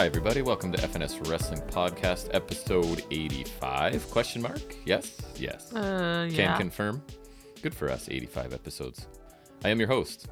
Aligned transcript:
Hi 0.00 0.06
everybody, 0.06 0.40
welcome 0.40 0.72
to 0.72 0.78
FNS 0.78 1.28
Wrestling 1.28 1.60
Podcast, 1.68 2.30
episode 2.32 3.04
85? 3.10 4.10
Question 4.10 4.40
mark? 4.40 4.74
Yes, 4.86 5.20
yes. 5.36 5.74
Uh, 5.74 6.26
Can 6.30 6.36
yeah. 6.36 6.56
confirm. 6.56 7.02
Good 7.60 7.74
for 7.74 7.90
us, 7.90 8.08
85 8.10 8.54
episodes. 8.54 9.08
I 9.62 9.68
am 9.68 9.78
your 9.78 9.88
host. 9.88 10.28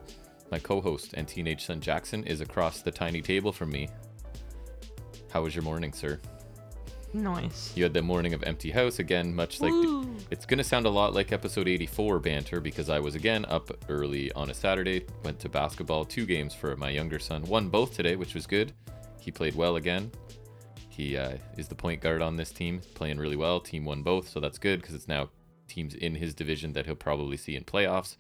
My 0.51 0.59
co-host 0.59 1.13
and 1.13 1.29
teenage 1.29 1.67
son 1.67 1.83
Jackson 1.83 2.25
is 2.25 2.41
across 2.41 2.81
the 2.81 2.91
tiny 2.91 3.21
table 3.21 3.53
from 3.53 3.69
me. 3.69 3.91
How 5.31 5.43
was 5.43 5.55
your 5.55 5.65
morning, 5.65 5.93
sir? 5.93 6.19
nice. 7.13 7.75
You 7.77 7.83
had 7.83 7.93
the 7.93 8.01
morning 8.01 8.33
of 8.33 8.43
empty 8.45 8.71
house 8.71 9.01
again, 9.01 9.35
much 9.35 9.61
like 9.61 9.73
Woo. 9.73 10.17
it's 10.31 10.47
gonna 10.47 10.65
sound 10.65 10.87
a 10.87 10.91
lot 10.91 11.13
like 11.13 11.31
episode 11.31 11.69
84 11.69 12.21
banter 12.21 12.63
because 12.63 12.89
I 12.89 13.01
was 13.01 13.15
again 13.15 13.45
up 13.45 13.71
early 13.91 14.33
on 14.33 14.49
a 14.49 14.55
Saturday, 14.55 15.05
went 15.25 15.39
to 15.41 15.51
basketball, 15.51 16.07
two 16.07 16.25
games 16.25 16.55
for 16.55 16.75
my 16.77 16.89
younger 16.89 17.19
son, 17.19 17.43
won 17.43 17.69
both 17.69 17.95
today, 17.95 18.17
which 18.17 18.33
was 18.33 18.47
good. 18.47 18.73
He 19.29 19.33
played 19.33 19.55
well 19.55 19.77
again. 19.77 20.11
He 20.89 21.15
uh, 21.15 21.37
is 21.59 21.69
the 21.69 21.75
point 21.75 22.01
guard 22.01 22.23
on 22.23 22.37
this 22.37 22.51
team, 22.51 22.81
playing 22.95 23.19
really 23.19 23.37
well. 23.37 23.61
Team 23.61 23.85
won 23.85 24.03
both, 24.03 24.27
so 24.27 24.41
that's 24.41 24.57
good 24.57 24.81
because 24.81 24.95
it's 24.95 25.07
now 25.07 25.29
teams 25.69 25.93
in 25.93 26.15
his 26.15 26.33
division 26.33 26.73
that 26.73 26.87
he'll 26.87 26.95
probably 26.95 27.37
see 27.37 27.55
in 27.55 27.65
playoffs. 27.65 28.17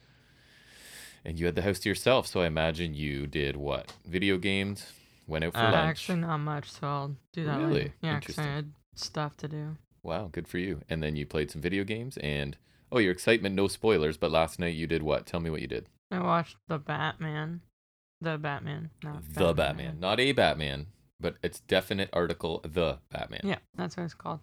And 1.24 1.40
you 1.40 1.46
had 1.46 1.54
the 1.54 1.62
house 1.62 1.78
to 1.78 1.88
yourself, 1.88 2.26
so 2.26 2.42
I 2.42 2.46
imagine 2.46 2.92
you 2.92 3.26
did 3.26 3.56
what? 3.56 3.90
Video 4.04 4.36
games, 4.36 4.92
went 5.26 5.46
out 5.46 5.54
for 5.54 5.60
Uh, 5.60 5.72
lunch. 5.72 5.88
actually, 5.88 6.18
not 6.18 6.36
much, 6.40 6.70
so 6.70 6.86
I'll 6.86 7.16
do 7.32 7.46
that 7.46 7.58
Really? 7.58 7.72
later. 7.72 7.94
Yeah, 8.02 8.20
'cause 8.20 8.38
I 8.38 8.42
had 8.42 8.72
stuff 8.94 9.34
to 9.38 9.48
do. 9.48 9.78
Wow, 10.02 10.28
good 10.30 10.46
for 10.46 10.58
you. 10.58 10.82
And 10.90 11.02
then 11.02 11.16
you 11.16 11.24
played 11.24 11.50
some 11.50 11.62
video 11.62 11.84
games 11.84 12.18
and 12.18 12.54
oh, 12.92 12.98
your 12.98 13.12
excitement, 13.12 13.54
no 13.54 13.66
spoilers, 13.68 14.18
but 14.18 14.30
last 14.30 14.58
night 14.58 14.74
you 14.74 14.86
did 14.86 15.02
what? 15.02 15.24
Tell 15.24 15.40
me 15.40 15.48
what 15.48 15.62
you 15.62 15.68
did. 15.68 15.86
I 16.10 16.18
watched 16.18 16.58
the 16.68 16.78
Batman. 16.78 17.62
The 18.20 18.36
Batman. 18.36 18.90
Not 19.04 19.22
the 19.32 19.54
Batman. 19.54 20.00
Not 20.00 20.18
a 20.18 20.32
Batman, 20.32 20.88
but 21.20 21.36
it's 21.42 21.60
definite 21.60 22.08
article 22.12 22.60
the 22.64 22.98
Batman. 23.10 23.40
Yeah, 23.44 23.58
that's 23.76 23.96
what 23.96 24.04
it's 24.04 24.14
called. 24.14 24.40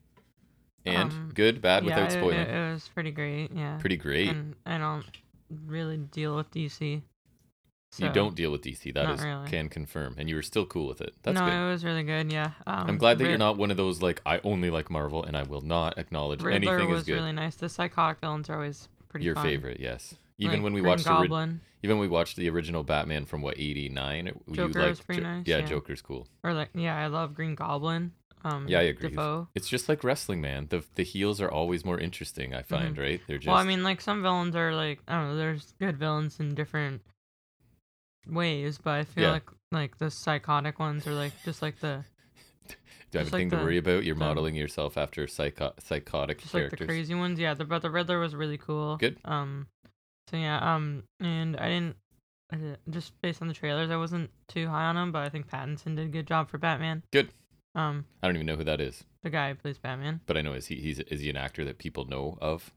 And 0.86 1.12
Um, 1.12 1.32
good, 1.34 1.62
bad 1.62 1.84
yeah, 1.84 1.96
without 1.96 2.12
spoiling. 2.12 2.40
It, 2.40 2.50
it 2.50 2.74
was 2.74 2.88
pretty 2.94 3.12
great. 3.12 3.52
Yeah. 3.54 3.78
Pretty 3.80 3.98
great. 3.98 4.30
And 4.30 4.56
I 4.66 4.78
don't 4.78 5.04
really 5.66 5.98
deal 5.98 6.36
with 6.36 6.52
DC. 6.52 7.02
you 7.98 8.10
don't 8.10 8.36
deal 8.36 8.52
with 8.52 8.62
DC. 8.62 8.94
That 8.94 9.10
is 9.10 9.24
really. 9.24 9.48
can 9.50 9.70
confirm. 9.70 10.16
And 10.20 10.30
you 10.30 10.36
were 10.36 10.42
still 10.44 10.66
cool 10.66 10.88
with 10.88 11.02
it. 11.02 11.14
That's 11.24 11.40
no, 11.40 11.46
good. 11.46 11.54
it 11.54 11.72
was 11.72 11.84
really 11.84 12.04
good. 12.04 12.32
Yeah. 12.32 12.52
Um, 12.68 12.86
I'm 12.90 12.98
glad 12.98 13.18
that 13.18 13.28
you're 13.30 13.38
not 13.38 13.58
one 13.58 13.72
of 13.72 13.78
those 13.78 14.02
like 14.02 14.22
I 14.28 14.42
only 14.44 14.70
like 14.70 14.92
Marvel 14.92 15.24
and 15.24 15.36
I 15.36 15.44
will 15.44 15.62
not 15.62 15.98
acknowledge 15.98 16.44
Riddler 16.44 16.74
anything 16.76 16.90
was 16.92 17.02
is 17.02 17.08
good. 17.08 17.14
really 17.16 17.32
nice. 17.32 17.56
The 17.56 17.70
psychotic 17.70 18.20
villains 18.22 18.50
are 18.50 18.56
always 18.56 18.88
pretty 19.10 19.26
Your 19.26 19.36
fun. 19.36 19.44
favorite, 19.44 19.80
yes. 19.80 20.16
Even 20.38 20.56
Like 20.60 20.64
when 20.66 20.74
we 20.74 20.82
Green 20.82 20.90
watched 20.92 21.06
the 21.06 21.12
ri- 21.12 21.18
Goblin 21.30 21.62
even 21.86 22.00
we 22.00 22.08
watched 22.10 22.36
the 22.36 22.50
original 22.50 22.84
Batman 22.84 23.26
from 23.26 23.42
what 23.42 23.58
89, 23.58 24.32
Joker 24.52 24.80
liked 24.80 24.90
was 24.90 25.00
pretty 25.02 25.22
Jo- 25.22 25.28
nice, 25.28 25.44
yeah, 25.48 25.58
yeah. 25.60 25.66
Joker's 25.66 26.02
cool. 26.02 26.28
or 26.44 26.54
like 26.54 26.70
yeah, 26.74 26.98
I 26.98 27.08
love 27.08 27.34
Green 27.34 27.56
Goblin. 27.56 28.12
Um, 28.44 28.68
Yeah, 28.68 28.78
I 28.80 28.84
agree. 28.84 29.10
Dafoe. 29.10 29.48
It's 29.56 29.68
just 29.70 29.90
like 29.90 30.04
wrestling, 30.04 30.40
man. 30.42 30.68
The 30.70 30.84
the 30.96 31.04
heels 31.04 31.40
are 31.42 31.50
always 31.50 31.84
more 31.86 31.98
interesting. 32.00 32.54
I 32.54 32.62
find, 32.62 32.98
right? 32.98 33.20
They're 33.28 33.38
just 33.38 33.48
Mm-hmm. 33.48 33.52
Well, 33.54 33.64
I 33.64 33.66
mean, 33.68 33.84
like 33.84 34.02
some 34.02 34.22
villains 34.22 34.56
are 34.56 34.76
like 34.76 35.00
I 35.08 35.16
don't 35.18 35.30
know. 35.30 35.36
There's 35.38 35.74
good 35.80 35.98
villains 35.98 36.40
in 36.40 36.54
different 36.54 37.02
ways, 38.28 38.78
but 38.78 38.92
I 38.92 39.04
feel 39.04 39.24
Yeah. 39.26 39.32
like 39.32 39.50
like 39.72 39.98
the 39.98 40.12
psychotic 40.12 40.80
ones 40.80 41.08
are 41.08 41.14
like 41.14 41.34
just 41.44 41.62
like 41.62 41.80
the 41.80 42.04
do 43.12 43.20
I 43.20 43.24
have 43.24 43.34
anything 43.34 43.50
like 43.50 43.50
to 43.52 43.56
the- 43.58 43.64
worry 43.64 43.78
about? 43.78 44.04
You're 44.04 44.16
the- 44.16 44.20
modeling 44.26 44.56
yourself 44.56 44.98
after 44.98 45.28
psycho- 45.28 45.74
psychotic 45.80 46.40
just 46.40 46.54
like 46.54 46.70
the 46.70 46.86
crazy 46.86 47.16
ones. 47.16 47.40
Yeah, 47.40 47.54
the 47.56 47.66
but 47.66 47.82
the 47.82 47.90
Riddler 47.90 48.20
was 48.20 48.36
really 48.36 48.58
cool. 48.58 48.98
Good. 48.98 49.18
Um, 49.26 49.68
so 50.36 50.42
yeah. 50.42 50.76
Um, 50.76 51.04
and 51.20 51.58
I 51.58 51.70
didn't. 51.70 51.96
Just 52.90 53.20
based 53.22 53.42
on 53.42 53.48
the 53.48 53.54
trailers, 53.54 53.90
I 53.90 53.98
wasn't 53.98 54.30
too 54.48 54.68
high 54.68 54.86
on 54.86 54.96
him, 54.96 55.12
but 55.12 55.24
I 55.24 55.30
think 55.30 55.50
Pattinson 55.50 55.96
did 55.96 56.06
a 56.06 56.10
good 56.10 56.28
job 56.28 56.50
for 56.50 56.58
Batman. 56.58 57.02
Good. 57.12 57.30
Um, 57.74 58.06
I 58.22 58.28
don't 58.28 58.36
even 58.36 58.46
know 58.46 58.56
who 58.56 58.64
that 58.64 58.80
is, 58.80 59.04
the 59.24 59.30
guy 59.30 59.50
who 59.50 59.56
plays 59.56 59.78
Batman. 59.78 60.22
but 60.28 60.38
I 60.38 60.42
know 60.42 60.54
is 60.54 60.68
he 60.68 60.76
he's 60.76 61.00
is 61.00 61.22
he 61.22 61.30
an 61.30 61.36
actor 61.38 61.66
that 61.66 61.80
people 61.80 62.06
know 62.06 62.38
of? 62.42 62.72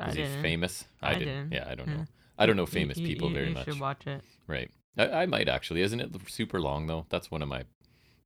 I 0.00 0.08
Is 0.10 0.14
he 0.14 0.22
didn't. 0.22 0.42
famous? 0.42 0.84
I 1.02 1.14
didn't. 1.14 1.50
didn't. 1.50 1.52
Yeah, 1.52 1.66
I 1.70 1.74
don't 1.74 1.88
Yeah. 1.88 1.96
know. 1.96 2.04
I 2.38 2.46
don't 2.46 2.56
know 2.56 2.66
famous 2.66 2.96
you- 2.98 3.06
people 3.06 3.28
you- 3.28 3.34
very 3.34 3.48
you 3.48 3.54
much. 3.54 3.64
should 3.66 3.80
watch 3.80 4.06
it. 4.06 4.22
Right. 4.46 4.70
I, 4.96 5.10
I 5.22 5.26
might 5.26 5.48
actually. 5.48 5.82
Isn't 5.82 6.00
it 6.00 6.10
super 6.28 6.60
long 6.60 6.86
though? 6.86 7.04
That's 7.10 7.30
one 7.30 7.42
of 7.42 7.48
my 7.48 7.64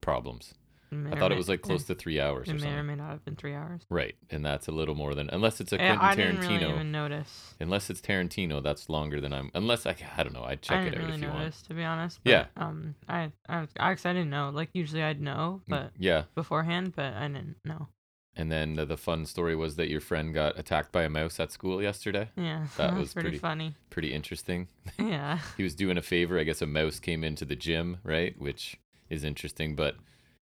problems. 0.01 0.55
I 0.91 1.17
thought 1.19 1.33
it 1.33 1.37
was 1.39 1.49
like 1.49 1.61
close 1.63 1.85
to 1.85 1.95
three 1.95 2.19
hours 2.21 2.49
It 2.49 2.53
or 2.57 2.59
may 2.65 2.73
or 2.73 2.83
may 2.83 2.95
not 2.95 3.11
have 3.11 3.25
been 3.25 3.37
three 3.37 3.55
hours. 3.55 3.83
Right, 3.91 4.15
and 4.31 4.45
that's 4.45 4.69
a 4.69 4.73
little 4.73 4.95
more 4.95 5.15
than 5.15 5.29
unless 5.31 5.61
it's 5.61 5.73
a 5.73 5.77
Quentin 5.77 5.99
I 6.01 6.15
didn't 6.15 6.39
Tarantino. 6.39 6.61
really 6.61 6.73
even 6.75 6.93
notice. 6.93 7.55
Unless 7.61 7.91
it's 7.91 8.01
Tarantino, 8.01 8.63
that's 8.63 8.89
longer 8.89 9.21
than 9.21 9.33
I'm. 9.33 9.51
Unless 9.55 9.87
I, 9.87 9.95
I 10.17 10.23
don't 10.23 10.33
know. 10.33 10.45
I'd 10.45 10.63
check 10.63 10.79
I 10.79 10.83
it 10.87 10.95
out 10.95 11.01
really 11.01 11.15
if 11.15 11.21
you 11.21 11.27
want. 11.29 11.37
I 11.37 11.39
didn't 11.39 11.41
notice, 11.41 11.63
to 11.63 11.75
be 11.75 11.85
honest. 11.85 12.21
Yeah. 12.25 12.47
Um, 12.57 12.95
I, 13.09 13.31
I, 13.49 13.67
I, 13.79 13.91
I 13.91 13.95
didn't 13.95 14.31
know. 14.31 14.51
Like 14.55 14.71
usually 14.73 15.03
I'd 15.03 15.21
know, 15.21 15.61
Mm, 15.67 15.69
but 15.71 15.91
Yeah, 15.99 16.23
beforehand, 16.35 16.95
but 16.97 17.13
I 17.15 17.29
didn't 17.29 17.57
know. 17.65 17.89
and 18.37 18.51
then 18.53 18.77
the, 18.77 18.87
the 18.87 18.97
fun 18.97 19.27
story 19.27 19.57
was 19.57 19.77
that 19.77 19.89
your 19.91 20.01
friend 20.01 20.33
got 20.33 20.59
attacked 20.59 20.93
by 20.93 21.03
a 21.03 21.09
mouse 21.11 21.39
at 21.41 21.51
school 21.53 21.83
yesterday. 21.83 22.29
Yeah, 22.37 22.67
That 22.77 22.95
was 22.97 23.13
pretty, 23.13 23.29
pretty- 23.31 23.39
funny. 23.39 23.75
Pretty 23.91 24.15
interesting. 24.15 24.69
Yeah, 24.99 25.39
He 25.57 25.63
was 25.65 25.75
doing 25.75 25.99
a 25.99 26.03
favor. 26.03 26.39
I 26.39 26.45
guess 26.45 26.63
a 26.63 26.67
mouse 26.67 26.99
came 26.99 27.23
into 27.25 27.45
the 27.45 27.57
gym, 27.57 27.99
right? 28.05 28.35
Which 28.41 28.79
is 29.11 29.25
interesting, 29.25 29.75
but 29.75 29.97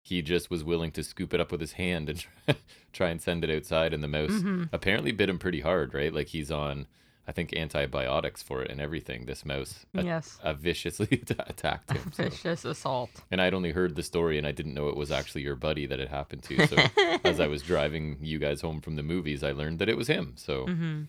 he 0.06 0.22
just 0.22 0.52
was 0.52 0.64
willing 0.64 0.92
to 0.92 1.02
scoop 1.04 1.34
it 1.34 1.40
up 1.40 1.50
with 1.52 1.62
his 1.62 1.72
hand 1.74 2.10
and 2.10 2.26
try 2.94 3.10
and 3.10 3.22
send 3.22 3.44
it 3.44 3.50
outside. 3.56 3.94
And 3.94 4.04
the 4.04 4.08
mouse 4.10 4.32
Mhm. 4.32 4.68
apparently 4.74 5.12
bit 5.14 5.30
him 5.30 5.40
pretty 5.40 5.62
hard, 5.62 5.94
right? 5.94 6.14
Like 6.14 6.28
he's 6.28 6.52
on, 6.52 6.88
I 7.26 7.32
think, 7.32 7.54
antibiotics 7.56 8.44
for 8.44 8.62
it 8.62 8.70
and 8.70 8.82
everything. 8.82 9.26
This 9.26 9.46
mouse 9.46 9.86
a- 9.96 10.04
yes. 10.04 10.40
uh, 10.44 10.54
viciously 10.54 11.24
attacked 11.48 11.92
him. 11.94 12.12
so. 12.14 12.24
Vicious 12.26 12.66
assault. 12.66 13.12
And 13.32 13.42
I'd 13.42 13.54
only 13.54 13.72
heard 13.72 13.96
the 13.96 14.04
story 14.04 14.38
and 14.38 14.46
I 14.46 14.52
didn't 14.52 14.74
know 14.74 14.90
it 14.90 14.98
was 14.98 15.10
actually 15.10 15.44
your 15.44 15.56
buddy 15.56 15.86
that 15.86 16.02
it 16.02 16.10
happened 16.10 16.44
to. 16.44 16.68
So 16.68 16.76
as 17.24 17.40
I 17.40 17.48
was 17.48 17.62
driving 17.64 18.18
you 18.22 18.40
guys 18.40 18.60
home 18.60 18.82
from 18.82 18.98
the 18.98 19.04
movies, 19.04 19.42
I 19.42 19.54
learned 19.54 19.80
that 19.80 19.88
it 19.90 19.96
was 19.98 20.08
him. 20.08 20.34
So 20.36 20.66
hmm 20.66 21.04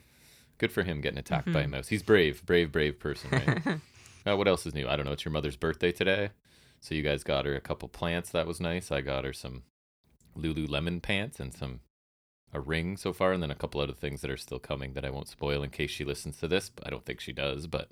good 0.59 0.71
for 0.71 0.85
him 0.85 1.01
getting 1.01 1.19
attacked 1.19 1.53
by 1.53 1.63
a 1.63 1.67
mouse. 1.69 1.89
He's 1.89 2.05
brave, 2.05 2.47
brave, 2.47 2.71
brave 2.71 3.01
person, 3.01 3.29
right? 3.33 3.79
uh, 4.25 4.37
what 4.37 4.47
else 4.47 4.65
is 4.67 4.73
new? 4.73 4.87
I 4.87 4.95
don't 4.95 5.05
know. 5.05 5.11
It's 5.11 5.25
your 5.25 5.33
mother's 5.33 5.57
birthday 5.57 5.91
today. 5.91 6.31
So 6.85 6.95
you 6.95 7.03
guys 7.03 7.25
got 7.25 7.47
her 7.47 7.55
a 7.57 7.63
couple 7.63 7.89
plants. 7.89 8.29
That 8.29 8.47
was 8.47 8.61
nice. 8.61 8.93
I 8.93 9.01
got 9.01 9.25
her 9.25 9.33
some 9.33 9.63
Lululemon 10.37 11.01
pants 11.01 11.41
and 11.41 11.55
some 11.55 11.81
a 12.53 12.61
ring 12.61 12.99
so 12.99 13.15
far, 13.15 13.33
and 13.33 13.43
then 13.43 13.51
a 13.51 13.55
couple 13.55 13.81
other 13.81 13.95
things 13.95 14.21
that 14.21 14.31
are 14.31 14.37
still 14.37 14.59
coming 14.59 14.93
that 14.93 15.05
I 15.05 15.09
won't 15.09 15.29
spoil 15.29 15.63
in 15.63 15.71
case 15.71 15.91
she 15.91 16.05
listens 16.05 16.37
to 16.41 16.47
this. 16.47 16.69
But 16.69 16.87
I 16.87 16.91
don't 16.91 17.03
think 17.07 17.21
she 17.21 17.33
does. 17.33 17.67
But 17.67 17.89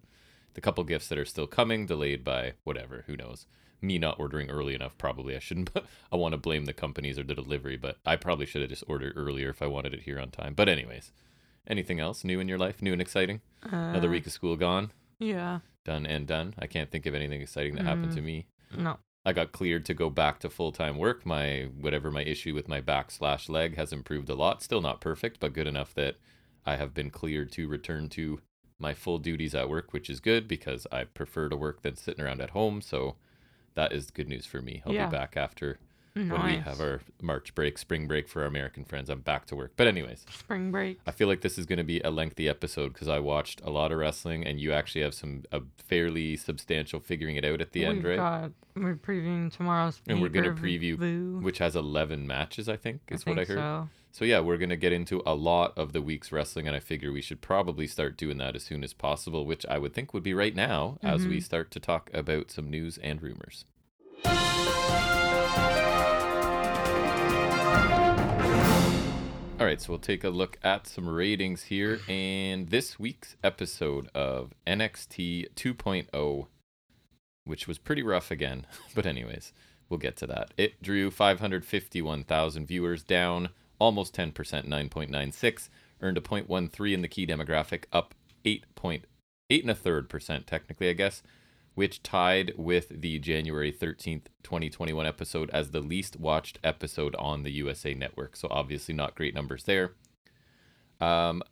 the 0.52 0.60
couple 0.60 0.84
gifts 0.84 1.08
that 1.08 1.16
are 1.16 1.24
still 1.24 1.46
coming, 1.46 1.86
delayed 1.86 2.22
by 2.22 2.52
whatever, 2.64 3.04
who 3.06 3.16
knows? 3.16 3.46
Me 3.80 3.96
not 3.96 4.20
ordering 4.20 4.50
early 4.50 4.74
enough, 4.74 4.98
probably 4.98 5.34
I 5.34 5.38
shouldn't. 5.38 5.70
I 6.12 6.16
want 6.16 6.32
to 6.34 6.38
blame 6.38 6.66
the 6.66 6.74
companies 6.74 7.18
or 7.18 7.22
the 7.22 7.34
delivery, 7.34 7.78
but 7.78 7.96
I 8.04 8.16
probably 8.16 8.44
should 8.44 8.60
have 8.60 8.70
just 8.70 8.84
ordered 8.86 9.14
earlier 9.16 9.48
if 9.48 9.62
I 9.62 9.68
wanted 9.68 9.94
it 9.94 10.02
here 10.02 10.20
on 10.20 10.30
time. 10.30 10.52
But 10.52 10.68
anyways, 10.68 11.12
anything 11.66 11.98
else 11.98 12.24
new 12.24 12.40
in 12.40 12.46
your 12.48 12.58
life? 12.58 12.82
New 12.82 12.92
and 12.92 13.00
exciting? 13.00 13.40
Another 13.62 14.08
Uh, 14.08 14.10
week 14.10 14.26
of 14.26 14.32
school 14.32 14.56
gone, 14.56 14.92
Yeah. 15.18 15.60
done 15.82 16.04
and 16.04 16.26
done. 16.26 16.52
I 16.58 16.66
can't 16.66 16.90
think 16.90 17.06
of 17.06 17.14
anything 17.14 17.40
exciting 17.40 17.74
that 17.76 17.86
happened 17.86 18.12
to 18.12 18.20
Mm. 18.20 18.24
me. 18.24 18.46
No. 18.76 18.98
I 19.24 19.32
got 19.32 19.52
cleared 19.52 19.86
to 19.86 19.94
go 19.94 20.10
back 20.10 20.40
to 20.40 20.50
full 20.50 20.72
time 20.72 20.98
work. 20.98 21.24
My 21.24 21.68
whatever 21.80 22.10
my 22.10 22.22
issue 22.22 22.54
with 22.54 22.68
my 22.68 22.80
back 22.80 23.10
slash 23.10 23.48
leg 23.48 23.76
has 23.76 23.92
improved 23.92 24.28
a 24.28 24.34
lot. 24.34 24.62
Still 24.62 24.80
not 24.80 25.00
perfect, 25.00 25.38
but 25.40 25.52
good 25.52 25.66
enough 25.68 25.94
that 25.94 26.16
I 26.66 26.76
have 26.76 26.92
been 26.94 27.10
cleared 27.10 27.52
to 27.52 27.68
return 27.68 28.08
to 28.10 28.40
my 28.78 28.94
full 28.94 29.18
duties 29.18 29.54
at 29.54 29.68
work, 29.68 29.92
which 29.92 30.10
is 30.10 30.18
good 30.18 30.48
because 30.48 30.86
I 30.90 31.04
prefer 31.04 31.48
to 31.48 31.56
work 31.56 31.82
than 31.82 31.96
sitting 31.96 32.24
around 32.24 32.40
at 32.40 32.50
home. 32.50 32.80
So 32.80 33.14
that 33.74 33.92
is 33.92 34.10
good 34.10 34.28
news 34.28 34.44
for 34.44 34.60
me. 34.60 34.82
I'll 34.84 34.92
Yeah. 34.92 35.06
be 35.06 35.12
back 35.12 35.36
after 35.36 35.78
Nice. 36.14 36.30
when 36.30 36.42
we 36.44 36.56
have 36.58 36.80
our 36.80 37.00
March 37.22 37.54
break, 37.54 37.78
spring 37.78 38.06
break 38.06 38.28
for 38.28 38.42
our 38.42 38.46
American 38.46 38.84
friends. 38.84 39.08
I'm 39.08 39.20
back 39.20 39.46
to 39.46 39.56
work. 39.56 39.72
But 39.76 39.86
anyways, 39.86 40.26
spring 40.30 40.70
break. 40.70 41.00
I 41.06 41.10
feel 41.10 41.26
like 41.26 41.40
this 41.40 41.56
is 41.56 41.64
going 41.64 41.78
to 41.78 41.84
be 41.84 42.00
a 42.00 42.10
lengthy 42.10 42.48
episode 42.48 42.92
because 42.92 43.08
I 43.08 43.18
watched 43.18 43.60
a 43.64 43.70
lot 43.70 43.92
of 43.92 43.98
wrestling, 43.98 44.44
and 44.46 44.60
you 44.60 44.72
actually 44.72 45.00
have 45.02 45.14
some 45.14 45.44
a 45.52 45.62
fairly 45.78 46.36
substantial 46.36 47.00
figuring 47.00 47.36
it 47.36 47.44
out 47.46 47.60
at 47.62 47.72
the 47.72 47.84
end, 47.86 47.98
We've 48.02 48.10
right? 48.10 48.16
got 48.16 48.50
we're 48.74 48.94
previewing 48.96 49.50
tomorrow's. 49.50 50.00
And 50.06 50.20
we're 50.20 50.28
gonna 50.28 50.52
pay-per-view. 50.52 50.96
preview 50.98 51.42
Which 51.42 51.58
has 51.58 51.74
eleven 51.76 52.26
matches, 52.26 52.68
I 52.68 52.76
think, 52.76 53.00
I 53.10 53.14
is 53.14 53.24
what 53.26 53.38
I 53.38 53.44
heard. 53.44 53.56
So. 53.58 53.88
So. 54.14 54.24
yeah, 54.26 54.40
we're 54.40 54.58
gonna 54.58 54.76
get 54.76 54.92
into 54.92 55.22
a 55.24 55.34
lot 55.34 55.72
of 55.78 55.94
the 55.94 56.02
week's 56.02 56.30
wrestling, 56.30 56.66
and 56.66 56.76
I 56.76 56.80
figure 56.80 57.10
we 57.10 57.22
should 57.22 57.40
probably 57.40 57.86
start 57.86 58.18
doing 58.18 58.36
that 58.36 58.54
as 58.54 58.62
soon 58.62 58.84
as 58.84 58.92
possible, 58.92 59.46
which 59.46 59.64
I 59.66 59.78
would 59.78 59.94
think 59.94 60.12
would 60.12 60.22
be 60.22 60.34
right 60.34 60.54
now 60.54 60.98
as 61.02 61.26
we 61.26 61.38
Mhm. 61.38 61.42
start 61.42 61.70
to 61.70 61.80
talk 61.80 62.10
about 62.12 62.50
some 62.50 62.68
news 62.68 62.98
and 62.98 63.22
rumors. 63.22 63.64
All 69.62 69.68
right, 69.68 69.80
so 69.80 69.92
we'll 69.92 70.00
take 70.00 70.24
a 70.24 70.28
look 70.28 70.58
at 70.64 70.88
some 70.88 71.08
ratings 71.08 71.62
here. 71.62 72.00
And 72.08 72.70
this 72.70 72.98
week's 72.98 73.36
episode 73.44 74.08
of 74.12 74.52
NXT 74.66 75.54
2.0, 75.54 76.46
which 77.44 77.68
was 77.68 77.78
pretty 77.78 78.02
rough 78.02 78.32
again. 78.32 78.66
But, 78.96 79.06
anyways, 79.06 79.52
we'll 79.88 80.00
get 80.00 80.16
to 80.16 80.26
that. 80.26 80.52
It 80.56 80.82
drew 80.82 81.12
551,000 81.12 82.66
viewers, 82.66 83.04
down 83.04 83.50
almost 83.78 84.16
10%, 84.16 84.32
9.96. 84.32 85.68
Earned 86.00 86.18
a 86.18 86.20
0.13 86.20 86.92
in 86.92 87.02
the 87.02 87.06
key 87.06 87.24
demographic, 87.24 87.84
up 87.92 88.16
8.8 88.44 89.04
and 89.48 89.70
a 89.70 89.76
third 89.76 90.08
percent, 90.08 90.48
technically, 90.48 90.90
I 90.90 90.94
guess. 90.94 91.22
Which 91.74 92.02
tied 92.02 92.52
with 92.56 93.00
the 93.00 93.18
January 93.18 93.72
13th, 93.72 94.26
2021 94.42 95.06
episode 95.06 95.50
as 95.50 95.70
the 95.70 95.80
least 95.80 96.18
watched 96.18 96.58
episode 96.62 97.14
on 97.16 97.42
the 97.42 97.52
USA 97.52 97.94
Network. 97.94 98.36
So 98.36 98.48
obviously 98.50 98.94
not 98.94 99.14
great 99.14 99.34
numbers 99.34 99.64
there. 99.64 99.92
Um, 101.00 101.42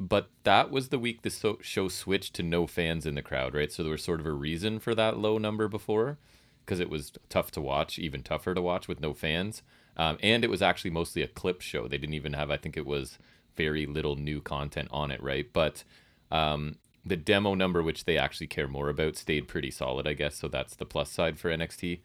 but 0.00 0.30
that 0.44 0.70
was 0.70 0.88
the 0.88 0.98
week 0.98 1.22
the 1.22 1.30
so- 1.30 1.58
show 1.60 1.88
switched 1.88 2.34
to 2.34 2.42
no 2.42 2.66
fans 2.66 3.04
in 3.04 3.14
the 3.14 3.22
crowd, 3.22 3.54
right? 3.54 3.72
So 3.72 3.82
there 3.82 3.92
was 3.92 4.02
sort 4.02 4.20
of 4.20 4.26
a 4.26 4.32
reason 4.32 4.78
for 4.78 4.94
that 4.94 5.18
low 5.18 5.38
number 5.38 5.68
before 5.68 6.18
because 6.64 6.80
it 6.80 6.90
was 6.90 7.12
tough 7.28 7.50
to 7.52 7.60
watch, 7.60 7.98
even 7.98 8.22
tougher 8.22 8.54
to 8.54 8.62
watch 8.62 8.88
with 8.88 9.00
no 9.00 9.14
fans. 9.14 9.62
Um, 9.96 10.16
and 10.22 10.44
it 10.44 10.50
was 10.50 10.62
actually 10.62 10.92
mostly 10.92 11.22
a 11.22 11.28
clip 11.28 11.60
show. 11.60 11.88
They 11.88 11.98
didn't 11.98 12.14
even 12.14 12.34
have, 12.34 12.50
I 12.50 12.56
think 12.56 12.76
it 12.76 12.86
was 12.86 13.18
very 13.56 13.86
little 13.86 14.16
new 14.16 14.40
content 14.40 14.88
on 14.92 15.10
it, 15.10 15.22
right? 15.22 15.50
But 15.52 15.82
um, 16.30 16.76
the 17.08 17.16
demo 17.16 17.54
number, 17.54 17.82
which 17.82 18.04
they 18.04 18.16
actually 18.18 18.46
care 18.46 18.68
more 18.68 18.88
about, 18.88 19.16
stayed 19.16 19.48
pretty 19.48 19.70
solid, 19.70 20.06
I 20.06 20.12
guess. 20.14 20.36
So 20.36 20.48
that's 20.48 20.76
the 20.76 20.86
plus 20.86 21.10
side 21.10 21.38
for 21.38 21.50
NXT. 21.50 22.00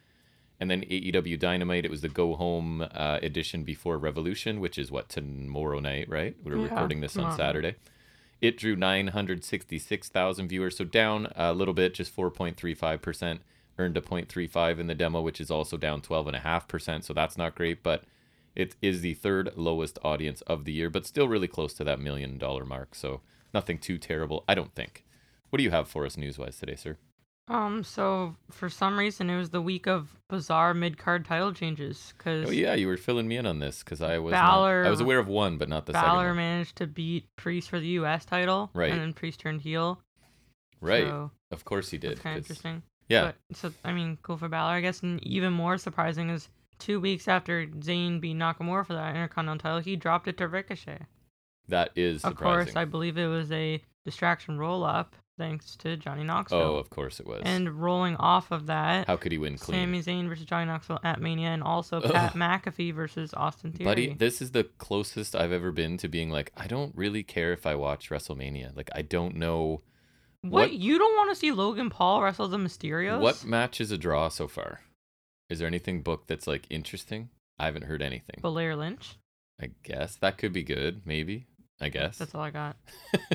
And 0.60 0.70
then 0.72 0.82
AEW 0.84 1.38
Dynamite, 1.40 1.86
it 1.86 1.92
was 1.92 2.02
the 2.02 2.10
go 2.10 2.36
home 2.36 2.82
uh, 2.82 3.20
edition 3.22 3.64
before 3.64 3.98
Revolution, 3.98 4.60
which 4.60 4.78
is 4.78 4.92
what 4.92 5.10
tomorrow 5.10 5.80
night, 5.80 6.08
right? 6.10 6.36
We're 6.44 6.58
Yeah, 6.58 6.64
recording 6.66 7.02
this 7.02 7.18
on. 7.18 7.36
Saturday. 7.36 7.76
It 8.42 8.58
drew 8.58 8.76
966,000 8.76 10.48
viewers, 10.48 10.78
so 10.78 10.84
down 10.86 11.28
a 11.36 11.54
little 11.54 11.74
bit, 11.74 11.94
just 11.94 12.16
4.35%. 12.16 13.40
Earned 13.80 13.98
a 13.98 14.02
0.35 14.02 14.80
in 14.80 14.88
the 14.88 14.94
demo, 14.96 15.22
which 15.22 15.42
is 15.42 15.50
also 15.50 15.78
down 15.78 16.02
12.5%, 16.02 17.04
so 17.04 17.14
that's 17.14 17.38
not 17.38 17.56
great, 17.56 17.82
but 17.82 18.04
it 18.56 18.76
is 18.84 19.02
the 19.02 19.16
third 19.16 19.52
lowest 19.56 19.98
audience 20.04 20.42
of 20.42 20.66
the 20.66 20.72
year, 20.74 20.90
but 20.92 21.08
still 21.08 21.28
really 21.28 21.48
close 21.48 21.74
to 21.74 21.84
that 21.84 22.00
million 22.00 22.38
dollar 22.38 22.66
mark, 22.66 22.94
so 22.94 23.22
nothing 23.54 23.78
too 23.78 23.98
terrible, 23.98 24.44
I 24.48 24.56
don't 24.56 24.74
think. 24.74 25.06
What 25.50 25.58
do 25.58 25.64
you 25.64 25.72
have 25.72 25.88
for 25.88 26.06
us 26.06 26.18
news 26.18 26.38
wise 26.38 26.58
today, 26.58 26.76
sir? 26.76 26.98
Um, 27.50 27.84
so 27.84 28.36
for 28.50 28.70
some 28.70 28.98
reason 28.98 29.30
it 29.30 29.38
was 29.38 29.50
the 29.50 29.62
week 29.62 29.86
of 29.86 30.16
bizarre 30.30 30.74
mid 30.74 30.98
card 30.98 31.26
title 31.26 31.52
changes 31.54 32.14
because 32.18 32.48
Oh 32.48 32.52
yeah, 32.52 32.74
you 32.74 32.88
were 32.88 32.96
filling 32.96 33.28
me 33.28 33.36
in 33.36 33.46
on 33.46 33.60
this 33.60 33.84
because 33.84 34.02
I 34.02 34.18
was 34.20 34.32
Balor- 34.32 34.84
not, 34.84 34.88
I 34.88 34.90
was 34.90 35.02
aware 35.02 35.20
of 35.20 35.28
one, 35.28 35.58
but 35.58 35.68
not 35.68 35.86
the 35.86 35.92
second 35.92 36.08
Balor 36.10 36.34
managed 36.36 36.78
to 36.78 36.88
beat 36.88 37.28
Priest 37.36 37.70
for 37.70 37.80
the 37.82 37.88
U.S. 38.00 38.24
title, 38.24 38.72
Right. 38.74 38.92
And 38.92 39.02
then 39.02 39.12
Priest 39.14 39.42
turned 39.42 39.62
heel. 39.62 40.00
Right, 40.80 41.04
So 41.06 41.32
of 41.52 41.66
course 41.66 41.90
he 41.90 41.98
did. 41.98 42.22
kind 42.22 42.38
of 42.38 42.44
interesting. 42.46 42.82
Yeah, 43.10 43.34
But, 43.50 43.58
so 43.58 43.74
I 43.84 43.92
mean, 43.92 44.18
cool 44.22 44.38
for 44.38 44.48
Balor, 44.48 44.72
I 44.76 44.82
guess. 44.82 45.02
And 45.04 45.22
even 45.26 45.52
more 45.54 45.78
surprising 45.78 46.30
is 46.30 46.48
two 46.80 47.00
weeks 47.02 47.28
after 47.28 47.66
Zayn 47.68 48.22
beat 48.22 48.38
Nakamura 48.38 48.86
for 48.86 48.94
that 48.94 49.16
Intercontinental 49.16 49.60
title, 49.62 49.80
he 49.80 49.96
dropped 49.98 50.28
it 50.30 50.38
to 50.38 50.48
Ricochet. 50.48 51.00
That 51.69 51.92
is 51.95 52.24
Of 52.24 52.36
course, 52.36 52.75
I 52.75 52.86
believe 52.86 53.18
it 53.18 53.27
was 53.27 53.51
a 53.51 53.81
distraction 54.06 54.57
roll 54.57 54.83
up 54.83 55.15
thanks 55.38 55.75
to 55.77 55.98
Johnny 55.98 56.24
Knoxville. 56.24 56.60
oh, 56.60 56.75
of 56.75 56.89
course 56.92 57.19
it 57.19 57.25
was. 57.25 57.42
and 57.44 57.69
rolling 57.81 58.15
off 58.18 58.51
of 58.51 58.68
that, 58.68 59.07
How 59.07 59.15
could 59.18 59.31
he 59.31 59.38
win 59.39 59.57
clean? 59.57 59.80
Sami 59.80 60.01
Zayn 60.01 60.30
versus 60.30 60.45
Johnny 60.45 60.65
Knoxville 60.68 61.00
at 61.04 61.19
Mania, 61.21 61.48
and 61.50 61.63
also 61.63 61.98
Ugh. 62.01 62.12
Pat 62.12 62.33
McAfee 62.33 62.94
versus 62.94 63.33
Austin 63.33 63.71
Theory. 63.71 63.86
Buddy, 63.86 64.13
this 64.13 64.42
is 64.42 64.51
the 64.51 64.65
closest 64.77 65.36
I've 65.36 65.51
ever 65.51 65.71
been 65.71 65.98
to 65.98 66.07
being 66.07 66.30
like, 66.30 66.51
I 66.56 66.68
don't 66.68 66.95
really 66.95 67.24
care 67.24 67.51
if 67.54 67.66
I 67.66 67.74
watch 67.75 68.09
WrestleMania. 68.12 68.75
Like, 68.77 68.89
I 68.94 69.01
don't 69.01 69.36
know 69.36 69.81
what? 70.42 70.51
what- 70.69 70.74
You 70.74 71.00
don't 71.00 71.16
want 71.16 71.31
to 71.31 71.36
see 71.36 71.51
Logan 71.51 71.89
Paul 71.89 72.21
wrestle 72.21 72.48
the 72.48 72.57
Mysterios? 72.57 73.19
what 73.21 73.44
match 73.44 73.81
is 73.81 73.89
a 73.92 73.98
draw 73.98 74.27
so 74.30 74.48
far. 74.48 74.81
Is 75.50 75.57
there 75.59 75.68
anything 75.68 76.01
booked 76.04 76.27
that's 76.27 76.45
like 76.48 76.68
interesting? 76.69 77.30
I 77.57 77.66
haven't 77.66 77.86
heard 77.86 78.01
anything. 78.01 78.38
Belair 78.42 78.75
Lynch. 78.75 79.18
I 79.62 79.69
guess 79.83 80.16
that 80.18 80.38
could 80.38 80.51
be 80.54 80.63
good. 80.63 81.01
Maybe. 81.06 81.48
I 81.83 81.89
guess. 81.89 82.18
That's 82.18 82.33
all 82.33 82.41
I 82.41 82.50
got. 82.50 82.75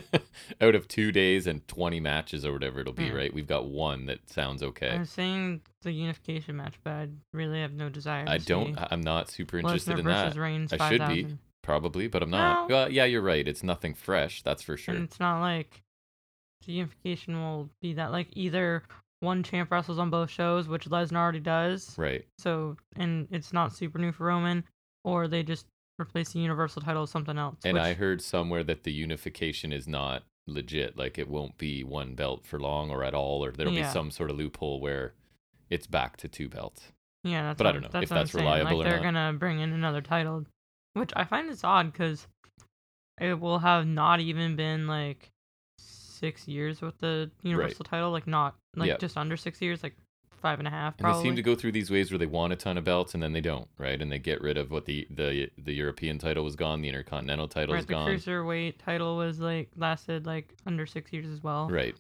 Out 0.61 0.75
of 0.75 0.89
two 0.89 1.13
days 1.13 1.47
and 1.47 1.67
20 1.69 2.01
matches 2.01 2.45
or 2.45 2.53
whatever 2.53 2.81
it'll 2.81 2.93
be, 2.93 3.05
Yeah. 3.05 3.13
right? 3.13 3.33
We've 3.35 3.47
got 3.47 3.67
one 3.67 4.07
that 4.07 4.29
sounds 4.29 4.63
okay. 4.63 4.91
I'm 4.91 5.05
saying 5.05 5.61
the 5.83 5.93
unification 5.93 6.57
match, 6.57 6.75
but 6.83 6.91
I 6.91 7.09
really 7.33 7.61
have 7.61 7.73
no 7.73 7.89
desire. 7.89 8.25
To 8.25 8.31
I 8.31 8.39
don't, 8.39 8.77
I'm 8.91 9.01
not 9.03 9.31
super 9.31 9.59
interested 9.59 9.95
Lesnar 9.95 9.99
in 9.99 10.05
versus 10.05 10.35
that. 10.35 10.41
Reigns 10.41 10.73
I 10.73 10.89
should 10.89 11.09
be. 11.09 11.37
Probably, 11.63 12.09
but 12.09 12.23
I'm 12.23 12.31
not. 12.31 12.69
No. 12.69 12.75
Well, 12.75 12.91
yeah, 12.93 13.05
you're 13.05 13.21
right. 13.23 13.47
It's 13.47 13.63
nothing 13.63 13.93
fresh, 13.95 14.43
that's 14.43 14.63
for 14.63 14.77
sure. 14.77 14.95
And 14.95 15.05
it's 15.05 15.21
not 15.21 15.41
like 15.41 15.83
the 16.67 16.73
unification 16.73 17.37
will 17.39 17.69
be 17.83 17.93
that 17.95 18.11
like 18.11 18.29
either 18.33 18.83
one 19.21 19.43
champ 19.43 19.71
wrestles 19.71 19.99
on 19.99 20.11
both 20.11 20.31
shows, 20.31 20.69
which 20.69 20.87
Lesnar 20.89 21.17
already 21.17 21.41
does. 21.41 21.97
Right. 21.99 22.25
So 22.39 22.77
and 22.97 23.29
it's 23.31 23.53
not 23.53 23.75
super 23.75 23.99
new 23.99 24.13
for 24.13 24.27
Roman, 24.27 24.65
or 25.05 25.29
they 25.29 25.43
just 25.43 25.67
replace 26.01 26.33
the 26.33 26.39
universal 26.41 26.81
title 26.83 27.03
with 27.03 27.11
something 27.11 27.37
else. 27.39 27.57
And 27.65 27.75
which, 27.75 27.83
I 27.83 27.95
heard 27.95 28.23
somewhere 28.23 28.63
that 28.65 28.85
the 28.85 28.93
unification 28.93 29.73
is 29.73 29.87
not 29.89 30.25
legit. 30.47 30.97
Like 30.97 31.19
it 31.19 31.29
won't 31.29 31.59
be 31.59 31.83
one 31.85 32.15
belt 32.15 32.47
for 32.47 32.59
long 32.61 32.91
or 32.91 33.05
at 33.05 33.15
all, 33.15 33.45
or 33.45 33.51
there'll 33.53 33.73
Yeah. 33.73 33.83
be 33.89 33.93
some 33.93 34.11
sort 34.11 34.31
of 34.31 34.37
loophole 34.37 34.81
where 34.81 35.15
it's 35.71 35.87
back 35.87 36.17
to 36.19 36.29
two 36.29 36.49
belts. 36.49 36.93
yeah, 37.25 37.43
that's 37.43 37.59
but 37.59 37.67
I 37.67 37.73
don't 37.73 37.83
know 37.83 37.89
that's 37.93 38.05
if 38.05 38.09
that's 38.11 38.33
reliable 38.35 38.79
like, 38.79 38.87
or 38.87 38.89
they're 38.91 38.99
not. 38.99 39.13
gonna 39.13 39.33
bring 39.39 39.59
in 39.61 39.73
another 39.73 40.01
title, 40.01 40.47
which 40.95 41.13
I 41.17 41.25
find 41.25 41.51
is 41.51 41.65
odd 41.65 41.93
because 41.93 42.27
it 43.21 43.39
will 43.41 43.59
have 43.59 43.87
not 43.87 44.21
even 44.21 44.55
been 44.57 44.87
like 44.87 45.31
six 45.79 46.47
years 46.49 46.81
with 46.81 46.97
the 46.99 47.31
universal 47.43 47.85
title, 47.85 48.11
like 48.13 48.27
not 48.27 48.55
like 48.77 48.89
Yeah. 48.89 48.97
just 48.99 49.17
under 49.17 49.37
six 49.37 49.61
years, 49.61 49.83
like 49.83 49.97
five 50.39 50.59
and 50.59 50.69
a 50.69 50.71
half. 50.71 50.95
And 50.99 51.07
they 51.15 51.23
seem 51.23 51.37
to 51.37 51.43
go 51.43 51.55
through 51.55 51.73
these 51.73 51.91
waves 51.91 52.11
where 52.11 52.19
they 52.19 52.27
want 52.27 52.53
a 52.53 52.57
ton 52.57 52.79
of 52.79 52.85
belts 52.85 53.15
and 53.15 53.23
then 53.23 53.33
they 53.33 53.41
don't, 53.41 53.69
right? 53.79 54.01
And 54.01 54.11
they 54.11 54.19
get 54.19 54.41
rid 54.41 54.57
of 54.59 54.71
what 54.71 54.85
the 54.87 55.07
the 55.11 55.51
the 55.59 55.73
European 55.75 56.19
title 56.19 56.45
was 56.45 56.57
gone, 56.57 56.81
the 56.81 56.89
Intercontinental 56.89 57.49
title 57.49 57.75
right, 57.75 57.81
is 57.81 57.87
the 57.87 57.93
gone. 57.93 58.09
cruiserweight 58.11 58.75
title 58.85 59.17
was 59.17 59.41
like 59.41 59.71
lasted 59.77 60.27
like 60.27 60.55
under 60.67 60.87
six 60.87 61.13
years 61.13 61.27
as 61.27 61.43
well. 61.43 61.69
Right. 61.71 61.95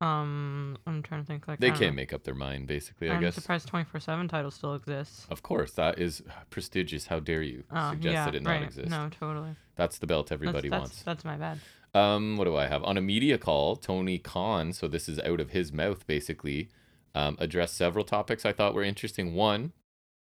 Um, 0.00 0.76
I'm 0.84 1.00
trying 1.04 1.20
to 1.20 1.26
think 1.28 1.46
like 1.46 1.60
They 1.60 1.68
can't 1.70 1.80
know. 1.82 1.92
make 1.92 2.12
up 2.12 2.24
their 2.24 2.34
mind, 2.34 2.66
basically, 2.66 3.08
I 3.08 3.14
I'm 3.14 3.20
guess. 3.20 3.36
surprised 3.36 3.68
24 3.68 4.00
seven 4.00 4.26
title 4.26 4.50
still 4.50 4.74
exists. 4.74 5.26
Of 5.30 5.42
course, 5.44 5.70
that 5.74 6.00
is 6.00 6.22
prestigious. 6.50 7.06
How 7.06 7.20
dare 7.20 7.42
you 7.42 7.62
Oh, 7.70 7.90
suggest 7.92 8.12
yeah, 8.12 8.24
that 8.24 8.34
it 8.34 8.42
not 8.42 8.50
right. 8.50 8.62
exist? 8.64 8.88
No, 8.90 9.08
totally. 9.10 9.54
That's 9.76 9.98
the 9.98 10.08
belt 10.08 10.32
everybody 10.32 10.68
that's, 10.68 10.80
wants. 10.80 10.96
That's, 11.02 11.22
that's 11.22 11.24
my 11.24 11.36
bad. 11.36 11.60
Um, 11.94 12.36
what 12.36 12.44
do 12.46 12.56
I 12.56 12.66
have 12.66 12.82
on 12.82 12.96
a 12.96 13.00
media 13.00 13.38
call? 13.38 13.76
Tony 13.76 14.18
Khan, 14.18 14.72
so 14.72 14.88
this 14.88 15.08
is 15.08 15.20
out 15.20 15.38
of 15.38 15.50
his 15.50 15.72
mouth, 15.72 16.04
basically, 16.08 16.68
um, 17.14 17.36
addressed 17.38 17.76
several 17.76 18.04
topics 18.04 18.44
I 18.44 18.52
thought 18.52 18.74
were 18.74 18.82
interesting. 18.82 19.34
One, 19.34 19.72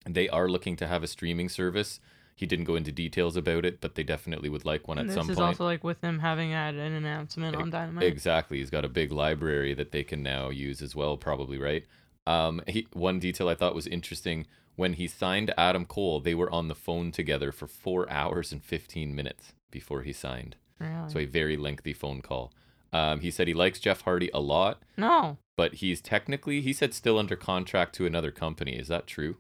they 0.09 0.29
are 0.29 0.49
looking 0.49 0.77
to 0.77 0.87
have 0.87 1.03
a 1.03 1.07
streaming 1.07 1.49
service. 1.49 2.01
He 2.35 2.47
didn't 2.47 2.65
go 2.65 2.77
into 2.77 2.91
details 2.91 3.37
about 3.37 3.65
it, 3.65 3.81
but 3.81 3.95
they 3.95 4.03
definitely 4.03 4.49
would 4.49 4.65
like 4.65 4.89
one 4.89 4.99
And 4.99 5.09
at 5.09 5.15
some 5.15 5.27
point. 5.27 5.29
this 5.29 5.37
is 5.37 5.41
also 5.41 5.65
like 5.65 5.85
with 5.85 6.01
them 6.01 6.19
having 6.19 6.51
had 6.51 6.75
an 6.75 6.93
announcement 6.93 7.55
on 7.55 7.71
Dynamite. 7.71 8.05
Exactly, 8.05 8.59
he's 8.59 8.71
got 8.71 8.85
a 8.85 8.89
big 8.89 9.13
library 9.13 9.75
that 9.75 9.93
they 9.93 10.03
can 10.03 10.23
now 10.23 10.49
use 10.49 10.81
as 10.83 10.97
well, 10.97 11.17
probably 11.17 11.59
right. 11.59 11.85
Um, 12.27 12.63
he, 12.67 12.87
one 12.93 13.19
detail 13.19 13.49
I 13.49 13.55
thought 13.55 13.75
was 13.75 13.87
interesting 13.87 14.47
when 14.77 14.95
he 14.95 15.07
signed 15.07 15.53
Adam 15.59 15.85
Cole, 15.85 16.21
they 16.21 16.35
were 16.35 16.51
on 16.51 16.69
the 16.69 16.75
phone 16.75 17.13
together 17.13 17.53
for 17.53 17.67
four 17.67 18.11
hours 18.11 18.53
and 18.53 18.65
fifteen 18.65 19.15
minutes 19.15 19.53
before 19.71 20.03
he 20.03 20.13
signed. 20.13 20.57
Really? 20.79 21.09
So 21.09 21.19
a 21.19 21.25
very 21.27 21.57
lengthy 21.57 21.93
phone 21.93 22.23
call. 22.23 22.53
Um, 22.93 23.21
he 23.21 23.31
said 23.31 23.49
he 23.49 23.55
likes 23.55 23.79
Jeff 23.79 24.03
Hardy 24.03 24.31
a 24.35 24.41
lot, 24.41 24.83
no, 24.97 25.39
but 25.63 25.75
he's 25.75 26.01
technically 26.01 26.61
he 26.61 26.73
said 26.73 26.93
still 26.93 27.17
under 27.17 27.37
contract 27.37 27.95
to 27.95 28.05
another 28.05 28.33
company. 28.33 28.73
Is 28.73 28.89
that 28.89 29.07
true? 29.07 29.37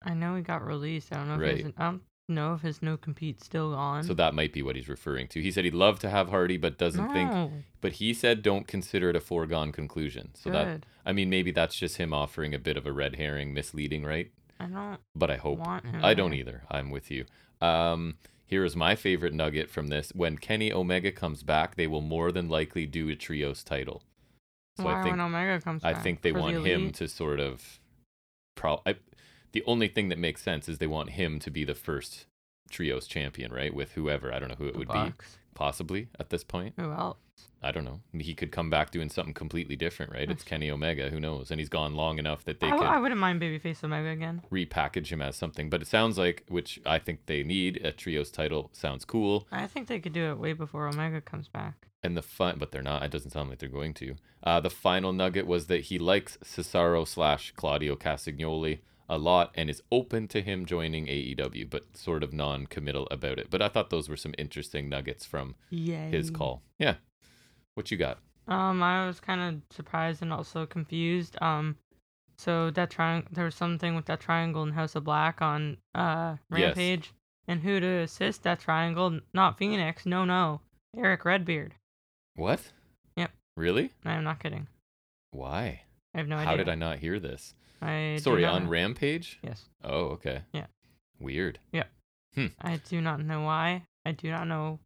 I 0.00 0.14
know 0.14 0.36
he 0.36 0.42
got 0.42 0.64
released. 0.64 1.12
I 1.12 1.16
don't 1.16 1.26
know 1.26 1.34
if 1.34 1.40
Right. 1.40 1.64
his, 1.64 1.72
I 1.76 1.84
don't 1.86 2.02
know 2.28 2.54
if 2.54 2.60
his 2.60 2.80
no 2.80 2.96
compete 2.96 3.42
still 3.42 3.74
on. 3.74 4.04
So 4.04 4.14
that 4.14 4.32
might 4.32 4.52
be 4.52 4.62
what 4.62 4.76
he's 4.76 4.88
referring 4.88 5.26
to. 5.26 5.42
He 5.42 5.50
said 5.50 5.64
he'd 5.64 5.74
love 5.74 5.98
to 5.98 6.08
have 6.08 6.28
Hardy, 6.28 6.56
but 6.56 6.78
doesn't 6.78 7.12
think. 7.12 7.64
But 7.80 7.94
he 7.94 8.14
said 8.14 8.44
don't 8.44 8.68
consider 8.68 9.10
it 9.10 9.16
a 9.16 9.20
foregone 9.20 9.72
conclusion. 9.72 10.30
So 10.34 10.50
that 10.50 10.86
I 11.04 11.10
mean 11.12 11.28
maybe 11.28 11.50
that's 11.50 11.74
just 11.74 11.96
him 11.96 12.14
offering 12.14 12.54
a 12.54 12.58
bit 12.60 12.76
of 12.76 12.86
a 12.86 12.92
red 12.92 13.16
herring, 13.16 13.52
misleading, 13.52 14.04
right? 14.04 14.30
I 14.60 14.66
don't 14.66 15.00
But 15.16 15.32
I 15.32 15.36
hope. 15.36 15.58
I 16.00 16.14
don't 16.14 16.34
either. 16.34 16.62
I'm 16.70 16.90
with 16.90 17.10
you. 17.10 17.24
Um, 17.60 18.18
here 18.46 18.64
is 18.64 18.76
my 18.76 18.94
favorite 18.94 19.34
nugget 19.34 19.68
from 19.68 19.88
this. 19.88 20.12
When 20.14 20.38
Kenny 20.38 20.72
Omega 20.72 21.10
comes 21.10 21.42
back, 21.42 21.74
they 21.74 21.88
will 21.88 22.02
more 22.02 22.30
than 22.30 22.48
likely 22.48 22.86
do 22.86 23.08
a 23.08 23.16
trios 23.16 23.64
title. 23.64 24.04
So 24.80 24.86
Why 24.86 25.00
I 25.00 25.02
think 25.02 25.12
when 25.14 25.20
Omega 25.20 25.60
comes 25.62 25.84
I 25.84 25.92
back? 25.92 26.02
think 26.02 26.22
they 26.22 26.30
For 26.30 26.38
the 26.38 26.42
want 26.42 26.56
him 26.66 26.80
Elite? 26.82 26.94
to 26.96 27.08
sort 27.08 27.40
of. 27.40 27.80
Pro- 28.56 28.82
I, 28.84 28.96
the 29.52 29.62
only 29.66 29.88
thing 29.88 30.08
that 30.10 30.18
makes 30.18 30.42
sense 30.42 30.68
is 30.68 30.78
they 30.78 30.86
want 30.86 31.10
him 31.10 31.38
to 31.40 31.50
be 31.50 31.64
the 31.64 31.74
first 31.74 32.26
trios 32.70 33.06
champion, 33.06 33.52
right? 33.52 33.74
With 33.74 33.92
whoever 33.92 34.32
I 34.32 34.38
don't 34.38 34.48
know 34.48 34.54
who 34.58 34.66
it 34.66 34.76
would 34.76 34.88
Bucks. 34.88 35.34
be, 35.36 35.38
possibly 35.54 36.08
at 36.18 36.30
this 36.30 36.44
point. 36.44 36.74
Who 36.78 36.90
else? 36.92 37.16
I 37.62 37.72
don't 37.72 37.84
know. 37.84 38.00
He 38.12 38.34
could 38.34 38.52
come 38.52 38.70
back 38.70 38.90
doing 38.90 39.08
something 39.10 39.34
completely 39.34 39.76
different, 39.76 40.12
right? 40.12 40.30
It's 40.30 40.44
Kenny 40.50 40.70
Omega. 40.70 41.10
Who 41.10 41.20
knows? 41.20 41.50
And 41.50 41.58
he's 41.60 41.68
gone 41.68 41.94
long 41.94 42.18
enough 42.18 42.44
that 42.44 42.60
they 42.60 42.68
I, 42.68 42.76
could 42.76 42.86
I 42.86 42.98
wouldn't 42.98 43.20
mind 43.20 43.40
babyface 43.40 43.82
Omega 43.82 44.08
again. 44.10 44.42
repackage 44.52 45.08
him 45.08 45.20
as 45.20 45.36
something. 45.36 45.68
But 45.68 45.82
it 45.82 45.88
sounds 45.88 46.16
like, 46.16 46.44
which 46.48 46.80
I 46.86 46.98
think 46.98 47.26
they 47.26 47.42
need, 47.42 47.78
a 47.84 47.92
trios 47.92 48.30
title 48.30 48.70
sounds 48.72 49.04
cool. 49.04 49.46
I 49.52 49.66
think 49.66 49.88
they 49.88 49.98
could 50.00 50.12
do 50.12 50.30
it 50.30 50.38
way 50.38 50.52
before 50.52 50.86
Omega 50.88 51.20
comes 51.20 51.48
back. 51.48 51.88
And 52.02 52.16
the 52.16 52.22
fun, 52.22 52.56
but 52.58 52.70
they're 52.72 52.82
not. 52.82 53.02
It 53.02 53.10
doesn't 53.10 53.30
sound 53.32 53.50
like 53.50 53.58
they're 53.58 53.68
going 53.68 53.92
to. 53.94 54.16
Uh, 54.42 54.58
the 54.60 54.70
final 54.70 55.12
nugget 55.12 55.46
was 55.46 55.66
that 55.66 55.82
he 55.84 55.98
likes 55.98 56.38
Cesaro 56.42 57.06
slash 57.06 57.52
Claudio 57.56 57.94
Castagnoli 57.94 58.78
a 59.08 59.18
lot 59.18 59.50
and 59.54 59.68
is 59.68 59.82
open 59.92 60.26
to 60.28 60.40
him 60.40 60.64
joining 60.64 61.06
AEW, 61.06 61.68
but 61.68 61.96
sort 61.96 62.22
of 62.22 62.32
non-committal 62.32 63.06
about 63.10 63.38
it. 63.38 63.48
But 63.50 63.60
I 63.60 63.68
thought 63.68 63.90
those 63.90 64.08
were 64.08 64.16
some 64.16 64.34
interesting 64.38 64.88
nuggets 64.88 65.26
from 65.26 65.56
Yay. 65.68 66.10
his 66.10 66.30
call. 66.30 66.62
Yeah. 66.78 66.94
What 67.74 67.90
you 67.90 67.96
got? 67.98 68.18
Um, 68.48 68.82
I 68.82 69.06
was 69.06 69.20
kind 69.20 69.40
of 69.40 69.74
surprised 69.74 70.22
and 70.22 70.32
also 70.32 70.64
confused. 70.64 71.36
Um, 71.42 71.76
so 72.38 72.70
that 72.70 72.88
triangle, 72.90 73.28
there 73.32 73.44
was 73.44 73.54
something 73.54 73.94
with 73.94 74.06
that 74.06 74.20
triangle 74.20 74.62
in 74.62 74.72
House 74.72 74.94
of 74.96 75.04
Black 75.04 75.42
on 75.42 75.76
uh 75.94 76.36
Yes. 76.50 76.68
Rampage, 76.76 77.12
and 77.46 77.60
who 77.60 77.78
to 77.80 77.86
assist 77.86 78.42
that 78.44 78.60
triangle? 78.60 79.20
Not 79.34 79.58
Phoenix. 79.58 80.06
No, 80.06 80.24
no, 80.24 80.62
Erick 80.96 81.24
Redbeard. 81.26 81.74
What? 82.40 82.60
Yep. 83.16 83.32
Really? 83.54 83.90
I'm 84.02 84.24
not 84.24 84.42
kidding. 84.42 84.66
Why? 85.30 85.82
I 86.14 86.18
have 86.18 86.26
no 86.26 86.36
How 86.36 86.40
idea. 86.40 86.50
How 86.50 86.56
did 86.56 86.68
I 86.70 86.74
not 86.74 86.98
hear 86.98 87.20
this? 87.20 87.54
I 87.82 88.18
Sorry, 88.22 88.46
on 88.46 88.64
know. 88.64 88.70
Rampage? 88.70 89.38
Yes, 89.42 89.66
Oh, 89.84 90.04
okay. 90.16 90.40
Yeah. 90.54 90.64
Weird. 91.20 91.58
Yep. 91.72 91.90
Hmm. 92.34 92.46
I 92.62 92.80
do 92.88 93.02
not 93.02 93.20
know 93.20 93.42
why. 93.42 93.84
I 94.06 94.12
do 94.12 94.30
not 94.30 94.48
know. 94.48 94.78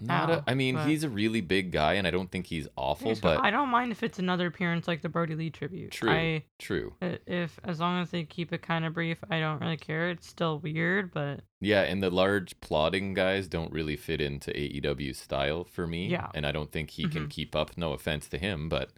Not 0.00 0.28
How, 0.30 0.34
a, 0.36 0.44
I 0.46 0.54
mean, 0.54 0.76
but- 0.76 0.88
he's 0.88 1.04
a 1.04 1.10
really 1.10 1.40
big 1.42 1.72
guy, 1.72 1.94
and 1.94 2.06
I 2.06 2.10
don't 2.10 2.30
think 2.30 2.46
he's 2.46 2.66
awful, 2.76 3.08
Yes, 3.08 3.20
but 3.20 3.44
I 3.44 3.50
don't 3.50 3.68
mind 3.68 3.92
if 3.92 4.02
it's 4.02 4.18
another 4.18 4.46
appearance 4.46 4.88
like 4.88 5.02
the 5.02 5.08
Brodie 5.10 5.34
Lee 5.34 5.50
tribute. 5.50 5.90
True. 5.92 6.10
I 6.10 6.44
true. 6.58 6.94
if 7.02 7.58
as 7.64 7.80
long 7.80 8.00
as 8.00 8.10
they 8.10 8.24
keep 8.24 8.52
it 8.52 8.62
kind 8.62 8.84
of 8.86 8.94
brief, 8.94 9.18
I 9.30 9.40
don't 9.40 9.60
really 9.60 9.76
care. 9.76 10.08
It's 10.10 10.26
still 10.26 10.58
weird, 10.58 11.12
but 11.12 11.40
Yeah, 11.60 11.82
and 11.82 12.02
the 12.02 12.08
large 12.10 12.58
plotting 12.60 13.12
guys 13.12 13.46
don't 13.46 13.72
really 13.72 13.96
fit 13.96 14.20
into 14.22 14.50
AEW's 14.52 15.18
style 15.18 15.64
for 15.64 15.86
me. 15.86 16.06
Yeah. 16.08 16.28
And 16.34 16.46
I 16.46 16.52
don't 16.52 16.72
think 16.72 16.90
he 16.90 17.06
can 17.06 17.26
Mhm. 17.26 17.30
keep 17.30 17.54
up. 17.54 17.76
No 17.76 17.92
offense 17.92 18.26
to 18.28 18.38
him, 18.38 18.68
but 18.70 18.90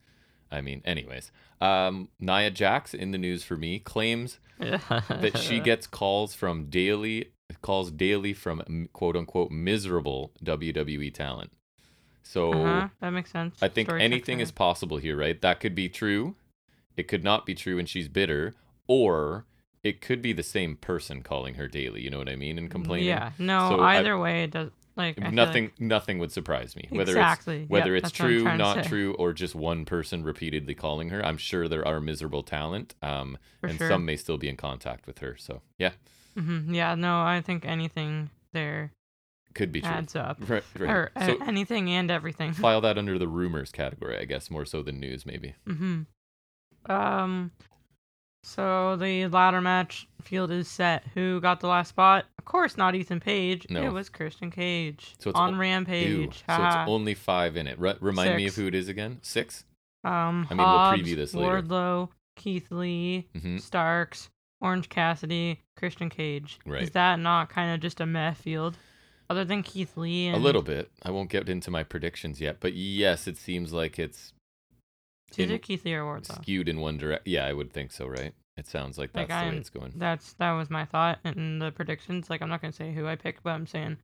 I 0.52 0.61
mean, 0.61 0.82
anyways. 0.84 1.32
Um, 1.61 2.11
Nia 2.20 2.50
Jax 2.50 2.92
in 2.94 3.11
the 3.11 3.18
news 3.18 3.42
for 3.42 3.56
me 3.56 3.78
claims 3.80 4.38
that 4.58 5.38
she 5.42 5.58
gets 5.61 5.87
calls 5.88 6.34
from 6.34 6.66
daily 6.66 7.32
calls 7.61 7.90
daily 7.90 8.32
from 8.32 8.88
quote 8.92 9.16
unquote 9.16 9.50
miserable 9.50 10.32
WWE 10.44 11.12
talent. 11.12 11.52
So 12.23 12.52
uh-huh, 12.52 12.88
that 13.00 13.11
makes 13.11 13.30
sense. 13.30 13.56
I 13.61 13.68
think 13.68 13.88
Story 13.88 14.02
anything 14.02 14.40
is 14.40 14.50
possible 14.50 14.97
here, 14.99 15.16
right? 15.16 15.40
That 15.40 15.61
could 15.61 15.75
be 15.75 15.88
true. 15.88 16.37
It 16.97 17.09
could 17.09 17.25
not 17.25 17.44
be 17.47 17.54
true 17.54 17.78
and 17.78 17.88
she's 17.88 18.09
bitter, 18.09 18.54
or 18.87 19.44
it 19.82 20.00
could 20.00 20.23
be 20.23 20.32
the 20.32 20.42
same 20.42 20.76
person 20.76 21.23
calling 21.23 21.54
her 21.54 21.66
daily. 21.66 22.00
You 22.02 22.11
know 22.11 22.18
what 22.18 22.28
I 22.28 22.37
mean? 22.37 22.59
And 22.59 22.71
complaining. 22.71 23.09
Yeah, 23.09 23.32
no. 23.38 23.71
So 23.71 23.80
I- 23.80 23.99
either 23.99 24.18
way, 24.18 24.44
it 24.44 24.52
does. 24.52 24.71
Like 24.94 25.18
nothing. 25.32 25.64
like- 25.64 25.80
Nothing 25.80 26.18
would 26.18 26.32
surprise 26.32 26.76
me. 26.76 26.87
Whether 26.90 27.12
exactly. 27.12 27.62
it's 27.62 27.71
whether 27.71 27.94
Yep, 27.94 28.04
it's 28.04 28.12
that's 28.12 28.21
what 28.21 28.26
I'm 28.26 28.44
true, 28.44 28.56
not 28.59 28.85
true, 28.85 29.14
or 29.14 29.32
just 29.32 29.54
one 29.54 29.87
person 29.87 30.23
repeatedly 30.23 30.75
calling 30.75 31.09
her. 31.09 31.25
I'm 31.25 31.38
sure 31.38 31.66
there 31.66 31.87
are 31.88 31.99
miserable 31.99 32.42
talent, 32.42 32.94
um, 33.02 33.38
For 33.62 33.68
and 33.68 33.78
sure. 33.78 33.88
some 33.88 34.04
may 34.04 34.16
still 34.16 34.37
be 34.37 34.50
in 34.50 34.56
contact 34.59 35.06
with 35.06 35.21
her. 35.21 35.35
So 35.38 35.62
yeah, 35.78 35.92
hmm 36.36 36.72
Yeah, 36.74 36.94
no. 36.94 37.20
I 37.20 37.40
think 37.40 37.64
anything 37.64 38.30
there 38.52 38.92
could 39.54 39.70
be 39.72 39.80
true. 39.80 39.90
adds 39.90 40.16
up, 40.16 40.38
Right, 40.48 40.64
right. 40.78 40.90
or 40.90 41.10
uh, 41.16 41.26
so 41.26 41.36
anything 41.46 41.90
and 41.90 42.10
everything. 42.10 42.52
file 42.52 42.80
that 42.82 42.96
under 42.98 43.18
the 43.18 43.28
rumors 43.28 43.70
category, 43.72 44.18
I 44.18 44.24
guess, 44.24 44.50
more 44.50 44.64
so 44.64 44.82
than 44.82 44.98
news, 45.00 45.26
maybe. 45.26 45.54
hmm 45.66 46.02
Um. 46.86 47.50
So 48.44 48.96
the 48.96 49.28
ladder 49.28 49.60
match 49.60 50.08
field 50.22 50.50
is 50.50 50.66
set. 50.66 51.04
Who 51.14 51.40
got 51.40 51.60
the 51.60 51.68
last 51.68 51.90
spot? 51.90 52.24
Of 52.40 52.44
course, 52.44 52.76
not 52.76 52.96
Ethan 52.96 53.20
Page. 53.20 53.66
No. 53.70 53.84
It 53.84 53.92
was 53.92 54.08
Christian 54.08 54.50
Cage 54.50 55.14
So 55.20 55.30
it's 55.30 55.38
on 55.38 55.54
o- 55.54 55.58
Rampage. 55.58 56.42
So 56.48 56.56
it's 56.64 56.76
only 56.88 57.14
five 57.14 57.56
in 57.56 57.68
it. 57.68 57.78
Re- 57.78 57.94
remind 58.00 58.36
me 58.36 58.48
of 58.48 58.56
who 58.56 58.66
it 58.66 58.74
is 58.74 58.88
again. 58.88 59.18
Six. 59.22 59.64
um, 60.02 60.48
I 60.50 60.54
mean, 60.54 60.66
we'll 60.66 60.76
preview 61.14 61.14
this 61.14 61.34
later. 61.34 61.62
Wardlow, 61.62 62.08
Keith 62.34 62.66
Lee, 62.72 63.28
hmm 63.40 63.58
Starks, 63.58 64.28
Orange 64.62 64.88
Cassidy, 64.88 65.61
Christian 65.76 66.09
Cage. 66.09 66.59
Right. 66.64 66.83
Is 66.83 66.90
that 66.92 67.19
not 67.19 67.50
kind 67.50 67.75
of 67.75 67.81
just 67.81 68.00
a 68.00 68.07
meh 68.07 68.33
field? 68.35 68.76
Other 69.28 69.45
than 69.45 69.62
Keith 69.62 69.97
Lee 69.97 70.31
A 70.31 70.37
little 70.37 70.62
bit. 70.62 70.90
I 71.02 71.11
won't 71.11 71.31
get 71.31 71.49
into 71.49 71.71
my 71.71 71.83
predictions 71.83 72.40
yet, 72.40 72.59
but 72.61 72.75
yes, 72.75 73.26
it 73.26 73.37
seems 73.38 73.73
like 73.73 73.99
it's 73.99 74.33
It's 75.28 75.38
either 75.38 75.54
in- 75.54 75.61
Keith 75.61 75.85
Lee 75.85 75.95
or 75.95 76.04
Wardlow. 76.04 76.42
skewed 76.42 76.69
in 76.69 76.81
one 76.81 76.99
direction. 76.99 77.23
Yeah, 77.26 77.47
I 77.47 77.52
would 77.52 77.73
think 77.73 77.92
so, 77.92 78.07
right? 78.07 78.35
It 78.57 78.66
sounds 78.66 78.99
like 78.99 79.11
Like, 79.14 79.28
that's 79.28 79.40
the 79.40 79.47
I'm- 79.47 79.57
it's 79.57 79.71
going. 79.71 79.92
That's 79.97 80.35
that 80.35 80.52
was 80.52 80.69
my 80.71 80.85
thought 80.85 81.19
in 81.25 81.59
the 81.59 81.73
predictions. 81.73 82.28
Like 82.28 82.42
I'm 82.42 82.50
not 82.50 82.61
gonna 82.61 82.73
say 82.73 82.92
who 82.92 83.07
I 83.07 83.16
picked, 83.16 83.42
but 83.42 83.50
I'm 83.50 83.66
saying 83.66 83.97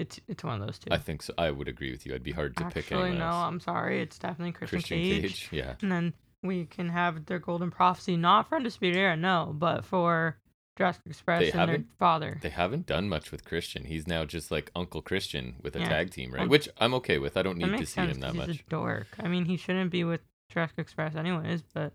it's 0.00 0.18
it's 0.26 0.42
one 0.42 0.60
of 0.60 0.66
those 0.66 0.78
two. 0.80 0.88
I 0.90 0.98
think 0.98 1.22
so. 1.22 1.32
I 1.38 1.52
would 1.52 1.68
agree 1.68 1.92
with 1.92 2.04
you. 2.04 2.14
I'd 2.14 2.24
be 2.24 2.32
hard 2.32 2.56
to 2.56 2.64
pick 2.64 2.78
Actually, 2.86 3.10
anyone 3.10 3.18
no. 3.20 3.26
I'm 3.30 3.60
sorry. 3.60 4.00
It's 4.02 4.18
definitely 4.18 4.52
Christian, 4.52 4.80
Christian 4.80 4.98
Cage. 4.98 5.22
Cage. 5.22 5.48
Yeah. 5.52 5.74
And 5.80 5.92
then 5.92 6.14
we 6.42 6.66
can 6.66 6.88
have 6.88 7.26
their 7.26 7.38
golden 7.38 7.70
prophecy, 7.70 8.16
not 8.16 8.48
for 8.48 8.56
Undisputed 8.56 8.96
Era, 8.98 9.16
no, 9.16 9.54
but 9.56 9.84
for 9.84 10.36
Jurassic 10.76 11.02
Express 11.06 11.52
They 11.52 11.58
and 11.58 11.68
their 11.68 11.84
father. 11.98 12.38
They 12.42 12.48
haven't 12.48 12.86
done 12.86 13.08
much 13.08 13.30
with 13.30 13.44
Christian. 13.44 13.84
He's 13.84 14.06
now 14.06 14.24
just 14.24 14.50
like 14.50 14.70
Uncle 14.74 15.02
Christian 15.02 15.56
with 15.62 15.76
a 15.76 15.80
Yeah. 15.80 15.88
tag 15.88 16.10
team, 16.10 16.32
right? 16.32 16.40
Well, 16.40 16.48
Which 16.48 16.68
I'm 16.78 16.94
okay 16.94 17.18
with. 17.18 17.36
I 17.36 17.42
don't 17.42 17.58
need 17.58 17.78
to 17.78 17.86
see 17.86 18.00
him 18.00 18.20
that 18.20 18.34
much. 18.34 18.48
he's 18.48 18.60
a 18.60 18.70
dork. 18.70 19.06
I 19.20 19.28
mean, 19.28 19.44
he 19.44 19.56
shouldn't 19.56 19.90
be 19.90 20.02
with 20.04 20.22
Jurassic 20.50 20.78
Express 20.78 21.14
anyways, 21.14 21.62
but 21.74 21.92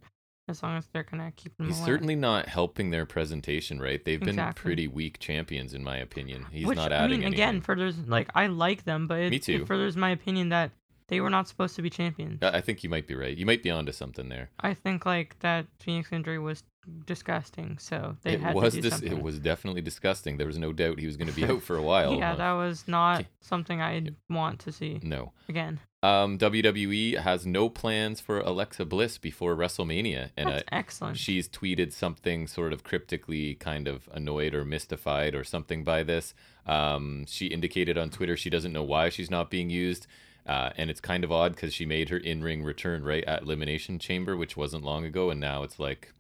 as 0.47 0.63
long 0.63 0.77
as 0.77 0.87
they're 0.93 1.03
gonna 1.03 1.33
keep 1.35 1.59
him 1.59 1.67
He's 1.67 1.83
certainly 1.83 2.15
not 2.15 2.47
helping 2.47 2.91
their 2.91 3.05
presentation, 3.05 3.79
right? 3.81 4.03
They've 4.05 4.19
been 4.19 4.29
Exactly. 4.29 4.61
pretty 4.61 4.87
weak 4.87 5.19
champions, 5.19 5.73
in 5.73 5.83
my 5.83 5.97
opinion. 5.97 6.45
He's 6.51 6.65
Which, 6.67 6.77
not 6.77 6.93
I 6.93 6.97
adding 6.97 7.09
mean, 7.19 7.27
anything. 7.27 7.33
again, 7.33 7.61
furthers 7.61 7.97
like 8.07 8.29
I 8.33 8.47
like 8.47 8.85
them, 8.85 9.07
but 9.07 9.19
it, 9.19 9.29
Me 9.31 9.39
too. 9.39 9.61
it 9.63 9.67
furthers 9.67 9.97
my 9.97 10.11
opinion 10.11 10.49
that 10.49 10.71
they 11.07 11.19
were 11.21 11.29
not 11.29 11.47
supposed 11.47 11.75
to 11.77 11.81
be 11.81 11.89
champions. 11.89 12.41
I 12.43 12.61
think 12.61 12.83
you 12.83 12.89
might 12.89 13.07
be 13.07 13.15
right. 13.15 13.35
You 13.37 13.45
might 13.45 13.63
be 13.63 13.71
onto 13.71 13.91
something 13.91 14.29
there. 14.29 14.49
I 14.59 14.73
think 14.73 15.05
like 15.05 15.39
that 15.39 15.65
Phoenix 15.79 16.11
injury 16.11 16.37
was 16.39 16.63
disgusting, 17.05 17.77
so 17.79 18.15
they 18.23 18.33
it 18.33 18.41
had 18.41 18.55
was 18.55 18.73
to 18.75 18.81
do 18.81 18.89
dis- 18.89 18.99
something. 18.99 19.17
it 19.17 19.23
was 19.23 19.39
definitely 19.39 19.81
disgusting. 19.81 20.37
There 20.37 20.47
was 20.47 20.57
no 20.57 20.73
doubt 20.73 20.99
he 20.99 21.05
was 21.07 21.17
going 21.17 21.29
to 21.29 21.35
be 21.35 21.45
out 21.51 21.61
for 21.63 21.75
a 21.77 21.81
while. 21.81 22.15
yeah, 22.17 22.33
Uh, 22.33 22.35
that 22.35 22.51
was 22.53 22.87
not 22.87 23.25
something 23.41 23.81
I'd 23.81 24.15
want 24.29 24.59
to 24.61 24.71
see 24.71 24.99
no. 25.03 25.31
again. 25.49 25.79
Um, 26.03 26.37
WWE 26.37 27.17
has 27.19 27.45
no 27.45 27.69
plans 27.69 28.21
for 28.21 28.39
Alexa 28.39 28.85
Bliss 28.85 29.17
before 29.17 29.55
WrestleMania, 29.55 30.29
and 30.37 30.49
That's 30.49 30.61
uh, 30.63 30.65
excellent. 30.71 31.17
she's 31.17 31.49
tweeted 31.49 31.91
something 31.91 32.47
sort 32.47 32.71
of 32.71 32.83
cryptically 32.83 33.55
kind 33.55 33.87
of 33.87 34.07
annoyed 34.13 34.53
or 34.53 34.63
mystified 34.63 35.33
or 35.35 35.43
something 35.43 35.83
by 35.83 36.03
this. 36.03 36.33
Um, 36.65 37.25
she 37.27 37.47
indicated 37.47 37.97
on 37.97 38.09
Twitter 38.11 38.37
she 38.37 38.49
doesn't 38.49 38.73
know 38.73 38.83
why 38.83 39.09
she's 39.09 39.31
not 39.31 39.49
being 39.49 39.69
used. 39.69 40.05
Uh, 40.47 40.71
and 40.77 40.89
it's 40.89 41.01
kind 41.01 41.23
of 41.25 41.31
odd 41.31 41.53
because 41.55 41.73
she 41.73 41.85
made 41.85 42.07
her 42.09 42.17
in-ring 42.17 42.63
return 42.63 43.03
right 43.03 43.23
at 43.25 43.41
Elimination 43.43 43.99
Chamber, 43.99 44.37
which 44.37 44.55
wasn't 44.55 44.83
long 44.83 45.03
ago, 45.03 45.29
and 45.29 45.39
now 45.41 45.61
it's 45.63 45.77
like 45.77 46.13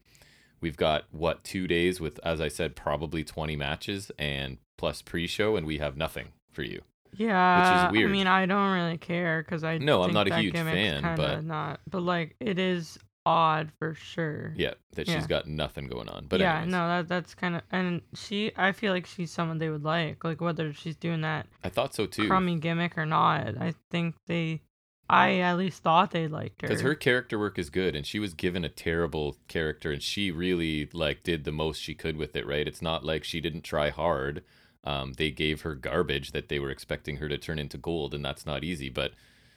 we've 0.59 0.75
got 0.77 1.05
what 1.11 1.43
two 1.45 1.65
days 1.67 2.01
with, 2.01 2.19
as 2.23 2.41
I 2.41 2.49
said, 2.49 2.75
probably 2.75 3.23
20 3.23 3.55
matches 3.55 4.11
and 4.19 4.57
plus 4.77 5.01
pre-show, 5.01 5.55
and 5.55 5.65
we 5.65 5.77
have 5.77 5.95
nothing 5.95 6.29
for 6.51 6.63
you. 6.63 6.81
yeah, 7.13 7.85
which 7.85 7.89
is 7.95 7.97
weird. 7.99 8.09
I 8.09 8.13
mean, 8.13 8.27
I 8.27 8.45
don't 8.45 8.73
really 8.73 8.97
care 8.97 9.41
because 9.43 9.63
I 9.63 9.77
No, 9.77 10.03
I'm 10.03 10.13
not 10.13 10.27
a 10.29 10.35
huge 10.39 10.53
fan, 10.55 11.15
but- 11.15 11.43
not. 11.45 11.79
But 11.89 12.01
like, 12.01 12.35
it 12.41 12.59
is 12.59 12.99
odd 13.27 13.71
for 13.77 13.93
sure. 13.93 14.53
Yeah, 14.55 14.75
that 14.93 15.07
Yeah. 15.07 15.15
she's 15.17 15.27
got 15.27 15.47
nothing 15.47 15.87
going 15.87 16.07
on. 16.07 16.27
But 16.27 16.39
yeah, 16.39 16.55
anyways, 16.57 16.71
no, 16.71 16.87
that 16.87 17.07
that's 17.09 17.35
kind 17.35 17.55
of 17.57 17.61
and 17.71 18.01
she. 18.15 18.51
I 18.55 18.71
feel 18.71 18.93
like 18.93 19.05
she's 19.05 19.31
someone 19.31 19.57
they 19.57 19.69
would 19.69 19.83
like, 19.83 20.23
like 20.23 20.39
whether 20.41 20.71
she's 20.73 20.95
doing 20.95 21.21
that 21.21 21.47
I 21.63 21.69
thought 21.69 21.93
so 21.93 22.05
too. 22.05 22.27
crummy 22.27 22.55
gimmick 22.59 22.97
or 22.97 23.05
not. 23.05 23.57
I 23.59 23.73
think 23.91 24.15
they. 24.27 24.61
I 25.09 25.35
at 25.39 25.57
least 25.57 25.83
thought 25.83 26.11
they 26.11 26.27
liked 26.27 26.61
her. 26.61 26.67
because 26.67 26.81
her 26.81 26.93
character 26.93 27.39
work 27.39 27.57
is 27.57 27.69
good 27.69 27.95
and 27.95 28.05
she 28.05 28.19
was 28.19 28.33
given 28.33 28.65
a 28.65 28.69
terrible 28.69 29.37
character 29.47 29.89
and 29.89 30.03
she 30.03 30.31
really 30.31 30.89
like 30.91 31.23
did 31.23 31.45
the 31.45 31.51
most 31.53 31.81
she 31.81 31.95
could 31.95 32.17
with 32.17 32.35
it 32.35 32.45
right 32.45 32.67
it's 32.67 32.81
not 32.81 33.05
like 33.05 33.23
she 33.23 33.39
didn't 33.39 33.61
try 33.63 33.89
hard 33.89 34.43
um, 34.83 35.13
they 35.13 35.31
gave 35.31 35.61
her 35.61 35.75
garbage 35.75 36.33
that 36.33 36.49
they 36.49 36.59
were 36.59 36.69
expecting 36.69 37.17
her 37.17 37.29
to 37.29 37.37
turn 37.37 37.57
into 37.57 37.77
gold 37.77 38.13
and 38.13 38.25
that's 38.25 38.45
not 38.45 38.65
easy 38.65 38.89
but 38.89 39.13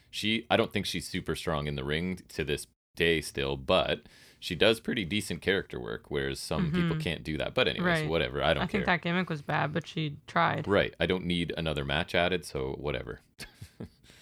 she 0.09 0.45
i 0.49 0.55
don't 0.55 0.71
think 0.71 0.85
she's 0.85 1.09
super 1.09 1.35
strong 1.35 1.67
in 1.67 1.75
the 1.75 1.83
ring 1.83 2.19
to 2.29 2.45
this 2.45 2.65
day 2.95 3.21
still 3.21 3.55
but 3.57 4.01
she 4.39 4.55
does 4.55 4.79
pretty 4.79 5.05
decent 5.05 5.41
character 5.41 5.79
work 5.79 6.05
whereas 6.09 6.39
some 6.39 6.71
people 6.71 6.95
Mhm. 6.97 6.99
can't 7.01 7.23
do 7.23 7.37
that 7.37 7.53
but 7.53 7.67
anyways 7.67 8.01
Right. 8.01 8.09
whatever 8.09 8.43
i 8.43 8.53
don't 8.53 8.63
I 8.63 8.65
care 8.67 8.71
think 8.81 8.85
that 8.85 9.01
gimmick 9.01 9.29
was 9.29 9.41
bad, 9.41 9.71
but 9.73 9.87
she 9.87 10.17
tried. 10.27 10.67
right 10.67 10.93
i 10.99 11.05
don't 11.05 11.25
need 11.25 11.53
another 11.57 11.85
match 11.85 12.13
added 12.15 12.43
so 12.45 12.75
whatever 12.79 13.19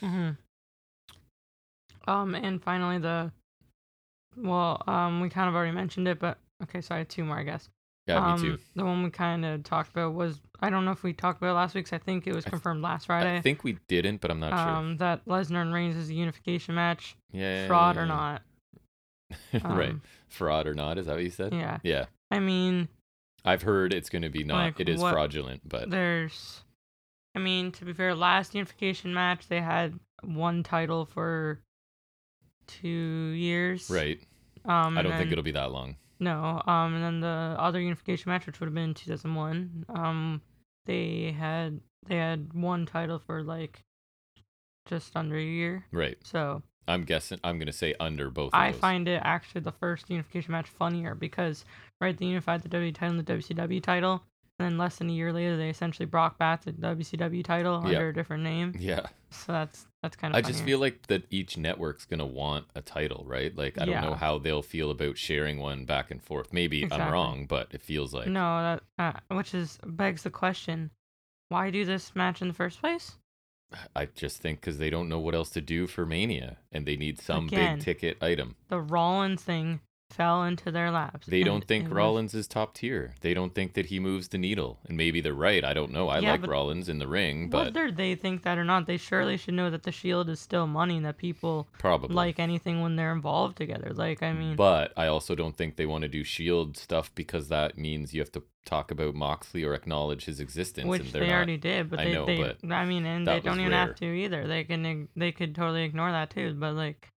hmm 0.02 0.32
Um, 2.08 2.34
and 2.34 2.64
finally 2.64 2.98
the, 2.98 3.32
well, 4.36 4.82
um, 4.88 5.22
we 5.22 5.30
kind 5.30 5.48
of 5.50 5.54
already 5.56 5.74
mentioned 5.74 6.08
it, 6.08 6.18
but 6.20 6.40
okay, 6.64 6.82
so 6.82 6.96
I 6.96 7.00
had 7.00 7.10
two 7.10 7.24
more, 7.24 7.38
I 7.38 7.44
guess. 7.44 7.70
yeah 8.08 8.18
um, 8.34 8.42
me 8.42 8.50
too 8.50 8.58
The 8.76 8.86
one 8.86 9.04
we 9.04 9.10
kind 9.12 9.46
of 9.46 9.64
talked 9.64 9.92
about 9.92 10.14
was 10.16 10.42
I 10.60 10.70
don't 10.72 10.86
know 10.86 10.92
if 10.92 11.04
we 11.04 11.14
talked 11.14 11.40
about 11.42 11.56
last 11.56 11.76
week. 11.76 11.86
'cause 11.86 11.94
I 11.94 12.00
think 12.00 12.26
it 12.26 12.34
was 12.34 12.46
I 12.46 12.50
th- 12.50 12.52
confirmed 12.52 12.82
last 12.82 13.06
Friday. 13.08 13.38
i 13.38 13.42
think 13.42 13.64
we 13.64 13.78
didn't 13.88 14.22
but 14.22 14.32
i'm 14.32 14.40
not 14.40 14.50
sure. 14.52 14.76
um, 14.76 14.98
that 14.98 15.24
Lesnar 15.26 15.62
and 15.62 15.74
Reigns 15.74 15.96
is 15.96 16.10
a 16.10 16.14
unification 16.14 16.74
match, 16.76 17.16
sure 17.32 17.42
yeah 17.42 17.68
fraud 17.68 17.98
or 17.98 18.06
not. 18.08 18.42
right 19.54 19.90
Um, 19.92 20.02
fraud 20.28 20.68
or 20.68 20.74
not 20.74 20.98
is 20.98 21.06
that 21.08 21.16
what 21.16 21.24
you 21.24 21.30
said 21.30 21.54
Yeah. 21.54 21.80
yeah 21.84 22.06
I 22.32 22.40
mean, 22.40 22.88
I've 23.46 23.62
heard 23.64 23.94
it's 23.94 24.10
going 24.10 24.22
to 24.22 24.30
be 24.30 24.44
not. 24.44 24.58
Like, 24.58 24.80
it 24.80 24.90
is 24.90 25.00
what- 25.02 25.14
fraudulent, 25.14 25.68
but 25.68 25.90
there's, 25.90 26.62
I 27.36 27.40
mean, 27.40 27.72
to 27.74 27.86
be 27.86 27.94
fair, 27.94 28.14
last 28.14 28.54
unification 28.54 29.14
match 29.14 29.48
they 29.48 29.62
had 29.62 30.00
one 30.22 30.62
title 30.62 31.06
for 31.06 31.60
two 32.68 32.88
years. 33.36 33.90
right. 33.90 34.20
Um, 34.66 34.98
I 34.98 35.02
don't 35.02 35.14
think 35.18 35.32
it'll 35.32 35.44
be 35.44 35.52
that 35.54 35.72
long. 35.72 35.96
No, 36.20 36.62
um, 36.68 36.94
and 36.96 37.04
then 37.04 37.20
the 37.22 37.56
other 37.58 37.80
unification 37.80 38.30
match, 38.30 38.46
which 38.46 38.60
would 38.60 38.68
have 38.68 38.76
been 38.76 38.94
2001, 38.94 39.86
um, 39.90 40.42
they 40.86 41.32
had 41.38 41.80
they 42.08 42.18
had 42.18 42.54
one 42.54 42.86
title 42.86 43.20
for 43.20 43.42
like 43.42 43.80
just 44.86 45.16
under 45.16 45.38
a 45.38 45.44
year. 45.44 45.86
Right. 45.92 46.18
So 46.24 46.62
I'm 46.89 47.03
guessing 47.03 47.39
I'm 47.43 47.60
gonna 47.60 47.72
say 47.72 47.93
under 48.00 48.29
both. 48.29 48.51
I 48.53 48.72
those. 48.72 48.79
find 48.81 49.08
it 49.08 49.22
actually 49.24 49.62
the 49.62 49.72
first 49.72 50.10
unification 50.10 50.51
match 50.51 50.67
funnier 50.67 51.15
because 51.15 51.63
right 52.01 52.17
they 52.17 52.25
unified 52.25 52.63
the 52.63 52.69
WWE 52.69 52.93
title 52.96 53.17
and 53.17 53.25
the 53.25 53.34
WCW 53.34 53.81
title, 53.81 54.24
and 54.60 54.65
then 54.72 54.77
less 54.77 54.98
than 54.98 55.10
a 55.10 55.13
year 55.13 55.31
later 55.31 55.55
they 55.55 55.69
essentially 55.69 56.05
brought 56.05 56.38
back 56.38 56.63
the 56.65 56.74
WCW 56.74 57.43
title 57.43 57.75
Yep. 57.84 57.86
under 57.86 58.10
a 58.10 58.13
different 58.13 58.43
name. 58.43 58.74
Yeah, 58.77 59.05
So 59.29 59.51
that's 59.53 59.86
that's 60.01 60.15
kind 60.15 60.34
of. 60.34 60.38
I 60.38 60.48
just 60.48 60.63
feel 60.63 60.79
like 60.79 61.08
that 61.08 61.24
each 61.29 61.58
network's 61.58 62.05
gonna 62.05 62.25
want 62.25 62.65
a 62.75 62.81
title, 62.81 63.24
right? 63.27 63.55
Like 63.55 63.79
I 63.79 63.86
don't 63.86 64.01
know 64.01 64.15
how 64.15 64.39
they'll 64.39 64.62
feel 64.62 64.91
about 64.91 65.17
sharing 65.17 65.60
one 65.60 65.86
back 65.86 66.10
and 66.12 66.22
forth. 66.24 66.51
Maybe 66.53 66.88
I'm 66.91 67.12
wrong, 67.12 67.46
but 67.46 67.67
it 67.72 67.81
feels 67.81 68.13
like 68.13 68.27
no, 68.27 68.79
that 68.98 69.19
uh, 69.29 69.36
which 69.36 69.53
is 69.53 69.77
begs 69.86 70.24
the 70.24 70.29
question, 70.31 70.89
why 71.50 71.69
do 71.69 71.84
this 71.86 72.15
match 72.15 72.41
in 72.41 72.48
the 72.48 72.53
first 72.53 72.79
place? 72.79 73.17
I 73.96 74.06
just 74.08 74.42
think 74.42 74.62
because 74.62 74.78
they 74.78 74.90
don't 74.90 75.10
know 75.10 75.20
what 75.20 75.36
else 75.36 75.50
to 75.52 75.62
do 75.62 75.86
for 75.88 76.06
Mania, 76.06 76.58
and 76.72 76.86
they 76.86 76.96
need 76.96 77.22
some 77.22 77.48
Again. 77.48 77.76
big 77.78 77.86
ticket 77.86 78.24
item. 78.24 78.56
The 78.70 78.82
Rollins 78.82 79.44
thing 79.44 79.82
fell 80.10 80.44
into 80.44 80.72
their 80.72 80.92
laps. 80.92 81.28
They 81.28 81.44
don't 81.44 81.66
think 81.66 81.86
it 81.86 81.89
was- 81.89 81.96
Rollins 81.96 82.34
is 82.34 82.48
top 82.48 82.74
tier. 82.74 83.13
They 83.22 83.34
don't 83.34 83.54
think 83.54 83.74
that 83.74 83.88
he 83.88 84.00
moves 84.00 84.30
the 84.30 84.38
needle, 84.38 84.80
and 84.88 84.98
maybe 84.98 85.22
they're 85.22 85.34
right. 85.34 85.63
I 85.63 85.74
don't 85.74 85.92
know. 85.92 86.10
I 86.10 86.20
Yeah, 86.20 86.32
like 86.32 86.48
Rollins 86.48 86.89
in 86.89 87.00
the 87.00 87.08
ring, 87.08 87.50
but 87.50 87.74
Whether 87.74 87.92
they 87.92 88.16
think 88.16 88.44
that 88.44 88.58
or 88.58 88.63
not, 88.63 88.88
they 88.88 88.98
surely 88.98 89.38
should 89.38 89.54
know 89.54 89.70
that 89.70 89.84
the 89.84 89.92
Shield 89.92 90.30
is 90.30 90.39
still 90.39 90.68
money 90.68 90.98
and 90.98 91.06
that 91.06 91.18
people 91.18 91.68
probably 91.78 92.16
like 92.16 92.39
anything 92.39 92.82
when 92.82 92.96
they're 92.96 93.13
involved 93.13 93.58
together. 93.58 93.92
Like, 93.94 94.24
I 94.24 94.34
mean, 94.34 94.56
But 94.56 94.94
I 94.98 95.08
also 95.08 95.36
don't 95.36 95.56
think 95.56 95.75
they 95.75 95.86
want 95.86 96.01
to 96.01 96.08
do 96.08 96.24
Shield 96.24 96.75
stuff 96.78 97.13
because 97.16 97.50
that 97.50 97.78
means 97.78 98.13
you 98.13 98.22
have 98.22 98.32
to 98.34 98.44
talk 98.66 98.92
about 98.92 99.16
Moxley 99.16 99.63
or 99.63 99.74
acknowledge 99.74 100.25
his 100.25 100.39
existence, 100.39 100.88
which 100.88 101.01
and 101.01 101.10
they're 101.12 101.22
they 101.22 101.28
not. 101.28 101.36
already 101.36 101.58
did, 101.58 101.89
but 101.89 102.00
I 102.00 102.06
they, 102.06 102.13
know, 102.13 102.25
they 102.25 102.38
but 102.38 102.72
I 102.72 102.86
mean, 102.86 103.06
and 103.06 103.28
they 103.28 103.39
don't 103.39 103.60
even 103.60 103.72
have 103.72 103.96
to 103.96 104.06
either. 104.06 104.48
They 104.48 104.63
can, 104.63 105.08
they 105.16 105.32
could 105.32 105.56
totally 105.56 105.84
ignore 105.84 106.12
that 106.12 106.30
too. 106.32 106.54
But 106.56 106.74
like, 106.74 107.12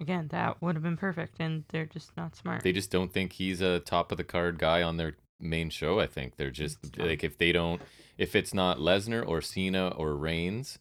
again, 0.00 0.28
that 0.28 0.60
would 0.62 0.76
have 0.76 0.82
been 0.82 0.96
perfect, 0.96 1.36
and 1.40 1.64
they're 1.68 1.86
just 1.86 2.16
not 2.16 2.36
smart. 2.36 2.62
They 2.62 2.72
just 2.72 2.90
don't 2.90 3.12
think 3.12 3.32
he's 3.32 3.60
a 3.60 3.80
top 3.80 4.12
of 4.12 4.18
the 4.18 4.24
card 4.24 4.58
guy 4.58 4.82
on 4.82 4.96
their 4.96 5.16
main 5.40 5.70
show. 5.70 6.00
I 6.00 6.06
think 6.06 6.36
they're 6.36 6.50
just 6.50 6.98
like 6.98 7.22
if 7.24 7.38
they 7.38 7.52
don't, 7.52 7.80
if 8.16 8.34
it's 8.34 8.52
not 8.54 8.78
Lesnar 8.78 9.26
or 9.26 9.40
Cena 9.40 9.88
or 9.88 10.16
Reigns, 10.16 10.78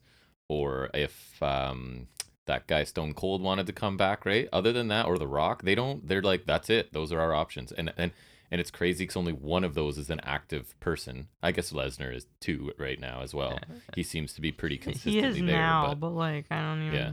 or 0.50 0.90
if 0.94 1.42
um 1.42 2.08
that 2.46 2.68
guy 2.68 2.84
Stone 2.84 3.14
Cold 3.14 3.42
wanted 3.42 3.68
to 3.68 3.74
come 3.74 3.98
back, 3.98 4.26
right? 4.26 4.48
Other 4.54 4.72
than 4.72 4.88
that, 4.88 5.06
or 5.06 5.18
The 5.18 5.28
Rock, 5.28 5.64
they 5.64 5.76
don't. 5.76 6.08
They're 6.08 6.22
like 6.22 6.46
that's 6.46 6.70
it. 6.70 6.94
Those 6.94 7.12
are 7.12 7.20
our 7.20 7.34
options, 7.34 7.72
and 7.72 7.94
and. 7.98 8.12
And 8.50 8.62
it's 8.62 8.72
crazy 8.72 9.04
because 9.04 9.18
only 9.18 9.34
one 9.34 9.66
of 9.66 9.74
those 9.74 9.98
is 9.98 10.10
an 10.10 10.22
active 10.24 10.74
person. 10.80 11.28
I 11.44 11.52
guess 11.52 11.74
Lesnar 11.74 12.16
is 12.16 12.28
two 12.40 12.72
right 12.78 12.98
now 12.98 13.20
as 13.22 13.34
well. 13.34 13.60
He 13.94 14.04
seems 14.04 14.32
to 14.36 14.42
be 14.42 14.54
pretty 14.54 14.78
consistently 14.78 15.22
he 15.22 15.28
is 15.28 15.36
there. 15.36 15.48
now, 15.48 15.88
but 15.90 16.00
but, 16.00 16.12
like, 16.12 16.46
I 16.50 16.62
don't 16.62 16.82
even. 16.84 16.94
Yeah. 16.94 17.12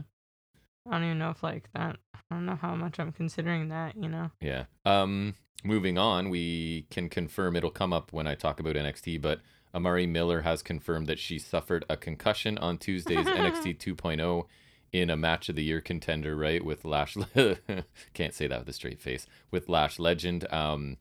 I 0.87 0.93
don't 0.93 1.05
even 1.05 1.19
know 1.19 1.31
if 1.31 1.43
like 1.43 1.69
that. 1.75 1.97
I 2.15 2.35
don't 2.35 2.47
know 2.47 2.59
how 2.61 2.75
much 2.75 2.99
I'm 2.99 3.13
considering 3.13 3.69
that. 3.69 3.97
You 3.97 4.09
know. 4.09 4.31
Yeah. 4.41 4.65
Um, 4.85 5.35
moving 5.65 5.99
on, 5.99 6.31
we 6.31 6.87
can 6.91 7.09
confirm 7.09 7.57
it'll 7.57 7.71
come 7.71 7.93
up 7.93 8.13
when 8.13 8.27
I 8.27 8.35
talk 8.35 8.61
about 8.61 8.77
NXT, 8.77 9.21
but 9.21 9.41
Amari 9.75 10.07
Miller 10.07 10.43
has 10.43 10.63
confirmed 10.63 11.07
that 11.09 11.19
she 11.19 11.39
suffered 11.39 11.85
a 11.89 11.97
concussion 11.97 12.59
on 12.59 12.79
Tuesday's 12.79 13.27
NXT 13.27 13.79
2.0 13.97 14.45
in 14.93 15.11
a 15.11 15.17
match 15.17 15.49
of 15.49 15.57
the 15.57 15.65
year 15.65 15.81
contender, 15.81 16.37
right? 16.37 16.65
With 16.65 16.85
Lash, 16.85 17.17
can't 18.15 18.35
say 18.35 18.47
that 18.47 18.61
with 18.61 18.69
a 18.69 18.73
straight 18.73 19.01
face. 19.01 19.27
With 19.51 19.69
Lash 19.69 19.99
Legend, 19.99 20.47
um, 20.53 20.99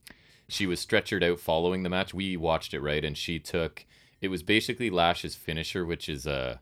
she 0.48 0.66
was 0.66 0.84
stretchered 0.84 1.24
out 1.24 1.40
following 1.40 1.84
the 1.84 1.90
match. 1.90 2.14
We 2.14 2.36
watched 2.36 2.74
it, 2.74 2.82
right? 2.82 3.06
And 3.06 3.16
she 3.16 3.40
took 3.40 3.86
it 4.20 4.30
was 4.30 4.42
basically 4.42 4.90
Lash's 4.90 5.36
finisher, 5.36 5.86
which 5.86 6.08
is 6.08 6.26
a 6.26 6.62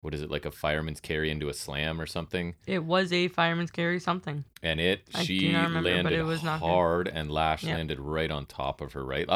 what 0.00 0.14
is 0.14 0.22
it 0.22 0.30
like 0.30 0.44
a 0.46 0.50
fireman's 0.50 1.00
carry 1.00 1.30
into 1.30 1.48
a 1.48 1.54
slam 1.54 2.00
or 2.00 2.06
something? 2.06 2.54
It 2.66 2.84
was 2.84 3.12
a 3.12 3.28
fireman's 3.28 3.70
carry 3.70 4.00
something. 4.00 4.44
and 4.62 4.80
it 4.80 5.02
I 5.14 5.22
she 5.24 5.46
remember, 5.54 5.82
landed 5.90 6.12
it 6.12 6.22
was 6.22 6.42
not 6.42 6.60
good. 6.60 6.66
hard 6.66 7.08
and 7.08 7.30
lash 7.30 7.64
Yeah. 7.64 7.74
landed 7.76 7.98
right 8.00 8.30
on 8.30 8.46
top 8.46 8.80
of 8.80 8.92
her 8.94 9.04
right 9.04 9.28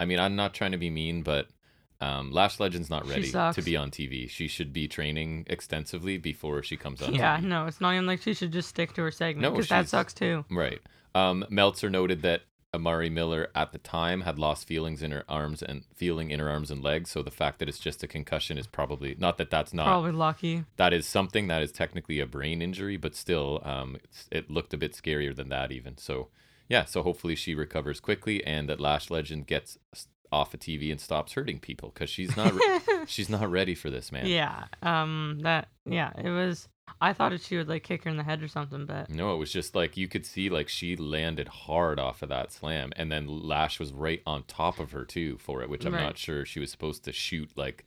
i 0.00 0.04
mean 0.04 0.18
i'm 0.18 0.34
not 0.34 0.52
trying 0.54 0.72
to 0.72 0.78
be 0.78 0.90
mean 0.90 1.22
but 1.22 1.48
um, 2.00 2.32
lash 2.32 2.58
legend's 2.60 2.90
not 2.90 3.06
ready 3.08 3.30
to 3.30 3.62
be 3.64 3.76
on 3.76 3.90
tv 3.90 4.28
she 4.28 4.48
should 4.48 4.72
be 4.72 4.88
training 4.88 5.44
extensively 5.48 6.18
before 6.18 6.62
she 6.62 6.76
comes 6.76 7.00
on 7.00 7.14
Yeah, 7.14 7.38
TV. 7.38 7.44
no, 7.44 7.66
it's 7.66 7.80
not 7.80 7.92
even 7.94 8.06
like 8.06 8.20
she 8.20 8.34
should 8.34 8.52
just 8.52 8.68
stick 8.68 8.92
to 8.94 9.02
her 9.02 9.10
segment 9.12 9.42
No, 9.42 9.50
because 9.52 9.68
that 9.68 9.88
sucks 9.88 10.12
too. 10.12 10.44
right 10.50 10.80
um, 11.14 11.44
meltzer 11.48 11.88
noted 11.88 12.22
that 12.22 12.42
amari 12.74 13.08
miller 13.08 13.48
at 13.54 13.72
the 13.72 13.78
time 13.78 14.22
had 14.22 14.38
lost 14.38 14.66
feelings 14.66 15.02
in 15.02 15.10
her 15.12 15.24
arms 15.28 15.62
and 15.62 15.84
feeling 15.94 16.30
in 16.30 16.40
her 16.40 16.50
arms 16.50 16.70
and 16.70 16.82
legs 16.82 17.10
so 17.10 17.22
the 17.22 17.30
fact 17.30 17.58
that 17.58 17.68
it's 17.68 17.78
just 17.78 18.02
a 18.02 18.06
concussion 18.08 18.58
is 18.58 18.66
probably 18.66 19.14
not 19.18 19.38
that 19.38 19.50
that's 19.50 19.72
not 19.72 19.86
Probably 19.86 20.12
lucky. 20.12 20.64
that 20.76 20.92
is 20.92 21.06
something 21.06 21.46
that 21.48 21.62
is 21.62 21.72
technically 21.72 22.20
a 22.20 22.26
brain 22.26 22.60
injury, 22.60 22.96
but 22.96 23.14
still, 23.14 23.60
um, 23.64 23.96
it's, 24.04 24.28
it 24.30 24.50
looked 24.50 24.74
a 24.74 24.76
bit 24.76 24.92
scarier 24.92 25.34
than 25.34 25.48
that 25.50 25.70
even. 25.72 25.96
So, 25.98 26.28
yeah, 26.68 26.84
so 26.84 27.02
hopefully 27.02 27.34
she 27.34 27.54
recovers 27.54 28.00
quickly 28.00 28.44
and 28.44 28.68
that 28.68 28.80
Lash 28.80 29.10
Legend 29.10 29.46
gets 29.46 29.78
off 30.32 30.52
of 30.54 30.60
TV 30.60 30.90
and 30.90 31.00
stops 31.00 31.34
hurting 31.34 31.60
people 31.60 31.90
because 31.94 32.10
she's 32.10 32.36
not 32.36 32.52
re- 32.52 32.80
she's 33.06 33.28
not 33.30 33.48
ready 33.50 33.74
for 33.74 33.88
this, 33.90 34.10
man. 34.10 34.26
yeah. 34.26 34.64
Um. 34.82 35.38
That. 35.42 35.68
Yeah. 35.86 36.10
It 36.18 36.30
was. 36.30 36.68
I 37.00 37.12
thought 37.12 37.30
that 37.32 37.40
she 37.42 37.56
would 37.56 37.68
like 37.68 37.82
kick 37.82 38.04
her 38.04 38.10
in 38.10 38.16
the 38.16 38.22
head 38.22 38.42
or 38.42 38.48
something, 38.48 38.86
but 38.86 39.10
No, 39.10 39.34
it 39.34 39.38
was 39.38 39.52
just 39.52 39.74
like 39.74 39.96
you 39.96 40.08
could 40.08 40.24
see 40.24 40.48
like 40.48 40.68
she 40.68 40.96
landed 40.96 41.48
hard 41.48 41.98
off 41.98 42.22
of 42.22 42.28
that 42.30 42.52
slam, 42.52 42.92
and 42.96 43.10
then 43.10 43.26
Lash 43.26 43.78
was 43.80 43.92
right 43.92 44.22
on 44.26 44.44
top 44.44 44.78
of 44.78 44.92
her 44.92 45.04
too 45.04 45.36
for 45.38 45.62
it, 45.62 45.68
which 45.68 45.84
I'm 45.84 45.94
Right. 45.94 46.02
not 46.02 46.18
sure 46.18 46.44
she 46.44 46.60
was 46.60 46.70
supposed 46.70 47.04
to 47.04 47.12
shoot 47.12 47.50
like 47.56 47.84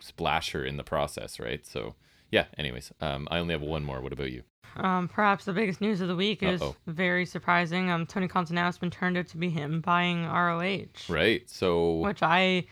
splash 0.00 0.50
her 0.52 0.64
in 0.64 0.76
the 0.76 0.84
process, 0.84 1.38
right? 1.38 1.64
So, 1.66 1.94
yeah. 2.30 2.46
Anyways, 2.56 2.92
um, 3.00 3.28
I 3.30 3.38
only 3.38 3.52
have 3.52 3.62
one 3.62 3.84
more. 3.84 4.00
What 4.00 4.12
about 4.12 4.32
you? 4.32 4.42
um, 4.76 5.08
perhaps 5.08 5.44
the 5.44 5.52
biggest 5.52 5.80
news 5.80 6.00
of 6.00 6.08
the 6.08 6.14
week 6.14 6.42
is 6.42 6.60
Uh-oh. 6.62 6.76
very 6.86 7.24
surprising. 7.26 7.90
Um, 7.90 8.06
Tony 8.06 8.28
Khan's 8.28 8.50
announcement 8.50 8.92
turned 8.92 9.16
out 9.16 9.26
to 9.28 9.36
be 9.38 9.48
him 9.50 9.80
buying 9.80 10.24
ROH, 10.26 10.84
Right. 11.08 11.48
So 11.48 11.94
which 12.00 12.22
I, 12.22 12.66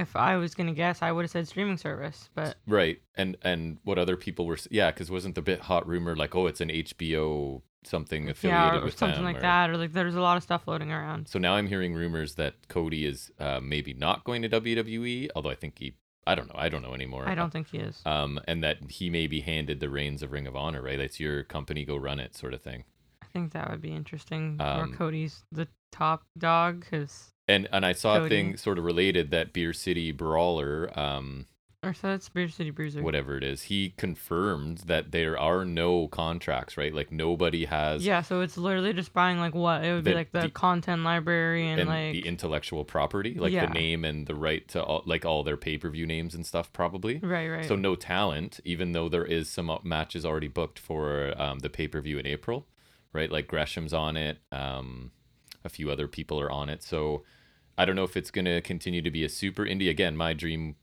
if 0.00 0.16
I 0.16 0.36
was 0.36 0.54
gonna 0.54 0.72
guess, 0.74 1.02
I 1.02 1.12
would 1.12 1.22
have 1.22 1.30
said 1.30 1.46
streaming 1.48 1.76
service, 1.76 2.28
but 2.34 2.56
Right, 2.66 3.00
and 3.14 3.36
and 3.42 3.78
what 3.84 3.98
other 3.98 4.16
people 4.16 4.46
were, 4.46 4.58
yeah, 4.70 4.90
because 4.90 5.10
wasn't 5.10 5.34
the 5.34 5.42
bit 5.42 5.60
hot 5.60 5.86
rumor 5.86 6.16
like, 6.16 6.34
oh, 6.34 6.46
it's 6.46 6.60
an 6.60 6.70
HBO 6.70 7.62
something 7.84 8.28
affiliated 8.28 8.74
yeah, 8.74 8.80
or 8.80 8.84
with 8.84 8.98
something 8.98 9.16
them, 9.16 9.24
like 9.24 9.38
or- 9.38 9.40
that, 9.40 9.70
or 9.70 9.76
like 9.76 9.92
there's 9.92 10.14
a 10.14 10.20
lot 10.20 10.36
of 10.36 10.42
stuff 10.42 10.64
floating 10.64 10.92
around. 10.92 11.28
So 11.28 11.38
now 11.38 11.54
I'm 11.54 11.66
hearing 11.66 11.94
rumors 11.94 12.34
that 12.34 12.68
Cody 12.68 13.06
is 13.06 13.30
uh, 13.38 13.60
maybe 13.62 13.94
not 13.94 14.24
going 14.24 14.42
to 14.42 14.48
WWE, 14.48 15.30
although 15.34 15.50
I 15.50 15.54
think 15.54 15.78
he, 15.78 15.94
I 16.26 16.34
don't 16.34 16.48
know, 16.48 16.58
I 16.58 16.68
don't 16.68 16.82
know 16.82 16.94
anymore. 16.94 17.26
I 17.26 17.34
don't 17.34 17.50
think 17.50 17.70
he 17.70 17.78
is. 17.78 18.02
Um, 18.04 18.40
and 18.46 18.62
that 18.62 18.78
he 18.90 19.08
may 19.10 19.26
be 19.26 19.40
handed 19.40 19.80
the 19.80 19.88
reins 19.88 20.22
of 20.22 20.32
Ring 20.32 20.46
of 20.46 20.56
Honor, 20.56 20.82
right? 20.82 20.98
That's 20.98 21.18
your 21.18 21.42
company, 21.44 21.84
go 21.84 21.96
run 21.96 22.20
it, 22.20 22.36
sort 22.36 22.52
of 22.54 22.60
thing. 22.60 22.84
I 23.22 23.26
think 23.32 23.52
that 23.52 23.70
would 23.70 23.80
be 23.80 23.92
interesting. 23.92 24.56
Um, 24.60 24.92
or 24.92 24.96
Cody's 24.96 25.44
the 25.52 25.68
top 25.92 26.24
dog, 26.36 26.80
because 26.80 27.32
And 27.50 27.68
and 27.72 27.84
I 27.84 27.92
saw 27.92 28.24
a 28.24 28.28
thing 28.28 28.56
sort 28.56 28.78
of 28.78 28.84
related 28.84 29.30
that 29.32 29.52
Beer 29.52 29.72
City 29.72 30.12
Brawler, 30.12 30.90
um, 30.98 31.46
or 31.82 31.94
so 31.94 32.10
it's 32.12 32.28
Beer 32.28 32.48
City 32.48 32.70
Bruiser. 32.70 33.02
whatever 33.02 33.36
it 33.38 33.42
is, 33.42 33.62
he 33.64 33.94
confirmed 33.96 34.78
that 34.86 35.12
there 35.12 35.38
are 35.38 35.64
no 35.64 36.08
contracts, 36.08 36.76
right? 36.76 36.92
Like 36.94 37.10
nobody 37.10 37.64
has 37.64 38.04
Yeah, 38.04 38.20
so 38.20 38.42
it's 38.42 38.58
literally 38.58 38.92
just 38.92 39.12
buying 39.14 39.38
like 39.38 39.54
what 39.54 39.82
it 39.82 39.92
would 39.94 40.04
be 40.04 40.12
like 40.12 40.30
the, 40.30 40.42
the- 40.42 40.50
content 40.50 41.04
library 41.04 41.66
and, 41.70 41.80
and 41.80 41.88
like 41.88 42.12
the 42.12 42.26
intellectual 42.26 42.84
property, 42.84 43.34
like 43.34 43.52
Yeah. 43.52 43.64
the 43.66 43.72
name 43.72 44.04
and 44.04 44.26
the 44.26 44.34
right 44.34 44.66
to 44.68 44.82
all, 44.82 45.02
like 45.06 45.24
all 45.24 45.42
their 45.42 45.56
pay 45.56 45.78
per 45.78 45.88
view 45.88 46.06
names 46.06 46.34
and 46.34 46.44
stuff, 46.44 46.70
probably. 46.72 47.18
right, 47.18 47.48
right. 47.48 47.64
So 47.66 47.76
no 47.76 47.94
talent, 47.96 48.60
even 48.64 48.92
though 48.92 49.08
there 49.08 49.24
is 49.24 49.48
some 49.48 49.70
uh, 49.70 49.78
matches 49.82 50.24
already 50.26 50.48
booked 50.48 50.78
for 50.78 51.32
um, 51.40 51.60
the 51.60 51.70
pay 51.70 51.88
per 51.88 52.00
view 52.02 52.18
in 52.18 52.26
April, 52.26 52.66
right? 53.14 53.30
Like 53.32 53.48
Gresham's 53.48 53.94
on 53.94 54.18
it, 54.18 54.36
um, 54.52 55.12
a 55.64 55.70
few 55.70 55.90
other 55.90 56.06
people 56.08 56.38
are 56.40 56.50
on 56.52 56.68
it. 56.68 56.82
So 56.82 57.22
I 57.80 57.86
don't 57.86 57.96
know 57.96 58.04
if 58.04 58.16
it's 58.16 58.30
gonna 58.30 58.60
continue 58.60 59.00
to 59.00 59.10
be 59.10 59.24
a 59.24 59.28
super 59.28 59.64
indie. 59.64 59.88
Again, 59.88 60.16
my 60.16 60.34
dream 60.34 60.76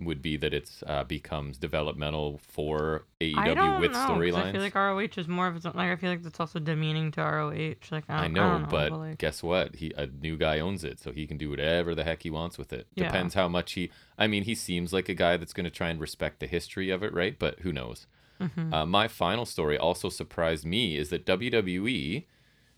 would 0.00 0.22
be 0.22 0.38
that 0.38 0.54
it's 0.54 0.82
uh, 0.86 1.04
becomes 1.04 1.58
developmental 1.58 2.40
for 2.42 3.04
I 3.20 3.24
AEW 3.24 3.80
with 3.80 3.92
storylines. 3.92 4.44
I 4.44 4.52
feel 4.52 4.60
like 4.62 4.74
ROH 4.74 5.20
is 5.20 5.28
more 5.28 5.46
of 5.46 5.56
its 5.56 5.66
own, 5.66 5.74
like 5.74 5.90
I 5.90 5.96
feel 5.96 6.08
like 6.10 6.22
that's 6.22 6.40
also 6.40 6.58
demeaning 6.58 7.10
to 7.12 7.20
ROH. 7.20 7.74
Like 7.90 8.04
I, 8.08 8.24
I 8.24 8.28
know, 8.28 8.40
don't 8.40 8.62
know, 8.62 8.68
but 8.70 8.92
like, 8.92 9.18
guess 9.18 9.42
what? 9.42 9.76
He 9.76 9.92
a 9.98 10.06
new 10.06 10.38
guy 10.38 10.60
owns 10.60 10.82
it, 10.84 10.98
so 10.98 11.12
he 11.12 11.26
can 11.26 11.36
do 11.36 11.50
whatever 11.50 11.94
the 11.94 12.04
heck 12.04 12.22
he 12.22 12.30
wants 12.30 12.56
with 12.56 12.72
it. 12.72 12.86
Yeah. 12.94 13.04
Depends 13.04 13.34
how 13.34 13.46
much 13.46 13.72
he. 13.72 13.90
I 14.16 14.26
mean, 14.26 14.44
he 14.44 14.54
seems 14.54 14.94
like 14.94 15.10
a 15.10 15.14
guy 15.14 15.36
that's 15.36 15.52
going 15.52 15.64
to 15.64 15.70
try 15.70 15.90
and 15.90 16.00
respect 16.00 16.40
the 16.40 16.46
history 16.46 16.88
of 16.88 17.02
it, 17.02 17.12
right? 17.12 17.38
But 17.38 17.60
who 17.60 17.72
knows? 17.72 18.06
mhm. 18.40 18.72
Uh, 18.72 18.86
my 18.86 19.06
final 19.06 19.44
story 19.44 19.76
also 19.76 20.08
surprised 20.08 20.64
me 20.64 20.96
is 20.96 21.10
that 21.10 21.26
WWE 21.26 22.24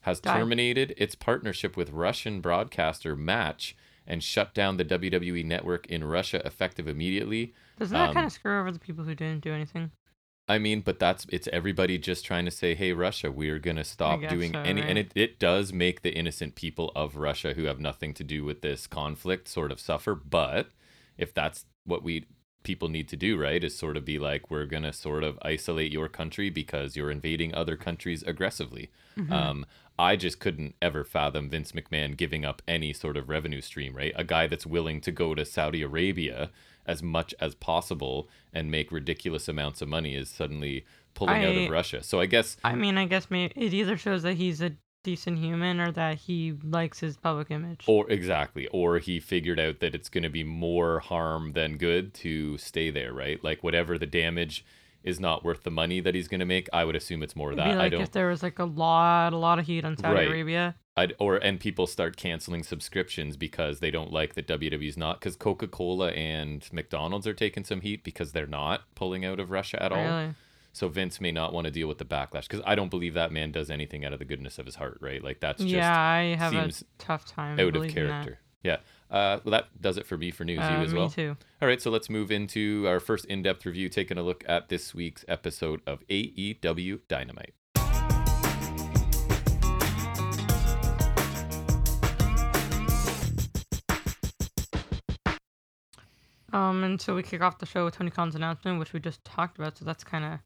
has 0.03 0.21
Die. 0.21 0.33
terminated 0.37 0.95
its 0.97 1.15
partnership 1.15 1.77
with 1.77 1.91
Russian 1.91 2.41
broadcaster 2.41 3.17
Match 3.17 3.77
and 4.07 4.23
shut 4.23 4.55
down 4.55 4.77
the 4.77 4.85
WWE 4.85 5.45
network 5.45 5.87
in 5.87 6.05
Russia 6.05 6.45
effective 6.45 6.89
immediately. 6.89 7.55
doesn't 7.79 7.97
that 7.97 8.11
um, 8.11 8.15
kind 8.15 8.27
of 8.27 8.33
screw 8.33 8.59
over 8.61 8.73
the 8.73 8.79
people 8.79 9.05
who 9.05 9.15
didn't 9.15 9.43
do 9.43 9.53
anything? 9.53 9.91
I 10.49 10.59
mean, 10.59 10.81
but 10.81 10.99
that's 10.99 11.25
it's 11.29 11.49
everybody 11.53 11.99
just 11.99 12.25
trying 12.25 12.45
to 12.47 12.51
say, 12.51 12.75
"Hey, 12.75 12.93
Russia, 12.93 13.31
we're 13.31 13.61
gonna 13.61 13.85
stop 13.85 14.21
doing 14.29 14.53
so, 14.53 14.61
any," 14.61 14.83
and 14.83 14.99
it, 14.99 15.13
it 15.15 15.39
does 15.39 15.73
make 15.73 16.03
the 16.03 16.13
innocent 16.13 16.57
people 16.57 16.91
of 16.97 17.17
Russia 17.17 17.55
who 17.55 17.65
have 17.65 17.79
nothing 17.79 18.13
to 18.15 18.25
do 18.25 18.45
with 18.45 18.61
this 18.61 18.87
conflict 18.89 19.47
sort 19.47 19.71
of 19.71 19.81
suffer. 19.81 20.15
But 20.17 20.71
if 21.17 21.33
that's 21.33 21.67
what 21.85 22.03
we 22.03 22.27
people 22.65 22.89
need 22.89 23.09
to 23.09 23.17
do, 23.17 23.37
right? 23.41 23.63
Is 23.63 23.77
sort 23.77 23.97
of 23.97 24.05
be 24.05 24.19
like, 24.19 24.51
we're 24.51 24.67
gonna 24.67 24.93
sort 24.93 25.23
of 25.23 25.39
isolate 25.43 25.93
your 25.93 26.09
country 26.09 26.51
because 26.51 26.97
you're 26.97 27.11
invading 27.11 27.55
other 27.55 27.77
countries 27.77 28.23
aggressively. 28.25 28.91
Mhm. 29.17 29.31
Um, 29.31 29.67
I 29.99 30.17
just 30.17 30.41
couldn't 30.41 30.75
ever 30.81 31.05
fathom 31.05 31.51
Vince 31.51 31.73
McMahon 31.73 32.17
giving 32.17 32.45
up 32.45 32.63
any 32.67 32.93
sort 32.93 33.17
of 33.17 33.29
revenue 33.29 33.61
stream, 33.61 33.95
right? 33.95 34.13
A 34.17 34.25
guy 34.25 34.47
that's 34.47 34.67
willing 34.67 35.01
to 35.03 35.13
go 35.13 35.35
to 35.35 35.45
Saudi 35.45 35.83
Arabia 35.83 36.51
as 36.87 37.03
much 37.03 37.35
as 37.41 37.55
possible 37.55 38.29
and 38.53 38.71
make 38.71 38.91
ridiculous 38.91 39.49
amounts 39.49 39.83
of 39.83 39.89
money 39.89 40.15
is 40.15 40.29
suddenly 40.29 40.85
pulling 41.15 41.45
out 41.45 41.57
of 41.57 41.71
Russia. 41.71 42.03
So 42.03 42.21
I 42.21 42.27
guess 42.27 42.57
I 42.65 42.75
mean, 42.75 42.99
I 42.99 43.07
guess 43.07 43.31
maybe 43.31 43.53
it 43.57 43.75
either 43.75 43.97
shows 43.97 44.23
that 44.23 44.35
he's 44.35 44.61
a 44.61 44.73
decent 45.05 45.39
human 45.39 45.81
or 45.81 45.91
that 45.93 46.17
he 46.17 46.55
likes 46.63 47.01
his 47.01 47.17
public 47.17 47.51
image. 47.51 47.85
or 47.87 48.09
exactly, 48.11 48.69
or 48.69 48.99
he 48.99 49.21
figured 49.21 49.59
out 49.59 49.81
that 49.81 49.95
it's 49.95 50.09
going 50.09 50.23
to 50.23 50.31
be 50.31 50.45
more 50.45 51.01
harm 51.01 51.53
than 51.53 51.77
good 51.77 52.15
to 52.15 52.57
stay 52.59 52.91
there, 52.91 53.13
right? 53.13 53.43
Like 53.43 53.63
whatever 53.63 53.99
the 53.99 54.07
damage 54.07 54.65
is 55.05 55.19
not 55.21 55.45
worth 55.45 55.63
the 55.65 55.71
money 55.71 56.01
that 56.01 56.15
he's 56.15 56.29
going 56.29 56.41
to 56.41 56.47
make. 56.47 56.69
I 56.73 56.85
would 56.85 56.97
assume 56.97 57.23
it's 57.23 57.37
more 57.37 57.51
of 57.53 57.59
It'd 57.59 57.65
that. 57.67 57.73
be 57.75 57.79
I 57.79 57.83
like 57.85 57.93
don't 57.93 58.03
if 58.03 58.13
there 58.13 58.29
was 58.29 58.43
like 58.43 58.59
a 58.59 58.65
lot, 58.65 59.33
a 59.33 59.37
lot 59.37 59.59
of 59.59 59.67
heat 59.67 59.85
on 59.85 59.97
Saudi 59.97 60.15
Right. 60.15 60.29
Arabia. 60.29 60.77
I'd, 60.97 61.15
or 61.19 61.37
and 61.37 61.59
people 61.59 61.87
start 61.87 62.17
canceling 62.19 62.63
subscriptions 62.63 63.37
because 63.39 63.81
they 63.81 63.91
don't 63.91 64.13
like 64.13 64.35
that 64.35 64.47
WWE's 64.47 64.97
not 64.99 65.21
because 65.21 65.37
Coca 65.37 65.67
Cola 65.67 66.11
and 66.11 66.69
McDonald's 66.71 67.27
are 67.27 67.33
taking 67.33 67.65
some 67.65 67.81
heat 67.81 68.05
because 68.05 68.33
they're 68.33 68.47
not 68.47 68.83
pulling 68.95 69.25
out 69.25 69.41
of 69.41 69.51
Russia 69.51 69.83
at 69.83 69.91
all. 69.91 70.05
Really? 70.05 70.35
So 70.75 70.89
Vince 70.89 71.21
may 71.21 71.33
not 71.33 71.53
want 71.53 71.67
to 71.67 71.71
deal 71.71 71.89
with 71.89 71.99
the 71.99 72.05
backlash 72.05 72.43
because 72.43 72.61
I 72.67 72.75
don't 72.75 72.91
believe 72.91 73.15
that 73.15 73.33
man 73.33 73.53
does 73.53 73.71
anything 73.71 74.05
out 74.05 74.13
of 74.13 74.19
the 74.19 74.25
goodness 74.27 74.59
of 74.59 74.67
his 74.67 74.75
heart, 74.75 74.99
right? 75.01 75.23
Like 75.23 75.41
that's 75.41 75.61
just 75.63 75.71
Yeah, 75.71 75.99
I 75.99 76.35
have 76.37 76.53
a 76.55 76.61
seems 76.63 76.85
tough 76.99 77.27
time 77.27 77.59
out 77.59 77.75
of 77.77 77.89
character. 77.89 78.39
Yeah. 78.63 78.79
Uh, 79.13 79.39
well, 79.45 79.51
that 79.53 79.67
does 79.81 79.99
it 79.99 80.07
for 80.07 80.17
me 80.17 80.31
for 80.31 80.45
news. 80.45 80.59
that. 80.59 80.73
you 80.73 80.79
Uh, 80.79 80.83
as 80.85 80.93
me 80.95 80.99
well. 81.01 81.11
too. 81.11 81.37
All 81.61 81.69
right, 81.69 81.83
so 81.83 81.91
let's 81.91 82.09
move 82.09 82.33
into 82.33 82.87
our 82.89 82.99
first 82.99 83.27
in-depth 83.27 83.67
review, 83.67 83.91
taking 83.91 84.17
a 84.17 84.23
look 84.23 84.43
at 84.49 84.71
this 84.71 84.95
week's 84.95 85.23
episode 85.29 85.83
of 85.87 86.03
AEW 86.09 87.01
Dynamite. 87.09 87.53
Um, 96.53 96.85
and 96.85 97.01
so 97.01 97.15
we 97.15 97.23
kick 97.23 97.41
off 97.41 97.59
the 97.59 97.67
show 97.67 97.85
with 97.87 97.95
Tony 97.97 98.11
Khan's 98.11 98.35
announcement, 98.35 98.79
which 98.79 98.93
we 98.93 99.01
just 99.01 99.25
talked 99.25 99.59
about. 99.59 99.79
So 99.79 99.85
that's 99.85 100.05
kind 100.05 100.25
of 100.25 100.39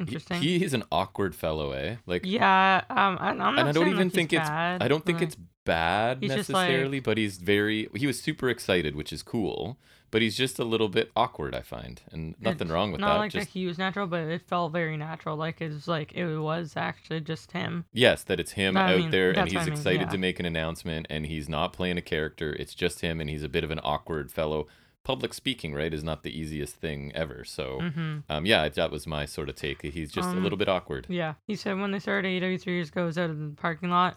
interesting. 0.00 0.40
he 0.40 0.64
is 0.64 0.74
an 0.74 0.84
awkward 0.90 1.34
fellow, 1.34 1.72
eh? 1.72 1.96
Like 2.06 2.22
yeah. 2.24 2.82
Um, 2.90 3.18
I, 3.20 3.30
I'm 3.30 3.38
not 3.38 3.58
and 3.58 3.68
I 3.68 3.72
don't 3.72 3.88
even 3.88 4.10
think 4.10 4.32
it's 4.32 4.48
bad, 4.48 4.82
I 4.82 4.88
don't 4.88 5.04
think 5.04 5.18
but- 5.18 5.28
it's 5.28 5.36
bad 5.64 6.20
just, 6.20 6.50
like- 6.50 6.68
necessarily, 6.68 7.00
but 7.00 7.18
he's 7.18 7.38
very 7.38 7.88
he 7.94 8.06
was 8.06 8.20
super 8.20 8.48
excited, 8.48 8.96
which 8.96 9.12
is 9.12 9.22
cool. 9.22 9.78
But 10.10 10.20
he's 10.20 10.36
just 10.36 10.58
a 10.58 10.64
little 10.64 10.90
bit 10.90 11.10
awkward, 11.16 11.54
I 11.54 11.62
find, 11.62 12.02
and 12.12 12.34
nothing 12.38 12.68
wrong 12.68 12.92
with 12.92 13.00
not 13.00 13.14
that. 13.14 13.18
like 13.18 13.30
just 13.32 13.46
that 13.46 13.52
he 13.58 13.64
was 13.64 13.78
natural, 13.78 14.06
but 14.06 14.24
it 14.24 14.42
felt 14.46 14.70
very 14.70 14.98
natural. 14.98 15.38
Like 15.38 15.62
it 15.62 15.72
was 15.72 15.88
like 15.88 16.12
it 16.12 16.36
was 16.36 16.74
actually 16.76 17.20
just 17.22 17.52
him. 17.52 17.86
yes, 17.94 18.22
that 18.24 18.38
it's 18.38 18.52
him 18.52 18.76
I 18.76 18.92
out 18.92 18.98
mean, 18.98 19.10
there 19.10 19.30
and 19.30 19.48
he's 19.48 19.56
I 19.56 19.64
mean, 19.64 19.72
excited 19.72 20.00
yeah. 20.02 20.08
to 20.08 20.18
make 20.18 20.38
an 20.38 20.44
announcement, 20.44 21.06
and 21.08 21.24
he's 21.24 21.48
not 21.48 21.72
playing 21.72 21.96
a 21.96 22.02
character. 22.02 22.52
It's 22.58 22.74
just 22.74 23.00
him, 23.00 23.22
and 23.22 23.30
he's 23.30 23.42
a 23.42 23.48
bit 23.48 23.64
of 23.64 23.70
an 23.70 23.80
awkward 23.82 24.30
fellow. 24.30 24.66
Public 25.04 25.34
speaking, 25.34 25.74
right, 25.74 25.92
is 25.92 26.04
not 26.04 26.22
the 26.22 26.30
easiest 26.38 26.76
thing 26.76 27.10
ever. 27.14 27.44
So, 27.44 27.80
hmm 27.80 28.18
um, 28.28 28.46
yeah, 28.46 28.68
that 28.68 28.90
was 28.92 29.06
my 29.06 29.24
sort 29.26 29.48
of 29.48 29.56
take. 29.56 29.82
He's 29.82 30.12
just 30.12 30.28
a 30.28 30.36
Um, 30.36 30.42
little 30.42 30.58
bit 30.58 30.68
awkward. 30.68 31.06
Yeah, 31.08 31.34
he 31.48 31.56
said 31.56 31.78
when 31.78 31.90
they 31.90 31.98
started 31.98 32.28
AEW 32.28 32.60
three 32.60 32.74
years 32.74 32.88
ago, 32.88 33.02
it 33.02 33.06
was 33.06 33.18
out 33.18 33.30
of 33.30 33.38
the 33.38 33.48
parking 33.56 33.90
lot. 33.90 34.16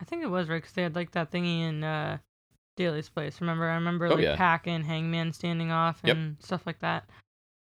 I 0.00 0.04
think 0.04 0.22
it 0.24 0.30
was 0.30 0.48
right 0.48 0.56
because 0.60 0.72
they 0.72 0.82
had 0.82 0.96
like 0.96 1.12
that 1.12 1.30
thingy 1.30 1.60
in 1.60 1.84
uh, 1.84 2.18
Daily's 2.76 3.08
Place. 3.08 3.40
Remember? 3.40 3.68
I 3.68 3.74
remember 3.74 4.06
Oh, 4.06 4.14
like 4.14 4.24
yeah. 4.24 4.36
Pac 4.36 4.66
and 4.66 4.84
Hangman 4.84 5.32
standing 5.32 5.70
off 5.70 6.00
Yep. 6.04 6.16
and 6.16 6.36
stuff 6.40 6.66
like 6.66 6.80
that. 6.80 7.04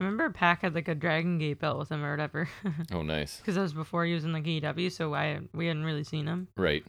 I 0.00 0.04
remember 0.04 0.28
Pac 0.30 0.62
had 0.62 0.74
like 0.74 0.88
a 0.88 0.94
Dragon 0.94 1.38
Gate 1.38 1.61
belt 1.61 1.78
with 1.78 1.88
him 1.90 2.04
or 2.04 2.11
whatever, 2.11 2.48
Oh, 2.92 3.02
nice. 3.02 3.37
because 3.40 3.54
that 3.54 3.62
was 3.62 3.72
before 3.72 4.04
he 4.04 4.12
was 4.12 4.24
in 4.24 4.33
like 4.33 4.44
AEW, 4.44 4.90
so 4.92 5.14
I 5.14 5.38
we 5.54 5.68
hadn't 5.68 5.85
really 5.85 6.04
seen 6.04 6.26
him. 6.26 6.48
Right. 6.57 6.85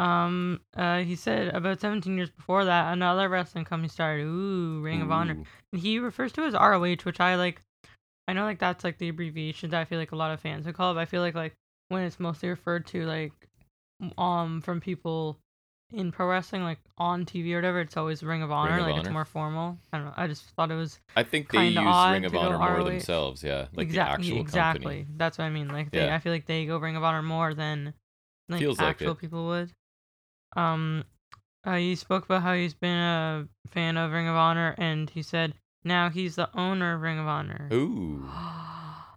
Um, 0.00 0.60
uh, 0.76 1.00
he 1.00 1.14
said 1.16 1.54
about 1.54 1.80
17 1.80 2.16
years 2.16 2.30
before 2.30 2.64
that, 2.64 2.92
another 2.92 3.28
wrestling 3.28 3.64
company 3.64 3.88
started. 3.88 4.24
Ooh, 4.24 4.80
Ring 4.82 5.02
of 5.02 5.10
Honor. 5.10 5.42
And 5.72 5.80
he 5.82 5.98
refers 5.98 6.32
to 6.32 6.42
as 6.42 6.54
ROH, 6.54 7.02
which 7.04 7.20
I 7.20 7.34
like. 7.36 7.62
I 8.28 8.32
know 8.32 8.44
like 8.44 8.58
that's 8.60 8.84
like 8.84 8.98
the 8.98 9.08
abbreviation 9.08 9.70
that 9.70 9.80
I 9.80 9.84
feel 9.84 9.98
like 9.98 10.12
a 10.12 10.16
lot 10.16 10.30
of 10.32 10.40
fans 10.40 10.64
would 10.66 10.74
call 10.76 10.92
it. 10.92 10.94
But 10.94 11.00
I 11.00 11.04
feel 11.06 11.20
like 11.20 11.34
like 11.34 11.54
when 11.88 12.04
it's 12.04 12.20
mostly 12.20 12.48
referred 12.48 12.86
to 12.88 13.04
like 13.04 13.32
um 14.16 14.60
from 14.62 14.80
people 14.80 15.36
in 15.92 16.12
pro 16.12 16.28
wrestling 16.28 16.62
like 16.62 16.78
on 16.96 17.26
TV 17.26 17.52
or 17.52 17.56
whatever, 17.56 17.80
it's 17.80 17.96
always 17.96 18.22
Ring 18.22 18.42
of 18.42 18.50
Honor. 18.52 18.78
of 18.78 18.86
like 18.86 19.00
it's 19.00 19.08
more 19.10 19.24
formal. 19.24 19.76
I 19.92 19.96
don't 19.98 20.06
know. 20.06 20.14
I 20.16 20.28
just 20.28 20.44
thought 20.50 20.70
it 20.70 20.76
was 20.76 21.00
I 21.16 21.24
think 21.24 21.50
they 21.50 21.66
use 21.66 21.74
Ring 21.76 22.24
of 22.24 22.34
Honor 22.36 22.56
more 22.58 22.76
ROH. 22.78 22.84
themselves. 22.84 23.42
Yeah, 23.42 23.66
like 23.74 23.88
exact- 23.88 24.22
the 24.22 24.28
actual 24.28 24.40
exactly. 24.40 24.80
company. 24.84 25.06
That's 25.16 25.36
what 25.36 25.44
I 25.44 25.50
mean. 25.50 25.68
Like 25.68 25.90
they, 25.90 26.06
Yeah. 26.06 26.14
I 26.14 26.20
feel 26.20 26.32
like 26.32 26.46
they 26.46 26.64
go 26.66 26.78
Ring 26.78 26.96
of 26.96 27.02
Honor 27.02 27.22
more 27.22 27.52
than 27.52 27.92
like 28.48 28.60
Feels 28.60 28.78
actual 28.80 29.12
it. 29.12 29.18
people 29.18 29.46
would. 29.48 29.72
Um, 30.56 31.04
uh, 31.64 31.76
he 31.76 31.94
spoke 31.94 32.24
about 32.24 32.42
how 32.42 32.54
he's 32.54 32.74
been 32.74 32.96
a 32.98 33.46
fan 33.68 33.96
of 33.96 34.12
Ring 34.12 34.28
of 34.28 34.36
Honor, 34.36 34.74
and 34.78 35.08
he 35.10 35.22
said 35.22 35.54
now 35.84 36.08
he's 36.10 36.36
the 36.36 36.48
owner 36.56 36.94
of 36.94 37.02
Ring 37.02 37.18
of 37.18 37.26
Honor. 37.26 37.68
Ooh. 37.72 38.24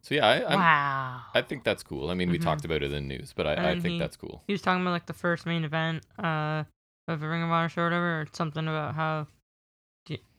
So 0.06 0.16
yeah, 0.16 0.28
I 0.28 0.46
I'm, 0.52 0.60
wow. 0.60 1.22
I 1.34 1.42
think 1.42 1.64
that's 1.64 1.82
cool. 1.82 2.10
I 2.10 2.14
mean, 2.14 2.30
we 2.30 2.38
Mhm. 2.38 2.44
talked 2.44 2.66
about 2.66 2.84
it 2.84 2.92
in 2.92 2.92
the 2.92 3.00
news, 3.00 3.32
but 3.34 3.48
I, 3.48 3.70
I 3.70 3.74
think 3.76 3.86
he- 3.94 4.00
that's 4.00 4.18
cool. 4.18 4.44
he 4.48 4.52
was 4.54 4.62
talking 4.62 4.82
about 4.82 4.92
like 4.92 5.06
the 5.06 5.14
first 5.14 5.46
main 5.46 5.64
event 5.64 6.04
uh 6.20 6.66
of 7.08 7.24
a 7.24 7.28
Ring 7.30 7.42
of 7.42 7.50
Honor 7.50 7.70
show 7.70 7.84
or 7.84 7.86
whatever, 7.86 8.22
or 8.22 8.28
something 8.34 8.68
about 8.68 8.96
how 8.96 9.28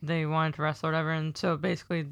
they 0.02 0.26
wanted 0.26 0.54
to 0.56 0.62
wrestle 0.62 0.90
or 0.90 0.92
whatever, 0.92 1.12
and 1.12 1.34
so 1.34 1.56
basically 1.56 2.08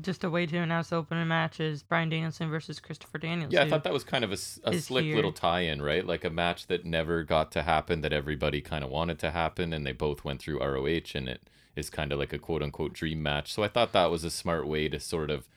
just 0.00 0.24
a 0.24 0.30
way 0.30 0.44
to 0.46 0.58
announce 0.58 0.90
the 0.90 0.96
opening 0.96 1.26
match 1.28 1.58
is 1.58 1.82
Bryan 1.82 2.08
Danielson 2.08 2.50
versus 2.50 2.78
Christopher 2.80 3.18
Daniels. 3.18 3.52
Yeah, 3.52 3.62
I 3.62 3.68
thought 3.70 3.84
that 3.84 3.92
was 3.92 4.04
kind 4.04 4.24
of 4.24 4.30
a, 4.30 4.34
is 4.34 4.84
slick 4.84 5.04
here. 5.04 5.16
little 5.16 5.32
tie-in, 5.32 5.80
right? 5.80 6.06
Like 6.06 6.24
a 6.24 6.30
match 6.30 6.66
that 6.66 6.84
never 6.84 7.22
got 7.22 7.50
to 7.52 7.62
happen 7.62 8.02
that 8.02 8.12
everybody 8.12 8.60
kind 8.60 8.84
of 8.84 8.90
wanted 8.90 9.18
to 9.20 9.30
happen, 9.30 9.72
and 9.72 9.86
they 9.86 9.92
both 9.92 10.24
went 10.24 10.40
through 10.40 10.60
ROH, 10.60 11.12
and 11.14 11.28
it 11.28 11.42
is 11.74 11.88
kind 11.90 12.12
of 12.12 12.18
like 12.18 12.32
a 12.32 12.38
quote-unquote 12.38 12.92
dream 12.92 13.22
match. 13.22 13.52
So 13.52 13.62
I 13.62 13.68
thought 13.68 13.92
that 13.92 14.10
was 14.10 14.24
a 14.24 14.30
smart 14.30 14.66
way 14.66 14.88
to 14.88 15.00
sort 15.00 15.30
of 15.30 15.48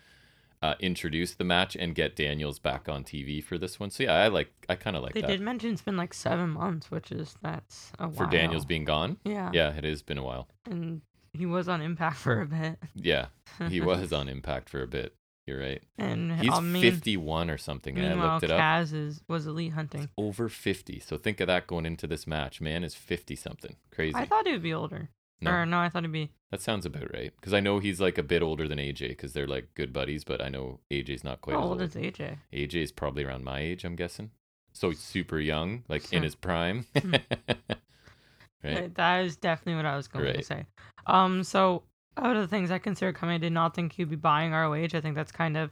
uh, 0.61 0.75
introduce 0.79 1.33
the 1.33 1.43
match 1.45 1.75
and 1.75 1.95
get 1.95 2.15
Daniels 2.15 2.59
back 2.59 2.89
on 2.89 3.03
TV 3.03 3.41
for 3.43 3.57
this 3.57 3.79
one. 3.79 3.89
So 3.89 4.03
yeah, 4.03 4.13
I 4.13 4.27
like, 4.27 4.51
I 4.67 4.75
kind 4.75 4.95
of 4.97 5.03
like 5.03 5.13
they 5.13 5.21
that 5.21 5.27
did 5.27 5.41
mention 5.41 5.71
it's 5.71 5.81
been 5.81 5.95
like 5.97 6.13
seven 6.13 6.49
months, 6.51 6.91
which 6.91 7.11
is 7.11 7.35
that's 7.41 7.91
a 7.99 8.09
for. 8.11 8.25
Daniels 8.25 8.65
being 8.65 8.83
gone. 8.85 9.17
yeah, 9.23 9.51
Yeah, 9.53 9.73
it 9.73 9.83
has 9.83 10.01
been 10.01 10.17
a 10.17 10.23
while. 10.23 10.47
and 10.65 11.01
he 11.33 11.45
was 11.45 11.67
on 11.69 11.81
Impact 11.81 12.17
for 12.17 12.41
a 12.41 12.45
bit. 12.45 12.77
Yeah, 12.95 13.27
he 13.67 13.81
was 13.91 14.11
on 14.13 14.29
Impact 14.29 14.69
for 14.69 14.81
a 14.81 14.87
bit. 14.87 15.13
You're 15.45 15.59
right. 15.59 15.81
and 15.97 16.33
He's 16.39 16.53
I 16.53 16.59
mean, 16.59 16.83
51 16.83 17.49
or 17.49 17.57
something. 17.57 17.97
And 17.97 18.21
I 18.21 18.33
looked 18.33 18.43
it 18.43 18.51
up. 18.51 18.59
Kaz 18.59 18.93
is 18.93 19.21
was 19.27 19.47
elite 19.47 19.73
hunting. 19.73 20.09
Over 20.15 20.47
50. 20.47 20.99
So 20.99 21.17
think 21.17 21.39
of 21.39 21.47
that 21.47 21.65
going 21.65 21.87
into 21.87 22.05
this 22.05 22.27
match. 22.27 22.61
Man 22.61 22.83
is 22.83 22.93
50 22.93 23.35
something. 23.35 23.75
Crazy. 23.91 24.15
I 24.15 24.25
thought 24.25 24.45
he 24.45 24.53
would 24.53 24.61
be 24.61 24.73
older. 24.75 25.09
No. 25.41 25.51
Or 25.51 25.65
no, 25.65 25.79
I 25.79 25.89
thought 25.89 26.03
he'd 26.03 26.11
be. 26.11 26.29
That 26.51 26.61
sounds 26.61 26.85
about 26.85 27.11
right. 27.13 27.31
Because 27.35 27.53
I 27.53 27.61
know 27.61 27.79
he's 27.79 27.99
like 27.99 28.19
a 28.19 28.23
bit 28.23 28.43
older 28.43 28.67
than 28.67 28.77
AJ 28.77 29.09
because 29.09 29.33
they're 29.33 29.47
like 29.47 29.73
good 29.73 29.91
buddies, 29.91 30.23
but 30.23 30.39
I 30.39 30.49
know 30.49 30.81
AJ's 30.91 31.23
not 31.23 31.41
quite 31.41 31.53
How 31.53 31.61
as 31.63 31.69
old 31.69 31.81
old. 31.81 31.95
is 31.95 31.95
AJ? 31.95 32.37
AJ 32.53 32.75
is 32.83 32.91
probably 32.91 33.23
around 33.23 33.43
my 33.43 33.59
age, 33.59 33.83
I'm 33.85 33.95
guessing. 33.95 34.29
So 34.73 34.89
he's 34.89 34.99
super 34.99 35.39
young, 35.39 35.83
like 35.87 36.13
in 36.13 36.21
his 36.21 36.35
prime. 36.35 36.85
Hmm. 36.95 37.15
right? 38.63 38.83
Uh, 38.83 38.89
That 38.95 39.25
is 39.25 39.37
definitely 39.37 39.75
what 39.75 39.85
I 39.85 39.95
was 39.95 40.07
going 40.07 40.33
to 40.33 40.43
say. 40.43 40.65
Um, 41.09 41.43
so 41.43 41.83
out 42.17 42.35
of 42.35 42.41
the 42.41 42.47
things 42.47 42.71
I 42.71 42.77
consider 42.79 43.11
coming, 43.13 43.35
I 43.35 43.39
did 43.39 43.53
not 43.53 43.75
think 43.75 43.93
he'd 43.93 44.09
be 44.09 44.15
buying 44.15 44.51
ROH. 44.51 44.73
I 44.93 45.01
think 45.01 45.15
that's 45.15 45.31
kind 45.31 45.57
of, 45.57 45.71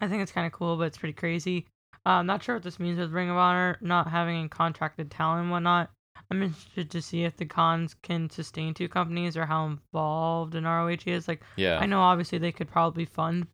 I 0.00 0.08
think 0.08 0.22
it's 0.22 0.32
kind 0.32 0.46
of 0.46 0.52
cool, 0.52 0.76
but 0.76 0.84
it's 0.84 0.98
pretty 0.98 1.12
crazy. 1.14 1.66
Uh, 2.04 2.10
I'm 2.20 2.26
not 2.26 2.42
sure 2.42 2.56
what 2.56 2.62
this 2.64 2.80
means 2.80 2.98
with 2.98 3.12
Ring 3.12 3.30
of 3.30 3.36
Honor 3.36 3.78
not 3.80 4.08
having 4.08 4.48
contracted 4.48 5.10
talent 5.10 5.42
and 5.42 5.50
whatnot. 5.50 5.90
I'm 6.30 6.42
interested 6.42 6.90
to 6.90 7.00
see 7.00 7.24
if 7.24 7.36
the 7.36 7.46
Khans 7.46 7.94
can 8.02 8.28
sustain 8.28 8.74
two 8.74 8.88
companies 8.88 9.36
or 9.36 9.46
how 9.46 9.66
involved 9.66 10.54
in 10.54 10.64
ROH 10.64 11.06
is. 11.06 11.28
Like, 11.28 11.42
Yeah. 11.56 11.78
I 11.78 11.86
know 11.86 12.00
obviously 12.00 12.38
they 12.38 12.52
could 12.52 12.70
probably 12.70 13.04
fund 13.04 13.46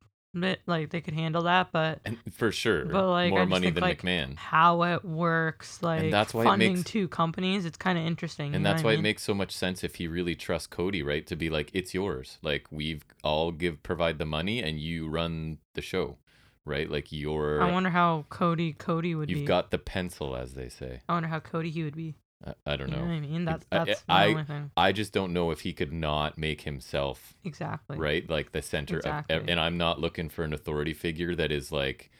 like 0.66 0.90
they 0.90 1.00
could 1.00 1.14
handle 1.14 1.42
that, 1.44 1.70
but 1.72 2.00
And 2.04 2.18
for 2.32 2.50
sure. 2.52 2.84
But, 2.84 3.08
like, 3.08 3.30
more 3.30 3.46
money 3.46 3.66
think, 3.66 3.74
than 3.76 3.82
like, 3.82 4.02
McMahon. 4.02 4.36
how 4.36 4.82
it 4.82 5.04
works, 5.04 5.82
like 5.82 6.10
that's 6.10 6.34
why 6.34 6.44
funding 6.44 6.74
makes- 6.78 6.90
two 6.90 7.08
companies, 7.08 7.64
it's 7.64 7.76
kind 7.78 7.98
of 7.98 8.04
interesting. 8.04 8.54
And 8.54 8.64
that's 8.64 8.82
why 8.82 8.90
I 8.90 8.94
it 8.94 9.00
makes 9.00 9.22
so 9.22 9.34
much 9.34 9.52
sense 9.52 9.84
if 9.84 9.96
he 9.96 10.08
really 10.08 10.34
trusts 10.34 10.66
Cody, 10.66 11.02
right? 11.02 11.26
To 11.26 11.36
be 11.36 11.48
like, 11.50 11.70
it's 11.72 11.94
yours. 11.94 12.38
Like 12.42 12.66
we've 12.70 13.04
all 13.22 13.52
give 13.52 13.82
provide 13.82 14.18
the 14.18 14.26
money 14.26 14.62
and 14.62 14.78
you 14.80 15.08
run 15.08 15.58
the 15.74 15.82
show, 15.82 16.18
right? 16.64 16.90
Like 16.90 17.12
you're 17.12 17.60
I 17.62 17.70
wonder 17.70 17.90
how 17.90 18.24
Cody 18.28 18.72
Cody 18.72 19.14
would 19.14 19.30
you've 19.30 19.40
be. 19.40 19.44
got 19.46 19.70
the 19.70 19.78
pencil, 19.78 20.36
as 20.36 20.54
they 20.54 20.68
say. 20.68 21.00
I 21.08 21.14
wonder 21.14 21.28
how 21.28 21.40
Cody 21.40 21.70
he 21.70 21.82
would 21.84 21.96
be. 21.96 22.16
I, 22.46 22.54
I 22.66 22.76
don't 22.76 22.88
You 22.90 22.96
know 22.96 23.04
know. 23.06 23.12
I 23.12 23.20
mean? 23.20 23.44
That's 23.44 23.66
that's 23.70 24.04
I- 24.08 24.26
the 24.26 24.30
only 24.32 24.44
thing. 24.44 24.70
I 24.76 24.92
just 24.92 25.12
don't 25.12 25.32
know 25.32 25.50
if 25.50 25.60
he 25.60 25.72
could 25.72 25.92
not 25.92 26.38
make 26.38 26.62
himself 26.62 27.34
Exactly. 27.44 27.98
right 27.98 28.28
like 28.30 28.52
the 28.52 28.62
center 28.62 28.98
of 29.00 29.24
and 29.30 29.60
i'm 29.60 29.76
not 29.78 30.00
looking 30.00 30.28
for 30.28 30.42
an 30.44 30.52
authority 30.52 30.94
figure 30.94 31.34
that 31.34 31.52
is 31.52 31.70
like 31.72 32.10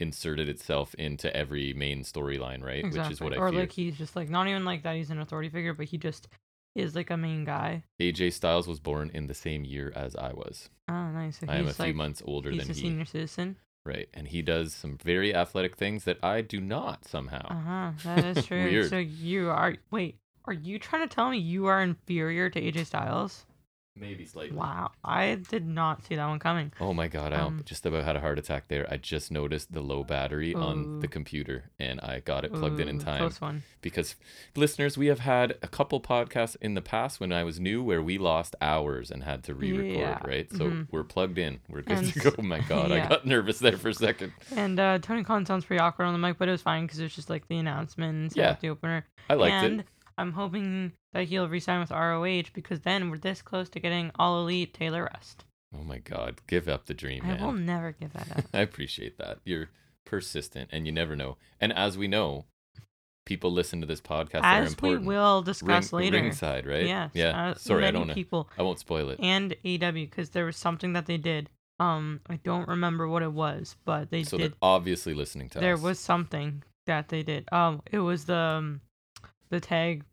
inserted 0.00 0.48
itself 0.48 0.94
into 0.94 1.34
every 1.36 1.72
main 1.72 2.02
storyline 2.02 2.62
right 2.62 2.84
Exactly. 2.84 3.00
which 3.02 3.12
is 3.12 3.20
what 3.20 3.32
i 3.32 3.36
or 3.36 3.50
fear 3.50 3.60
like 3.60 3.72
he's 3.72 3.96
just 3.96 4.16
like 4.16 4.28
not 4.28 4.48
even 4.48 4.64
like 4.64 4.82
that 4.82 4.96
he's 4.96 5.10
an 5.10 5.20
authority 5.20 5.48
figure, 5.48 5.72
but 5.74 5.86
he 5.86 5.98
just 5.98 6.28
is 6.74 6.96
like 6.96 7.10
a 7.10 7.16
main 7.16 7.44
guy. 7.44 7.84
AJ 8.02 8.32
Styles 8.32 8.66
was 8.66 8.80
born 8.80 9.08
in 9.14 9.28
the 9.28 9.34
same 9.34 9.64
year 9.64 9.92
as 9.94 10.16
I 10.16 10.32
was. 10.32 10.70
Oh, 10.88 11.06
nice. 11.12 11.38
So 11.38 11.46
I 11.48 11.54
am 11.58 11.64
a 11.64 11.68
he's 11.68 11.76
few 11.76 11.94
months 11.94 12.20
older 12.24 12.50
he's 12.50 12.62
than 12.62 12.70
a 12.72 12.74
he. 12.74 12.80
senior 12.80 13.04
citizen. 13.04 13.56
Right. 13.86 14.08
And 14.14 14.28
he 14.28 14.40
does 14.40 14.72
some 14.72 14.96
very 14.96 15.34
athletic 15.34 15.76
things 15.76 16.04
that 16.04 16.18
I 16.22 16.40
do 16.40 16.60
not 16.60 17.04
somehow. 17.06 17.46
Uh 17.50 17.54
huh. 17.54 17.90
That 18.04 18.36
is 18.38 18.46
true. 18.46 18.64
Weird. 18.64 18.90
So 18.90 18.98
you 18.98 19.50
are 19.50 19.76
wait. 19.90 20.16
Are 20.46 20.52
you 20.52 20.78
trying 20.78 21.06
to 21.08 21.14
tell 21.14 21.30
me 21.30 21.38
you 21.38 21.66
are 21.66 21.82
inferior 21.82 22.50
to 22.50 22.60
AJ 22.60 22.86
Styles? 22.86 23.46
Maybe 23.96 24.26
slightly. 24.26 24.56
Wow, 24.56 24.90
I 25.04 25.36
did 25.48 25.64
not 25.68 26.04
see 26.04 26.16
that 26.16 26.26
one 26.26 26.40
coming. 26.40 26.72
Oh 26.80 26.92
my 26.92 27.06
god, 27.06 27.32
I 27.32 27.36
Um, 27.38 27.62
just 27.64 27.86
about 27.86 28.02
had 28.04 28.16
a 28.16 28.20
heart 28.20 28.40
attack 28.40 28.66
there. 28.66 28.86
I 28.90 28.96
just 28.96 29.30
noticed 29.30 29.72
the 29.72 29.80
low 29.82 30.02
battery 30.02 30.52
on 30.52 30.98
the 30.98 31.06
computer 31.06 31.70
and 31.78 32.00
I 32.00 32.18
got 32.18 32.44
it 32.44 32.52
plugged 32.52 32.80
in 32.80 32.88
in 32.88 32.98
time. 32.98 33.18
Close 33.20 33.40
one. 33.40 33.62
Because 33.82 34.16
listeners, 34.56 34.98
we 34.98 35.06
have 35.06 35.20
had 35.20 35.52
a 35.62 35.68
couple 35.68 36.00
podcasts 36.00 36.56
in 36.60 36.74
the 36.74 36.82
past 36.82 37.20
when 37.20 37.30
I 37.32 37.44
was 37.44 37.60
new 37.60 37.84
where 37.84 38.02
we 38.02 38.18
lost 38.18 38.56
hours 38.60 39.12
and 39.12 39.22
had 39.22 39.44
to 39.44 39.54
re-record, 39.54 39.96
Yeah, 39.96 40.18
right? 40.26 40.50
So 40.50 40.70
mhm. 40.70 40.88
we're 40.90 41.04
plugged 41.04 41.38
in. 41.38 41.60
We're 41.68 41.82
good 41.82 41.98
And 41.98 42.12
to 42.12 42.18
go. 42.18 42.32
Oh 42.38 42.42
my 42.42 42.60
god, 42.60 42.90
I 42.90 43.06
got 43.08 43.24
nervous 43.26 43.60
there 43.60 43.76
for 43.76 43.90
a 43.90 43.94
second. 43.94 44.32
And 44.56 44.80
uh, 44.80 44.98
Tony 44.98 45.22
Khan 45.22 45.46
sounds 45.46 45.64
pretty 45.64 45.78
awkward 45.80 46.06
on 46.06 46.12
the 46.14 46.18
mic, 46.18 46.36
but 46.36 46.48
it 46.48 46.52
was 46.52 46.62
fine 46.62 46.84
because 46.84 46.98
it 46.98 47.04
was 47.04 47.14
just 47.14 47.30
like 47.30 47.46
the 47.46 47.58
announcement 47.58 48.16
and 48.16 48.32
stuff, 48.32 48.42
Yeah. 48.42 48.56
the 48.60 48.68
opener. 48.70 49.06
I 49.30 49.34
liked 49.34 49.54
and 49.64 49.80
it. 49.80 49.86
I'm 50.18 50.32
hoping 50.32 50.92
that 51.12 51.24
he'll 51.28 51.48
resign 51.48 51.80
with 51.80 51.90
ROH 51.90 52.50
because 52.52 52.80
then 52.80 53.10
we're 53.10 53.18
this 53.18 53.42
close 53.42 53.68
to 53.70 53.80
getting 53.80 54.10
All 54.18 54.40
Elite 54.42 54.72
Taylor 54.74 55.08
Rust. 55.12 55.44
Oh 55.76 55.82
my 55.82 55.98
god, 55.98 56.40
give 56.46 56.68
up 56.68 56.86
the 56.86 56.94
dream, 56.94 57.22
I 57.24 57.28
man. 57.28 57.42
will 57.42 57.52
never 57.52 57.92
give 57.92 58.12
that 58.12 58.30
up. 58.38 58.44
I 58.54 58.60
appreciate 58.60 59.18
that. 59.18 59.38
You're 59.44 59.70
persistent 60.06 60.70
and 60.72 60.86
you 60.86 60.92
never 60.92 61.16
know. 61.16 61.36
And 61.60 61.72
as 61.72 61.98
we 61.98 62.06
know, 62.06 62.44
people 63.26 63.50
listen 63.52 63.80
to 63.80 63.86
this 63.86 64.00
podcast 64.00 64.40
As 64.44 64.76
we 64.80 64.96
will 64.98 65.38
Ring- 65.38 65.44
discuss 65.44 65.92
later. 65.92 66.16
Ringside, 66.20 66.66
right? 66.66 66.86
Yes. 66.86 67.10
Yeah. 67.14 67.50
uh, 67.50 67.54
Sorry, 67.54 67.86
I 67.86 67.90
don't 67.90 68.06
know. 68.06 68.14
people 68.14 68.48
I 68.58 68.62
won't 68.62 68.78
spoil 68.78 69.08
it. 69.10 69.18
and 69.20 69.52
AW 69.64 69.90
because 69.92 70.30
there 70.30 70.44
was 70.44 70.56
something 70.56 70.92
that 70.92 71.06
they 71.06 71.16
did. 71.16 71.48
Um, 71.80 72.20
I 72.28 72.36
don't 72.36 72.68
remember 72.68 73.08
what 73.08 73.22
it 73.24 73.32
was, 73.32 73.74
but 73.84 74.10
they 74.10 74.22
So 74.22 74.38
did. 74.38 74.52
they're 74.52 74.58
obviously 74.62 75.12
listening 75.14 75.48
to 75.50 75.58
There 75.58 75.74
us. 75.74 75.80
There 75.80 75.88
was 75.88 75.98
something 75.98 76.62
that 76.86 77.08
they 77.08 77.22
did. 77.24 77.48
Um, 77.50 77.82
it 77.90 77.98
was 77.98 78.26
the 78.26 78.36
um, 78.36 78.80
the 79.50 79.60
tag 79.60 80.04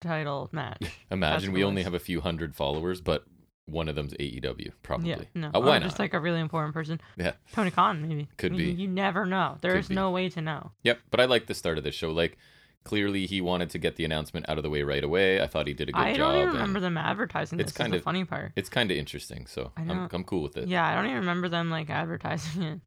title 0.00 0.48
match. 0.52 0.82
Imagine 1.10 1.52
we 1.52 1.64
only 1.64 1.82
have 1.82 1.94
a 1.94 1.98
few 1.98 2.20
hundred 2.20 2.54
followers, 2.54 3.00
but 3.00 3.24
one 3.66 3.88
of 3.88 3.94
them's 3.94 4.12
AEW, 4.14 4.72
probably. 4.82 5.08
Yeah, 5.10 5.22
no, 5.34 5.48
Uh, 5.54 5.60
why 5.60 5.76
or 5.76 5.80
not? 5.80 5.82
just 5.82 5.98
like 5.98 6.12
a 6.12 6.20
really 6.20 6.40
important 6.40 6.74
person. 6.74 7.00
Yeah. 7.16 7.32
Tony 7.52 7.70
Khan, 7.70 8.06
maybe. 8.06 8.28
Could 8.36 8.52
You- 8.56 8.74
be. 8.74 8.82
You 8.82 8.88
never 8.88 9.24
know. 9.24 9.56
There 9.62 9.72
Could 9.72 9.80
is 9.80 9.88
be. 9.88 9.94
no 9.94 10.10
way 10.10 10.28
to 10.28 10.42
know. 10.42 10.72
Yep. 10.82 11.00
But 11.10 11.20
I 11.20 11.24
like 11.24 11.46
the 11.46 11.54
start 11.54 11.78
of 11.78 11.84
this 11.84 11.94
show. 11.94 12.10
Like, 12.10 12.36
clearly 12.84 13.24
he 13.24 13.40
wanted 13.40 13.70
to 13.70 13.78
get 13.78 13.96
the 13.96 14.04
announcement 14.04 14.46
out 14.50 14.58
of 14.58 14.62
the 14.64 14.68
way 14.68 14.82
right 14.82 15.02
away. 15.02 15.40
I 15.40 15.46
thought 15.46 15.66
he 15.66 15.72
did 15.72 15.88
a 15.88 15.92
good 15.92 15.98
job. 15.98 16.06
I 16.06 16.12
don't 16.18 16.36
even 16.36 16.48
remember 16.52 16.80
them 16.80 16.98
advertising 16.98 17.58
it's 17.58 17.72
kind 17.72 17.94
is 17.94 17.98
of- 17.98 18.02
the 18.02 18.04
funny 18.04 18.24
part. 18.26 18.52
It's 18.56 18.68
kind 18.68 18.90
of 18.90 18.98
interesting, 18.98 19.46
so 19.46 19.72
I 19.78 19.80
I'm. 19.80 20.08
I'm 20.12 20.24
cool 20.24 20.42
with 20.42 20.58
it. 20.58 20.68
Yeah, 20.68 20.86
I 20.86 20.94
don't 20.94 21.06
even 21.06 21.20
remember 21.20 21.48
them 21.48 21.70
like 21.70 21.88
advertising 21.88 22.62
it. 22.62 22.80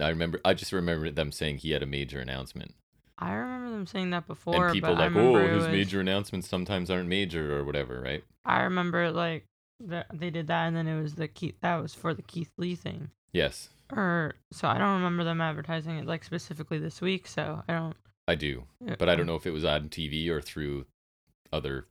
I 0.00 0.08
remember. 0.10 0.40
I 0.44 0.54
just 0.54 0.72
remember 0.72 1.10
them 1.10 1.32
saying 1.32 1.58
he 1.58 1.72
had 1.72 1.82
a 1.82 1.86
major 1.86 2.20
announcement, 2.20 2.74
I 3.22 3.34
remember 3.34 3.70
them 3.70 3.86
saying 3.86 4.10
that 4.10 4.26
before, 4.26 4.66
and 4.66 4.74
people 4.74 4.96
I 4.96 5.06
like, 5.06 5.16
oh, 5.16 5.36
his 5.36 5.62
was- 5.64 5.68
major 5.68 6.00
announcements 6.00 6.48
sometimes 6.48 6.90
aren't 6.90 7.08
major 7.08 7.56
or 7.56 7.64
whatever, 7.64 8.00
right? 8.00 8.24
I 8.44 8.62
remember 8.62 9.10
like 9.12 9.46
that 9.80 10.06
they 10.12 10.30
did 10.30 10.48
that, 10.48 10.66
and 10.66 10.76
then 10.76 10.88
it 10.88 11.00
was 11.00 11.14
the 11.14 11.28
Keith. 11.28 11.54
That 11.60 11.76
was 11.76 11.94
for 11.94 12.14
the 12.14 12.22
Keith 12.22 12.50
Lee 12.58 12.74
thing. 12.74 13.10
Yes, 13.32 13.70
Or 13.90 14.34
so 14.50 14.68
I 14.68 14.76
don't 14.76 14.94
remember 14.96 15.24
them 15.24 15.40
advertising 15.40 15.96
it 15.98 16.04
like 16.06 16.22
specifically 16.24 16.78
this 16.78 17.00
week. 17.00 17.26
So 17.26 17.62
I 17.68 17.72
don't. 17.72 17.96
I 18.28 18.34
do, 18.34 18.64
but 18.98 19.08
I 19.08 19.14
don't 19.14 19.26
know 19.26 19.36
if 19.36 19.46
it 19.46 19.52
was 19.52 19.64
on 19.64 19.88
TV 19.88 20.28
or 20.28 20.40
through 20.40 20.86
other 21.52 21.86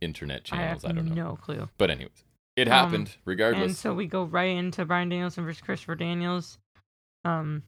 internet 0.00 0.42
I 0.52 0.56
channels. 0.56 0.84
I, 0.84 0.92
don't 0.92 1.06
know. 1.08 1.30
no 1.30 1.36
clue. 1.36 1.68
But 1.78 1.90
anyways, 1.90 2.24
it 2.56 2.68
Um, 2.68 3.06
regardless. 3.24 3.64
And 3.64 3.76
so 3.76 3.94
we 3.94 4.06
go 4.06 4.24
right 4.24 4.56
into 4.56 4.84
Bryan 4.84 5.08
Danielson 5.08 5.44
versus 5.44 5.62
Christopher 5.62 5.94
Daniels. 5.94 6.58
Um, 7.24 7.62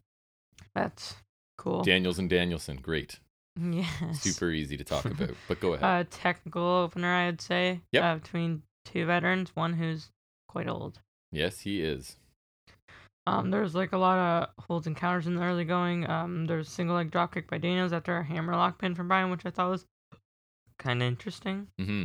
that's 0.74 1.16
cool. 1.56 1.82
Daniels 1.82 2.18
and 2.18 2.28
Danielson, 2.30 2.76
great, 2.76 3.18
yes. 3.60 4.20
super 4.20 4.50
easy 4.50 4.76
to 4.76 4.84
talk 4.84 5.04
about. 5.04 5.30
But 5.48 5.60
go 5.60 5.74
ahead. 5.74 5.84
uh, 5.84 6.08
technical 6.10 6.62
opener, 6.62 7.12
I 7.12 7.26
would 7.26 7.40
say. 7.40 7.80
Yep. 7.92 8.04
Uh, 8.04 8.14
between 8.16 8.62
two 8.84 9.06
veterans, 9.06 9.50
one 9.54 9.72
who's 9.74 10.10
quite 10.48 10.68
old. 10.68 11.00
yes, 11.32 11.60
he 11.60 11.82
is. 11.82 12.16
Um, 13.28 13.50
there's 13.50 13.74
like 13.74 13.92
a 13.92 13.98
lot 13.98 14.18
of 14.18 14.64
holds 14.66 14.86
and 14.86 14.96
counters 14.96 15.26
in 15.26 15.34
the 15.34 15.42
early 15.42 15.64
going. 15.64 16.08
Um, 16.08 16.44
there's 16.46 16.68
a 16.68 16.70
single 16.70 16.94
leg 16.94 17.10
drop 17.10 17.34
kick 17.34 17.48
by 17.50 17.58
Daniels 17.58 17.92
after 17.92 18.16
a 18.16 18.24
hammerlock 18.24 18.78
pin 18.78 18.94
from 18.94 19.08
Bryan, 19.08 19.30
which 19.30 19.44
I 19.44 19.50
thought 19.50 19.70
was 19.70 19.84
kind 20.78 21.02
of 21.02 21.08
interesting. 21.08 21.66
hmm 21.78 22.04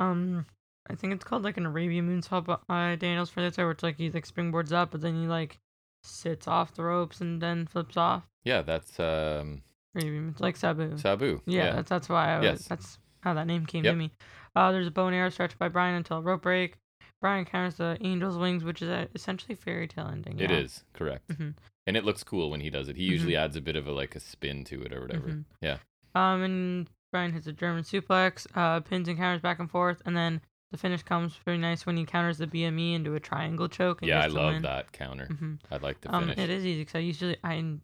Um, 0.00 0.44
I 0.90 0.96
think 0.96 1.14
it's 1.14 1.24
called 1.24 1.44
like 1.44 1.56
an 1.56 1.64
Arabian 1.64 2.06
moonsault 2.08 2.60
by 2.68 2.94
Daniels 2.96 3.30
for 3.30 3.40
this, 3.40 3.56
where 3.56 3.70
it's 3.70 3.82
like 3.82 3.96
he 3.96 4.10
like 4.10 4.26
springboards 4.28 4.70
up, 4.70 4.90
but 4.90 5.00
then 5.00 5.18
he 5.18 5.26
like 5.26 5.56
sits 6.02 6.46
off 6.46 6.74
the 6.74 6.82
ropes 6.82 7.22
and 7.22 7.40
then 7.40 7.66
flips 7.66 7.96
off. 7.96 8.24
Yeah, 8.44 8.62
that's 8.62 8.98
um, 9.00 9.62
it's 9.94 10.40
like 10.40 10.56
Sabu. 10.56 10.96
Sabu. 10.98 11.40
Yeah, 11.46 11.72
that's 11.72 11.88
that's 11.88 12.08
why 12.08 12.34
I 12.34 12.38
was, 12.38 12.44
Yes. 12.44 12.68
that's 12.68 12.98
how 13.20 13.34
that 13.34 13.46
name 13.46 13.64
came 13.66 13.84
Yep. 13.84 13.92
to 13.92 13.96
me. 13.96 14.12
Uh, 14.54 14.70
there's 14.72 14.86
a 14.86 14.90
bow 14.90 15.06
and 15.06 15.16
arrow 15.16 15.30
stretched 15.30 15.58
by 15.58 15.68
Bryan 15.68 15.94
until 15.94 16.18
a 16.18 16.22
rope 16.22 16.42
break. 16.42 16.76
Bryan 17.20 17.44
counters 17.46 17.76
the 17.76 17.96
Angel's 18.02 18.36
Wings, 18.36 18.64
which 18.64 18.82
is 18.82 18.88
a, 18.88 19.08
essentially 19.14 19.54
fairy 19.54 19.88
tale 19.88 20.08
ending. 20.08 20.38
It 20.38 20.50
yeah. 20.50 20.58
is 20.58 20.84
correct, 20.92 21.28
Mhm. 21.28 21.54
and 21.86 21.96
it 21.96 22.04
looks 22.04 22.22
cool 22.22 22.50
when 22.50 22.60
he 22.60 22.68
does 22.70 22.88
it. 22.88 22.96
He 22.96 23.04
usually 23.04 23.34
adds 23.36 23.56
a 23.56 23.62
bit 23.62 23.76
of 23.76 23.86
a 23.86 23.92
like 23.92 24.14
a 24.14 24.20
spin 24.20 24.62
to 24.64 24.82
it 24.82 24.92
or 24.92 25.00
whatever. 25.00 25.28
Mhm. 25.28 25.44
Yeah. 25.62 25.78
Um, 26.14 26.42
and 26.42 26.90
Bryan 27.12 27.32
hits 27.32 27.46
a 27.46 27.52
German 27.52 27.82
suplex, 27.82 28.46
uh, 28.54 28.80
pins 28.80 29.08
and 29.08 29.16
counters 29.16 29.40
back 29.40 29.58
and 29.58 29.70
forth, 29.70 30.02
and 30.04 30.14
then 30.16 30.42
the 30.70 30.76
finish 30.76 31.02
comes 31.02 31.34
pretty 31.36 31.60
nice 31.60 31.86
when 31.86 31.96
he 31.96 32.04
counters 32.04 32.38
the 32.38 32.46
BME 32.46 32.92
into 32.94 33.14
a 33.14 33.20
triangle 33.20 33.68
choke. 33.68 34.02
And 34.02 34.08
Yeah, 34.08 34.20
I 34.20 34.26
love 34.26 34.54
win. 34.54 34.62
that 34.62 34.92
counter. 34.92 35.26
hmm 35.26 35.54
I 35.70 35.76
like 35.78 36.00
the 36.02 36.14
Um, 36.14 36.24
finish. 36.24 36.38
it 36.38 36.50
is 36.50 36.66
easy 36.66 36.80
because 36.82 36.96
I 36.96 36.98
usually 36.98 37.36
I 37.42 37.78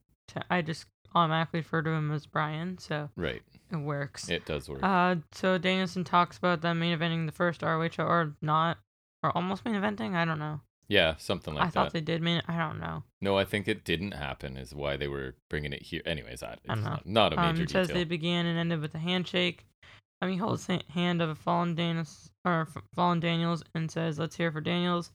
I 0.50 0.62
just 0.62 0.86
automatically 1.14 1.60
refer 1.60 1.82
to 1.82 1.90
him 1.90 2.10
as 2.12 2.26
Bryan, 2.26 2.78
so 2.78 3.10
Right, 3.16 3.42
it 3.72 3.76
works. 3.76 4.28
it 4.28 4.44
does 4.46 4.68
work. 4.68 4.80
Uh, 4.82 5.16
so 5.32 5.58
Danielson 5.58 6.04
talks 6.04 6.38
about 6.38 6.60
them 6.60 6.78
main 6.80 6.96
eventing 6.96 7.26
the 7.26 7.32
first 7.32 7.62
ROH 7.62 7.98
or 7.98 8.34
not, 8.40 8.78
or 9.22 9.36
almost 9.36 9.64
main 9.64 9.74
eventing. 9.74 10.14
I 10.14 10.24
don't 10.24 10.38
know. 10.38 10.60
yeah, 10.88 11.14
something 11.18 11.54
like 11.54 11.62
that. 11.72 11.80
I 11.80 11.84
thought 11.84 11.92
they 11.92 12.00
did 12.00 12.22
main. 12.22 12.42
I 12.48 12.56
don't 12.58 12.78
know. 12.78 13.02
No, 13.20 13.36
I 13.38 13.44
think 13.44 13.66
it 13.68 13.84
didn't 13.84 14.12
happen. 14.12 14.56
Is 14.56 14.74
why 14.74 14.96
they 14.96 15.08
were 15.08 15.34
bringing 15.48 15.72
it 15.72 15.82
here. 15.82 16.02
Anyways, 16.06 16.42
I, 16.42 16.52
it's 16.52 16.60
I 16.68 16.74
don't 16.74 16.84
know. 16.84 16.90
not, 16.90 17.06
not 17.06 17.32
a 17.32 17.40
Um, 17.40 17.46
major 17.54 17.64
it 17.64 17.70
says 17.70 17.88
they 17.88 18.04
began 18.04 18.46
and 18.46 18.58
ended 18.58 18.80
with 18.80 18.94
a 18.94 18.98
handshake. 18.98 19.66
I 20.22 20.26
mean, 20.26 20.34
he 20.34 20.38
holds 20.38 20.66
the 20.66 20.82
hand 20.90 21.22
of 21.22 21.28
a 21.30 21.34
fallen 21.34 21.74
Daniels 21.74 22.30
or 22.44 22.68
fallen 22.94 23.20
Daniels 23.20 23.62
and 23.74 23.90
says, 23.90 24.18
"Let's 24.18 24.36
hear 24.36 24.52
for 24.52 24.60
Daniels." 24.60 25.10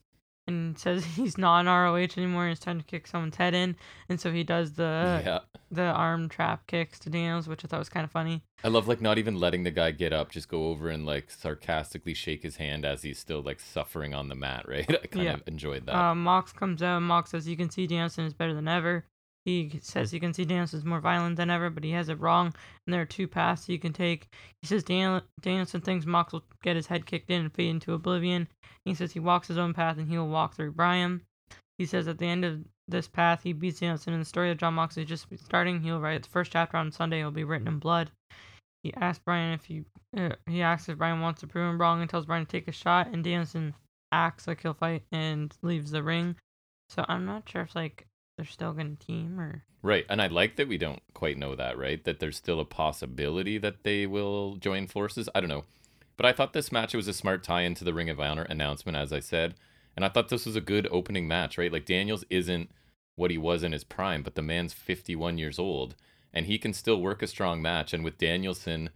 And 0.47 0.77
says 0.77 1.03
he's 1.15 1.37
not 1.39 1.61
an 1.61 1.65
ROH 1.67 2.17
anymore. 2.17 2.43
and 2.43 2.51
It's 2.51 2.61
time 2.61 2.77
to 2.79 2.85
kick 2.85 3.07
someone's 3.07 3.35
head 3.37 3.53
in, 3.55 3.75
and 4.09 4.19
so 4.21 4.31
he 4.31 4.43
does 4.43 4.73
the 4.73 5.21
yeah, 5.25 5.39
the 5.71 5.81
arm 5.81 6.29
trap 6.29 6.67
kicks 6.67 6.99
to 6.99 7.09
Daniels, 7.09 7.47
which 7.47 7.65
I 7.65 7.67
thought 7.67 7.79
was 7.79 7.89
kind 7.89 8.03
of 8.03 8.11
funny. 8.11 8.43
I 8.63 8.67
love 8.67 8.87
like 8.87 9.01
not 9.01 9.17
even 9.17 9.39
letting 9.39 9.63
the 9.63 9.71
guy 9.71 9.89
get 9.91 10.13
up, 10.13 10.29
just 10.31 10.47
go 10.47 10.67
over 10.67 10.89
and 10.89 11.03
like 11.05 11.31
sarcastically 11.31 12.13
shake 12.13 12.43
his 12.43 12.57
hand 12.57 12.85
as 12.85 13.01
he's 13.01 13.17
still 13.17 13.41
like 13.41 13.59
suffering 13.59 14.13
on 14.13 14.29
the 14.29 14.35
mat. 14.35 14.65
Right? 14.69 14.87
I 14.89 15.07
kind 15.07 15.25
Yeah. 15.25 15.33
of 15.33 15.43
enjoyed 15.47 15.87
that. 15.87 15.95
Uh, 15.95 16.13
Mox 16.15 16.51
comes 16.53 16.83
out. 16.83 16.99
Mox 17.01 17.31
says, 17.31 17.47
"You 17.47 17.57
can 17.57 17.69
see 17.71 17.87
Danielson 17.87 18.25
is 18.25 18.33
better 18.33 18.53
than 18.53 18.67
ever." 18.67 19.05
He 19.45 19.79
says 19.83 20.11
you 20.11 20.19
can 20.19 20.33
see 20.33 20.43
Danielson 20.43 20.79
is 20.79 20.85
more 20.85 20.99
violent 20.99 21.37
than 21.37 21.51
ever, 21.51 21.69
but 21.69 21.83
he 21.83 21.91
has 21.91 22.09
it 22.09 22.19
wrong, 22.19 22.47
and 22.85 22.93
there 22.93 23.01
are 23.01 23.05
two 23.05 23.27
paths 23.27 23.69
you 23.69 23.77
can 23.77 23.93
take. 23.93 24.27
He 24.61 24.67
says 24.67 24.83
Daniel- 24.83 25.21
Danielson 25.39 25.81
thinks 25.81 26.07
Mox 26.07 26.33
will 26.33 26.43
get 26.63 26.75
his 26.75 26.87
head 26.87 27.05
kicked 27.05 27.29
in 27.29 27.41
and 27.41 27.53
fade 27.53 27.69
into 27.69 27.93
oblivion. 27.93 28.47
He 28.85 28.95
says 28.95 29.11
he 29.11 29.19
walks 29.19 29.47
his 29.47 29.59
own 29.59 29.73
path 29.73 29.97
and 29.97 30.09
he 30.09 30.17
will 30.17 30.29
walk 30.29 30.55
through 30.55 30.71
Bryan. 30.71 31.21
He 31.77 31.85
says 31.85 32.07
at 32.07 32.17
the 32.17 32.25
end 32.25 32.43
of 32.43 32.65
this 32.87 33.07
path, 33.07 33.43
he 33.43 33.53
beats 33.53 33.79
Danielson, 33.79 34.13
and 34.13 34.21
the 34.21 34.25
story 34.25 34.49
of 34.49 34.57
Jon 34.57 34.73
Mox 34.73 34.97
is 34.97 35.07
just 35.07 35.27
starting. 35.37 35.81
He'll 35.81 35.99
write 35.99 36.23
the 36.23 36.29
first 36.29 36.51
chapter 36.51 36.77
on 36.77 36.91
Sunday. 36.91 37.19
It'll 37.19 37.31
be 37.31 37.43
written 37.43 37.67
in 37.67 37.79
blood. 37.79 38.11
He 38.81 38.93
asks 38.95 39.23
Bryan 39.23 39.53
if 39.53 39.65
he 39.65 39.83
uh, 40.15 40.35
he 40.47 40.61
asks 40.61 40.89
if 40.89 40.97
Bryan 40.97 41.19
wants 41.19 41.41
to 41.41 41.47
prove 41.47 41.69
him 41.69 41.81
wrong 41.81 42.01
and 42.01 42.09
tells 42.09 42.25
Bryan 42.25 42.45
to 42.45 42.51
take 42.51 42.67
a 42.67 42.71
shot, 42.71 43.07
and 43.07 43.23
Danielson 43.23 43.73
acts 44.11 44.47
like 44.47 44.61
he'll 44.61 44.73
fight 44.73 45.03
and 45.11 45.55
leaves 45.61 45.91
the 45.91 46.03
ring. 46.03 46.35
So 46.89 47.03
I'm 47.07 47.25
not 47.25 47.49
sure 47.49 47.63
if 47.63 47.75
like 47.75 48.07
they're 48.37 48.45
still 48.45 48.73
gonna 48.73 48.95
team 48.95 49.39
or 49.39 49.63
Right. 49.81 50.05
And 50.09 50.19
I 50.19 50.25
like 50.25 50.55
that 50.55 50.67
we 50.67 50.79
don't 50.79 51.03
quite 51.13 51.37
know 51.37 51.55
that, 51.55 51.77
right? 51.77 52.03
That 52.05 52.19
there's 52.19 52.37
still 52.37 52.59
a 52.59 52.65
possibility 52.65 53.59
that 53.59 53.83
they 53.83 54.07
will 54.07 54.55
join 54.55 54.87
forces. 54.87 55.29
I 55.35 55.39
don't 55.39 55.49
know. 55.49 55.65
But 56.17 56.25
I 56.25 56.33
thought 56.33 56.53
this 56.53 56.71
match 56.71 56.95
was 56.95 57.07
a 57.07 57.13
smart 57.13 57.43
tie 57.43 57.61
into 57.61 57.83
the 57.83 57.93
Ring 57.93 58.09
of 58.09 58.19
Honor 58.19 58.43
announcement, 58.43 58.97
as 58.97 59.13
I 59.13 59.19
said. 59.19 59.53
And 59.95 60.03
I 60.03 60.09
thought 60.09 60.29
this 60.29 60.47
was 60.47 60.55
a 60.55 60.61
good 60.61 60.87
opening 60.89 61.27
match, 61.27 61.59
right? 61.59 61.71
Like 61.71 61.85
Daniels 61.85 62.25
isn't 62.31 62.71
what 63.15 63.29
he 63.29 63.37
was 63.37 63.61
in 63.61 63.73
his 63.73 63.83
prime, 63.83 64.23
but 64.23 64.33
the 64.33 64.41
man's 64.41 64.73
51 64.73 65.37
years 65.37 65.59
old 65.59 65.95
and 66.35 66.47
he 66.47 66.57
can 66.57 66.73
still 66.73 66.99
work 66.99 67.21
a 67.21 67.27
strong 67.27 67.61
match. 67.61 67.93
And 67.93 68.03
with 68.03 68.17
Danielson 68.17 68.89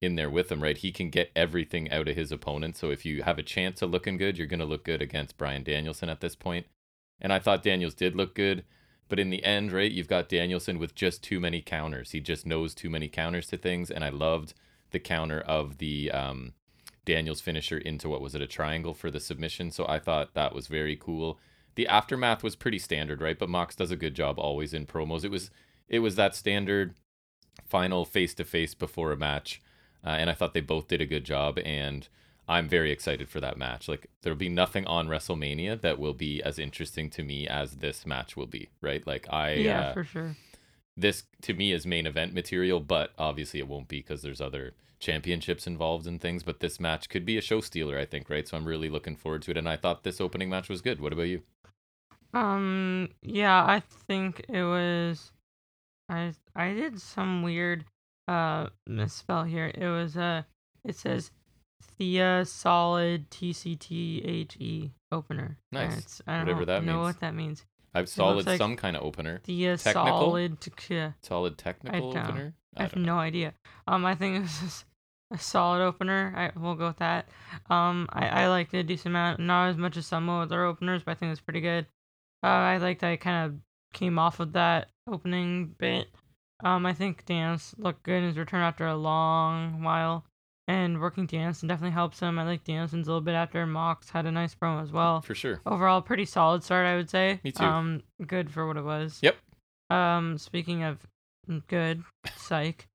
in 0.00 0.14
there 0.14 0.30
with 0.30 0.50
him, 0.50 0.62
right, 0.62 0.78
he 0.78 0.92
can 0.92 1.10
get 1.10 1.30
everything 1.36 1.90
out 1.90 2.08
of 2.08 2.16
his 2.16 2.32
opponent. 2.32 2.76
So 2.76 2.90
if 2.90 3.04
you 3.04 3.22
have 3.22 3.38
a 3.38 3.42
chance 3.42 3.82
of 3.82 3.90
looking 3.90 4.16
good, 4.16 4.38
you're 4.38 4.46
going 4.46 4.60
to 4.60 4.66
look 4.66 4.84
good 4.84 5.02
against 5.02 5.36
Bryan 5.36 5.62
Danielson 5.62 6.08
at 6.08 6.20
this 6.20 6.34
point. 6.34 6.66
And 7.20 7.32
I 7.32 7.38
thought 7.38 7.62
Daniels 7.62 7.94
did 7.94 8.16
look 8.16 8.34
good. 8.34 8.64
But 9.08 9.20
in 9.20 9.30
the 9.30 9.44
end, 9.44 9.72
right, 9.72 9.90
you've 9.90 10.08
got 10.08 10.28
Danielson 10.28 10.78
with 10.78 10.94
just 10.94 11.22
too 11.22 11.38
many 11.38 11.60
counters. 11.60 12.10
He 12.10 12.20
just 12.20 12.46
knows 12.46 12.74
too 12.74 12.90
many 12.90 13.08
counters 13.08 13.46
to 13.48 13.56
things. 13.56 13.90
And 13.90 14.04
I 14.04 14.08
loved 14.08 14.54
the 14.90 14.98
counter 14.98 15.40
of 15.40 15.78
the 15.78 16.10
um, 16.10 16.54
Daniel's 17.04 17.40
finisher 17.40 17.78
into 17.78 18.08
what 18.08 18.20
was 18.20 18.34
it 18.34 18.42
a 18.42 18.46
triangle 18.46 18.94
for 18.94 19.10
the 19.10 19.20
submission. 19.20 19.70
So 19.70 19.86
I 19.88 19.98
thought 19.98 20.34
that 20.34 20.54
was 20.54 20.66
very 20.66 20.96
cool. 20.96 21.38
The 21.76 21.86
aftermath 21.86 22.42
was 22.42 22.56
pretty 22.56 22.78
standard, 22.78 23.20
right? 23.20 23.38
But 23.38 23.48
Mox 23.48 23.76
does 23.76 23.90
a 23.90 23.96
good 23.96 24.14
job 24.14 24.38
always 24.38 24.74
in 24.74 24.86
promos. 24.86 25.24
It 25.24 25.30
was 25.30 25.50
it 25.88 26.00
was 26.00 26.16
that 26.16 26.34
standard 26.34 26.94
final 27.64 28.04
face 28.04 28.34
to 28.34 28.44
face 28.44 28.74
before 28.74 29.12
a 29.12 29.16
match, 29.16 29.62
uh, 30.04 30.10
and 30.10 30.28
I 30.28 30.34
thought 30.34 30.52
they 30.52 30.60
both 30.60 30.88
did 30.88 31.00
a 31.00 31.06
good 31.06 31.24
job. 31.24 31.58
And 31.64 32.08
I'm 32.48 32.68
very 32.68 32.92
excited 32.92 33.28
for 33.28 33.40
that 33.40 33.58
match. 33.58 33.88
Like 33.88 34.06
there'll 34.22 34.38
be 34.38 34.48
nothing 34.48 34.86
on 34.86 35.08
WrestleMania 35.08 35.80
that 35.80 35.98
will 35.98 36.14
be 36.14 36.42
as 36.42 36.58
interesting 36.58 37.10
to 37.10 37.22
me 37.22 37.48
as 37.48 37.76
this 37.76 38.06
match 38.06 38.36
will 38.36 38.46
be, 38.46 38.68
right? 38.80 39.04
Like 39.06 39.26
I 39.32 39.54
yeah, 39.54 39.80
uh, 39.80 39.94
for 39.94 40.04
sure. 40.04 40.36
this 40.96 41.24
to 41.42 41.54
me 41.54 41.72
is 41.72 41.86
main 41.86 42.06
event 42.06 42.34
material, 42.34 42.80
but 42.80 43.10
obviously 43.18 43.58
it 43.60 43.68
won't 43.68 43.88
be 43.88 43.98
because 43.98 44.22
there's 44.22 44.40
other 44.40 44.74
championships 45.00 45.66
involved 45.66 46.06
and 46.06 46.20
things. 46.20 46.42
But 46.44 46.60
this 46.60 46.78
match 46.78 47.08
could 47.08 47.26
be 47.26 47.36
a 47.36 47.42
show 47.42 47.60
stealer, 47.60 47.98
I 47.98 48.04
think, 48.04 48.30
right? 48.30 48.46
So 48.46 48.56
I'm 48.56 48.66
really 48.66 48.88
looking 48.88 49.16
forward 49.16 49.42
to 49.42 49.50
it. 49.50 49.56
And 49.56 49.68
I 49.68 49.76
thought 49.76 50.04
this 50.04 50.20
opening 50.20 50.48
match 50.48 50.68
was 50.68 50.82
good. 50.82 51.00
What 51.00 51.12
about 51.12 51.22
you? 51.22 51.42
Um, 52.32 53.08
yeah, 53.22 53.64
I 53.64 53.82
think 54.06 54.44
it 54.48 54.62
was. 54.62 55.32
I 56.08 56.32
I 56.54 56.74
did 56.74 57.00
some 57.00 57.42
weird 57.42 57.84
uh 58.28 58.68
misspell 58.86 59.44
here. 59.44 59.72
It 59.74 59.88
was 59.88 60.16
uh, 60.16 60.42
it 60.84 60.94
says 60.96 61.30
Thea 61.82 62.44
Solid 62.44 63.30
TCTHE 63.30 64.90
opener. 65.12 65.58
Nice. 65.72 66.20
I 66.26 66.36
don't 66.38 66.46
Whatever 66.46 66.64
that 66.66 66.84
know 66.84 66.94
means. 66.94 67.04
what 67.04 67.20
that 67.20 67.34
means. 67.34 67.64
I've 67.94 68.08
solid 68.08 68.46
like- 68.46 68.58
some 68.58 68.76
kind 68.76 68.96
of 68.96 69.02
opener. 69.02 69.38
Thea 69.44 69.76
Technical? 69.76 70.20
Solid. 70.20 70.60
t- 70.60 71.12
Solid 71.22 71.56
technical 71.58 72.12
don't- 72.12 72.24
opener. 72.28 72.54
I 72.76 72.82
have 72.82 72.92
don't 72.92 73.04
know. 73.04 73.14
no 73.14 73.20
idea. 73.20 73.54
Um, 73.86 74.04
I 74.04 74.14
think 74.14 74.36
it 74.36 74.40
was 74.42 74.60
just 74.60 74.84
a 75.30 75.38
solid 75.38 75.80
opener. 75.82 76.34
I 76.36 76.58
we'll 76.58 76.74
go 76.74 76.88
with 76.88 76.98
that. 76.98 77.26
Um, 77.70 78.06
I 78.12 78.26
I 78.44 78.48
liked 78.48 78.74
it 78.74 78.80
a 78.80 78.82
decent 78.82 79.12
amount. 79.14 79.40
Not 79.40 79.68
as 79.70 79.76
much 79.78 79.96
as 79.96 80.06
some 80.06 80.28
of 80.28 80.50
their 80.50 80.64
openers, 80.66 81.02
but 81.04 81.12
I 81.12 81.14
think 81.14 81.28
it 81.28 81.32
was 81.32 81.40
pretty 81.40 81.62
good. 81.62 81.86
Uh, 82.42 82.48
I 82.48 82.76
liked 82.76 83.00
that 83.00 83.10
I 83.12 83.16
kind 83.16 83.46
of 83.46 83.58
came 83.94 84.18
off 84.18 84.40
of 84.40 84.52
that 84.52 84.90
opening 85.08 85.74
bit. 85.78 86.08
Um, 86.62 86.84
I 86.84 86.92
think 86.92 87.24
Dance 87.24 87.74
looked 87.78 88.02
good 88.02 88.18
in 88.18 88.24
his 88.24 88.36
return 88.36 88.60
after 88.62 88.86
a 88.86 88.94
long 88.96 89.82
while, 89.82 90.24
and 90.68 91.00
working 91.00 91.26
Danielson 91.26 91.68
definitely 91.68 91.92
helps 91.94 92.18
him. 92.20 92.38
I 92.38 92.44
like 92.44 92.64
Danielson's 92.64 93.06
a 93.06 93.10
little 93.10 93.20
bit 93.20 93.34
after 93.34 93.64
Mox 93.66 94.10
had 94.10 94.26
a 94.26 94.32
nice 94.32 94.54
promo 94.54 94.82
as 94.82 94.90
well. 94.92 95.20
For 95.22 95.34
sure. 95.34 95.60
Overall, 95.66 96.02
pretty 96.02 96.24
solid 96.24 96.62
start, 96.64 96.86
I 96.86 96.96
would 96.96 97.08
say. 97.10 97.40
Me 97.44 97.52
too. 97.52 97.64
Um, 97.64 98.02
good 98.26 98.50
for 98.50 98.66
what 98.66 98.76
it 98.76 98.84
was. 98.84 99.20
Yep. 99.22 99.36
Um, 99.90 100.38
speaking 100.38 100.82
of 100.82 100.98
good, 101.68 102.02
psych. 102.36 102.86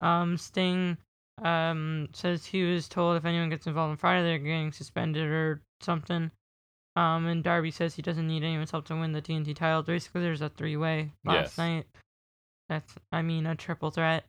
Um, 0.00 0.36
Sting 0.36 0.96
um 1.42 2.08
says 2.12 2.44
he 2.44 2.62
was 2.64 2.86
told 2.86 3.16
if 3.16 3.24
anyone 3.24 3.48
gets 3.48 3.66
involved 3.66 3.92
on 3.92 3.96
Friday, 3.96 4.24
they're 4.24 4.38
getting 4.38 4.72
suspended 4.72 5.24
or 5.26 5.62
something. 5.80 6.30
Um, 6.96 7.26
and 7.26 7.42
Darby 7.44 7.70
says 7.70 7.94
he 7.94 8.02
doesn't 8.02 8.26
need 8.26 8.42
anyone's 8.42 8.72
help 8.72 8.84
to 8.86 8.96
win 8.96 9.12
the 9.12 9.22
TNT 9.22 9.54
title. 9.54 9.82
Basically, 9.82 10.20
there's 10.22 10.42
a 10.42 10.48
three-way 10.50 11.12
last 11.24 11.36
Yes. 11.56 11.58
night. 11.58 11.86
That's, 12.68 12.92
I 13.12 13.22
mean, 13.22 13.46
a 13.46 13.54
triple 13.54 13.90
threat. 13.90 14.24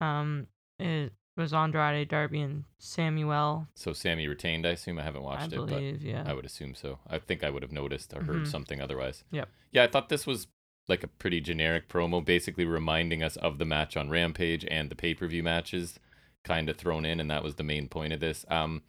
Um, 0.00 0.46
it 0.78 1.12
was 1.36 1.52
Andrade, 1.52 2.08
Darby, 2.08 2.40
and 2.40 2.64
Samuel. 2.78 3.68
So 3.74 3.92
Sammy 3.92 4.26
retained, 4.26 4.66
I 4.66 4.70
assume. 4.70 4.98
I 4.98 5.02
haven't 5.02 5.22
watched 5.22 5.52
I 5.52 5.56
it, 5.56 5.58
but 5.58 5.66
believe, 5.68 6.02
yeah. 6.02 6.24
I 6.26 6.32
would 6.32 6.44
assume 6.46 6.74
so. 6.74 6.98
I 7.08 7.18
think 7.18 7.44
I 7.44 7.50
would 7.50 7.62
have 7.62 7.72
noticed 7.72 8.12
or 8.14 8.22
heard 8.24 8.42
Mhm. 8.44 8.46
something 8.46 8.80
otherwise. 8.80 9.24
Yep. 9.30 9.48
Yeah, 9.72 9.84
I 9.84 9.86
thought 9.86 10.08
this 10.08 10.26
was 10.26 10.48
like 10.88 11.02
a 11.02 11.08
pretty 11.08 11.40
generic 11.40 11.88
promo, 11.88 12.24
basically 12.24 12.64
reminding 12.64 13.22
us 13.22 13.36
of 13.36 13.58
the 13.58 13.64
match 13.64 13.96
on 13.96 14.08
Rampage 14.08 14.64
and 14.70 14.88
the 14.88 14.94
pay 14.94 15.14
per 15.14 15.26
view 15.26 15.42
matches, 15.42 15.98
kind 16.44 16.68
of 16.70 16.76
thrown 16.76 17.04
in, 17.04 17.18
and 17.20 17.30
that 17.30 17.42
was 17.42 17.56
the 17.56 17.64
main 17.64 17.88
point 17.88 18.12
of 18.12 18.20
this. 18.20 18.44
Um, 18.48 18.82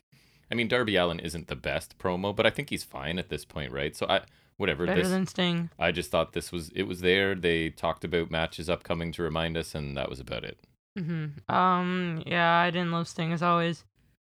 I 0.52 0.56
mean, 0.56 0.68
Darby 0.68 0.96
Allin 0.96 1.20
isn't 1.20 1.48
the 1.48 1.56
best 1.56 1.98
promo, 1.98 2.36
but 2.36 2.46
I 2.46 2.50
think 2.52 2.70
he's 2.70 2.84
fine 2.84 3.20
at 3.20 3.30
this 3.30 3.44
point, 3.46 3.72
right? 3.72 3.96
So 3.96 4.06
I, 4.08 4.22
whatever. 4.58 4.86
Better 4.86 5.02
this, 5.02 5.10
than 5.10 5.26
Sting. 5.28 5.70
I 5.80 5.92
just 5.92 6.12
thought 6.12 6.34
this 6.34 6.52
was 6.52 6.70
it 6.70 6.84
was 6.84 7.02
there. 7.02 7.36
They 7.36 7.72
talked 7.72 8.06
about 8.06 8.32
matches 8.32 8.70
upcoming 8.70 9.12
to 9.14 9.24
remind 9.24 9.58
us, 9.58 9.74
and 9.76 9.98
that 9.98 10.08
was 10.10 10.20
about 10.20 10.44
it. 10.46 10.60
Hmm 10.98 11.26
Um, 11.54 12.24
yeah, 12.26 12.58
I 12.58 12.72
didn't 12.72 12.92
love 12.92 13.08
Sting 13.08 13.32
as 13.34 13.44
always. 13.44 13.84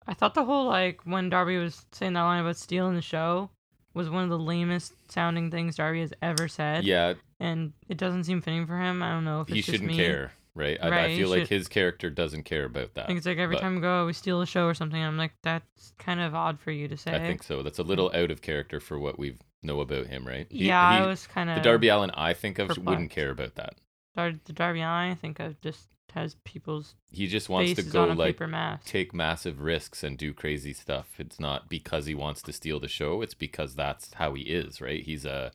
I 0.07 0.13
thought 0.13 0.33
the 0.33 0.45
whole 0.45 0.67
like 0.67 1.01
when 1.05 1.29
Darby 1.29 1.57
was 1.57 1.85
saying 1.91 2.13
that 2.13 2.21
line 2.23 2.41
about 2.41 2.57
stealing 2.57 2.95
the 2.95 3.01
show 3.01 3.49
was 3.93 4.09
one 4.09 4.23
of 4.23 4.29
the 4.29 4.39
lamest 4.39 4.93
sounding 5.11 5.51
things 5.51 5.75
Darby 5.75 6.01
has 6.01 6.13
ever 6.21 6.47
said. 6.47 6.83
Yeah, 6.83 7.13
and 7.39 7.73
it 7.87 7.97
doesn't 7.97 8.23
seem 8.25 8.41
fitting 8.41 8.65
for 8.65 8.77
him. 8.79 9.03
I 9.03 9.09
don't 9.11 9.23
know 9.25 9.41
if 9.41 9.49
it's 9.49 9.55
he 9.55 9.61
shouldn't 9.61 9.91
care, 9.93 10.31
right? 10.55 10.77
I, 10.81 10.87
I 10.87 10.89
Right, 10.89 11.09
he 11.11 11.17
feel 11.19 11.29
like 11.29 11.41
should- 11.41 11.49
his 11.49 11.67
character 11.67 12.09
doesn't 12.09 12.43
care 12.43 12.65
about 12.65 12.95
that. 12.95 13.03
I 13.03 13.07
think 13.07 13.17
it's 13.17 13.27
like 13.27 13.37
every 13.37 13.55
but- 13.55 13.61
time 13.61 13.75
we 13.75 13.81
go, 13.81 14.05
we 14.05 14.13
steal 14.13 14.41
a 14.41 14.45
show 14.47 14.65
or 14.65 14.73
something. 14.73 15.01
I'm 15.01 15.17
like, 15.17 15.33
that's 15.43 15.93
kind 15.99 16.19
of 16.19 16.33
odd 16.35 16.59
for 16.59 16.71
you 16.71 16.87
to 16.87 16.97
say. 16.97 17.13
I 17.13 17.19
think 17.19 17.43
so. 17.43 17.61
That's 17.63 17.79
a 17.79 17.83
little 17.83 18.11
out 18.15 18.31
of 18.31 18.41
character 18.41 18.79
for 18.79 18.97
what 18.97 19.19
we 19.19 19.35
know 19.61 19.79
about 19.79 20.07
him, 20.07 20.25
right? 20.27 20.47
He- 20.49 20.65
yeah, 20.67 20.97
he- 20.97 21.03
I 21.03 21.07
was 21.07 21.27
kind 21.27 21.49
of 21.49 21.55
the 21.57 21.61
Darby 21.61 21.87
Allin 21.89 22.11
I 22.15 22.33
think 22.33 22.57
of 22.59 22.75
wouldn't 22.77 23.11
care 23.11 23.29
about 23.29 23.55
that. 23.55 23.75
Dar- 24.17 24.33
the 24.43 24.53
Darby 24.53 24.79
Allin, 24.81 25.11
I 25.11 25.15
think 25.15 25.39
of 25.39 25.61
just 25.61 25.87
has 26.11 26.35
people's 26.43 26.95
He 27.11 27.27
just 27.27 27.49
wants 27.49 27.73
to 27.73 27.83
go 27.83 28.05
like 28.05 28.39
take 28.85 29.13
massive 29.13 29.61
risks 29.61 30.03
and 30.03 30.17
do 30.17 30.33
crazy 30.33 30.73
stuff. 30.73 31.07
It's 31.17 31.39
not 31.39 31.69
because 31.69 32.05
he 32.05 32.15
wants 32.15 32.41
to 32.43 32.53
steal 32.53 32.79
the 32.79 32.87
show. 32.87 33.21
It's 33.21 33.33
because 33.33 33.75
that's 33.75 34.13
how 34.13 34.33
he 34.33 34.43
is, 34.43 34.81
right? 34.81 35.03
He's 35.03 35.25
a 35.25 35.51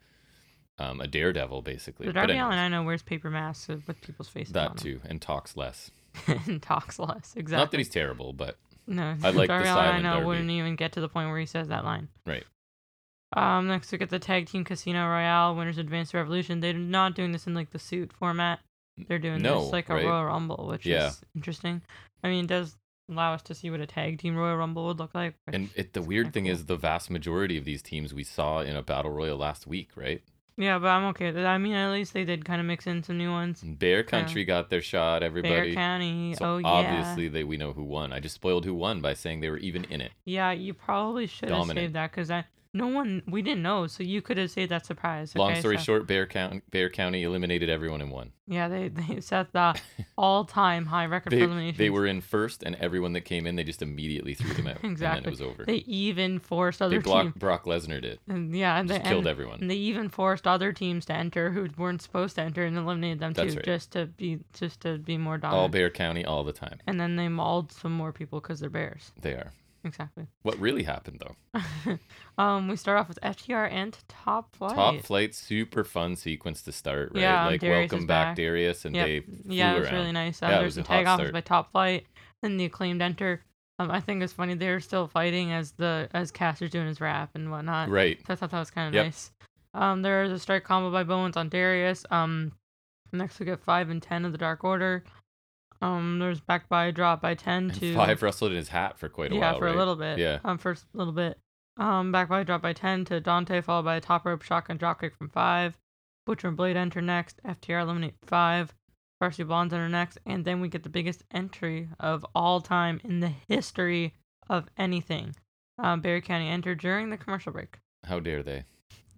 um, 0.78 1.00
a 1.00 1.06
daredevil 1.06 1.62
basically. 1.62 2.06
the 2.06 2.12
But 2.12 2.20
Darby 2.26 2.38
Allin 2.38 2.58
I 2.58 2.68
know 2.68 2.82
wears 2.82 3.02
paper 3.02 3.30
masks 3.30 3.68
with 3.68 4.00
people's 4.00 4.28
faces 4.28 4.54
on 4.56 4.74
that 4.74 4.76
too, 4.76 5.00
and 5.04 5.20
talks 5.20 5.56
less. 5.56 5.90
and 6.26 6.62
talks 6.62 6.98
less. 6.98 7.34
Exactly. 7.36 7.56
Not 7.56 7.70
that 7.70 7.78
he's 7.78 7.88
terrible, 7.88 8.32
but 8.32 8.56
No, 8.86 9.16
I 9.22 9.30
like 9.30 9.34
the 9.34 9.46
Darby 9.46 9.68
Allin 9.68 9.84
I 9.84 10.00
know 10.00 10.12
Darby. 10.14 10.26
wouldn't 10.26 10.50
even 10.50 10.76
get 10.76 10.92
to 10.92 11.00
the 11.00 11.08
point 11.08 11.28
where 11.30 11.38
he 11.38 11.46
says 11.46 11.68
that 11.68 11.84
line. 11.84 12.08
Right. 12.26 12.44
Um, 13.36 13.68
next 13.68 13.92
we 13.92 13.98
get 13.98 14.08
the 14.08 14.18
tag 14.18 14.46
team 14.46 14.64
Casino 14.64 15.06
Royale 15.06 15.54
winners 15.54 15.78
advance 15.78 16.14
Revolution. 16.14 16.60
They're 16.60 16.72
not 16.72 17.14
doing 17.14 17.32
this 17.32 17.46
in 17.46 17.54
like 17.54 17.70
the 17.70 17.78
suit 17.78 18.12
format. 18.12 18.60
They're 19.08 19.18
doing 19.18 19.42
No, 19.42 19.62
this 19.62 19.72
like 19.72 19.88
a 19.90 19.94
right? 19.94 20.04
Royal 20.04 20.24
Rumble, 20.24 20.66
which 20.68 20.86
Yeah. 20.86 21.08
is 21.08 21.20
interesting. 21.34 21.82
I 22.24 22.28
mean, 22.28 22.44
it 22.44 22.48
does 22.48 22.76
allow 23.10 23.32
us 23.34 23.42
to 23.42 23.54
see 23.54 23.70
what 23.70 23.80
a 23.80 23.86
tag 23.86 24.18
team 24.18 24.36
Royal 24.36 24.56
Rumble 24.56 24.86
would 24.86 24.98
look 24.98 25.14
like. 25.14 25.34
and 25.46 25.70
it, 25.74 25.92
the 25.92 26.02
weird 26.02 26.32
thing 26.32 26.44
cool. 26.44 26.52
is 26.52 26.66
the 26.66 26.76
vast 26.76 27.10
majority 27.10 27.56
of 27.56 27.64
these 27.64 27.82
teams 27.82 28.12
we 28.12 28.24
saw 28.24 28.60
in 28.60 28.76
a 28.76 28.82
battle 28.82 29.10
royal 29.10 29.36
last 29.38 29.66
week, 29.66 29.90
right? 29.96 30.22
yeah, 30.60 30.76
but 30.80 30.88
I'm 30.88 31.04
okay 31.10 31.26
with 31.26 31.36
it. 31.38 31.46
I 31.46 31.56
mean, 31.56 31.74
at 31.74 31.92
least 31.92 32.12
they 32.12 32.24
did 32.24 32.44
kind 32.44 32.60
of 32.60 32.66
mix 32.66 32.86
in 32.88 33.04
some 33.04 33.16
new 33.16 33.30
ones. 33.30 33.62
Bear 33.62 34.02
Country 34.02 34.44
got 34.44 34.70
their 34.70 34.82
shot. 34.82 35.22
Everybody. 35.22 35.54
Bear 35.54 35.72
County. 35.72 36.34
So 36.34 36.54
oh 36.54 36.58
yeah. 36.58 36.66
obviously 36.66 37.28
they 37.28 37.44
we 37.44 37.56
know 37.56 37.72
who 37.72 37.84
won. 37.84 38.12
I 38.12 38.18
just 38.18 38.34
spoiled 38.34 38.64
who 38.64 38.74
won 38.74 39.00
by 39.00 39.14
saying 39.14 39.40
they 39.40 39.50
were 39.50 39.58
even 39.58 39.84
in 39.84 40.00
it. 40.00 40.10
Yeah, 40.24 40.50
you 40.50 40.74
probably 40.74 41.28
should 41.28 41.50
have 41.50 41.66
saved 41.68 41.94
that 41.94 42.10
because 42.10 42.30
I 42.30 42.44
no 42.74 42.88
one 42.88 43.22
we 43.26 43.40
didn't 43.42 43.62
know, 43.62 43.86
so 43.86 44.02
you 44.02 44.20
could 44.22 44.36
have 44.36 44.50
saved 44.50 44.70
that 44.70 44.84
surprise. 44.86 45.34
Long 45.34 45.54
story 45.56 45.78
So- 45.78 45.84
short, 45.84 46.06
Bear 46.06 46.26
County, 46.26 46.60
Bear 46.70 46.90
County 46.90 47.22
eliminated 47.22 47.68
everyone 47.70 48.00
in 48.00 48.10
one. 48.10 48.32
Yeah, 48.46 48.68
they 48.68 48.88
they 49.00 49.20
set 49.20 49.52
the 49.52 49.74
all-time 50.16 50.86
high 50.86 51.06
record 51.06 51.30
They, 51.32 51.38
for 51.40 51.44
eliminations. 51.44 51.78
they 51.78 51.90
were 51.90 52.06
in 52.06 52.20
first, 52.20 52.62
and 52.62 52.74
everyone 52.76 53.12
that 53.14 53.22
came 53.22 53.46
in, 53.46 53.56
they 53.56 53.64
just 53.64 53.82
immediately 53.82 54.34
threw 54.34 54.52
them 54.54 54.66
out, 54.66 54.78
and 54.82 54.92
Exactly. 54.92 55.20
then 55.20 55.28
it 55.28 55.30
was 55.30 55.42
over. 55.42 55.64
They 55.64 55.76
even 55.86 56.38
forced 56.38 56.78
They 56.80 56.84
other 56.86 57.00
blocked 57.00 57.24
teams. 57.24 57.34
Brock 57.36 57.64
Lesnar 57.64 58.00
did. 58.02 58.18
And 58.28 58.54
yeah, 58.56 58.78
and 58.78 58.88
Just 58.88 59.02
they, 59.02 59.08
killed 59.08 59.20
and, 59.20 59.28
everyone. 59.28 59.60
and 59.60 59.70
they 59.70 59.74
even 59.76 60.08
forced 60.08 60.46
other 60.46 60.72
teams 60.72 61.04
to 61.06 61.12
enter 61.14 61.50
who 61.50 61.68
weren't 61.76 62.02
supposed 62.02 62.34
to 62.36 62.42
enter 62.42 62.64
and 62.64 62.76
eliminated 62.76 63.20
them 63.20 63.32
That's 63.32 63.52
too, 63.52 63.56
right. 63.58 63.64
just 63.64 63.92
to 63.92 64.06
be 64.06 64.38
just 64.54 64.80
to 64.82 64.98
be 64.98 65.16
more 65.18 65.38
dominant. 65.38 65.60
All. 65.62 65.68
Bear 65.68 65.90
County, 65.90 66.24
all 66.24 66.44
the 66.44 66.52
time. 66.52 66.78
and 66.86 66.98
then 67.00 67.16
they 67.16 67.28
mauled 67.28 67.72
some 67.72 67.92
more 67.92 68.12
people 68.12 68.40
because 68.40 68.60
they're 68.60 68.70
bears. 68.70 69.12
They 69.20 69.32
are. 69.32 69.52
Exactly. 69.84 70.26
What 70.42 70.58
really 70.58 70.82
happened 70.82 71.22
though? 71.24 71.98
um, 72.42 72.68
we 72.68 72.76
start 72.76 72.98
off 72.98 73.08
with 73.08 73.18
FTR 73.22 73.70
and 73.70 73.96
Top 74.08 74.54
Flight. 74.56 74.74
Top 74.74 75.00
flight, 75.02 75.34
super 75.34 75.84
fun 75.84 76.16
sequence 76.16 76.62
to 76.62 76.72
start, 76.72 77.12
right? 77.14 77.20
Yeah, 77.22 77.46
like 77.46 77.60
Darius 77.60 77.90
welcome 77.92 77.98
is 78.00 78.04
back, 78.06 78.26
back. 78.28 78.36
Darius, 78.36 78.84
and 78.84 78.94
Yep. 78.96 79.06
they 79.06 79.22
yeah, 79.54 79.74
it 79.74 79.78
was 79.80 79.88
around. 79.88 79.94
really 79.94 80.12
nice. 80.12 80.42
Uh, 80.42 80.46
Yeah, 80.46 80.56
it 80.56 80.60
there's 80.60 80.74
some 80.74 80.82
a 80.82 80.86
tag 80.86 81.06
offs 81.06 81.20
start. 81.20 81.32
by 81.32 81.40
Top 81.40 81.70
Flight. 81.72 82.06
and 82.42 82.58
the 82.58 82.64
acclaimed 82.64 83.02
enter. 83.02 83.42
Um, 83.80 83.90
I 83.90 84.00
think 84.00 84.22
it's 84.22 84.32
funny 84.32 84.54
they're 84.54 84.80
still 84.80 85.06
fighting 85.06 85.52
as 85.52 85.70
the 85.72 86.08
as 86.12 86.32
Caster's 86.32 86.70
doing 86.70 86.86
his 86.88 87.00
rap 87.00 87.30
and 87.34 87.50
whatnot. 87.50 87.88
Right. 87.88 88.18
So 88.26 88.32
I 88.32 88.36
thought 88.36 88.50
that 88.50 88.58
was 88.58 88.70
kind 88.72 88.88
of 88.88 88.94
Yep. 88.94 89.04
nice. 89.06 89.30
Um, 89.74 90.02
there's 90.02 90.32
a 90.32 90.38
strike 90.38 90.64
combo 90.64 90.90
by 90.90 91.04
Bowens 91.04 91.36
on 91.36 91.48
Darius. 91.48 92.04
Um, 92.10 92.52
next 93.12 93.38
we 93.38 93.46
get 93.46 93.60
five 93.60 93.90
and 93.90 94.02
ten 94.02 94.24
of 94.24 94.32
the 94.32 94.38
Dark 94.38 94.64
Order. 94.64 95.04
Um, 95.80 96.18
there's 96.18 96.40
back 96.40 96.68
by 96.68 96.90
drop 96.90 97.20
by 97.22 97.34
ten 97.34 97.70
to 97.70 97.94
Five 97.94 98.22
wrestled 98.22 98.50
in 98.52 98.56
his 98.58 98.68
hat 98.68 98.98
for 98.98 99.08
quite 99.08 99.30
a 99.32 99.34
yeah 99.34 99.40
while, 99.40 99.52
Yeah, 99.54 99.58
for 99.58 99.64
right? 99.66 99.74
a 99.74 99.78
little 99.78 99.96
bit. 99.96 100.18
Yeah. 100.18 100.38
Um, 100.44 100.58
first 100.58 100.86
little 100.92 101.12
bit. 101.12 101.38
Um, 101.76 102.10
back 102.10 102.28
by 102.28 102.42
drop 102.42 102.62
by 102.62 102.72
ten 102.72 103.04
to 103.06 103.20
Dante, 103.20 103.60
followed 103.60 103.84
by 103.84 103.96
a 103.96 104.00
top 104.00 104.26
rope 104.26 104.42
shotgun 104.42 104.78
dropkick 104.78 105.14
from 105.16 105.28
five. 105.28 105.78
Butcher 106.26 106.48
and 106.48 106.56
Blade 106.56 106.76
enter 106.76 107.00
next. 107.00 107.40
FTR 107.44 107.82
eliminate 107.82 108.14
five. 108.26 108.74
Varsity 109.20 109.44
Blondes 109.44 109.72
enter 109.74 109.88
next, 109.88 110.18
and 110.26 110.44
then 110.44 110.60
we 110.60 110.68
get 110.68 110.82
the 110.84 110.88
biggest 110.88 111.24
entry 111.32 111.88
of 111.98 112.24
all 112.34 112.60
time 112.60 113.00
in 113.02 113.20
the 113.20 113.32
history 113.48 114.14
of 114.48 114.68
anything. 114.76 115.34
Um, 115.78 116.00
Barry 116.00 116.20
County 116.20 116.48
entered 116.48 116.80
during 116.80 117.10
the 117.10 117.16
commercial 117.16 117.52
break. 117.52 117.78
How 118.04 118.20
dare 118.20 118.42
they? 118.42 118.64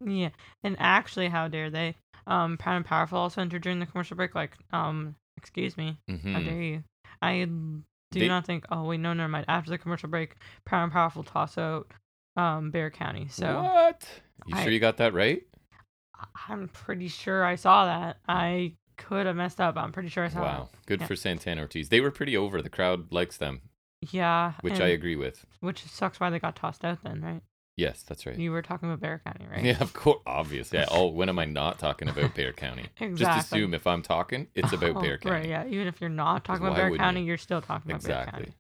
Yeah, 0.05 0.31
and 0.63 0.77
actually, 0.79 1.29
how 1.29 1.49
dare 1.49 1.69
they? 1.69 1.97
Um, 2.27 2.57
Proud 2.57 2.77
and 2.77 2.85
Powerful 2.85 3.19
also 3.19 3.41
entered 3.43 3.63
during 3.63 3.79
the 3.81 3.87
commercial 3.87 4.17
break. 4.17 4.35
Like, 4.35 4.57
um, 4.73 5.17
excuse 5.41 5.77
me, 5.77 5.99
how 6.09 6.15
hmm 6.17 6.45
dare 6.45 6.63
you? 6.63 6.85
I 7.23 7.45
Do 7.45 7.83
They- 8.13 8.29
not 8.29 8.45
think. 8.47 8.65
Oh 8.71 8.85
wait, 8.85 9.01
no, 9.01 9.13
never 9.13 9.29
mind. 9.29 9.47
After 9.49 9.71
the 9.71 9.79
commercial 9.79 10.09
break, 10.09 10.37
Power 10.67 10.85
and 10.85 10.93
Powerful 10.93 11.23
toss 11.25 11.57
out 11.59 11.91
um, 12.37 12.71
Bear 12.71 12.91
County. 12.91 13.27
So 13.29 13.63
what? 13.63 14.07
You 14.47 14.57
I- 14.57 14.63
sure 14.63 14.73
you 14.73 14.81
got 14.81 14.97
that 14.99 15.15
right? 15.15 15.43
I'm 16.49 16.69
pretty 16.69 17.09
sure 17.09 17.45
I 17.45 17.55
saw 17.55 17.87
that. 17.87 18.19
I 18.29 18.75
could 18.99 19.25
have 19.27 19.37
messed 19.37 19.61
up. 19.61 19.77
I'm 19.79 19.93
pretty 19.93 20.11
sure 20.11 20.25
I 20.25 20.29
saw 20.29 20.43
Wow, 20.43 20.69
good 20.87 21.01
Yeah. 21.01 21.07
for 21.07 21.17
Santana 21.17 21.63
Ortiz. 21.63 21.89
They 21.89 22.01
were 22.03 22.11
pretty 22.11 22.37
over. 22.37 22.61
The 22.61 22.69
crowd 22.69 23.11
likes 23.13 23.37
them. 23.39 23.63
Yeah. 24.11 24.53
which 24.63 24.81
I 24.81 24.89
agree 24.89 25.17
with. 25.17 25.45
Which 25.61 25.85
sucks 25.85 26.21
why 26.21 26.31
they 26.31 26.39
got 26.39 26.57
tossed 26.57 26.85
out 26.85 27.03
then, 27.03 27.21
right? 27.23 27.43
Yes, 27.81 28.03
that's 28.03 28.27
right. 28.27 28.37
You 28.39 28.53
were 28.53 28.61
talking 28.61 28.89
about 28.91 29.01
Bear 29.01 29.23
County, 29.25 29.47
right? 29.51 29.65
Yeah, 29.65 29.79
of 29.81 29.93
course. 29.95 30.21
Obviously. 30.27 30.79
Yeah. 30.79 30.87
Oh, 30.91 31.07
when 31.09 31.29
am 31.29 31.39
I 31.39 31.45
not 31.47 31.79
talking 31.79 32.09
about 32.09 32.35
Bear 32.35 32.53
County? 32.65 32.87
exactly. 33.01 33.17
Just 33.17 33.47
assume 33.53 33.73
if 33.75 33.87
I'm 33.87 34.03
talking, 34.03 34.49
it's 34.55 34.73
about 34.73 34.97
Oh, 34.97 35.01
Bear 35.01 35.19
County. 35.19 35.35
Right, 35.35 35.49
yeah. 35.49 35.65
Even 35.67 35.87
if 35.87 36.01
you're 36.01 36.11
not 36.11 36.45
talking 36.45 36.67
about 36.67 36.77
Bear 36.77 36.95
County, 36.97 37.21
you? 37.21 37.27
you're 37.27 37.39
still 37.39 37.63
talking 37.63 37.91
about 37.91 38.05
Bear 38.05 38.27
County. 38.27 38.53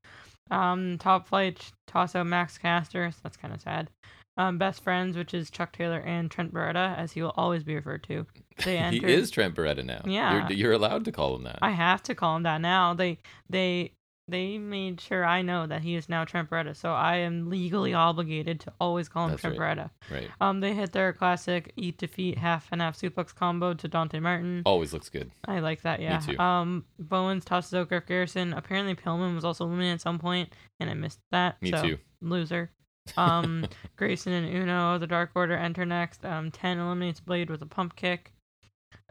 Um, 0.50 0.96
top 0.98 1.28
flight 1.28 1.70
out 1.94 2.26
Max 2.26 2.56
Caster. 2.58 3.10
So 3.10 3.18
that's 3.22 3.36
kind 3.36 3.52
of 3.54 3.60
sad. 3.60 3.90
Um, 4.36 4.56
best 4.58 4.82
friends, 4.82 5.16
which 5.16 5.34
is 5.34 5.50
Chuck 5.50 5.72
Taylor 5.72 5.98
and 5.98 6.30
Trent 6.30 6.54
Beretta, 6.54 6.96
as 6.96 7.12
he 7.12 7.20
will 7.20 7.34
always 7.36 7.62
be 7.62 7.74
referred 7.74 8.04
to. 8.04 8.26
They 8.64 8.76
he 8.90 9.04
is 9.04 9.30
Trent 9.30 9.54
Beretta 9.54 9.82
now. 9.84 10.02
Yeah. 10.04 10.48
You're, 10.48 10.52
you're 10.52 10.72
allowed 10.72 11.06
to 11.06 11.12
call 11.12 11.34
him 11.36 11.44
that. 11.44 11.60
I 11.62 11.70
have 11.70 12.02
to 12.04 12.14
call 12.14 12.36
him 12.36 12.42
that 12.42 12.60
now. 12.60 12.92
They 12.92 13.18
they 13.48 13.92
they 14.28 14.58
made 14.58 15.00
sure 15.00 15.24
I 15.24 15.42
know 15.42 15.66
that 15.66 15.82
he 15.82 15.96
is 15.96 16.08
now 16.08 16.24
Trent 16.24 16.48
Beretta, 16.50 16.76
so 16.76 16.92
I 16.92 17.16
am 17.16 17.50
legally 17.50 17.94
obligated 17.94 18.60
to 18.60 18.72
always 18.80 19.08
call 19.08 19.24
him 19.24 19.30
That's 19.32 19.42
Trent 19.42 19.56
Beretta. 19.56 19.90
right. 20.10 20.28
Um, 20.40 20.60
they 20.60 20.74
hit 20.74 20.92
their 20.92 21.12
classic 21.12 21.72
eat 21.76 21.98
defeat 21.98 22.38
half 22.38 22.68
and 22.70 22.80
half 22.80 22.96
suplex 22.96 23.34
combo 23.34 23.74
to 23.74 23.88
Dante 23.88 24.20
Martin. 24.20 24.62
Always 24.64 24.92
looks 24.92 25.08
good. 25.08 25.30
I 25.46 25.60
like 25.60 25.82
that, 25.82 26.00
yeah. 26.00 26.20
Me 26.26 26.34
too. 26.34 26.38
Um, 26.38 26.84
Bowens 26.98 27.44
tosses 27.44 27.74
out 27.74 27.88
Griff 27.88 28.06
Garrison. 28.06 28.52
Apparently, 28.52 28.94
Pillman 28.94 29.34
was 29.34 29.44
also 29.44 29.64
eliminated 29.64 29.94
at 29.94 30.00
some 30.00 30.18
point, 30.18 30.52
and 30.78 30.88
I 30.88 30.94
missed 30.94 31.20
that. 31.32 31.60
Me 31.60 31.70
so, 31.70 31.82
too. 31.82 31.98
Loser. 32.20 32.70
Um, 33.16 33.66
Grayson 33.96 34.32
and 34.32 34.54
Uno, 34.54 34.98
the 34.98 35.06
Dark 35.06 35.30
Order, 35.34 35.56
enter 35.56 35.84
next. 35.84 36.24
Um, 36.24 36.50
Ten 36.52 36.78
eliminates 36.78 37.18
Blade 37.18 37.50
with 37.50 37.60
a 37.62 37.66
pump 37.66 37.96
kick. 37.96 38.32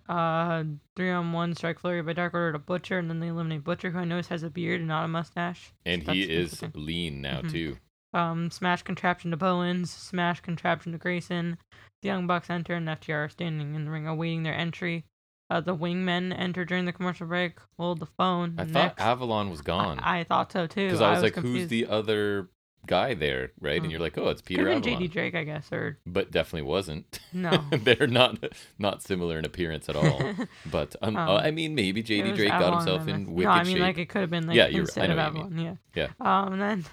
Uh, 0.10 0.64
three 0.96 1.12
on 1.12 1.32
one 1.34 1.54
strike 1.54 1.78
flurry 1.80 2.02
by 2.02 2.14
Dark 2.14 2.34
Order 2.34 2.54
to 2.54 2.60
Butcher, 2.60 2.98
and 2.98 3.10
then 3.10 3.20
they 3.20 3.28
eliminate 3.28 3.64
Butcher, 3.64 3.92
who 3.92 4.00
I 4.00 4.06
notice 4.06 4.28
has 4.30 4.42
a 4.42 4.50
beard 4.50 4.80
and 4.82 4.88
not 4.88 5.06
a 5.06 5.08
mustache. 5.08 5.72
And 5.86 6.02
That's 6.02 6.14
he 6.16 6.24
is 6.24 6.64
lean 6.74 7.22
now 7.22 7.42
Mhm. 7.42 7.52
too. 7.52 7.78
Um, 8.12 8.50
smash 8.50 8.82
contraption 8.82 9.30
to 9.30 9.38
Bowens, 9.38 9.92
smash 9.92 10.40
contraption 10.42 10.94
to 10.94 10.98
Grayson. 10.98 11.60
The 12.02 12.08
Young 12.08 12.26
Bucks 12.26 12.50
enter, 12.50 12.74
and 12.74 12.90
FTR 12.90 13.26
are 13.26 13.30
standing 13.30 13.76
in 13.76 13.86
the 13.86 13.92
ring 13.92 14.08
awaiting 14.08 14.42
their 14.42 14.56
entry. 14.56 15.06
Uh, 15.52 15.62
the 15.62 15.76
Wingmen 15.76 16.34
enter 16.36 16.66
during 16.66 16.86
the 16.86 16.94
commercial 16.94 17.28
break. 17.28 17.60
Hold 17.78 18.00
the 18.00 18.06
phone. 18.08 18.56
I 18.58 18.66
thought. 18.66 19.00
Avalon 19.00 19.50
was 19.52 19.62
gone 19.62 20.00
I, 20.00 20.20
I 20.20 20.24
thought 20.24 20.52
so 20.52 20.66
too. 20.66 20.86
because 20.88 21.02
I, 21.02 21.12
was 21.12 21.22
like, 21.22 21.34
confused. 21.34 21.58
"Who's 21.62 21.68
the 21.70 21.86
other 21.88 22.50
guy 22.88 23.14
there?" 23.14 23.52
Right, 23.60 23.80
Mm. 23.80 23.84
and 23.84 23.92
you're 23.92 24.00
like, 24.02 24.18
"Oh, 24.18 24.30
it's 24.30 24.42
Peter. 24.42 24.64
Could 24.64 24.74
have 24.74 24.84
been 24.84 25.00
JD 25.00 25.12
Drake, 25.12 25.36
I 25.36 25.44
guess, 25.44 25.72
or 25.72 25.98
but 26.06 26.32
definitely 26.32 26.68
wasn't. 26.70 27.20
no. 27.34 27.52
They're 27.72 28.08
not 28.08 28.44
not 28.78 29.02
similar 29.04 29.38
in 29.40 29.46
appearance 29.46 29.90
at 29.90 29.96
all. 29.96 30.22
But 30.72 30.96
um, 31.02 31.16
Um, 31.18 31.30
I 31.38 31.52
mean, 31.52 31.76
maybe 31.76 32.02
JD 32.04 32.36
Drake 32.36 32.50
got 32.50 32.74
himself 32.76 33.08
in 33.08 33.34
wicked 33.34 33.46
No, 33.48 33.52
I 33.52 33.64
mean 33.64 33.76
shape. 33.78 33.82
like 33.82 33.98
it 33.98 34.10
could 34.10 34.22
have 34.22 34.30
been 34.30 34.48
like 34.48 34.56
Yeah, 34.56 34.68
you're- 34.68 34.80
I 34.80 34.82
instead 34.82 35.08
know 35.08 35.14
of 35.14 35.20
Avalon. 35.20 35.78
Yeah. 35.96 36.08
Um, 36.20 36.54
and 36.54 36.62
then 36.62 36.86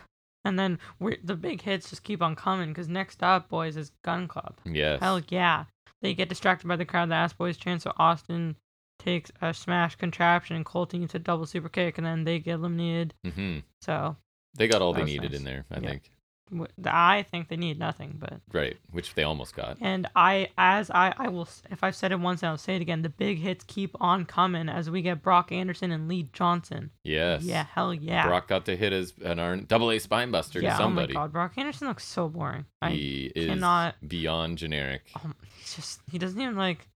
and 0.44 0.58
then 0.58 0.78
we 1.00 1.18
the 1.24 1.34
big 1.36 1.62
hits 1.62 1.90
just 1.90 2.02
keep 2.04 2.22
on 2.22 2.36
coming 2.36 2.68
because 2.70 2.88
next 2.88 3.22
up, 3.22 3.48
boys, 3.48 3.76
is 3.76 3.90
Gunn 4.04 4.28
Club. 4.28 4.56
yes. 4.64 5.00
Hell 5.00 5.20
yeah. 5.28 5.64
They 6.02 6.14
get 6.14 6.28
distracted 6.28 6.68
by 6.68 6.76
the 6.76 6.84
crowd. 6.84 7.08
The 7.10 7.14
Ass 7.14 7.32
Boys 7.32 7.56
chant, 7.56 7.82
so 7.82 7.92
Austin 7.96 8.56
takes 8.98 9.30
a 9.42 9.52
smash 9.54 9.96
contraption 9.96 10.54
and 10.56 10.64
Colton 10.64 11.00
gets 11.00 11.14
a 11.14 11.18
double 11.18 11.46
super 11.46 11.68
kick, 11.68 11.96
and 11.98 12.06
then 12.06 12.24
they 12.24 12.38
get 12.38 12.54
eliminated. 12.54 13.14
hmm 13.24 13.58
So 13.80 14.16
They 14.56 14.68
got 14.68 14.82
all 14.82 14.92
they 14.92 15.04
needed 15.04 15.30
nice. 15.32 15.38
in 15.40 15.44
there, 15.44 15.64
I 15.70 15.78
Yeah. 15.80 15.88
think. 15.88 16.10
I 16.84 17.24
think 17.28 17.48
they 17.48 17.56
need 17.56 17.76
nothing, 17.76 18.18
but 18.20 18.34
Right, 18.52 18.76
which 18.92 19.14
they 19.14 19.24
almost 19.24 19.56
got. 19.56 19.78
and 19.80 20.06
I 20.14 20.50
as 20.56 20.90
I 20.92 21.12
I 21.18 21.26
will 21.28 21.48
if 21.70 21.82
I've 21.82 21.96
said 21.96 22.12
it 22.12 22.20
once, 22.20 22.44
I'll 22.44 22.56
say 22.56 22.76
it 22.76 22.82
again. 22.82 23.02
The 23.02 23.08
big 23.08 23.38
hits 23.38 23.64
keep 23.66 23.96
on 24.00 24.24
coming 24.26 24.68
as 24.68 24.88
we 24.88 25.02
get 25.02 25.22
Brock 25.22 25.50
Anderson 25.50 25.90
and 25.90 26.06
Lee 26.06 26.28
Johnson. 26.32 26.92
Yes. 27.02 27.42
Yeah, 27.42 27.64
hell 27.64 27.92
yeah. 27.92 28.28
Brock 28.28 28.46
got 28.46 28.64
to 28.66 28.76
hit 28.76 28.92
as 28.92 29.12
an 29.24 29.40
Arn, 29.40 29.64
double 29.66 29.90
A 29.90 29.98
spine 29.98 30.30
buster 30.30 30.60
yeah, 30.60 30.70
to 30.70 30.76
somebody. 30.76 31.14
oh 31.16 31.18
my 31.18 31.24
god, 31.24 31.32
Brock 31.32 31.58
Anderson 31.58 31.88
looks 31.88 32.04
so 32.04 32.28
boring. 32.28 32.66
I 32.80 32.90
he 32.92 33.32
is 33.34 33.48
cannot- 33.48 33.96
beyond 34.06 34.58
generic. 34.58 35.02
um, 35.24 35.34
he's 35.58 35.74
just 35.74 36.00
he 36.12 36.16
doesn't 36.18 36.40
even 36.40 36.54
like. 36.56 36.86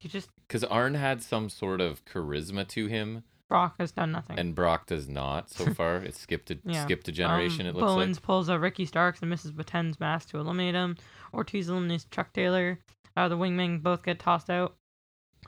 He 0.00 0.08
just 0.08 0.30
Because 0.48 0.64
Arn 0.64 0.94
had 0.94 1.22
some 1.22 1.48
sort 1.48 1.80
of 1.80 2.04
charisma 2.06 2.66
to 2.68 2.86
him, 2.86 3.22
Brock 3.50 3.74
has 3.78 3.92
done 3.92 4.12
nothing. 4.12 4.38
and 4.38 4.54
Brock 4.54 4.86
does 4.86 5.08
not 5.08 5.50
so 5.50 5.66
far. 5.74 5.96
it's 5.96 6.18
skipped 6.18 6.50
a 6.52 6.58
Yeah. 6.64 6.84
skipped 6.84 7.06
a 7.08 7.12
generation. 7.12 7.62
Um, 7.62 7.66
it 7.66 7.74
looks 7.74 7.84
Bowens 7.92 8.18
pulls 8.18 8.48
a 8.48 8.58
Ricky 8.58 8.86
Starks 8.86 9.20
and 9.20 9.28
misses 9.28 9.50
Baten's 9.52 10.00
mask 10.00 10.30
to 10.30 10.38
eliminate 10.38 10.74
him. 10.74 10.96
Ortiz 11.34 11.68
eliminates 11.68 12.06
Chuck 12.10 12.32
Taylor. 12.32 12.78
Uh, 13.16 13.28
the 13.28 13.36
wingmen 13.36 13.82
both 13.82 14.02
get 14.04 14.18
tossed 14.20 14.48
out. 14.48 14.76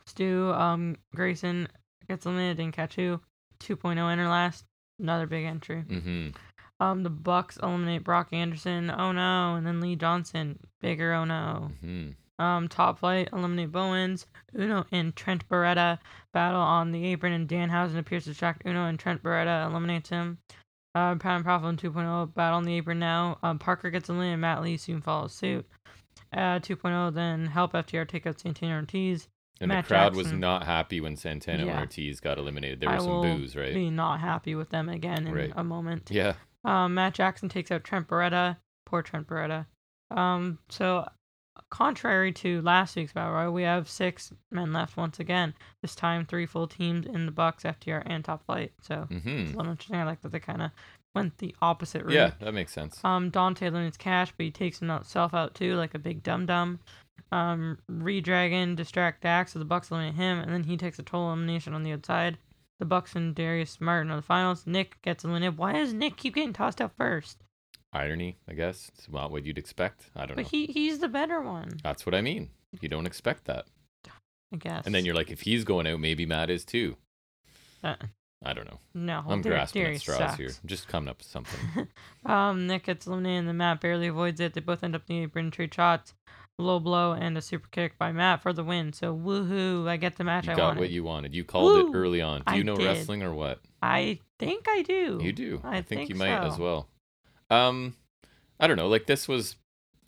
Stu, 0.04 0.52
um, 0.52 0.96
Grayson 1.14 1.68
gets 2.08 2.26
eliminated. 2.26 2.72
Catch 2.74 2.96
who. 2.96 3.20
2.0 3.60 4.10
enter 4.10 4.28
last. 4.28 4.64
Another 4.98 5.26
big 5.26 5.44
entry. 5.46 5.84
like. 5.88 6.02
hmm 6.02 6.28
Um, 6.80 7.04
the 7.04 7.10
Bucks 7.10 7.56
eliminate 7.62 8.02
Brock 8.02 8.28
Anderson. 8.32 8.90
Oh 8.90 9.12
no, 9.12 9.54
and 9.54 9.64
then 9.66 9.80
Lee 9.80 9.94
Johnson. 9.94 10.58
Bigger 10.80 11.12
oh 11.14 11.24
no. 11.24 11.70
hmm 11.80 12.10
Um, 12.42 12.68
top 12.68 12.98
flight 12.98 13.28
eliminate 13.32 13.70
Bowens. 13.70 14.26
Uno 14.58 14.84
and 14.90 15.14
Trent 15.14 15.48
Beretta 15.48 15.98
battle 16.32 16.60
on 16.60 16.90
the 16.90 17.04
apron, 17.06 17.32
and 17.32 17.48
Danhausen 17.48 17.98
appears 17.98 18.24
to 18.24 18.30
distract 18.30 18.62
Uno, 18.66 18.86
and 18.86 18.98
Trent 18.98 19.22
Beretta 19.22 19.66
eliminates 19.70 20.08
him. 20.10 20.38
Uh, 20.94 21.14
Pound 21.14 21.44
and 21.46 21.68
and 21.68 21.78
2.0 21.80 22.34
battle 22.34 22.56
on 22.58 22.64
the 22.64 22.74
apron 22.74 22.98
now. 22.98 23.38
Um, 23.42 23.58
Parker 23.58 23.90
gets 23.90 24.08
eliminated. 24.08 24.40
Matt 24.40 24.62
Lee 24.62 24.76
soon 24.76 25.00
follows 25.00 25.32
suit. 25.32 25.66
Uh, 26.32 26.58
2.0 26.58 27.14
then 27.14 27.46
help 27.46 27.72
FTR 27.72 28.08
take 28.08 28.26
out 28.26 28.40
Santana 28.40 28.74
Ortiz. 28.76 29.28
And 29.60 29.68
Matt 29.68 29.84
the 29.84 29.88
crowd 29.88 30.16
was 30.16 30.32
not 30.32 30.64
happy 30.64 31.00
when 31.00 31.14
Santana 31.16 31.64
Yeah. 31.66 31.78
Ortiz 31.80 32.18
got 32.20 32.36
eliminated. 32.38 32.80
There 32.80 32.88
I 32.90 32.98
some 32.98 33.22
boos, 33.22 33.54
right? 33.54 33.72
Be 33.72 33.88
not 33.90 34.18
happy 34.20 34.54
with 34.54 34.70
them 34.70 34.88
again 34.88 35.26
in 35.28 35.34
Right. 35.34 35.52
a 35.54 35.62
moment. 35.62 36.10
Yeah. 36.10 36.34
Um, 36.64 36.94
Matt 36.94 37.14
Jackson 37.14 37.48
takes 37.48 37.70
out 37.70 37.84
Trent 37.84 38.08
Beretta. 38.08 38.56
Poor 38.84 39.02
Trent 39.02 39.26
Beretta. 39.28 39.66
Um, 40.10 40.58
so 40.68 41.08
contrary 41.70 42.32
to 42.32 42.60
last 42.62 42.96
week's 42.96 43.12
battle 43.12 43.32
royal, 43.34 43.52
we 43.52 43.62
have 43.62 43.88
six 43.88 44.32
men 44.50 44.72
left 44.72 44.96
once 44.96 45.18
again. 45.20 45.54
This 45.82 45.94
time, 45.94 46.26
three 46.26 46.46
full 46.46 46.66
teams 46.66 47.06
in 47.06 47.26
the 47.26 47.32
Bucks, 47.32 47.64
FTR, 47.64 48.02
and 48.06 48.24
Top 48.24 48.44
Flight. 48.46 48.72
So 48.80 49.06
hmm 49.08 49.16
it's 49.16 49.52
a 49.52 49.56
little 49.56 49.72
interesting. 49.72 49.96
I 49.96 50.04
like 50.04 50.20
that 50.22 50.32
they 50.32 50.40
kind 50.40 50.62
of 50.62 50.70
went 51.14 51.38
the 51.38 51.54
opposite 51.60 52.04
route. 52.04 52.14
Yeah, 52.14 52.30
that 52.40 52.54
makes 52.54 52.72
sense. 52.72 52.98
Um, 53.04 53.30
Dante 53.30 53.68
limits 53.70 53.96
cash, 53.96 54.32
but 54.36 54.44
he 54.44 54.50
takes 54.50 54.78
himself 54.78 55.34
out 55.34 55.54
too, 55.54 55.76
like 55.76 55.94
a 55.94 55.98
big 55.98 56.22
dum 56.22 56.46
dum. 56.46 56.78
Um, 57.30 57.78
Redragon 57.90 58.76
distract 58.76 59.22
Dax, 59.22 59.52
so 59.52 59.58
the 59.58 59.64
Bucks 59.64 59.90
eliminate 59.90 60.14
him, 60.16 60.38
and 60.38 60.52
then 60.52 60.64
he 60.64 60.76
takes 60.76 60.98
a 60.98 61.02
total 61.02 61.28
elimination 61.28 61.74
on 61.74 61.82
the 61.82 61.92
outside. 61.92 62.38
The 62.78 62.86
Bucks 62.86 63.14
and 63.14 63.34
Darius 63.34 63.80
Martin 63.80 64.10
are 64.10 64.16
the 64.16 64.22
finals. 64.22 64.66
Nick 64.66 65.00
gets 65.02 65.24
eliminated. 65.24 65.56
Why 65.56 65.72
does 65.72 65.94
Nick 65.94 66.16
keep 66.16 66.34
getting 66.34 66.52
tossed 66.52 66.80
out 66.80 66.92
first? 66.96 67.38
Irony, 67.92 68.38
I 68.48 68.54
guess. 68.54 68.90
It's 68.94 69.08
not 69.10 69.30
what 69.30 69.44
you'd 69.44 69.58
expect. 69.58 70.10
I 70.16 70.20
don't 70.20 70.36
know. 70.36 70.42
But 70.42 70.50
he 70.50 70.66
he's 70.66 70.98
the 70.98 71.08
better 71.08 71.40
one, 71.40 71.78
That's 71.82 72.06
what 72.06 72.14
I 72.14 72.20
mean. 72.22 72.50
You 72.80 72.88
don't 72.88 73.06
expect 73.06 73.44
that. 73.46 73.66
I 74.52 74.56
guess. 74.56 74.84
And 74.86 74.94
then 74.94 75.04
you're 75.04 75.14
like, 75.14 75.30
if 75.30 75.42
he's 75.42 75.64
going 75.64 75.86
out, 75.86 76.00
maybe 76.00 76.26
Matt 76.26 76.50
is 76.50 76.64
too. 76.64 76.96
Uh, 77.82 77.96
I 78.44 78.52
don't 78.52 78.66
know. 78.66 78.78
no. 78.94 79.22
I'm 79.26 79.40
grasping 79.42 79.82
at 79.84 80.00
straws 80.00 80.18
sucks. 80.18 80.36
here. 80.36 80.48
I'm 80.48 80.68
just 80.68 80.88
coming 80.88 81.08
up 81.08 81.18
with 81.18 81.26
something. 81.26 81.88
um, 82.26 82.66
Nick 82.66 82.84
gets 82.86 83.06
eliminated, 83.06 83.40
and 83.40 83.48
the 83.48 83.52
Matt 83.54 83.80
barely 83.80 84.08
avoids 84.08 84.40
it. 84.40 84.54
They 84.54 84.60
both 84.60 84.82
end 84.84 84.94
up 84.94 85.02
in 85.08 85.16
the 85.16 85.22
apron, 85.24 85.52
shots, 85.70 86.14
low 86.58 86.80
blow, 86.80 87.12
and 87.12 87.36
a 87.38 87.42
super 87.42 87.68
kick 87.70 87.98
by 87.98 88.12
Matt 88.12 88.42
for 88.42 88.52
the 88.52 88.64
win. 88.64 88.92
So 88.92 89.14
woohoo! 89.14 89.88
I 89.88 89.96
get 89.96 90.16
the 90.16 90.24
match 90.24 90.46
You 90.46 90.52
I 90.52 90.56
got 90.56 90.66
wanted. 90.68 90.80
what 90.80 90.90
you 90.90 91.04
wanted. 91.04 91.34
You 91.34 91.44
called 91.44 91.88
it 91.88 91.96
early 91.96 92.20
on. 92.20 92.40
Do 92.40 92.44
I 92.48 92.54
you 92.56 92.64
know 92.64 92.76
did. 92.76 92.86
wrestling 92.86 93.22
or 93.22 93.32
what? 93.32 93.60
I 93.80 94.18
think 94.38 94.66
I 94.68 94.82
do. 94.82 95.20
You 95.22 95.32
do. 95.32 95.60
I 95.64 95.82
think, 95.82 96.02
you 96.02 96.06
think 96.08 96.18
might 96.18 96.46
as 96.46 96.58
well. 96.58 96.88
Um, 97.52 97.94
I 98.60 98.66
don't 98.66 98.76
know. 98.76 98.88
Like 98.88 99.06
this 99.06 99.28
was, 99.28 99.56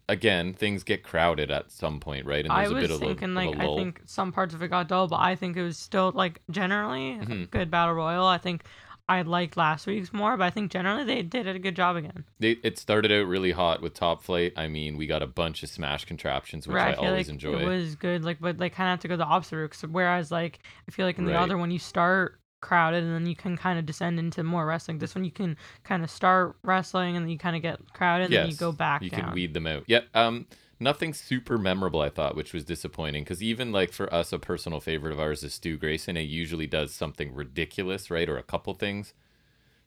again, 0.09 0.55
things 0.55 0.83
get 0.85 1.03
crowded 1.03 1.51
at 1.51 1.71
some 1.71 2.01
point, 2.01 2.27
right? 2.27 2.45
And 2.45 2.55
I 2.55 2.57
there's 2.57 2.71
a 2.71 2.75
was 2.75 2.83
bit 2.83 2.91
of 2.91 3.03
a, 3.03 3.07
thinking 3.07 3.31
of 3.31 3.35
like 3.37 3.47
a 3.47 3.51
I 3.59 3.65
lull. 3.67 3.77
think 3.77 4.03
some 4.07 4.33
parts 4.33 4.55
of 4.55 4.63
it 4.63 4.69
got 4.69 4.89
dull, 4.89 5.09
but 5.09 5.21
I 5.21 5.35
think 5.35 5.57
it 5.57 5.63
was 5.63 5.79
still 5.79 6.13
like 6.15 6.41
generally 6.51 7.13
a 7.13 7.25
Mhm. 7.25 7.51
good 7.51 7.71
battle 7.71 7.95
royal. 7.95 8.27
I 8.27 8.39
think 8.39 8.65
I 9.09 9.23
liked 9.23 9.57
last 9.57 9.87
week's 9.87 10.13
more, 10.13 10.37
but 10.37 10.45
I 10.45 10.51
think 10.51 10.71
generally 10.71 11.05
they 11.05 11.23
did 11.23 11.47
a 11.47 11.59
good 11.59 11.77
job 11.77 11.97
again. 11.97 12.25
They, 12.39 12.53
it 12.63 12.79
started 12.79 13.13
out 13.13 13.27
really 13.27 13.53
hot 13.53 13.81
with 13.83 13.95
Top 13.95 14.23
Flight. 14.23 14.53
I 14.57 14.69
mean, 14.69 14.97
we 14.97 15.07
got 15.07 15.23
a 15.23 15.27
bunch 15.27 15.63
of 15.63 15.69
smash 15.69 16.05
contraptions, 16.05 16.67
which 16.67 16.77
I, 16.77 16.93
feel 16.95 17.05
always 17.05 17.27
like 17.29 17.35
enjoy. 17.35 17.61
It 17.61 17.67
was 17.67 17.95
good, 17.95 18.25
like 18.25 18.41
but 18.41 18.59
they 18.59 18.71
kind 18.71 18.89
of 18.89 18.93
have 18.93 19.01
to 19.01 19.09
go 19.09 19.17
the 19.17 19.25
opposite 19.25 19.57
route. 19.57 19.75
whereas 19.91 20.31
like 20.31 20.61
I 20.89 20.91
feel 20.91 21.07
like 21.07 21.19
in 21.19 21.25
the 21.25 21.33
Right. 21.33 21.43
other 21.43 21.59
one 21.59 21.71
you 21.71 21.79
start 21.79 22.41
crowded 22.65 23.05
and 23.05 23.15
then 23.15 23.27
you 23.27 23.37
can 23.37 23.59
kind 23.59 23.79
of 23.79 23.85
descend 23.85 24.19
into 24.19 24.43
more 24.43 24.65
wrestling. 24.65 24.99
This 24.99 25.15
one 25.15 25.25
you 25.25 25.31
can 25.31 25.57
kind 25.85 26.03
of 26.03 26.11
start 26.11 26.57
wrestling 26.63 27.15
and 27.15 27.25
then 27.25 27.31
you 27.31 27.39
kind 27.39 27.55
of 27.55 27.61
get 27.61 27.79
crowded 27.93 28.25
and 28.25 28.33
then 28.33 28.51
you 28.51 28.57
go 28.57 28.73
back 28.73 29.03
you 29.03 29.11
down. 29.11 29.21
can 29.21 29.35
weed 29.35 29.53
them 29.53 29.67
out. 29.67 29.85
Yeah. 29.87 30.01
Um, 30.15 30.47
nothing 30.81 31.13
super 31.13 31.59
memorable, 31.59 32.01
I 32.01 32.09
thought, 32.09 32.37
which 32.37 32.55
was 32.55 32.65
disappointing 32.65 33.23
because 33.23 33.43
even 33.43 33.71
like 33.71 33.93
for 33.93 34.13
us, 34.13 34.33
a 34.33 34.39
personal 34.39 34.81
favorite 34.81 35.13
of 35.13 35.21
ours 35.21 35.45
is 35.45 35.53
Stu 35.53 35.77
Grayson. 35.77 36.17
He 36.17 36.23
usually 36.23 36.67
does 36.67 36.95
something 36.95 37.35
ridiculous, 37.35 38.11
right, 38.11 38.29
or 38.29 38.39
a 38.39 38.43
couple 38.43 38.73
things. 38.73 39.13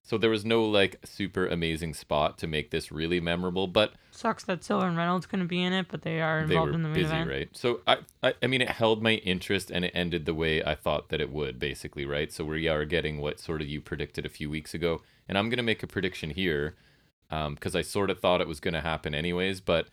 So 0.07 0.17
there 0.17 0.29
was 0.29 0.45
no 0.45 0.63
like 0.63 1.01
super 1.03 1.47
amazing 1.47 1.93
spot 1.93 2.37
to 2.37 2.47
make 2.47 2.71
this 2.71 2.93
really 2.93 3.19
memorable, 3.19 3.67
but 3.67 3.91
Sucks 4.11 4.45
that 4.45 4.63
Silver 4.63 4.87
and 4.87 4.95
Reynolds 4.95 5.25
couldn't 5.25 5.47
be 5.47 5.61
in 5.61 5.73
it, 5.73 5.87
but 5.89 6.03
they 6.03 6.21
are 6.21 6.45
they 6.47 6.55
involved 6.55 6.69
were 6.69 6.75
in 6.75 6.83
the 6.83 6.87
main 6.87 6.95
busy, 6.95 7.13
event. 7.13 7.29
right? 7.29 7.49
So 7.51 7.81
I, 7.85 7.97
I 8.23 8.33
I 8.41 8.47
mean 8.47 8.61
it 8.61 8.69
held 8.69 9.03
my 9.03 9.15
interest 9.15 9.69
and 9.69 9.83
it 9.83 9.91
ended 9.93 10.25
the 10.25 10.33
way 10.33 10.63
I 10.63 10.75
thought 10.75 11.09
that 11.09 11.19
it 11.19 11.29
would, 11.29 11.59
basically, 11.59 12.05
right? 12.05 12.31
So 12.31 12.45
we 12.45 12.69
are 12.69 12.85
getting 12.85 13.19
what 13.19 13.41
sort 13.41 13.61
of 13.61 13.67
you 13.67 13.81
predicted 13.81 14.25
a 14.25 14.29
few 14.29 14.49
weeks 14.49 14.73
ago, 14.73 15.01
and 15.27 15.37
I'm 15.37 15.49
gonna 15.49 15.61
make 15.61 15.83
a 15.83 15.87
prediction 15.87 16.29
here, 16.29 16.75
um, 17.29 17.55
because 17.55 17.75
I 17.75 17.81
sort 17.81 18.09
of 18.09 18.21
thought 18.21 18.39
it 18.39 18.47
was 18.47 18.61
gonna 18.61 18.79
happen 18.79 19.13
anyways, 19.13 19.59
but 19.59 19.89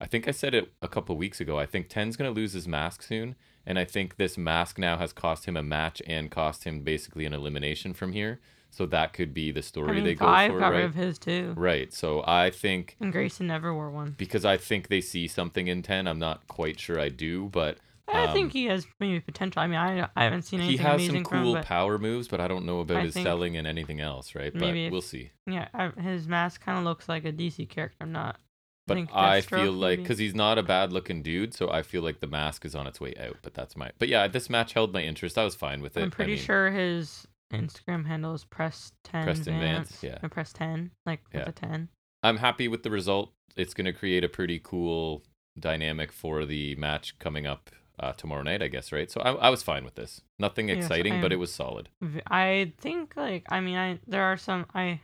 I 0.00 0.06
think 0.06 0.28
I 0.28 0.30
said 0.30 0.54
it 0.54 0.72
a 0.80 0.86
couple 0.86 1.16
weeks 1.16 1.40
ago. 1.40 1.58
I 1.58 1.66
think 1.66 1.88
Ten's 1.88 2.16
gonna 2.16 2.30
lose 2.30 2.52
his 2.52 2.68
mask 2.68 3.02
soon, 3.02 3.34
and 3.66 3.80
I 3.80 3.84
think 3.84 4.14
this 4.14 4.38
mask 4.38 4.78
now 4.78 4.96
has 4.98 5.12
cost 5.12 5.46
him 5.46 5.56
a 5.56 5.62
match 5.64 6.00
and 6.06 6.30
cost 6.30 6.62
him 6.62 6.82
basically 6.82 7.24
an 7.26 7.34
elimination 7.34 7.94
from 7.94 8.12
here. 8.12 8.38
So 8.70 8.86
that 8.86 9.12
could 9.12 9.34
be 9.34 9.50
the 9.50 9.58
I 9.58 9.62
story 9.62 9.92
mean, 9.94 10.04
they 10.04 10.14
go 10.14 10.26
for, 10.26 10.58
got 10.58 10.72
right? 10.72 10.76
rid 10.76 10.84
of 10.84 10.94
his 10.94 11.18
too, 11.18 11.54
Right. 11.56 11.92
So 11.92 12.22
I 12.26 12.50
think 12.50 12.96
and 13.00 13.12
Grayson 13.12 13.46
never 13.46 13.74
wore 13.74 13.90
one. 13.90 14.14
because 14.16 14.44
I 14.44 14.56
think 14.56 14.88
they 14.88 15.00
see 15.00 15.26
something 15.28 15.66
in 15.66 15.82
Ten. 15.82 16.06
I'm 16.06 16.18
not 16.18 16.46
quite 16.48 16.78
sure 16.80 16.98
I 17.00 17.08
do, 17.08 17.48
but 17.48 17.78
I 18.12 18.24
um, 18.26 18.32
think 18.32 18.52
he 18.52 18.64
has 18.66 18.86
maybe 18.98 19.20
potential. 19.20 19.62
I 19.62 19.66
mean, 19.66 19.78
I 19.78 20.08
I 20.16 20.24
haven't 20.24 20.42
seen 20.42 20.60
he 20.60 20.66
anything 20.68 20.86
has 20.86 20.92
some 21.06 21.16
amazing 21.16 21.16
him, 21.16 21.24
cool 21.44 21.52
but 21.54 21.64
power 21.64 21.98
moves, 21.98 22.28
but 22.28 22.40
I 22.40 22.48
don't 22.48 22.66
know 22.66 22.80
about 22.80 22.98
I 22.98 23.02
his 23.02 23.14
selling 23.14 23.56
and 23.56 23.66
anything 23.66 24.00
else, 24.00 24.34
right? 24.34 24.52
But 24.52 24.60
maybe 24.60 24.86
if- 24.86 24.92
we'll 24.92 25.00
see. 25.02 25.30
yeah, 25.46 25.68
I, 25.74 25.90
his 26.00 26.26
mask 26.26 26.60
kind 26.64 26.78
of 26.78 26.84
looks 26.84 27.08
like 27.08 27.24
a 27.24 27.32
DC 27.32 27.68
character. 27.68 27.96
I'm 28.00 28.12
not. 28.12 28.40
But 28.86 28.96
I, 29.14 29.40
Deathstroke 29.40 29.44
feel 29.62 29.72
like 29.72 29.98
because 30.00 30.18
he's 30.18 30.34
not 30.34 30.58
a 30.58 30.64
bad 30.64 30.92
looking 30.92 31.22
dude, 31.22 31.54
so 31.54 31.70
I 31.70 31.82
feel 31.82 32.02
like 32.02 32.18
the 32.18 32.26
mask 32.26 32.64
is 32.64 32.74
on 32.74 32.88
its 32.88 33.00
way 33.00 33.14
out. 33.20 33.36
But 33.42 33.54
that's 33.54 33.76
my. 33.76 33.92
But 34.00 34.08
yeah, 34.08 34.26
this 34.26 34.50
match 34.50 34.72
held 34.72 34.92
my 34.92 35.02
interest. 35.02 35.38
I 35.38 35.44
was 35.44 35.54
fine 35.54 35.80
with 35.80 35.96
it. 35.96 36.00
I'm 36.00 36.08
I 36.08 36.10
pretty 36.10 36.32
mean, 36.32 36.40
sure 36.42 36.70
his 36.72 37.28
Instagram 37.52 38.06
handle 38.06 38.34
is 38.34 38.44
press 38.44 38.92
ten 39.04 39.24
Preston 39.24 39.58
Vance, 39.60 39.98
yeah. 40.02 40.18
or 40.22 40.28
press 40.28 40.52
ten, 40.52 40.90
like 41.06 41.20
Yeah. 41.32 41.40
with 41.40 41.48
a 41.48 41.52
ten. 41.52 41.88
I'm 42.22 42.36
happy 42.38 42.68
with 42.68 42.82
the 42.82 42.90
result. 42.90 43.32
It's 43.56 43.74
going 43.74 43.86
to 43.86 43.92
create 43.92 44.22
a 44.24 44.28
pretty 44.28 44.60
cool 44.62 45.22
dynamic 45.58 46.12
for 46.12 46.44
the 46.46 46.76
match 46.76 47.18
coming 47.18 47.46
up 47.46 47.70
uh, 47.98 48.12
tomorrow 48.12 48.42
night, 48.42 48.62
I 48.62 48.68
guess, 48.68 48.92
right? 48.92 49.10
So 49.10 49.20
I, 49.20 49.32
I 49.32 49.50
was 49.50 49.62
fine 49.62 49.84
with 49.84 49.94
this. 49.94 50.20
Nothing 50.38 50.68
Yes, 50.68 50.78
exciting, 50.78 51.20
but 51.20 51.32
it 51.32 51.36
was 51.36 51.52
solid. 51.52 51.88
I 52.26 52.72
think 52.78 53.14
like 53.16 53.44
I 53.50 53.60
mean 53.60 53.76
I 53.76 53.98
there 54.06 54.22
are 54.24 54.36
some 54.36 54.66
I 54.74 55.00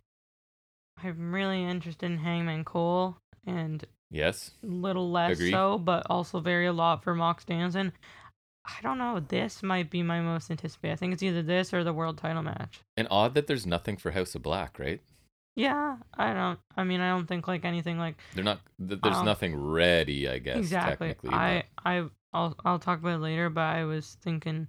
I'm 1.02 1.32
really 1.34 1.62
interested 1.64 2.06
in 2.06 2.18
Hangman 2.18 2.64
Cole 2.64 3.16
and 3.46 3.84
Yes. 4.10 4.52
little 4.62 5.10
less 5.10 5.32
Agree. 5.32 5.50
so, 5.50 5.78
but 5.78 6.06
also 6.08 6.38
very 6.40 6.66
a 6.66 6.72
lot 6.72 7.02
for 7.02 7.14
Mox 7.14 7.44
Danielson. 7.44 7.92
I 8.66 8.82
don't 8.82 8.98
know. 8.98 9.20
This 9.20 9.62
might 9.62 9.90
be 9.90 10.02
my 10.02 10.20
most 10.20 10.50
anticipated. 10.50 10.92
I 10.92 10.96
think 10.96 11.12
it's 11.12 11.22
either 11.22 11.42
this 11.42 11.72
or 11.72 11.84
the 11.84 11.92
world 11.92 12.18
title 12.18 12.42
match. 12.42 12.80
And 12.96 13.06
odd 13.10 13.34
that 13.34 13.46
there's 13.46 13.66
nothing 13.66 13.96
for 13.96 14.10
House 14.10 14.34
of 14.34 14.42
Black, 14.42 14.78
right? 14.78 15.00
Yeah, 15.54 15.96
I 16.18 16.34
don't. 16.34 16.58
I 16.76 16.84
mean, 16.84 17.00
I 17.00 17.08
don't 17.10 17.26
think 17.26 17.48
like 17.48 17.64
anything 17.64 17.98
like 17.98 18.16
They're 18.34 18.44
not. 18.44 18.60
Th- 18.86 19.00
there's 19.02 19.16
Um, 19.16 19.24
nothing 19.24 19.56
ready, 19.56 20.28
I 20.28 20.38
guess. 20.38 20.56
exactly. 20.58 21.08
Technically, 21.08 21.30
I 21.34 21.62
I 21.84 22.04
I'll 22.34 22.54
I'll 22.64 22.78
talk 22.78 22.98
about 22.98 23.14
it 23.14 23.22
later, 23.22 23.48
but 23.48 23.62
I 23.62 23.84
was 23.84 24.18
thinking, 24.20 24.68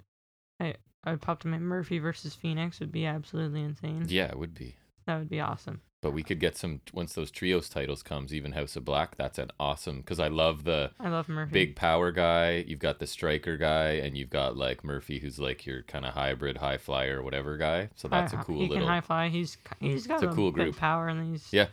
I 0.60 0.76
I 1.04 1.16
popped 1.16 1.44
in 1.44 1.50
my 1.50 1.58
Murphy 1.58 1.98
versus 1.98 2.34
Fenix 2.34 2.80
would 2.80 2.92
be 2.92 3.04
absolutely 3.04 3.62
insane. 3.62 4.06
yeah, 4.08 4.28
it 4.28 4.38
would 4.38 4.54
be. 4.54 4.76
That 5.06 5.18
would 5.18 5.28
be 5.28 5.40
awesome. 5.40 5.82
But 6.00 6.12
we 6.12 6.22
could 6.22 6.38
get 6.38 6.56
some 6.56 6.80
once 6.92 7.12
those 7.14 7.32
trios 7.32 7.68
titles 7.68 8.04
comes. 8.04 8.32
Even 8.32 8.52
House 8.52 8.76
of 8.76 8.84
Black, 8.84 9.16
that's 9.16 9.36
an 9.38 9.50
awesome 9.58 9.98
because 9.98 10.20
I 10.20 10.28
love 10.28 10.62
the 10.62 10.92
I 11.00 11.08
love 11.08 11.28
Murphy. 11.28 11.52
big 11.52 11.74
power 11.76 12.12
guy. 12.12 12.64
You've 12.68 12.78
got 12.78 13.00
the 13.00 13.06
striker 13.06 13.56
guy, 13.56 13.94
and 13.94 14.16
you've 14.16 14.30
got 14.30 14.56
like 14.56 14.84
Murphy, 14.84 15.18
who's 15.18 15.40
like 15.40 15.66
your 15.66 15.82
kind 15.82 16.04
of 16.06 16.14
hybrid 16.14 16.58
high 16.58 16.76
flyer, 16.78 17.20
whatever 17.20 17.56
guy. 17.56 17.88
So 17.96 18.06
that's 18.06 18.32
a 18.32 18.36
Hi- 18.36 18.42
cool 18.44 18.60
He 18.60 18.68
little. 18.68 18.76
can 18.84 18.86
high 18.86 19.00
fly. 19.00 19.28
He's 19.28 19.56
he's 19.80 20.06
got 20.06 20.22
It's 20.22 20.32
a 20.32 20.36
cool 20.36 20.52
group. 20.52 20.76
power, 20.76 21.08
and 21.08 21.32
he's 21.32 21.52
Yeah. 21.52 21.66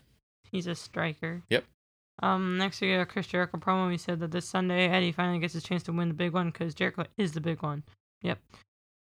he's 0.51 0.65
a 0.65 0.73
striker. 0.73 1.43
Yep. 1.51 1.63
Um, 2.23 2.57
next 2.57 2.81
we 2.81 2.93
got 2.93 3.01
a 3.01 3.05
Chris 3.05 3.27
Jericho 3.27 3.57
promo. 3.59 3.89
We 3.89 3.97
said 3.97 4.19
that 4.21 4.31
this 4.31 4.47
Sunday 4.49 4.87
Eddie 4.87 5.11
finally 5.11 5.37
gets 5.37 5.53
his 5.53 5.63
chance 5.63 5.83
to 5.83 5.91
win 5.93 6.07
the 6.07 6.13
big 6.15 6.33
one 6.33 6.49
because 6.49 6.73
Jericho 6.73 7.05
is 7.17 7.33
the 7.33 7.41
big 7.41 7.61
one. 7.61 7.83
Yep. 8.23 8.39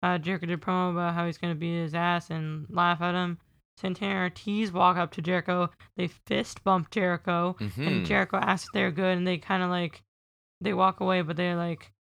Uh, 0.01 0.17
Jericho 0.17 0.45
did 0.45 0.61
promo 0.61 0.91
about 0.91 1.13
how 1.15 1.26
he's 1.26 1.38
gonna 1.38 1.55
beat 1.55 1.76
his 1.82 1.93
ass 1.93 2.30
and 2.30 2.67
laugh 2.70 3.01
at 3.01 3.15
him. 3.15 3.38
Santana 3.80 4.11
and 4.15 4.23
Ortiz 4.23 4.71
walk 4.71 4.97
up 4.97 5.11
to 5.11 5.21
Jericho. 5.21 5.69
They 5.97 6.07
fist 6.07 6.63
bump 6.63 6.91
Jericho, 6.91 7.55
Mhm. 7.59 7.88
and 7.88 8.05
Jericho 8.05 8.38
asks 8.38 8.67
if 8.67 8.73
they're 8.73 8.91
good, 8.91 9.17
and 9.17 9.25
they 9.27 9.38
kind 9.38 9.63
of 9.63 9.69
like 9.69 10.01
they 10.61 10.73
walk 10.73 10.99
away, 10.99 11.21
but 11.21 11.38
they're 11.38 11.55
like, 11.55 11.91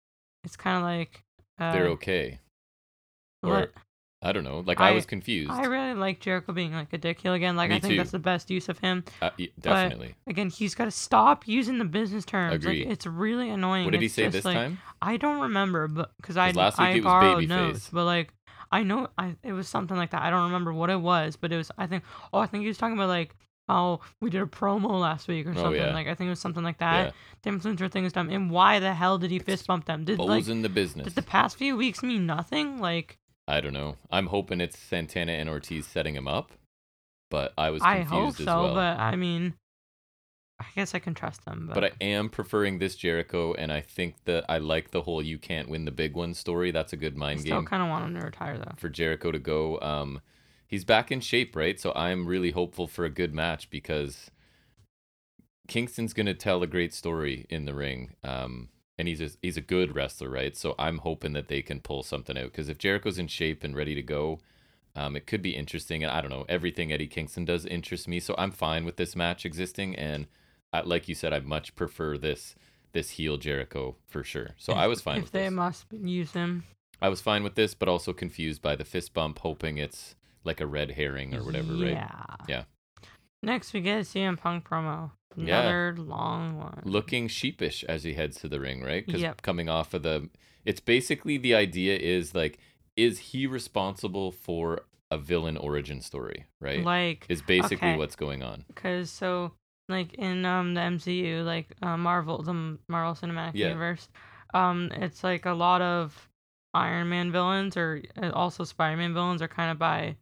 it's 0.43 0.55
kind 0.57 0.77
of 0.77 0.83
like 0.83 1.21
uh, 1.59 1.71
They're 1.73 1.87
okay. 1.89 2.39
Or 3.43 3.49
what- 3.51 3.73
I 4.21 4.33
don't 4.33 4.43
know. 4.43 4.59
Like 4.65 4.81
I, 4.81 4.89
I- 4.89 4.91
was 4.91 5.05
confused. 5.05 5.49
I 5.49 5.63
really 5.63 5.93
like 5.93 6.19
Jericho 6.19 6.51
being 6.51 6.73
like 6.73 6.91
a 6.91 6.97
dick 6.97 7.21
heel 7.21 7.33
again. 7.33 7.55
Like 7.55 7.69
Me 7.69 7.77
I 7.77 7.79
think 7.79 7.91
too. 7.93 7.97
that's 7.97 8.11
the 8.11 8.19
best 8.19 8.49
use 8.49 8.67
of 8.67 8.77
him. 8.79 9.05
Uh, 9.21 9.29
y- 9.39 9.47
definitely. 9.61 10.15
Again, 10.27 10.49
he's 10.49 10.75
got 10.75 10.85
to 10.85 10.91
stop 10.91 11.47
using 11.47 11.77
the 11.77 11.85
business 11.85 12.25
terms. 12.25 12.55
Agree. 12.55 12.83
Like 12.83 12.91
it's 12.93 13.05
really 13.05 13.49
annoying. 13.49 13.85
What 13.85 13.91
did 13.91 14.01
he 14.01 14.09
say 14.09 14.27
this 14.27 14.43
like, 14.43 14.55
time? 14.57 14.79
I 15.01 15.15
don't 15.15 15.39
remember, 15.39 15.87
but 15.87 16.11
because 16.17 16.35
I 16.35 16.51
last 16.51 16.77
week 16.79 16.87
I 16.87 16.91
it 16.91 16.95
was 16.95 17.03
borrowed 17.05 17.43
babyface. 17.45 17.47
notes, 17.47 17.89
but 17.93 18.03
like 18.03 18.33
I 18.71 18.83
know 18.83 19.07
I 19.17 19.35
it 19.43 19.53
was 19.53 19.67
something 19.67 19.97
like 19.97 20.11
that. 20.11 20.21
I 20.21 20.29
don't 20.29 20.43
remember 20.43 20.73
what 20.73 20.89
it 20.89 20.99
was, 21.01 21.35
but 21.35 21.51
it 21.51 21.57
was 21.57 21.71
I 21.77 21.87
think 21.87 22.03
oh 22.33 22.39
I 22.39 22.45
think 22.47 22.61
he 22.61 22.67
was 22.67 22.77
talking 22.77 22.95
about 22.95 23.09
like 23.09 23.35
how 23.67 23.99
we 24.19 24.29
did 24.31 24.41
a 24.41 24.45
promo 24.47 24.99
last 24.99 25.27
week 25.27 25.45
or 25.45 25.51
Oh, 25.51 25.55
something 25.55 25.79
yeah. 25.81 25.93
like 25.93 26.07
I 26.07 26.15
think 26.15 26.27
it 26.27 26.31
was 26.31 26.39
something 26.39 26.63
like 26.63 26.77
Yeah. 26.79 27.03
that. 27.05 27.13
The 27.43 27.49
influencer 27.51 27.91
thing 27.91 28.05
is 28.05 28.13
dumb. 28.13 28.29
And 28.29 28.49
why 28.51 28.79
the 28.79 28.93
hell 28.93 29.17
did 29.17 29.31
he 29.31 29.39
fist 29.39 29.67
bump 29.67 29.85
them? 29.85 30.05
Did 30.05 30.17
Bulls 30.17 30.29
like 30.29 30.47
in 30.47 30.61
the 30.63 30.69
business. 30.69 31.05
did 31.05 31.15
the 31.15 31.21
past 31.21 31.57
few 31.57 31.77
weeks 31.77 32.01
mean 32.03 32.25
nothing? 32.25 32.79
Like 32.79 33.17
I 33.47 33.61
don't 33.61 33.73
know. 33.73 33.95
I'm 34.11 34.27
hoping 34.27 34.61
it's 34.61 34.77
Santana 34.77 35.31
and 35.33 35.49
Ortiz 35.49 35.87
setting 35.87 36.15
him 36.15 36.27
up, 36.27 36.51
but 37.31 37.53
I 37.57 37.69
was 37.71 37.81
I 37.81 37.99
confused 38.03 38.11
hope 38.11 38.39
as 38.39 38.45
so, 38.45 38.63
well. 38.63 38.75
but 38.75 38.99
I 38.99 39.15
mean 39.15 39.53
I 40.59 40.65
guess 40.75 40.93
I 40.93 40.99
can 40.99 41.13
trust 41.13 41.45
them. 41.45 41.65
But, 41.67 41.75
But 41.75 41.83
I 41.85 41.91
am 42.03 42.29
preferring 42.29 42.79
this 42.79 42.95
Jericho, 42.95 43.53
and 43.53 43.71
I 43.71 43.81
think 43.81 44.15
that 44.25 44.45
I 44.49 44.57
like 44.57 44.91
the 44.91 45.01
whole 45.03 45.21
"you 45.21 45.37
can't 45.37 45.69
win 45.69 45.85
the 45.85 45.91
big 45.91 46.15
one" 46.15 46.33
story. 46.33 46.71
That's 46.71 46.93
a 46.93 46.97
good 46.97 47.15
I 47.15 47.17
mind 47.17 47.41
still 47.41 47.57
game 47.57 47.65
Still 47.65 47.69
kind 47.69 47.83
of 47.83 47.89
want 47.89 48.05
him 48.05 48.19
to 48.19 48.25
retire 48.25 48.57
though. 48.57 48.73
for 48.77 48.89
Jericho 48.89 49.31
to 49.31 49.39
go. 49.39 49.79
Um, 49.79 50.21
he's 50.67 50.83
back 50.83 51.11
in 51.11 51.21
shape, 51.21 51.55
right? 51.55 51.79
So 51.79 51.93
I'm 51.95 52.27
really 52.27 52.51
hopeful 52.51 52.87
for 52.87 53.05
a 53.05 53.09
good 53.09 53.33
match 53.33 53.69
because 53.69 54.31
Kingston's 55.67 56.13
gonna 56.13 56.33
tell 56.33 56.61
a 56.61 56.67
great 56.67 56.93
story 56.93 57.45
in 57.49 57.65
the 57.65 57.73
ring. 57.73 58.15
Um, 58.23 58.69
and 58.97 59.07
he's 59.07 59.21
a, 59.21 59.29
he's 59.41 59.55
a 59.55 59.61
good 59.61 59.95
wrestler, 59.95 60.29
right? 60.29 60.57
So 60.57 60.75
I'm 60.77 60.97
hoping 60.97 61.31
that 61.31 61.47
they 61.47 61.61
can 61.61 61.79
pull 61.79 62.03
something 62.03 62.37
out 62.37 62.51
because 62.51 62.67
if 62.67 62.77
Jericho's 62.77 63.17
in 63.17 63.27
shape 63.27 63.63
and 63.63 63.73
ready 63.73 63.95
to 63.95 64.01
go, 64.03 64.39
um, 64.93 65.15
it 65.15 65.25
could 65.25 65.41
be 65.41 65.55
interesting. 65.55 66.03
And 66.03 66.11
I 66.11 66.19
don't 66.19 66.29
know, 66.31 66.45
everything 66.49 66.91
Eddie 66.91 67.07
Kingston 67.07 67.45
does 67.45 67.65
interests 67.65 68.09
me, 68.09 68.19
so 68.19 68.35
I'm 68.37 68.51
fine 68.51 68.83
with 68.83 68.97
this 68.97 69.15
match 69.15 69.45
existing. 69.45 69.95
And 69.95 70.27
I, 70.73 70.81
like 70.81 71.07
you 71.07 71.15
said, 71.15 71.33
I 71.33 71.39
much 71.39 71.75
prefer 71.75 72.17
this 72.17 72.55
this 72.91 73.11
heel 73.11 73.37
Jericho 73.37 73.95
for 74.07 74.23
sure. 74.23 74.49
So 74.57 74.73
I 74.73 74.87
was 74.87 75.01
fine 75.01 75.17
if 75.17 75.23
with 75.25 75.31
they 75.31 75.45
this. 75.45 75.51
must 75.53 75.85
use 75.91 76.31
him. 76.31 76.63
I 77.01 77.09
was 77.09 77.21
fine 77.21 77.43
with 77.43 77.55
this, 77.55 77.73
but 77.75 77.87
also 77.87 78.13
confused 78.13 78.61
by 78.61 78.75
the 78.75 78.83
fist 78.83 79.13
bump, 79.13 79.39
hoping 79.39 79.77
it's 79.77 80.15
like 80.43 80.59
a 80.59 80.65
red 80.67 80.91
herring 80.91 81.33
or 81.35 81.43
whatever, 81.43 81.73
right? 81.73 81.91
yeah. 81.91 82.25
Yeah. 82.47 82.63
Next, 83.41 83.73
we 83.73 83.81
get 83.81 83.99
a 83.99 84.03
CM 84.03 84.37
Punk 84.37 84.67
promo. 84.67 85.11
Yeah. 85.37 85.61
Another 85.61 85.95
long 85.97 86.57
one. 86.57 86.81
Looking 86.83 87.27
sheepish 87.27 87.83
as 87.85 88.03
he 88.03 88.13
heads 88.13 88.39
to 88.41 88.49
the 88.49 88.59
ring, 88.59 88.81
right? 88.83 89.05
Because 89.05 89.21
Yep. 89.21 89.41
coming 89.43 89.69
off 89.69 89.93
of 89.93 90.03
the, 90.03 90.29
it's 90.65 90.81
basically 90.81 91.37
the 91.37 91.55
idea 91.55 91.95
is 91.97 92.33
like, 92.35 92.57
is 92.97 93.19
he 93.19 93.47
responsible 93.47 94.31
for 94.31 94.81
a 95.11 95.17
villain 95.17 95.55
origin 95.55 96.01
story, 96.01 96.47
right? 96.59 96.83
Like, 96.83 97.25
is 97.29 97.41
basically 97.41 97.89
okay. 97.89 97.97
what's 97.97 98.15
going 98.15 98.43
on. 98.43 98.65
because 98.67 99.09
so 99.09 99.53
like 99.89 100.13
in 100.13 100.45
um 100.45 100.73
the 100.73 100.81
MCU, 100.81 101.43
like 101.43 101.67
uh, 101.81 101.97
Marvel, 101.97 102.41
the 102.43 102.77
Marvel 102.87 103.13
Cinematic 103.15 103.55
Yeah. 103.55 103.67
Universe, 103.67 104.07
um, 104.53 104.91
it's 104.93 105.23
like 105.23 105.45
a 105.45 105.51
lot 105.53 105.81
of 105.81 106.29
Iron 106.73 107.09
Man 107.09 107.31
villains 107.31 107.75
or 107.75 108.01
uh, 108.21 108.29
also 108.31 108.63
Spider 108.63 108.97
Man 108.97 109.13
villains 109.13 109.41
are 109.41 109.47
kind 109.47 109.71
of 109.71 109.79
by 109.79 110.15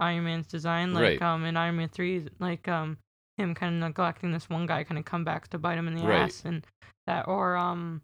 Iron 0.00 0.24
Man's 0.24 0.46
design. 0.46 0.92
Like 0.94 1.20
Right. 1.20 1.22
um 1.22 1.44
in 1.44 1.56
Iron 1.56 1.76
Man 1.76 1.88
three, 1.88 2.26
like 2.38 2.68
um 2.68 2.98
him 3.36 3.54
kind 3.54 3.74
of 3.74 3.80
neglecting 3.88 4.32
this 4.32 4.48
one 4.50 4.66
guy 4.66 4.82
kind 4.84 4.98
of 4.98 5.04
come 5.04 5.24
back 5.24 5.48
to 5.48 5.58
bite 5.58 5.78
him 5.78 5.88
in 5.88 5.94
the 5.96 6.04
Right. 6.04 6.22
ass 6.22 6.42
and 6.44 6.66
that 7.06 7.26
or 7.28 7.56
um 7.56 8.02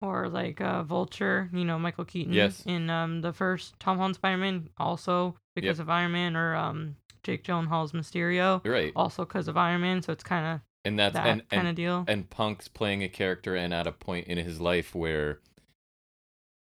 or 0.00 0.28
like 0.28 0.60
uh 0.60 0.82
Vulture, 0.82 1.48
you 1.52 1.64
know 1.64 1.78
Michael 1.78 2.04
Keaton 2.04 2.32
Yes. 2.32 2.62
in 2.66 2.90
um 2.90 3.20
the 3.20 3.32
first 3.32 3.78
Tom 3.78 3.98
Holland 3.98 4.16
Spider 4.16 4.38
Man 4.38 4.68
also 4.78 5.36
because 5.54 5.78
of 5.78 5.88
Iron 5.90 6.12
Man 6.12 6.36
or 6.36 6.54
um 6.56 6.96
Jake 7.22 7.44
Gyllenhaal's 7.44 7.92
Mysterio 7.92 8.64
Right. 8.66 8.92
also 8.96 9.24
because 9.24 9.48
of 9.48 9.56
Iron 9.56 9.80
Man, 9.82 10.02
so 10.02 10.12
it's 10.12 10.24
kind 10.24 10.46
of 10.56 10.60
And 10.84 10.98
that's 10.98 11.14
that 11.14 11.26
and 11.26 11.48
kind 11.48 11.68
of 11.68 11.74
deal. 11.74 12.04
and 12.08 12.28
Punk's 12.30 12.68
playing 12.68 13.02
a 13.02 13.08
character 13.08 13.54
and 13.54 13.72
at 13.72 13.86
a 13.86 13.92
point 13.92 14.26
in 14.28 14.38
his 14.38 14.60
life 14.60 14.94
where 14.94 15.40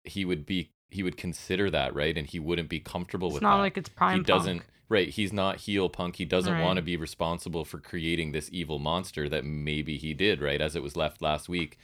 he 0.05 0.25
would 0.25 0.47
be 0.47 0.71
he 0.91 1.03
would 1.03 1.17
consider 1.19 1.71
that, 1.71 1.95
right? 1.95 2.17
And 2.17 2.27
he 2.27 2.39
wouldn't 2.39 2.71
be 2.71 2.81
comfortable 2.81 3.29
It's 3.29 3.35
with 3.35 3.43
not 3.43 3.57
that. 3.57 3.63
like 3.63 3.77
it's 3.77 3.91
prime. 3.91 4.19
he 4.19 4.23
doesn't 4.25 4.59
Punk. 4.61 4.71
right 4.89 5.09
he's 5.11 5.33
not 5.35 5.57
heel 5.61 5.89
punk 5.91 6.17
he 6.17 6.25
doesn't 6.25 6.55
Right. 6.55 6.63
want 6.63 6.77
to 6.79 6.83
be 6.83 6.97
responsible 6.97 7.65
for 7.65 7.79
creating 7.79 8.33
this 8.33 8.49
evil 8.53 8.79
monster 8.79 9.29
that 9.29 9.45
maybe 9.45 9.99
he 9.99 10.15
did 10.15 10.41
right 10.41 10.61
as 10.61 10.75
it 10.75 10.83
was 10.83 10.97
left 10.97 11.21
last 11.21 11.49
week 11.49 11.79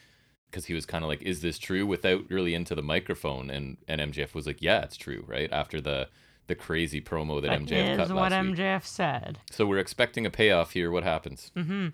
because 0.51 0.67
he 0.67 0.75
was 0.75 0.87
kind 0.87 1.05
of 1.05 1.09
like 1.09 1.21
is 1.21 1.43
this 1.43 1.59
true 1.59 1.85
without 1.87 2.25
really 2.31 2.55
into 2.55 2.75
the 2.75 2.83
microphone 2.83 3.51
and 3.51 3.77
and 3.87 4.01
mjf 4.01 4.33
was 4.35 4.47
like 4.47 4.63
yeah 4.63 4.81
it's 4.83 4.97
true 4.97 5.23
right 5.29 5.53
after 5.53 5.81
the 5.83 6.09
the 6.47 6.55
crazy 6.55 7.01
promo 7.01 7.41
that, 7.43 7.49
That 7.49 7.61
MJF 7.61 7.97
cut 7.97 8.09
what 8.11 8.33
last 8.33 8.45
week. 8.47 8.57
MJF 8.57 8.85
said. 8.85 9.39
So 9.51 9.67
we're 9.67 9.79
expecting 9.79 10.27
a 10.27 10.31
payoff 10.31 10.73
here. 10.73 10.91
What 10.91 11.05
happens? 11.05 11.51
Mm-hmm. 11.57 11.89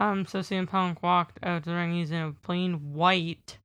Um, 0.00 0.26
so 0.26 0.40
CM 0.40 0.68
Punk 0.68 1.02
walked 1.02 1.38
out 1.42 1.64
to 1.64 1.70
the 1.70 1.76
ring. 1.76 1.96
In 1.96 2.12
a 2.12 2.32
plain 2.42 2.92
white. 2.92 3.58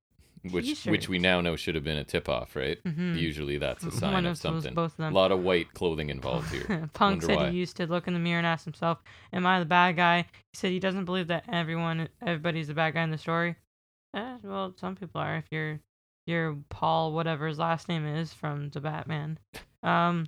Which 0.51 0.65
T-shirt. 0.67 0.91
which 0.91 1.09
we 1.09 1.19
now 1.19 1.41
know 1.41 1.57
should 1.57 1.75
have 1.75 1.83
been 1.83 1.97
a 1.97 2.05
tip 2.05 2.29
off, 2.29 2.55
right? 2.55 2.81
Mm-hmm. 2.85 3.15
Usually 3.15 3.57
that's 3.57 3.83
a 3.83 3.91
sign 3.91 4.13
One 4.13 4.25
of 4.25 4.37
something. 4.37 4.73
both 4.73 4.91
of 4.91 4.97
them. 4.97 5.11
A 5.11 5.15
lot 5.15 5.33
of 5.33 5.43
white 5.43 5.73
clothing 5.73 6.09
involved 6.09 6.49
here. 6.51 6.89
Punk 6.93 7.21
Wonder 7.21 7.25
said 7.25 7.35
why. 7.35 7.49
he 7.49 7.57
used 7.57 7.75
to 7.77 7.87
look 7.87 8.07
in 8.07 8.13
the 8.13 8.19
mirror 8.21 8.37
and 8.37 8.47
ask 8.47 8.63
himself, 8.63 8.99
"Am 9.33 9.45
I 9.45 9.59
the 9.59 9.65
bad 9.65 9.97
guy?" 9.97 10.21
He 10.21 10.55
said 10.57 10.71
he 10.71 10.79
doesn't 10.79 11.03
believe 11.03 11.27
that 11.27 11.43
everyone, 11.51 12.07
everybody's 12.25 12.67
the 12.69 12.73
bad 12.73 12.93
guy 12.93 13.03
in 13.03 13.11
the 13.11 13.17
story. 13.17 13.57
Eh, 14.15 14.37
well, 14.43 14.73
some 14.77 14.95
people 14.95 15.19
are. 15.19 15.35
If 15.35 15.45
you're, 15.51 15.81
you're 16.25 16.55
Paul, 16.69 17.11
whatever 17.11 17.45
his 17.47 17.59
last 17.59 17.89
name 17.89 18.05
is 18.07 18.31
from 18.33 18.69
the 18.69 18.79
Batman. 18.79 19.39
Um, 19.89 20.27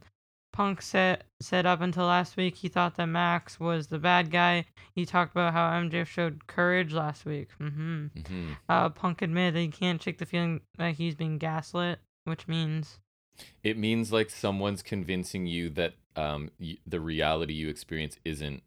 Punk 0.53 0.82
said 0.82 1.24
said 1.41 1.66
up 1.66 1.80
until 1.82 2.05
last 2.05 2.36
week 2.36 2.55
he 2.57 2.68
thought 2.68 2.95
that 2.95 3.05
Max 3.05 3.59
was 3.59 3.88
the 3.88 3.99
bad 3.99 4.32
guy. 4.32 4.66
He 4.93 5.05
talked 5.05 5.32
about 5.32 5.53
how 5.53 5.70
MJF 5.72 6.07
showed 6.07 6.45
courage 6.47 6.91
last 6.93 7.26
week. 7.26 7.49
hmm 7.57 8.07
hmm 8.28 8.51
Uh, 8.68 8.89
Punk 8.89 9.22
admitted 9.22 9.55
that 9.55 9.62
he 9.62 9.68
can't 9.70 10.01
shake 10.01 10.18
the 10.18 10.26
feeling 10.26 10.62
that 10.78 10.95
he's 10.95 11.16
being 11.16 11.38
gaslit, 11.38 11.99
which 12.26 12.47
means 12.47 12.99
It 13.64 13.78
means 13.78 14.12
like 14.12 14.30
someone's 14.30 14.84
convincing 14.84 15.47
you 15.47 15.70
that 15.72 15.93
um 16.18 16.51
y- 16.59 16.78
the 16.86 16.99
reality 16.99 17.53
you 17.53 17.70
experience 17.70 18.18
isn't 18.26 18.62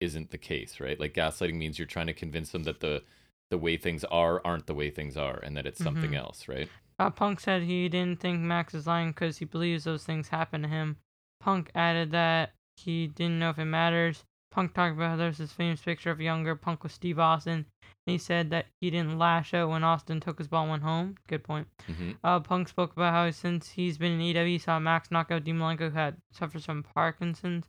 isn't 0.00 0.30
the 0.30 0.38
case, 0.38 0.80
right? 0.80 0.98
Like 0.98 1.14
gaslighting 1.14 1.54
means 1.54 1.78
you're 1.78 1.86
trying 1.86 2.08
to 2.08 2.12
convince 2.12 2.50
them 2.50 2.64
that 2.64 2.80
the 2.80 3.02
the 3.50 3.58
way 3.58 3.76
things 3.76 4.02
are 4.04 4.40
aren't 4.44 4.66
the 4.66 4.74
way 4.74 4.90
things 4.90 5.16
are 5.16 5.38
and 5.38 5.56
that 5.56 5.66
it's 5.66 5.82
something 5.82 6.12
Mhm. 6.12 6.16
else, 6.18 6.48
right? 6.48 6.68
Uh, 6.98 7.10
Punk 7.10 7.40
said 7.40 7.62
he 7.62 7.88
didn't 7.88 8.20
think 8.20 8.40
Max 8.40 8.74
is 8.74 8.86
lying 8.86 9.10
because 9.10 9.38
he 9.38 9.44
believes 9.44 9.84
those 9.84 10.04
things 10.04 10.28
happen 10.28 10.62
to 10.62 10.68
him. 10.68 10.96
Punk 11.40 11.70
added 11.74 12.10
that 12.12 12.52
he 12.76 13.06
didn't 13.06 13.38
know 13.38 13.50
if 13.50 13.58
it 13.58 13.64
matters. 13.64 14.24
Punk 14.50 14.72
talked 14.72 14.94
about 14.94 15.10
how 15.10 15.16
there's 15.16 15.38
this 15.38 15.52
famous 15.52 15.80
picture 15.82 16.10
of 16.12 16.20
younger 16.20 16.54
Punk 16.54 16.84
with 16.84 16.92
Steve 16.92 17.18
Austin. 17.18 17.66
And 18.06 18.12
he 18.12 18.18
said 18.18 18.50
that 18.50 18.66
he 18.80 18.90
didn't 18.90 19.18
lash 19.18 19.52
out 19.52 19.70
when 19.70 19.82
Austin 19.82 20.20
took 20.20 20.38
his 20.38 20.46
ball 20.46 20.62
and 20.62 20.70
went 20.70 20.82
home. 20.84 21.16
Good 21.26 21.42
point. 21.42 21.66
hmm 21.86 22.12
Uh, 22.22 22.38
Punk 22.38 22.68
spoke 22.68 22.92
about 22.92 23.12
how 23.12 23.30
since 23.32 23.70
he's 23.70 23.98
been 23.98 24.12
in 24.12 24.20
EW, 24.20 24.44
he 24.44 24.58
saw 24.58 24.78
Max 24.78 25.10
knock 25.10 25.30
out 25.32 25.42
Dean 25.44 25.58
Malenko, 25.58 25.90
who 25.90 25.96
had 25.96 26.16
suffers 26.30 26.64
from 26.64 26.84
Parkinson's. 26.84 27.66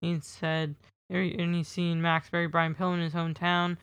He 0.00 0.20
said, 0.20 0.76
and 1.10 1.54
he's 1.54 1.68
seen 1.68 2.00
Max 2.00 2.30
bury 2.30 2.46
Brian 2.46 2.74
Pill 2.74 2.92
in 2.92 3.00
his 3.00 3.14
hometown. 3.14 3.78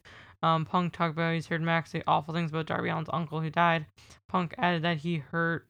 Um, 0.45 0.63
Punk 0.63 0.93
talked 0.93 1.13
about 1.13 1.33
he's 1.33 1.47
heard 1.47 1.63
Max 1.63 1.89
say 1.89 2.03
awful 2.05 2.31
things 2.31 2.51
about 2.51 2.67
Darby 2.67 2.89
Allin's 2.89 3.09
uncle 3.11 3.41
who 3.41 3.49
died. 3.49 3.87
Punk 4.29 4.53
added 4.59 4.83
that 4.83 4.97
he 4.97 5.17
hurt, 5.17 5.65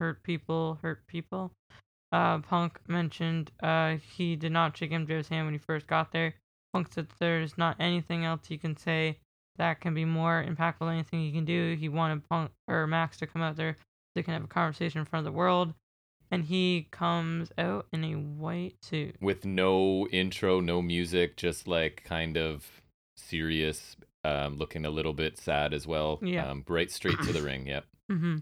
hurt 0.00 0.24
people, 0.24 0.76
hurt 0.82 1.06
people. 1.06 1.52
Uh, 2.10 2.38
Punk 2.38 2.80
mentioned 2.88 3.52
uh, 3.62 3.98
he 4.16 4.34
did 4.34 4.50
not 4.50 4.76
shake 4.76 4.90
MJF's 4.90 5.28
hand 5.28 5.46
when 5.46 5.54
he 5.54 5.58
first 5.58 5.86
got 5.86 6.10
there. 6.10 6.34
Punk 6.72 6.88
said 6.92 7.06
there's 7.20 7.56
not 7.56 7.76
anything 7.78 8.24
else 8.24 8.40
he 8.48 8.58
can 8.58 8.76
say 8.76 9.18
that 9.56 9.80
can 9.80 9.94
be 9.94 10.04
more 10.04 10.44
impactful 10.44 10.80
than 10.80 10.94
anything 10.94 11.20
he 11.20 11.30
can 11.30 11.44
do. 11.44 11.76
He 11.78 11.88
wanted 11.88 12.28
Punk 12.28 12.50
or 12.66 12.88
Max 12.88 13.18
to 13.18 13.26
come 13.28 13.42
out 13.42 13.54
there 13.54 13.74
so 13.74 13.84
they 14.16 14.24
can 14.24 14.34
have 14.34 14.44
a 14.44 14.48
conversation 14.48 14.98
in 14.98 15.04
front 15.04 15.24
of 15.24 15.32
the 15.32 15.38
world. 15.38 15.74
And 16.32 16.44
he 16.44 16.88
comes 16.90 17.52
out 17.56 17.86
in 17.92 18.02
a 18.02 18.14
white 18.14 18.74
suit. 18.82 19.14
With 19.20 19.44
no 19.44 20.08
intro, 20.08 20.58
no 20.58 20.82
music, 20.82 21.36
just 21.36 21.68
like 21.68 22.02
kind 22.04 22.36
of 22.36 22.82
serious, 23.16 23.96
um, 24.24 24.56
looking 24.56 24.84
a 24.84 24.90
little 24.90 25.12
bit 25.12 25.38
sad 25.38 25.72
as 25.74 25.86
well. 25.86 26.18
Yeah. 26.22 26.48
Um, 26.50 26.64
right 26.68 26.90
straight 26.90 27.20
to 27.22 27.32
the 27.32 27.42
ring. 27.42 27.66
Yep. 27.66 27.84
hmm 28.10 28.36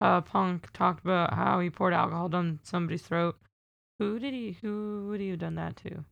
Uh, 0.00 0.20
Punk 0.20 0.72
talked 0.72 1.04
about 1.04 1.34
how 1.34 1.60
he 1.60 1.70
poured 1.70 1.94
alcohol 1.94 2.28
down 2.28 2.60
somebody's 2.62 3.02
throat. 3.02 3.36
Who 3.98 4.18
did 4.18 4.34
he? 4.34 4.58
Who 4.60 5.06
would 5.08 5.20
he 5.20 5.30
have 5.30 5.38
done 5.38 5.54
that 5.54 5.76
to? 5.76 6.04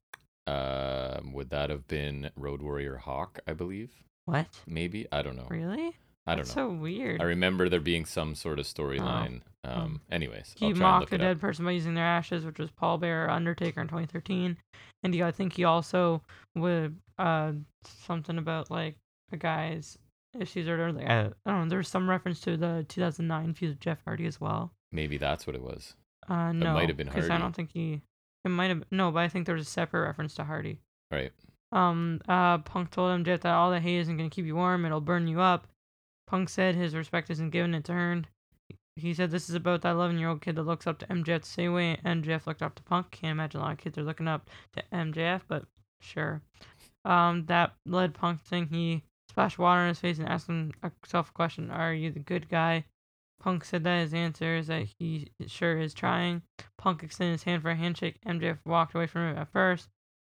Um, 0.47 1.33
would 1.33 1.51
that 1.51 1.71
have 1.71 1.87
been 1.87 2.31
Road 2.37 2.63
Warrior 2.63 2.97
Hawk? 2.97 3.41
I 3.47 3.53
believe. 3.53 3.91
What? 4.25 4.47
Maybe 4.67 5.07
I 5.13 5.23
don't 5.23 5.37
know. 5.37 5.47
Really? 5.49 5.97
I 6.27 6.35
don't 6.37 6.45
That's 6.45 6.57
know. 6.57 6.69
so 6.69 6.75
weird. 6.75 7.21
I 7.21 7.25
remember 7.25 7.69
there 7.69 7.81
being 7.81 8.05
some 8.05 8.35
sort 8.37 8.59
of 8.61 8.67
storyline. 8.67 9.41
Um, 9.65 10.01
anyways, 10.11 10.55
he 10.57 10.67
I'll 10.67 10.73
try 10.73 10.89
and 10.89 11.01
mocked 11.01 11.13
a 11.13 11.19
dead 11.19 11.37
up. 11.37 11.41
person 11.41 11.65
by 11.65 11.73
using 11.73 11.95
their 11.95 12.05
ashes, 12.05 12.45
which 12.45 12.59
was 12.59 12.71
Paul 12.71 12.99
Bearer, 12.99 13.29
Undertaker 13.31 13.81
in 13.81 13.89
2013. 13.89 14.57
And 15.03 15.15
he, 15.15 15.23
I 15.23 15.33
think 15.33 15.53
he 15.55 15.65
also 15.65 16.23
would 16.55 16.97
uh 17.19 17.53
something 17.85 18.39
about 18.39 18.71
like 18.71 18.97
a 19.33 19.37
guy's 19.37 19.99
issues 20.39 20.69
or 20.69 20.93
like, 20.93 21.09
I 21.09 21.23
don't 21.23 21.35
know. 21.47 21.69
There's 21.69 21.89
some 21.89 22.09
reference 22.09 22.41
to 22.41 22.57
the 22.57 22.85
2009 22.89 23.55
feud 23.55 23.71
with 23.71 23.81
Jeff 23.81 23.99
Hardy 24.05 24.27
as 24.27 24.41
well. 24.41 24.73
Maybe 24.93 25.19
that's 25.19 25.47
what 25.47 25.57
it 25.57 25.63
was. 25.63 25.95
Uh, 26.29 26.53
no, 26.53 26.71
it 26.71 26.75
might 26.75 26.89
have 26.89 26.97
been 26.97 27.09
because 27.09 27.31
I 27.31 27.39
don't 27.39 27.55
think 27.55 27.71
he. 27.73 28.03
It 28.45 28.49
might 28.49 28.69
have 28.69 28.85
no, 28.91 29.11
but 29.11 29.21
I 29.21 29.29
think 29.29 29.47
there 29.47 29.55
was 29.55 29.67
a 29.67 29.71
separate 29.71 30.05
reference 30.05 30.35
to 30.35 30.45
Hardy. 30.45 30.79
Right. 31.11 31.33
Um, 31.73 32.21
uh, 32.29 32.59
Punk 32.59 32.91
told 32.91 33.13
him 33.13 33.25
Jeff 33.25 33.41
that 33.41 33.55
all 33.55 33.71
that 33.71 33.83
hate 33.83 33.99
isn't 33.99 34.17
gonna 34.17 34.31
keep 34.31 34.47
you 34.47 34.57
warm; 34.57 34.85
it'll 34.85 35.01
burn 35.01 35.27
you 35.27 35.41
up. 35.41 35.67
Punk 36.27 36.49
said 36.49 36.75
his 36.75 36.95
respect 36.95 37.31
isn't 37.31 37.51
given; 37.51 37.75
it's 37.75 37.91
earned. 37.91 38.29
He 38.97 39.15
said 39.15 39.31
this 39.31 39.49
is 39.49 39.55
about 39.55 39.81
that 39.83 39.97
11-year-old 39.97 40.43
kid 40.43 40.57
that 40.57 40.65
looks 40.65 40.87
up 40.87 40.99
to 40.99 41.07
MJF 41.07 41.41
the 41.41 41.47
same 41.47 41.73
way 41.73 41.99
MJF 42.05 42.47
looked 42.47 42.63
up 42.63 42.75
to 42.75 42.83
Punk. 42.83 43.11
Can't 43.11 43.33
imagine 43.33 43.61
a 43.61 43.65
lot 43.65 43.73
of 43.73 43.79
kids 43.79 43.97
are 43.97 44.03
looking 44.03 44.29
up 44.29 44.51
to 44.75 44.83
MJF, 44.93 45.41
but 45.49 45.65
sure. 46.03 46.43
Um, 47.05 47.47
that 47.47 47.73
led 47.87 48.13
Punk 48.13 48.43
to 48.43 48.49
think 48.49 48.71
he 48.71 49.03
splashed 49.33 49.59
water 49.59 49.83
in 49.83 49.89
his 49.89 49.99
face 50.01 50.19
and 50.19 50.29
asked 50.29 50.47
himself 50.47 51.31
a 51.31 51.33
question: 51.33 51.71
Are 51.71 51.93
you 51.93 52.11
the 52.11 52.21
good 52.21 52.49
guy? 52.49 52.85
Punk 53.41 53.65
said 53.65 53.83
that 53.85 53.99
his 54.03 54.15
answer 54.15 54.55
is 54.57 54.69
that 54.69 54.87
he 54.99 55.29
sure 55.49 55.77
is 55.79 55.93
trying. 55.95 56.43
Punk 56.79 57.03
extended 57.03 57.33
his 57.33 57.43
hand 57.43 57.63
for 57.63 57.71
a 57.71 57.75
handshake. 57.77 58.19
MJF 58.27 58.59
walked 58.65 58.95
away 58.95 59.07
from 59.09 59.31
him 59.31 59.37
at 59.39 59.51
first, 59.53 59.89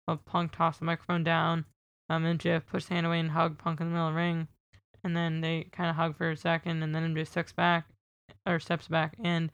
but 0.06 0.24
Punk 0.24 0.52
tossed 0.52 0.78
the 0.78 0.84
microphone 0.84 1.24
down. 1.24 1.64
Um, 2.08 2.24
MJF 2.24 2.66
pushed 2.66 2.88
the 2.88 2.94
hand 2.94 3.06
away 3.06 3.18
and 3.18 3.32
hugged 3.32 3.58
Punk 3.58 3.80
in 3.80 3.88
the 3.88 3.92
middle 3.92 4.08
of 4.08 4.14
the 4.14 4.18
ring. 4.20 4.48
And 5.02 5.16
then 5.16 5.40
they 5.40 5.64
kind 5.72 5.90
of 5.90 5.96
hug 5.96 6.16
for 6.16 6.30
a 6.30 6.36
second, 6.36 6.82
and 6.84 6.94
then 6.94 7.14
MJF 7.14 7.26
steps 7.26 7.52
back, 7.52 7.86
or 8.46 8.60
steps 8.60 8.86
back 8.86 9.14
and 9.24 9.50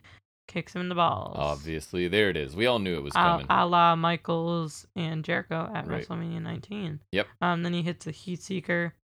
kicks 0.48 0.74
him 0.74 0.80
in 0.82 0.88
the 0.90 0.94
balls. 0.94 1.36
Obviously, 1.38 2.08
there 2.08 2.28
it 2.28 2.36
is. 2.36 2.54
We 2.54 2.66
all 2.66 2.78
knew 2.78 2.96
it 2.98 3.02
was 3.02 3.14
A, 3.14 3.18
coming. 3.18 3.46
a 3.48 3.66
la 3.66 3.96
Michaels 3.96 4.86
and 4.96 5.24
Jericho 5.24 5.70
at 5.74 5.86
Right. 5.86 6.06
WrestleMania 6.06 6.42
19. 6.42 7.00
Yep. 7.12 7.26
Um, 7.40 7.62
then 7.62 7.72
he 7.72 7.82
hits 7.82 8.06
a 8.06 8.10
Heat 8.10 8.42
Seeker, 8.42 8.94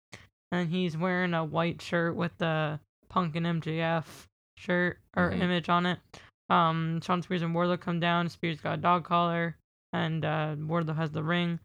and 0.53 0.69
he's 0.69 0.95
wearing 0.95 1.33
a 1.33 1.43
white 1.43 1.81
shirt 1.81 2.15
with 2.15 2.37
the 2.37 2.79
Punk 3.09 3.35
and 3.35 3.45
MJF 3.45 4.27
shirt 4.57 4.99
or 5.17 5.31
Mhm. 5.31 5.41
image 5.41 5.67
on 5.69 5.85
it. 5.85 5.99
Um, 6.49 7.01
Shawn 7.01 7.21
Spears 7.21 7.41
and 7.41 7.55
Wardlow 7.55 7.79
come 7.79 7.99
down. 7.99 8.29
Spears 8.29 8.61
got 8.61 8.75
a 8.77 8.81
dog 8.81 9.03
collar, 9.03 9.57
and 9.91 10.23
uh, 10.23 10.55
Wardlow 10.57 10.95
has 10.95 11.11
the 11.11 11.23
ring. 11.23 11.59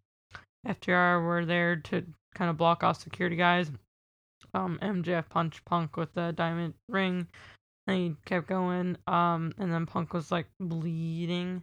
FTR 0.67 1.25
were 1.25 1.45
there 1.45 1.77
to 1.77 2.07
kind 2.35 2.51
of 2.51 2.57
block 2.57 2.83
off 2.83 3.01
security 3.01 3.37
guys. 3.37 3.71
Um, 4.55 4.79
MJF 4.81 5.29
punched 5.29 5.65
Punk 5.65 5.97
with 5.97 6.15
the 6.15 6.33
diamond 6.33 6.75
ring. 6.89 7.29
And 7.87 7.97
he 7.97 8.17
kept 8.27 8.47
going. 8.47 8.97
Um, 9.07 9.53
and 9.59 9.73
then 9.73 9.87
Punk 9.87 10.13
was 10.13 10.31
like 10.31 10.47
bleeding. 10.61 11.63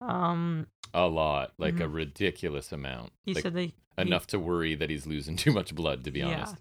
Um, 0.00 0.68
a 0.94 1.06
lot, 1.06 1.52
like 1.58 1.80
a 1.80 1.84
Mhm. 1.84 1.94
ridiculous 1.94 2.70
amount. 2.72 3.12
he 3.24 3.34
like 3.34 3.42
said 3.42 3.54
that 3.98 4.06
he- 4.06 4.10
enough 4.12 4.26
to 4.28 4.38
worry 4.38 4.74
that 4.74 4.88
he's 4.90 5.06
losing 5.06 5.36
too 5.44 5.52
much 5.52 5.74
blood. 5.74 6.04
To 6.04 6.10
be 6.10 6.20
Yeah. 6.20 6.26
honest. 6.38 6.56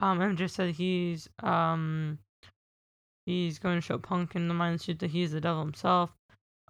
Um, 0.00 0.18
MJ 0.20 0.48
said 0.50 0.74
he's 0.74 1.28
um 1.42 2.18
he's 3.26 3.58
going 3.58 3.76
to 3.76 3.80
show 3.80 3.98
Punk 3.98 4.34
in 4.34 4.48
the 4.48 4.54
mind 4.54 4.80
suit 4.80 4.98
that 5.00 5.10
he's 5.10 5.32
the 5.32 5.40
devil 5.40 5.62
himself. 5.62 6.10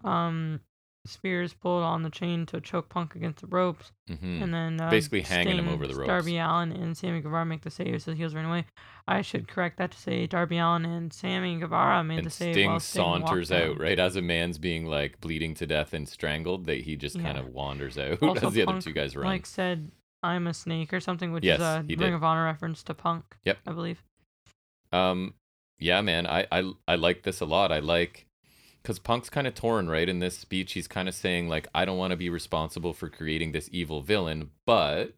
Um, 0.05 0.61
Spears 1.05 1.53
pulled 1.53 1.83
on 1.83 2.03
the 2.05 2.11
chain 2.11 2.47
to 2.47 2.61
choke 2.61 2.89
Punk 2.89 3.17
against 3.17 3.41
the 3.41 3.49
ropes, 3.49 3.91
hmm 4.07 4.41
and 4.41 4.55
then 4.55 4.81
uh, 4.81 4.89
Basically 4.89 5.23
hanging 5.23 5.59
him 5.59 5.69
over 5.69 5.85
the 5.89 5.97
ropes. 5.97 6.07
Darby 6.09 6.39
Allin 6.39 6.71
and 6.71 6.97
Sammy 6.97 7.21
Guevara 7.21 7.45
make 7.45 7.63
the 7.63 7.71
save, 7.73 8.03
so 8.03 8.13
the 8.13 8.17
heels 8.17 8.35
ran 8.37 8.45
away. 8.45 8.67
I 9.09 9.23
should 9.23 9.49
correct 9.49 9.79
that 9.79 9.91
to 9.91 9.99
say 9.99 10.29
Darby 10.29 10.59
Allin 10.59 10.85
and 10.85 11.13
Sammy 11.13 11.59
Guevara 11.59 12.05
made 12.05 12.19
and 12.19 12.27
the 12.27 12.31
save. 12.31 12.55
Sting 12.55 12.71
while 12.71 12.79
Sting 12.81 13.03
saunters 13.03 13.51
out 13.51 13.81
right 13.81 13.99
as 13.99 14.15
a 14.15 14.23
man's 14.23 14.59
being 14.59 14.87
like 14.87 15.21
bleeding 15.21 15.55
to 15.55 15.67
death 15.67 15.93
and 15.93 16.09
strangled. 16.09 16.67
That 16.67 16.83
he 16.83 16.95
just 16.95 17.19
kind 17.19 17.37
of 17.37 17.49
wanders 17.49 17.99
out 17.99 18.23
Also, 18.23 18.47
as 18.47 18.53
the 18.53 18.63
other 18.63 18.81
two 18.81 18.93
guys 18.93 19.17
run. 19.17 19.27
Like 19.27 19.47
said, 19.47 19.91
I'm 20.23 20.47
a 20.47 20.55
snake 20.55 20.93
or 20.93 21.01
something, 21.01 21.33
which 21.33 21.45
Yes, 21.45 21.59
is 21.61 21.65
a 21.65 21.85
Ring 21.89 21.99
did. 21.99 22.13
of 22.15 22.23
Honor 22.23 22.45
reference 22.45 22.83
to 22.85 22.95
Punk. 22.95 23.25
Yep. 23.45 23.59
I 23.67 23.73
believe. 23.73 24.03
Um, 24.93 25.35
yeah, 25.79 26.01
man, 26.01 26.27
I 26.27 26.47
I 26.53 26.71
I 26.87 26.95
like 26.95 27.23
this 27.23 27.41
a 27.41 27.45
lot. 27.47 27.73
I 27.73 27.81
like 27.81 28.27
because 28.83 28.99
Punk's 28.99 29.31
kind 29.31 29.47
of 29.47 29.55
torn, 29.55 29.89
right? 29.89 30.09
In 30.09 30.19
this 30.19 30.39
speech, 30.39 30.73
he's 30.73 30.89
kind 30.89 31.09
of 31.09 31.15
saying 31.15 31.49
like, 31.49 31.69
I 31.75 31.85
don't 31.85 31.99
want 31.99 32.11
to 32.13 32.17
be 32.17 32.29
responsible 32.29 32.93
for 32.93 33.09
creating 33.09 33.53
this 33.53 33.69
evil 33.73 34.01
villain, 34.03 34.51
but 34.67 35.15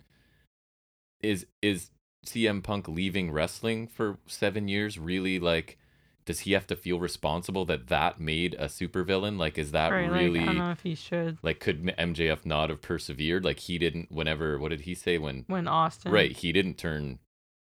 is 1.21 1.47
is 1.63 1.91
CM 2.27 2.63
Punk 2.63 2.89
leaving 2.89 3.31
wrestling 3.31 3.87
for 3.87 4.19
seven 4.27 4.69
years 4.69 4.99
really 4.99 5.39
like? 5.39 5.79
Does 6.27 6.41
he 6.41 6.53
have 6.53 6.67
to 6.69 6.77
feel 6.77 6.99
responsible 6.99 7.65
that 7.67 7.89
that 7.89 8.19
made 8.19 8.55
a 8.55 8.67
supervillain? 8.67 9.39
Like, 9.39 9.59
is 9.59 9.73
that 9.73 9.93
right, 9.93 10.11
really 10.11 10.41
like, 10.41 10.49
I 10.49 10.53
don't 10.53 10.59
know 10.59 10.71
if 10.71 10.81
he 10.81 10.95
should. 10.95 11.39
like 11.43 11.61
could 11.61 11.85
MJF 11.99 12.47
not 12.47 12.71
have 12.71 12.81
persevered? 12.81 13.45
Like 13.45 13.59
he 13.61 13.79
didn't. 13.79 14.11
Whenever, 14.11 14.59
what 14.59 14.71
did 14.71 14.83
he 14.83 14.95
say 14.95 15.19
when 15.19 15.45
When 15.49 15.69
Austin. 15.69 16.11
Right, 16.11 16.33
he 16.33 16.53
didn't 16.53 16.79
turn 16.79 17.19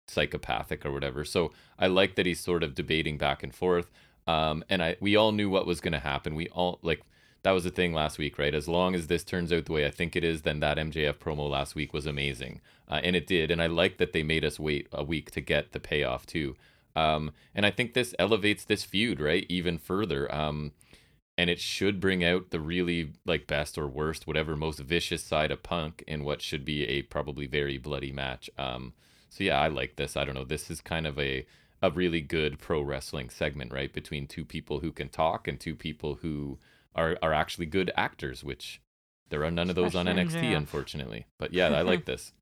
psychopathic 0.07 0.85
or 0.85 0.93
whatever. 0.93 1.25
So 1.25 1.53
I 1.79 1.87
like 1.87 2.15
that 2.15 2.27
he's 2.27 2.41
sort 2.41 2.63
of 2.63 2.75
debating 2.75 3.19
back 3.19 3.43
and 3.43 3.55
forth. 3.55 3.91
Um, 4.27 4.65
and 4.69 4.83
I 4.83 4.97
we 5.01 5.17
all 5.17 5.33
knew 5.33 5.51
what 5.51 5.67
was 5.67 5.81
going 5.81 5.93
to 5.93 5.99
happen. 5.99 6.35
We 6.35 6.49
all 6.49 6.79
like 6.83 7.03
that 7.43 7.53
was 7.53 7.65
the 7.65 7.71
thing 7.71 7.93
last 7.93 8.19
week, 8.19 8.39
right? 8.39 8.55
As 8.55 8.69
long 8.69 8.95
as 8.95 9.07
this 9.07 9.23
turns 9.23 9.53
out 9.53 9.67
the 9.67 9.73
way 9.73 9.85
I 9.85 9.91
think 9.91 10.17
it 10.17 10.25
is, 10.25 10.43
then 10.43 10.61
that 10.61 10.79
MJF 10.79 11.15
promo 11.15 11.49
last 11.51 11.75
week 11.75 11.93
was 11.93 12.07
amazing, 12.07 12.61
uh, 12.89 13.01
and 13.03 13.15
it 13.15 13.27
did. 13.27 13.51
And 13.51 13.61
I 13.61 13.67
like 13.67 13.99
that 13.99 14.13
they 14.13 14.23
made 14.23 14.45
us 14.45 14.59
wait 14.59 14.89
a 14.93 15.05
week 15.05 15.31
to 15.33 15.41
get 15.41 15.73
the 15.73 15.81
payoff 15.81 16.25
too. 16.25 16.57
Um, 16.97 17.33
and 17.55 17.67
I 17.67 17.71
think 17.71 17.95
this 17.95 18.15
elevates 18.19 18.65
this 18.65 18.85
feud 18.85 19.21
right 19.21 19.47
even 19.49 19.79
further. 19.79 20.33
Um, 20.35 20.73
and 21.37 21.51
it 21.51 21.59
should 21.61 22.01
bring 22.01 22.25
out 22.25 22.51
the 22.51 22.61
really 22.61 23.13
like 23.27 23.47
best 23.47 23.77
or 23.77 23.89
worst, 23.89 24.27
whatever 24.27 24.57
most 24.57 24.79
vicious 24.79 25.23
side 25.25 25.51
of 25.51 25.63
Punk 25.63 26.05
in 26.07 26.25
what 26.25 26.41
should 26.41 26.65
be 26.65 26.85
a 26.87 27.03
probably 27.03 27.47
very 27.47 27.77
bloody 27.77 28.13
match. 28.13 28.49
Um, 28.57 28.93
so 29.31 29.43
yeah, 29.43 29.61
I 29.61 29.67
like 29.69 29.97
this. 29.97 30.17
I 30.17 30.25
don't 30.25 30.35
know. 30.37 30.45
This 30.45 30.71
is 30.71 30.81
kind 30.81 31.07
of 31.07 31.19
a 31.19 31.47
a 31.83 31.91
really 31.91 32.21
good 32.23 32.59
pro 32.59 32.81
wrestling 32.81 33.29
segment, 33.29 33.73
right? 33.73 33.93
Between 33.93 34.27
two 34.27 34.45
people 34.45 34.81
who 34.81 34.93
can 34.93 35.09
talk 35.09 35.49
and 35.49 35.59
two 35.59 35.75
people 35.75 36.15
who 36.23 36.59
are 36.95 37.19
are 37.21 37.33
actually 37.33 37.67
good 37.67 37.91
actors, 37.97 38.45
which 38.45 38.81
there 39.31 39.45
are 39.45 39.51
none 39.51 39.69
of 39.71 39.75
those 39.75 39.97
on 39.97 40.07
Especially 40.07 40.41
NXT, 40.41 40.53
MJF. 40.53 40.57
unfortunately. 40.57 41.27
But 41.39 41.53
yeah, 41.53 41.69
I 41.69 41.83
like 41.83 42.05
this. 42.07 42.33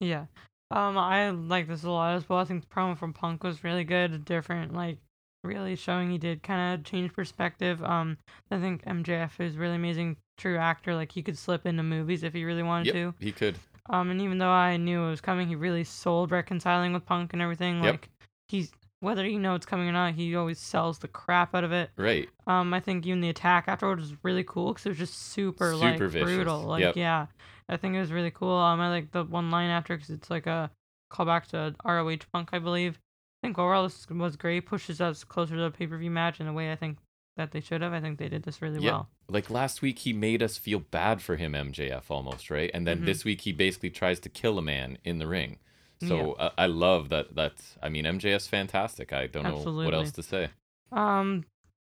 Yeah. 0.00 0.26
Um, 0.74 0.98
I 0.98 1.30
like 1.30 1.68
this 1.68 1.84
a 1.84 1.90
lot 1.90 2.16
as 2.16 2.28
well. 2.28 2.40
I 2.40 2.44
think 2.44 2.62
the 2.68 2.74
promo 2.74 2.98
from 2.98 3.12
Punk 3.12 3.44
was 3.44 3.62
really 3.62 3.84
good, 3.84 4.24
different, 4.24 4.74
like 4.74 4.98
really 5.44 5.76
showing 5.76 6.10
he 6.10 6.18
did 6.18 6.42
kind 6.42 6.74
of 6.74 6.84
change 6.84 7.12
perspective. 7.12 7.82
Um, 7.84 8.18
I 8.50 8.58
think 8.58 8.84
MJF 8.84 9.38
is 9.40 9.56
really 9.56 9.76
amazing, 9.76 10.16
true 10.36 10.56
actor. 10.58 10.94
Like 10.94 11.12
he 11.12 11.22
could 11.22 11.38
slip 11.38 11.64
into 11.64 11.82
movies 11.82 12.24
if 12.24 12.32
he 12.32 12.44
really 12.44 12.62
wanted 12.62 12.86
Yep, 12.86 12.94
to. 12.94 13.14
he 13.20 13.30
could. 13.30 13.56
Um, 13.90 14.10
and 14.10 14.20
even 14.20 14.38
though 14.38 14.48
I 14.50 14.76
knew 14.76 15.04
it 15.04 15.10
was 15.10 15.20
coming, 15.20 15.46
he 15.46 15.54
really 15.54 15.84
sold 15.84 16.30
reconciling 16.32 16.92
with 16.92 17.06
Punk 17.06 17.32
and 17.34 17.42
everything. 17.42 17.76
Yep. 17.82 17.92
Like 17.92 18.08
he's 18.48 18.72
whether 19.00 19.26
you 19.28 19.38
know 19.38 19.54
it's 19.54 19.66
coming 19.66 19.86
or 19.86 19.92
not, 19.92 20.14
he 20.14 20.34
always 20.34 20.58
sells 20.58 20.98
the 20.98 21.08
crap 21.08 21.54
out 21.54 21.62
of 21.62 21.72
it. 21.72 21.90
Right. 21.98 22.28
Um, 22.46 22.72
I 22.72 22.80
think 22.80 23.06
even 23.06 23.20
the 23.20 23.28
attack 23.28 23.64
afterwards 23.68 24.00
was 24.00 24.14
really 24.22 24.44
cool 24.44 24.72
because 24.72 24.86
it 24.86 24.88
was 24.90 24.98
just 24.98 25.14
super, 25.32 25.76
like 25.76 25.98
vicious. 25.98 26.22
brutal. 26.22 26.62
Like 26.62 26.80
Yep. 26.80 26.96
yeah, 26.96 27.26
I 27.68 27.76
think 27.76 27.94
it 27.94 28.00
was 28.00 28.12
really 28.12 28.30
cool. 28.30 28.56
Um, 28.56 28.80
I 28.80 28.90
like 28.90 29.12
the 29.12 29.24
one 29.24 29.50
line 29.50 29.70
after 29.70 29.96
because 29.96 30.10
it's 30.10 30.30
like 30.30 30.46
a 30.46 30.70
callback 31.10 31.46
to 31.48 31.74
ROH 31.84 32.26
Punk, 32.32 32.50
I 32.52 32.58
believe. 32.58 32.98
I 33.42 33.46
think 33.46 33.58
overall 33.58 33.84
this 33.84 34.06
was 34.10 34.36
great. 34.36 34.66
Pushes 34.66 35.00
us 35.00 35.24
closer 35.24 35.56
to 35.56 35.62
the 35.62 35.70
pay 35.70 35.86
per 35.86 35.96
view 35.98 36.10
match 36.10 36.40
in 36.40 36.46
a 36.46 36.52
way 36.52 36.72
I 36.72 36.76
think 36.76 36.98
that 37.36 37.52
they 37.52 37.60
should 37.60 37.80
have. 37.82 37.92
I 37.92 38.00
think 38.00 38.18
they 38.18 38.28
did 38.28 38.42
this 38.42 38.62
really 38.62 38.80
Yeah. 38.80 38.90
well. 38.92 39.08
Like 39.28 39.48
last 39.48 39.80
week, 39.80 40.00
he 40.00 40.12
made 40.12 40.42
us 40.42 40.58
feel 40.58 40.80
bad 40.80 41.22
for 41.22 41.36
him, 41.36 41.52
MJF, 41.54 42.10
almost, 42.10 42.50
right? 42.50 42.70
And 42.74 42.86
then 42.86 43.00
Mhm. 43.00 43.04
this 43.06 43.24
week, 43.24 43.42
he 43.42 43.52
basically 43.52 43.90
tries 43.90 44.20
to 44.20 44.28
kill 44.28 44.58
a 44.58 44.62
man 44.62 44.98
in 45.04 45.18
the 45.18 45.26
ring. 45.26 45.58
So 46.00 46.32
uh, 46.32 46.50
I 46.58 46.66
love 46.66 47.08
that. 47.08 47.34
That's, 47.34 47.78
I 47.82 47.88
mean, 47.88 48.04
MJF's 48.04 48.46
fantastic. 48.46 49.10
I 49.14 49.26
don't 49.26 49.44
know 49.44 49.72
what 49.72 49.94
else 49.94 50.12
to 50.12 50.22
say. 50.22 50.50
Um, 50.92 51.44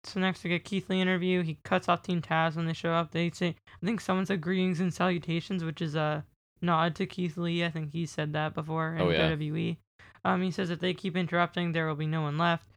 so 0.07 0.19
next 0.19 0.43
we 0.43 0.49
get 0.49 0.63
Keith 0.63 0.89
Lee 0.89 1.01
interview. 1.01 1.43
He 1.43 1.57
cuts 1.63 1.87
off 1.89 2.01
Team 2.03 2.21
Taz 2.21 2.55
when 2.55 2.65
they 2.65 2.73
show 2.73 2.91
up. 2.91 3.11
They 3.11 3.29
say, 3.31 3.55
I 3.81 3.85
think 3.85 4.01
someone 4.01 4.25
said 4.25 4.41
greetings 4.41 4.79
and 4.79 4.93
salutations, 4.93 5.63
which 5.63 5.81
is 5.81 5.95
a 5.95 6.25
nod 6.61 6.95
to 6.95 7.05
Keith 7.05 7.37
Lee. 7.37 7.63
I 7.63 7.69
think 7.69 7.91
he 7.91 8.05
said 8.05 8.33
that 8.33 8.53
before 8.53 8.95
in 8.95 9.01
Oh, 9.01 9.09
yeah. 9.09 9.29
WWE. 9.31 9.77
Um, 10.25 10.41
he 10.41 10.51
says 10.51 10.69
if 10.69 10.79
they 10.79 10.93
keep 10.93 11.15
interrupting, 11.15 11.71
there 11.71 11.87
will 11.87 11.95
be 11.95 12.07
no 12.07 12.21
one 12.21 12.37
left. 12.37 12.67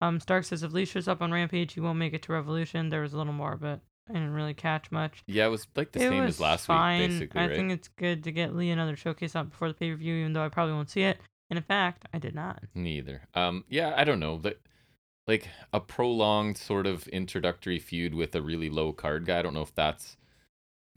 Um, 0.00 0.20
Stark 0.20 0.44
says 0.44 0.62
if 0.62 0.72
Lee 0.72 0.84
shows 0.84 1.08
up 1.08 1.22
on 1.22 1.32
Rampage, 1.32 1.74
he 1.74 1.80
won't 1.80 1.98
make 1.98 2.12
it 2.12 2.22
to 2.22 2.32
Revolution. 2.32 2.88
There 2.88 3.02
was 3.02 3.12
a 3.12 3.18
little 3.18 3.32
more, 3.32 3.56
but 3.56 3.80
I 4.08 4.14
didn't 4.14 4.34
really 4.34 4.54
catch 4.54 4.90
much. 4.90 5.22
Yeah, 5.26 5.46
it 5.46 5.50
was 5.50 5.66
like 5.76 5.92
the 5.92 6.00
it 6.00 6.08
same 6.08 6.24
as 6.24 6.40
last 6.40 6.66
fine. 6.66 7.00
week, 7.00 7.10
basically, 7.10 7.40
I 7.40 7.46
right? 7.46 7.56
think 7.56 7.70
it's 7.72 7.88
good 7.88 8.24
to 8.24 8.32
get 8.32 8.54
Lee 8.54 8.70
another 8.70 8.96
showcase 8.96 9.36
up 9.36 9.50
before 9.50 9.68
the 9.68 9.74
pay 9.74 9.90
per 9.90 9.96
view, 9.96 10.14
even 10.16 10.32
though 10.32 10.44
I 10.44 10.48
probably 10.48 10.74
won't 10.74 10.90
see 10.90 11.02
it. 11.02 11.18
And 11.50 11.56
in 11.56 11.62
fact, 11.62 12.06
I 12.12 12.18
did 12.18 12.34
not. 12.34 12.62
Neither. 12.74 13.22
Um, 13.34 13.64
yeah, 13.68 13.92
I 13.96 14.04
don't 14.04 14.20
know. 14.20 14.38
But 14.38 14.58
like 15.26 15.48
a 15.72 15.80
prolonged 15.80 16.58
sort 16.58 16.86
of 16.86 17.06
introductory 17.08 17.78
feud 17.78 18.14
with 18.14 18.34
a 18.34 18.42
really 18.42 18.68
low 18.68 18.92
card 18.92 19.26
guy. 19.26 19.38
I 19.38 19.42
don't 19.42 19.54
know 19.54 19.62
if 19.62 19.74
that's 19.74 20.16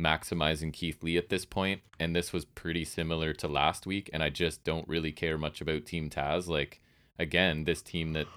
maximizing 0.02 0.74
Keith 0.74 1.04
Lee 1.04 1.18
at 1.18 1.30
this 1.30 1.46
point. 1.46 1.82
And 2.00 2.16
this 2.16 2.34
was 2.34 2.46
pretty 2.46 2.86
similar 2.86 3.34
to 3.34 3.48
last 3.48 3.86
week. 3.86 4.10
And 4.12 4.24
I 4.24 4.30
just 4.30 4.64
don't 4.64 4.88
really 4.88 5.12
care 5.12 5.38
much 5.38 5.62
about 5.62 5.86
Team 5.86 6.10
Taz. 6.10 6.48
Like 6.48 6.82
again, 7.18 7.64
this 7.64 7.82
team 7.82 8.14
that 8.14 8.28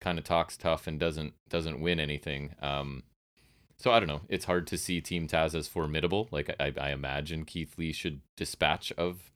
kind 0.00 0.18
of 0.18 0.24
talks 0.24 0.56
tough 0.56 0.86
and 0.86 0.98
doesn't 0.98 1.34
doesn't 1.48 1.80
win 1.80 2.00
anything. 2.00 2.54
Um, 2.60 3.02
so 3.78 3.90
I 3.90 3.98
don't 3.98 4.08
know. 4.08 4.22
It's 4.28 4.44
hard 4.44 4.66
to 4.68 4.78
see 4.78 5.00
Team 5.00 5.26
Taz 5.26 5.54
as 5.54 5.68
formidable. 5.68 6.28
Like 6.30 6.54
I, 6.60 6.72
I 6.80 6.90
imagine 6.90 7.44
Keith 7.44 7.76
Lee 7.76 7.92
should 7.92 8.20
dispatch 8.36 8.92
of 8.92 9.31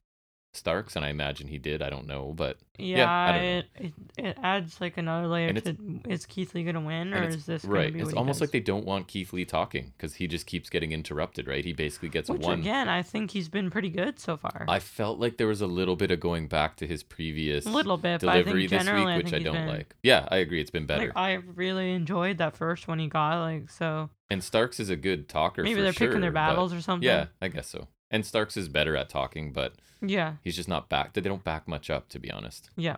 Starks, 0.53 0.95
and 0.95 1.05
I 1.05 1.09
imagine 1.09 1.47
he 1.47 1.59
did. 1.59 1.81
I 1.81 1.89
don't 1.89 2.07
know, 2.07 2.33
but 2.35 2.57
Yeah, 2.79 3.31
know. 3.31 3.43
it, 3.43 3.65
it 3.75 3.93
it 4.17 4.37
adds 4.41 4.81
like 4.81 4.97
another 4.97 5.27
layer 5.27 5.49
And 5.49 5.63
to 5.63 6.09
is 6.09 6.25
Keith 6.25 6.55
Lee 6.55 6.63
gonna 6.63 6.81
win 6.81 7.13
or 7.13 7.23
is 7.23 7.45
this 7.45 7.63
right. 7.63 7.93
be 7.93 7.99
It's 7.99 8.13
almost 8.13 8.41
like 8.41 8.51
they 8.51 8.59
don't 8.59 8.85
want 8.85 9.07
Keith 9.07 9.33
Lee 9.33 9.45
talking 9.45 9.93
because 9.95 10.15
he 10.15 10.27
just 10.27 10.47
keeps 10.47 10.69
getting 10.69 10.91
interrupted. 10.91 11.47
Right? 11.47 11.63
He 11.63 11.73
basically 11.73 12.09
gets 12.09 12.29
Which 12.29 12.41
one. 12.41 12.59
again, 12.59 12.89
I 12.89 13.03
think 13.03 13.31
he's 13.31 13.49
been 13.49 13.69
pretty 13.69 13.89
good 13.89 14.19
so 14.19 14.35
far. 14.35 14.65
I 14.67 14.79
felt 14.79 15.19
like 15.19 15.37
there 15.37 15.47
was 15.47 15.61
a 15.61 15.67
little 15.67 15.95
bit 15.95 16.09
of 16.09 16.19
going 16.19 16.47
back 16.47 16.75
to 16.77 16.87
his 16.87 17.03
previous 17.03 17.65
a 17.65 17.69
little 17.69 17.97
bit, 17.97 18.21
delivery 18.21 18.65
this 18.67 18.89
week, 18.89 19.17
which 19.17 19.33
I 19.33 19.39
don't 19.39 19.53
been, 19.53 19.67
like. 19.67 19.95
Yeah, 20.01 20.27
I 20.31 20.37
agree. 20.37 20.59
It's 20.59 20.71
been 20.71 20.87
better. 20.87 21.07
Like 21.07 21.17
I 21.17 21.33
really 21.33 21.93
enjoyed 21.93 22.39
that 22.39 22.57
first 22.57 22.87
one 22.87 22.97
he 22.99 23.07
got. 23.07 23.41
Like 23.41 23.69
so, 23.69 24.09
and 24.29 24.43
Starks 24.43 24.79
is 24.79 24.89
a 24.89 24.95
good 24.95 25.29
talker. 25.29 25.61
maybe 25.61 25.81
they're 25.81 25.93
picking 25.93 26.21
their 26.21 26.29
sure, 26.29 26.31
battles 26.31 26.73
or 26.73 26.81
something. 26.81 27.07
Yeah, 27.07 27.27
I 27.41 27.49
guess 27.49 27.67
so. 27.67 27.87
And 28.09 28.25
Starks 28.25 28.57
is 28.57 28.69
better 28.69 28.95
at 28.95 29.09
talking, 29.09 29.51
but 29.51 29.73
yeah, 30.01 30.35
he's 30.43 30.55
just 30.55 30.69
not 30.69 30.89
back. 30.89 31.13
They 31.13 31.21
don't 31.21 31.43
back 31.43 31.67
much 31.67 31.89
up, 31.89 32.09
to 32.09 32.19
be 32.19 32.31
honest. 32.31 32.69
yeah. 32.75 32.97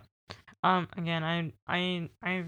Um, 0.62 0.88
again, 0.96 1.24
I 1.24 1.52
I 1.66 2.08
I 2.22 2.44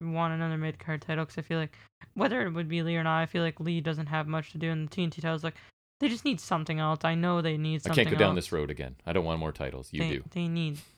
want 0.00 0.34
another 0.34 0.58
mid 0.58 0.78
card 0.78 1.02
title 1.02 1.24
because 1.24 1.38
I 1.38 1.42
feel 1.42 1.58
like 1.58 1.76
whether 2.14 2.42
it 2.42 2.52
would 2.52 2.68
be 2.68 2.82
Lee 2.82 2.96
or 2.96 3.02
not, 3.02 3.20
I 3.20 3.26
feel 3.26 3.42
like 3.42 3.58
Lee 3.60 3.80
doesn't 3.80 4.06
have 4.06 4.26
much 4.26 4.52
to 4.52 4.58
do 4.58 4.70
in 4.70 4.84
the 4.84 4.90
TNT 4.90 5.22
titles. 5.22 5.42
Like 5.44 5.54
they 6.00 6.08
just 6.08 6.24
need 6.24 6.40
something 6.40 6.78
else. 6.78 7.00
I 7.04 7.14
know 7.14 7.40
they 7.40 7.56
need 7.56 7.82
I 7.88 7.94
can't 7.94 8.10
go 8.10 8.16
down 8.16 8.34
this 8.34 8.52
road 8.52 8.70
again. 8.70 8.96
I 9.06 9.12
don't 9.12 9.24
want 9.24 9.40
more 9.40 9.52
titles. 9.52 9.88
You 9.92 10.00
they, 10.00 10.10
do. 10.10 10.24
They 10.30 10.48
need. 10.48 10.78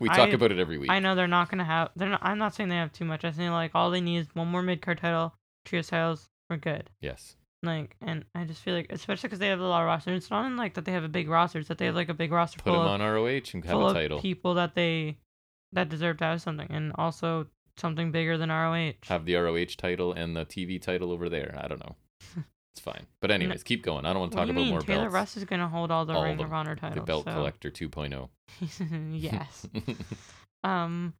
We 0.00 0.08
talk 0.08 0.28
I- 0.28 0.32
about 0.32 0.52
it 0.52 0.58
every 0.58 0.76
week. 0.76 0.90
I 0.90 0.98
know 0.98 1.14
they're 1.14 1.26
not 1.26 1.48
gonna 1.50 1.64
have. 1.64 1.90
They're 1.96 2.10
not. 2.10 2.20
I'm 2.22 2.36
not 2.36 2.54
saying 2.54 2.68
they 2.68 2.76
have 2.76 2.92
too 2.92 3.06
much. 3.06 3.24
I 3.24 3.30
think 3.30 3.52
like 3.52 3.70
all 3.74 3.90
they 3.90 4.02
need 4.02 4.18
is 4.18 4.26
one 4.34 4.48
more 4.48 4.60
mid 4.60 4.82
card 4.82 4.98
title, 4.98 5.34
trio 5.64 5.80
titles. 5.80 6.28
We're 6.50 6.58
good. 6.58 6.90
Yes. 7.00 7.36
Like, 7.62 7.96
and 8.00 8.24
I 8.34 8.44
just 8.44 8.60
feel 8.62 8.74
like, 8.74 8.90
especially 8.90 9.28
because 9.28 9.38
they 9.38 9.48
have 9.48 9.60
a 9.60 9.64
lot 9.64 9.82
of 9.82 9.86
rosters. 9.86 10.16
It's 10.16 10.30
not 10.30 10.46
in, 10.46 10.56
like 10.56 10.74
that 10.74 10.84
they 10.84 10.92
have 10.92 11.04
a 11.04 11.08
big 11.08 11.28
roster. 11.28 11.60
It's 11.60 11.68
that 11.68 11.78
they 11.78 11.86
have 11.86 11.94
like 11.94 12.08
a 12.08 12.14
big 12.14 12.32
roster 12.32 12.58
Put 12.58 12.64
full 12.72 12.80
him 12.80 12.86
of 12.86 13.00
on 13.00 13.00
ROH 13.00 13.40
and 13.54 13.64
have 13.64 13.72
full 13.72 13.86
a 13.86 13.90
of 13.90 13.94
title. 13.94 14.20
people 14.20 14.54
that 14.54 14.74
they 14.74 15.18
that 15.72 15.88
deserve 15.88 16.18
to 16.18 16.24
have 16.24 16.42
something, 16.42 16.66
and 16.70 16.92
also 16.96 17.46
something 17.76 18.10
bigger 18.10 18.36
than 18.36 18.48
ROH. 18.50 18.94
Have 19.04 19.24
the 19.24 19.36
ROH 19.36 19.76
title 19.78 20.12
and 20.12 20.36
the 20.36 20.44
TV 20.44 20.82
title 20.82 21.12
over 21.12 21.28
there. 21.28 21.58
I 21.62 21.68
don't 21.68 21.80
know. 21.80 21.96
It's 22.74 22.80
fine. 22.80 23.06
But 23.20 23.30
anyways, 23.30 23.62
keep 23.64 23.82
going. 23.82 24.06
I 24.06 24.14
don't 24.14 24.20
want 24.20 24.32
to 24.32 24.38
talk 24.38 24.46
about 24.48 24.54
mean? 24.54 24.70
more 24.70 24.80
Taylor 24.80 25.02
belts. 25.02 25.12
Russ 25.14 25.36
is 25.36 25.44
gonna 25.44 25.68
hold 25.68 25.90
all 25.90 26.06
the 26.06 26.14
All 26.14 26.20
of 26.20 26.24
Ring 26.24 26.40
of 26.40 26.48
them. 26.48 26.54
Honor 26.54 26.74
titles. 26.74 26.94
the 26.94 27.00
belt 27.02 27.26
so- 27.26 27.32
collector 27.32 27.68
oh. 27.68 27.88
2.0. 27.88 29.12
yes. 29.20 29.66
Um. 30.64 31.12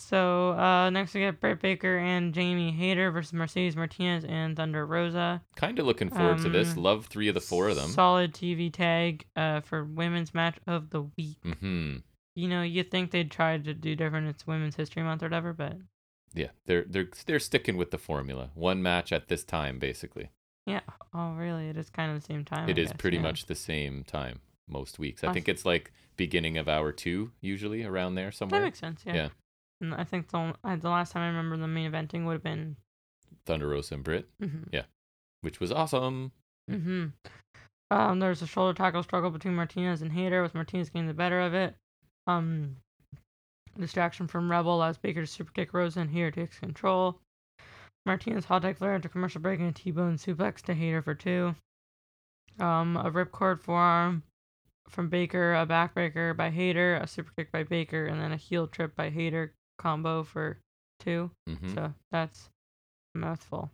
So 0.00 0.52
uh, 0.52 0.90
next 0.90 1.14
we 1.14 1.20
get 1.20 1.40
Britt 1.40 1.60
Baker 1.60 1.98
and 1.98 2.32
Jamie 2.34 2.72
Hayter 2.72 3.10
versus 3.10 3.32
Mercedes 3.32 3.76
Martinez 3.76 4.24
and 4.24 4.56
Thunder 4.56 4.84
Rosa. 4.86 5.42
kind 5.56 5.78
of 5.78 5.86
looking 5.86 6.10
forward 6.10 6.38
to 6.38 6.48
this. 6.48 6.72
Um, 6.76 6.82
Love 6.82 7.06
three 7.06 7.28
of 7.28 7.34
the 7.34 7.40
four 7.40 7.68
of 7.68 7.76
them. 7.76 7.90
Solid 7.90 8.32
TV 8.34 8.72
tag 8.72 9.26
uh, 9.36 9.60
for 9.60 9.84
women's 9.84 10.32
match 10.34 10.56
of 10.66 10.90
the 10.90 11.02
week. 11.02 11.36
hmm 11.60 11.96
You 12.34 12.48
know, 12.48 12.62
you 12.62 12.82
think 12.82 13.10
they'd 13.10 13.30
try 13.30 13.58
to 13.58 13.74
do 13.74 13.94
different. 13.94 14.28
It's 14.28 14.46
Women's 14.46 14.76
History 14.76 15.02
Month 15.02 15.22
or 15.22 15.26
whatever, 15.26 15.52
but 15.52 15.76
Yeah, 16.34 16.48
they're 16.66 16.84
they're 16.88 17.08
they're 17.26 17.38
sticking 17.38 17.76
with 17.76 17.90
the 17.90 17.98
formula. 17.98 18.50
One 18.54 18.82
match 18.82 19.12
at 19.12 19.28
this 19.28 19.44
time, 19.44 19.78
basically. 19.78 20.30
yeah. 20.66 20.80
Oh, 21.12 21.32
really? 21.34 21.68
It 21.68 21.76
is 21.76 21.90
kind 21.90 22.10
of 22.12 22.20
the 22.20 22.24
same 22.26 22.44
time. 22.44 22.68
It 22.68 22.78
I 22.78 22.82
is 22.82 22.88
guess, 22.88 22.96
pretty 22.98 23.16
yeah. 23.16 23.22
much 23.24 23.46
the 23.46 23.54
same 23.54 24.04
time 24.04 24.40
most 24.68 24.98
weeks. 24.98 25.22
I 25.24 25.26
Awesome. 25.26 25.34
think 25.34 25.48
it's 25.48 25.66
like 25.66 25.92
beginning 26.16 26.56
of 26.56 26.68
hour 26.68 26.92
two, 26.92 27.32
usually 27.40 27.82
around 27.84 28.14
there 28.14 28.30
somewhere. 28.30 28.60
That 28.60 28.66
makes 28.66 28.78
sense. 28.78 29.02
Yeah. 29.04 29.14
Yeah. 29.14 29.28
And 29.80 29.94
I 29.94 30.04
think 30.04 30.28
the 30.28 30.36
on- 30.36 30.56
uh, 30.64 30.76
the 30.76 30.90
last 30.90 31.12
time 31.12 31.22
I 31.22 31.28
remember 31.28 31.56
the 31.56 31.68
main 31.68 31.90
eventing 31.90 32.24
would 32.26 32.34
have 32.34 32.42
been. 32.42 32.76
Thunder 33.46 33.68
Rosa 33.68 33.94
and 33.94 34.04
Britt, 34.04 34.28
hmm 34.40 34.62
which 35.42 35.58
was 35.60 35.72
awesome. 35.72 36.32
hmm 36.68 37.06
Um, 37.90 38.18
there's 38.20 38.42
a 38.42 38.46
shoulder 38.46 38.76
tackle 38.76 39.02
struggle 39.02 39.30
between 39.30 39.54
Martinez 39.54 40.02
and 40.02 40.12
Hayter, 40.12 40.42
with 40.42 40.54
Martinez 40.54 40.90
getting 40.90 41.08
the 41.08 41.14
better 41.14 41.40
of 41.40 41.54
it. 41.54 41.74
Um, 42.26 42.76
distraction 43.78 44.26
from 44.26 44.50
Rebel 44.50 44.76
allows 44.76 44.98
Baker 44.98 45.22
to 45.22 45.26
super 45.26 45.50
kick 45.52 45.72
Rosa, 45.72 46.00
and 46.00 46.10
Hayter 46.10 46.30
takes 46.30 46.58
control. 46.58 47.18
Martinez 48.06 48.44
hot 48.44 48.62
tag 48.62 48.76
flare 48.76 48.94
into 48.94 49.08
commercial 49.08 49.40
break 49.40 49.60
and 49.60 49.70
a 49.70 49.72
T-bone 49.72 50.16
suplex 50.16 50.60
to 50.62 50.74
Hayter 50.74 51.02
for 51.02 51.14
two. 51.14 51.54
Um, 52.58 52.96
a 52.96 53.10
ripcord 53.10 53.60
forearm 53.60 54.22
from 54.88 55.08
Baker, 55.08 55.54
a 55.54 55.66
backbreaker 55.66 56.36
by 56.36 56.50
Hayter, 56.50 56.96
a 56.96 57.06
super 57.06 57.32
kick 57.36 57.50
by 57.50 57.62
Baker, 57.62 58.06
and 58.06 58.20
then 58.20 58.32
a 58.32 58.36
heel 58.36 58.66
trip 58.66 58.94
by 58.94 59.08
Hayter 59.08 59.52
combo 59.80 60.22
for 60.22 60.58
two. 61.00 61.30
hmm 61.48 61.74
So 61.74 61.92
that's 62.12 62.48
a 63.14 63.18
mouthful. 63.18 63.70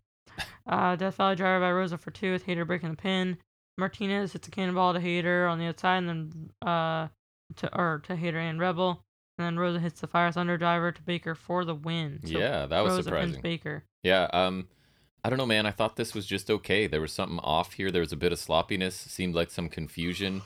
Uh, 0.66 0.96
Death 0.96 1.16
Valley 1.16 1.36
Driver 1.36 1.60
by 1.60 1.72
Rosa 1.72 1.98
for 1.98 2.10
two 2.10 2.32
with 2.32 2.44
Hayter 2.44 2.64
breaking 2.64 2.90
the 2.90 2.96
pin. 2.96 3.38
Martinez 3.78 4.32
hits 4.32 4.48
a 4.48 4.50
cannonball 4.50 4.94
to 4.94 5.00
Hayter 5.00 5.46
on 5.46 5.58
the 5.58 5.66
outside 5.66 5.98
and 5.98 6.08
then 6.08 6.50
uh 6.66 7.08
to 7.56 7.78
or 7.78 8.02
to 8.06 8.16
Hayter 8.16 8.38
and 8.38 8.58
Rebel. 8.58 9.02
And 9.38 9.46
then 9.46 9.58
Rosa 9.58 9.78
hits 9.80 10.00
the 10.00 10.06
Fire 10.06 10.32
Thunder 10.32 10.56
Driver 10.56 10.92
to 10.92 11.02
Baker 11.02 11.34
for 11.34 11.64
the 11.64 11.74
win. 11.74 12.20
So 12.24 12.38
yeah, 12.38 12.66
that 12.66 12.80
was 12.82 12.92
Rosa 12.92 13.02
surprising. 13.04 13.40
Baker. 13.42 13.84
Yeah, 14.02 14.28
um, 14.32 14.68
I 15.22 15.28
don't 15.28 15.36
know, 15.38 15.46
man. 15.46 15.66
I 15.66 15.72
thought 15.72 15.96
this 15.96 16.14
was 16.14 16.24
just 16.24 16.50
okay. 16.50 16.86
There 16.86 17.02
was 17.02 17.12
something 17.12 17.38
off 17.40 17.74
here. 17.74 17.90
There 17.90 18.00
was 18.00 18.12
a 18.12 18.16
bit 18.16 18.32
of 18.32 18.38
sloppiness. 18.38 18.94
Seemed 18.96 19.34
like 19.34 19.50
some 19.50 19.68
confusion, 19.68 20.40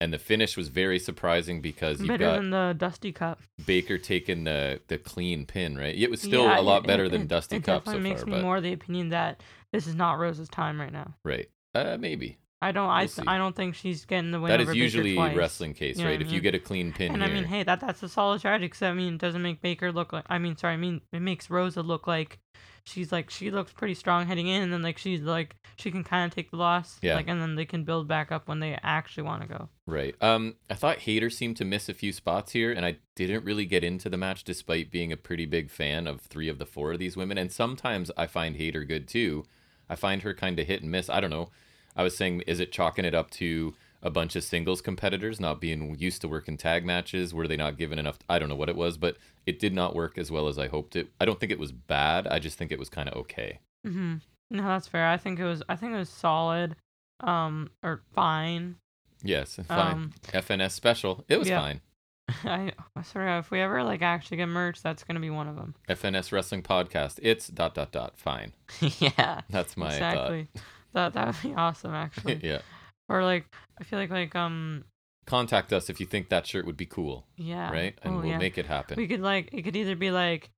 and 0.00 0.12
the 0.12 0.18
finish 0.18 0.56
was 0.56 0.68
very 0.68 0.98
surprising 0.98 1.60
because 1.60 1.98
you've 2.00 2.08
Better 2.08 2.24
got 2.24 2.36
than 2.36 2.50
the 2.50 2.74
Dusty 2.76 3.12
Cup. 3.12 3.40
Baker 3.66 3.98
taking 3.98 4.44
the 4.44 4.80
the 4.88 4.98
clean 4.98 5.46
pin. 5.46 5.76
Right? 5.76 5.94
It 5.96 6.10
was 6.10 6.20
still 6.22 6.44
Yeah, 6.44 6.58
a 6.58 6.62
lot 6.62 6.84
it- 6.84 6.86
better 6.86 7.04
it- 7.04 7.10
than 7.10 7.22
it- 7.22 7.28
Dusty 7.28 7.56
it 7.56 7.64
Cup 7.64 7.84
so 7.84 7.92
definitely 7.92 8.10
makes 8.10 8.20
far. 8.22 8.26
me 8.26 8.32
But 8.36 8.42
more 8.42 8.56
of 8.56 8.62
the 8.62 8.72
opinion 8.72 9.10
that 9.10 9.42
this 9.72 9.86
is 9.86 9.94
not 9.94 10.18
Rose's 10.18 10.48
time 10.48 10.80
right 10.80 10.92
now. 10.92 11.14
right? 11.24 11.48
Uh, 11.74 11.96
maybe 12.00 12.38
I 12.62 12.72
don't. 12.72 12.88
I 12.88 13.08
We'll. 13.16 13.28
I 13.28 13.38
don't 13.38 13.56
think 13.56 13.74
she's 13.74 14.04
getting 14.04 14.30
the 14.30 14.40
win. 14.40 14.50
that 14.50 14.60
is 14.60 14.74
usually 14.74 15.14
twice. 15.14 15.36
wrestling 15.36 15.74
case, 15.74 15.96
You 15.96 16.04
know 16.04 16.10
right? 16.10 16.20
I 16.20 16.22
If 16.22 16.30
you 16.30 16.40
get 16.40 16.54
a 16.54 16.58
clean 16.58 16.92
pin 16.92 17.12
And 17.12 17.22
here, 17.22 17.30
I 17.30 17.34
mean, 17.34 17.44
hey, 17.44 17.62
that 17.62 17.80
that's 17.80 18.02
a 18.02 18.08
solid 18.08 18.40
strategy 18.40 18.66
because 18.66 18.82
I 18.82 18.92
mean, 18.92 19.14
it 19.14 19.20
doesn't 19.20 19.42
make 19.42 19.62
Baker 19.62 19.92
look 19.92 20.12
like. 20.12 20.24
I 20.28 20.38
mean, 20.38 20.56
sorry, 20.56 20.74
I 20.74 20.76
mean, 20.76 21.00
it 21.12 21.20
makes 21.20 21.48
Rosa 21.48 21.82
look 21.82 22.06
like 22.06 22.38
she's 22.84 23.12
like 23.12 23.30
she 23.30 23.50
looks 23.50 23.72
pretty 23.72 23.94
strong 23.94 24.26
heading 24.26 24.46
in, 24.46 24.62
and 24.62 24.72
then 24.72 24.82
like 24.82 24.98
she's 24.98 25.22
like 25.22 25.56
she 25.76 25.90
can 25.90 26.04
kind 26.04 26.30
of 26.30 26.34
take 26.34 26.50
the 26.50 26.56
loss. 26.56 26.98
Yeah. 27.00 27.16
Like, 27.16 27.28
and 27.28 27.40
then 27.40 27.54
they 27.54 27.64
can 27.64 27.84
build 27.84 28.06
back 28.06 28.30
up 28.30 28.48
when 28.48 28.60
they 28.60 28.78
actually 28.82 29.22
want 29.22 29.42
to 29.42 29.48
go. 29.48 29.68
Right. 29.86 30.14
Um, 30.20 30.56
I 30.68 30.74
thought 30.74 30.98
Hayter 30.98 31.30
seemed 31.30 31.56
to 31.58 31.64
miss 31.64 31.88
a 31.88 31.94
few 31.94 32.12
spots 32.12 32.52
here, 32.52 32.72
and 32.72 32.84
I 32.84 32.96
didn't 33.16 33.44
really 33.44 33.64
get 33.64 33.84
into 33.84 34.10
the 34.10 34.18
match 34.18 34.44
despite 34.44 34.90
being 34.90 35.12
a 35.12 35.16
pretty 35.16 35.46
big 35.46 35.70
fan 35.70 36.06
of 36.06 36.20
three 36.20 36.48
of 36.48 36.58
the 36.58 36.66
four 36.66 36.92
of 36.92 36.98
these 36.98 37.16
women. 37.16 37.38
And 37.38 37.50
sometimes 37.50 38.10
I 38.16 38.26
find 38.26 38.56
Hayter 38.56 38.84
good 38.84 39.08
too. 39.08 39.44
I 39.88 39.96
find 39.96 40.22
her 40.22 40.34
kind 40.34 40.58
of 40.58 40.66
hit 40.66 40.82
and 40.82 40.90
miss. 40.90 41.08
I 41.08 41.20
don't 41.20 41.30
know. 41.30 41.48
I 42.00 42.02
was 42.02 42.16
saying, 42.16 42.40
is 42.46 42.60
it 42.60 42.72
chalking 42.72 43.04
it 43.04 43.14
up 43.14 43.28
to 43.32 43.74
a 44.02 44.08
bunch 44.08 44.34
of 44.34 44.42
singles 44.42 44.80
competitors 44.80 45.38
not 45.38 45.60
being 45.60 45.94
used 45.98 46.22
to 46.22 46.28
working 46.28 46.56
tag 46.56 46.82
matches? 46.82 47.34
Were 47.34 47.46
they 47.46 47.58
not 47.58 47.76
given 47.76 47.98
enough? 47.98 48.18
I 48.26 48.38
don't 48.38 48.48
know 48.48 48.56
what 48.56 48.70
it 48.70 48.76
was, 48.76 48.96
but 48.96 49.18
it 49.44 49.58
did 49.58 49.74
not 49.74 49.94
work 49.94 50.16
as 50.16 50.30
well 50.30 50.48
as 50.48 50.58
I 50.58 50.68
hoped 50.68 50.96
it. 50.96 51.10
I 51.20 51.26
don't 51.26 51.38
think 51.38 51.52
it 51.52 51.58
was 51.58 51.72
bad. 51.72 52.26
I 52.26 52.38
just 52.38 52.56
think 52.56 52.72
it 52.72 52.78
was 52.78 52.88
kind 52.88 53.06
of 53.06 53.16
okay. 53.16 53.60
hmm 53.84 54.14
No, 54.50 54.62
that's 54.62 54.88
fair. 54.88 55.08
I 55.08 55.18
think 55.18 55.40
it 55.40 55.44
was. 55.44 55.62
I 55.68 55.76
think 55.76 55.92
it 55.92 55.98
was 55.98 56.08
solid. 56.08 56.74
Um, 57.20 57.68
or 57.82 58.00
fine. 58.14 58.76
Yes, 59.22 59.60
fine. 59.68 59.92
Um, 59.92 60.12
FNS 60.28 60.70
special. 60.70 61.26
It 61.28 61.38
was 61.38 61.50
yeah. 61.50 61.60
fine. 61.60 61.80
I 62.44 63.02
swear, 63.02 63.38
if 63.40 63.50
we 63.50 63.60
ever 63.60 63.82
like 63.82 64.00
actually 64.00 64.38
get 64.38 64.46
merch, 64.46 64.80
that's 64.80 65.04
gonna 65.04 65.20
be 65.20 65.28
one 65.28 65.48
of 65.48 65.56
them. 65.56 65.74
FNS 65.86 66.32
Wrestling 66.32 66.62
Podcast. 66.62 67.18
It's 67.20 67.48
dot 67.48 67.74
dot 67.74 67.92
dot 67.92 68.14
fine. 68.16 68.54
yeah. 68.80 69.42
That's 69.50 69.76
my 69.76 69.88
exactly. 69.92 70.48
That 70.92 71.14
that 71.14 71.26
would 71.26 71.42
be 71.42 71.54
awesome, 71.56 71.94
actually. 71.94 72.40
yeah. 72.42 72.60
or 73.08 73.24
like, 73.24 73.44
I 73.80 73.84
feel 73.84 73.98
like 73.98 74.10
like 74.10 74.34
um, 74.34 74.84
Contact 75.26 75.72
us 75.72 75.88
if 75.88 76.00
you 76.00 76.06
think 76.06 76.28
that 76.28 76.46
shirt 76.46 76.66
would 76.66 76.76
be 76.76 76.86
cool, 76.86 77.26
yeah. 77.36 77.70
right? 77.70 77.96
And 78.02 78.16
we'll 78.16 78.26
yeah. 78.26 78.38
make 78.38 78.58
it 78.58 78.66
happen. 78.66 78.96
We 78.96 79.06
could 79.06 79.20
like 79.20 79.50
it 79.52 79.62
could 79.62 79.76
either 79.76 79.94
be 79.94 80.10
like 80.10 80.50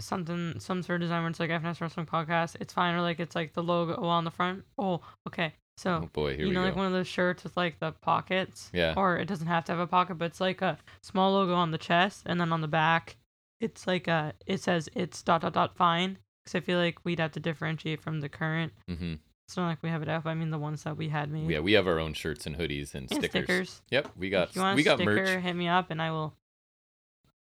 something 0.00 0.60
some 0.60 0.82
sort 0.82 1.02
of 1.02 1.06
design 1.06 1.22
where 1.22 1.30
it's 1.30 1.40
like 1.40 1.50
FNS 1.50 1.80
Wrestling 1.80 2.06
Podcast. 2.06 2.56
It's 2.60 2.72
fine, 2.72 2.94
or 2.94 3.00
like 3.00 3.18
it's 3.18 3.34
like 3.34 3.54
the 3.54 3.62
logo 3.62 4.00
on 4.04 4.24
the 4.24 4.30
front. 4.30 4.64
Oh, 4.78 5.00
okay. 5.26 5.54
So 5.78 6.02
oh 6.04 6.10
boy, 6.12 6.36
here 6.36 6.46
you 6.46 6.52
know, 6.52 6.62
like 6.62 6.76
one 6.76 6.86
of 6.86 6.92
those 6.92 7.08
shirts 7.08 7.42
with 7.42 7.56
like 7.56 7.80
the 7.80 7.92
pockets. 7.92 8.70
Yeah. 8.72 8.94
Or 8.96 9.16
it 9.16 9.26
doesn't 9.26 9.48
have 9.48 9.64
to 9.64 9.72
have 9.72 9.80
a 9.80 9.86
pocket, 9.86 10.16
but 10.16 10.26
it's 10.26 10.40
like 10.40 10.62
a 10.62 10.78
small 11.02 11.32
logo 11.32 11.54
on 11.54 11.70
the 11.70 11.78
chest, 11.78 12.22
and 12.26 12.40
then 12.40 12.52
on 12.52 12.60
the 12.60 12.68
back, 12.68 13.16
it's 13.60 13.86
like 13.86 14.06
a 14.06 14.34
it 14.46 14.60
says 14.60 14.88
it's 14.94 15.22
dot 15.22 15.40
dot 15.40 15.54
dot 15.54 15.76
fine. 15.76 16.18
Because 16.44 16.56
I 16.56 16.60
feel 16.60 16.78
like 16.78 17.04
we'd 17.04 17.20
have 17.20 17.32
to 17.32 17.40
differentiate 17.40 18.00
from 18.00 18.20
the 18.20 18.28
current. 18.28 18.72
hmm 18.88 19.14
It's 19.46 19.56
not 19.56 19.66
like 19.68 19.82
we 19.82 19.90
have 19.90 20.02
it 20.02 20.08
up. 20.08 20.24
I 20.26 20.34
mean, 20.34 20.50
the 20.50 20.58
ones 20.58 20.82
that 20.84 20.96
we 20.96 21.08
had 21.10 21.30
made. 21.30 21.50
Yeah, 21.50 21.60
we 21.60 21.72
have 21.74 21.86
our 21.86 21.98
own 22.00 22.14
shirts 22.14 22.46
and 22.46 22.56
hoodies 22.56 22.94
and 22.94 23.10
And 23.10 23.20
stickers. 23.20 23.44
stickers. 23.44 23.82
Yep, 23.90 24.08
we 24.16 24.30
got 24.30 24.48
if 24.50 24.56
you 24.56 24.62
want 24.62 24.76
we 24.76 24.82
a 24.82 24.84
got 24.84 24.96
sticker, 24.98 25.14
merch. 25.14 25.42
hit 25.42 25.54
me 25.54 25.68
up, 25.68 25.90
and 25.90 26.00
I 26.00 26.10
will. 26.10 26.34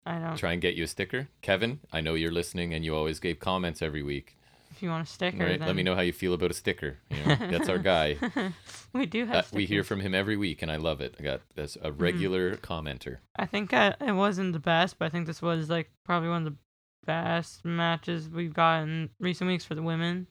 I 0.06 0.18
don't. 0.18 0.36
Try 0.36 0.52
and 0.52 0.60
get 0.60 0.74
you 0.74 0.84
a 0.84 0.88
sticker, 0.88 1.28
Kevin. 1.40 1.80
I 1.92 2.00
know 2.00 2.14
you're 2.14 2.32
listening, 2.32 2.74
and 2.74 2.84
you 2.84 2.94
always 2.94 3.20
gave 3.20 3.38
comments 3.38 3.80
every 3.80 4.02
week. 4.02 4.36
If 4.70 4.82
you 4.82 4.88
want 4.88 5.06
a 5.06 5.10
sticker, 5.10 5.38
Right? 5.44 5.60
Let 5.60 5.76
me 5.76 5.84
know 5.84 5.94
how 5.94 6.00
you 6.00 6.12
feel 6.12 6.34
about 6.34 6.50
a 6.50 6.54
sticker. 6.54 6.98
You 7.08 7.24
know, 7.24 7.36
that's 7.48 7.68
our 7.68 7.78
guy. 7.78 8.16
we 8.92 9.06
do 9.06 9.22
Uh, 9.22 9.26
have. 9.26 9.52
we 9.52 9.66
hear 9.66 9.84
from 9.84 10.00
him 10.00 10.16
every 10.16 10.36
week, 10.36 10.62
and 10.62 10.70
I 10.70 10.76
love 10.76 11.00
it. 11.00 11.14
I 11.18 11.22
got 11.22 11.42
this 11.54 11.78
a 11.80 11.92
regular 11.92 12.56
commenter. 12.56 13.18
I 13.36 13.46
think 13.46 13.72
I, 13.72 13.94
it 14.00 14.12
wasn't 14.12 14.52
the 14.52 14.58
best, 14.58 14.98
but 14.98 15.04
I 15.06 15.08
think 15.10 15.26
this 15.28 15.40
was 15.40 15.70
like 15.70 15.90
probably 16.04 16.28
one 16.28 16.44
of 16.44 16.52
the 16.52 16.58
best 17.06 17.64
matches 17.64 18.28
we've 18.28 18.52
got 18.52 18.82
in 18.82 19.10
recent 19.20 19.46
weeks 19.48 19.64
for 19.64 19.76
the 19.76 19.82
women. 19.82 20.26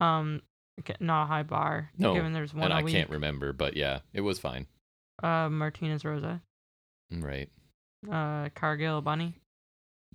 Um, 0.00 0.40
not 1.00 1.24
a 1.24 1.26
high 1.26 1.42
bar. 1.42 1.90
No, 1.98 2.14
given 2.14 2.32
there's 2.32 2.54
one 2.54 2.64
and 2.64 2.72
I 2.74 2.82
week. 2.82 2.94
can't 2.94 3.10
remember, 3.10 3.52
but 3.52 3.76
yeah, 3.76 4.00
it 4.12 4.20
was 4.22 4.38
fine. 4.38 4.66
Uh, 5.22 5.48
Martinez 5.48 6.04
Rosa, 6.04 6.42
Right. 7.10 7.48
uh, 8.10 8.48
Cargill 8.54 9.00
Bunny. 9.00 9.34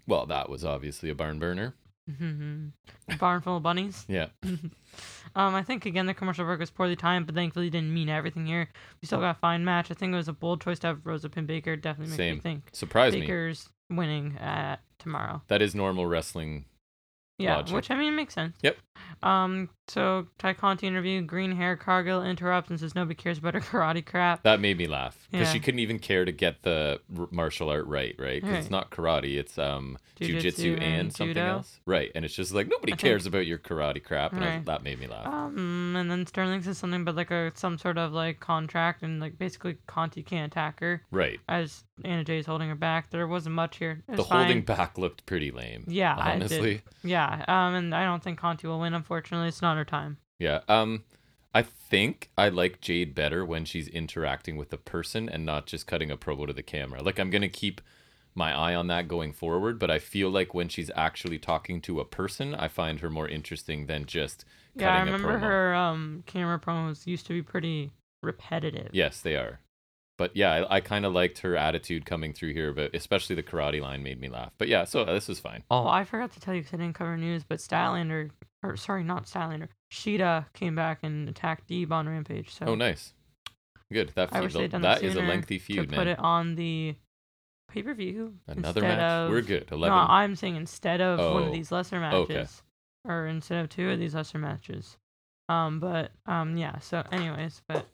Well, 0.07 0.26
that 0.28 0.49
was 0.49 0.64
obviously 0.66 1.09
a 1.09 1.16
barn 1.16 1.39
burner. 1.39 1.74
a 2.20 3.16
barn 3.18 3.41
full 3.41 3.57
of 3.57 3.64
bunnies. 3.64 4.05
Yeah. 4.09 4.28
um, 4.43 5.55
I 5.55 5.64
think 5.64 5.86
again 5.86 6.05
the 6.07 6.14
commercial 6.14 6.45
break 6.45 6.59
was 6.59 6.70
poorly 6.70 6.95
timed, 6.95 7.26
but 7.28 7.36
thankfully 7.36 7.70
didn't 7.70 7.93
mean 7.93 8.09
everything 8.09 8.45
here. 8.45 8.68
We 9.01 9.05
still 9.05 9.20
got 9.20 9.38
a 9.38 9.39
fine 9.39 9.64
match. 9.64 9.89
I 9.91 9.93
think 9.93 10.12
it 10.14 10.18
was 10.18 10.28
a 10.28 10.34
bold 10.34 10.62
choice 10.62 10.80
to 10.80 10.88
have 10.88 11.05
Rosa 11.05 11.30
Pin 11.30 11.45
Baker. 11.45 11.76
Definitely 11.76 12.12
makes 12.12 12.18
Same. 12.18 12.36
me 12.36 12.41
think 12.41 12.64
Surprised 12.74 13.16
me. 13.16 13.22
Baker's 13.22 13.70
winning 13.89 14.38
at 14.39 14.82
tomorrow. 14.99 15.41
That 15.47 15.62
is 15.62 15.74
normal 15.74 16.05
wrestling. 16.05 16.66
Yeah, 17.38 17.55
Logic. 17.57 17.76
which 17.76 17.91
I 17.91 17.95
mean 17.95 18.16
makes 18.16 18.34
sense. 18.36 18.55
Yep. 18.62 18.78
Um, 19.24 19.70
so 19.88 20.28
Tay 20.38 20.54
Conti 20.54 20.88
interview, 20.88 21.22
green 21.22 21.52
hair, 21.54 21.76
Cargill 21.76 22.24
interrupts 22.24 22.70
and 22.70 22.80
says 22.80 22.96
nobody 22.96 23.16
cares 23.16 23.38
about 23.40 23.54
her 23.56 23.60
karate 23.62 24.06
crap. 24.06 24.44
That 24.44 24.60
made 24.60 24.78
me 24.78 24.88
laugh 24.88 25.28
because 25.32 25.52
she 25.52 25.60
couldn't 25.60 25.80
even 25.80 26.00
care 26.00 26.24
to 26.26 26.32
get 26.32 26.64
the 26.64 27.00
r- 27.18 27.28
martial 27.32 27.70
art 27.70 27.88
right, 27.88 28.16
right? 28.18 28.42
Because 28.42 28.60
it's 28.60 28.72
not 28.72 28.92
karate, 28.92 29.38
it's 29.38 29.58
um 29.58 29.98
jujitsu 30.20 30.74
and, 30.76 30.84
and 30.84 31.14
something 31.14 31.34
judo. 31.34 31.48
else, 31.48 31.80
right? 31.88 32.12
And 32.14 32.24
it's 32.24 32.36
just 32.36 32.54
like 32.54 32.68
nobody 32.68 32.94
cares 32.94 33.26
about 33.26 33.48
your 33.48 33.58
karate 33.58 34.04
crap, 34.04 34.34
and 34.34 34.42
Right. 34.42 34.66
that 34.66 34.84
made 34.84 35.00
me 35.00 35.08
laugh. 35.08 35.26
Um, 35.26 35.96
and 35.98 36.12
then 36.12 36.26
Sterling 36.28 36.62
says 36.62 36.78
something 36.78 37.02
about 37.02 37.16
like 37.16 37.32
a 37.32 37.52
some 37.56 37.78
sort 37.80 37.98
of 37.98 38.14
like 38.14 38.40
contract 38.40 39.02
and 39.02 39.20
like 39.20 39.38
basically 39.40 39.78
Conti 39.88 40.22
can't 40.22 40.52
attack 40.52 40.80
her 40.80 41.02
right. 41.12 41.40
as 41.50 41.84
Anna 42.06 42.24
Jay's 42.24 42.46
holding 42.46 42.70
her 42.70 42.76
back. 42.76 43.10
There 43.10 43.28
wasn't 43.28 43.56
much 43.56 43.78
here. 43.78 44.04
It 44.08 44.12
The 44.16 44.18
was 44.22 44.28
holding 44.30 44.62
back 44.62 44.98
looked 45.00 45.26
pretty 45.26 45.50
lame. 45.52 45.86
Yeah, 45.88 46.16
honestly. 46.18 46.82
Yeah. 47.04 47.44
Um, 47.48 47.74
and 47.76 47.96
I 47.96 48.04
don't 48.04 48.22
think 48.24 48.38
Conti 48.40 48.68
will 48.68 48.80
win. 48.80 48.94
Unfortunately, 48.94 49.48
it's 49.48 49.62
not 49.62 49.78
time. 49.86 50.18
Yeah. 50.40 50.62
Um, 50.68 51.04
I 51.54 51.62
think 51.64 52.30
I 52.38 52.50
like 52.50 52.82
Jade 52.82 53.14
better 53.14 53.46
when 53.46 53.66
she's 53.66 53.88
interacting 53.90 54.56
with 54.58 54.72
a 54.74 54.78
person 54.78 55.28
and 55.30 55.46
not 55.46 55.66
just 55.66 55.86
cutting 55.88 56.10
a 56.12 56.18
promo 56.18 56.48
to 56.48 56.54
the 56.54 56.64
camera. 56.64 57.02
Like 57.04 57.20
I'm 57.20 57.30
gonna 57.30 57.50
keep 57.50 57.82
my 58.34 58.54
eye 58.58 58.74
on 58.74 58.88
that 58.88 59.08
going 59.10 59.34
forward, 59.34 59.78
but 59.78 59.92
I 59.92 60.00
feel 60.00 60.30
like 60.30 60.54
when 60.54 60.70
she's 60.70 60.90
actually 60.96 61.38
talking 61.38 61.82
to 61.82 62.00
a 62.00 62.06
person, 62.06 62.56
I 62.56 62.70
find 62.70 63.02
her 63.02 63.10
more 63.10 63.28
interesting 63.28 63.88
than 63.88 64.06
just 64.06 64.46
Yeah, 64.76 64.94
I 64.96 65.02
remember 65.02 65.38
promo. 65.38 65.42
her 65.42 65.76
um 65.76 66.24
camera 66.26 66.58
promos 66.60 67.06
used 67.06 67.26
to 67.28 67.34
be 67.34 67.42
pretty 67.42 67.92
repetitive. 68.24 68.90
Yes, 68.94 69.20
they 69.20 69.36
are. 69.36 69.60
But 70.18 70.36
yeah, 70.38 70.52
I, 70.70 70.76
I 70.78 70.80
kind 70.82 71.06
of 71.06 71.14
liked 71.14 71.40
her 71.40 71.58
attitude 71.58 72.06
coming 72.06 72.32
through 72.32 72.54
here, 72.54 72.72
but 72.74 72.94
especially 72.96 73.36
the 73.36 73.44
karate 73.44 73.82
line 73.82 74.04
made 74.04 74.22
me 74.22 74.30
laugh. 74.30 74.52
But 74.58 74.68
yeah, 74.70 74.86
so 74.86 75.02
uh, 75.02 75.14
this 75.14 75.28
is 75.30 75.40
fine. 75.40 75.64
Oh, 75.72 75.88
I 75.88 76.04
forgot 76.06 76.32
to 76.34 76.40
tell 76.40 76.54
you 76.54 76.62
because 76.62 76.76
I 76.76 76.78
didn't 76.78 76.96
cover 76.96 77.18
news, 77.18 77.44
but 77.44 77.58
Statlander, 77.60 78.30
or 78.64 78.76
sorry, 78.78 79.03
not 79.03 79.26
Statlander, 79.26 79.68
Shida 79.91 80.45
came 80.53 80.76
back 80.76 80.99
and 81.03 81.28
attacked 81.30 81.68
Deeb 81.70 81.91
on 81.91 82.07
Rampage. 82.07 82.53
So 82.53 82.66
Oh, 82.68 82.76
nice. 82.76 83.14
Good. 83.91 84.12
That 84.16 84.30
I 84.32 84.36
feud, 84.39 84.43
wish 84.43 84.53
they'd 84.53 84.72
done 84.72 84.82
that 84.84 85.03
is 85.03 85.16
a 85.16 85.22
lengthy 85.22 85.57
to 85.59 85.64
feud, 85.66 85.91
put 85.91 86.07
it 86.07 86.18
on 86.20 86.55
the 86.55 86.95
pay 87.70 87.84
per 87.84 87.93
view. 87.93 88.36
Another 88.47 88.82
match. 88.82 89.30
We're 89.30 89.41
good. 89.41 89.70
Eleven. 89.72 89.97
No, 89.97 90.03
I'm 90.07 90.36
saying 90.36 90.55
instead 90.55 91.01
of 91.01 91.20
one 91.20 91.43
Oh, 91.43 91.47
of 91.47 91.51
these 91.51 91.72
lesser 91.72 91.99
matches, 91.99 92.64
okay. 93.05 93.14
or 93.14 93.28
instead 93.28 93.64
of 93.64 93.70
two 93.70 93.89
of 93.89 93.99
these 93.99 94.16
lesser 94.16 94.38
matches. 94.38 94.97
Um, 95.49 95.80
but 95.82 96.12
um, 96.26 96.55
yeah. 96.55 96.80
So, 96.80 97.03
anyways, 97.12 97.62
but 97.68 97.86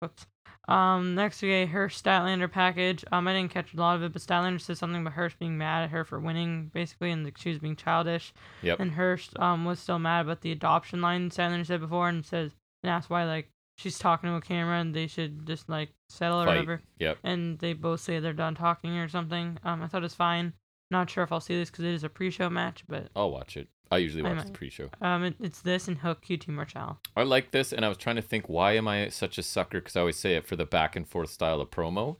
whoops. 0.00 0.26
Um, 0.70 1.14
next 1.14 1.42
we 1.42 1.48
get 1.48 1.68
her 1.70 1.88
Statlander 1.88 2.50
package. 2.50 3.04
Um, 3.12 3.26
I 3.28 3.32
didn't 3.32 3.50
catch 3.52 3.74
a 3.74 3.76
lot 3.76 3.96
of 3.96 4.02
it, 4.02 4.12
but 4.12 4.22
Statlander 4.22 4.60
says 4.60 4.78
something 4.78 5.00
about 5.00 5.14
Hirsch 5.14 5.34
being 5.38 5.58
mad 5.58 5.84
at 5.84 5.90
her 5.90 6.04
for 6.04 6.20
winning, 6.20 6.70
basically, 6.72 7.10
and 7.10 7.30
she 7.36 7.50
was 7.50 7.58
being 7.58 7.76
childish. 7.76 8.32
Yep. 8.62 8.80
And 8.80 8.92
Hirsch 8.92 9.28
um 9.36 9.64
was 9.64 9.78
still 9.80 9.98
mad 9.98 10.22
about 10.26 10.40
the 10.42 10.52
adoption 10.52 11.00
line 11.00 11.30
Statlander 11.30 11.66
said 11.66 11.80
before, 11.80 12.08
and 12.08 12.24
says 12.24 12.52
and 12.82 12.90
asks 12.90 13.10
why 13.10 13.24
like 13.24 13.50
she's 13.76 13.98
talking 13.98 14.28
to 14.30 14.36
a 14.36 14.40
camera 14.40 14.78
and 14.78 14.94
they 14.94 15.06
should 15.06 15.46
just 15.46 15.68
like 15.68 15.90
settle 16.08 16.40
or 16.42 16.46
Fight. 16.46 16.52
whatever 16.56 16.82
Yep. 16.98 17.18
and 17.24 17.58
they 17.60 17.72
both 17.72 18.00
say 18.00 18.18
they're 18.20 18.32
done 18.32 18.54
talking 18.54 18.96
or 18.98 19.08
something. 19.08 19.58
Um, 19.64 19.82
I 19.82 19.86
thought 19.86 20.02
it 20.02 20.04
was 20.04 20.14
fine. 20.14 20.52
Not 20.90 21.08
sure 21.08 21.22
if 21.24 21.30
I'll 21.32 21.40
see 21.40 21.56
this 21.56 21.70
because 21.70 21.84
it 21.84 21.94
is 21.94 22.04
a 22.04 22.08
pre-show 22.08 22.50
match, 22.50 22.84
but 22.88 23.08
I'll 23.16 23.30
watch 23.30 23.56
it. 23.56 23.68
I 23.90 23.98
usually 23.98 24.24
I 24.24 24.28
watch 24.28 24.38
the 24.38 24.44
might. 24.44 24.52
pre-show. 24.54 24.88
um, 25.00 25.24
it, 25.24 25.34
it's 25.40 25.60
this 25.62 25.88
and 25.88 25.98
Hook 25.98 26.24
QT 26.24 26.48
Marshall. 26.48 26.98
I 27.16 27.22
like 27.24 27.50
this, 27.50 27.72
and 27.72 27.84
I 27.84 27.88
was 27.88 27.98
trying 27.98 28.16
to 28.16 28.22
think 28.22 28.48
why 28.48 28.72
am 28.76 28.86
I 28.86 29.08
such 29.08 29.36
a 29.38 29.42
sucker? 29.42 29.80
Because 29.80 29.96
I 29.96 30.00
always 30.00 30.16
say 30.16 30.36
it 30.36 30.46
for 30.46 30.56
the 30.56 30.64
back 30.64 30.94
and 30.94 31.08
forth 31.08 31.30
style 31.30 31.60
of 31.60 31.70
promo, 31.70 32.16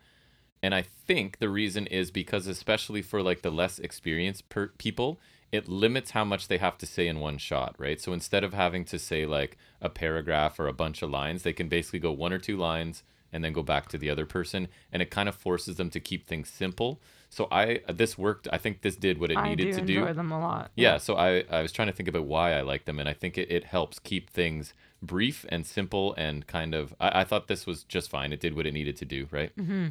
and 0.63 0.75
I 0.75 0.83
think 0.83 1.39
the 1.39 1.49
reason 1.49 1.87
is 1.87 2.11
because 2.11 2.47
especially 2.47 3.03
for 3.03 3.23
like 3.23 3.43
the 3.43 3.51
less 3.51 3.79
experienced 3.79 4.49
per- 4.49 4.73
people, 4.79 5.21
it 5.53 5.69
limits 5.69 6.11
how 6.13 6.25
much 6.25 6.49
they 6.49 6.59
have 6.59 6.79
to 6.79 6.87
say 6.87 7.07
in 7.07 7.19
one 7.21 7.39
shot, 7.39 7.75
right? 7.79 8.01
So 8.01 8.13
instead 8.13 8.45
of 8.45 8.53
having 8.55 8.85
to 8.87 8.99
say 8.99 9.25
like 9.27 9.57
a 9.81 9.89
paragraph 9.89 10.59
or 10.61 10.67
a 10.67 10.73
bunch 10.73 11.03
of 11.03 11.11
lines, 11.11 11.43
they 11.43 11.53
can 11.53 11.69
basically 11.69 11.99
go 11.99 12.13
one 12.13 12.33
or 12.33 12.39
two 12.39 12.57
lines 12.57 13.03
and 13.33 13.45
then 13.45 13.53
go 13.53 13.63
back 13.63 13.89
to 13.89 13.99
the 13.99 14.11
other 14.11 14.27
person, 14.27 14.67
and 14.93 15.01
it 15.01 15.11
kind 15.11 15.29
of 15.29 15.37
forces 15.37 15.77
them 15.77 15.89
to 15.91 16.01
keep 16.01 16.27
things 16.27 16.49
simple. 16.51 17.01
So 17.33 17.47
I 17.53 17.81
this 17.89 18.19
worked. 18.19 18.49
I 18.53 18.59
think 18.59 18.83
this 18.83 18.97
did 18.97 19.19
what 19.21 19.31
it 19.31 19.37
I 19.39 19.45
do 19.45 19.49
needed 19.51 19.75
to 19.75 19.81
enjoy 19.81 20.09
do. 20.09 20.15
them 20.15 20.33
a 20.33 20.41
lot. 20.41 20.73
Yeah. 20.75 20.99
So 20.99 21.15
I 21.17 21.45
I 21.51 21.63
was 21.63 21.71
trying 21.73 21.89
to 21.89 21.95
think 21.95 22.09
about 22.09 22.25
why 22.25 22.55
I 22.55 22.63
like 22.63 22.85
them, 22.87 22.99
and 22.99 23.09
I 23.09 23.13
think 23.13 23.39
it, 23.39 23.51
it 23.51 23.65
helps 23.65 23.99
keep 24.01 24.29
things 24.31 24.75
brief 25.03 25.47
and 25.49 25.65
simple 25.65 26.13
and 26.19 26.47
kind 26.47 26.75
of. 26.75 26.93
I, 27.01 27.21
I 27.21 27.25
thought 27.25 27.47
this 27.47 27.67
was 27.67 27.85
just 27.85 28.11
fine. 28.11 28.33
It 28.33 28.41
did 28.41 28.57
what 28.57 28.67
it 28.67 28.73
needed 28.75 28.97
to 28.97 29.05
do. 29.05 29.29
Right. 29.31 29.53
hmm 29.57 29.89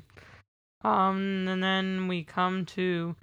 Um, 0.84 1.48
and 1.48 1.64
then 1.64 2.08
we 2.08 2.24
come 2.24 2.66
to 2.68 3.16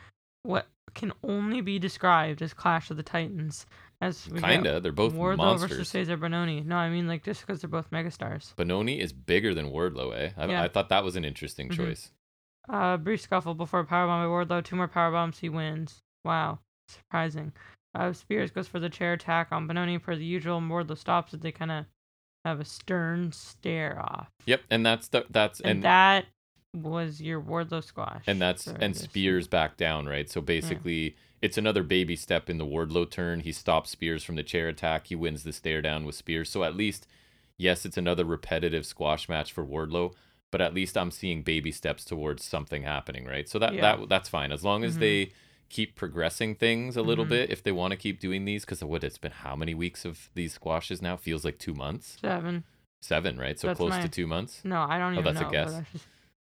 what 0.43 0.67
can 0.95 1.13
only 1.23 1.61
be 1.61 1.79
described 1.79 2.41
as 2.43 2.55
Clash 2.55 2.91
of 2.91 2.97
the 2.97 3.03
Titans. 3.03 3.67
As 4.01 4.29
we 4.31 4.41
Kinda. 4.41 4.81
They're 4.81 4.93
both 4.93 5.15
Wardlow 5.15 5.59
versus 5.59 5.79
monsters. 5.79 6.09
Cezar 6.09 6.19
Bononi. 6.19 6.65
No, 6.65 6.77
I 6.77 6.91
mean 6.91 7.07
like 7.09 7.25
just 7.25 7.41
because 7.47 7.63
they're 7.63 7.71
both 7.71 7.91
megastars. 7.91 8.55
Bononi 8.55 8.99
is 9.01 9.13
bigger 9.13 9.55
than 9.55 9.71
Wardlow. 9.71 10.15
Eh. 10.15 10.31
I, 10.37 10.47
Yeah. 10.47 10.63
I 10.63 10.69
thought 10.69 10.91
that 10.91 11.03
was 11.03 11.17
an 11.17 11.25
interesting 11.25 11.71
Mhm. 11.71 11.77
choice. 11.77 12.11
Uh, 12.69 12.97
brief 12.97 13.21
scuffle 13.21 13.55
before 13.55 13.85
powerbomb 13.85 14.49
by 14.49 14.55
Wardlow. 14.57 14.65
Two 14.65 14.77
more 14.77 14.89
powerbombs, 14.89 15.39
he 15.39 15.49
wins. 15.49 16.03
Wow, 16.25 16.59
surprising. 16.89 17.53
Uh, 17.95 18.13
Spears 18.13 18.51
goes 18.51 18.69
for 18.69 18.81
the 18.81 18.91
chair 18.91 19.13
attack 19.15 19.49
on 19.53 19.67
Bononi 19.69 20.03
per 20.03 20.17
the 20.17 20.25
usual. 20.25 20.61
Wardlow 20.61 20.99
stops 20.99 21.33
it. 21.33 21.41
They 21.41 21.53
kind 21.53 21.71
of 21.71 21.85
have 22.45 22.61
a 22.61 22.65
stern 22.65 23.33
stare 23.33 23.99
off, 24.01 24.29
Yep. 24.47 24.63
And 24.71 24.87
that's 24.87 25.09
the 25.09 25.27
that's 25.31 25.61
and, 25.61 25.71
and 25.71 25.83
that 25.85 26.27
was 26.75 27.21
your 27.21 27.41
Wardlow 27.41 27.83
squash. 27.83 28.23
and 28.27 28.41
that's 28.41 28.67
and 28.67 28.95
this. 28.95 29.03
Spears 29.03 29.49
back 29.49 29.77
down, 29.77 30.07
right? 30.07 30.31
So 30.31 30.41
basically, 30.41 31.17
it's 31.43 31.59
another 31.59 31.83
baby 31.83 32.15
step 32.17 32.49
in 32.51 32.59
the 32.59 32.67
Wardlow 32.67 33.11
turn. 33.11 33.41
He 33.41 33.53
stops 33.53 33.91
Spears 33.91 34.23
from 34.23 34.37
the 34.37 34.43
chair 34.43 34.69
attack. 34.69 35.07
He 35.09 35.17
wins 35.17 35.43
the 35.43 35.53
stare 35.53 35.83
down 35.83 36.05
with 36.05 36.15
Spears. 36.15 36.49
So 36.51 36.63
at 36.65 36.77
least, 36.77 37.07
yes, 37.57 37.85
it's 37.85 37.97
another 37.97 38.25
repetitive 38.25 38.87
squash 38.87 39.29
match 39.29 39.53
for 39.53 39.65
Wardlow, 39.65 40.13
but 40.53 40.61
at 40.61 40.75
least 40.75 40.97
I'm 40.97 41.11
seeing 41.11 41.43
baby 41.43 41.71
steps 41.73 42.05
towards 42.05 42.45
something 42.45 42.83
happening, 42.83 43.25
right? 43.25 43.49
So 43.49 43.59
that 43.59 43.75
Yeah. 43.75 43.97
that 43.97 44.09
that's 44.09 44.29
fine 44.29 44.53
as 44.53 44.65
long 44.65 44.85
as 44.85 44.97
Mhm. 44.97 45.01
they 45.01 45.33
keep 45.69 45.97
progressing 45.97 46.55
things 46.55 46.97
a 46.97 47.03
little 47.03 47.25
Mhm. 47.27 47.31
bit 47.31 47.51
if 47.51 47.63
they 47.63 47.73
want 47.73 47.91
to 47.91 47.97
keep 47.97 48.21
doing 48.21 48.45
these 48.45 48.65
because 48.65 48.85
what 48.85 49.03
it's 49.03 49.19
been 49.19 49.33
how 49.33 49.57
many 49.57 49.75
weeks 49.75 50.05
of 50.05 50.31
these 50.35 50.53
squashes 50.55 51.03
now 51.03 51.17
feels 51.17 51.45
like 51.45 51.59
two 51.59 51.75
months 51.75 52.19
seven. 52.21 52.63
seven 53.03 53.37
right 53.37 53.59
so 53.59 53.67
That's 53.67 53.77
close 53.77 53.91
my- 53.91 54.03
to 54.03 54.09
two 54.09 54.29
months 54.29 54.65
No, 54.65 54.83
I 54.83 54.97
don't 54.99 55.15
even 55.15 55.25
know. 55.25 55.31
Oh, 55.31 55.33
that's 55.35 55.49
a 55.49 55.51
guess. 55.51 55.73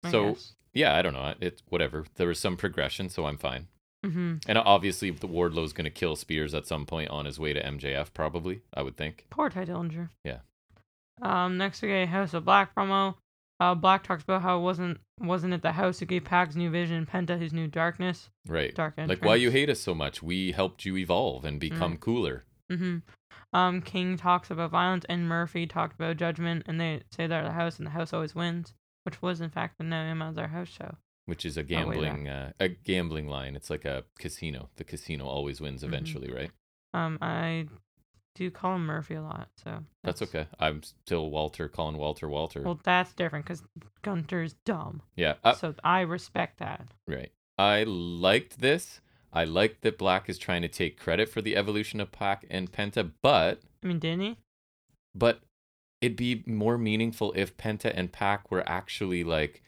That's 0.02 0.12
So- 0.12 0.32
guess. 0.32 0.54
yeah 0.74 0.96
i 0.96 1.02
don't 1.02 1.12
know 1.12 1.34
it's 1.40 1.62
whatever 1.68 2.04
there 2.16 2.26
was 2.26 2.40
some 2.40 2.56
progression 2.56 3.08
so 3.08 3.26
i'm 3.26 3.38
fine 3.38 3.68
hmm 4.04 4.38
And 4.48 4.58
obviously, 4.58 5.10
the 5.12 5.28
Wardlow's 5.28 5.72
going 5.72 5.84
to 5.84 5.90
kill 5.90 6.16
Spears 6.16 6.52
at 6.56 6.66
some 6.66 6.84
point 6.86 7.08
on 7.10 7.24
his 7.24 7.38
way 7.38 7.52
to 7.52 7.64
MJF, 7.64 8.12
probably. 8.12 8.62
I 8.74 8.82
would 8.82 8.96
think. 8.96 9.26
Poor 9.30 9.48
Tye 9.48 9.64
Dillinger. 9.64 10.08
Yeah. 10.24 10.40
Um, 11.20 11.56
next 11.56 11.82
we 11.82 11.86
get 11.88 12.08
House 12.08 12.34
of 12.34 12.44
Black 12.44 12.74
promo. 12.74 13.14
Uh, 13.62 13.74
Black 13.76 14.02
talks 14.02 14.24
about 14.24 14.42
how 14.42 14.58
it 14.58 14.62
wasn't 14.62 14.98
wasn't 15.20 15.54
it 15.54 15.62
the 15.62 15.70
house 15.72 16.00
who 16.00 16.06
gave 16.06 16.24
Pac's 16.24 16.56
new 16.56 16.68
vision, 16.68 17.06
Penta 17.06 17.38
his 17.40 17.52
new 17.52 17.68
darkness, 17.68 18.28
Right. 18.48 18.74
dark 18.74 18.94
entrance. 18.98 19.20
Like, 19.20 19.24
why 19.28 19.36
you 19.36 19.50
hate 19.52 19.70
us 19.70 19.78
so 19.80 19.94
much? 19.94 20.20
We 20.20 20.50
helped 20.50 20.84
you 20.84 20.96
evolve 20.96 21.44
and 21.44 21.60
become 21.60 21.96
cooler. 21.96 22.44
Mm-hmm. 22.72 22.98
Um, 23.56 23.80
King 23.82 24.16
talks 24.16 24.50
about 24.50 24.72
violence, 24.72 25.04
and 25.08 25.28
Murphy 25.28 25.66
talked 25.66 25.94
about 25.94 26.16
judgment, 26.16 26.64
and 26.66 26.80
they 26.80 27.02
say 27.12 27.28
they're 27.28 27.44
the 27.44 27.52
house, 27.52 27.76
and 27.78 27.86
the 27.86 27.90
house 27.92 28.12
always 28.12 28.34
wins, 28.34 28.74
which 29.04 29.22
was 29.22 29.40
in 29.40 29.50
fact 29.50 29.78
the 29.78 29.84
name 29.84 30.20
of 30.22 30.34
their 30.34 30.48
house 30.48 30.68
show. 30.68 30.96
Which 31.26 31.46
is 31.46 31.56
a 31.56 31.60
Oh, 31.60 31.64
gambling, 31.64 32.28
uh, 32.28 32.52
a 32.58 32.68
gambling 32.68 33.28
line. 33.28 33.54
It's 33.54 33.70
like 33.70 33.84
a 33.84 34.04
casino. 34.18 34.70
The 34.74 34.84
casino 34.84 35.26
always 35.26 35.60
wins 35.60 35.82
Mhm. 35.82 35.86
eventually, 35.88 36.32
right? 36.32 36.50
Um, 36.94 37.16
I 37.22 37.68
do 38.34 38.50
call 38.50 38.76
him 38.76 38.86
Murphy 38.86 39.14
a 39.14 39.22
lot, 39.22 39.48
so 39.62 39.84
That's 40.02 40.22
okay. 40.22 40.46
I'm 40.58 40.82
still 40.82 41.30
Walter, 41.30 41.68
calling 41.68 41.96
Walter 41.96 42.28
Walter. 42.28 42.62
Well, 42.62 42.80
that's 42.82 43.12
different 43.12 43.44
because 43.44 43.62
Gunther's 44.02 44.54
dumb, 44.64 45.02
yeah, 45.16 45.34
uh, 45.44 45.54
so 45.54 45.74
I 45.84 46.00
respect 46.00 46.58
that. 46.58 46.86
right. 47.06 47.30
I 47.58 47.84
liked 47.84 48.60
this. 48.60 49.00
I 49.32 49.44
liked 49.44 49.82
that 49.82 49.98
Black 49.98 50.28
is 50.28 50.38
trying 50.38 50.62
to 50.62 50.68
take 50.68 50.98
credit 50.98 51.28
for 51.28 51.40
the 51.42 51.56
evolution 51.56 52.00
of 52.00 52.10
Pac 52.12 52.44
and 52.50 52.72
Penta, 52.72 53.10
but 53.22 53.60
I 53.82 53.86
mean, 53.86 53.98
didn't 53.98 54.20
he? 54.22 54.36
but 55.14 55.40
it'd 56.00 56.16
be 56.16 56.42
more 56.46 56.76
meaningful 56.78 57.32
if 57.36 57.56
Penta 57.56 57.92
and 57.94 58.10
Pac 58.10 58.50
were 58.50 58.68
actually 58.68 59.22
like 59.22 59.62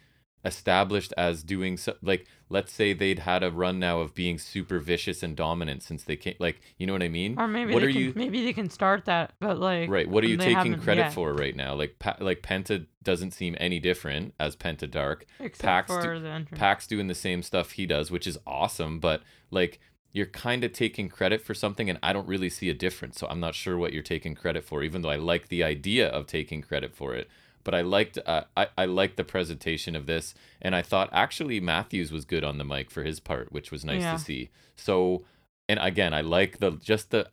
established 0.44 1.12
as 1.16 1.42
doing 1.42 1.76
so 1.76 1.94
like 2.02 2.26
let's 2.50 2.70
say 2.70 2.92
they'd 2.92 3.20
had 3.20 3.42
a 3.42 3.50
run 3.50 3.78
now 3.78 4.00
of 4.00 4.14
being 4.14 4.38
super 4.38 4.78
vicious 4.78 5.22
and 5.22 5.36
dominant 5.36 5.82
since 5.82 6.04
they 6.04 6.16
came 6.16 6.34
like 6.38 6.60
you 6.76 6.86
know 6.86 6.92
what 6.92 7.02
I 7.02 7.08
mean? 7.08 7.38
Or 7.38 7.48
maybe 7.48 7.72
what 7.72 7.82
are 7.82 7.90
can, 7.90 8.00
you 8.00 8.12
maybe 8.14 8.44
they 8.44 8.52
can 8.52 8.68
start 8.68 9.06
that, 9.06 9.32
but 9.40 9.58
like 9.58 9.88
right 9.88 10.08
what 10.08 10.22
are 10.22 10.28
you 10.28 10.36
taking 10.36 10.78
credit 10.78 11.02
yet, 11.02 11.12
for 11.14 11.32
right 11.32 11.56
now? 11.56 11.74
Like 11.74 11.98
pa- 11.98 12.16
like 12.20 12.42
Penta 12.42 12.86
doesn't 13.02 13.32
seem 13.32 13.56
any 13.58 13.80
different 13.80 14.34
as 14.38 14.54
Penta 14.56 14.90
Dark. 14.90 15.26
Except 15.40 15.64
Pac's 15.64 15.92
for 15.92 16.14
do- 16.14 16.20
the 16.20 16.28
entrance. 16.28 16.58
Pac's 16.58 16.86
doing 16.86 17.06
the 17.06 17.14
same 17.14 17.42
stuff 17.42 17.72
he 17.72 17.86
does 17.86 18.10
which 18.10 18.26
is 18.26 18.38
awesome 18.46 19.00
but 19.00 19.22
like 19.50 19.80
you're 20.12 20.26
kind 20.26 20.62
of 20.62 20.72
taking 20.72 21.08
credit 21.08 21.40
for 21.40 21.54
something 21.54 21.90
and 21.90 21.98
I 22.02 22.12
don't 22.12 22.28
really 22.28 22.50
see 22.50 22.68
a 22.68 22.74
difference 22.74 23.18
so 23.18 23.26
I'm 23.28 23.40
not 23.40 23.54
sure 23.54 23.78
what 23.78 23.92
you're 23.92 24.02
taking 24.02 24.34
credit 24.34 24.64
for 24.64 24.82
even 24.82 25.02
though 25.02 25.10
I 25.10 25.16
like 25.16 25.48
the 25.48 25.64
idea 25.64 26.08
of 26.08 26.26
taking 26.26 26.60
credit 26.62 26.94
for 26.94 27.14
it 27.14 27.28
but 27.64 27.74
I 27.74 27.80
liked 27.80 28.18
uh, 28.24 28.44
I 28.56 28.68
I 28.78 28.84
liked 28.84 29.16
the 29.16 29.24
presentation 29.24 29.96
of 29.96 30.06
this, 30.06 30.34
and 30.62 30.74
I 30.76 30.82
thought 30.82 31.08
actually 31.12 31.60
Matthews 31.60 32.12
was 32.12 32.24
good 32.24 32.44
on 32.44 32.58
the 32.58 32.64
mic 32.64 32.90
for 32.90 33.02
his 33.02 33.18
part, 33.20 33.50
which 33.52 33.70
was 33.72 33.84
nice 33.84 34.02
Yeah. 34.02 34.12
to 34.12 34.18
see. 34.18 34.50
So, 34.76 35.24
and 35.68 35.78
again, 35.80 36.12
I 36.14 36.20
like 36.20 36.58
the 36.58 36.72
just 36.72 37.10
the, 37.10 37.28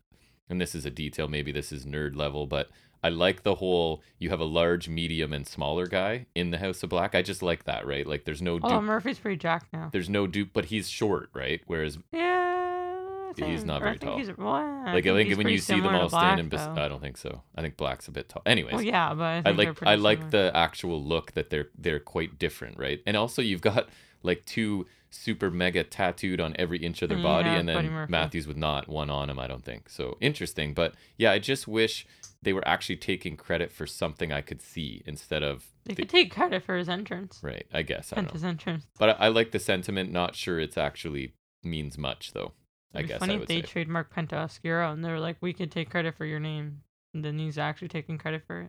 and 0.49 0.59
this 0.61 0.73
is 0.75 0.85
a 0.85 0.89
detail, 0.91 1.27
maybe 1.27 1.51
this 1.51 1.71
is 1.71 1.85
nerd 1.85 2.15
level, 2.15 2.47
but 2.47 2.69
I 3.03 3.09
like 3.09 3.41
the 3.43 3.55
whole 3.55 4.01
you 4.19 4.29
have 4.29 4.39
a 4.39 4.45
large, 4.45 4.87
medium, 4.87 5.33
and 5.33 5.47
smaller 5.47 5.87
guy 5.87 6.27
in 6.35 6.51
the 6.51 6.59
House 6.59 6.83
of 6.83 6.89
Black. 6.91 7.15
I 7.15 7.21
just 7.23 7.41
like 7.41 7.63
that, 7.63 7.85
right? 7.87 8.05
Like 8.05 8.25
there's 8.25 8.41
no 8.43 8.59
Although 8.61 8.75
dupe, 8.75 8.83
Murphy's 8.83 9.17
pretty 9.19 9.37
jacked 9.37 9.73
now. 9.73 9.89
there's 9.91 10.09
no 10.09 10.27
dupe, 10.27 10.51
but 10.53 10.65
he's 10.65 10.87
short, 10.87 11.29
right? 11.33 11.61
Whereas 11.65 11.97
Yeah, 12.13 12.50
I 13.39 13.45
He's 13.45 13.63
not 13.63 13.81
very 13.81 13.97
think 13.97 14.09
tall. 14.11 14.17
He's, 14.17 14.35
well, 14.37 14.47
I 14.49 14.93
like 14.93 15.05
I 15.05 15.15
think 15.15 15.37
when 15.37 15.47
you 15.47 15.57
see 15.59 15.79
them 15.79 15.93
all 15.95 16.09
standing, 16.09 16.49
Black, 16.49 16.69
bes- 16.75 16.77
I 16.77 16.87
don't 16.87 17.01
think 17.01 17.17
so. 17.17 17.41
I 17.55 17.61
think 17.61 17.77
Black's 17.77 18.07
a 18.07 18.11
bit 18.11 18.29
tall. 18.29 18.41
Anyways, 18.45 18.73
Well, 18.73 18.81
yeah, 18.83 19.13
but 19.13 19.23
I, 19.23 19.37
I 19.39 19.55
think 19.55 19.57
like 19.81 19.83
I 19.83 19.95
like 19.95 20.19
similar. 20.19 20.31
the 20.51 20.57
actual 20.57 21.03
look 21.03 21.33
that 21.33 21.49
they're 21.49 21.69
they're 21.77 21.99
quite 21.99 22.39
different, 22.39 22.77
right? 22.77 23.01
And 23.05 23.15
also 23.15 23.41
you've 23.41 23.61
got 23.61 23.89
like 24.23 24.45
two 24.45 24.85
super 25.09 25.51
mega 25.51 25.83
tattooed 25.83 26.39
on 26.39 26.55
every 26.57 26.77
inch 26.79 27.01
of 27.01 27.09
their 27.09 27.17
Mm, 27.17 27.23
body, 27.23 27.49
yeah, 27.49 27.57
and 27.57 27.67
then 27.69 28.05
Matthews 28.09 28.47
with 28.47 28.55
not 28.57 28.87
one 28.87 29.09
on 29.09 29.29
him. 29.29 29.39
I 29.39 29.47
don't 29.47 29.63
think 29.63 29.89
so. 29.89 30.17
Interesting, 30.21 30.73
but 30.73 30.93
yeah, 31.17 31.31
I 31.31 31.39
just 31.39 31.67
wish 31.67 32.05
they 32.43 32.53
were 32.53 32.65
actually 32.67 32.95
taking 32.95 33.35
credit 33.37 33.71
for 33.71 33.85
something 33.85 34.31
I 34.31 34.41
could 34.41 34.61
see 34.61 35.03
instead 35.05 35.43
of 35.43 35.65
They 35.85 35.93
the- 35.93 36.01
could 36.03 36.09
take 36.09 36.31
credit 36.33 36.63
for 36.63 36.75
his 36.77 36.87
entrance. 36.89 37.39
right. 37.43 37.65
I 37.73 37.81
guess 37.83 38.11
I 38.13 38.15
Penta's 38.15 38.43
entrance. 38.43 38.85
but 38.97 39.09
I, 39.09 39.25
I 39.25 39.27
like 39.27 39.51
the 39.51 39.59
sentiment. 39.59 40.11
Not 40.11 40.35
sure 40.35 40.59
it's 40.59 40.77
actually 40.77 41.33
means 41.63 41.97
much 41.97 42.31
though. 42.33 42.53
I 42.93 42.99
It'd 42.99 43.07
be 43.07 43.13
guess 43.13 43.19
funny 43.19 43.33
I 43.35 43.37
if 43.37 43.47
they 43.47 43.61
say. 43.61 43.67
trademark 43.67 44.13
Penta 44.13 44.33
Oscuro 44.33 44.91
and 44.91 45.03
they're 45.03 45.19
like, 45.19 45.37
we 45.41 45.53
could 45.53 45.71
take 45.71 45.89
credit 45.89 46.15
for 46.15 46.25
your 46.25 46.39
name, 46.39 46.81
and 47.13 47.23
then 47.23 47.39
he's 47.39 47.57
actually 47.57 47.87
taking 47.87 48.17
credit 48.17 48.43
for 48.45 48.61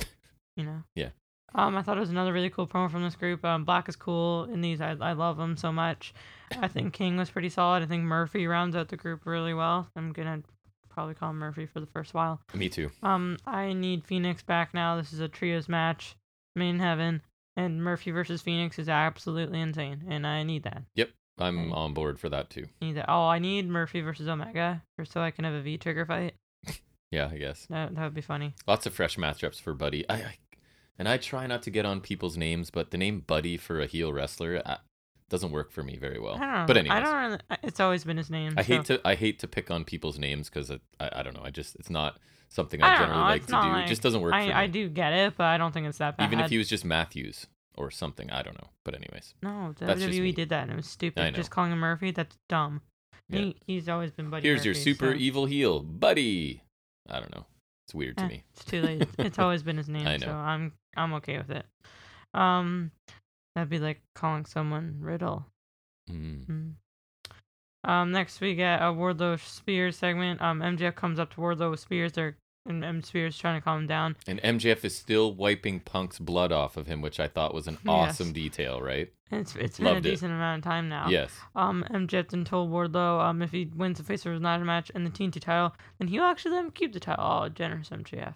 it. 0.00 0.08
You 0.56 0.64
know. 0.64 0.82
Yeah. 0.96 1.10
Um, 1.54 1.76
I 1.76 1.82
thought 1.82 1.96
it 1.96 2.00
was 2.00 2.10
another 2.10 2.32
really 2.32 2.50
cool 2.50 2.66
promo 2.66 2.90
from 2.90 3.04
this 3.04 3.14
group. 3.14 3.44
Um, 3.44 3.64
Black 3.64 3.88
is 3.88 3.94
cool 3.94 4.44
in 4.52 4.60
these. 4.60 4.80
I 4.80 4.96
I 5.00 5.12
love 5.12 5.36
them 5.36 5.56
so 5.56 5.70
much. 5.72 6.12
I 6.60 6.66
think 6.68 6.92
King 6.92 7.16
was 7.16 7.30
pretty 7.30 7.48
solid. 7.48 7.82
I 7.82 7.86
think 7.86 8.02
Murphy 8.02 8.46
rounds 8.48 8.74
out 8.74 8.88
the 8.88 8.96
group 8.96 9.24
really 9.24 9.54
well. 9.54 9.88
I'm 9.94 10.12
gonna 10.12 10.42
probably 10.90 11.14
call 11.14 11.30
him 11.30 11.38
Murphy 11.38 11.64
for 11.66 11.78
the 11.78 11.86
first 11.86 12.12
while. 12.12 12.40
Me 12.54 12.68
too. 12.68 12.90
Um, 13.04 13.36
I 13.46 13.72
need 13.72 14.04
Fenix 14.04 14.42
back 14.42 14.74
now. 14.74 14.96
This 14.96 15.12
is 15.12 15.20
a 15.20 15.28
trios 15.28 15.68
match, 15.68 16.16
main 16.56 16.80
heaven, 16.80 17.22
and 17.56 17.82
Murphy 17.84 18.10
versus 18.10 18.42
Fenix 18.42 18.78
is 18.80 18.88
absolutely 18.88 19.60
insane, 19.60 20.04
and 20.08 20.26
I 20.26 20.42
need 20.42 20.64
that. 20.64 20.82
I'm 21.40 21.72
on 21.72 21.94
board 21.94 22.18
for 22.18 22.28
that 22.28 22.50
too. 22.50 22.66
Oh, 23.08 23.26
I 23.26 23.38
need 23.38 23.68
Murphy 23.68 24.00
versus 24.00 24.28
Omega, 24.28 24.82
so 25.04 25.20
I 25.20 25.30
can 25.30 25.44
have 25.44 25.54
a 25.54 25.62
V 25.62 25.78
trigger 25.78 26.06
fight. 26.06 26.34
Yeah, 27.10 27.30
I 27.32 27.38
guess. 27.38 27.66
That 27.70 27.94
that 27.94 28.04
would 28.04 28.12
be 28.12 28.20
funny. 28.20 28.54
Lots 28.66 28.84
of 28.84 28.92
fresh 28.92 29.16
matchups 29.16 29.58
for 29.58 29.72
Buddy. 29.72 30.06
I, 30.10 30.14
I 30.16 30.34
and 30.98 31.08
I 31.08 31.16
try 31.16 31.46
not 31.46 31.62
to 31.62 31.70
get 31.70 31.86
on 31.86 32.02
people's 32.02 32.36
names, 32.36 32.70
but 32.70 32.90
the 32.90 32.98
name 32.98 33.20
Buddy 33.26 33.56
for 33.56 33.80
a 33.80 33.86
heel 33.86 34.12
wrestler 34.12 34.60
uh, 34.64 34.76
doesn't 35.30 35.50
work 35.50 35.70
for 35.70 35.82
me 35.82 35.96
very 35.96 36.18
well. 36.18 36.34
I 36.34 36.56
don't. 36.58 36.66
But 36.66 36.76
I 36.90 37.00
don't. 37.00 37.16
Really, 37.16 37.38
it's 37.62 37.80
always 37.80 38.04
been 38.04 38.16
his 38.18 38.28
name. 38.28 38.52
I 38.58 38.62
hate 38.62 38.84
to 38.86 39.00
I 39.06 39.14
hate 39.14 39.38
to 39.38 39.48
pick 39.48 39.70
on 39.70 39.84
people's 39.84 40.18
names 40.18 40.50
because 40.50 40.70
I, 40.70 40.78
I 41.00 41.22
don't 41.22 41.34
know. 41.34 41.42
I 41.44 41.50
just 41.50 41.76
it's 41.76 41.88
not 41.88 42.18
something 42.50 42.82
I 42.82 42.94
I, 42.94 42.98
generally 42.98 43.20
know, 43.20 43.24
like 43.26 43.46
to 43.46 43.52
do. 43.52 43.56
like- 43.56 43.84
it 43.86 43.88
just 43.88 44.02
doesn't 44.02 44.20
work 44.20 44.32
for 44.34 44.38
me. 44.40 44.52
I 44.52 44.64
I 44.64 44.66
do 44.66 44.88
get 44.88 45.12
it, 45.14 45.34
but 45.36 45.44
I 45.44 45.56
don't 45.56 45.72
think 45.72 45.86
it's 45.86 45.98
that 45.98 46.16
bad. 46.16 46.26
Even 46.26 46.40
if 46.40 46.50
he 46.50 46.58
was 46.58 46.68
just 46.68 46.84
Matthews 46.84 47.46
or 47.78 47.90
something, 47.90 48.30
I 48.30 48.42
don't 48.42 48.60
know. 48.60 48.68
But 48.84 48.94
anyways, 48.94 49.34
no, 49.42 49.74
WWE 49.80 50.34
did 50.34 50.48
that 50.50 50.64
and 50.64 50.72
it 50.72 50.76
was 50.76 50.86
stupid. 50.86 51.34
Just 51.34 51.50
calling 51.50 51.72
him 51.72 51.78
Murphy, 51.78 52.10
that's 52.10 52.36
dumb. 52.48 52.82
Yeah. 53.30 53.40
He, 53.40 53.56
he's 53.66 53.88
always 53.88 54.10
been 54.10 54.30
Buddy. 54.30 54.46
here's 54.48 54.64
your 54.64 54.74
super 54.74 55.12
so- 55.12 55.18
evil 55.18 55.46
heel, 55.46 55.80
Buddy. 55.80 56.62
I 57.08 57.20
don't 57.20 57.34
know. 57.34 57.46
It's 57.86 57.94
weird 57.94 58.16
to 58.18 58.24
Eh, 58.24 58.28
me. 58.28 58.44
It's 58.54 58.64
too 58.64 58.82
late. 58.82 59.06
it's 59.18 59.38
always 59.38 59.62
been 59.62 59.76
his 59.78 59.88
name, 59.88 60.06
I 60.06 60.16
know. 60.18 60.26
so 60.26 60.32
I'm 60.32 60.72
I'm 60.96 61.14
okay 61.14 61.38
with 61.38 61.50
it. 61.50 61.64
Um, 62.34 62.90
that'd 63.54 63.70
be 63.70 63.78
like 63.78 64.00
calling 64.14 64.44
someone 64.44 64.98
Riddle. 65.00 65.46
Mm. 66.10 66.44
Mm. 66.46 66.72
Um, 67.84 68.12
next 68.12 68.40
we 68.40 68.54
get 68.54 68.80
a 68.82 68.86
Wardlow 68.86 69.40
Spears 69.40 69.96
segment. 69.96 70.42
Um, 70.42 70.60
MJF 70.60 70.94
comes 70.96 71.18
up 71.18 71.30
to 71.34 71.36
Wardlow 71.40 71.70
with 71.70 71.80
Spears. 71.80 72.12
They're 72.12 72.36
and 72.68 72.84
M 72.84 73.02
Spears 73.02 73.36
trying 73.36 73.58
to 73.60 73.64
calm 73.64 73.80
him 73.80 73.86
down. 73.88 74.16
And 74.26 74.40
MJF 74.42 74.84
is 74.84 74.94
still 74.96 75.34
wiping 75.34 75.80
Punk's 75.80 76.18
blood 76.18 76.52
off 76.52 76.76
of 76.76 76.86
him, 76.86 77.00
which 77.02 77.18
I 77.18 77.26
thought 77.26 77.54
was 77.54 77.66
an 77.66 77.78
Yes. 77.84 77.92
awesome 77.92 78.32
detail, 78.32 78.80
right? 78.80 79.10
And 79.30 79.40
it's 79.40 79.56
it's 79.56 79.78
been 79.78 79.86
Loved 79.86 80.06
a 80.06 80.08
it. 80.08 80.12
decent 80.12 80.32
amount 80.32 80.58
of 80.58 80.64
time 80.70 80.88
now. 80.88 81.08
Yes. 81.08 81.32
Um, 81.56 81.84
MJF 81.90 82.28
then 82.28 82.44
told 82.44 82.70
Wardlow, 82.70 83.20
um, 83.22 83.42
if 83.42 83.50
he 83.50 83.70
wins 83.74 83.98
the 83.98 84.04
face 84.04 84.24
of 84.24 84.32
his 84.32 84.40
ladder 84.42 84.64
match 84.64 84.90
and 84.94 85.04
the 85.06 85.10
TNT 85.10 85.40
title, 85.40 85.74
then 85.98 86.08
he'll 86.08 86.22
actually 86.24 86.52
let 86.52 86.64
him 86.64 86.70
keep 86.70 86.92
the 86.92 87.00
title. 87.00 87.24
Oh, 87.24 87.48
generous 87.48 87.88
MJF. 87.90 88.34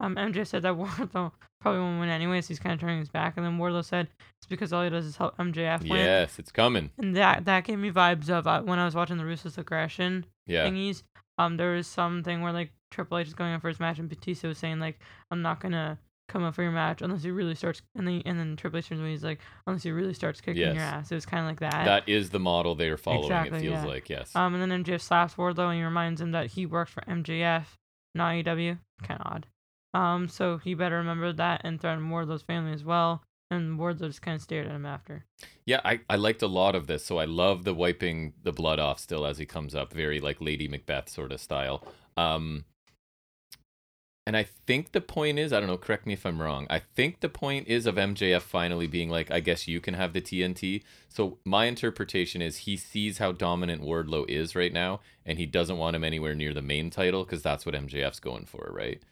Um, 0.00 0.14
MJF 0.16 0.46
said 0.46 0.62
that 0.62 0.74
Wardlow 0.76 1.32
probably 1.60 1.80
won't 1.80 1.98
win 2.00 2.08
anyways. 2.08 2.46
He's 2.46 2.58
kind 2.60 2.72
of 2.74 2.80
turning 2.80 3.00
his 3.00 3.08
back, 3.08 3.36
and 3.36 3.44
then 3.44 3.58
Wardlow 3.58 3.84
said 3.84 4.08
it's 4.40 4.46
because 4.48 4.72
all 4.72 4.84
he 4.84 4.90
does 4.90 5.04
is 5.06 5.16
help 5.16 5.36
MJF 5.38 5.80
win. 5.82 5.98
Yes, 5.98 6.38
it's 6.38 6.52
coming. 6.52 6.90
And 6.98 7.16
that 7.16 7.44
that 7.46 7.64
gave 7.64 7.78
me 7.78 7.90
vibes 7.90 8.28
of 8.30 8.46
uh, 8.46 8.62
when 8.62 8.78
I 8.78 8.84
was 8.84 8.94
watching 8.94 9.16
the 9.16 9.24
Ruthless 9.24 9.58
Aggression 9.58 10.26
Yeah. 10.46 10.66
thingies. 10.66 11.02
Um, 11.38 11.56
there 11.56 11.72
was 11.74 11.86
something 11.86 12.42
where 12.42 12.52
like 12.52 12.70
Triple 12.90 13.18
H 13.18 13.28
is 13.28 13.34
going 13.34 13.52
on 13.52 13.60
for 13.60 13.68
his 13.68 13.80
match, 13.80 13.98
and 13.98 14.08
Batista 14.08 14.48
was 14.48 14.58
saying 14.58 14.80
like, 14.80 14.98
"I'm 15.30 15.42
not 15.42 15.60
gonna 15.60 15.98
come 16.28 16.44
up 16.44 16.54
for 16.54 16.62
your 16.62 16.72
match 16.72 17.00
unless 17.02 17.22
he 17.22 17.30
really 17.30 17.54
starts." 17.54 17.82
And 17.94 18.06
then 18.06 18.22
and 18.24 18.38
then 18.38 18.56
Triple 18.56 18.78
H 18.78 18.88
turns 18.88 19.00
away, 19.00 19.10
he's 19.10 19.24
like, 19.24 19.40
"Unless 19.66 19.82
he 19.82 19.90
really 19.90 20.14
starts 20.14 20.40
kicking 20.40 20.62
your 20.62 20.82
ass." 20.82 21.10
It 21.10 21.14
was 21.14 21.26
kind 21.26 21.42
of 21.42 21.48
like 21.48 21.60
that. 21.60 21.84
That 21.84 22.08
is 22.08 22.30
the 22.30 22.40
model 22.40 22.74
they 22.74 22.88
are 22.88 22.96
following, 22.96 23.24
Exactly, 23.24 23.58
it 23.58 23.62
feels 23.62 23.72
yeah. 23.74 23.84
like, 23.84 24.08
yes. 24.08 24.34
Um, 24.34 24.54
and 24.54 24.70
then 24.70 24.84
MJF 24.84 25.00
slaps 25.00 25.34
Wardlow 25.34 25.68
and 25.68 25.78
he 25.78 25.84
reminds 25.84 26.20
him 26.20 26.32
that 26.32 26.46
he 26.48 26.66
worked 26.66 26.90
for 26.90 27.02
MJF, 27.02 27.64
not 28.14 28.32
AEW. 28.32 28.78
Kind 29.02 29.20
of 29.20 29.26
odd. 29.32 29.46
Um, 29.94 30.28
so 30.28 30.58
he 30.58 30.74
better 30.74 30.96
remember 30.96 31.32
that 31.32 31.62
and 31.64 31.80
threaten 31.80 32.10
Wardlow's 32.10 32.42
family 32.42 32.72
as 32.72 32.84
well. 32.84 33.22
And 33.50 33.78
Wardlow 33.78 34.08
just 34.08 34.20
kind 34.20 34.34
of 34.34 34.42
stared 34.42 34.66
at 34.66 34.74
him 34.74 34.84
after. 34.84 35.24
Yeah, 35.64 35.80
I, 35.84 36.00
I 36.10 36.16
liked 36.16 36.42
a 36.42 36.46
lot 36.46 36.74
of 36.74 36.86
this. 36.86 37.04
So 37.04 37.18
I 37.18 37.24
love 37.24 37.64
the 37.64 37.72
wiping 37.72 38.34
the 38.42 38.52
blood 38.52 38.78
off 38.78 38.98
still 38.98 39.24
as 39.24 39.38
he 39.38 39.46
comes 39.46 39.74
up, 39.74 39.92
very 39.92 40.20
like 40.20 40.40
Lady 40.40 40.68
Macbeth 40.68 41.08
sort 41.08 41.32
of 41.32 41.40
style. 41.40 41.82
Um, 42.18 42.64
and 44.28 44.36
I 44.36 44.42
think 44.42 44.92
the 44.92 45.00
point 45.00 45.38
is, 45.38 45.54
I 45.54 45.58
don't 45.58 45.70
know, 45.70 45.78
correct 45.78 46.04
me 46.04 46.12
if 46.12 46.26
I'm 46.26 46.42
wrong. 46.42 46.66
I 46.68 46.80
think 46.80 47.20
the 47.20 47.30
point 47.30 47.66
is 47.66 47.86
of 47.86 47.94
MJF 47.94 48.42
finally 48.42 48.86
being 48.86 49.08
like, 49.08 49.30
I 49.30 49.40
guess 49.40 49.66
you 49.66 49.80
can 49.80 49.94
have 49.94 50.12
the 50.12 50.20
TNT. 50.20 50.82
So 51.08 51.38
my 51.46 51.64
interpretation 51.64 52.42
is 52.42 52.58
he 52.58 52.76
sees 52.76 53.16
how 53.16 53.32
dominant 53.32 53.80
Wardlow 53.80 54.28
is 54.28 54.54
right 54.54 54.70
now, 54.70 55.00
and 55.24 55.38
he 55.38 55.46
doesn't 55.46 55.78
want 55.78 55.96
him 55.96 56.04
anywhere 56.04 56.34
near 56.34 56.52
the 56.52 56.60
main 56.60 56.90
title 56.90 57.24
because 57.24 57.42
that's 57.42 57.64
what 57.64 57.74
MJF's 57.74 58.20
going 58.20 58.44
for, 58.44 58.70
right? 58.70 59.02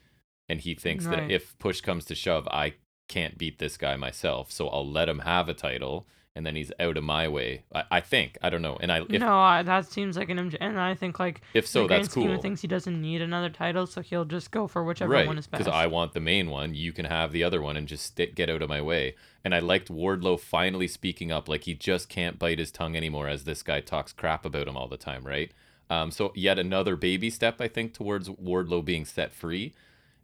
And 0.50 0.60
he 0.60 0.74
thinks 0.74 1.06
Right. 1.06 1.26
that 1.26 1.30
if 1.30 1.58
push 1.58 1.80
comes 1.80 2.04
to 2.04 2.14
shove, 2.14 2.46
I 2.48 2.74
can't 3.08 3.38
beat 3.38 3.58
this 3.58 3.78
guy 3.78 3.96
myself, 3.96 4.52
so 4.52 4.68
I'll 4.68 4.86
let 4.86 5.08
him 5.08 5.20
have 5.20 5.48
a 5.48 5.54
title, 5.54 6.06
and 6.36 6.46
then 6.46 6.54
he's 6.54 6.70
out 6.78 6.96
of 6.96 7.04
my 7.04 7.26
way. 7.26 7.64
I, 7.74 7.84
I 7.90 8.00
think 8.00 8.38
I 8.42 8.50
don't 8.50 8.62
know, 8.62 8.76
and 8.80 8.92
I 8.92 9.00
if 9.00 9.20
no, 9.20 9.38
I, 9.38 9.62
that 9.62 9.90
seems 9.90 10.16
like 10.16 10.28
an 10.28 10.38
MJ. 10.38 10.58
And 10.60 10.78
I 10.78 10.94
think 10.94 11.18
like 11.18 11.40
if 11.54 11.66
so, 11.66 11.88
that's 11.88 12.08
cool. 12.08 12.30
of 12.30 12.42
things, 12.42 12.60
he 12.60 12.68
doesn't 12.68 13.00
need 13.00 13.22
another 13.22 13.50
title, 13.50 13.86
so 13.86 14.02
he'll 14.02 14.24
just 14.24 14.50
go 14.50 14.66
for 14.66 14.84
whichever 14.84 15.12
right 15.12 15.26
one 15.26 15.38
is 15.38 15.46
best. 15.46 15.64
because 15.64 15.72
i 15.72 15.86
want 15.86 16.12
the 16.12 16.20
main 16.20 16.48
one 16.50 16.74
you 16.74 16.92
can 16.92 17.04
have 17.04 17.32
the 17.32 17.42
other 17.42 17.60
one 17.60 17.76
and 17.76 17.88
just 17.88 18.04
sti 18.04 18.26
get 18.26 18.50
out 18.50 18.62
of 18.62 18.68
my 18.68 18.80
way 18.80 19.14
and 19.44 19.54
i 19.54 19.58
liked 19.58 19.88
wardlow 19.88 20.38
finally 20.38 20.88
speaking 20.88 21.32
up 21.32 21.48
like 21.48 21.64
he 21.64 21.74
just 21.74 22.08
can't 22.08 22.38
bite 22.38 22.58
his 22.58 22.70
tongue 22.70 22.96
anymore 22.96 23.28
as 23.28 23.44
this 23.44 23.62
guy 23.62 23.80
talks 23.80 24.12
crap 24.12 24.44
about 24.44 24.68
him 24.68 24.76
all 24.76 24.88
the 24.88 24.96
time 24.96 25.24
right 25.24 25.52
um, 25.88 26.10
so 26.10 26.32
yet 26.34 26.58
another 26.58 26.96
baby 26.96 27.30
step 27.30 27.60
i 27.60 27.68
think 27.68 27.92
towards 27.92 28.28
wardlow 28.28 28.84
being 28.84 29.04
set 29.04 29.32
free 29.32 29.72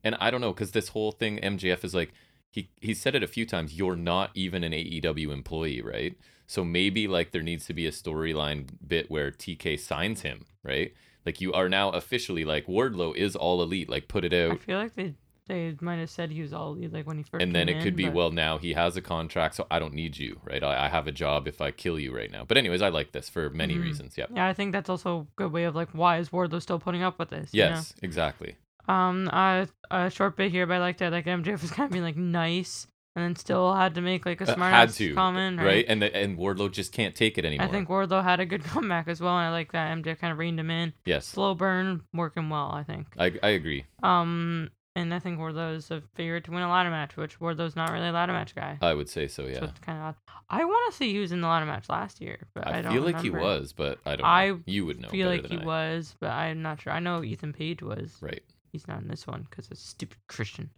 and 0.05 0.17
i 0.21 0.31
don't 0.31 0.41
know 0.41 0.53
because 0.53 0.73
this 0.73 0.89
whole 0.89 1.13
thing 1.13 1.39
mjf 1.39 1.85
is 1.85 1.95
like 1.95 2.13
he 2.53 2.69
he 2.81 2.95
said 2.95 3.15
it 3.17 3.23
a 3.25 3.27
few 3.27 3.45
times 3.45 3.75
you're 3.77 3.97
not 3.97 4.31
even 4.35 4.63
an 4.63 4.73
aew 4.73 5.33
employee 5.33 5.83
right 5.83 6.17
so 6.47 6.63
maybe 6.65 7.09
like 7.09 7.33
there 7.33 7.43
needs 7.43 7.67
to 7.67 7.75
be 7.75 7.87
a 7.87 7.91
storyline 7.91 8.69
bit 8.87 9.11
where 9.11 9.31
tk 9.33 9.79
signs 9.81 10.21
him 10.21 10.45
right 10.63 10.93
like 11.27 11.41
you 11.41 11.53
are 11.53 11.69
now 11.69 11.91
officially 11.91 12.45
like 12.45 12.67
Wardlow 12.67 13.15
is 13.17 13.37
all 13.37 13.63
elite. 13.63 13.89
Like 13.89 14.09
put 14.09 14.25
it 14.25 14.33
out. 14.33 14.53
I 14.55 14.57
feel 14.57 14.77
like 14.79 14.97
they 14.97 15.15
they 15.47 15.77
might 15.81 15.99
have 16.01 16.11
said 16.11 16.33
he 16.33 16.43
was 16.43 16.53
all 16.53 16.73
elite, 16.75 16.93
like 16.93 17.07
when 17.07 17.17
he 17.17 17.23
first. 17.23 17.41
and 17.45 17.55
then 17.55 17.69
it 17.69 17.81
could 17.81 17.95
be 17.95 18.07
but- 18.07 18.15
well 18.15 18.31
now 18.33 18.59
he 18.59 18.73
has 18.73 18.97
a 18.97 19.01
contract, 19.01 19.55
so 19.55 19.65
I 19.71 19.79
don't 19.79 19.95
need 19.95 20.17
you, 20.17 20.41
right? 20.45 20.65
I, 20.65 20.87
I 20.87 20.89
have 20.89 21.07
a 21.07 21.13
job 21.13 21.47
if 21.47 21.61
I 21.61 21.71
kill 21.71 21.97
you 22.01 22.13
right 22.13 22.29
now. 22.31 22.45
But 22.45 22.57
anyways, 22.59 22.83
I 22.83 22.89
like 22.89 23.13
this 23.13 23.29
for 23.29 23.51
many 23.51 23.77
Mhm. 23.77 23.83
reasons. 23.85 24.19
Yeah. 24.19 24.27
Yeah, 24.35 24.49
I 24.49 24.53
think 24.53 24.73
that's 24.73 24.91
also 24.91 25.11
a 25.21 25.27
good 25.37 25.53
way 25.53 25.63
of 25.63 25.77
like 25.77 25.91
why 25.93 26.19
is 26.19 26.31
Wardlow 26.31 26.61
still 26.61 26.81
putting 26.81 27.05
up 27.05 27.21
with 27.21 27.31
this? 27.31 27.55
you 27.55 27.63
know? 27.63 27.69
Yes, 27.71 27.95
exactly. 28.03 28.57
Um, 28.89 29.29
uh, 29.33 29.67
a 29.91 30.11
short 30.11 30.37
bit 30.37 30.51
here, 30.51 30.67
but 30.67 30.75
I 30.75 30.79
like 30.79 30.99
that. 30.99 31.13
Like 31.13 31.27
MJF 31.27 31.63
was 31.63 31.71
kind 31.71 31.87
of 31.87 31.93
being 31.93 32.05
like 32.05 32.17
nice, 32.17 32.87
and 33.15 33.25
then 33.25 33.37
still 33.37 33.75
had 33.75 33.95
to 33.97 34.01
make 34.01 34.25
like 34.27 34.41
a 34.41 34.51
Uh, 34.51 34.55
smart 34.55 34.73
had 34.75 34.91
to, 34.91 35.15
comment, 35.15 35.59
right? 35.59 35.67
right? 35.67 35.85
And 35.89 36.03
the, 36.03 36.15
and 36.17 36.37
Wardlow 36.39 36.71
just 36.73 36.93
can't 36.93 37.15
take 37.15 37.39
it 37.39 37.45
anymore. 37.45 37.67
I 37.67 37.71
think 37.71 37.89
Wardlow 37.89 38.23
had 38.23 38.41
a 38.41 38.47
good 38.47 38.65
comeback 38.73 39.09
as 39.09 39.21
well, 39.21 39.37
and 39.39 39.47
I 39.47 39.51
like 39.51 39.73
that 39.73 39.97
MJF 39.97 40.19
kind 40.19 40.33
of 40.33 40.39
reined 40.39 40.59
him 40.61 40.71
in. 40.71 40.93
yes, 41.05 41.27
Slow 41.27 41.55
burn, 41.55 42.03
working 42.15 42.49
well, 42.51 42.71
I 42.73 42.83
think. 42.83 43.07
I 43.19 43.33
I 43.43 43.51
agree. 43.51 43.85
Um, 44.03 44.71
and 44.95 45.15
I 45.15 45.21
think 45.21 45.39
Wardlow 45.39 45.75
is 45.77 45.91
a 45.91 46.03
favorite 46.17 46.45
to 46.45 46.51
win 46.51 46.63
a 46.63 46.69
ladder 46.71 46.91
match, 46.91 47.17
which 47.17 47.39
Wardlow's 47.41 47.75
not 47.77 47.91
really 47.93 48.09
a 48.09 48.13
ladder 48.13 48.33
match 48.35 48.55
guy. 48.55 48.77
I 48.83 48.93
would 48.93 49.09
say 49.09 49.27
so. 49.27 49.45
So 49.45 49.49
Yeah. 49.49 49.65
it's 49.65 49.79
kind 49.81 49.99
of 49.99 50.05
odd. 50.05 50.15
I 50.51 50.65
want 50.67 50.93
to 50.93 50.97
see 50.99 51.13
he 51.13 51.19
was 51.19 51.33
in 51.33 51.41
the 51.41 51.49
ladder 51.49 51.65
match 51.65 51.89
last 51.89 52.21
year, 52.21 52.47
but 52.53 52.67
I, 52.67 52.79
I, 52.79 52.83
don't 52.83 52.93
feel 52.93 53.03
like 53.03 53.21
he 53.23 53.31
was, 53.31 53.73
but 53.73 54.01
I 54.05 54.17
don't. 54.17 54.27
I 54.27 54.49
know. 54.51 54.61
You 54.67 54.85
would 54.85 55.01
know. 55.01 55.09
feel 55.09 55.29
like 55.29 55.47
he 55.47 55.59
I. 55.59 55.65
was, 55.65 56.15
but 56.21 56.31
I'm 56.31 56.61
not 56.61 56.83
sure. 56.83 56.93
I 56.93 56.99
know 56.99 57.23
Ethan 57.25 57.55
Page 57.55 57.81
was. 57.83 58.19
Right. 58.21 58.43
He's 58.73 58.89
not 58.89 59.03
in 59.03 59.09
this 59.09 59.27
one 59.27 59.47
because 59.49 59.69
it's 59.71 59.83
stupid 59.83 60.19
Christian. 60.29 60.71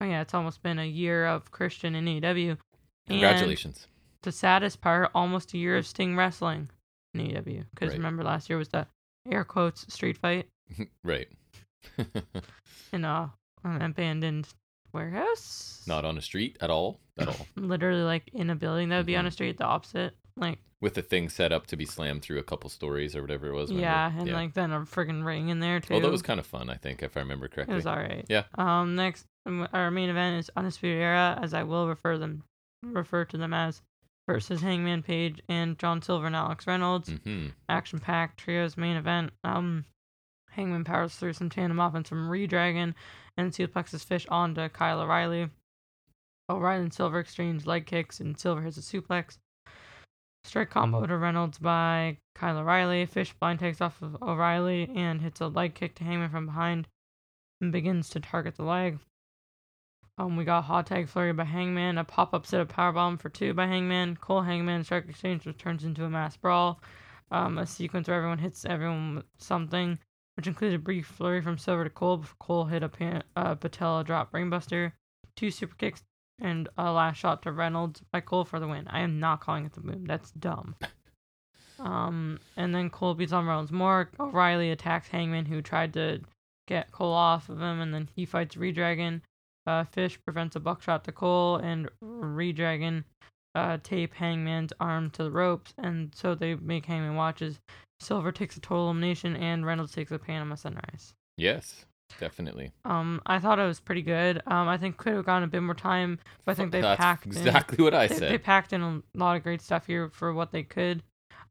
Oh 0.00 0.06
yeah, 0.06 0.20
it's 0.20 0.34
almost 0.34 0.62
been 0.62 0.78
a 0.78 0.86
year 0.86 1.26
of 1.26 1.50
Christian 1.50 1.94
in 1.94 2.04
AEW. 2.04 2.58
Congratulations. 3.08 3.86
the 4.22 4.32
saddest 4.32 4.80
part, 4.80 5.10
almost 5.14 5.54
a 5.54 5.58
year 5.58 5.76
of 5.76 5.86
Sting 5.86 6.16
wrestling 6.16 6.68
in 7.14 7.20
AEW. 7.20 7.64
Because 7.70 7.88
Right. 7.88 7.96
remember 7.96 8.22
last 8.22 8.48
year 8.48 8.58
was 8.58 8.68
the 8.68 8.86
air 9.30 9.44
quotes 9.44 9.92
street 9.92 10.16
fight 10.16 10.48
right. 11.04 11.28
in 12.92 13.04
a 13.04 13.32
an 13.64 13.82
abandoned 13.82 14.48
warehouse. 14.92 15.82
Not 15.86 16.04
on 16.04 16.18
a 16.18 16.22
street 16.22 16.56
at 16.60 16.70
all. 16.70 17.00
At 17.18 17.28
all. 17.28 17.46
literally 17.56 18.02
like 18.02 18.28
in 18.32 18.50
a 18.50 18.54
building 18.54 18.88
that 18.88 18.98
would 18.98 19.06
be 19.06 19.16
on 19.16 19.22
mm-hmm. 19.22 19.28
a 19.28 19.32
street, 19.32 19.58
the 19.58 19.64
opposite. 19.64 20.14
Like 20.36 20.58
With 20.82 20.94
the 20.94 21.02
thing 21.02 21.28
set 21.28 21.52
up 21.52 21.66
to 21.66 21.76
be 21.76 21.84
slammed 21.84 22.22
through 22.22 22.38
a 22.38 22.42
couple 22.42 22.70
stories 22.70 23.14
or 23.14 23.20
whatever 23.20 23.48
it 23.48 23.52
was. 23.54 23.68
remember? 23.68 23.82
yeah, 23.86 24.12
and 24.18 24.32
like 24.32 24.54
then 24.54 24.72
a 24.72 24.80
friggin' 24.80 25.24
ring 25.26 25.50
in 25.50 25.60
there 25.60 25.78
too. 25.78 25.94
Oh, 25.94 26.00
that 26.00 26.10
was 26.10 26.22
kind 26.22 26.40
of 26.40 26.46
fun. 26.46 26.70
I 26.70 26.76
think 26.76 27.02
if 27.02 27.16
I 27.18 27.20
remember 27.20 27.48
correctly. 27.48 27.74
It 27.74 27.76
was 27.76 27.86
alright. 27.86 28.24
Yeah. 28.28 28.44
Um. 28.56 28.96
Next, 28.96 29.26
um, 29.44 29.68
our 29.74 29.90
main 29.90 30.08
event 30.08 30.38
is 30.40 30.50
Undisputed 30.56 31.00
Era, 31.00 31.38
as 31.42 31.52
I 31.52 31.64
will 31.64 31.86
refer 31.86 32.16
them, 32.16 32.44
refer 32.82 33.26
to 33.26 33.36
them 33.36 33.52
as, 33.52 33.82
versus 34.26 34.62
Hangman 34.62 35.02
Page 35.02 35.42
and 35.50 35.78
John 35.78 36.00
Silver 36.00 36.26
and 36.26 36.36
Alex 36.36 36.66
Reynolds. 36.66 37.10
hmm 37.10 37.48
Action-packed 37.68 38.38
trios 38.38 38.78
main 38.78 38.96
event. 38.96 39.32
Um, 39.44 39.84
Hangman 40.52 40.84
powers 40.84 41.14
through 41.14 41.34
some 41.34 41.50
tandem 41.50 41.78
offense 41.78 42.08
from 42.08 42.28
Redragon 42.30 42.94
and 43.36 43.52
suplexes 43.52 44.04
Fish 44.04 44.26
onto 44.28 44.68
Kyle 44.70 45.00
O'Reilly. 45.00 45.50
O'Reilly 46.48 46.84
and 46.84 46.94
Silver 46.94 47.20
exchange 47.20 47.66
leg 47.66 47.86
kicks, 47.86 48.18
and 48.18 48.38
Silver 48.38 48.62
hits 48.62 48.78
a 48.78 48.80
suplex. 48.80 49.36
Straight 50.44 50.70
combo 50.70 51.06
to 51.06 51.16
Reynolds 51.16 51.58
by 51.58 52.18
Kyle 52.34 52.58
O'Reilly. 52.58 53.06
Fish 53.06 53.32
blind 53.34 53.60
takes 53.60 53.80
off 53.80 54.02
of 54.02 54.20
O'Reilly 54.22 54.90
and 54.94 55.20
hits 55.20 55.40
a 55.40 55.46
leg 55.46 55.74
kick 55.74 55.94
to 55.96 56.04
Hangman 56.04 56.30
from 56.30 56.46
behind 56.46 56.88
and 57.60 57.70
begins 57.70 58.08
to 58.10 58.20
target 58.20 58.56
the 58.56 58.64
leg. 58.64 58.98
Um, 60.18 60.36
we 60.36 60.44
got 60.44 60.64
hot 60.64 60.86
tag 60.86 61.08
flurry 61.08 61.32
by 61.32 61.44
Hangman, 61.44 61.98
a 61.98 62.04
pop 62.04 62.34
up 62.34 62.44
set 62.44 62.60
of 62.60 62.68
powerbomb 62.68 63.20
for 63.20 63.28
two 63.28 63.54
by 63.54 63.66
Hangman, 63.66 64.16
Cole 64.16 64.42
Hangman 64.42 64.84
strike 64.84 65.08
exchange, 65.08 65.46
which 65.46 65.56
turns 65.56 65.84
into 65.84 66.04
a 66.04 66.10
mass 66.10 66.36
brawl. 66.36 66.80
Um, 67.30 67.58
a 67.58 67.66
sequence 67.66 68.08
where 68.08 68.16
everyone 68.16 68.38
hits 68.38 68.64
everyone 68.64 69.16
with 69.16 69.26
something, 69.38 69.98
which 70.36 70.46
included 70.46 70.76
a 70.76 70.82
brief 70.82 71.06
flurry 71.06 71.40
from 71.40 71.58
Silver 71.58 71.84
to 71.84 71.90
Cole 71.90 72.18
before 72.18 72.36
Cole 72.40 72.64
hit 72.64 72.82
a 72.82 72.88
pan- 72.88 73.22
uh, 73.36 73.54
patella 73.54 74.04
drop 74.04 74.32
brainbuster, 74.32 74.92
two 75.36 75.50
super 75.50 75.76
kicks, 75.76 76.02
and 76.40 76.68
a 76.78 76.90
last 76.90 77.18
shot 77.18 77.42
to 77.42 77.52
Reynolds 77.52 78.02
by 78.12 78.20
Cole 78.20 78.44
for 78.44 78.60
the 78.60 78.68
win. 78.68 78.86
I 78.88 79.00
am 79.00 79.20
not 79.20 79.40
calling 79.40 79.66
it 79.66 79.72
the 79.72 79.80
boom. 79.80 80.04
That's 80.04 80.30
dumb. 80.32 80.74
Um, 81.80 82.38
and 82.56 82.74
then 82.74 82.90
Cole 82.90 83.14
beats 83.14 83.32
on 83.32 83.46
Reynolds 83.46 83.72
more. 83.72 84.10
O'Reilly 84.20 84.70
attacks 84.70 85.08
Hangman, 85.08 85.46
who 85.46 85.62
tried 85.62 85.94
to 85.94 86.20
get 86.68 86.92
Cole 86.92 87.12
off 87.12 87.48
of 87.48 87.58
him, 87.58 87.80
and 87.80 87.92
then 87.92 88.08
he 88.14 88.26
fights 88.26 88.56
Redragon. 88.56 89.22
Uh, 89.66 89.84
Fish 89.84 90.18
prevents 90.24 90.56
a 90.56 90.60
buckshot 90.60 91.04
to 91.04 91.12
Cole, 91.12 91.56
and 91.56 91.88
Redragon 92.02 93.04
uh, 93.54 93.78
tape 93.82 94.14
Hangman's 94.14 94.72
arm 94.78 95.10
to 95.10 95.24
the 95.24 95.30
ropes, 95.30 95.74
and 95.78 96.14
so 96.14 96.34
they 96.34 96.54
make 96.54 96.86
Hangman 96.86 97.14
watches. 97.14 97.58
Silver 97.98 98.32
takes 98.32 98.56
a 98.56 98.60
total 98.60 98.84
elimination, 98.84 99.36
and 99.36 99.66
Reynolds 99.66 99.92
takes 99.92 100.10
a 100.10 100.18
Panama 100.18 100.54
Sunrise. 100.54 101.14
Yes, 101.36 101.86
definitely. 102.18 102.72
Um, 102.84 103.20
I 103.26 103.38
thought 103.38 103.58
it 103.58 103.66
was 103.66 103.80
pretty 103.80 104.02
good. 104.02 104.42
Um, 104.46 104.68
I 104.68 104.76
think 104.78 104.96
could 104.96 105.12
have 105.14 105.24
gone 105.26 105.42
a 105.42 105.46
bit 105.46 105.62
more 105.62 105.74
time, 105.74 106.18
but 106.44 106.52
I 106.52 106.54
think 106.54 106.72
they 106.72 106.80
That's 106.80 106.98
packed 106.98 107.26
in- 107.26 107.32
exactly 107.32 107.82
what 107.84 107.94
I 107.94 108.06
they, 108.06 108.14
said. 108.16 108.32
they 108.32 108.38
packed 108.38 108.72
in 108.72 108.82
a 108.82 109.02
lot 109.14 109.36
of 109.36 109.42
great 109.42 109.60
stuff 109.62 109.86
here 109.86 110.08
for 110.10 110.32
what 110.32 110.50
they 110.52 110.62
could. 110.62 111.02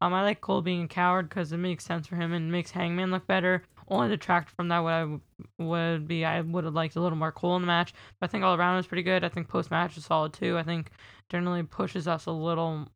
Um, 0.02 0.14
I 0.14 0.22
like 0.22 0.40
Cole 0.40 0.62
being 0.62 0.84
a 0.84 0.88
coward 0.88 1.28
because 1.28 1.52
it 1.52 1.58
makes 1.58 1.84
sense 1.84 2.06
for 2.06 2.16
him 2.16 2.32
and 2.32 2.50
makes 2.50 2.70
Hangman 2.70 3.10
look 3.10 3.26
better. 3.26 3.62
Only 3.88 4.08
detract 4.08 4.50
from 4.50 4.68
that 4.68 4.78
what 4.78 4.92
I 4.92 5.00
w- 5.00 5.20
would 5.58 6.06
be 6.08 6.24
I 6.24 6.40
would 6.40 6.64
have 6.64 6.74
liked 6.74 6.96
a 6.96 7.00
little 7.00 7.18
more 7.18 7.32
Cole 7.32 7.56
in 7.56 7.62
the 7.62 7.66
match. 7.66 7.92
But 8.20 8.28
I 8.28 8.30
think 8.30 8.44
all 8.44 8.54
around 8.54 8.76
was 8.76 8.86
pretty 8.86 9.02
good. 9.02 9.24
I 9.24 9.28
think 9.28 9.48
post 9.48 9.70
match 9.70 9.96
was 9.96 10.04
solid 10.04 10.32
too. 10.32 10.56
I 10.56 10.62
think 10.62 10.90
generally 11.28 11.64
pushes 11.64 12.06
us 12.08 12.26
a 12.26 12.30
little 12.30 12.88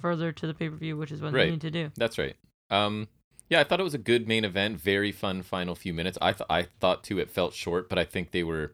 further 0.00 0.30
to 0.30 0.46
the 0.46 0.54
pay 0.54 0.68
per 0.68 0.76
view, 0.76 0.96
which 0.96 1.10
is 1.10 1.20
what 1.22 1.32
Right. 1.32 1.44
they 1.46 1.50
need 1.52 1.62
to 1.62 1.70
do. 1.70 1.90
That's 1.96 2.18
right. 2.18 2.36
Um, 2.70 3.08
Yeah, 3.52 3.60
I 3.60 3.64
thought 3.64 3.80
it 3.80 3.82
was 3.82 3.92
a 3.92 3.98
good 3.98 4.26
main 4.26 4.46
event. 4.46 4.80
Very 4.80 5.12
fun 5.12 5.42
final 5.42 5.74
few 5.74 5.92
minutes. 5.92 6.16
I 6.22 6.32
th- 6.32 6.46
I 6.48 6.62
thought 6.80 7.04
too 7.04 7.18
it 7.18 7.28
felt 7.28 7.52
short, 7.52 7.86
but 7.90 7.98
I 7.98 8.04
think 8.06 8.30
they 8.30 8.42
were 8.42 8.72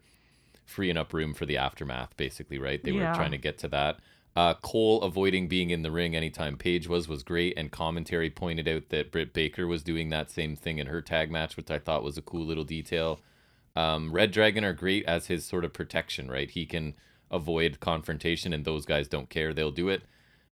freeing 0.65 0.95
up 0.95 1.11
room 1.13 1.33
for 1.33 1.45
the 1.45 1.57
aftermath. 1.57 2.15
Basically, 2.15 2.57
right? 2.57 2.81
They 2.81 2.91
Yeah. 2.91 3.09
were 3.09 3.13
trying 3.13 3.31
to 3.31 3.37
get 3.37 3.57
to 3.57 3.67
that. 3.67 3.99
Uh, 4.37 4.53
Cole 4.53 5.01
avoiding 5.01 5.49
being 5.49 5.69
in 5.69 5.81
the 5.81 5.91
ring 5.91 6.15
anytime 6.15 6.55
Page 6.55 6.87
was 6.87 7.09
was 7.09 7.23
great, 7.23 7.55
and 7.57 7.71
commentary 7.73 8.29
pointed 8.29 8.69
out 8.69 8.87
that 8.87 9.11
Britt 9.11 9.33
Baker 9.33 9.67
was 9.67 9.83
doing 9.83 10.11
that 10.11 10.31
same 10.31 10.55
thing 10.55 10.77
in 10.77 10.87
her 10.87 11.01
tag 11.01 11.29
match, 11.29 11.57
which 11.57 11.69
I 11.69 11.77
thought 11.77 12.01
was 12.01 12.17
a 12.17 12.21
cool 12.21 12.45
little 12.45 12.63
detail. 12.63 13.19
Um, 13.75 14.13
Red 14.13 14.31
Dragon 14.31 14.63
are 14.63 14.71
great 14.71 15.03
as 15.07 15.27
his 15.27 15.43
sort 15.43 15.65
of 15.65 15.73
protection, 15.73 16.31
right? 16.31 16.49
He 16.49 16.65
can 16.65 16.93
avoid 17.29 17.81
confrontation, 17.81 18.53
and 18.53 18.63
those 18.63 18.85
guys 18.85 19.09
don't 19.09 19.29
care; 19.29 19.53
they'll 19.53 19.71
do 19.71 19.89
it. 19.89 20.03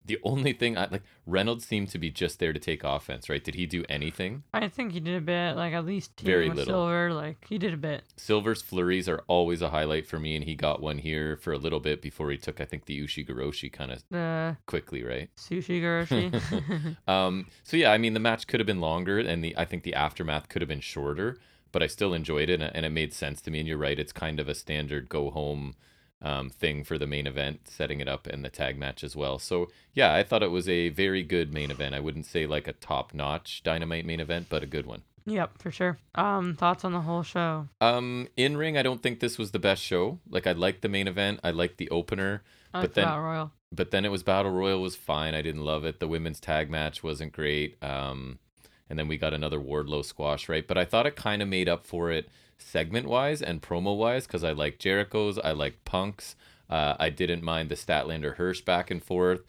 The 0.05 0.17
only 0.23 0.53
thing 0.53 0.75
I 0.77 0.87
like, 0.89 1.03
Reynolds 1.27 1.67
seemed 1.67 1.89
to 1.89 1.99
be 1.99 2.09
just 2.09 2.39
there 2.39 2.51
to 2.51 2.59
take 2.59 2.83
offense, 2.83 3.29
right? 3.29 3.43
Did 3.43 3.53
he 3.53 3.65
do 3.67 3.85
anything? 3.89 4.43
I 4.53 4.67
think 4.67 4.93
he 4.93 4.99
did 4.99 5.15
a 5.15 5.21
bit, 5.21 5.53
like 5.55 5.73
at 5.73 5.85
least 5.85 6.19
Very 6.21 6.49
little. 6.49 6.65
Silver. 6.65 7.13
Like 7.13 7.45
he 7.47 7.57
did 7.59 7.73
a 7.73 7.77
bit. 7.77 8.03
Silver's 8.17 8.61
flurries 8.61 9.07
are 9.07 9.23
always 9.27 9.61
a 9.61 9.69
highlight 9.69 10.07
for 10.07 10.17
me, 10.19 10.35
and 10.35 10.45
he 10.45 10.55
got 10.55 10.81
one 10.81 10.97
here 10.97 11.37
for 11.37 11.51
a 11.53 11.57
little 11.59 11.79
bit 11.79 12.01
before 12.01 12.31
he 12.31 12.37
took, 12.37 12.59
I 12.59 12.65
think, 12.65 12.85
the 12.85 12.99
Ushigoroshi 12.99 13.71
kind 13.71 13.91
of 13.91 14.03
The 14.09 14.57
quickly, 14.65 15.03
right? 15.03 15.29
sushi 15.37 15.79
Goroshi. 15.81 16.95
Um, 17.07 17.47
so 17.63 17.77
yeah, 17.77 17.91
I 17.91 17.97
mean, 17.97 18.13
the 18.13 18.19
match 18.19 18.47
could 18.47 18.59
have 18.59 18.67
been 18.67 18.81
longer, 18.81 19.19
and 19.19 19.43
the 19.43 19.55
I 19.57 19.65
think 19.65 19.83
the 19.83 19.93
aftermath 19.93 20.49
could 20.49 20.61
have 20.61 20.69
been 20.69 20.79
shorter, 20.79 21.37
but 21.71 21.83
I 21.83 21.87
still 21.87 22.13
enjoyed 22.15 22.49
it, 22.49 22.61
and, 22.61 22.75
and 22.75 22.85
it 22.85 22.89
made 22.89 23.13
sense 23.13 23.41
to 23.41 23.51
me. 23.51 23.59
And 23.59 23.67
you're 23.67 23.77
right, 23.77 23.99
it's 23.99 24.11
kind 24.13 24.39
of 24.39 24.49
a 24.49 24.55
standard 24.55 25.07
go 25.09 25.29
home 25.29 25.75
um, 26.21 26.49
thing 26.49 26.83
for 26.83 26.97
the 26.97 27.07
main 27.07 27.27
event, 27.27 27.61
setting 27.69 27.99
it 28.01 28.07
up 28.07 28.27
and 28.27 28.43
the 28.43 28.49
tag 28.49 28.77
match 28.77 29.03
as 29.03 29.15
well. 29.15 29.39
So 29.39 29.67
yeah, 29.93 30.13
I 30.13 30.23
thought 30.23 30.43
it 30.43 30.51
was 30.51 30.67
a 30.67 30.89
very 30.89 31.23
good 31.23 31.53
main 31.53 31.71
event. 31.71 31.95
I 31.95 31.99
wouldn't 31.99 32.25
say 32.25 32.45
like 32.45 32.67
a 32.67 32.73
top 32.73 33.13
notch 33.13 33.63
dynamite 33.63 34.05
main 34.05 34.19
event, 34.19 34.47
but 34.49 34.63
a 34.63 34.67
good 34.67 34.85
one. 34.85 35.03
yep, 35.25 35.57
for 35.61 35.71
sure. 35.71 35.97
Um, 36.15 36.55
thoughts 36.55 36.83
on 36.83 36.91
the 36.91 37.01
whole 37.01 37.23
show? 37.23 37.67
Um, 37.81 38.27
in 38.35 38.57
ring, 38.57 38.77
I 38.77 38.83
don't 38.83 39.01
think 39.03 39.19
this 39.19 39.37
was 39.37 39.51
the 39.51 39.59
best 39.59 39.81
show. 39.83 40.19
Like 40.29 40.45
I 40.47 40.51
liked 40.53 40.81
the 40.81 40.89
main 40.89 41.07
event, 41.07 41.39
I 41.43 41.51
liked 41.51 41.77
the 41.77 41.89
opener. 41.89 42.43
I 42.73 42.81
But 42.81 42.93
then- 42.95 43.05
Battle 43.05 43.23
Royal. 43.23 43.51
but 43.71 43.91
then 43.91 44.03
it 44.05 44.09
was 44.09 44.23
battle 44.23 44.51
royal 44.51 44.81
was 44.81 44.95
fine 44.95 45.35
i 45.35 45.41
didn't 45.43 45.63
love 45.63 45.85
it 45.85 45.99
the 45.99 46.07
women's 46.07 46.39
tag 46.39 46.69
match 46.71 47.03
wasn't 47.03 47.31
great 47.31 47.77
um 47.83 48.39
and 48.89 48.97
then 48.97 49.07
we 49.07 49.17
got 49.17 49.33
another 49.33 49.59
wardlow 49.59 50.03
squash 50.03 50.49
right? 50.49 50.67
But 50.67 50.77
i 50.77 50.85
thought 50.85 51.07
it 51.07 51.15
kind 51.15 51.41
of 51.41 51.47
made 51.47 51.69
up 51.69 51.85
for 51.85 52.11
it 52.11 52.29
segment 52.57 53.07
wise 53.07 53.41
and 53.41 53.61
promo 53.61 53.95
wise 53.95 54.27
because 54.27 54.43
i 54.43 54.51
like 54.51 54.79
jericho's 54.79 55.39
i 55.39 55.51
like 55.51 55.83
punk's 55.85 56.35
uh, 56.69 56.95
i 56.99 57.09
didn't 57.09 57.43
mind 57.43 57.69
the 57.69 57.75
statlander 57.75 58.35
hirsch 58.35 58.61
back 58.61 58.91
and 58.91 59.03
forth. 59.03 59.41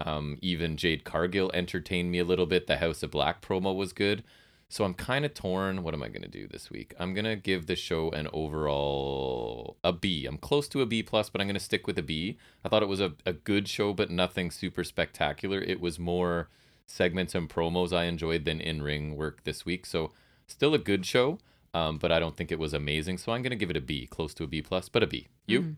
Um, 0.00 0.38
even 0.40 0.76
jade 0.76 1.02
cargill 1.04 1.50
entertained 1.52 2.12
me 2.12 2.20
a 2.20 2.24
little 2.24 2.46
bit. 2.46 2.68
The 2.68 2.76
house 2.76 3.02
of 3.02 3.10
black 3.10 3.42
promo 3.42 3.74
was 3.74 3.92
good. 3.92 4.22
So 4.68 4.84
i'm 4.84 4.94
kind 4.94 5.24
of 5.24 5.34
torn. 5.34 5.82
What 5.82 5.94
am 5.94 6.02
i 6.02 6.08
going 6.08 6.22
to 6.22 6.28
do 6.28 6.46
this 6.46 6.70
week? 6.70 6.94
I'm 6.98 7.14
going 7.14 7.24
to 7.24 7.34
give 7.36 7.66
the 7.66 7.74
show 7.74 8.10
an 8.10 8.28
overall 8.32 9.76
a 9.82 9.92
b. 9.92 10.26
I'm 10.26 10.38
close 10.38 10.68
to 10.68 10.82
a 10.82 10.86
b 10.86 11.02
plus 11.02 11.30
but 11.30 11.40
i'm 11.40 11.48
going 11.48 11.54
to 11.54 11.60
stick 11.60 11.86
with 11.86 11.98
a 11.98 12.02
b. 12.02 12.38
I 12.64 12.68
thought 12.68 12.82
it 12.82 12.88
was 12.88 13.00
a, 13.00 13.14
a 13.26 13.32
good 13.32 13.66
show, 13.66 13.92
but 13.92 14.10
nothing 14.10 14.50
super 14.50 14.84
spectacular. 14.84 15.60
It 15.60 15.80
was 15.80 15.98
more 15.98 16.48
segments 16.88 17.34
and 17.34 17.48
promos 17.48 17.96
I 17.96 18.04
enjoyed 18.04 18.44
than 18.44 18.60
in 18.60 18.82
ring 18.82 19.16
work 19.16 19.44
this 19.44 19.64
week. 19.64 19.86
So 19.86 20.10
still 20.46 20.74
a 20.74 20.78
good 20.78 21.06
show, 21.06 21.38
um, 21.74 21.98
but 21.98 22.10
I 22.10 22.18
don't 22.18 22.36
think 22.36 22.50
it 22.50 22.58
was 22.58 22.74
amazing. 22.74 23.18
So 23.18 23.32
I'm 23.32 23.42
gonna 23.42 23.56
give 23.56 23.70
it 23.70 23.76
a 23.76 23.80
B, 23.80 24.06
close 24.06 24.34
to 24.34 24.44
a 24.44 24.46
B 24.46 24.62
plus, 24.62 24.88
but 24.88 25.02
a 25.02 25.06
B. 25.06 25.28
You? 25.46 25.60
Mhm. 25.60 25.76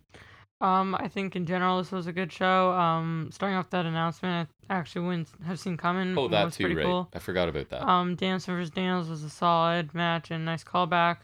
Um, 0.63 0.95
I 0.95 1.09
think 1.09 1.37
in 1.37 1.47
general 1.47 1.79
this 1.79 1.91
was 1.91 2.07
a 2.07 2.13
good 2.13 2.31
show. 2.31 2.73
Um, 2.73 3.31
starting 3.33 3.57
off 3.57 3.71
that 3.71 3.87
announcement, 3.87 4.51
I 4.69 4.75
actually 4.75 5.07
wouldn't 5.07 5.29
have 5.47 5.59
seen 5.59 5.79
coming. 5.79 6.17
Oh, 6.19 6.29
that 6.29 6.45
was 6.45 6.57
too, 6.57 6.65
pretty 6.65 6.77
right? 6.77 6.85
cool. 6.85 7.09
I 7.15 7.19
forgot 7.19 7.49
about 7.49 7.71
that. 7.71 7.89
Um, 7.89 8.15
Danielson 8.15 8.55
versus 8.55 8.71
Daniels 8.71 9.09
was 9.09 9.25
a 9.25 9.31
solid 9.31 9.95
match 9.95 10.31
and 10.31 10.45
nice 10.45 10.63
callback. 10.63 11.19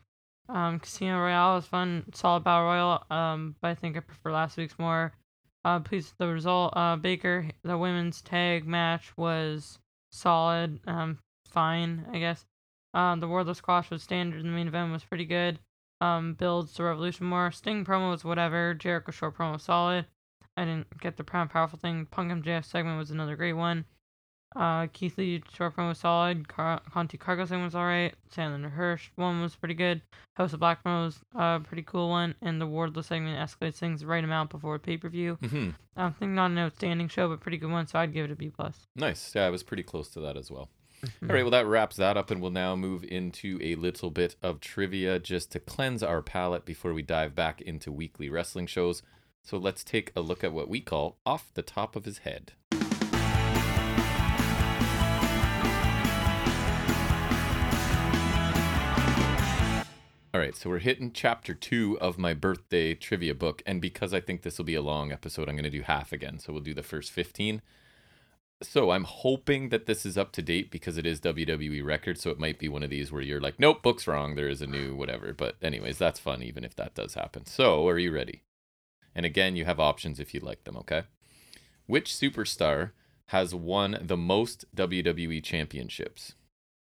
Um, 0.49 0.79
Casino 0.81 1.19
Royale 1.21 1.57
was 1.57 1.67
fun, 1.67 2.05
solid 2.15 2.45
battle 2.45 2.65
royal. 2.67 3.05
Um, 3.11 3.57
but 3.61 3.69
I 3.69 3.75
think 3.75 3.97
I 3.97 4.01
prefer 4.01 4.33
last 4.33 4.57
week's 4.57 4.79
more. 4.79 5.13
Uh, 5.67 5.81
pleased 5.81 6.13
with 6.13 6.19
the 6.19 6.33
result. 6.33 6.73
Uh, 6.77 6.95
Baker, 6.95 7.51
the 7.65 7.77
women's 7.77 8.23
tag 8.23 8.69
match 8.69 9.13
was 9.17 9.81
solid. 10.13 10.79
Um, 10.87 11.19
fine, 11.45 12.07
I 12.13 12.21
guess. 12.21 12.47
Um, 12.95 13.19
the 13.19 13.27
Wardlow 13.27 13.57
squash 13.57 13.91
was 13.91 14.05
standard. 14.05 14.45
The 14.45 14.49
main 14.49 14.69
event 14.69 14.93
was 14.93 15.03
pretty 15.03 15.25
good. 15.25 15.59
Um, 16.01 16.35
builds 16.35 16.75
the 16.75 16.85
Revolution 16.85 17.27
more. 17.27 17.51
Sting 17.51 17.85
promo 17.85 18.13
was 18.13 18.25
whatever. 18.25 18.75
Jericho 18.75 19.11
short 19.11 19.37
promo 19.37 19.61
solid. 19.61 20.07
I 20.57 20.67
didn't 20.67 21.01
get 21.01 21.17
the 21.17 21.25
proud 21.25 21.51
powerful 21.51 21.81
thing. 21.81 22.07
Punk 22.13 22.31
MJF 22.31 22.65
segment 22.65 22.97
was 22.97 23.11
another 23.11 23.35
great 23.35 23.55
one. 23.55 23.87
Uh, 24.57 24.87
Keith 24.93 25.19
Lee 25.19 25.43
short 25.53 25.77
promo 25.77 25.89
was 25.89 25.99
solid. 25.99 26.49
Car- 26.49 26.81
Conti 26.91 27.19
Cargill 27.19 27.47
segment 27.47 27.67
was 27.67 27.75
alright. 27.75 28.15
Sandler 28.35 28.71
Hirsch 28.71 29.11
one 29.17 29.43
was 29.43 29.55
pretty 29.55 29.75
good. 29.75 30.01
House 30.35 30.53
of 30.55 30.61
Black 30.61 30.85
was 30.85 31.19
a 31.35 31.61
pretty 31.63 31.83
cool 31.83 32.09
one. 32.09 32.35
And 32.41 32.61
the 32.61 32.67
Wardlow 32.67 33.05
segment 33.05 33.39
escalates 33.39 33.75
things 33.75 34.01
the 34.01 34.07
right 34.07 34.25
amount 34.25 34.51
before 34.51 34.79
the 34.79 34.83
pay 34.83 34.97
per 34.97 35.09
view. 35.09 35.35
hmm 35.35 35.71
I 35.97 36.11
think 36.11 36.33
not 36.33 36.51
an 36.51 36.59
outstanding 36.59 37.09
show, 37.09 37.29
but 37.29 37.41
pretty 37.41 37.57
good 37.59 37.71
one. 37.71 37.87
So 37.87 37.99
I'd 37.99 38.13
give 38.13 38.25
it 38.27 38.31
a 38.31 38.37
B 38.37 38.51
plus. 38.51 38.87
Nice. 38.97 39.33
Yeah, 39.35 39.47
I 39.47 39.51
was 39.51 39.63
pretty 39.63 39.83
close 39.83 40.09
to 40.11 40.21
that 40.21 40.37
as 40.37 40.51
well. 40.51 40.71
All 41.23 41.29
right, 41.29 41.43
well, 41.43 41.51
that 41.51 41.67
wraps 41.67 41.97
that 41.97 42.17
up, 42.17 42.31
and 42.31 42.41
we'll 42.41 42.51
now 42.51 42.75
move 42.75 43.05
into 43.05 43.59
a 43.63 43.75
little 43.75 44.11
bit 44.11 44.35
of 44.43 44.61
trivia 44.61 45.19
just 45.19 45.53
to 45.53 45.61
cleanse 45.61 46.03
our 46.03 46.23
palate 46.23 46.65
before 46.65 46.95
we 46.95 47.03
dive 47.03 47.35
back 47.35 47.61
into 47.61 47.93
weekly 47.93 48.31
wrestling 48.31 48.67
shows. 48.67 49.03
So 49.43 49.59
let's 49.59 49.85
take 49.85 50.11
a 50.17 50.23
look 50.23 50.43
at 50.43 50.53
what 50.55 50.69
we 50.71 50.81
call 50.81 51.19
off 51.27 51.53
the 51.55 51.63
top 51.63 51.97
of 51.97 52.07
his 52.07 52.19
head. 52.19 52.53
All 60.37 60.43
right, 60.43 60.55
so 60.55 60.69
we're 60.69 60.81
hitting 60.81 61.13
chapter 61.13 61.55
two 61.55 61.99
of 61.99 62.19
my 62.19 62.35
birthday 62.35 62.95
trivia 62.95 63.35
book, 63.35 63.63
and 63.65 63.81
because 63.81 64.13
I 64.13 64.21
think 64.21 64.43
this 64.43 64.59
will 64.59 64.67
be 64.67 64.75
a 64.75 64.83
long 64.83 65.11
episode, 65.11 65.49
I'm 65.49 65.55
going 65.55 65.65
to 65.65 65.71
do 65.71 65.81
half 65.81 66.13
again. 66.13 66.39
So 66.39 66.53
we'll 66.53 66.61
do 66.61 66.75
the 66.75 66.83
first 66.83 67.11
15. 67.11 67.63
So 68.63 68.91
I'm 68.91 69.05
hoping 69.05 69.71
that 69.71 69.87
this 69.87 70.05
is 70.05 70.19
up 70.19 70.33
to 70.33 70.43
date 70.43 70.71
because 70.71 70.99
it 70.99 71.07
is 71.07 71.23
WWE 71.23 71.83
record. 71.83 72.19
So 72.19 72.29
it 72.29 72.39
might 72.39 72.59
be 72.59 72.69
one 72.69 72.83
of 72.83 72.91
these 72.91 73.11
where 73.11 73.23
you're 73.23 73.41
like, 73.41 73.59
nope, 73.59 73.83
book's 73.83 74.07
wrong. 74.07 74.35
There 74.35 74.51
is 74.51 74.61
a 74.61 74.67
new 74.67 74.95
whatever. 74.95 75.33
But 75.33 75.57
anyways, 75.63 75.97
that's 75.97 76.21
fun, 76.21 76.43
even 76.43 76.65
if 76.65 76.77
that 76.77 76.95
does 76.95 77.15
happen. 77.15 77.47
So 77.47 77.89
are 77.89 77.99
you 77.99 78.13
ready? 78.13 78.43
And 79.15 79.25
again, 79.25 79.57
you 79.57 79.65
have 79.65 79.81
options 79.81 80.21
if 80.21 80.35
you 80.35 80.41
like 80.41 80.65
them. 80.65 80.77
Okay. 80.77 81.05
Which 81.87 82.11
superstar 82.11 82.91
has 83.29 83.55
won 83.55 83.97
the 84.03 84.19
most 84.19 84.67
WWE 84.77 85.43
championships? 85.43 86.35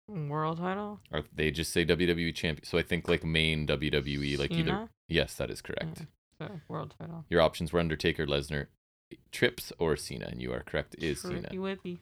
World 0.07 0.57
title? 0.59 0.99
Or 1.11 1.23
they 1.33 1.51
just 1.51 1.71
say 1.73 1.85
WWE 1.85 2.33
champion. 2.35 2.65
So 2.65 2.77
I 2.77 2.83
think 2.83 3.07
like 3.07 3.23
main 3.23 3.65
WWE, 3.67 4.37
like 4.37 4.51
either. 4.51 4.89
Yes, 5.07 5.35
that 5.35 5.49
is 5.49 5.61
correct. 5.61 5.99
Yeah. 6.39 6.47
So, 6.47 6.59
world 6.67 6.93
title. 6.99 7.25
Your 7.29 7.41
options 7.41 7.71
were 7.71 7.79
Undertaker, 7.79 8.25
Lesnar, 8.27 8.67
Trips, 9.31 9.71
or 9.79 9.95
Cena, 9.95 10.27
and 10.29 10.41
you 10.41 10.51
are 10.53 10.61
correct. 10.61 10.95
Is 10.99 11.21
Cena. 11.21 11.41
Tricky 11.41 11.57
whippy. 11.57 11.97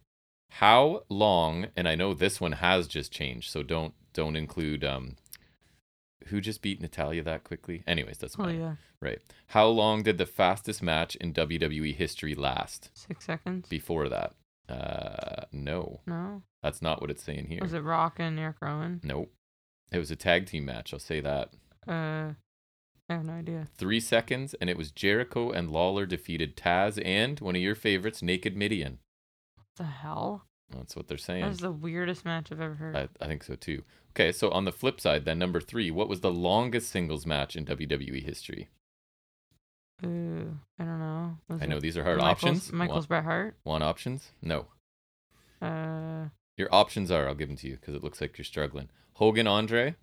How 0.52 1.04
long? 1.10 1.68
And 1.76 1.88
I 1.88 1.96
know 1.96 2.14
this 2.14 2.42
one 2.42 2.54
has 2.54 2.88
just 2.88 3.12
changed, 3.12 3.52
so 3.52 3.64
don't 3.64 3.94
don't 4.14 4.36
include 4.36 4.84
um. 4.84 5.16
Who 6.28 6.40
just 6.40 6.62
beat 6.62 6.82
Natalya 6.82 7.22
that 7.24 7.44
quickly? 7.44 7.84
Anyways, 7.86 8.18
doesn't 8.18 8.40
Oh 8.40 8.46
matter. 8.46 8.58
yeah, 8.58 8.76
Right. 9.02 9.20
How 9.48 9.68
long 9.68 10.04
did 10.04 10.18
the 10.18 10.26
fastest 10.26 10.82
match 10.82 11.16
in 11.18 11.34
WWE 11.34 11.94
history 11.94 12.34
last? 12.34 12.90
six 12.94 13.26
seconds. 13.26 13.68
Before 13.68 14.08
that, 14.08 14.34
uh, 14.70 15.46
no, 15.52 16.02
no, 16.08 16.42
that's 16.62 16.82
not 16.82 17.02
what 17.02 17.10
it's 17.12 17.24
saying 17.24 17.48
here. 17.48 17.60
was 17.62 17.74
it 17.74 17.80
Rock 17.84 18.16
and 18.20 18.40
Erick 18.40 18.58
Rowan? 18.62 19.02
Nope. 19.04 19.32
It 19.92 20.00
was 20.00 20.10
a 20.12 20.16
tag 20.16 20.48
team 20.48 20.66
match. 20.66 20.94
I'll 20.94 21.00
say 21.00 21.20
that. 21.20 21.50
Uh, 21.88 22.34
I 23.10 23.16
have 23.16 23.26
no 23.26 23.34
idea. 23.34 23.68
Three 23.78 24.00
seconds, 24.00 24.56
and 24.56 24.70
it 24.70 24.78
was 24.78 24.90
Jericho 24.92 25.52
and 25.52 25.70
Lawler 25.70 26.06
defeated 26.06 26.56
Taz 26.56 27.00
and 27.06 27.40
one 27.40 27.56
of 27.56 27.62
your 27.62 27.76
favorites, 27.76 28.22
Naked 28.24 28.56
Mideon. 28.56 29.00
What 29.56 29.66
the 29.76 29.84
hell? 29.84 30.46
That's 30.72 30.96
what 30.96 31.08
they're 31.08 31.18
saying. 31.18 31.44
That's 31.44 31.60
the 31.60 31.72
weirdest 31.72 32.26
match 32.26 32.52
I've 32.52 32.62
ever 32.62 32.76
heard. 32.76 32.96
I, 32.96 33.08
I 33.22 33.28
think 33.28 33.44
so 33.44 33.56
too. 33.56 33.84
Okay, 34.12 34.32
so 34.32 34.50
on 34.50 34.66
the 34.66 34.72
flip 34.72 35.00
side, 35.00 35.26
then 35.26 35.38
number 35.38 35.60
three, 35.60 35.92
what 35.92 36.10
was 36.10 36.22
the 36.22 36.32
longest 36.32 36.90
singles 36.90 37.26
match 37.26 37.56
in 37.56 37.66
WWE 37.66 38.24
history? 38.24 38.70
Ooh, 40.06 40.58
I 40.80 40.84
don't 40.84 41.00
know. 41.00 41.38
Was 41.50 41.62
I 41.62 41.66
know 41.66 41.80
these 41.80 41.98
are 41.98 42.04
hard 42.04 42.18
Michaels, 42.18 42.44
options. 42.44 42.72
Michaels 42.74 43.08
Bret 43.08 43.24
Hart. 43.24 43.56
want 43.64 43.84
options? 43.84 44.32
No. 44.42 44.68
Uh, 45.62 46.26
Your 46.58 46.68
options 46.74 47.10
are, 47.10 47.28
I'll 47.28 47.36
give 47.36 47.48
them 47.48 47.58
to 47.58 47.68
you 47.68 47.76
because 47.78 47.96
it 47.96 48.04
looks 48.04 48.20
like 48.20 48.38
you're 48.38 48.46
struggling. 48.46 48.90
Hogan 49.14 49.48
Andre, 49.48 49.96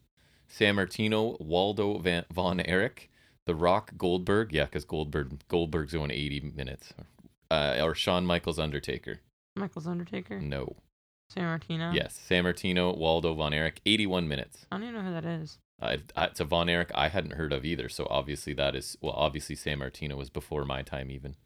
Sammartino, 0.51 1.39
Waldo 1.41 1.99
Van, 1.99 2.25
Von 2.33 2.61
Erich, 2.61 3.11
The 3.47 3.55
Rock 3.55 3.93
Goldberg. 3.99 4.53
Yeah, 4.53 4.65
because 4.65 4.85
Goldberg 4.85 5.47
Goldberg's 5.49 5.93
going 5.93 6.11
80 6.11 6.53
minutes. 6.57 6.93
Uh, 7.51 7.79
or 7.83 7.95
Shawn 7.95 8.25
Michaels 8.25 8.59
Undertaker. 8.59 9.21
Michaels 9.57 9.87
Undertaker. 9.87 10.41
No. 10.41 10.77
Sammartino. 11.35 11.95
Yes, 11.95 12.19
Sammartino, 12.29 12.97
Waldo 12.97 13.35
Von 13.35 13.53
Erich, 13.53 13.81
81 13.87 14.27
minutes. 14.29 14.67
I 14.73 14.77
don't 14.77 14.89
even 14.89 14.95
know 14.95 15.09
who 15.09 15.15
that 15.15 15.25
is. 15.25 15.59
Uh, 15.81 15.97
it's 16.19 16.41
a 16.41 16.45
Von 16.45 16.69
Erich 16.69 16.91
I 16.95 17.09
hadn't 17.09 17.35
heard 17.35 17.53
of 17.53 17.65
either. 17.65 17.89
So 17.89 18.07
obviously 18.11 18.53
that 18.55 18.75
is 18.77 18.97
well, 19.01 19.15
obviously 19.15 19.57
Sammartino 19.57 20.17
was 20.17 20.31
before 20.31 20.65
my 20.65 20.83
time 20.83 21.11
even, 21.11 21.37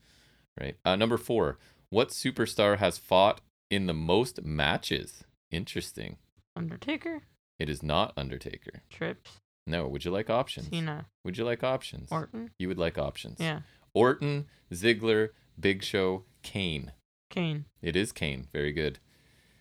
right? 0.60 0.76
Uh, 0.84 0.96
number 0.96 1.16
four, 1.16 1.58
what 1.90 2.08
superstar 2.08 2.78
has 2.78 2.98
fought 2.98 3.40
in 3.70 3.86
the 3.86 3.94
most 3.94 4.42
matches? 4.44 5.24
Interesting. 5.50 6.16
Undertaker, 6.56 7.22
It 7.58 7.68
is 7.68 7.82
not 7.82 8.12
Undertaker. 8.16 8.82
Trips, 8.90 9.40
No. 9.66 9.86
Would 9.88 10.04
you 10.04 10.10
like 10.10 10.30
options? 10.30 10.68
Cena, 10.68 11.06
Would 11.24 11.36
you 11.38 11.44
like 11.44 11.62
options? 11.64 12.10
Orton. 12.12 12.50
you 12.58 12.68
would 12.68 12.78
like 12.78 12.96
options. 12.98 13.38
Yeah, 13.40 13.60
Orton, 13.92 14.46
Ziggler, 14.72 15.30
Big 15.58 15.82
Show, 15.82 16.24
Kane. 16.42 16.92
Kane. 17.30 17.64
It 17.82 17.96
is 17.96 18.12
Kane. 18.12 18.48
Very 18.52 18.72
good. 18.72 18.98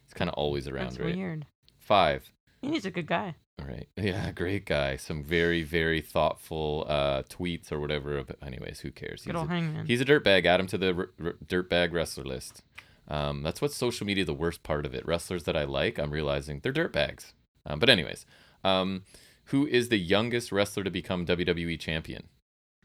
It's 0.05 0.13
kind 0.13 0.29
of 0.29 0.35
always 0.35 0.67
around, 0.67 0.85
That's 0.91 0.99
right? 0.99 1.15
weird. 1.15 1.45
Five. 1.79 2.31
He's 2.61 2.85
a 2.85 2.91
good 2.91 3.07
guy. 3.07 3.35
All 3.59 3.67
right. 3.67 3.87
Yeah, 3.97 4.31
great 4.31 4.65
guy. 4.65 4.97
Some 4.97 5.23
very, 5.23 5.63
very 5.63 6.01
thoughtful 6.01 6.85
uh, 6.89 7.23
tweets 7.23 7.71
or 7.71 7.79
whatever. 7.79 8.21
But 8.23 8.37
anyways, 8.45 8.81
who 8.81 8.91
cares? 8.91 9.23
Good 9.23 9.35
He's 9.35 9.39
old 9.39 9.49
a, 9.49 9.53
Hangman. 9.53 9.85
he's 9.85 10.01
a 10.01 10.05
dirtbag. 10.05 10.45
Add 10.45 10.59
him 10.59 10.67
to 10.67 10.77
the 10.77 10.93
r- 10.93 11.09
r- 11.23 11.35
dirtbag 11.45 11.93
wrestler 11.93 12.23
list. 12.25 12.63
Um, 13.07 13.43
that's 13.43 13.61
what 13.61 13.71
social 13.71 14.05
media. 14.05 14.25
The 14.25 14.33
worst 14.33 14.63
part 14.63 14.85
of 14.85 14.93
it. 14.93 15.05
Wrestlers 15.05 15.43
that 15.43 15.55
I 15.55 15.63
like, 15.63 15.97
I'm 15.99 16.11
realizing 16.11 16.59
they're 16.61 16.73
dirtbags. 16.73 17.33
Um, 17.65 17.79
but 17.79 17.89
anyways, 17.89 18.25
um, 18.63 19.03
who 19.45 19.65
is 19.67 19.89
the 19.89 19.99
youngest 19.99 20.51
wrestler 20.51 20.83
to 20.83 20.89
become 20.91 21.25
WWE 21.25 21.79
champion? 21.79 22.23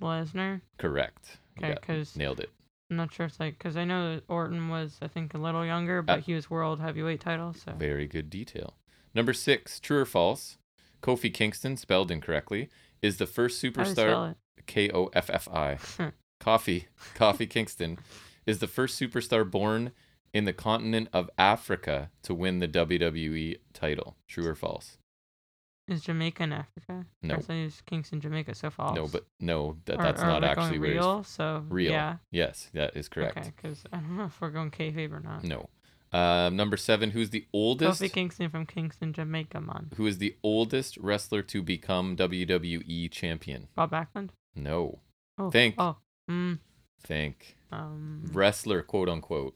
Lesnar. 0.01 0.61
Correct. 0.77 1.39
Okay, 1.59 1.75
because 1.75 2.15
nailed 2.17 2.39
it. 2.41 2.51
I'm 2.91 2.97
not 2.97 3.13
sure 3.13 3.27
if 3.27 3.39
like 3.41 3.59
because 3.59 3.77
I 3.77 3.85
know 3.85 4.15
that 4.15 4.25
Orton 4.29 4.69
was 4.69 4.99
I 5.03 5.09
think 5.09 5.35
a 5.35 5.39
little 5.39 5.65
younger, 5.65 6.01
but 6.03 6.21
he 6.21 6.35
was 6.35 6.49
world 6.49 6.81
heavyweight 6.81 7.21
title. 7.21 7.53
So 7.53 7.73
Very 7.73 8.07
good 8.07 8.31
detail. 8.31 8.75
Number 9.19 9.33
six, 9.33 9.81
true 9.81 9.99
or 9.99 10.05
false? 10.05 10.59
Kofi 11.03 11.35
Kingston, 11.35 11.77
spelled 11.77 12.13
incorrectly, 12.13 12.69
is 13.03 13.17
the 13.17 13.27
first 13.27 13.61
How 13.61 13.69
do 13.69 13.81
you 13.81 13.85
superstar. 13.97 14.35
K 14.67 14.91
O 14.95 15.11
F 15.13 15.29
F 15.29 15.49
I. 15.49 15.75
Hmm. 15.97 16.09
Coffee, 16.39 16.87
Coffee 17.17 17.49
Kingston, 17.49 17.99
is 18.47 18.61
the 18.61 18.69
first 18.69 18.97
superstar 19.01 19.51
born 19.51 19.91
in 20.33 20.45
the 20.45 20.53
continent 20.53 21.09
of 21.13 21.29
Africa 21.37 22.13
to 22.23 22.33
win 22.33 22.61
the 22.61 22.69
WWE 22.69 23.57
title. 23.73 24.17
True 24.29 24.47
or 24.47 24.55
false? 24.55 24.99
Is 25.89 26.03
Jamaica 26.03 26.45
in 26.45 26.53
Africa? 26.53 27.07
No. 27.21 27.41
Or 27.49 27.55
is 27.57 27.83
Kingston, 27.87 28.21
Jamaica. 28.21 28.55
So 28.55 28.71
false. 28.71 28.95
No, 28.95 29.09
but 29.09 29.27
no, 29.41 29.79
that, 29.87 29.99
that's 29.99 30.23
or 30.23 30.27
not 30.27 30.43
we're 30.43 30.55
going 30.55 30.59
actually 30.67 30.79
where 30.79 30.91
he's- 30.93 31.03
real. 31.05 31.25
So 31.25 31.65
real. 31.69 31.91
Yeah. 31.91 32.17
Yes, 32.31 32.71
that 32.73 32.97
is 32.97 33.09
correct. 33.09 33.37
Okay, 33.37 33.51
because 33.57 33.83
I 33.93 33.97
don't 33.97 34.17
know 34.17 34.27
if 34.27 34.41
we're 34.41 34.51
going 34.51 34.71
kayfabe 34.71 35.11
or 35.11 35.19
not. 35.19 35.43
No. 35.43 35.69
Um, 36.13 36.57
number 36.57 36.77
seven, 36.77 37.11
who's 37.11 37.31
the 37.31 37.47
oldest? 37.53 38.01
Kofi 38.01 38.13
Kingston 38.13 38.49
from 38.49 38.67
Kingston, 38.67 39.13
Jamaica, 39.13 39.61
man. 39.61 39.91
Who 39.97 40.07
is 40.07 40.19
the 40.19 40.37
oldest 40.43 40.97
wrestler 40.97 41.43
to 41.43 41.63
become 41.63 42.17
WWE 42.17 43.11
champion? 43.11 43.69
Bob 43.75 43.91
Backlund. 43.91 44.31
No. 44.55 45.01
Oh. 45.37 45.51
Think. 45.51 45.75
Oh. 45.79 45.97
Mm. 46.31 46.59
Think. 47.03 47.57
Um. 47.71 48.25
Wrestler, 48.33 48.83
quote 48.83 49.09
unquote. 49.09 49.55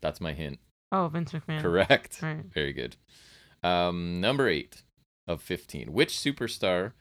That's 0.00 0.20
my 0.20 0.32
hint. 0.32 0.58
Oh, 0.92 1.08
Vince 1.08 1.32
McMahon. 1.32 1.60
Correct. 1.60 2.20
Right. 2.22 2.44
Very 2.52 2.72
good. 2.72 2.96
Um, 3.62 4.20
number 4.20 4.48
eight 4.48 4.82
of 5.26 5.42
15. 5.42 5.92
Which 5.92 6.14
superstar 6.14 6.92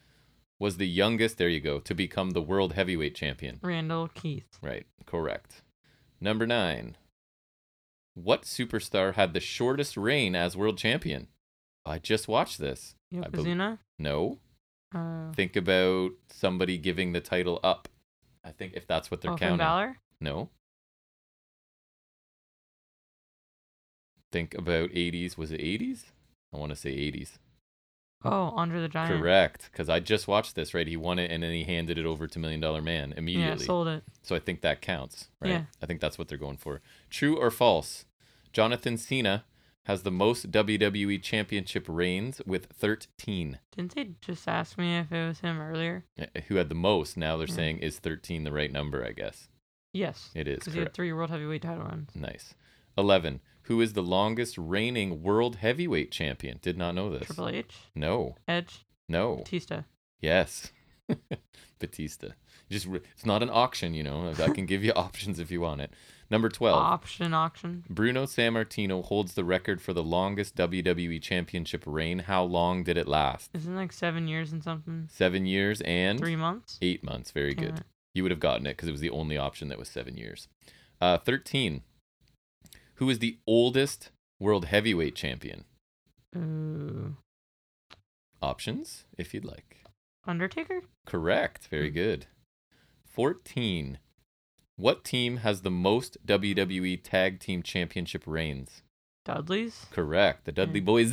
was 0.60 0.78
the 0.78 0.88
youngest, 0.88 1.38
there 1.38 1.49
you 1.49 1.60
go, 1.60 1.80
to 1.80 1.94
become 1.94 2.32
the 2.32 2.41
world 2.41 2.74
heavyweight 2.74 3.16
champion? 3.16 3.60
Randall 3.62 4.07
Keith. 4.07 4.48
Right. 4.62 4.86
Correct. 5.06 5.62
Number 6.20 6.48
nine. 6.48 6.98
What 8.15 8.43
superstar 8.43 9.13
had 9.13 9.33
the 9.33 9.39
shortest 9.39 9.95
reign 9.97 10.35
as 10.35 10.57
world 10.57 10.77
champion? 10.77 11.27
I 11.85 11.99
just 11.99 12.27
watched 12.27 12.57
this. 12.59 12.95
Yokozuna. 13.13 13.79
No. 13.99 14.39
Uh, 14.93 15.31
Think 15.33 15.55
about 15.55 16.11
somebody 16.29 16.77
giving 16.77 17.11
the 17.11 17.19
title 17.21 17.59
up. 17.63 17.87
I 18.43 18.51
think 18.51 18.73
if 18.75 18.87
that's 18.87 19.11
what 19.11 19.21
they're 19.21 19.35
counting. 19.35 19.57
No. 20.21 20.49
Think 24.31 24.53
about 24.57 24.89
80s. 24.91 25.37
Was 25.37 25.51
it 25.51 25.59
80s? 25.61 26.05
I 26.53 26.57
want 26.57 26.71
to 26.71 26.75
say 26.75 26.91
80s. 26.95 27.37
Oh, 28.26 28.53
Andre 28.56 28.81
the 28.81 28.88
Giant. 28.89 29.22
Correct. 29.22 29.69
Because 29.72 29.89
I 29.89 29.99
just 29.99 30.27
watched 30.27 30.56
this, 30.56 30.73
right? 30.73 30.88
He 30.88 30.97
won 30.97 31.19
it 31.19 31.31
and 31.31 31.43
then 31.43 31.52
he 31.52 31.64
handed 31.64 31.97
it 31.97 32.06
over 32.06 32.27
to 32.27 32.39
Million 32.39 32.60
Dollar 32.60 32.81
Man 32.81 33.14
immediately. 33.15 33.61
Yeah, 33.64 33.68
sold 33.68 33.88
it. 33.88 34.03
so 34.23 34.35
I 34.35 34.39
think 34.39 34.61
that 34.61 34.81
counts, 34.81 35.30
right? 35.39 35.52
Yeah. 35.52 35.61
I 35.81 35.85
think 35.85 36.02
that's 36.02 36.18
what 36.18 36.27
they're 36.27 36.38
going 36.38 36.57
for. 36.57 36.81
True 37.10 37.38
or 37.38 37.52
false? 37.52 38.06
Jonathan 38.53 38.97
Cena 38.97 39.45
has 39.84 40.02
the 40.02 40.11
most 40.11 40.49
WWE 40.52 41.22
championship 41.22 41.85
reigns 41.88 42.41
with 42.45 42.65
13. 42.73 43.60
Didn't 43.76 43.93
they 43.93 44.10
just 44.22 44.47
ask 44.47 44.77
me 44.80 44.97
if 44.97 45.11
it 45.11 45.27
was 45.27 45.41
him 45.41 45.61
earlier? 45.61 46.06
Uh, 46.19 46.26
Who 46.47 46.56
had 46.56 46.69
the 46.69 46.76
most? 46.76 47.18
Now 47.18 47.38
they're 47.38 47.47
Yeah. 47.47 47.53
saying 47.53 47.77
is 47.80 47.99
13 47.99 48.43
the 48.45 48.52
right 48.52 48.72
number, 48.72 49.06
I 49.06 49.11
guess. 49.11 49.47
Yes. 49.93 50.31
It 50.34 50.47
is. 50.47 50.60
Because 50.60 50.73
he 50.73 50.80
had 50.80 50.93
three 50.93 51.14
world 51.14 51.30
heavyweight 51.30 51.61
title 51.61 51.84
runs. 51.84 52.10
Nice. 52.15 52.56
11. 52.97 53.41
Who 53.65 53.81
is 53.81 53.93
the 53.93 54.01
longest 54.03 54.57
reigning 54.57 55.21
world 55.23 55.57
heavyweight 55.57 56.11
champion? 56.11 56.59
Did 56.61 56.77
not 56.77 56.95
know 56.95 57.09
this. 57.09 57.25
Triple 57.27 57.49
H, 57.49 57.75
No. 57.95 58.35
Edge, 58.47 58.85
No. 59.09 59.37
Batista. 59.37 59.81
Yes. 60.21 60.71
Batista. 61.79 62.29
Just 62.69 62.85
re- 62.87 63.01
it's 63.13 63.25
not 63.25 63.43
an 63.43 63.49
auction, 63.51 63.93
you 63.93 64.03
know. 64.03 64.33
I 64.41 64.49
can 64.49 64.65
give 64.65 64.83
you 64.83 64.91
options 64.95 65.39
if 65.39 65.51
you 65.51 65.61
want 65.61 65.81
it. 65.81 65.91
Number 66.31 66.49
12. 66.49 66.75
Option 66.75 67.33
auction. 67.33 67.83
Bruno 67.89 68.25
Sammartino 68.25 69.03
holds 69.05 69.35
the 69.35 69.43
record 69.43 69.81
for 69.81 69.93
the 69.93 70.01
longest 70.03 70.55
WWE 70.55 71.21
championship 71.21 71.83
reign. 71.85 72.19
How 72.19 72.43
long 72.43 72.83
did 72.83 72.97
it 72.97 73.07
last? 73.07 73.51
Isn't 73.53 73.73
it 73.73 73.77
like 73.77 73.91
seven 73.91 74.27
years 74.27 74.51
and 74.51 74.63
something? 74.63 75.07
7 75.11 75.45
years 75.45 75.81
and 75.81 76.17
Three 76.17 76.35
months? 76.35 76.79
8 76.81 77.03
months. 77.03 77.29
Very 77.31 77.53
Damn 77.53 77.65
good. 77.65 77.77
it. 77.79 77.85
You 78.15 78.23
would 78.23 78.31
have 78.31 78.39
gotten 78.39 78.65
it 78.65 78.75
cuz 78.77 78.89
it 78.89 78.93
was 78.93 79.01
the 79.01 79.09
only 79.11 79.37
option 79.37 79.67
that 79.67 79.77
was 79.77 79.89
7 79.89 80.17
years. 80.17 80.47
Uh 80.99 81.17
13. 81.17 81.83
Who 82.95 83.09
is 83.09 83.19
the 83.19 83.38
oldest 83.45 84.11
world 84.39 84.65
heavyweight 84.65 85.15
champion? 85.15 85.65
Ooh. 86.35 87.15
Options 88.41 89.05
if 89.17 89.34
you'd 89.34 89.45
like. 89.45 89.84
Undertaker? 90.27 90.81
Correct. 91.05 91.67
Very 91.67 91.89
Hmm. 91.89 91.95
good. 91.95 92.27
14. 93.05 93.99
What 94.76 95.03
team 95.05 95.38
has 95.38 95.61
the 95.61 95.72
most 95.72 96.17
WWE 96.26 96.97
Tag 96.97 97.39
Team 97.39 97.63
Championship 97.63 98.23
reigns? 98.26 98.81
Dudley's? 99.23 99.85
Correct. 99.91 100.45
The 100.45 100.51
Dudley 100.51 100.80
Hmm. 100.81 100.85
Boys 100.85 101.11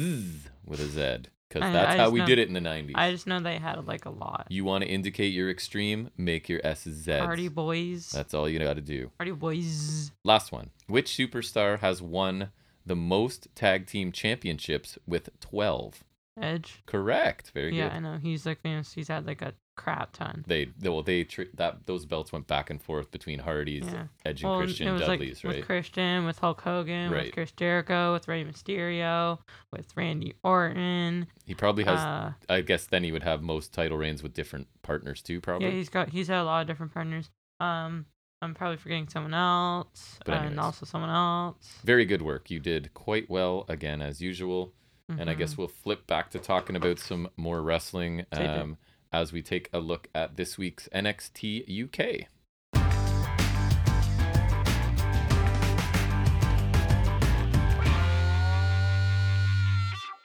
with 0.64 0.80
a 0.80 0.86
Z. 0.88 1.30
Because 1.52 1.72
that's 1.72 1.94
I 1.94 1.96
how 1.98 2.10
we 2.10 2.20
know- 2.20 2.26
did 2.26 2.38
it 2.38 2.48
in 2.48 2.54
the 2.54 2.60
90s. 2.60 2.92
I 2.94 3.10
just 3.10 3.26
know 3.26 3.40
they 3.40 3.58
had 3.58 3.86
like 3.86 4.04
a 4.06 4.10
lot. 4.10 4.46
You 4.48 4.64
want 4.64 4.84
to 4.84 4.88
indicate 4.90 5.32
your 5.32 5.50
extreme? 5.50 6.10
Make 6.16 6.48
your 6.48 6.60
S's 6.64 6.96
Z's. 6.96 7.20
Party 7.20 7.48
boys. 7.48 8.10
That's 8.10 8.32
all 8.34 8.48
you 8.48 8.58
got 8.58 8.74
to 8.76 8.80
do. 8.80 9.10
Party 9.18 9.32
boys. 9.32 10.12
Last 10.24 10.52
one. 10.52 10.70
Which 10.86 11.10
superstar 11.10 11.78
has 11.80 12.00
won 12.00 12.50
the 12.86 12.96
most 12.96 13.48
tag 13.54 13.86
team 13.86 14.12
championships 14.12 14.98
with 15.06 15.28
12? 15.40 16.04
Edge. 16.40 16.82
Correct. 16.86 17.50
Very 17.52 17.76
yeah, 17.76 17.88
good. 17.88 17.92
Yeah, 17.92 17.96
I 17.96 18.00
know. 18.00 18.18
He's 18.18 18.46
like 18.46 18.62
famous. 18.62 18.92
He's 18.94 19.08
had 19.08 19.26
like 19.26 19.42
a 19.42 19.52
crap 19.76 20.12
ton. 20.12 20.44
They, 20.46 20.66
they 20.78 20.88
well 20.88 21.02
they 21.02 21.24
tr- 21.24 21.42
that 21.54 21.86
those 21.86 22.04
belts 22.04 22.32
went 22.32 22.46
back 22.46 22.70
and 22.70 22.80
forth 22.80 23.10
between 23.10 23.38
Hardy's, 23.38 23.86
Yeah. 23.86 24.04
Edge 24.24 24.42
and 24.42 24.50
well, 24.50 24.60
Christian, 24.60 24.86
Dudley's, 24.98 25.42
like 25.42 25.50
right? 25.52 25.56
with 25.58 25.66
Christian, 25.66 26.24
with 26.26 26.38
Hulk 26.38 26.60
Hogan, 26.60 27.10
Right. 27.10 27.24
with 27.26 27.34
Chris 27.34 27.52
Jericho, 27.52 28.12
with 28.12 28.28
Rey 28.28 28.44
Mysterio, 28.44 29.38
with 29.72 29.96
Randy 29.96 30.34
Orton. 30.44 31.26
He 31.44 31.54
probably 31.54 31.84
has. 31.84 31.98
uh, 32.00 32.32
I 32.48 32.60
guess 32.60 32.86
then 32.86 33.02
he 33.04 33.12
would 33.12 33.22
have 33.22 33.42
most 33.42 33.72
title 33.72 33.96
reigns 33.98 34.22
with 34.22 34.34
different 34.34 34.68
partners 34.82 35.22
too. 35.22 35.40
Probably. 35.40 35.68
yeah, 35.68 35.74
he's 35.74 35.88
got 35.88 36.10
he's 36.10 36.28
had 36.28 36.40
a 36.40 36.44
lot 36.44 36.60
of 36.62 36.66
different 36.66 36.92
partners. 36.92 37.30
Um, 37.60 38.06
I'm 38.42 38.54
probably 38.54 38.76
forgetting 38.76 39.08
someone 39.08 39.34
else, 39.34 40.18
But 40.24 40.34
and 40.34 40.44
anyways. 40.46 40.58
also 40.64 40.84
someone 40.86 41.10
else. 41.10 41.78
Very 41.84 42.04
good 42.04 42.22
work. 42.22 42.50
You 42.50 42.58
did 42.58 42.92
quite 42.92 43.30
well 43.30 43.64
again 43.68 44.02
as 44.02 44.20
usual. 44.20 44.74
And 45.18 45.28
I 45.28 45.34
guess 45.34 45.54
Mhm. 45.54 45.58
we'll 45.58 45.68
flip 45.68 46.06
back 46.06 46.30
to 46.30 46.38
talking 46.38 46.74
about 46.74 46.98
some 46.98 47.28
more 47.36 47.60
wrestling 47.60 48.24
um, 48.32 48.78
as 49.12 49.32
we 49.32 49.42
take 49.42 49.68
a 49.72 49.78
look 49.78 50.08
at 50.14 50.36
this 50.36 50.56
week's 50.56 50.88
NXT 50.94 51.84
UK. 51.84 52.28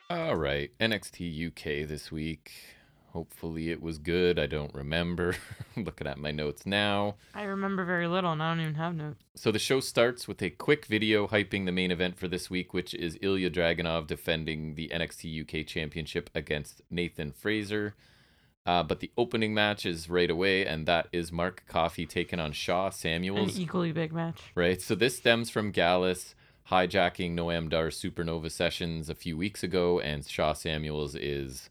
All 0.10 0.36
right, 0.36 0.72
NXT 0.80 1.48
UK 1.48 1.88
this 1.88 2.12
week. 2.12 2.52
Hopefully 3.12 3.72
it 3.72 3.82
was 3.82 3.98
good. 3.98 4.38
I 4.38 4.46
don't 4.46 4.74
remember. 4.74 5.36
Looking 5.76 6.08
at 6.08 6.18
my 6.18 6.32
notes 6.32 6.66
now. 6.66 7.16
I 7.34 7.44
remember 7.44 7.84
very 7.84 8.08
little, 8.08 8.32
and 8.32 8.44
I 8.44 8.52
don't 8.52 8.62
even 8.62 8.76
have 8.76 8.96
notes. 8.96 9.24
So 9.36 9.52
the 9.52 9.60
show 9.60 9.80
starts 9.80 10.28
with 10.28 10.42
a 10.42 10.50
quick 10.50 10.86
video 10.86 11.28
hyping 11.28 11.66
the 11.66 11.72
main 11.72 11.92
event 11.92 12.18
for 12.18 12.28
this 12.28 12.50
week, 12.50 12.74
which 12.74 12.94
is 12.94 13.18
Ilya 13.22 13.50
Dragunov 13.50 14.08
defending 14.08 14.76
the 14.76 14.90
NXT 14.94 15.42
UK 15.42 15.66
Championship 15.66 16.30
against 16.36 16.82
Nathan 16.92 17.32
Frazer. 17.32 17.96
Uh, 18.68 18.84
but 18.84 19.00
the 19.00 19.10
opening 19.18 19.54
match 19.54 19.86
is 19.86 20.10
right 20.10 20.30
away, 20.30 20.66
and 20.66 20.86
that 20.86 21.08
is 21.14 21.32
Mark 21.32 21.64
Coffey 21.70 22.06
taking 22.06 22.38
on 22.38 22.52
Sha 22.52 22.90
Samuels. 22.90 23.56
An 23.56 23.62
equally 23.62 23.94
big 23.94 24.12
match. 24.12 24.42
Right. 24.56 24.82
So 24.82 24.94
this 24.94 25.18
stems 25.18 25.50
from 25.50 25.72
Gallus 25.72 26.36
hijacking 26.70 27.34
Noam 27.34 27.70
Dar's 27.70 28.00
Supernova 28.00 28.52
sessions 28.52 29.10
a 29.10 29.16
few 29.16 29.38
weeks 29.38 29.64
ago, 29.64 30.02
and 30.02 30.28
Sha 30.28 30.52
Samuels 30.52 31.16
is 31.16 31.70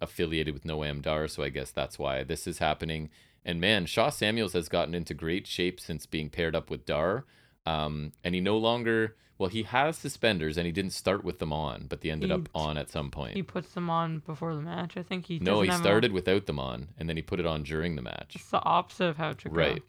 affiliated 0.00 0.54
with 0.54 0.64
Noam 0.64 1.02
Dar, 1.02 1.28
so 1.28 1.42
I 1.42 1.50
guess 1.50 1.70
that's 1.70 1.98
why 1.98 2.24
this 2.24 2.46
is 2.46 2.58
happening. 2.58 3.10
And 3.44 3.60
man, 3.60 3.84
Sha 3.84 4.08
Samuels 4.08 4.54
has 4.54 4.70
gotten 4.70 4.94
into 4.94 5.12
great 5.12 5.46
shape 5.46 5.78
since 5.78 6.06
being 6.06 6.30
paired 6.30 6.56
up 6.56 6.70
with 6.70 6.86
Dar. 6.86 7.26
Um, 7.68 8.12
and 8.24 8.34
he 8.34 8.40
no 8.40 8.56
longer, 8.58 9.16
well, 9.38 9.50
he 9.50 9.64
has 9.64 9.96
suspenders 9.98 10.56
and 10.56 10.66
he 10.66 10.72
didn't 10.72 10.92
start 10.92 11.24
with 11.24 11.38
them 11.38 11.52
on, 11.52 11.86
but 11.88 12.00
they 12.00 12.10
ended 12.10 12.30
He- 12.30 12.34
up 12.34 12.48
on 12.54 12.78
at 12.78 12.90
some 12.90 13.10
point. 13.10 13.34
He 13.34 13.42
puts 13.42 13.72
them 13.74 13.90
on 13.90 14.20
before 14.20 14.54
the 14.54 14.60
match. 14.62 14.96
I 14.96 15.02
think 15.02 15.26
he 15.26 15.38
no, 15.38 15.60
he 15.60 15.68
have 15.68 15.74
'em 15.74 15.80
on- 15.80 15.84
started 15.84 16.12
without 16.12 16.46
them 16.46 16.58
on 16.58 16.88
and 16.98 17.08
then 17.08 17.16
he 17.16 17.22
put 17.22 17.40
it 17.40 17.46
on 17.46 17.62
during 17.62 17.96
the 17.96 18.02
match. 18.02 18.32
It's 18.36 18.50
the 18.50 18.62
opposite 18.64 19.06
of 19.06 19.16
how 19.16 19.30
it 19.30 19.40
should 19.40 19.52
go. 19.52 19.58
Right. 19.58 19.82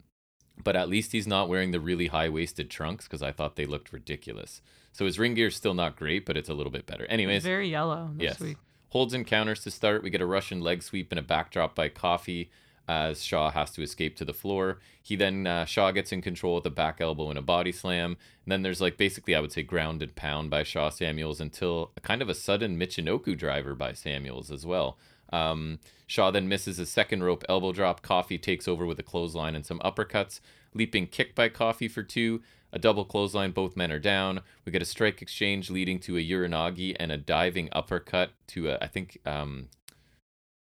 But 0.62 0.76
at 0.76 0.90
least 0.90 1.14
he's 1.14 1.26
not 1.28 1.48
wearing 1.48 1.72
the 1.72 1.80
really 1.80 2.08
high 2.08 2.28
waisted 2.30 2.70
trunks 2.70 3.06
because 3.06 3.24
I 3.24 3.32
thought 3.32 3.56
they 3.56 3.66
looked 3.66 3.94
ridiculous. 3.94 4.62
So 4.92 5.06
his 5.06 5.18
ring 5.18 5.34
gear 5.36 5.48
is 5.48 5.56
still 5.56 5.74
not 5.74 5.96
great, 5.96 6.26
but 6.26 6.36
it's 6.36 6.50
a 6.50 6.54
little 6.54 6.72
bit 6.72 6.86
better. 6.86 7.06
Anyways, 7.06 7.38
It's 7.38 7.46
very 7.46 7.70
yellow 7.70 8.12
this 8.16 8.24
yes. 8.24 8.40
week. 8.42 8.58
holds 8.90 9.14
and 9.14 9.26
counters 9.26 9.62
to 9.64 9.72
start. 9.72 10.04
We 10.04 10.10
get 10.10 10.20
a 10.20 10.26
Russian 10.26 10.60
leg 10.62 10.82
sweep 10.84 11.12
and 11.12 11.20
a 11.20 11.22
backdrop 11.22 11.76
by 11.76 11.88
Coffee 11.90 12.50
as 12.90 13.24
Sha 13.24 13.52
has 13.52 13.70
to 13.72 13.84
escape 13.84 14.18
to 14.18 14.26
the 14.26 14.34
floor. 14.34 14.80
He 15.02 15.16
then, 15.16 15.46
uh, 15.46 15.66
Sha 15.66 15.92
gets 15.92 16.12
in 16.12 16.24
control 16.24 16.56
with 16.56 16.66
a 16.66 16.72
back 16.72 17.00
elbow 17.00 17.30
and 17.30 17.38
a 17.38 17.44
body 17.44 17.72
slam. 17.72 18.18
And 18.44 18.52
then 18.52 18.64
there's 18.64 18.82
like 18.82 18.98
basically, 18.98 19.36
I 19.36 19.40
would 19.40 19.52
say, 19.52 19.62
ground 19.62 20.02
and 20.02 20.16
pound 20.16 20.50
by 20.50 20.64
Sha 20.64 20.90
Samuels 20.90 21.40
until 21.40 21.92
a 21.96 22.02
kind 22.02 22.24
of 22.24 22.30
a 22.30 22.36
sudden 22.36 22.80
Michinoku 22.80 23.38
driver 23.38 23.76
by 23.76 23.94
Samuels 23.94 24.50
as 24.50 24.66
well. 24.66 24.98
Um, 25.32 25.80
Sha 26.08 26.32
then 26.32 26.50
misses 26.50 26.80
a 26.80 26.86
second 26.88 27.24
rope 27.24 27.46
elbow 27.48 27.72
drop. 27.72 28.02
Coffey 28.02 28.40
takes 28.40 28.68
over 28.68 28.88
with 28.88 28.98
a 28.98 29.04
clothesline 29.04 29.56
and 29.56 29.66
some 29.66 29.80
uppercuts. 29.80 30.40
Leaping 30.74 31.06
kick 31.06 31.36
by 31.36 31.48
Coffey 31.48 31.88
for 31.88 32.02
two. 32.02 32.42
A 32.72 32.80
double 32.80 33.06
clothesline, 33.06 33.52
both 33.52 33.76
men 33.76 33.92
are 33.92 34.00
down. 34.00 34.42
We 34.66 34.72
get 34.72 34.82
a 34.82 34.86
strike 34.86 35.22
exchange 35.22 35.70
leading 35.70 36.00
to 36.02 36.18
a 36.18 36.24
Uranage 36.24 36.96
and 37.00 37.12
a 37.12 37.18
diving 37.18 37.70
uppercut 37.72 38.32
to 38.48 38.70
a, 38.70 38.78
I 38.82 38.88
think 38.88 39.20
um, 39.26 39.70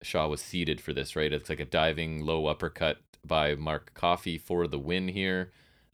Sha 0.02 0.26
was 0.28 0.40
seated 0.40 0.80
for 0.80 0.92
this, 0.92 1.16
right? 1.16 1.32
It's 1.32 1.48
like 1.48 1.60
a 1.60 1.64
diving 1.64 2.24
low 2.24 2.46
uppercut 2.46 2.98
by 3.26 3.54
Mark 3.54 3.92
Coffey 3.94 4.38
for 4.38 4.66
the 4.66 4.78
win 4.78 5.08
here. 5.08 5.50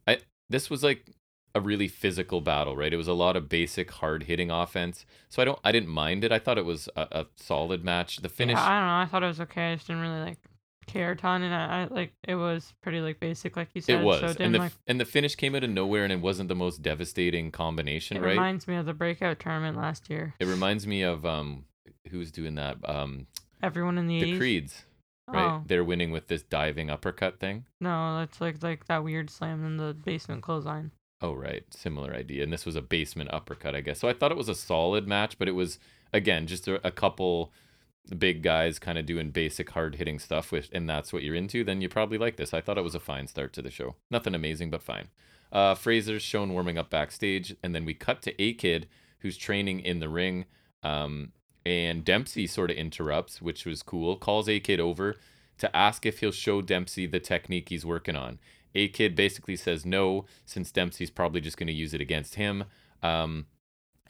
I 0.06 0.18
this 0.48 0.68
was 0.70 0.82
like 0.82 1.06
a 1.54 1.60
really 1.60 1.88
physical 1.88 2.40
battle, 2.40 2.76
right? 2.76 2.92
It 2.92 2.96
was 2.96 3.08
a 3.08 3.12
lot 3.12 3.36
of 3.36 3.48
basic 3.48 3.90
hard 3.92 4.24
hitting 4.24 4.50
offense. 4.50 5.06
So 5.28 5.40
I 5.40 5.44
don't 5.44 5.58
I 5.64 5.72
didn't 5.72 5.88
mind 5.88 6.24
it. 6.24 6.32
I 6.32 6.38
thought 6.38 6.58
it 6.58 6.64
was 6.64 6.88
a, 6.96 7.06
a 7.12 7.26
solid 7.36 7.84
match. 7.84 8.18
The 8.18 8.28
finish 8.28 8.56
Yeah, 8.56 8.64
I 8.64 8.78
don't 8.80 8.88
know. 8.88 8.96
I 8.96 9.06
thought 9.06 9.22
it 9.22 9.28
was 9.28 9.40
okay. 9.40 9.72
I 9.72 9.74
just 9.76 9.86
didn't 9.86 10.02
really 10.02 10.20
like 10.20 10.38
care 10.86 11.12
a 11.12 11.16
ton, 11.16 11.42
and 11.42 11.54
I, 11.54 11.82
I 11.82 11.84
like 11.86 12.12
it 12.28 12.34
was 12.34 12.74
pretty 12.82 13.00
like 13.00 13.18
basic, 13.20 13.56
like 13.56 13.68
you 13.74 13.80
said. 13.80 14.00
it 14.00 14.04
was. 14.04 14.20
So 14.20 14.26
it 14.26 14.40
and 14.40 14.54
the 14.54 14.58
like. 14.58 14.72
and 14.86 15.00
the 15.00 15.04
finish 15.06 15.34
came 15.34 15.54
out 15.54 15.64
of 15.64 15.70
nowhere 15.70 16.04
and 16.04 16.12
it 16.12 16.20
wasn't 16.20 16.48
the 16.48 16.54
most 16.54 16.82
devastating 16.82 17.50
combination, 17.50 18.16
It 18.18 18.20
right? 18.20 18.32
It 18.32 18.34
reminds 18.34 18.68
me 18.68 18.76
of 18.76 18.84
the 18.84 18.92
breakout 18.94 19.38
tournament 19.40 19.78
last 19.78 20.10
year. 20.10 20.34
it 20.38 20.46
reminds 20.46 20.86
me 20.86 21.02
of 21.02 21.24
um 21.24 21.64
who's 22.10 22.30
doing 22.30 22.56
that? 22.56 22.76
Um 22.84 23.26
Everyone 23.62 23.98
in 23.98 24.06
the, 24.06 24.20
the 24.20 24.32
80s. 24.32 24.38
Creeds, 24.38 24.84
right? 25.28 25.42
Oh 25.42 25.62
They're 25.66 25.84
winning 25.84 26.10
with 26.10 26.28
this 26.28 26.42
diving 26.42 26.90
uppercut 26.90 27.40
thing. 27.40 27.64
no, 27.80 28.18
that's 28.18 28.40
like 28.40 28.62
like 28.62 28.86
that 28.86 29.04
weird 29.04 29.30
slam 29.30 29.64
in 29.64 29.76
the 29.76 29.94
basement 29.94 30.42
clothesline. 30.42 30.90
Oh, 31.22 31.32
right. 31.32 31.64
Similar 31.70 32.12
idea. 32.12 32.42
And 32.42 32.52
this 32.52 32.66
was 32.66 32.76
a 32.76 32.82
basement 32.82 33.32
uppercut, 33.32 33.74
I 33.74 33.80
guess. 33.80 33.98
So 33.98 34.08
I 34.08 34.12
thought 34.12 34.30
it 34.30 34.36
was 34.36 34.50
a 34.50 34.54
solid 34.54 35.08
match, 35.08 35.38
but 35.38 35.48
it 35.48 35.52
was, 35.52 35.78
again, 36.12 36.46
just 36.46 36.68
a, 36.68 36.86
a 36.86 36.90
couple 36.90 37.50
big 38.18 38.42
guys 38.42 38.78
kind 38.78 38.98
of 38.98 39.06
doing 39.06 39.30
basic 39.30 39.70
hard 39.70 39.94
hitting 39.94 40.18
stuff, 40.18 40.52
with, 40.52 40.68
and 40.72 40.86
that's 40.86 41.14
what 41.14 41.22
you're 41.22 41.34
into, 41.34 41.64
then 41.64 41.80
you 41.80 41.88
probably 41.88 42.18
like 42.18 42.36
this. 42.36 42.52
I 42.52 42.60
thought 42.60 42.76
it 42.76 42.84
was 42.84 42.94
a 42.94 43.00
fine 43.00 43.26
start 43.26 43.54
to 43.54 43.62
the 43.62 43.70
show. 43.70 43.94
Nothing 44.10 44.34
amazing, 44.34 44.70
but 44.70 44.82
fine. 44.82 45.08
Uh, 45.50 45.74
Frazer's 45.74 46.22
shown 46.22 46.52
warming 46.52 46.76
up 46.76 46.90
backstage, 46.90 47.56
and 47.62 47.74
then 47.74 47.86
we 47.86 47.94
cut 47.94 48.20
to 48.22 48.42
A 48.42 48.52
Kid, 48.52 48.86
who's 49.20 49.38
training 49.38 49.80
in 49.80 50.00
the 50.00 50.10
ring. 50.10 50.44
Um, 50.82 51.32
and 51.66 52.04
Dempsey 52.04 52.46
sort 52.46 52.70
of 52.70 52.76
interrupts, 52.76 53.40
which 53.40 53.64
was 53.64 53.82
cool, 53.82 54.16
calls 54.16 54.48
A 54.48 54.60
Kid 54.60 54.80
over 54.80 55.16
to 55.58 55.74
ask 55.76 56.04
if 56.04 56.20
he'll 56.20 56.32
show 56.32 56.60
Dempsey 56.60 57.06
the 57.06 57.20
technique 57.20 57.68
he's 57.68 57.86
working 57.86 58.16
on. 58.16 58.38
A 58.74 58.88
Kid 58.88 59.14
basically 59.14 59.56
says 59.56 59.86
no, 59.86 60.24
since 60.44 60.72
Dempsey's 60.72 61.10
probably 61.10 61.40
just 61.40 61.56
going 61.56 61.68
to 61.68 61.72
use 61.72 61.94
it 61.94 62.00
against 62.00 62.34
him. 62.34 62.64
Um, 63.02 63.46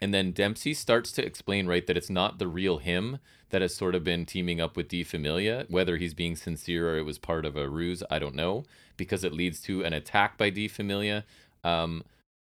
and 0.00 0.12
then 0.12 0.32
Dempsey 0.32 0.74
starts 0.74 1.12
to 1.12 1.24
explain, 1.24 1.66
right, 1.66 1.86
that 1.86 1.96
it's 1.96 2.10
not 2.10 2.38
the 2.38 2.48
real 2.48 2.78
him 2.78 3.18
that 3.50 3.62
has 3.62 3.74
sort 3.74 3.94
of 3.94 4.02
been 4.02 4.26
teaming 4.26 4.60
up 4.60 4.76
with 4.76 4.88
D 4.88 5.04
Familia. 5.04 5.66
Whether 5.68 5.98
he's 5.98 6.14
being 6.14 6.34
sincere 6.34 6.94
or 6.94 6.98
it 6.98 7.04
was 7.04 7.18
part 7.18 7.44
of 7.44 7.56
a 7.56 7.68
ruse, 7.68 8.02
I 8.10 8.18
don't 8.18 8.34
know, 8.34 8.64
because 8.96 9.22
it 9.22 9.32
leads 9.32 9.60
to 9.62 9.84
an 9.84 9.92
attack 9.92 10.36
by 10.36 10.50
D 10.50 10.66
Familia. 10.66 11.24
Um, 11.62 12.02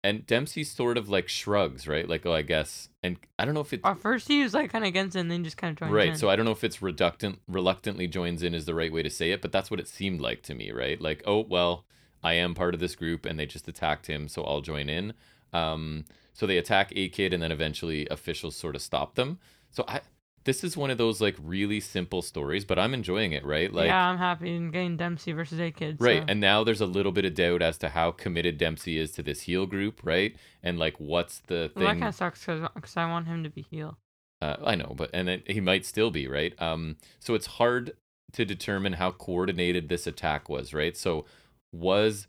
and 0.05 0.27
Dempsey 0.27 0.63
sort 0.63 0.99
of 0.99 1.09
like 1.09 1.29
shrugs, 1.29 1.89
right? 1.89 2.07
Like, 2.07 2.27
oh, 2.27 2.33
I 2.33 2.43
guess. 2.43 2.91
And 3.03 3.17
I 3.39 3.45
don't 3.47 3.55
know 3.55 3.61
if 3.61 3.73
it's 3.73 3.85
At 3.85 3.99
first 3.99 4.29
he 4.29 4.43
was 4.43 4.55
like 4.55 4.71
kind 4.71 4.85
of 4.85 4.89
against 4.89 5.17
it, 5.17 5.21
and 5.21 5.31
then 5.31 5.43
just 5.43 5.57
kind 5.57 5.73
of 5.73 5.79
joined 5.79 5.93
right 5.93 6.05
in. 6.05 6.09
Right. 6.11 6.19
So 6.19 6.29
i 6.29 6.37
don't 6.37 6.45
know 6.45 6.53
if 6.53 6.63
it's 6.63 6.83
reductant 6.83 7.41
reluctantly 7.49 8.07
joins 8.07 8.43
in 8.43 8.55
is 8.55 8.67
the 8.67 8.75
right 8.75 8.93
way 8.93 9.03
to 9.03 9.11
say 9.11 9.31
it 9.31 9.43
but 9.43 9.53
that's 9.53 9.71
what 9.71 9.81
it 9.81 9.89
seemed 9.89 10.21
like 10.21 10.43
to 10.43 10.55
me 10.55 10.71
right 10.71 11.01
like 11.01 11.23
oh 11.27 11.41
well 11.41 11.85
i 12.23 12.35
am 12.35 12.55
part 12.55 12.75
of 12.75 12.81
this 12.81 12.95
group 12.95 13.25
and 13.27 13.39
they 13.39 13.47
just 13.47 13.69
attacked 13.69 14.07
him 14.07 14.29
so 14.29 14.43
i'll 14.45 14.61
join 14.61 14.89
in 14.89 15.15
um 15.53 16.05
so 16.33 16.47
they 16.47 16.59
attack 16.59 16.93
a 16.97 17.09
kid 17.09 17.33
and 17.33 17.43
then 17.43 17.53
eventually 17.53 18.07
officials 18.11 18.57
sort 18.57 18.75
of 18.75 18.83
stop 18.83 19.15
them 19.15 19.39
so 19.71 19.85
i 19.89 20.01
this 20.45 20.63
is 20.63 20.77
one 20.77 20.91
of 20.91 20.99
those 20.99 21.21
like 21.21 21.37
really 21.43 21.81
simple 21.81 22.21
stories 22.23 22.65
but 22.65 22.79
i'm 22.79 22.93
enjoying 22.95 23.33
it 23.33 23.45
right 23.45 23.73
like 23.73 23.87
yeah, 23.87 24.09
I'm 24.09 24.19
happy 24.19 24.55
in 24.55 24.71
getting 24.71 24.97
Dempsey 24.97 25.33
versus 25.33 25.59
A 25.61 25.71
Kid. 25.71 25.97
Right. 26.01 26.21
so- 26.23 26.27
And 26.29 26.41
now 26.41 26.65
there's 26.65 26.81
a 26.81 26.87
little 26.87 27.13
bit 27.13 27.25
of 27.25 27.35
doubt 27.35 27.63
as 27.63 27.79
to 27.79 27.89
how 27.91 28.11
committed 28.11 28.59
Dempsey 28.59 28.99
is 28.99 29.11
to 29.13 29.23
this 29.23 29.43
heel 29.43 29.67
group, 29.67 30.01
right? 30.05 30.37
And 30.63 30.79
like 30.79 30.97
what's 30.99 31.41
the 31.47 31.71
well, 31.75 31.85
that 31.87 31.93
thing 31.93 32.01
kind 32.01 32.09
of 32.09 32.15
sucks 32.15 32.45
because 32.47 32.97
I 32.97 33.07
want 33.11 33.27
him 33.27 33.43
to 33.45 33.51
be 33.51 33.63
heel. 33.71 33.97
uh, 34.43 34.57
I 34.65 34.75
know, 34.75 34.93
but 34.97 35.11
and 35.15 35.29
it, 35.29 35.51
he 35.51 35.61
might 35.61 35.85
still 35.87 36.11
be 36.11 36.27
right. 36.29 36.53
Um, 36.61 36.97
so 37.21 37.35
it's 37.35 37.47
hard 37.47 37.93
to 38.33 38.45
determine 38.45 38.95
how 38.95 39.11
coordinated 39.13 39.89
this 39.89 40.07
attack 40.07 40.49
was, 40.49 40.75
right? 40.75 40.97
So 40.97 41.25
was 41.73 42.27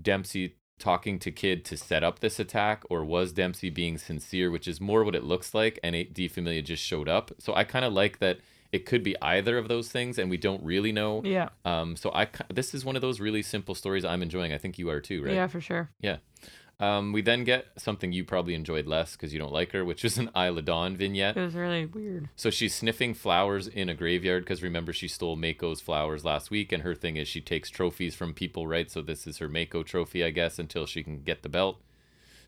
Dempsey 0.00 0.56
talking 0.78 1.18
to 1.20 1.30
Kid 1.30 1.64
to 1.66 1.76
set 1.76 2.02
up 2.02 2.18
this 2.20 2.38
attack, 2.40 2.82
or 2.90 3.04
was 3.04 3.32
Dempsey 3.32 3.70
being 3.70 3.98
sincere, 3.98 4.50
which 4.50 4.66
is 4.66 4.80
more 4.80 5.04
what 5.04 5.14
it 5.14 5.24
looks 5.24 5.54
like, 5.54 5.78
and 5.82 5.94
D 6.12 6.28
Familia 6.28 6.62
just 6.62 6.82
showed 6.82 7.08
up. 7.08 7.30
So 7.38 7.54
I 7.54 7.64
kind 7.64 7.84
of 7.84 7.92
like 7.92 8.18
that. 8.18 8.38
It 8.72 8.86
could 8.86 9.02
be 9.02 9.14
either 9.20 9.58
of 9.58 9.68
those 9.68 9.90
things, 9.90 10.18
and 10.18 10.30
we 10.30 10.38
don't 10.38 10.62
really 10.64 10.92
know. 10.92 11.20
Yeah, 11.24 11.50
Um, 11.66 11.94
so 11.94 12.10
I 12.14 12.28
this 12.48 12.72
is 12.74 12.86
one 12.86 12.96
of 12.96 13.02
those 13.02 13.20
really 13.20 13.42
simple 13.42 13.74
stories 13.74 14.02
I'm 14.02 14.22
enjoying. 14.22 14.54
I 14.54 14.56
think 14.58 14.78
you 14.78 14.88
are 14.88 14.98
too, 14.98 15.22
right? 15.22 15.34
yeah, 15.34 15.46
for 15.46 15.60
sure. 15.60 15.90
Um, 16.80 17.12
we 17.12 17.22
then 17.22 17.44
get 17.44 17.66
something 17.76 18.12
you 18.12 18.24
probably 18.24 18.54
enjoyed 18.54 18.86
less 18.86 19.12
because 19.12 19.32
you 19.32 19.38
don't 19.38 19.52
like 19.52 19.70
her, 19.70 19.84
which 19.84 20.04
is 20.04 20.18
an 20.18 20.30
Isla 20.36 20.62
Dawn 20.62 20.96
vignette. 20.96 21.36
It 21.36 21.40
was 21.40 21.54
really 21.54 21.86
weird. 21.86 22.28
So 22.34 22.50
she's 22.50 22.74
sniffing 22.74 23.14
flowers 23.14 23.68
in 23.68 23.88
a 23.88 23.94
graveyard 23.94 24.44
because 24.44 24.62
remember 24.62 24.92
she 24.92 25.06
stole 25.06 25.36
Meiko's 25.36 25.80
flowers 25.80 26.24
last 26.24 26.50
week, 26.50 26.72
and 26.72 26.82
her 26.82 26.94
thing 26.94 27.16
is 27.16 27.28
she 27.28 27.40
takes 27.40 27.70
trophies 27.70 28.16
from 28.16 28.34
people, 28.34 28.66
right? 28.66 28.90
So 28.90 29.00
this 29.00 29.26
is 29.28 29.38
her 29.38 29.48
Meiko 29.48 29.84
trophy, 29.84 30.24
I 30.24 30.30
guess, 30.30 30.58
until 30.58 30.86
she 30.86 31.04
can 31.04 31.22
get 31.22 31.42
the 31.42 31.48
belt. 31.48 31.80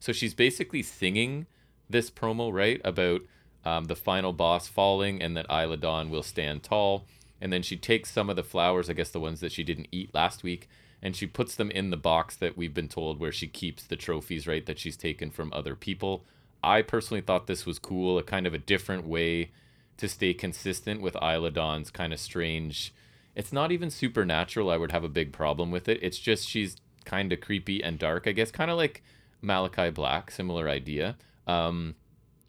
So 0.00 0.12
she's 0.12 0.34
basically 0.34 0.82
singing 0.82 1.46
this 1.88 2.10
promo, 2.10 2.52
right, 2.52 2.80
about 2.84 3.22
um, 3.64 3.84
the 3.84 3.96
final 3.96 4.32
boss 4.32 4.68
falling 4.68 5.22
and 5.22 5.36
that 5.36 5.46
Isla 5.48 5.76
Dawn 5.76 6.10
will 6.10 6.22
stand 6.22 6.62
tall. 6.62 7.06
And 7.40 7.52
then 7.52 7.62
she 7.62 7.76
takes 7.76 8.10
some 8.10 8.30
of 8.30 8.36
the 8.36 8.42
flowers, 8.42 8.88
I 8.88 8.94
guess 8.94 9.10
the 9.10 9.20
ones 9.20 9.40
that 9.40 9.52
she 9.52 9.62
didn't 9.62 9.88
eat 9.92 10.14
last 10.14 10.42
week, 10.42 10.68
and 11.04 11.14
she 11.14 11.26
puts 11.26 11.54
them 11.54 11.70
in 11.70 11.90
the 11.90 11.98
box 11.98 12.34
that 12.34 12.56
we've 12.56 12.72
been 12.72 12.88
told 12.88 13.20
where 13.20 13.30
she 13.30 13.46
keeps 13.46 13.84
the 13.84 13.94
trophies, 13.94 14.46
right, 14.46 14.64
that 14.64 14.78
she's 14.78 14.96
taken 14.96 15.30
from 15.30 15.52
other 15.52 15.76
people. 15.76 16.24
I 16.62 16.80
personally 16.80 17.20
thought 17.20 17.46
this 17.46 17.66
was 17.66 17.78
cool, 17.78 18.16
a 18.16 18.22
kind 18.22 18.46
of 18.46 18.54
a 18.54 18.58
different 18.58 19.06
way 19.06 19.50
to 19.98 20.08
stay 20.08 20.32
consistent 20.32 21.02
with 21.02 21.14
Isla 21.22 21.50
Dawn's 21.50 21.90
kind 21.90 22.14
of 22.14 22.18
strange. 22.18 22.94
It's 23.34 23.52
not 23.52 23.70
even 23.70 23.90
supernatural. 23.90 24.70
I 24.70 24.78
would 24.78 24.92
have 24.92 25.04
a 25.04 25.08
big 25.10 25.30
problem 25.30 25.70
with 25.70 25.90
it. 25.90 25.98
It's 26.00 26.18
just 26.18 26.48
she's 26.48 26.76
kind 27.04 27.34
of 27.34 27.40
creepy 27.42 27.84
and 27.84 27.98
dark, 27.98 28.26
I 28.26 28.32
guess, 28.32 28.50
kind 28.50 28.70
of 28.70 28.78
like 28.78 29.02
Malakai 29.42 29.92
Black, 29.92 30.30
similar 30.30 30.70
idea. 30.70 31.16
Um, 31.46 31.96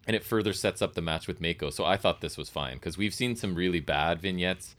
and 0.06 0.16
it 0.16 0.24
further 0.24 0.54
sets 0.54 0.80
up 0.80 0.94
the 0.94 1.02
match 1.02 1.28
with 1.28 1.42
Meiko. 1.42 1.70
So 1.70 1.84
I 1.84 1.98
thought 1.98 2.22
this 2.22 2.38
was 2.38 2.48
fine 2.48 2.76
because 2.76 2.96
we've 2.96 3.12
seen 3.12 3.36
some 3.36 3.54
really 3.54 3.80
bad 3.80 4.22
vignettes 4.22 4.76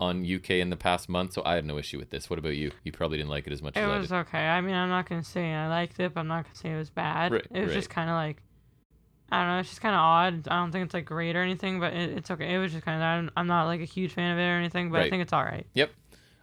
on 0.00 0.24
UK 0.24 0.50
in 0.50 0.70
the 0.70 0.76
past 0.76 1.08
month. 1.08 1.32
So 1.32 1.42
I 1.44 1.54
had 1.54 1.64
no 1.64 1.76
issue 1.78 1.98
with 1.98 2.10
this. 2.10 2.30
What 2.30 2.38
about 2.38 2.54
you? 2.56 2.70
You 2.84 2.92
probably 2.92 3.18
didn't 3.18 3.30
like 3.30 3.46
it 3.46 3.52
as 3.52 3.62
much 3.62 3.76
It 3.76 3.80
as 3.80 3.88
I 3.88 3.98
was 3.98 4.08
did. 4.08 4.14
okay. 4.16 4.46
I 4.46 4.60
mean, 4.60 4.74
I'm 4.74 4.88
not 4.88 5.08
gonna 5.08 5.24
say 5.24 5.52
I 5.52 5.68
liked 5.68 5.98
it, 6.00 6.14
but 6.14 6.20
I'm 6.20 6.28
not 6.28 6.44
gonna 6.44 6.54
say 6.54 6.70
it 6.72 6.76
was 6.78 6.90
bad. 6.90 7.32
Right, 7.32 7.46
it 7.50 7.60
was 7.60 7.68
right. 7.70 7.74
just 7.74 7.90
kind 7.90 8.08
of 8.08 8.14
like, 8.14 8.42
I 9.30 9.40
don't 9.40 9.48
know. 9.48 9.58
It's 9.58 9.68
just 9.68 9.80
kind 9.80 9.94
of 9.94 10.00
odd. 10.00 10.48
I 10.48 10.56
don't 10.60 10.72
think 10.72 10.84
it's 10.86 10.94
like 10.94 11.04
great 11.04 11.36
or 11.36 11.42
anything, 11.42 11.80
but 11.80 11.92
it, 11.92 12.10
it's 12.16 12.30
okay. 12.30 12.54
It 12.54 12.58
was 12.58 12.72
just 12.72 12.84
kind 12.84 12.96
of. 12.96 13.02
I'm, 13.02 13.30
I'm 13.36 13.46
not 13.46 13.64
like 13.66 13.80
a 13.80 13.84
huge 13.84 14.12
fan 14.12 14.32
of 14.32 14.38
it 14.38 14.42
or 14.42 14.56
anything, 14.56 14.90
but 14.90 14.98
Right. 14.98 15.06
I 15.06 15.10
think 15.10 15.22
it's 15.22 15.32
all 15.32 15.44
right. 15.44 15.66
Yep. 15.74 15.90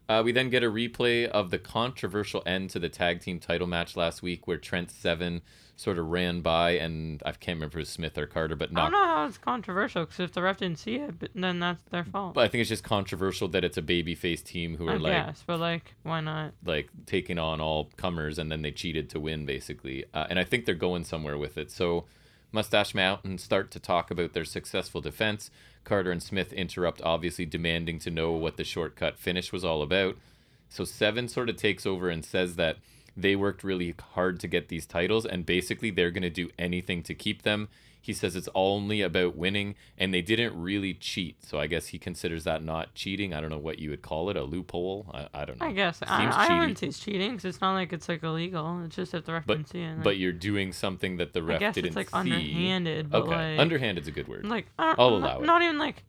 Uh, 0.08 0.22
we 0.24 0.32
then 0.32 0.50
get 0.52 0.64
a 0.64 0.68
replay 0.70 1.28
of 1.28 1.50
the 1.50 1.58
controversial 1.58 2.44
end 2.46 2.70
to 2.70 2.78
the 2.80 2.90
tag 2.90 3.22
team 3.22 3.40
title 3.40 3.66
match 3.66 3.96
last 3.96 4.22
week, 4.22 4.46
where 4.48 4.58
Trent 4.58 4.92
Seven 4.92 5.42
sort 5.78 6.00
of 6.00 6.08
ran 6.08 6.42
by, 6.42 6.72
and 6.72 7.22
I 7.26 7.32
can't 7.34 7.58
remember 7.58 7.74
if 7.74 7.76
it 7.76 7.80
was 7.80 7.90
Smith 7.90 8.18
or 8.18 8.26
Carter, 8.26 8.56
but 8.56 8.70
I 8.72 8.82
don't 8.84 8.92
know 8.92 9.06
how 9.06 9.28
it's 9.28 9.38
controversial 9.38 10.06
because 10.06 10.20
if 10.20 10.32
the 10.32 10.42
ref 10.42 10.58
didn't 10.58 10.80
see 10.80 10.96
it, 10.96 11.20
but 11.20 11.32
then 11.36 11.60
that's 11.60 11.84
their 11.92 12.06
fault. 12.06 12.34
But 12.34 12.46
I 12.46 12.48
think 12.48 12.62
it's 12.62 12.70
just 12.70 12.84
controversial 12.84 13.48
that 13.50 13.64
it's 13.64 13.78
a 13.78 13.82
babyface 13.82 14.44
team 14.44 14.78
who 14.78 14.90
I 14.90 14.94
are 14.94 15.00
like 15.00 15.14
yes, 15.14 15.44
but 15.46 15.60
like, 15.60 15.96
why 16.04 16.22
not? 16.22 16.54
like 16.64 16.90
taking 17.06 17.38
on 17.38 17.60
all 17.60 17.90
comers, 17.98 18.40
and 18.40 18.52
then 18.52 18.62
they 18.62 18.72
cheated 18.72 19.10
to 19.12 19.20
win, 19.20 19.46
basically. 19.46 20.06
Uh, 20.14 20.28
and 20.30 20.40
I 20.40 20.44
think 20.46 20.66
they're 20.66 20.76
going 20.76 21.04
somewhere 21.04 21.38
with 21.38 21.58
it. 21.58 21.72
So 21.72 22.06
Mustache 22.52 22.96
Mountain 22.96 23.38
start 23.38 23.70
to 23.72 23.80
talk 23.80 24.10
about 24.10 24.34
their 24.34 24.46
successful 24.46 25.02
defense. 25.02 25.52
Carter 25.84 26.12
and 26.12 26.24
Smith 26.24 26.54
interrupt, 26.54 27.02
obviously 27.02 27.46
demanding 27.46 28.00
to 28.00 28.10
know 28.10 28.32
what 28.32 28.56
the 28.56 28.64
shortcut 28.64 29.18
finish 29.20 29.52
was 29.52 29.66
all 29.66 29.82
about. 29.82 30.18
So 30.70 30.86
Seven 30.86 31.28
sort 31.28 31.50
of 31.50 31.58
takes 31.58 31.86
over 31.86 32.10
and 32.10 32.24
says 32.24 32.56
that 32.56 32.78
they 33.18 33.36
worked 33.36 33.64
really 33.64 33.96
hard 34.14 34.40
to 34.42 34.48
get 34.48 34.68
these 34.70 34.86
titles, 34.86 35.26
and 35.26 35.46
basically 35.46 35.90
they're 35.92 36.12
going 36.12 36.24
to 36.24 36.30
do 36.30 36.50
anything 36.60 37.02
to 37.04 37.14
keep 37.14 37.44
them. 37.44 37.70
He 38.02 38.14
says 38.14 38.36
it's 38.36 38.50
only 38.54 39.02
about 39.02 39.36
winning, 39.36 39.74
and 39.98 40.14
they 40.14 40.22
didn't 40.22 40.56
really 40.62 40.94
cheat. 40.94 41.44
So 41.44 41.60
I 41.60 41.66
guess 41.66 41.88
he 41.88 41.98
considers 41.98 42.44
that 42.44 42.64
not 42.64 42.94
cheating. 42.94 43.34
I 43.34 43.42
don't 43.42 43.50
know 43.50 43.58
what 43.58 43.80
you 43.80 43.90
would 43.90 44.04
call 44.04 44.30
it, 44.30 44.38
a 44.38 44.44
loophole. 44.44 45.08
I, 45.12 45.28
I 45.34 45.46
don't 45.46 45.60
know. 45.60 45.66
I 45.66 45.72
guess 45.72 45.98
Seems 45.98 46.12
I, 46.12 46.48
I 46.56 46.60
wouldn't 46.60 46.78
say 46.78 46.86
it's 46.88 47.00
cheating 47.00 47.32
because 47.32 47.46
it's 47.46 47.62
not 47.62 47.74
like 47.74 47.92
it's 47.94 48.08
like 48.08 48.22
illegal. 48.22 48.84
It's 48.86 48.96
just 48.96 49.16
if 49.16 49.26
the 49.26 49.34
ref 49.34 49.48
But- 49.48 49.58
didn't 49.58 49.70
see 49.70 49.82
it. 49.82 50.04
But 50.04 50.18
you're 50.18 50.34
doing 50.34 50.72
something 50.72 51.18
that 51.18 51.34
the 51.34 51.40
I 51.40 51.44
ref 51.44 51.60
guess 51.62 51.74
didn't 51.76 51.88
it's 51.88 51.96
like 51.96 52.10
see. 52.12 52.16
underhanded, 52.16 53.10
but 53.10 53.24
okay, 53.24 53.52
like 53.54 53.60
underhanded's 53.60 54.08
a 54.08 54.12
good 54.12 54.28
word. 54.28 54.46
like 54.46 54.68
I 54.78 54.88
don't, 54.90 55.00
I'll 55.00 55.20
not, 55.20 55.32
allow 55.38 55.42
it. 55.42 55.46
not 55.48 55.62
even 55.64 55.80
like 55.80 56.04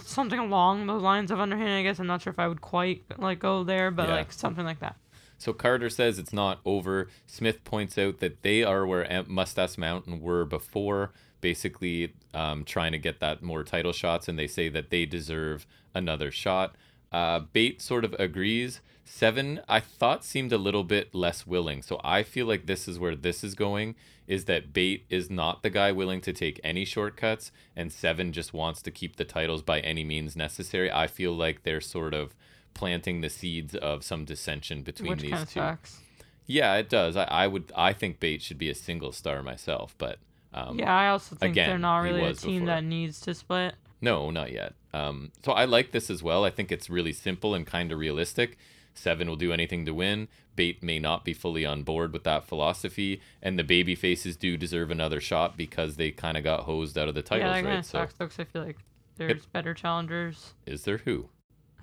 something 0.00 0.38
along 0.38 0.86
those 0.86 1.02
lines 1.02 1.32
of 1.32 1.40
underhanded. 1.40 1.76
I 1.78 1.82
guess 1.82 1.98
I'm 1.98 2.06
not 2.06 2.22
sure 2.22 2.32
if 2.32 2.38
I 2.38 2.46
would 2.46 2.60
quite 2.60 3.02
like 3.18 3.40
go 3.40 3.64
there, 3.64 3.90
but 3.90 4.08
Yeah. 4.08 4.14
like 4.14 4.32
something 4.32 4.64
like 4.64 4.78
that. 4.78 4.94
So 5.42 5.52
Carter 5.52 5.90
says 5.90 6.20
it's 6.20 6.32
not 6.32 6.60
over. 6.64 7.08
Smith 7.26 7.64
points 7.64 7.98
out 7.98 8.20
that 8.20 8.42
they 8.42 8.62
are 8.62 8.86
where 8.86 9.24
Mustache 9.26 9.76
Mountain 9.76 10.20
were 10.20 10.44
before, 10.44 11.10
basically 11.40 12.14
um, 12.32 12.62
trying 12.62 12.92
to 12.92 12.98
get 12.98 13.18
that 13.18 13.42
more 13.42 13.64
title 13.64 13.92
shots, 13.92 14.28
and 14.28 14.38
they 14.38 14.46
say 14.46 14.68
that 14.68 14.90
they 14.90 15.04
deserve 15.04 15.66
another 15.96 16.30
shot. 16.30 16.76
Uh, 17.10 17.40
Bate 17.40 17.82
sort 17.82 18.04
of 18.04 18.14
agrees. 18.20 18.82
Seven, 19.04 19.60
I 19.68 19.80
thought 19.80 20.24
seemed 20.24 20.52
a 20.52 20.58
little 20.58 20.84
bit 20.84 21.12
less 21.12 21.44
willing. 21.44 21.82
So 21.82 22.00
I 22.04 22.22
feel 22.22 22.46
like 22.46 22.66
this 22.66 22.86
is 22.86 23.00
where 23.00 23.16
this 23.16 23.42
is 23.42 23.56
going. 23.56 23.96
Is 24.28 24.44
that 24.44 24.72
Bate 24.72 25.04
is 25.10 25.28
not 25.28 25.64
the 25.64 25.70
guy 25.70 25.90
willing 25.90 26.20
to 26.20 26.32
take 26.32 26.60
any 26.62 26.84
shortcuts, 26.84 27.50
and 27.74 27.92
Seven 27.92 28.30
just 28.32 28.54
wants 28.54 28.80
to 28.82 28.92
keep 28.92 29.16
the 29.16 29.24
titles 29.24 29.62
by 29.62 29.80
any 29.80 30.04
means 30.04 30.36
necessary. 30.36 30.88
I 30.88 31.08
feel 31.08 31.32
like 31.32 31.64
they're 31.64 31.80
sort 31.80 32.14
of 32.14 32.32
planting 32.74 33.20
the 33.20 33.30
seeds 33.30 33.74
of 33.74 34.04
some 34.04 34.24
dissension 34.24 34.82
between 34.82 35.10
which 35.10 35.20
these 35.20 35.40
two. 35.40 35.60
sucks. 35.60 36.00
Yeah, 36.46 36.74
it 36.74 36.88
does. 36.88 37.16
I, 37.16 37.24
I 37.24 37.46
would. 37.46 37.72
I 37.76 37.92
think 37.92 38.20
Bates 38.20 38.44
should 38.44 38.58
be 38.58 38.68
a 38.68 38.74
single 38.74 39.12
star 39.12 39.42
myself, 39.42 39.94
but 39.98 40.18
um, 40.52 40.78
yeah, 40.78 40.94
I 40.94 41.08
also 41.08 41.36
think 41.36 41.54
they're 41.54 41.78
not 41.78 41.98
really 41.98 42.24
a 42.24 42.34
team 42.34 42.62
before. 42.62 42.74
that 42.74 42.84
needs 42.84 43.20
to 43.20 43.34
split. 43.34 43.74
no, 44.00 44.30
not 44.30 44.52
yet. 44.52 44.74
Um, 44.92 45.32
so 45.44 45.52
I 45.52 45.64
like 45.64 45.92
this 45.92 46.10
as 46.10 46.22
well. 46.22 46.44
I 46.44 46.50
think 46.50 46.70
it's 46.70 46.90
really 46.90 47.12
simple 47.12 47.54
and 47.54 47.66
kind 47.66 47.92
of 47.92 47.98
realistic. 47.98 48.58
Seven 48.94 49.26
will 49.28 49.36
do 49.36 49.52
anything 49.52 49.86
to 49.86 49.94
win. 49.94 50.28
Bate 50.54 50.82
may 50.82 50.98
not 50.98 51.24
be 51.24 51.32
fully 51.32 51.64
on 51.64 51.82
board 51.82 52.12
with 52.12 52.24
that 52.24 52.44
philosophy, 52.44 53.22
and 53.40 53.58
the 53.58 53.64
baby 53.64 53.94
faces 53.94 54.36
do 54.36 54.58
deserve 54.58 54.90
another 54.90 55.18
shot 55.18 55.56
because 55.56 55.96
they 55.96 56.10
kind 56.10 56.36
of 56.36 56.44
got 56.44 56.64
hosed 56.64 56.98
out 56.98 57.08
of 57.08 57.14
the 57.14 57.22
titles, 57.22 57.56
yeah, 57.56 57.62
that 57.62 57.68
right? 57.68 57.86
So 57.86 57.98
sucks 58.00 58.14
though, 58.14 58.26
I 58.26 58.44
feel 58.44 58.64
like 58.64 58.76
there's 59.16 59.46
better 59.46 59.72
challengers. 59.72 60.52
is 60.66 60.84
there 60.84 60.98
who? 60.98 61.30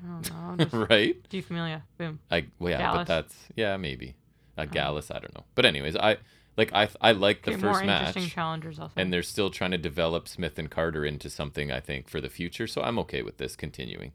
I 0.04 0.08
don't 0.08 0.58
know. 0.60 0.66
Just 0.66 0.90
right? 0.90 1.16
D 1.30 1.42
Familia. 1.42 1.84
Boom. 1.98 2.20
I 2.32 2.46
well, 2.60 2.72
yeah, 2.72 2.94
but 2.94 3.08
that's 3.08 3.36
yeah, 3.56 3.78
maybe. 3.78 4.16
Uh, 4.58 4.66
Gallus, 4.66 5.10
I 5.12 5.20
don't 5.20 5.34
know. 5.36 5.46
But 5.56 5.66
anyways, 5.66 5.96
I 5.96 6.18
like 6.58 6.74
I 6.74 6.90
I 7.02 7.12
like 7.14 7.44
the 7.44 7.52
Okay, 7.52 7.62
first 7.62 7.80
more 7.80 7.84
match. 7.86 8.08
interesting 8.08 8.30
challengers 8.30 8.80
also. 8.80 8.94
and 8.98 9.12
they're 9.14 9.24
still 9.24 9.50
trying 9.50 9.72
to 9.72 9.78
develop 9.78 10.28
Smith 10.28 10.58
and 10.60 10.70
Carter 10.70 11.06
into 11.06 11.30
something 11.30 11.72
I 11.72 11.80
think 11.80 12.10
for 12.10 12.20
the 12.22 12.30
future. 12.30 12.68
So 12.68 12.82
I'm 12.82 13.00
okay 13.00 13.22
with 13.22 13.38
this 13.38 13.56
continuing. 13.56 14.12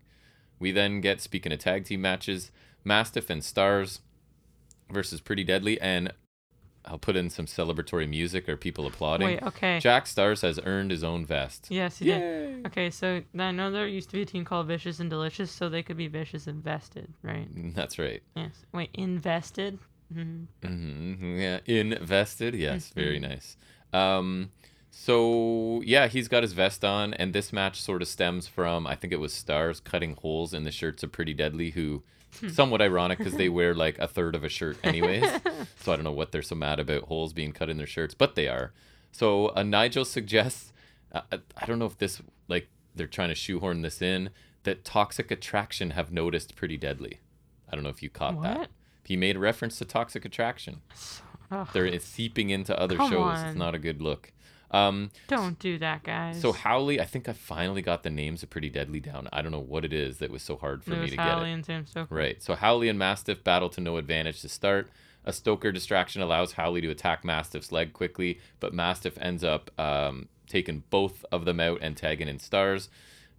We 0.59 0.71
then 0.71 1.01
get 1.01 1.21
speaking 1.21 1.53
of 1.53 1.59
tag 1.59 1.85
team 1.85 2.01
matches, 2.03 2.51
Mastiff 2.85 3.29
and 3.31 3.43
Starz 3.43 4.01
versus 4.91 5.21
Pretty 5.21 5.45
Deadly, 5.45 5.81
and 5.81 6.13
I'll 6.87 6.99
put 6.99 7.17
in 7.17 7.31
some 7.31 7.47
celebratory 7.47 8.09
music 8.09 8.49
or 8.49 8.57
people 8.57 8.87
applauding. 8.87 9.27
Wait, 9.27 9.43
okay. 9.43 9.79
Jack 9.81 10.05
Starz 10.05 10.43
has 10.43 10.61
earned 10.65 10.91
his 10.91 11.03
own 11.03 11.25
vest. 11.25 11.67
yes, 11.71 11.99
he 11.99 12.05
did. 12.07 12.67
Okay, 12.67 12.91
so 12.91 13.23
I 13.39 13.51
know 13.53 13.71
there 13.71 13.87
used 13.89 14.11
to 14.11 14.17
be 14.17 14.23
a 14.23 14.27
team 14.27 14.45
called 14.45 14.67
Vicious 14.67 15.01
and 15.01 15.09
Delicious, 15.09 15.51
so 15.51 15.69
they 15.69 15.83
could 15.83 15.97
be 15.97 16.09
Vicious 16.09 16.47
and 16.47 16.63
Vested, 16.63 17.13
right? 17.23 17.49
That's 17.75 17.99
right. 17.99 18.23
Yes. 18.37 18.53
Wait, 18.73 18.91
invested? 18.95 19.79
hmm 20.13 20.45
hmm 20.63 21.39
Yeah, 21.39 21.61
invested. 21.67 22.55
Yes, 22.55 22.91
very 22.95 23.19
Mhm. 23.19 23.29
nice. 23.31 23.57
Um, 23.93 24.51
so 24.91 25.83
yeah, 25.85 26.07
he's 26.09 26.29
got 26.29 26.43
his 26.43 26.53
vest 26.53 26.85
on, 26.85 27.15
and 27.15 27.33
this 27.33 27.53
match 27.53 27.81
sort 27.81 28.03
of 28.03 28.09
stems 28.09 28.47
from 28.47 28.87
I 28.87 28.95
think 28.95 29.13
it 29.13 29.21
was 29.21 29.33
Starz 29.33 29.83
cutting 29.83 30.15
holes 30.17 30.55
in 30.55 30.65
the 30.65 30.71
shirts 30.71 31.03
of 31.03 31.13
Pretty 31.13 31.35
Deadly, 31.35 31.71
who 31.71 32.03
somewhat 32.53 32.81
ironic 32.83 33.19
because 33.19 33.35
they 33.35 33.49
wear 33.59 33.75
like 33.75 33.99
a 33.99 34.07
third 34.09 34.35
of 34.35 34.45
a 34.45 34.49
shirt 34.49 34.77
anyways. 34.85 35.23
so 35.81 35.93
I 35.93 35.97
don't 35.97 36.05
know 36.05 36.13
what 36.13 36.33
they're 36.33 36.43
so 36.43 36.55
mad 36.55 36.81
about 36.81 37.05
holes 37.05 37.33
being 37.33 37.53
cut 37.53 37.69
in 37.71 37.77
their 37.77 37.87
shirts, 37.87 38.15
but 38.15 38.35
they 38.35 38.49
are. 38.49 38.73
So 39.13 39.53
uh, 39.57 39.63
Nigel 39.63 40.05
suggests, 40.05 40.73
uh, 41.13 41.23
I- 41.57 41.67
don't 41.67 41.79
know 41.79 41.87
if 41.87 41.99
this 41.99 42.21
like 42.49 42.69
they're 42.95 43.07
trying 43.07 43.29
to 43.31 43.35
shoehorn 43.35 43.83
this 43.83 44.01
in 44.03 44.31
that 44.65 44.85
Toxic 44.85 45.31
Attraction 45.31 45.91
have 45.91 46.11
noticed 46.13 46.57
Pretty 46.57 46.77
Deadly. 46.77 47.21
I 47.71 47.75
don't 47.75 47.85
know 47.85 47.91
if 47.91 48.03
you 48.03 48.11
caught 48.11 48.41
that. 48.43 48.69
He 49.05 49.17
made 49.17 49.37
a 49.37 49.39
reference 49.39 49.79
to 49.79 49.85
Toxic 49.85 50.25
Attraction. 50.25 50.81
Ugh, 51.51 51.69
They're 51.73 51.87
it's 51.87 52.05
seeping 52.07 52.51
into 52.51 52.79
other 52.79 52.97
Come 52.97 53.11
shows. 53.11 53.39
It's 53.43 53.57
not 53.57 53.75
a 53.75 53.79
good 53.79 54.01
look. 54.01 54.33
Um, 54.75 55.11
don't 55.29 55.59
do 55.59 55.79
that, 55.79 56.03
guys. 56.03 56.41
so 56.41 56.53
Howley, 56.53 57.01
I 57.01 57.05
think 57.05 57.29
I 57.29 57.33
finally 57.33 57.81
got 57.83 58.03
the 58.03 58.11
names 58.11 58.43
of 58.43 58.51
Pretty 58.51 58.71
Deadly 58.71 59.01
down. 59.01 59.29
I 59.33 59.41
don't 59.41 59.53
know 59.53 59.61
what 59.61 59.85
it 59.85 59.93
is 59.93 60.19
that 60.19 60.31
was 60.31 60.43
so 60.43 60.57
hard 60.57 60.83
for 60.83 60.91
me 60.91 60.97
Lewis 60.97 61.11
to 61.11 61.17
get 61.17 61.25
Howley 61.27 61.51
it. 61.51 61.55
and 61.55 61.65
Sam 61.65 61.87
Stoker. 61.87 62.15
Right. 62.15 62.43
So 62.43 62.55
Howley 62.55 62.89
and 62.89 62.99
Mastiff 62.99 63.45
battle 63.45 63.69
to 63.71 63.81
no 63.81 63.97
advantage 63.97 64.41
to 64.41 64.49
start. 64.49 64.91
A 65.25 65.33
Stoker 65.33 65.73
distraction 65.73 66.21
allows 66.21 66.53
Howley 66.53 66.81
to 66.83 66.91
attack 66.91 67.25
Mastiff's 67.25 67.73
leg 67.73 67.93
quickly, 67.93 68.41
but 68.61 68.75
Mastiff 68.75 69.17
ends 69.21 69.43
up 69.45 69.71
um, 69.81 70.29
taking 70.49 70.83
both 70.91 71.25
of 71.33 71.45
them 71.45 71.61
out 71.61 71.79
and 71.81 71.97
tagging 71.97 72.29
in 72.29 72.39
Starz. 72.39 72.89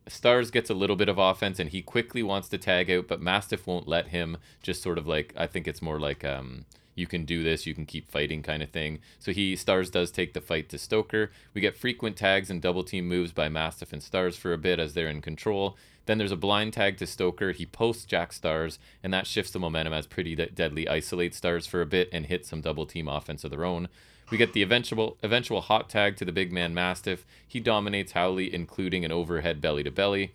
Starz 0.07 0.52
gets 0.52 0.70
a 0.70 0.74
little 0.74 0.95
bit 0.95 1.10
of 1.10 1.18
offense 1.18 1.60
and 1.60 1.70
he 1.72 1.82
quickly 1.82 2.24
wants 2.24 2.48
to 2.49 2.57
tag 2.57 2.90
out, 2.90 3.07
but 3.07 3.22
Mastiff 3.22 3.68
won't 3.68 3.88
let 3.88 4.07
him. 4.07 4.38
Just 4.64 4.82
sort 4.82 4.98
of 4.98 5.07
like 5.07 5.34
I 5.36 5.48
think 5.48 5.68
it's 5.68 5.82
more 5.82 5.99
like 5.99 6.24
um, 6.24 6.66
you 6.96 7.06
can 7.08 7.26
do 7.26 7.44
this, 7.44 7.66
you 7.66 7.76
can 7.76 7.86
keep 7.86 8.10
fighting 8.10 8.42
kind 8.42 8.64
of 8.64 8.70
thing. 8.70 9.00
So 9.20 9.32
he 9.32 9.54
Starz 9.54 9.92
does 9.92 10.12
take 10.12 10.34
the 10.34 10.42
fight 10.42 10.70
to 10.70 10.78
Stoker. 10.78 11.32
We 11.54 11.62
get 11.62 11.78
frequent 11.78 12.16
tags 12.16 12.50
and 12.50 12.62
double 12.62 12.84
team 12.84 13.08
moves 13.08 13.34
by 13.34 13.50
Mastiff 13.50 13.94
and 13.94 14.02
Starz 14.02 14.36
for 14.36 14.54
a 14.54 14.58
bit 14.58 14.80
as 14.80 14.94
they're 14.94 15.10
in 15.10 15.22
control. 15.22 15.78
Then 16.06 16.18
there's 16.18 16.32
a 16.32 16.38
blind 16.38 16.74
tag 16.74 16.98
to 16.98 17.08
Stoker. 17.08 17.52
He 17.52 17.66
posts 17.66 18.06
Jack 18.06 18.32
Starz, 18.32 18.78
and 19.04 19.14
that 19.14 19.28
shifts 19.28 19.52
the 19.52 19.60
momentum 19.60 19.94
as 19.94 20.08
Pretty 20.08 20.36
De- 20.36 20.48
Deadly 20.48 20.88
isolates 20.88 21.38
Stars 21.38 21.68
for 21.68 21.82
a 21.82 21.86
bit 21.86 22.10
and 22.12 22.28
hits 22.28 22.50
some 22.50 22.62
double 22.62 22.86
team 22.86 23.08
offense 23.08 23.44
of 23.44 23.52
their 23.52 23.66
own. 23.66 23.90
We 24.32 24.38
get 24.38 24.54
the 24.54 24.64
eventual 24.64 25.18
eventual 25.22 25.62
hot 25.62 25.90
tag 25.90 26.16
to 26.18 26.26
the 26.26 26.32
big 26.32 26.52
man 26.52 26.74
Mastiff. 26.74 27.26
He 27.48 27.60
dominates 27.60 28.14
Howley, 28.14 28.54
including 28.54 29.06
an 29.06 29.12
overhead 29.12 29.62
belly 29.62 29.84
to 29.84 29.92
belly. 29.92 30.34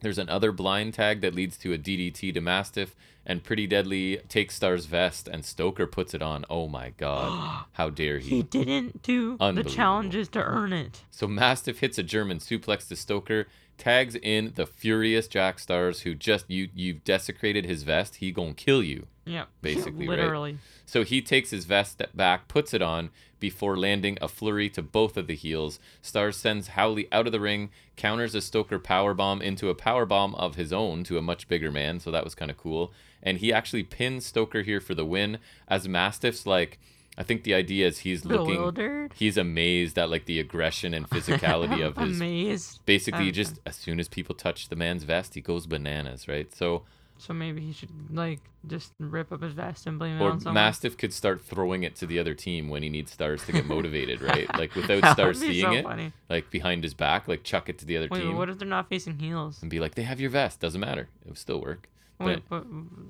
There's 0.00 0.18
another 0.18 0.50
blind 0.50 0.94
tag 0.94 1.20
that 1.20 1.34
leads 1.34 1.56
to 1.58 1.72
a 1.72 1.78
DDT 1.78 2.34
to 2.34 2.40
Mastiff, 2.40 2.96
and 3.24 3.42
Pretty 3.44 3.66
Deadly 3.66 4.18
takes 4.28 4.54
Star's 4.54 4.86
vest, 4.86 5.28
and 5.28 5.44
Stoker 5.44 5.86
puts 5.86 6.14
it 6.14 6.22
on. 6.22 6.44
Oh 6.50 6.68
my 6.68 6.90
god. 6.96 7.64
How 7.72 7.90
dare 7.90 8.18
he? 8.18 8.36
He 8.36 8.42
didn't 8.42 9.02
do 9.02 9.36
the 9.36 9.64
challenges 9.64 10.28
to 10.30 10.42
earn 10.42 10.72
it. 10.72 11.02
So 11.10 11.26
Mastiff 11.26 11.80
hits 11.80 11.98
a 11.98 12.02
German 12.02 12.38
suplex 12.38 12.88
to 12.88 12.96
Stoker, 12.96 13.46
tags 13.78 14.14
in 14.16 14.52
the 14.54 14.66
furious 14.66 15.28
Jack 15.28 15.58
Starz, 15.58 16.00
who 16.00 16.14
just 16.14 16.50
you 16.50 16.68
you've 16.74 17.04
desecrated 17.04 17.64
his 17.64 17.82
vest. 17.82 18.16
He 18.16 18.32
gonna 18.32 18.54
kill 18.54 18.82
you. 18.82 19.06
Yep. 19.24 19.48
Basically, 19.62 20.08
right? 20.08 20.18
Literally. 20.18 20.58
So 20.84 21.04
he 21.04 21.22
takes 21.22 21.50
his 21.50 21.64
vest 21.64 22.02
back, 22.14 22.48
puts 22.48 22.74
it 22.74 22.82
on 22.82 23.10
before 23.38 23.76
landing 23.76 24.18
a 24.20 24.28
flurry 24.28 24.68
to 24.70 24.82
both 24.82 25.16
of 25.16 25.26
the 25.26 25.34
heels. 25.34 25.80
Starz 26.02 26.34
sends 26.34 26.68
Howley 26.68 27.08
out 27.10 27.26
of 27.26 27.32
the 27.32 27.40
ring, 27.40 27.70
counters 27.96 28.34
a 28.36 28.40
Stoker 28.40 28.78
power 28.78 29.14
bomb 29.14 29.42
into 29.42 29.68
a 29.68 29.74
power 29.74 30.06
bomb 30.06 30.34
of 30.36 30.54
his 30.54 30.72
own 30.72 31.02
to 31.04 31.18
a 31.18 31.22
much 31.22 31.48
bigger 31.48 31.72
man. 31.72 31.98
So 31.98 32.10
that 32.10 32.24
was 32.24 32.34
kind 32.36 32.50
of 32.50 32.56
cool. 32.56 32.92
And 33.22 33.38
he 33.38 33.52
actually 33.52 33.82
pins 33.84 34.26
Stoker 34.26 34.62
here 34.62 34.80
for 34.80 34.94
the 34.94 35.04
win. 35.04 35.38
As 35.68 35.86
Mastiff's 35.88 36.44
like, 36.46 36.78
I 37.16 37.22
think 37.22 37.44
the 37.44 37.54
idea 37.54 37.86
is 37.86 37.98
he's 37.98 38.24
looking, 38.24 38.54
Bewildered. 38.56 39.12
he's 39.14 39.36
amazed 39.36 39.98
at 39.98 40.08
like 40.10 40.24
the 40.24 40.40
aggression 40.40 40.94
and 40.94 41.08
physicality 41.08 41.80
of 41.86 41.96
his 41.98 42.16
Amazed. 42.16 42.80
basically 42.86 43.30
just 43.30 43.60
as 43.66 43.76
soon 43.76 44.00
as 44.00 44.08
people 44.08 44.34
touch 44.34 44.70
the 44.70 44.76
man's 44.76 45.04
vest 45.04 45.34
he 45.34 45.42
goes 45.42 45.66
bananas 45.66 46.26
right 46.26 46.54
so 46.54 46.84
So 47.18 47.34
maybe 47.34 47.60
he 47.60 47.74
should 47.74 47.90
like 48.10 48.40
just 48.66 48.92
rip 48.98 49.30
up 49.30 49.42
his 49.42 49.52
vest 49.52 49.86
and 49.86 49.98
blame 49.98 50.16
it 50.16 50.22
or 50.24 50.30
on 50.30 50.40
someone. 50.40 50.54
mastiff 50.54 50.96
could 50.96 51.12
start 51.12 51.42
throwing 51.44 51.82
it 51.82 51.94
to 51.96 52.06
the 52.06 52.18
other 52.18 52.32
team 52.34 52.70
when 52.70 52.82
he 52.82 52.88
needs 52.88 53.12
stars 53.12 53.44
to 53.44 53.52
get 53.52 53.66
motivated 53.66 54.22
right 54.32 54.48
like 54.56 54.74
without 54.74 55.04
stars 55.12 55.38
seeing 55.38 55.64
so 55.66 55.72
it 55.72 55.84
funny. 55.84 56.12
like 56.30 56.48
behind 56.50 56.82
his 56.82 56.94
back 56.94 57.28
like 57.28 57.44
chuck 57.44 57.68
it 57.68 57.78
to 57.78 57.84
the 57.84 57.98
other 57.98 58.08
Wait, 58.10 58.20
team 58.22 58.36
what 58.38 58.48
if 58.48 58.58
they're 58.58 58.66
not 58.66 58.88
facing 58.88 59.18
heels? 59.18 59.60
and 59.60 59.70
be 59.70 59.80
like 59.80 59.94
they 59.96 60.04
have 60.04 60.18
your 60.18 60.30
vest 60.30 60.60
doesn't 60.60 60.80
matter 60.80 61.08
it 61.26 61.28
would 61.28 61.36
still 61.38 61.60
work 61.60 61.90
Wait, 62.26 62.42
but, 62.48 62.64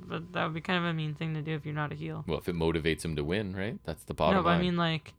but 0.09 0.33
that 0.33 0.45
would 0.45 0.55
be 0.55 0.61
kind 0.61 0.79
of 0.79 0.85
a 0.85 0.93
mean 0.93 1.15
thing 1.15 1.35
to 1.35 1.43
do 1.43 1.55
if 1.55 1.65
you're 1.65 1.75
not 1.75 1.93
a 1.93 1.95
heel. 1.95 2.25
well 2.27 2.39
if 2.39 2.49
it 2.49 2.55
motivates 2.55 3.05
him 3.05 3.17
to 3.17 3.25
win 3.25 3.55
right? 3.57 3.79
That's 3.85 4.05
the 4.05 4.15
bottom 4.15 4.37
no, 4.37 4.43
but 4.43 4.51
line. 4.51 4.59
I 4.59 4.63
mean 4.63 4.77
like, 4.77 5.13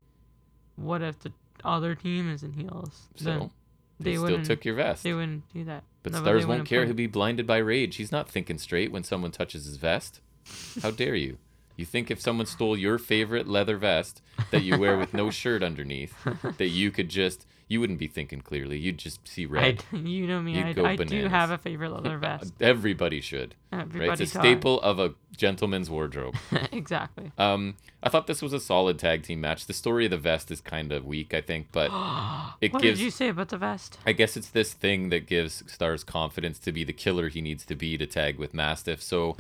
what 0.76 1.02
if 1.02 1.20
the 1.20 1.32
other 1.64 1.96
team 1.96 2.30
is 2.32 2.44
in 2.44 2.54
heels? 2.54 3.08
Then 3.22 3.40
so 3.42 3.52
they, 4.00 4.12
they 4.12 4.18
still 4.18 4.44
took 4.44 4.66
your 4.66 4.76
vest. 4.76 5.04
they 5.04 5.14
wouldn't 5.14 5.44
do 5.54 5.64
that. 5.66 5.84
but 6.02 6.14
No, 6.14 6.20
stars 6.22 6.44
they 6.44 6.48
won't 6.50 6.66
care. 6.68 6.82
put- 6.82 6.88
he'll 6.88 6.96
be 6.96 7.08
blinded 7.08 7.46
by 7.48 7.58
rage. 7.58 7.96
He's 7.98 8.12
not 8.12 8.30
thinking 8.30 8.58
straight 8.58 8.92
when 8.92 9.04
someone 9.04 9.32
touches 9.32 9.66
his 9.66 9.78
vest. 9.78 10.20
How 10.82 10.92
dare 11.04 11.16
you? 11.16 11.38
You 11.76 11.86
think 11.86 12.12
if 12.12 12.22
someone 12.22 12.46
stole 12.46 12.78
your 12.78 12.98
favorite 13.00 13.48
leather 13.48 13.78
vest 13.78 14.22
that 14.52 14.64
you 14.64 14.78
wear 14.78 14.98
with 14.98 15.14
no 15.14 15.30
shirt 15.32 15.64
underneath 15.64 16.14
that 16.58 16.68
you 16.68 16.92
could 16.92 17.10
just 17.10 17.48
You 17.74 17.80
wouldn't 17.80 17.98
be 17.98 18.06
thinking 18.06 18.42
clearly. 18.42 18.78
You'd 18.78 19.00
just 19.00 19.28
see 19.28 19.46
I, 19.46 19.50
red. 19.50 19.84
you 19.92 20.28
know 20.28 20.40
me. 20.44 20.56
You'd 20.56 20.66
I, 20.68 20.74
go 20.74 20.86
I 20.86 20.96
do 20.96 21.28
have 21.28 21.50
a 21.50 21.58
favorite 21.58 21.90
leather 21.92 22.18
vest. 22.20 22.54
Everybody 22.62 23.20
should. 23.20 23.56
Everybody 23.72 24.10
right? 24.10 24.22
It's 24.22 24.36
a 24.36 24.40
staple 24.40 24.80
of 24.82 25.00
a 25.00 25.16
gentleman's 25.36 25.90
wardrobe. 25.90 26.36
exactly. 26.72 27.32
Um, 27.40 27.78
I 28.04 28.10
thought 28.10 28.28
this 28.28 28.44
was 28.44 28.54
a 28.54 28.60
solid 28.60 29.00
tag 29.00 29.24
team 29.24 29.42
match. 29.42 29.66
The 29.66 29.74
story 29.74 30.06
of 30.06 30.12
the 30.12 30.20
vest 30.20 30.52
is 30.52 30.62
kind 30.62 30.92
of 30.92 31.04
weak, 31.04 31.34
I 31.34 31.42
think, 31.42 31.70
but 31.72 31.86
it 32.62 32.72
what 32.74 32.84
gives. 32.84 33.00
did 33.00 33.06
you 33.06 33.10
say 33.10 33.30
about 33.30 33.50
the 33.50 33.58
vest? 33.58 33.98
I 34.06 34.12
guess 34.12 34.38
it's 34.38 34.50
this 34.50 34.74
thing 34.74 35.10
that 35.10 35.26
gives 35.26 35.64
Starz 35.64 36.06
confidence 36.06 36.60
to 36.60 36.72
be 36.72 36.84
the 36.84 36.94
killer 36.94 37.28
he 37.30 37.42
needs 37.42 37.66
to 37.66 37.76
be 37.76 37.98
to 37.98 38.06
tag 38.06 38.38
with 38.38 38.54
Mastiff. 38.54 39.02
So, 39.02 39.36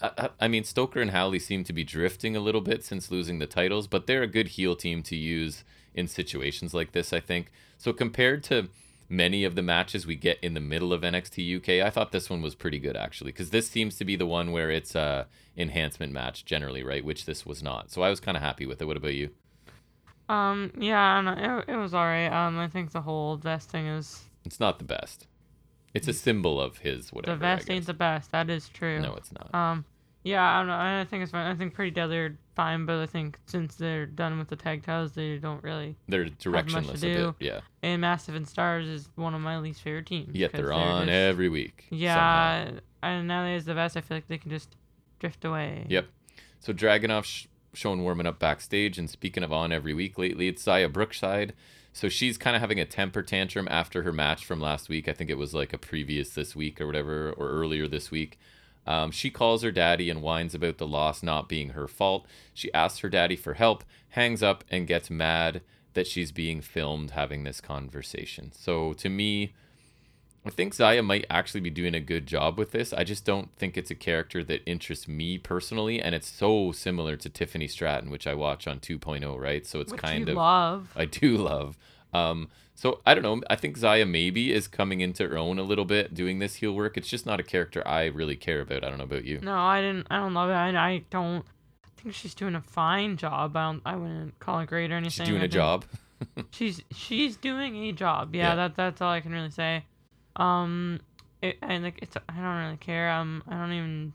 I, 0.00 0.10
I- 0.16 0.30
I 0.40 0.48
mean, 0.48 0.64
Stoker 0.64 1.02
and 1.02 1.10
Howley 1.10 1.38
seem 1.38 1.64
to 1.64 1.74
be 1.74 1.84
drifting 1.84 2.34
a 2.34 2.40
little 2.40 2.62
bit 2.62 2.82
since 2.82 3.10
losing 3.10 3.40
the 3.40 3.46
titles, 3.46 3.86
but 3.88 4.06
they're 4.06 4.22
a 4.22 4.26
good 4.26 4.48
heel 4.48 4.74
team 4.74 5.02
to 5.02 5.16
use 5.16 5.64
in 5.98 6.08
situations 6.08 6.72
like 6.72 6.92
this, 6.92 7.12
I 7.12 7.20
think. 7.20 7.50
So, 7.76 7.92
compared 7.92 8.42
to 8.44 8.68
many 9.08 9.44
of 9.44 9.54
the 9.54 9.62
matches 9.62 10.06
we 10.06 10.14
get 10.16 10.38
in 10.42 10.54
the 10.54 10.60
middle 10.60 10.92
of 10.92 11.02
NXT 11.02 11.56
UK, 11.58 11.84
I 11.86 11.90
thought 11.90 12.12
this 12.12 12.30
one 12.30 12.42
was 12.42 12.54
pretty 12.54 12.78
good, 12.78 12.96
actually, 12.96 13.32
because 13.32 13.50
this 13.50 13.68
seems 13.68 13.96
to 13.96 14.04
be 14.04 14.16
the 14.16 14.26
one 14.26 14.52
where 14.52 14.70
it's 14.70 14.94
a 14.94 15.26
enhancement 15.56 16.12
match 16.12 16.44
generally, 16.44 16.82
right? 16.82 17.04
Which 17.04 17.24
this 17.26 17.44
was 17.44 17.62
not. 17.62 17.90
So, 17.90 18.02
I 18.02 18.10
was 18.10 18.20
kind 18.20 18.36
of 18.36 18.42
happy 18.42 18.66
with 18.66 18.80
it. 18.80 18.84
What 18.86 18.96
about 18.96 19.14
you? 19.14 19.30
Um, 20.28 20.72
yeah, 20.78 21.18
and 21.18 21.28
it, 21.28 21.72
it 21.72 21.76
was 21.76 21.94
alright. 21.94 22.32
Um, 22.32 22.58
I 22.58 22.68
think 22.68 22.92
the 22.92 23.00
whole 23.00 23.36
vest 23.36 23.70
thing 23.70 23.86
is 23.86 24.24
It's 24.44 24.60
not 24.60 24.78
the 24.78 24.84
best. 24.84 25.26
It's 25.94 26.06
a 26.06 26.12
symbol 26.12 26.60
of 26.60 26.78
his 26.78 27.12
whatever. 27.12 27.34
the 27.36 27.40
vest 27.40 27.70
ain't 27.70 27.86
the 27.86 27.94
best. 27.94 28.30
That 28.30 28.50
is 28.50 28.68
true. 28.68 29.00
No, 29.00 29.14
it's 29.14 29.32
not. 29.32 29.52
Um, 29.54 29.84
yeah, 30.22 30.44
I 30.44 30.58
don't 30.60 30.66
know. 30.68 30.74
I 30.74 31.06
think 31.08 31.22
it's 31.22 31.32
fine. 31.32 31.46
I 31.46 31.54
think 31.54 31.72
Pretty 31.72 31.90
Deadly 31.92 32.36
fine, 32.58 32.84
but 32.86 32.96
I 33.00 33.06
think 33.06 33.38
since 33.46 33.76
they're 33.76 34.04
done 34.04 34.36
with 34.38 34.48
the 34.48 34.56
tag 34.56 34.82
titles, 34.82 35.12
they 35.12 35.38
don't 35.38 35.62
really. 35.62 35.94
They're 36.08 36.24
directionless 36.26 36.96
a 37.04 37.26
bit. 37.28 37.34
Yeah. 37.38 37.60
And 37.84 38.00
Mastiff 38.00 38.34
and 38.34 38.44
Starz 38.46 38.88
is 38.92 39.08
one 39.14 39.32
of 39.34 39.40
my 39.40 39.58
least 39.58 39.80
favorite 39.80 40.06
teams. 40.06 40.34
Yet 40.34 40.50
'cause 40.52 40.60
they're 40.60 40.72
on 40.72 41.06
just- 41.06 41.14
every 41.14 41.48
week. 41.48 41.86
somehow. 41.88 42.04
Yeah, 42.04 42.70
and 43.02 43.28
now 43.28 43.44
there's 43.44 43.64
the 43.64 43.74
best. 43.74 43.96
I 43.96 44.00
feel 44.00 44.16
like 44.16 44.26
they 44.26 44.38
can 44.38 44.50
just 44.50 44.74
drift 45.20 45.44
away. 45.44 45.86
Yep. 45.88 46.08
So 46.58 46.72
Dragunov 46.72 47.24
sh- 47.24 47.46
shown 47.74 48.02
warming 48.02 48.26
up 48.26 48.40
backstage, 48.40 48.98
and 48.98 49.08
speaking 49.08 49.44
of 49.44 49.52
on 49.52 49.70
every 49.70 49.94
week 49.94 50.18
lately, 50.18 50.48
it's 50.48 50.64
Xia 50.64 50.92
Brookside. 50.92 51.54
So 51.92 52.08
she's 52.08 52.36
kind 52.36 52.56
of 52.56 52.60
having 52.60 52.80
a 52.80 52.84
temper 52.84 53.22
tantrum 53.22 53.68
after 53.70 54.02
her 54.02 54.12
match 54.12 54.44
from 54.44 54.60
last 54.60 54.88
week. 54.88 55.08
I 55.08 55.12
think 55.12 55.30
it 55.30 55.38
was 55.38 55.54
like 55.54 55.72
a 55.72 55.78
previous 55.78 56.30
this 56.30 56.56
week 56.56 56.80
or 56.80 56.86
whatever, 56.86 57.30
or 57.32 57.48
earlier 57.50 57.86
this 57.88 58.10
week. 58.10 58.38
Um, 58.86 59.10
she 59.10 59.30
calls 59.30 59.62
her 59.62 59.70
daddy 59.70 60.08
and 60.08 60.22
whines 60.22 60.54
about 60.54 60.78
the 60.78 60.86
loss 60.86 61.22
not 61.22 61.48
being 61.48 61.70
her 61.70 61.86
fault. 61.86 62.26
She 62.54 62.72
asks 62.72 63.00
her 63.00 63.08
daddy 63.08 63.36
for 63.36 63.54
help, 63.54 63.84
hangs 64.10 64.42
up, 64.42 64.64
and 64.70 64.86
gets 64.86 65.10
mad 65.10 65.60
that 65.94 66.06
she's 66.06 66.32
being 66.32 66.60
filmed 66.60 67.10
having 67.10 67.44
this 67.44 67.60
conversation. 67.60 68.52
So 68.52 68.92
to 68.94 69.08
me, 69.08 69.52
I 70.46 70.50
think 70.50 70.74
Xia 70.74 71.04
might 71.04 71.26
actually 71.28 71.60
be 71.60 71.70
doing 71.70 71.94
a 71.94 72.00
good 72.00 72.26
job 72.26 72.56
with 72.56 72.70
this. 72.70 72.92
I 72.92 73.04
just 73.04 73.24
don't 73.24 73.54
think 73.56 73.76
it's 73.76 73.90
a 73.90 73.94
character 73.94 74.42
that 74.44 74.62
interests 74.64 75.06
me 75.06 75.36
personally, 75.36 76.00
and 76.00 76.14
it's 76.14 76.28
so 76.28 76.72
similar 76.72 77.16
to 77.16 77.28
Tiffany 77.28 77.68
Stratton, 77.68 78.10
which 78.10 78.26
I 78.26 78.34
watch 78.34 78.66
on 78.66 78.80
2.0, 78.80 79.38
right? 79.38 79.66
So 79.66 79.80
it's 79.80 79.92
which 79.92 80.00
kind 80.00 80.28
of 80.28 80.36
love. 80.36 80.92
I 80.96 81.04
do 81.04 81.36
love. 81.52 81.76
Um, 82.12 82.48
so 82.74 83.00
I 83.04 83.14
don't 83.14 83.22
know. 83.22 83.40
I 83.50 83.56
think 83.56 83.78
Xia 83.78 84.08
maybe 84.08 84.52
is 84.52 84.68
coming 84.68 85.00
into 85.00 85.28
her 85.28 85.36
own 85.36 85.58
a 85.58 85.62
little 85.62 85.84
bit 85.84 86.14
doing 86.14 86.38
this 86.38 86.56
heel 86.56 86.72
work. 86.72 86.96
It's 86.96 87.08
just 87.08 87.26
not 87.26 87.40
a 87.40 87.42
character 87.42 87.86
I 87.86 88.04
really 88.06 88.36
care 88.36 88.60
about. 88.60 88.84
I 88.84 88.88
don't 88.88 88.98
know 88.98 89.04
about 89.04 89.24
you. 89.24 89.40
No, 89.42 89.56
I 89.56 89.80
didn't. 89.80 90.06
I 90.10 90.18
don't 90.18 90.34
love 90.34 90.48
it. 90.50 90.54
I, 90.54 90.68
I 90.90 91.04
don't 91.10 91.44
I 91.84 92.00
think 92.02 92.14
she's 92.14 92.34
doing 92.34 92.54
a 92.54 92.60
fine 92.62 93.16
job. 93.16 93.56
I 93.56 93.64
don't. 93.66 93.82
I 93.84 93.96
wouldn't 93.96 94.38
call 94.38 94.60
it 94.60 94.66
great 94.68 94.90
or 94.92 94.94
anything. 94.94 95.10
She's 95.10 95.28
doing 95.28 95.42
a 95.42 95.48
job. 95.48 95.84
She's 96.50 96.82
she's 96.90 97.36
doing 97.36 97.76
a 97.76 97.92
job. 97.92 98.34
Yeah, 98.34 98.48
Yeah. 98.48 98.54
that 98.56 98.74
that's 98.76 99.00
all 99.00 99.10
I 99.12 99.20
can 99.20 99.30
really 99.30 99.50
say. 99.52 99.84
Um, 100.36 101.00
it, 101.42 101.58
and 101.62 101.84
like 101.84 101.98
it's 102.02 102.16
I 102.28 102.34
don't 102.34 102.56
really 102.64 102.76
care. 102.78 103.10
Um, 103.10 103.42
I 103.48 103.54
don't 103.56 103.72
even 103.72 104.12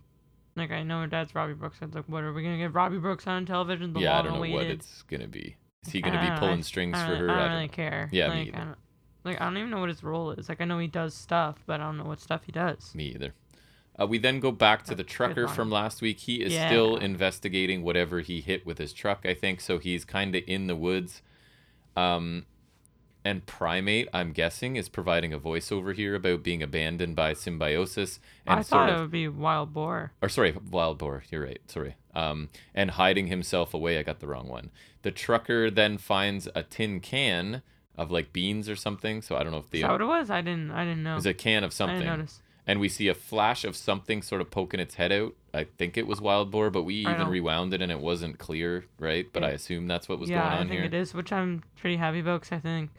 like 0.57 0.71
I 0.71 0.83
know 0.83 0.99
her 1.01 1.07
dad's 1.07 1.33
Robbie 1.33 1.53
Brooks. 1.53 1.77
I 1.81 1.85
was 1.85 1.95
like, 1.95 2.03
what 2.09 2.23
are 2.23 2.33
we 2.33 2.43
gonna 2.43 2.57
get 2.57 2.73
Robbie 2.73 2.97
Brooks 2.97 3.25
on 3.27 3.45
television? 3.45 3.93
The 3.93 4.01
yeah, 4.01 4.19
I 4.19 4.21
don't 4.21 4.33
know 4.33 4.39
long-awaited- 4.39 4.55
what 4.55 4.67
it's 4.67 5.01
gonna 5.03 5.27
be. 5.27 5.55
Is 5.85 5.91
he 5.91 6.01
gonna 6.01 6.21
be 6.21 6.29
know, 6.29 6.37
pulling 6.39 6.63
strings 6.63 6.97
for 7.01 7.07
don't- 7.09 7.19
her? 7.19 7.29
I 7.29 7.33
I 7.33 7.37
don't 7.37 7.43
don't 7.43 7.51
really 7.53 7.67
know. 7.67 7.73
care. 7.73 8.09
Yeah, 8.11 8.29
me 8.33 8.41
either. 8.47 8.57
I 8.57 8.63
don't, 8.65 8.77
like 9.23 9.41
I 9.41 9.45
don't 9.45 9.57
even 9.57 9.69
know 9.69 9.79
what 9.79 9.89
his 9.89 10.03
role 10.03 10.31
is. 10.31 10.49
Like 10.49 10.61
I 10.61 10.65
know 10.65 10.79
he 10.79 10.87
does 10.87 11.13
stuff, 11.13 11.63
but 11.65 11.79
I 11.79 11.83
don't 11.85 11.97
know 11.97 12.05
what 12.05 12.19
stuff 12.19 12.41
he 12.45 12.51
does. 12.51 12.93
Me 12.95 13.05
either. 13.05 13.33
Uh, 13.99 14.07
we 14.07 14.17
then 14.17 14.39
go 14.39 14.51
back 14.51 14.83
to 14.83 14.91
the 14.91 14.95
That's 14.95 15.07
good 15.09 15.13
trucker 15.13 15.47
from 15.47 15.69
last 15.69 16.01
week. 16.01 16.19
He 16.21 16.41
is 16.41 16.51
still 16.51 16.97
investigating 16.97 17.83
whatever 17.83 18.21
he 18.21 18.41
hit 18.41 18.65
with 18.65 18.79
his 18.79 18.91
truck, 18.91 19.23
I 19.23 19.35
think. 19.35 19.61
So 19.61 19.77
he's 19.77 20.03
kind 20.03 20.35
of 20.35 20.43
in 20.47 20.65
the 20.65 20.75
woods. 20.75 21.21
Um, 21.95 22.45
and 23.25 23.45
Primate, 23.45 24.09
I'm 24.13 24.31
guessing, 24.33 24.75
is 24.75 24.89
providing 24.89 25.31
a 25.31 25.39
voiceover 25.39 25.93
here 25.95 26.15
about 26.15 26.43
being 26.43 26.61
abandoned 26.63 27.15
by 27.15 27.33
symbiosis 27.33 28.19
and 28.45 28.59
I 28.59 28.63
sort 28.63 28.67
thought 28.67 28.89
of 28.89 28.97
it 28.97 29.01
would 29.01 29.11
be 29.11 29.27
Wild 29.29 29.73
Boar. 29.73 30.11
or 30.21 30.27
sorry, 30.27 30.55
wild 30.71 30.97
boar. 30.97 31.23
You're 31.31 31.43
right. 31.43 31.61
Sorry. 31.67 31.95
Um, 32.15 32.49
and 32.75 32.91
hiding 32.91 33.27
himself 33.27 33.73
away. 33.73 33.97
I 33.97 34.03
got 34.03 34.19
the 34.19 34.27
wrong 34.27 34.47
one. 34.49 34.71
The 35.03 35.11
trucker 35.11 35.69
then 35.69 35.97
finds 35.97 36.47
a 36.55 36.63
tin 36.63 36.99
can 36.99 37.61
of 37.95 38.09
like 38.11 38.33
beans 38.33 38.67
or 38.67 38.75
something. 38.75 39.21
So 39.21 39.35
I 39.37 39.43
don't 39.43 39.51
know 39.51 39.59
if 39.59 39.69
the 39.69 39.79
Is 39.79 39.83
that 39.83 39.91
what 39.91 40.01
it 40.01 40.05
was? 40.05 40.29
I 40.29 40.41
didn't. 40.41 40.71
I 40.71 40.83
didn't 40.83 41.03
know. 41.03 41.13
it 41.13 41.15
was 41.15 41.25
a 41.25 41.33
can 41.33 41.63
of 41.63 41.69
I 41.71 41.73
something. 41.73 41.99
didn't 41.99 42.17
notice. 42.17 42.41
And 42.65 42.79
we 42.79 42.87
see 42.87 43.09
a 43.09 43.13
flash 43.13 43.65
of 43.65 43.75
something 43.75 44.21
sort 44.21 44.39
of 44.39 44.49
poking 44.49 44.79
its 44.79 44.95
head 44.95 45.11
out. 45.11 45.33
I 45.53 45.65
think 45.65 45.97
it 45.97 46.07
was 46.07 46.21
wild 46.21 46.49
boar, 46.49 46.69
but 46.69 46.83
we 46.83 46.95
even 46.95 47.27
rewound 47.27 47.73
it 47.73 47.81
and 47.81 47.91
it 47.91 47.99
wasn't 47.99 48.39
clear, 48.39 48.85
right? 48.97 49.27
But 49.33 49.43
I 49.43 49.49
assume 49.49 49.85
that's 49.87 50.07
what 50.07 50.17
was 50.17 50.29
yeah, 50.29 50.39
going 50.43 50.51
I 50.53 50.57
on 50.59 50.67
think 50.69 50.79
here. 50.79 50.85
it 50.85 50.93
is, 50.93 51.13
which 51.13 51.33
I'm 51.33 51.63
pretty 51.75 51.97
happy 51.97 52.21
about 52.21 52.41
because 52.41 52.55
I 52.55 52.59
think 52.61 52.89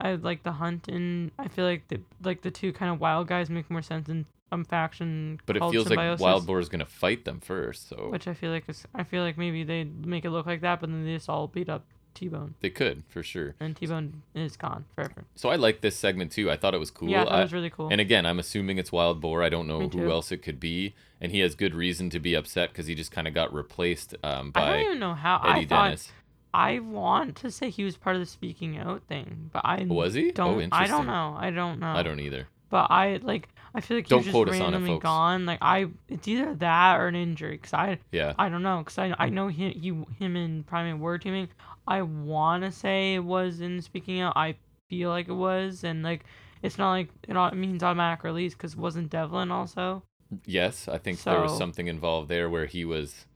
I 0.00 0.16
like 0.16 0.42
the 0.42 0.52
hunt, 0.52 0.88
and 0.88 1.30
I 1.38 1.46
feel 1.46 1.64
like 1.64 1.86
the 1.86 2.00
like 2.24 2.42
the 2.42 2.50
two 2.50 2.72
kind 2.72 2.92
of 2.92 3.00
wild 3.00 3.28
guys 3.28 3.48
make 3.48 3.70
more 3.70 3.82
sense 3.82 4.08
in 4.08 4.26
um 4.52 4.64
faction. 4.64 5.40
But 5.46 5.56
it 5.56 5.70
feels 5.70 5.90
like 5.90 6.18
wild 6.20 6.46
boar 6.46 6.60
is 6.60 6.68
gonna 6.68 6.86
fight 6.86 7.24
them 7.24 7.40
first, 7.40 7.88
so 7.88 8.08
which 8.10 8.28
I 8.28 8.34
feel 8.34 8.50
like 8.50 8.64
is 8.68 8.84
I 8.94 9.04
feel 9.04 9.22
like 9.22 9.38
maybe 9.38 9.64
they 9.64 9.84
make 9.84 10.24
it 10.24 10.30
look 10.30 10.46
like 10.46 10.60
that, 10.62 10.80
but 10.80 10.90
then 10.90 11.04
they 11.04 11.14
just 11.14 11.28
all 11.28 11.48
beat 11.48 11.68
up 11.68 11.84
T 12.14 12.28
Bone, 12.28 12.54
they 12.60 12.70
could 12.70 13.02
for 13.08 13.22
sure. 13.22 13.56
and 13.58 13.76
T 13.76 13.86
Bone 13.86 14.22
is 14.34 14.56
gone 14.56 14.84
forever. 14.94 15.24
So 15.34 15.48
I 15.48 15.56
like 15.56 15.80
this 15.80 15.96
segment 15.96 16.30
too. 16.30 16.50
I 16.50 16.56
thought 16.56 16.74
it 16.74 16.78
was 16.78 16.90
cool. 16.90 17.08
Yeah, 17.08 17.24
I 17.24 17.40
it 17.40 17.42
was 17.42 17.52
really 17.52 17.70
cool. 17.70 17.88
And 17.90 18.00
again, 18.00 18.24
I'm 18.24 18.38
assuming 18.38 18.78
it's 18.78 18.92
Wild 18.92 19.20
Boar. 19.20 19.42
I 19.42 19.48
don't 19.48 19.66
know 19.66 19.88
who 19.88 20.10
else 20.10 20.30
it 20.30 20.38
could 20.38 20.60
be, 20.60 20.94
and 21.20 21.32
he 21.32 21.40
has 21.40 21.54
good 21.54 21.74
reason 21.74 22.10
to 22.10 22.20
be 22.20 22.34
upset 22.34 22.70
because 22.70 22.86
he 22.86 22.94
just 22.94 23.10
kind 23.10 23.26
of 23.26 23.34
got 23.34 23.52
replaced 23.52 24.14
um, 24.22 24.52
by. 24.52 24.60
I 24.62 24.72
don't 24.74 24.86
even 24.86 24.98
know 25.00 25.14
how. 25.14 25.40
Eddie 25.44 25.62
I 25.62 25.66
thought 25.66 25.84
Dennis. 25.84 26.12
I 26.54 26.78
want 26.78 27.34
to 27.38 27.50
say 27.50 27.68
he 27.68 27.82
was 27.82 27.96
part 27.96 28.14
of 28.14 28.20
the 28.20 28.26
speaking 28.26 28.78
out 28.78 29.02
thing, 29.08 29.50
but 29.52 29.62
I 29.64 29.84
Was 29.88 30.14
he? 30.14 30.28
Oh, 30.28 30.32
don't. 30.32 30.60
I 30.60 30.62
interesting. 30.62 30.96
don't 30.96 31.06
know. 31.06 31.36
I 31.36 31.50
don't 31.50 31.80
know. 31.80 31.88
I 31.88 32.04
don't 32.04 32.20
either. 32.20 32.46
But 32.70 32.92
I 32.92 33.18
like. 33.22 33.48
I 33.74 33.80
feel 33.80 33.96
like 33.96 34.06
he 34.06 34.10
Don't 34.10 34.22
just 34.22 34.32
quote 34.32 34.48
us 34.48 34.54
on 34.54 34.60
it, 34.60 34.64
randomly 34.66 34.90
folks. 34.90 35.02
gone. 35.02 35.46
Like 35.46 35.58
I, 35.60 35.86
it's 36.08 36.28
either 36.28 36.54
that 36.54 37.00
or 37.00 37.08
an 37.08 37.16
injury. 37.16 37.58
Cause 37.58 37.72
I, 37.72 37.98
Yeah, 38.12 38.32
I 38.38 38.48
don't 38.48 38.62
know. 38.62 38.82
Cause 38.84 38.98
I, 38.98 39.14
I 39.18 39.28
know 39.30 39.48
him, 39.48 39.72
you, 39.74 40.06
him 40.18 40.36
and 40.36 40.64
Primate 40.66 40.98
were 41.00 41.18
teaming. 41.18 41.48
I 41.88 42.02
wanna 42.02 42.70
say 42.70 43.14
it 43.14 43.24
was 43.24 43.60
in 43.60 43.82
speaking 43.82 44.20
out. 44.20 44.34
I 44.36 44.54
feel 44.88 45.10
like 45.10 45.28
it 45.28 45.32
was, 45.34 45.82
and 45.82 46.02
like 46.04 46.24
it's 46.62 46.78
not 46.78 46.90
like 46.92 47.08
it, 47.28 47.36
it 47.36 47.54
means 47.56 47.82
automatic 47.82 48.22
release. 48.24 48.54
Cause 48.54 48.76
wasn't 48.76 49.10
Devlin 49.10 49.50
also? 49.50 50.02
yes, 50.46 50.88
I 50.88 50.98
think 50.98 51.22
there 51.22 51.40
was 51.40 51.56
something 51.56 51.86
involved 51.86 52.28
there 52.28 52.48
where 52.48 52.66
he 52.66 52.84
was 52.84 53.26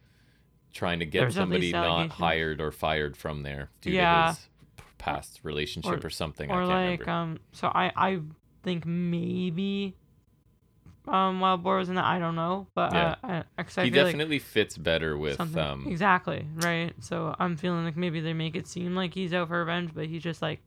trying 0.72 0.98
to 1.00 1.06
get 1.06 1.32
somebody 1.32 1.72
not 1.72 2.10
hired 2.10 2.60
or 2.60 2.70
fired 2.70 3.16
from 3.16 3.42
there 3.42 3.70
due 3.80 3.90
Yeah. 3.92 4.22
to 4.22 4.28
his 4.28 4.48
past 4.98 5.40
relationship 5.42 6.04
or, 6.04 6.10
something. 6.10 6.50
I 6.50 6.54
or 6.54 6.58
can't 6.60 6.68
like 6.68 7.00
remember. 7.00 7.10
um. 7.10 7.38
So 7.52 7.68
I, 7.68 7.92
I 7.96 8.20
think 8.62 8.86
maybe. 8.86 9.96
Um, 11.08 11.40
Wild 11.40 11.62
Boar 11.62 11.78
was 11.78 11.88
in 11.88 11.94
that. 11.94 12.04
I 12.04 12.18
don't 12.18 12.36
know, 12.36 12.66
but 12.74 12.92
Yeah. 12.92 13.14
uh, 13.24 13.42
I, 13.56 13.62
cause 13.62 13.78
I 13.78 13.84
he 13.84 13.90
feel 13.90 14.04
like 14.04 14.12
definitely 14.12 14.38
fits 14.38 14.76
better 14.76 15.16
with 15.16 15.40
um. 15.56 15.86
exactly 15.88 16.46
right 16.56 16.92
so 17.00 17.34
i'm 17.38 17.56
feeling 17.56 17.84
like 17.84 17.96
maybe 17.96 18.20
they 18.20 18.32
make 18.34 18.54
it 18.56 18.66
seem 18.66 18.94
like 18.94 19.14
he's 19.14 19.32
out 19.32 19.48
for 19.48 19.58
revenge 19.60 19.90
but 19.94 20.06
he's 20.06 20.22
just 20.22 20.42
like 20.42 20.60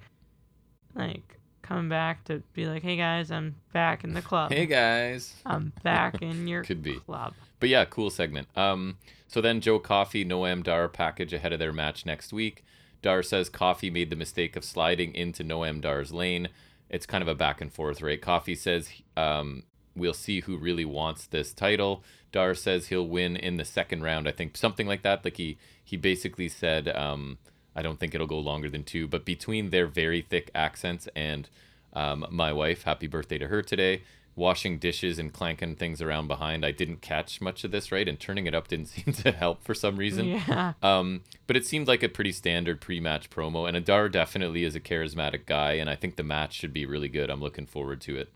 like 0.96 1.38
coming 1.62 1.90
back 1.90 2.24
to 2.26 2.42
be 2.54 2.66
like 2.66 2.82
hey 2.84 2.98
guys 2.98 3.32
i'm 3.32 3.56
back 3.74 4.04
in 4.04 4.14
the 4.14 4.22
club 4.22 4.52
Hey 4.52 4.66
guys. 4.66 5.34
i'm 5.46 5.72
back 5.84 6.22
in 6.22 6.48
your 6.48 6.64
Could 6.64 6.84
be. 6.84 6.96
club 7.00 7.34
But 7.60 7.70
yeah, 7.70 7.86
cool 7.86 8.10
segment. 8.10 8.48
Um, 8.58 8.98
so 9.28 9.40
then 9.40 9.62
Joe 9.62 9.78
Coffey, 9.80 10.26
Noam 10.26 10.64
Dar 10.64 10.90
package 10.90 11.32
ahead 11.34 11.54
of 11.54 11.60
their 11.60 11.72
match 11.72 12.06
next 12.08 12.34
week. 12.34 12.66
Dar 13.04 13.22
says 13.24 13.50
Coffey 13.50 13.90
made 13.92 14.10
the 14.10 14.16
mistake 14.16 14.56
of 14.56 14.64
sliding 14.66 15.14
into 15.14 15.44
Noam 15.44 15.80
Dar's 15.80 16.12
lane. 16.12 16.50
It's 16.90 17.06
kind 17.06 17.22
of 17.22 17.28
a 17.28 17.36
back 17.36 17.62
and 17.62 17.72
forth, 17.72 18.02
right? 18.02 18.20
Coffey 18.22 18.56
says 18.56 18.90
um, 19.16 19.64
we'll 19.96 20.14
see 20.14 20.42
who 20.42 20.58
really 20.58 20.86
wants 20.86 21.26
this 21.26 21.54
title. 21.54 22.04
Dar 22.32 22.54
says 22.56 22.88
he'll 22.88 23.08
win 23.08 23.36
in 23.36 23.58
the 23.58 23.66
second 23.66 24.04
round. 24.04 24.28
I 24.28 24.32
think 24.32 24.56
something 24.58 24.88
like 24.88 25.02
that. 25.04 25.24
Like 25.26 25.38
he 25.38 25.58
he 25.84 25.98
basically 25.98 26.48
said, 26.50 26.88
um, 26.90 27.38
I 27.76 27.82
don't 27.82 28.00
think 28.00 28.16
it'll 28.16 28.28
go 28.28 28.40
longer 28.40 28.70
than 28.70 28.84
two. 28.84 29.08
But 29.08 29.26
between 29.26 29.70
their 29.70 29.88
very 29.88 30.22
thick 30.22 30.50
accents 30.56 31.08
and 31.16 31.50
Um, 31.94 32.26
my 32.32 32.54
wife, 32.54 32.84
happy 32.84 33.08
birthday 33.08 33.38
to 33.38 33.48
her 33.50 33.62
today. 33.62 34.04
Washing 34.34 34.80
dishes 34.80 35.20
and 35.20 35.34
clanking 35.34 35.76
things 35.76 36.02
around 36.02 36.30
behind. 36.30 36.66
I 36.66 36.72
didn't 36.72 37.02
catch 37.02 37.42
much 37.42 37.66
of 37.66 37.72
this, 37.72 37.92
right? 37.92 38.08
And 38.08 38.18
turning 38.18 38.48
it 38.48 38.56
up 38.56 38.70
didn't 38.70 38.86
seem 38.96 39.14
to 39.16 39.32
help 39.34 39.62
for 39.62 39.74
some 39.74 39.98
reason. 39.98 40.26
Yeah. 40.28 40.74
Um, 40.82 41.24
but 41.48 41.58
it 41.58 41.66
seemed 41.66 41.90
like 41.90 42.02
a 42.02 42.08
pretty 42.08 42.32
standard 42.32 42.80
pre-match 42.80 43.30
promo, 43.30 43.68
and 43.68 43.76
Adar 43.76 44.08
definitely 44.08 44.64
is 44.64 44.74
a 44.74 44.80
charismatic 44.80 45.46
guy, 45.46 45.74
and 45.74 45.90
I 45.90 45.98
think 45.98 46.16
the 46.16 46.24
match 46.24 46.54
should 46.54 46.72
be 46.72 46.86
really 46.86 47.10
good. 47.10 47.30
I'm 47.30 47.42
looking 47.42 47.66
forward 47.68 48.00
to 48.08 48.16
it. 48.16 48.30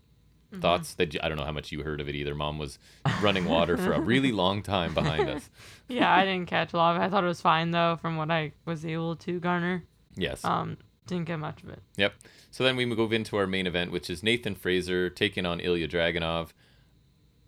Mm-hmm. 0.52 0.60
Thoughts? 0.60 0.94
That 0.94 1.12
you, 1.12 1.20
I 1.22 1.28
don't 1.28 1.36
know 1.38 1.44
how 1.44 1.52
much 1.52 1.72
you 1.72 1.82
heard 1.82 2.00
of 2.00 2.08
it 2.08 2.14
either. 2.14 2.34
Mom 2.34 2.58
was 2.58 2.78
running 3.20 3.46
water 3.46 3.76
for 3.76 3.92
a 3.92 4.00
really 4.00 4.30
long 4.32 4.62
time 4.62 4.94
behind 4.94 5.28
us. 5.28 5.48
Yeah, 5.88 6.12
I 6.12 6.24
didn't 6.24 6.46
catch 6.46 6.72
a 6.72 6.76
lot 6.76 6.96
of 6.96 7.02
it. 7.02 7.04
I 7.04 7.08
thought 7.08 7.22
it 7.22 7.28
was 7.28 7.40
fine 7.40 7.70
though, 7.70 7.96
from 8.02 8.16
what 8.16 8.28
I 8.28 8.52
was 8.64 8.84
able 8.84 9.14
to 9.16 9.38
garner. 9.38 9.84
Yes. 10.16 10.44
Um, 10.44 10.78
didn't 11.06 11.26
get 11.26 11.38
much 11.38 11.62
of 11.62 11.68
it. 11.68 11.80
Yep. 11.96 12.14
So 12.50 12.64
then 12.64 12.74
we 12.74 12.84
move 12.84 13.12
into 13.12 13.36
our 13.36 13.46
main 13.46 13.68
event, 13.68 13.92
which 13.92 14.10
is 14.10 14.20
Nathan 14.22 14.56
Frazer 14.56 15.08
taking 15.10 15.46
on 15.46 15.60
Ilya 15.60 15.86
Dragunov. 15.86 16.48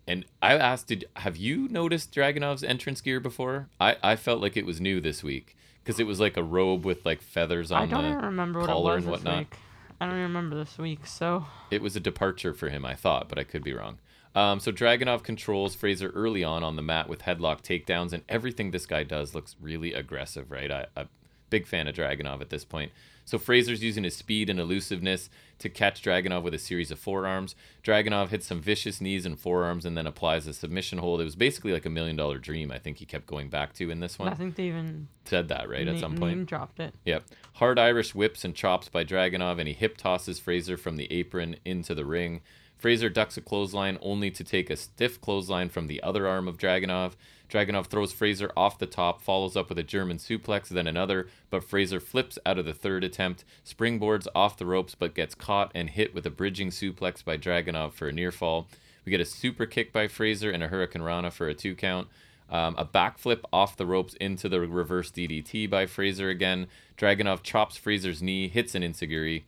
And 0.07 0.25
I 0.41 0.57
asked, 0.57 0.87
did 0.87 1.05
have 1.17 1.35
you 1.35 1.67
noticed 1.67 2.13
Dragunov's 2.13 2.63
entrance 2.63 3.01
gear 3.01 3.19
before? 3.19 3.67
I, 3.79 3.97
I 4.01 4.15
felt 4.15 4.41
like 4.41 4.55
it 4.55 4.65
was 4.65 4.79
new 4.79 5.01
this 5.01 5.21
week 5.23 5.57
because 5.83 5.99
it 5.99 6.07
was 6.07 6.19
like 6.21 6.37
a 6.37 6.43
robe 6.43 6.85
with 6.85 7.05
like 7.05 7.21
feathers 7.21 7.71
on 7.71 7.83
I 7.83 7.85
don't 7.87 8.09
the. 8.21 8.25
remember 8.27 8.59
what 8.59 8.69
it 8.69 8.71
collar 8.71 8.95
was 8.95 9.03
and 9.03 9.11
whatnot. 9.11 9.37
week. 9.39 9.55
I 9.99 10.05
don't 10.05 10.15
remember 10.15 10.55
this 10.55 10.77
week, 10.77 11.05
so 11.05 11.45
It 11.71 11.81
was 11.81 11.95
a 11.95 11.99
departure 11.99 12.53
for 12.53 12.69
him, 12.69 12.85
I 12.85 12.95
thought, 12.95 13.27
but 13.27 13.37
I 13.37 13.43
could 13.43 13.63
be 13.63 13.73
wrong. 13.73 13.99
Um, 14.35 14.59
so 14.59 14.71
Dragunov 14.71 15.23
controls 15.23 15.75
Frazer 15.75 16.09
early 16.11 16.43
on 16.43 16.63
on 16.63 16.75
the 16.75 16.81
mat 16.81 17.09
with 17.09 17.23
headlock 17.23 17.61
takedowns, 17.61 18.13
and 18.13 18.23
everything 18.29 18.71
this 18.71 18.85
guy 18.85 19.03
does 19.03 19.35
looks 19.35 19.55
really 19.59 19.93
aggressive, 19.93 20.51
right? 20.51 20.71
I, 20.71 20.85
I'm 20.95 21.09
big 21.49 21.67
fan 21.67 21.87
of 21.87 21.95
Dragunov 21.95 22.41
at 22.41 22.49
this 22.49 22.63
point. 22.63 22.91
So 23.29 23.37
Frazer's 23.37 23.83
using 23.83 24.03
his 24.03 24.17
speed 24.17 24.49
and 24.49 24.59
elusiveness 24.59 25.29
to 25.59 25.69
catch 25.69 26.01
Dragunov 26.01 26.41
with 26.41 26.55
a 26.55 26.57
series 26.57 26.89
of 26.89 26.97
forearms. 26.97 27.53
Dragunov 27.83 28.29
hits 28.29 28.47
some 28.47 28.59
vicious 28.59 28.99
knees 28.99 29.23
and 29.23 29.39
forearms 29.39 29.85
and 29.85 29.95
then 29.95 30.07
applies 30.07 30.47
a 30.47 30.53
submission 30.53 30.97
hold. 30.97 31.21
It 31.21 31.25
was 31.25 31.35
basically 31.35 31.71
like 31.71 31.85
a 31.85 31.91
million 31.91 32.15
dollar 32.15 32.39
dream, 32.39 32.71
I 32.71 32.79
think 32.79 32.97
he 32.97 33.05
kept 33.05 33.27
going 33.27 33.49
back 33.49 33.73
to 33.73 33.91
in 33.91 33.99
this 33.99 34.17
one. 34.17 34.29
I 34.29 34.33
think 34.33 34.55
they 34.55 34.63
even 34.63 35.09
Said 35.25 35.47
that, 35.49 35.69
right, 35.69 35.87
at 35.87 35.99
some 35.99 36.17
point? 36.17 36.47
dropped 36.47 36.79
it. 36.79 36.95
Yep. 37.05 37.23
Hard 37.53 37.77
Irish 37.77 38.15
whips 38.15 38.43
and 38.43 38.55
chops 38.55 38.89
by 38.89 39.03
Dragunov, 39.03 39.59
and 39.59 39.67
he 39.67 39.75
hip 39.75 39.95
tosses 39.95 40.39
Frazer 40.39 40.75
from 40.75 40.97
the 40.97 41.11
apron 41.11 41.57
into 41.63 41.93
the 41.93 42.05
ring. 42.05 42.41
Frazer 42.79 43.09
ducks 43.09 43.37
a 43.37 43.41
clothesline 43.41 43.99
only 44.01 44.31
to 44.31 44.43
take 44.43 44.71
a 44.71 44.75
stiff 44.75 45.21
clothesline 45.21 45.69
from 45.69 45.85
the 45.85 46.01
other 46.01 46.27
arm 46.27 46.47
of 46.47 46.57
Dragunov. 46.57 47.11
Dragunov 47.49 47.87
throws 47.87 48.13
Frazer 48.13 48.51
off 48.55 48.77
the 48.77 48.85
top, 48.85 49.21
follows 49.21 49.57
up 49.57 49.69
with 49.69 49.79
a 49.79 49.83
German 49.83 50.17
suplex, 50.17 50.67
then 50.67 50.87
another, 50.87 51.27
but 51.49 51.63
Frazer 51.63 51.99
flips 51.99 52.37
out 52.45 52.59
of 52.59 52.65
the 52.65 52.73
third 52.73 53.03
attempt, 53.03 53.43
springboards 53.65 54.27
off 54.35 54.57
the 54.57 54.65
ropes, 54.65 54.95
but 54.95 55.15
gets 55.15 55.33
caught 55.33 55.71
and 55.73 55.89
hit 55.89 56.13
with 56.13 56.25
a 56.25 56.29
bridging 56.29 56.69
suplex 56.69 57.23
by 57.23 57.37
Dragunov 57.37 57.93
for 57.93 58.07
a 58.07 58.13
near 58.13 58.31
fall. 58.31 58.67
We 59.03 59.09
get 59.09 59.21
a 59.21 59.25
super 59.25 59.65
kick 59.65 59.91
by 59.91 60.07
Frazer 60.07 60.51
and 60.51 60.61
a 60.61 60.69
hurricanrana 60.69 61.31
for 61.31 61.47
a 61.47 61.55
two 61.55 61.75
count. 61.75 62.07
Um, 62.51 62.75
a 62.77 62.85
backflip 62.85 63.41
off 63.53 63.77
the 63.77 63.85
ropes 63.85 64.15
into 64.15 64.49
the 64.49 64.59
reverse 64.59 65.11
DDT 65.11 65.69
by 65.69 65.85
Frazer 65.85 66.29
again. 66.29 66.67
Dragunov 66.97 67.43
chops 67.43 67.77
Frazer's 67.77 68.21
knee, 68.21 68.47
hits 68.47 68.75
an 68.75 68.81
enzuigiri. 68.83 69.43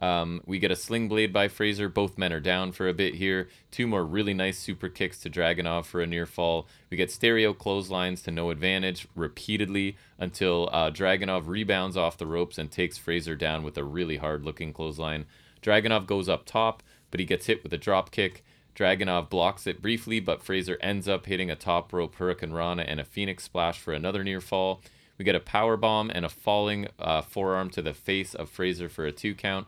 Um, 0.00 0.42
we 0.46 0.58
get 0.58 0.70
a 0.70 0.76
sling 0.76 1.08
blade 1.08 1.32
by 1.32 1.48
Frazer. 1.48 1.88
Both 1.88 2.18
men 2.18 2.32
are 2.32 2.40
down 2.40 2.72
for 2.72 2.88
a 2.88 2.94
bit 2.94 3.16
here. 3.16 3.48
Two 3.70 3.86
more 3.86 4.04
really 4.04 4.34
nice 4.34 4.58
super 4.58 4.88
kicks 4.88 5.18
to 5.20 5.30
Dragunov 5.30 5.86
for 5.86 6.00
a 6.00 6.06
near 6.06 6.26
fall. 6.26 6.68
We 6.90 6.96
get 6.96 7.10
stereo 7.10 7.52
clotheslines 7.52 8.22
to 8.22 8.30
no 8.30 8.50
advantage 8.50 9.08
repeatedly 9.14 9.96
until 10.18 10.68
uh, 10.72 10.90
Dragunov 10.90 11.48
rebounds 11.48 11.96
off 11.96 12.18
the 12.18 12.26
ropes 12.26 12.58
and 12.58 12.70
takes 12.70 12.98
Frazer 12.98 13.34
down 13.34 13.62
with 13.64 13.76
a 13.76 13.84
really 13.84 14.18
hard 14.18 14.44
looking 14.44 14.72
clothesline. 14.72 15.26
Dragunov 15.62 16.06
goes 16.06 16.28
up 16.28 16.44
top, 16.44 16.82
but 17.10 17.18
he 17.20 17.26
gets 17.26 17.46
hit 17.46 17.62
with 17.62 17.72
a 17.72 17.78
drop 17.78 18.10
kick. 18.10 18.44
Dragunov 18.76 19.28
blocks 19.28 19.66
it 19.66 19.82
briefly, 19.82 20.20
but 20.20 20.40
Frazer 20.40 20.78
ends 20.80 21.08
up 21.08 21.26
hitting 21.26 21.50
a 21.50 21.56
top 21.56 21.92
rope 21.92 22.14
hurricanrana 22.16 22.84
and 22.86 23.00
a 23.00 23.04
Phoenix 23.04 23.42
Splash 23.42 23.78
for 23.80 23.92
another 23.92 24.22
near 24.22 24.40
fall. 24.40 24.80
We 25.18 25.24
get 25.24 25.34
a 25.34 25.40
power 25.40 25.76
bomb 25.76 26.10
and 26.14 26.24
a 26.24 26.28
falling 26.28 26.86
uh, 26.96 27.22
forearm 27.22 27.70
to 27.70 27.82
the 27.82 27.92
face 27.92 28.34
of 28.34 28.48
Frazer 28.48 28.88
for 28.88 29.04
a 29.04 29.10
two 29.10 29.34
count. 29.34 29.66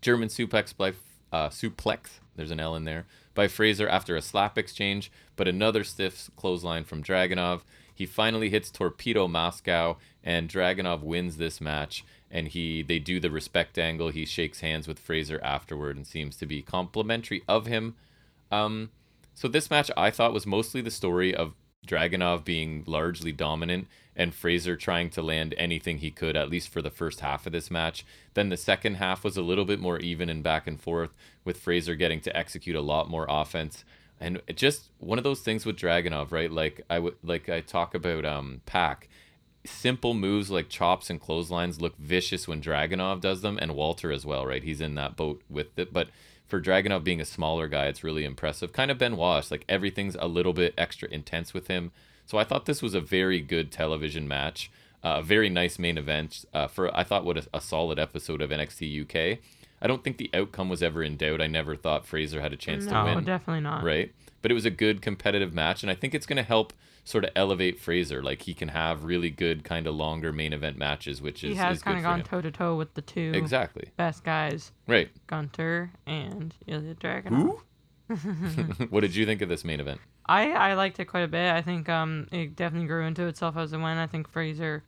German 0.00 0.28
suplex 0.28 0.76
by 0.76 0.92
uh, 1.32 1.48
suplex. 1.48 2.20
There's 2.36 2.50
an 2.50 2.60
L 2.60 2.74
in 2.74 2.84
there 2.84 3.06
by 3.34 3.48
Frazer 3.48 3.88
after 3.88 4.16
a 4.16 4.22
slap 4.22 4.58
exchange, 4.58 5.10
but 5.36 5.48
another 5.48 5.84
stiff 5.84 6.30
clothesline 6.36 6.84
from 6.84 7.02
Dragunov. 7.02 7.62
He 7.94 8.06
finally 8.06 8.50
hits 8.50 8.70
Torpedo 8.70 9.28
Moscow, 9.28 9.98
and 10.24 10.48
Dragunov 10.48 11.02
wins 11.02 11.36
this 11.36 11.60
match. 11.60 12.04
And 12.30 12.48
he 12.48 12.82
they 12.82 12.98
do 12.98 13.18
the 13.20 13.30
respect 13.30 13.78
angle. 13.78 14.10
He 14.10 14.24
shakes 14.24 14.60
hands 14.60 14.86
with 14.86 14.98
Frazer 14.98 15.40
afterward 15.42 15.96
and 15.96 16.06
seems 16.06 16.36
to 16.36 16.46
be 16.46 16.62
complimentary 16.62 17.42
of 17.48 17.66
him. 17.66 17.96
Um, 18.50 18.90
so 19.34 19.48
this 19.48 19.70
match 19.70 19.90
I 19.96 20.10
thought 20.10 20.32
was 20.32 20.46
mostly 20.46 20.80
the 20.80 20.90
story 20.90 21.34
of 21.34 21.54
Dragunov 21.86 22.44
being 22.44 22.84
largely 22.86 23.32
dominant 23.32 23.88
and 24.16 24.34
Frazer 24.34 24.76
trying 24.76 25.10
to 25.10 25.22
land 25.22 25.54
anything 25.56 25.98
he 25.98 26.10
could, 26.10 26.36
at 26.36 26.50
least 26.50 26.68
for 26.68 26.82
the 26.82 26.90
first 26.90 27.20
half 27.20 27.46
of 27.46 27.52
this 27.52 27.70
match. 27.70 28.04
Then 28.34 28.48
the 28.48 28.56
second 28.56 28.96
half 28.96 29.24
was 29.24 29.36
a 29.36 29.42
little 29.42 29.64
bit 29.64 29.80
more 29.80 29.98
even 29.98 30.28
and 30.28 30.42
back 30.42 30.66
and 30.66 30.80
forth, 30.80 31.10
with 31.44 31.58
Frazer 31.58 31.94
getting 31.94 32.20
to 32.22 32.36
execute 32.36 32.76
a 32.76 32.80
lot 32.80 33.08
more 33.08 33.26
offense. 33.28 33.84
And 34.20 34.42
just 34.54 34.90
one 34.98 35.18
of 35.18 35.24
those 35.24 35.40
things 35.40 35.64
with 35.64 35.76
Dragunov, 35.76 36.30
right? 36.32 36.50
Like 36.50 36.82
I 36.90 36.98
would 36.98 37.16
like 37.22 37.48
I 37.48 37.60
talk 37.60 37.94
about 37.94 38.24
um 38.24 38.60
Pac. 38.66 39.08
Simple 39.64 40.14
moves 40.14 40.50
like 40.50 40.68
chops 40.68 41.10
and 41.10 41.20
clotheslines 41.20 41.80
look 41.80 41.96
vicious 41.98 42.48
when 42.48 42.62
Dragunov 42.62 43.20
does 43.20 43.42
them, 43.42 43.58
and 43.60 43.74
Walter 43.74 44.12
as 44.12 44.26
well, 44.26 44.46
right? 44.46 44.62
He's 44.62 44.80
in 44.80 44.94
that 44.96 45.16
boat 45.16 45.42
with 45.48 45.78
it. 45.78 45.92
But 45.92 46.08
for 46.46 46.60
Dragunov 46.60 47.04
being 47.04 47.20
a 47.20 47.26
smaller 47.26 47.68
guy, 47.68 47.86
it's 47.86 48.04
really 48.04 48.24
impressive. 48.24 48.72
Kind 48.72 48.90
of 48.90 48.98
Ben 48.98 49.16
Wash, 49.16 49.50
like 49.50 49.64
everything's 49.68 50.16
a 50.18 50.26
little 50.26 50.52
bit 50.52 50.74
extra 50.76 51.08
intense 51.08 51.54
with 51.54 51.68
him. 51.68 51.92
So 52.30 52.38
I 52.38 52.44
thought 52.44 52.66
this 52.66 52.80
was 52.80 52.94
a 52.94 53.00
very 53.00 53.40
good 53.40 53.72
television 53.72 54.28
match, 54.28 54.70
uh, 55.02 55.16
a 55.18 55.22
very 55.22 55.50
nice 55.50 55.80
main 55.80 55.98
event. 55.98 56.44
Uh, 56.54 56.68
for 56.68 56.96
I 56.96 57.02
thought 57.02 57.24
what 57.24 57.36
a, 57.36 57.48
a 57.52 57.60
solid 57.60 57.98
episode 57.98 58.40
of 58.40 58.50
NXT 58.50 59.02
UK. 59.02 59.40
I 59.82 59.88
don't 59.88 60.04
think 60.04 60.16
the 60.18 60.30
outcome 60.32 60.68
was 60.68 60.80
ever 60.80 61.02
in 61.02 61.16
doubt. 61.16 61.40
I 61.40 61.48
never 61.48 61.74
thought 61.74 62.06
Frazer 62.06 62.40
had 62.40 62.52
a 62.52 62.56
chance 62.56 62.84
no, 62.84 62.92
to 62.92 63.04
win, 63.04 63.14
No, 63.14 63.20
definitely 63.22 63.62
not. 63.62 63.82
right? 63.82 64.12
But 64.42 64.52
it 64.52 64.54
was 64.54 64.64
a 64.64 64.70
good 64.70 65.02
competitive 65.02 65.52
match, 65.52 65.82
and 65.82 65.90
I 65.90 65.96
think 65.96 66.14
it's 66.14 66.24
going 66.24 66.36
to 66.36 66.44
help 66.44 66.72
sort 67.02 67.24
of 67.24 67.30
elevate 67.34 67.80
Frazer. 67.80 68.22
Like 68.22 68.42
he 68.42 68.54
can 68.54 68.68
have 68.68 69.02
really 69.02 69.30
good 69.30 69.64
kind 69.64 69.88
of 69.88 69.96
longer 69.96 70.32
main 70.32 70.52
event 70.52 70.78
matches, 70.78 71.20
which 71.20 71.42
is 71.42 71.50
He 71.50 71.56
has 71.56 71.82
kind 71.82 71.96
of 71.98 72.04
gone 72.04 72.22
toe 72.22 72.42
to 72.42 72.52
toe 72.52 72.76
with 72.76 72.94
the 72.94 73.02
two 73.02 73.32
Exactly. 73.34 73.90
best 73.96 74.22
guys, 74.22 74.70
Right. 74.86 75.10
Gunther 75.26 75.90
and 76.06 76.54
Ilya 76.68 76.94
Dragunov. 76.94 77.58
what 78.90 79.00
did 79.00 79.16
you 79.16 79.26
think 79.26 79.42
of 79.42 79.48
this 79.48 79.64
main 79.64 79.80
event? 79.80 80.00
I 80.30 80.50
I 80.52 80.74
liked 80.74 81.00
it 81.00 81.06
quite 81.06 81.22
a 81.22 81.28
bit. 81.28 81.52
I 81.52 81.62
think 81.62 81.88
um 81.88 82.26
it 82.30 82.54
definitely 82.56 82.86
grew 82.88 83.04
into 83.04 83.26
itself 83.26 83.56
as 83.56 83.72
it 83.72 83.78
went. 83.78 83.98
I 83.98 84.06
think 84.06 84.28
Frazer. 84.28 84.84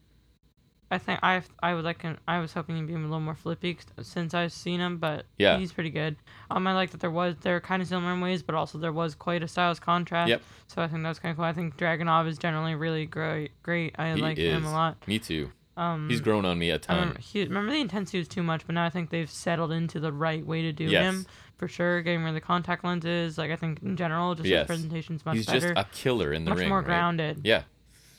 I 0.90 0.98
think 0.98 1.20
I 1.22 1.42
I 1.62 1.72
would 1.74 1.84
like 1.84 2.04
I 2.28 2.38
was 2.38 2.52
hoping 2.52 2.76
he'd 2.76 2.86
be 2.86 2.92
a 2.92 2.98
little 2.98 3.18
more 3.18 3.34
flippy 3.34 3.78
since 4.02 4.34
I've 4.34 4.52
seen 4.52 4.78
him, 4.78 4.98
but 4.98 5.24
Yeah. 5.38 5.56
he's 5.58 5.72
pretty 5.72 5.88
good. 5.88 6.16
Um, 6.50 6.66
I 6.66 6.74
like 6.74 6.90
that 6.90 7.00
there 7.00 7.10
was 7.10 7.34
they're 7.40 7.62
kind 7.62 7.80
of 7.80 7.88
similar 7.88 8.12
in 8.12 8.20
ways, 8.20 8.42
but 8.42 8.54
also 8.54 8.76
there 8.78 8.92
was 8.92 9.14
quite 9.14 9.42
a 9.42 9.48
styles 9.48 9.80
contrast. 9.80 10.28
Yep. 10.28 10.42
So 10.66 10.82
I 10.82 10.88
think 10.88 11.02
that's 11.02 11.18
kind 11.18 11.30
of 11.30 11.36
cool. 11.36 11.46
I 11.46 11.54
think 11.54 11.78
Dragunov 11.78 12.28
is 12.28 12.36
generally 12.36 12.74
really 12.74 13.06
great. 13.06 13.52
Great. 13.62 13.94
I 13.98 14.14
He 14.14 14.20
like 14.20 14.36
is. 14.38 14.52
him 14.52 14.66
a 14.66 14.72
lot. 14.72 15.08
Me 15.08 15.18
too. 15.18 15.50
Um, 15.78 16.10
He's 16.10 16.20
grown 16.20 16.44
on 16.44 16.58
me 16.58 16.68
a 16.68 16.78
ton. 16.78 16.98
remember, 16.98 17.20
he, 17.20 17.42
remember 17.44 17.72
the 17.72 17.80
intensity 17.80 18.18
was 18.18 18.28
too 18.28 18.42
much, 18.42 18.66
but 18.66 18.74
now 18.74 18.84
I 18.84 18.90
think 18.90 19.08
they've 19.08 19.30
settled 19.30 19.72
into 19.72 19.98
the 19.98 20.12
right 20.12 20.44
way 20.46 20.60
to 20.60 20.72
do 20.74 20.84
Yes. 20.84 21.02
him 21.02 21.26
for 21.58 21.68
sure. 21.68 22.02
Getting 22.02 22.22
rid 22.22 22.30
of 22.30 22.34
the 22.34 22.40
contact 22.40 22.84
lenses, 22.84 23.38
like 23.38 23.50
I 23.50 23.56
think 23.56 23.82
in 23.82 23.96
general, 23.96 24.34
just 24.34 24.48
Yes. 24.48 24.60
his 24.60 24.66
presentation's 24.66 25.24
much 25.24 25.36
He's 25.36 25.46
better, 25.46 25.74
just 25.74 25.86
a 25.86 25.90
killer 25.92 26.32
in 26.32 26.44
the 26.44 26.50
much 26.50 26.58
ring. 26.60 26.68
more 26.68 26.78
right? 26.78 26.86
grounded. 26.86 27.40
Yeah. 27.44 27.62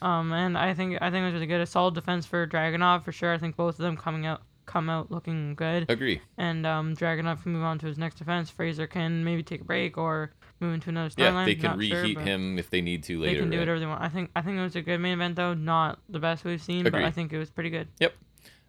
Um, 0.01 0.33
and 0.33 0.57
I 0.57 0.73
think 0.73 0.97
I 1.01 1.09
think 1.11 1.21
it 1.21 1.25
was 1.25 1.33
really 1.35 1.47
good. 1.47 1.61
A 1.61 1.65
solid 1.65 1.93
defense 1.95 2.25
for 2.25 2.45
Dragunov 2.45 3.03
for 3.03 3.11
sure. 3.11 3.33
I 3.33 3.37
think 3.37 3.55
both 3.55 3.75
of 3.75 3.83
them 3.83 3.95
coming 3.97 4.25
out 4.25 4.41
come 4.65 4.89
out 4.89 5.11
looking 5.11 5.55
good. 5.55 5.89
Agree. 5.89 6.21
And 6.37 6.65
um, 6.65 6.95
Dragunov 6.95 7.43
can 7.43 7.53
move 7.53 7.63
on 7.63 7.79
to 7.79 7.85
his 7.85 7.97
next 7.97 8.15
defense. 8.15 8.49
Frazer 8.49 8.87
can 8.87 9.23
maybe 9.23 9.43
take 9.43 9.61
a 9.61 9.63
break 9.65 9.97
or 9.97 10.31
move 10.59 10.73
into 10.73 10.89
another 10.89 11.09
storyline. 11.09 11.39
Yeah, 11.39 11.45
they 11.45 11.55
can 11.55 11.77
Not 11.77 11.83
sure, 11.85 12.01
reheat 12.01 12.19
him 12.19 12.57
if 12.59 12.69
they 12.69 12.79
need 12.81 13.03
to 13.03 13.19
later. 13.19 13.33
They 13.33 13.39
can 13.39 13.49
do 13.49 13.57
right? 13.57 13.61
whatever 13.61 13.79
they 13.79 13.85
want. 13.85 14.01
I 14.01 14.09
think 14.09 14.29
I 14.35 14.41
think 14.41 14.57
it 14.57 14.61
was 14.61 14.75
a 14.75 14.81
good 14.81 14.99
main 14.99 15.13
event 15.13 15.35
though. 15.35 15.53
Not 15.53 15.99
the 16.09 16.19
best 16.19 16.43
we've 16.45 16.61
seen, 16.61 16.83
but 16.83 16.95
I 16.95 17.11
think 17.11 17.31
it 17.33 17.37
was 17.37 17.49
pretty 17.49 17.69
good. 17.69 17.87
Yep. 17.99 18.13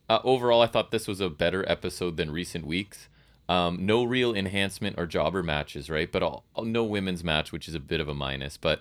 Uh, 0.08 0.18
overall, 0.22 0.60
I 0.62 0.66
thought 0.66 0.90
this 0.90 1.08
was 1.08 1.20
a 1.20 1.30
better 1.30 1.64
episode 1.68 2.16
than 2.16 2.30
recent 2.30 2.66
weeks. 2.66 3.08
Um, 3.48 3.84
no 3.84 4.04
real 4.04 4.34
enhancement 4.34 4.96
or 4.98 5.06
jobber 5.06 5.42
matches, 5.42 5.90
right? 5.90 6.10
But 6.10 6.22
all, 6.22 6.44
no 6.62 6.82
women's 6.82 7.22
match, 7.22 7.52
which 7.52 7.68
is 7.68 7.74
a 7.74 7.80
bit 7.80 8.00
of 8.00 8.08
a 8.08 8.14
minus. 8.14 8.56
But 8.56 8.80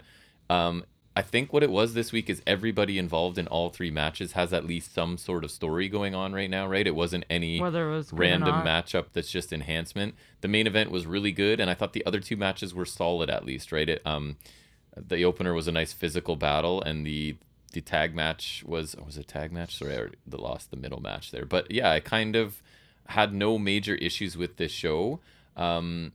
um, 0.49 0.85
I 1.15 1.21
think 1.21 1.53
what 1.53 1.63
it 1.63 1.69
was 1.69 1.93
this 1.93 2.11
week 2.11 2.29
is 2.29 2.41
everybody 2.47 2.97
involved 2.97 3.37
in 3.37 3.47
all 3.47 3.69
three 3.69 3.91
matches 3.91 4.31
has 4.31 4.51
at 4.51 4.65
least 4.65 4.93
some 4.93 5.17
sort 5.17 5.43
of 5.43 5.51
story 5.51 5.87
going 5.87 6.15
on 6.15 6.33
right 6.33 6.49
now, 6.49 6.65
right? 6.65 6.87
It 6.87 6.95
wasn't 6.95 7.25
any 7.29 7.59
Whether 7.59 7.89
it 7.89 7.95
was 7.95 8.13
random 8.13 8.65
matchup 8.65 9.07
that's 9.13 9.29
just 9.29 9.53
enhancement. 9.53 10.15
The 10.41 10.47
main 10.47 10.65
event 10.65 10.89
was 10.89 11.05
really 11.05 11.31
good, 11.31 11.59
and 11.59 11.69
I 11.69 11.75
thought 11.75 11.93
the 11.93 12.05
other 12.05 12.19
two 12.19 12.37
matches 12.37 12.73
were 12.73 12.85
solid 12.85 13.29
at 13.29 13.45
least, 13.45 13.71
right? 13.71 13.87
It, 13.87 14.01
um, 14.05 14.37
the 14.95 15.23
opener 15.23 15.53
was 15.53 15.67
a 15.67 15.71
nice 15.71 15.93
physical 15.93 16.35
battle, 16.35 16.81
and 16.81 17.05
the 17.05 17.35
the 17.73 17.81
tag 17.81 18.15
match 18.15 18.63
was 18.65 18.95
was 18.95 19.17
a 19.17 19.23
tag 19.23 19.51
match? 19.51 19.77
Sorry, 19.77 19.93
I 19.93 19.97
already 19.97 20.17
lost 20.31 20.71
the 20.71 20.77
middle 20.77 21.01
match 21.01 21.31
there, 21.31 21.45
but 21.45 21.69
yeah, 21.69 21.91
I 21.91 21.99
kind 21.99 22.35
of 22.35 22.61
had 23.07 23.33
no 23.33 23.57
major 23.57 23.95
issues 23.95 24.37
with 24.37 24.57
this 24.57 24.71
show. 24.71 25.19
Um, 25.55 26.13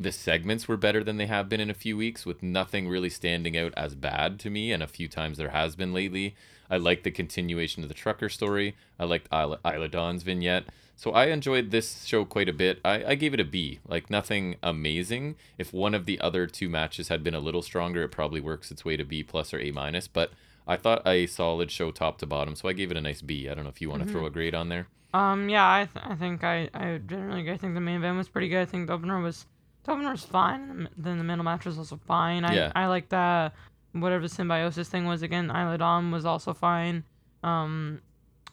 the 0.00 0.12
segments 0.12 0.68
were 0.68 0.76
better 0.76 1.02
than 1.02 1.16
they 1.16 1.26
have 1.26 1.48
been 1.48 1.60
in 1.60 1.70
a 1.70 1.74
few 1.74 1.96
weeks, 1.96 2.24
with 2.24 2.42
nothing 2.42 2.88
really 2.88 3.10
standing 3.10 3.56
out 3.56 3.74
as 3.76 3.94
bad 3.94 4.38
to 4.40 4.50
me. 4.50 4.72
And 4.72 4.82
a 4.82 4.86
few 4.86 5.08
times 5.08 5.38
there 5.38 5.50
has 5.50 5.74
been 5.74 5.92
lately. 5.92 6.36
I 6.70 6.76
like 6.76 7.02
the 7.02 7.10
continuation 7.10 7.82
of 7.82 7.88
the 7.88 7.94
trucker 7.94 8.28
story. 8.28 8.76
I 8.98 9.04
liked 9.04 9.28
Isla, 9.32 9.58
Isla 9.64 9.88
Dawn's 9.88 10.22
vignette. 10.22 10.64
So 10.94 11.12
I 11.12 11.26
enjoyed 11.26 11.70
this 11.70 12.04
show 12.04 12.24
quite 12.24 12.48
a 12.48 12.52
bit. 12.52 12.80
I, 12.84 13.04
I 13.04 13.14
gave 13.14 13.32
it 13.32 13.40
a 13.40 13.44
B. 13.44 13.78
Like 13.86 14.10
nothing 14.10 14.56
amazing. 14.62 15.36
If 15.56 15.72
one 15.72 15.94
of 15.94 16.06
the 16.06 16.20
other 16.20 16.46
two 16.46 16.68
matches 16.68 17.08
had 17.08 17.22
been 17.22 17.34
a 17.34 17.40
little 17.40 17.62
stronger, 17.62 18.02
it 18.02 18.08
probably 18.08 18.40
works 18.40 18.70
its 18.70 18.84
way 18.84 18.96
to 18.96 19.04
B 19.04 19.22
plus 19.22 19.54
or 19.54 19.60
A 19.60 19.70
minus. 19.70 20.08
But 20.08 20.32
I 20.66 20.76
thought 20.76 21.06
a 21.06 21.26
solid 21.26 21.70
show 21.70 21.90
top 21.90 22.18
to 22.18 22.26
bottom, 22.26 22.54
so 22.54 22.68
I 22.68 22.72
gave 22.72 22.90
it 22.90 22.96
a 22.96 23.00
nice 23.00 23.22
B. 23.22 23.48
I 23.48 23.54
don't 23.54 23.64
know 23.64 23.70
if 23.70 23.80
you 23.80 23.88
want 23.88 24.02
to 24.02 24.08
throw 24.08 24.26
a 24.26 24.30
grade 24.30 24.54
on 24.54 24.68
there. 24.68 24.88
Um, 25.14 25.48
yeah, 25.48 25.66
I, 25.66 25.88
th- 25.92 26.04
I 26.06 26.14
think 26.14 26.44
I, 26.44 26.68
I 26.74 26.98
generally 27.06 27.50
I 27.50 27.56
think 27.56 27.74
the 27.74 27.80
main 27.80 27.96
event 27.96 28.16
was 28.18 28.28
pretty 28.28 28.48
good. 28.48 28.60
I 28.60 28.64
think 28.66 28.86
the 28.88 28.92
opener 28.92 29.20
was 29.20 29.46
the 29.84 29.92
opener 29.92 30.10
was 30.10 30.24
fine, 30.24 30.60
and 30.62 30.70
the 30.70 30.74
mi- 30.74 30.88
then 30.98 31.18
the 31.18 31.24
middle 31.24 31.44
match 31.44 31.64
was 31.64 31.78
also 31.78 31.98
fine. 32.06 32.44
I 32.44 32.54
Yeah. 32.54 32.72
I 32.74 32.86
like 32.86 33.08
that 33.08 33.54
whatever 33.92 34.22
the 34.22 34.28
symbiosis 34.28 34.88
thing 34.88 35.06
was 35.06 35.22
again. 35.22 35.50
Isla 35.50 35.78
Dawn 35.78 36.10
was 36.10 36.26
also 36.26 36.52
fine. 36.52 37.04
Um, 37.42 38.02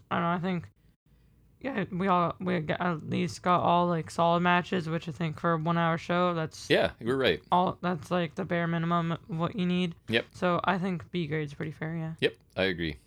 I 0.10 0.15
don't 0.15 0.23
know. 0.23 0.30
I 0.30 0.40
think 0.40 0.69
yeah, 1.60 1.84
we 1.91 2.07
all 2.07 2.36
we 2.40 2.60
got, 2.60 2.80
at 2.80 3.10
least 3.10 3.41
got 3.41 3.61
all 3.61 3.88
like 3.88 4.10
solid 4.11 4.41
matches, 4.41 4.88
which 4.88 5.10
I 5.10 5.11
think 5.11 5.40
for 5.40 5.53
a 5.53 5.57
one 5.57 5.77
hour 5.77 5.98
show 5.98 6.34
that's 6.36 6.69
Yeah, 6.69 6.91
you're 7.02 7.18
right. 7.18 7.41
all 7.52 7.77
that's 7.82 8.11
like 8.11 8.36
the 8.36 8.45
bare 8.45 8.68
minimum 8.68 9.11
of 9.14 9.19
what 9.27 9.56
you 9.57 9.65
need. 9.65 9.95
Yep. 10.07 10.26
So 10.32 10.61
I 10.64 10.77
think 10.77 11.10
B 11.11 11.27
grade's 11.27 11.53
pretty 11.53 11.72
fair. 11.72 11.95
Yeah. 11.98 12.14
Yep, 12.22 12.34
I 12.56 12.64
agree. 12.65 12.98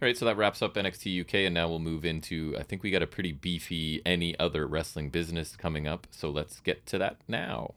All 0.00 0.06
right, 0.06 0.16
so 0.16 0.26
that 0.26 0.36
wraps 0.36 0.62
up 0.62 0.74
NXT 0.74 1.22
UK, 1.22 1.34
and 1.46 1.54
now 1.54 1.68
we'll 1.68 1.80
move 1.80 2.04
into. 2.04 2.54
I 2.56 2.62
think 2.62 2.84
we 2.84 2.92
got 2.92 3.02
a 3.02 3.06
pretty 3.08 3.32
beefy 3.32 4.00
any 4.06 4.38
other 4.38 4.64
wrestling 4.64 5.10
business 5.10 5.56
coming 5.56 5.88
up, 5.88 6.06
so 6.12 6.30
let's 6.30 6.60
get 6.60 6.86
to 6.86 6.98
that 6.98 7.16
now. 7.26 7.74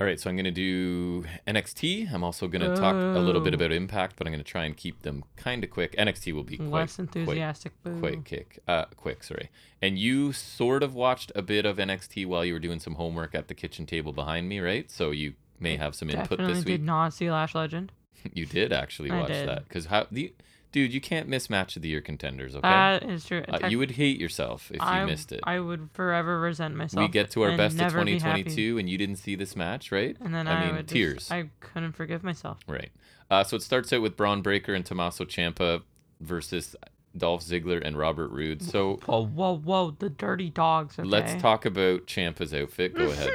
All 0.00 0.06
right, 0.06 0.18
so 0.18 0.30
I'm 0.30 0.36
going 0.36 0.46
to 0.46 0.50
do 0.50 1.26
NXT. 1.46 2.10
I'm 2.10 2.24
also 2.24 2.48
going 2.48 2.62
to 2.62 2.74
talk 2.74 2.94
a 2.94 3.18
little 3.18 3.42
bit 3.42 3.52
about 3.52 3.70
Impact, 3.70 4.16
but 4.16 4.26
I'm 4.26 4.32
going 4.32 4.42
to 4.42 4.50
try 4.50 4.64
and 4.64 4.74
keep 4.74 5.02
them 5.02 5.24
kind 5.36 5.62
of 5.62 5.68
quick. 5.68 5.94
NXT 5.96 6.32
will 6.32 6.42
be 6.42 6.56
quite, 6.56 6.70
Less 6.70 6.96
quite 6.96 7.02
enthusiastic. 7.16 7.72
boo. 7.82 7.98
quick 8.00 8.24
kick 8.24 8.58
uh 8.66 8.86
quick 8.96 9.22
sorry 9.22 9.50
and 9.82 9.98
you 9.98 10.32
sort 10.32 10.82
of 10.82 10.94
watched 10.94 11.30
a 11.34 11.42
bit 11.42 11.66
of 11.66 11.76
nxt 11.76 12.24
while 12.26 12.44
you 12.44 12.52
were 12.54 12.58
doing 12.58 12.80
some 12.80 12.94
homework 12.94 13.34
at 13.34 13.48
the 13.48 13.54
kitchen 13.54 13.84
table 13.84 14.12
behind 14.12 14.48
me 14.48 14.58
right 14.60 14.90
so 14.90 15.10
you 15.10 15.34
may 15.58 15.76
have 15.76 15.94
some 15.94 16.08
input 16.08 16.30
Definitely 16.30 16.54
this 16.54 16.64
week. 16.64 16.74
did 16.78 16.82
not 16.84 17.12
see 17.12 17.30
Lash 17.30 17.54
Legend. 17.54 17.92
you 18.34 18.46
did 18.46 18.72
actually 18.72 19.10
watch 19.10 19.28
did. 19.28 19.48
that 19.48 19.68
because 19.68 19.86
how 19.86 20.06
the 20.10 20.32
dude 20.72 20.92
you 20.94 21.00
can't 21.00 21.28
miss 21.28 21.50
match 21.50 21.76
of 21.76 21.82
the 21.82 21.88
year 21.88 22.00
contenders 22.00 22.54
okay 22.54 22.62
That 22.68 23.02
is 23.02 23.24
true. 23.24 23.44
uh, 23.48 23.66
you 23.68 23.78
would 23.78 23.92
hate 23.92 24.20
yourself 24.20 24.70
if 24.72 24.80
you 24.82 25.06
missed 25.06 25.32
it 25.32 25.40
I 25.44 25.60
would 25.60 25.90
forever 25.94 26.40
resent 26.40 26.76
myself. 26.76 27.02
we 27.06 27.08
get 27.12 27.30
to 27.32 27.42
our 27.42 27.56
best 27.56 27.74
of 27.74 27.80
never 27.80 28.04
be 28.04 28.12
2022 28.18 28.78
and 28.78 28.88
you 28.88 28.96
didn't 28.98 29.16
see 29.16 29.34
this 29.34 29.56
match 29.56 29.90
right 29.92 30.16
And 30.20 30.34
then 30.34 30.46
I 30.48 30.54
I, 30.62 30.66
mean, 30.66 30.76
would 30.76 30.86
just- 30.88 30.92
tears. 30.92 31.30
I 31.30 31.50
couldn't 31.60 31.92
forgive 31.92 32.22
myself. 32.22 32.58
right 32.66 32.90
uh 33.30 33.44
so 33.44 33.56
it 33.56 33.62
starts 33.62 33.92
out 33.92 34.02
with 34.02 34.16
Bron 34.16 34.42
Breakker 34.42 34.74
and 34.74 34.84
tommaso 34.86 35.24
Ciampa 35.24 35.82
versus 36.20 36.76
dolph 37.16 37.42
ziggler 37.42 37.84
and 37.84 37.96
robert 37.98 38.28
Roode. 38.28 38.62
so 38.62 38.96
Whoa, 39.06 39.26
whoa, 39.26 39.56
whoa! 39.58 39.90
The 39.98 40.10
dirty 40.10 40.48
dogs. 40.50 40.98
Okay? 40.98 41.08
Let's 41.08 41.40
talk 41.42 41.64
about 41.66 42.06
Ciampa's 42.06 42.54
outfit. 42.54 42.94
Go 42.94 43.06
ahead. 43.10 43.30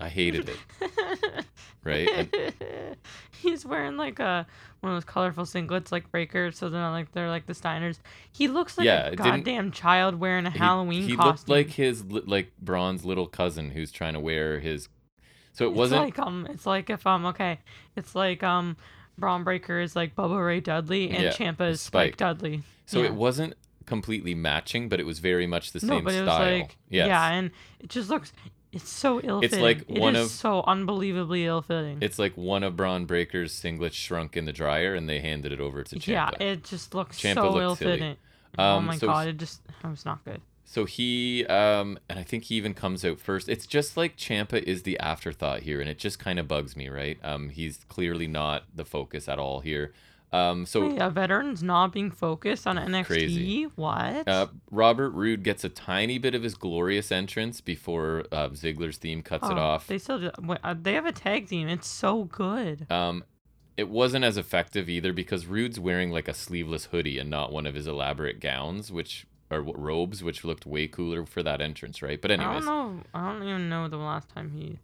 I 0.00 0.08
hated 0.08 0.48
it. 0.48 0.56
Right? 1.84 2.08
And- 2.14 2.96
He's 3.42 3.66
wearing 3.66 3.96
like 3.96 4.20
a 4.20 4.46
one 4.80 4.92
of 4.92 4.96
those 4.96 5.04
colorful 5.04 5.44
singlets, 5.44 5.90
like 5.90 6.08
breakers. 6.12 6.56
So 6.56 6.68
they're 6.68 6.80
not 6.80 6.92
like 6.92 7.10
they're 7.10 7.28
like 7.28 7.46
the 7.46 7.54
Steiners. 7.54 7.98
He 8.30 8.46
looks 8.46 8.78
like 8.78 8.84
Yeah, 8.84 9.06
a 9.08 9.16
goddamn 9.16 9.72
child 9.72 10.14
wearing 10.20 10.46
a 10.46 10.50
he- 10.50 10.58
Halloween 10.60 11.02
He, 11.08 11.16
costume. 11.16 11.28
looked 11.32 11.48
like 11.48 11.70
his 11.70 12.04
like 12.04 12.52
Bron's 12.60 13.04
little 13.04 13.26
cousin 13.26 13.70
who's 13.72 13.90
trying 13.90 14.12
to 14.14 14.20
wear 14.20 14.60
his. 14.60 14.88
So 15.54 15.66
it 15.66 15.70
It's 15.70 15.76
wasn't. 15.78 16.02
like 16.02 16.18
um, 16.20 16.46
it's 16.50 16.66
like 16.66 16.88
if 16.88 17.04
um, 17.04 17.26
okay, 17.26 17.58
it's 17.96 18.14
like 18.14 18.44
um, 18.44 18.76
Bron 19.22 19.44
Breakker 19.44 19.78
is 19.80 19.94
like 19.94 20.16
Bubba 20.16 20.44
Ray 20.44 20.58
Dudley 20.58 21.08
and 21.10 21.22
Yeah, 21.22 21.30
Ciampa 21.30 21.70
is 21.70 21.80
Spike. 21.80 22.14
Spike 22.14 22.16
Dudley. 22.16 22.62
so 22.86 22.98
yeah. 22.98 23.04
it 23.06 23.14
wasn't 23.14 23.54
completely 23.86 24.34
matching, 24.34 24.88
but 24.88 24.98
it 24.98 25.06
was 25.06 25.20
very 25.20 25.46
much 25.46 25.70
the 25.70 25.84
No, 25.86 25.94
same 25.94 26.04
but 26.04 26.12
it 26.14 26.24
style. 26.24 26.40
was 26.50 26.60
like 26.62 26.76
yes. 26.90 27.06
yeah, 27.06 27.28
and 27.32 27.52
it 27.78 27.88
just 27.88 28.10
looks 28.10 28.32
it's 28.72 28.88
so 28.88 29.20
ill 29.20 29.40
fitting. 29.42 29.60
like 29.60 29.84
one 29.86 30.16
of- 30.16 30.28
so 30.28 30.62
unbelievably 30.66 31.44
ill 31.46 31.62
fitting. 31.62 31.98
It's 32.00 32.18
like 32.18 32.36
one 32.36 32.64
of 32.64 32.74
Bron 32.76 33.04
Breakker's 33.04 33.52
singlets 33.52 33.92
shrunk 33.92 34.36
in 34.36 34.44
the 34.44 34.52
dryer, 34.52 34.94
and 34.96 35.08
they 35.08 35.20
handed 35.20 35.52
it 35.52 35.60
over 35.60 35.84
to 35.84 35.96
Ciampa. 35.96 36.06
Yeah, 36.08 36.30
it 36.40 36.64
just 36.64 36.92
looks 36.94 37.20
Ciampa 37.20 37.34
so 37.34 37.60
ill 37.60 37.76
fitting. 37.76 38.16
oh 38.58 38.64
Um, 38.78 38.86
my 38.86 38.96
so- 38.96 39.06
god, 39.06 39.28
it 39.28 39.36
just 39.36 39.60
it 39.84 39.86
was 39.88 40.04
not 40.04 40.24
good. 40.24 40.40
So 40.72 40.86
he, 40.86 41.44
um, 41.48 41.98
and 42.08 42.18
I 42.18 42.22
think 42.22 42.44
he 42.44 42.54
even 42.54 42.72
comes 42.72 43.04
out 43.04 43.20
first. 43.20 43.46
It's 43.50 43.66
just 43.66 43.94
like 43.98 44.16
Ciampa 44.16 44.62
is 44.62 44.84
the 44.84 44.98
afterthought 45.00 45.60
here, 45.60 45.82
and 45.82 45.90
it 45.90 45.98
just 45.98 46.18
kind 46.18 46.38
of 46.38 46.48
bugs 46.48 46.74
me, 46.78 46.88
right? 46.88 47.18
Um, 47.22 47.50
he's 47.50 47.84
clearly 47.90 48.26
not 48.26 48.64
the 48.74 48.86
focus 48.86 49.28
at 49.28 49.38
all 49.38 49.60
here. 49.60 49.92
Um, 50.32 50.64
so 50.64 50.88
Wait, 50.88 50.98
a 50.98 51.10
veteran's 51.10 51.62
not 51.62 51.92
being 51.92 52.10
focused 52.10 52.66
on 52.66 52.78
NXT? 52.78 53.04
Crazy. 53.04 53.62
What? 53.76 54.26
Uh, 54.26 54.46
Robert 54.70 55.10
Roode 55.10 55.42
gets 55.42 55.62
a 55.62 55.68
tiny 55.68 56.16
bit 56.16 56.34
of 56.34 56.42
his 56.42 56.54
glorious 56.54 57.12
entrance 57.12 57.60
before 57.60 58.24
uh, 58.32 58.48
Ziggler's 58.48 58.96
theme 58.96 59.20
cuts 59.20 59.46
it 59.46 59.58
Oh, 59.58 59.60
off. 59.60 59.88
They 59.88 59.98
still 59.98 60.20
do, 60.20 60.30
uh, 60.64 60.74
they 60.80 60.94
have 60.94 61.04
a 61.04 61.12
tag 61.12 61.48
team. 61.48 61.68
It's 61.68 61.86
so 61.86 62.24
good. 62.24 62.90
Um, 62.90 63.24
it 63.76 63.90
wasn't 63.90 64.24
as 64.24 64.38
effective 64.38 64.88
either 64.88 65.12
because 65.12 65.44
Roode's 65.44 65.78
wearing 65.78 66.10
like 66.10 66.28
a 66.28 66.34
sleeveless 66.34 66.86
hoodie 66.86 67.18
and 67.18 67.28
not 67.28 67.52
one 67.52 67.66
of 67.66 67.74
his 67.74 67.86
elaborate 67.86 68.40
gowns, 68.40 68.90
which 68.90 69.26
or 69.52 69.62
robes, 69.62 70.22
which 70.22 70.44
looked 70.44 70.66
way 70.66 70.88
cooler 70.88 71.24
for 71.26 71.42
that 71.42 71.60
entrance, 71.60 72.02
right? 72.02 72.20
But 72.20 72.30
I 72.30 72.34
anyways, 72.34 72.64
don't 72.64 72.96
know. 72.96 73.02
I 73.14 73.32
don't 73.32 73.42
even 73.46 73.68
know 73.68 73.88
the 73.88 73.96
last 73.98 74.28
time 74.30 74.50
he 74.50 74.78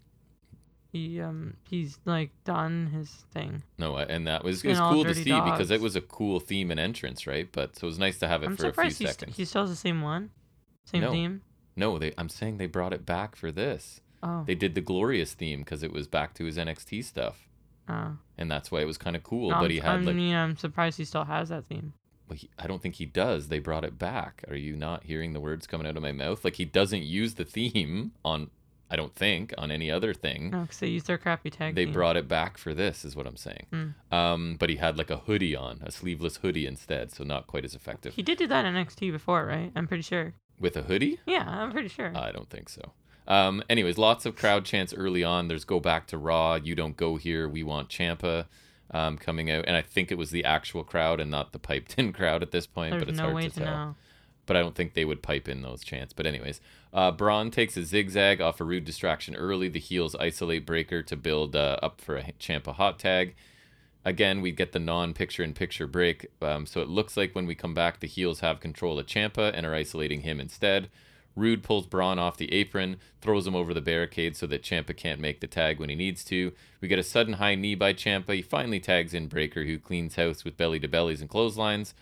he 0.93 1.21
um 1.21 1.55
he's 1.69 1.99
like 2.05 2.31
done 2.45 2.87
his 2.95 3.11
thing. 3.33 3.63
no, 3.79 3.97
and 3.97 4.27
that 4.27 4.45
was 4.45 4.65
it 4.65 4.69
was 4.71 4.81
cool 4.81 5.05
to 5.05 5.15
see 5.15 5.25
because 5.25 5.71
it 5.71 5.81
was 5.81 5.97
a 5.97 6.01
cool 6.01 6.41
theme 6.41 6.71
and 6.71 6.81
entrance, 6.81 7.27
right? 7.27 7.49
But 7.51 7.77
so 7.77 7.87
it 7.87 7.91
was 7.91 7.99
nice 7.99 8.19
to 8.21 8.29
have 8.29 8.43
it 8.43 8.47
I'm 8.47 8.57
for 8.57 8.69
a 8.69 8.73
few 8.73 8.85
he's, 8.85 8.97
seconds. 8.97 9.37
he 9.37 9.45
still 9.45 9.63
has 9.63 9.71
the 9.71 9.77
same 9.77 10.03
one, 10.03 10.31
same 10.85 11.03
No. 11.03 11.11
theme. 11.13 11.43
No, 11.77 11.99
they. 11.99 12.13
I'm 12.19 12.29
saying 12.29 12.57
they 12.59 12.67
brought 12.67 12.93
it 12.93 13.07
back 13.07 13.37
for 13.37 13.53
this. 13.53 14.01
Oh, 14.21 14.43
They 14.45 14.57
did 14.57 14.75
the 14.75 14.81
glorious 14.81 15.33
theme 15.35 15.61
because 15.61 15.85
it 15.85 15.93
was 15.93 16.09
back 16.09 16.35
to 16.35 16.45
his 16.45 16.57
NXT 16.57 17.05
stuff, 17.05 17.47
oh. 17.89 18.17
and 18.37 18.51
that's 18.51 18.73
why 18.73 18.81
it 18.81 18.85
was 18.87 18.99
kind 18.99 19.15
of 19.15 19.23
cool. 19.23 19.53
I'm, 19.53 19.61
but 19.61 19.71
he 19.71 19.81
I 19.81 19.93
had 19.93 20.05
like 20.05 20.17
mean, 20.17 20.35
I'm 20.35 20.57
surprised 20.57 20.99
he 20.99 21.05
still 21.05 21.25
has 21.25 21.51
that 21.51 21.67
theme. 21.67 21.93
Well, 22.29 22.37
he, 22.37 22.51
I 22.59 22.67
don't 22.67 22.83
think 22.83 22.97
he 22.97 23.07
does. 23.07 23.49
They 23.49 23.59
brought 23.59 23.85
it 23.85 23.99
back. 23.99 24.45
Are 24.49 24.57
you 24.57 24.77
not 24.77 25.05
hearing 25.05 25.33
the 25.33 25.41
words 25.41 25.67
coming 25.67 25.87
out 25.87 25.97
of 25.97 26.03
my 26.03 26.13
mouth? 26.13 26.45
Like 26.45 26.57
he 26.57 26.65
doesn't 26.65 27.03
use 27.03 27.35
the 27.35 27.45
theme 27.45 28.13
on. 28.25 28.51
I 28.91 28.97
don't 28.97 29.15
think 29.15 29.53
on 29.59 29.71
any 29.71 29.91
other 29.91 30.15
thing. 30.15 30.51
Because 30.51 30.79
they 30.79 30.87
used 30.87 31.07
their 31.09 31.19
crappy 31.19 31.51
tag. 31.51 31.75
they 31.75 31.85
team. 31.85 31.93
brought 31.93 32.17
it 32.17 32.27
back 32.27 32.57
for 32.57 32.73
this, 32.73 33.05
is 33.05 33.15
what 33.15 33.27
I'm 33.27 33.37
saying. 33.37 33.67
Hmm. 33.71 34.15
Um, 34.15 34.57
but 34.59 34.71
he 34.71 34.77
had 34.77 34.97
like 34.97 35.11
a 35.11 35.19
hoodie 35.19 35.55
on, 35.55 35.81
a 35.85 35.91
sleeveless 35.93 36.39
hoodie 36.39 36.65
instead, 36.65 37.13
so 37.13 37.23
not 37.23 37.47
quite 37.47 37.67
as 37.67 37.75
effective. 37.75 38.15
He 38.15 38.23
did 38.23 38.39
do 38.39 38.47
that 38.47 38.65
in 38.65 38.75
NXT 38.75 39.13
before, 39.13 39.45
right? 39.45 39.71
I'm 39.77 39.87
pretty 39.87 40.05
sure. 40.05 40.33
With 40.59 40.75
a 40.75 40.83
hoodie? 40.83 41.21
Yeah, 41.27 41.45
I'm 41.47 41.71
pretty 41.71 41.89
sure. 41.89 42.17
I 42.17 42.33
don't 42.33 42.49
think 42.49 42.71
so. 42.71 42.93
Um, 43.27 43.63
anyways, 43.69 43.99
lots 43.99 44.25
of 44.25 44.37
crowd 44.37 44.65
chants 44.65 44.95
early 44.95 45.23
on. 45.23 45.49
There's 45.49 45.65
go 45.67 45.81
back 45.81 46.07
to 46.07 46.17
Raw. 46.17 46.55
You 46.55 46.75
don't 46.75 46.97
go 46.97 47.17
here. 47.17 47.47
We 47.47 47.63
want 47.63 47.91
Ciampa 47.91 48.47
um, 48.91 49.19
coming 49.19 49.51
out, 49.51 49.65
and 49.67 49.77
I 49.77 49.83
think 49.83 50.11
it 50.11 50.19
was 50.19 50.31
the 50.31 50.45
actual 50.45 50.85
crowd 50.85 51.21
and 51.21 51.31
not 51.31 51.53
the 51.53 51.59
piped 51.59 51.99
in 51.99 52.13
crowd 52.15 52.43
at 52.43 52.51
this 52.51 52.67
point. 52.67 52.93
There's 52.93 53.03
but 53.03 53.09
it's 53.11 53.19
no 53.19 53.31
hard 53.31 53.43
to, 53.45 53.51
to 53.51 53.61
tell. 53.61 53.67
know. 53.67 53.95
but 54.47 54.57
I 54.57 54.61
don't 54.61 54.75
think 54.75 54.95
they 54.95 55.05
would 55.05 55.23
pipe 55.23 55.49
in 55.49 55.63
those 55.63 55.85
chants. 55.85 56.13
But 56.13 56.27
anyways, 56.27 56.61
uh, 56.93 57.11
Bron 57.13 57.51
takes 57.51 57.77
a 57.77 57.85
zigzag 57.85 58.41
off 58.41 58.61
a 58.61 58.65
Roode 58.65 58.85
distraction 58.85 59.37
early. 59.37 59.69
The 59.69 59.79
heels 59.79 60.15
isolate 60.17 60.67
Breakker 60.67 61.03
to 61.03 61.17
build 61.17 61.55
uh, 61.55 61.79
up 61.83 62.01
for 62.01 62.17
a 62.17 62.33
Ciampa 62.41 62.75
hot 62.75 62.99
tag. 62.99 63.35
Again, 64.05 64.41
we 64.41 64.53
get 64.53 64.73
the 64.73 64.79
non-picture-in-picture 64.79 65.87
break, 65.89 66.29
um, 66.41 66.65
so 66.65 66.81
it 66.81 66.89
looks 66.89 67.17
like 67.17 67.35
when 67.35 67.47
we 67.47 67.55
come 67.55 67.75
back, 67.75 68.01
the 68.01 68.07
heels 68.07 68.41
have 68.41 68.59
control 68.61 68.99
of 68.99 69.07
Ciampa 69.07 69.51
and 69.53 69.67
are 69.67 69.75
isolating 69.75 70.23
him 70.23 70.41
instead. 70.41 70.89
Roode 71.39 71.63
pulls 71.63 71.87
Bron 71.87 72.19
off 72.19 72.37
the 72.37 72.53
apron, 72.53 72.97
throws 73.21 73.47
him 73.47 73.55
over 73.55 73.73
the 73.73 73.81
barricade 73.81 74.37
so 74.37 74.47
that 74.47 74.63
Ciampa 74.63 74.97
can't 74.97 75.21
make 75.21 75.41
the 75.41 75.47
tag 75.47 75.79
when 75.79 75.89
he 75.89 75.95
needs 75.95 76.25
to. 76.25 76.53
We 76.81 76.89
get 76.89 76.99
a 76.99 77.05
sudden 77.05 77.35
high 77.35 77.55
knee 77.55 77.75
by 77.75 77.93
Ciampa. 77.93 78.35
He 78.35 78.43
finally 78.43 78.81
tags 78.81 79.15
in 79.15 79.29
Breakker, 79.29 79.65
who 79.65 79.79
cleans 79.79 80.17
house 80.17 80.45
with 80.45 80.57
belly 80.57 80.81
to 80.81 80.89
bellies 80.89 81.21
and 81.21 81.31
clotheslines. 81.31 81.95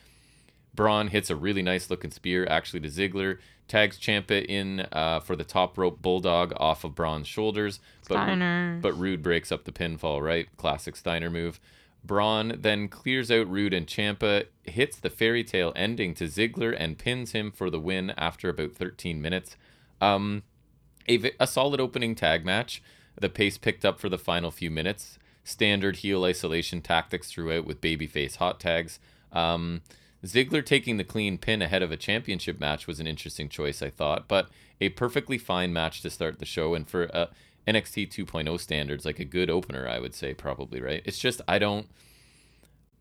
Bron 0.75 1.09
hits 1.09 1.31
a 1.31 1.37
really 1.37 1.63
nice 1.63 1.89
looking 1.91 2.11
spear 2.11 2.47
actually 2.49 2.81
to 2.81 2.89
Ziggler, 2.89 3.39
tags 3.67 3.99
Ciampa 3.99 4.45
in 4.45 4.87
uh, 4.93 5.21
for 5.21 5.35
the 5.35 5.45
top 5.45 5.79
rope 5.79 6.03
bulldog 6.03 6.53
off 6.59 6.85
of 6.85 6.95
Bron's 6.95 7.27
shoulders, 7.27 7.81
but 8.09 8.17
Steiner. 8.17 8.79
but 8.81 8.93
Roode 8.93 9.23
breaks 9.23 9.51
up 9.51 9.65
the 9.65 9.73
pinfall, 9.73 10.23
right? 10.23 10.49
Classic 10.57 10.95
Steiner 10.95 11.31
move. 11.31 11.59
Bron 12.07 12.57
then 12.59 12.89
clears 12.89 13.31
out 13.31 13.51
Roode 13.51 13.75
and 13.75 13.87
Ciampa, 13.87 14.47
hits 14.65 14.99
the 14.99 15.11
fairy 15.11 15.45
tale 15.45 15.73
ending 15.75 16.15
to 16.15 16.25
Ziggler, 16.25 16.75
and 16.79 16.99
pins 16.99 17.33
him 17.33 17.51
for 17.51 17.71
the 17.71 17.81
win 17.81 18.13
after 18.17 18.49
about 18.49 18.73
13 18.73 19.21
minutes. 19.21 19.57
Um, 20.01 20.43
a, 21.09 21.33
a 21.41 21.47
solid 21.47 21.81
opening 21.81 22.15
tag 22.15 22.45
match. 22.45 22.83
The 23.21 23.29
pace 23.29 23.59
picked 23.59 23.85
up 23.85 23.99
for 23.99 24.09
the 24.09 24.19
final 24.19 24.51
few 24.51 24.71
minutes. 24.71 25.19
standard 25.45 25.97
heel 25.97 26.25
isolation 26.25 26.81
tactics 26.83 27.31
throughout 27.31 27.65
with 27.65 27.81
babyface 27.81 28.37
hot 28.37 28.61
tags. 28.61 28.99
Um, 29.33 29.83
Ziggler 30.25 30.65
taking 30.65 30.97
the 30.97 31.05
clean 31.05 31.39
pin 31.39 31.63
ahead 31.63 31.83
of 31.83 31.93
a 31.93 31.97
championship 31.97 32.59
match 32.59 32.87
was 32.87 33.01
an 33.01 33.07
interesting 33.07 33.49
choice, 33.49 33.81
I 33.81 33.91
thought, 33.91 34.29
but 34.29 34.49
a 34.81 34.89
perfectly 34.91 35.39
fine 35.39 35.73
match 35.73 36.03
to 36.03 36.11
start 36.11 36.39
the 36.39 36.45
show 36.45 36.75
and 36.75 36.89
for 36.89 37.15
uh, 37.15 37.27
NXT 37.67 38.09
2.0 38.09 38.61
standards, 38.61 39.05
like 39.05 39.19
a 39.19 39.25
good 39.25 39.51
opener, 39.51 39.89
I 39.89 39.99
would 39.99 40.15
say 40.15 40.35
probably 40.35 40.81
right. 40.81 41.03
It's 41.05 41.19
just 41.19 41.41
I 41.49 41.59
don't, 41.59 41.89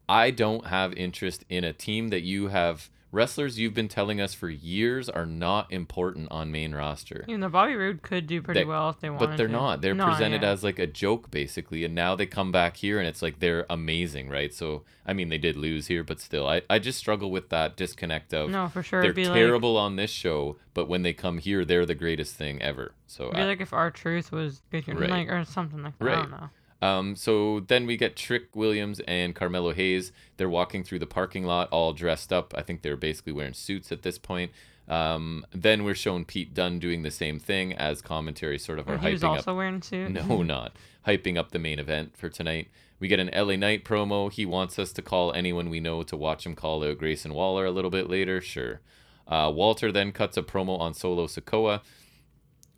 I 0.10 0.32
don't 0.32 0.68
have 0.68 0.94
interest 0.94 1.46
in 1.50 1.64
a 1.64 1.74
team 1.74 2.10
that 2.10 2.22
you 2.22 2.48
have 2.48 2.90
wrestlers 3.16 3.58
you've 3.58 3.74
been 3.74 3.88
telling 3.88 4.20
us 4.22 4.34
for 4.34 4.50
years 4.50 5.10
are 5.10 5.26
not 5.26 5.72
important 5.72 6.28
on 6.30 6.52
main 6.52 6.76
roster. 6.76 7.24
Even 7.28 7.40
though 7.40 7.50
Bobby 7.50 7.74
Roode 7.76 8.02
could 8.02 8.28
do 8.28 8.42
pretty 8.42 8.60
They- 8.60 8.66
well 8.66 8.90
if 8.90 9.00
they 9.00 9.10
wanted 9.10 9.26
But 9.28 9.38
they're 9.38 9.48
to. 9.48 9.52
not. 9.54 9.82
They're 9.82 9.94
No, 9.96 10.08
presented 10.10 10.42
yeah. 10.42 10.50
as 10.50 10.64
like 10.64 10.78
a 10.78 10.86
joke 10.88 11.32
basically, 11.32 11.84
and 11.86 11.96
now 11.96 12.16
they 12.16 12.26
come 12.26 12.52
back 12.52 12.78
here 12.78 13.00
and 13.00 13.08
it's 13.08 13.22
like 13.22 13.40
they're 13.40 13.66
amazing, 13.70 14.30
right? 14.30 14.54
So 14.54 14.84
I 15.06 15.14
mean 15.14 15.30
they 15.30 15.38
did 15.38 15.56
lose 15.56 15.88
here, 15.88 16.04
but 16.04 16.20
still, 16.20 16.46
I, 16.48 16.62
I 16.70 16.78
just 16.80 17.00
struggle 17.00 17.32
with 17.32 17.50
that 17.50 17.76
disconnect 17.78 18.34
of 18.34 18.50
No, 18.50 18.68
for 18.68 18.84
sure. 18.84 19.02
they're 19.02 19.12
It'd 19.12 19.26
like, 19.28 19.34
terrible 19.34 19.78
on 19.78 19.96
this 19.96 20.12
show, 20.12 20.58
but 20.74 20.88
when 20.88 21.02
they 21.04 21.14
come 21.14 21.38
here, 21.38 21.64
they're 21.64 21.86
the 21.86 21.96
greatest 21.96 22.36
thing 22.36 22.62
ever. 22.62 22.94
So 23.08 23.30
I- 23.32 23.46
like 23.46 23.62
if 23.62 23.72
R-Truth 23.72 24.32
was 24.32 24.62
good, 24.72 24.88
Right. 24.88 25.10
like 25.10 25.30
or 25.30 25.46
something 25.46 25.82
like 25.84 25.98
that. 26.00 26.04
I 26.06 26.08
Right. 26.08 26.16
don't 26.22 26.32
know. 26.32 26.50
Um, 26.82 27.16
so 27.16 27.62
then 27.62 27.86
we 27.86 27.98
get 27.98 28.16
Trick 28.16 28.56
Williams 28.56 29.00
and 29.08 29.34
Carmelo 29.34 29.74
Hayes. 29.74 30.12
They're 30.38 30.50
walking 30.50 30.84
through 30.84 31.00
the 31.00 31.08
parking 31.08 31.46
lot, 31.46 31.70
all 31.70 31.94
dressed 31.94 32.32
up. 32.34 32.54
I 32.56 32.62
think 32.62 32.82
they're 32.82 32.98
basically 32.98 33.34
wearing 33.34 33.54
suits 33.54 33.92
at 33.92 34.04
this 34.04 34.18
point. 34.18 34.52
Um, 34.88 35.46
then 35.52 35.84
we're 35.84 35.96
shown 35.96 36.26
Pete 36.26 36.54
Dunne 36.54 36.78
doing 36.80 37.02
the 37.02 37.12
same 37.12 37.40
thing 37.40 37.74
as 37.74 38.02
commentary, 38.02 38.60
sort 38.60 38.78
of 38.78 38.88
are 38.88 38.98
he 39.00 39.12
was 39.12 39.24
also 39.24 39.52
up. 39.52 39.58
wearing 39.58 39.82
suit. 39.82 40.12
No, 40.12 40.42
not 40.44 40.76
hyping 41.08 41.38
up 41.38 41.52
the 41.52 41.60
main 41.60 41.80
event 41.80 42.16
for 42.16 42.30
tonight. 42.30 42.70
We 43.00 43.08
get 43.08 43.20
an 43.20 43.30
LA 43.34 43.56
Knight 43.56 43.84
promo. 43.84 44.32
He 44.32 44.46
wants 44.46 44.80
us 44.80 44.92
to 44.94 45.02
call 45.02 45.34
anyone 45.34 45.70
we 45.70 45.80
know 45.80 46.04
to 46.04 46.16
watch 46.16 46.46
him 46.46 46.56
call 46.56 46.84
out 46.84 46.98
Grayson 46.98 47.34
Waller 47.34 47.66
a 47.66 47.72
little 47.72 47.92
bit 47.92 48.10
later. 48.10 48.42
Sure. 48.42 48.80
Uh, 49.28 49.52
Walter 49.54 49.92
then 49.92 50.12
cuts 50.12 50.38
a 50.38 50.44
promo 50.44 50.80
on 50.80 50.94
Solo 50.94 51.28
Sikoa. 51.28 51.82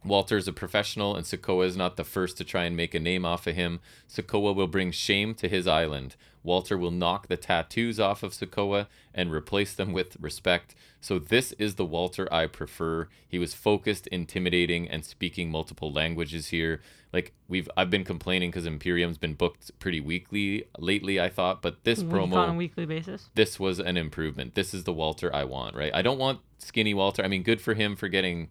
Walter 0.08 0.38
is 0.38 0.48
a 0.48 0.54
professional, 0.54 1.16
and 1.16 1.26
Sikoa 1.26 1.66
is 1.66 1.78
not 1.78 1.98
the 1.98 2.04
first 2.04 2.38
to 2.38 2.44
try 2.44 2.64
and 2.64 2.76
make 2.76 2.94
a 2.94 3.00
name 3.00 3.26
off 3.26 3.48
of 3.48 3.56
him. 3.56 3.80
Sikoa 4.10 4.56
will 4.56 4.68
bring 4.68 4.92
shame 4.92 5.34
to 5.36 5.48
his 5.48 5.68
island. 5.68 6.16
Walter 6.44 6.78
will 6.78 6.92
knock 6.92 7.28
the 7.28 7.36
tattoos 7.36 8.00
off 8.00 8.24
of 8.24 8.32
Sikoa 8.32 8.88
and 9.14 9.32
replace 9.32 9.74
them 9.74 9.92
with 9.92 10.16
respect. 10.20 10.76
So 11.02 11.20
this 11.20 11.52
is 11.54 11.76
the 11.76 11.86
Walter 11.86 12.32
I 12.34 12.48
prefer. 12.48 13.10
He 13.28 13.38
was 13.38 13.54
focused, 13.54 14.08
intimidating, 14.08 14.90
and 14.90 15.04
speaking 15.04 15.52
multiple 15.52 15.92
languages 15.92 16.48
here. 16.48 16.82
Like 17.12 17.34
we've, 17.50 17.70
I've 17.76 17.90
been 17.90 18.06
complaining 18.06 18.50
because 18.50 18.66
Imperium's 18.66 19.18
been 19.18 19.34
booked 19.34 19.78
pretty 19.80 20.00
weekly 20.00 20.66
lately. 20.78 21.20
I 21.20 21.30
thought, 21.30 21.62
but 21.62 21.84
this 21.84 22.00
Week 22.00 22.12
promo 22.12 22.36
on 22.36 22.50
a 22.52 22.54
weekly 22.54 22.86
basis. 22.86 23.30
this 23.36 23.60
was 23.60 23.80
an 23.80 23.98
improvement. 23.98 24.56
This 24.56 24.74
is 24.74 24.86
the 24.86 24.94
Walter 24.94 25.34
I 25.36 25.44
want, 25.44 25.76
right? 25.76 25.94
I 25.94 26.02
don't 26.02 26.18
want 26.18 26.40
skinny 26.60 26.94
Walter. 26.94 27.24
I 27.24 27.28
mean, 27.28 27.44
good 27.44 27.60
for 27.60 27.74
him 27.74 27.96
for 27.96 28.08
getting 28.08 28.50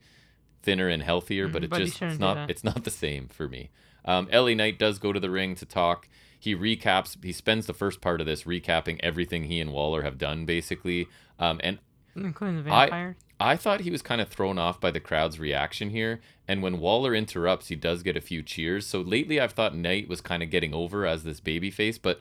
thinner 0.66 0.88
and 0.88 1.02
healthier, 1.02 1.48
but 1.48 1.62
Mhm, 1.62 1.64
it 1.66 1.70
but 1.70 1.78
just 1.78 2.02
it's 2.02 2.18
not 2.18 2.50
it's 2.50 2.64
not 2.64 2.84
the 2.84 2.90
same 2.90 3.28
for 3.28 3.48
me. 3.48 3.70
Um, 4.04 4.28
LA 4.32 4.52
Knight 4.54 4.78
does 4.78 4.98
go 4.98 5.12
to 5.12 5.20
the 5.20 5.30
ring 5.30 5.54
to 5.56 5.64
talk. 5.64 6.08
He 6.38 6.54
recaps. 6.54 7.16
He 7.24 7.32
spends 7.32 7.66
the 7.66 7.72
first 7.74 8.00
part 8.00 8.20
of 8.20 8.26
this 8.26 8.42
recapping 8.44 9.00
everything 9.02 9.44
he 9.44 9.58
and 9.60 9.72
Waller 9.72 10.02
have 10.02 10.18
done, 10.18 10.44
basically. 10.44 11.08
Um, 11.38 11.60
and 11.64 11.78
Including 12.14 12.64
the 12.64 12.70
I- 12.72 13.14
I 13.38 13.56
thought 13.56 13.80
he 13.80 13.90
was 13.90 14.00
kind 14.00 14.20
of 14.22 14.28
thrown 14.28 14.58
off 14.58 14.80
by 14.80 14.90
the 14.90 15.00
crowd's 15.00 15.38
reaction 15.38 15.90
here. 15.90 16.20
And 16.48 16.62
when 16.62 16.78
Waller 16.78 17.14
interrupts, 17.14 17.68
he 17.68 17.76
does 17.76 18.02
get 18.02 18.16
a 18.16 18.20
few 18.22 18.42
cheers. 18.42 18.86
So 18.86 19.00
lately, 19.02 19.38
I've 19.40 19.52
thought 19.52 19.76
Knight 19.76 20.08
was 20.08 20.20
kind 20.22 20.42
of 20.42 20.50
getting 20.50 20.72
over 20.72 21.04
as 21.06 21.22
this 21.24 21.40
babyface, 21.40 21.98
but 22.00 22.20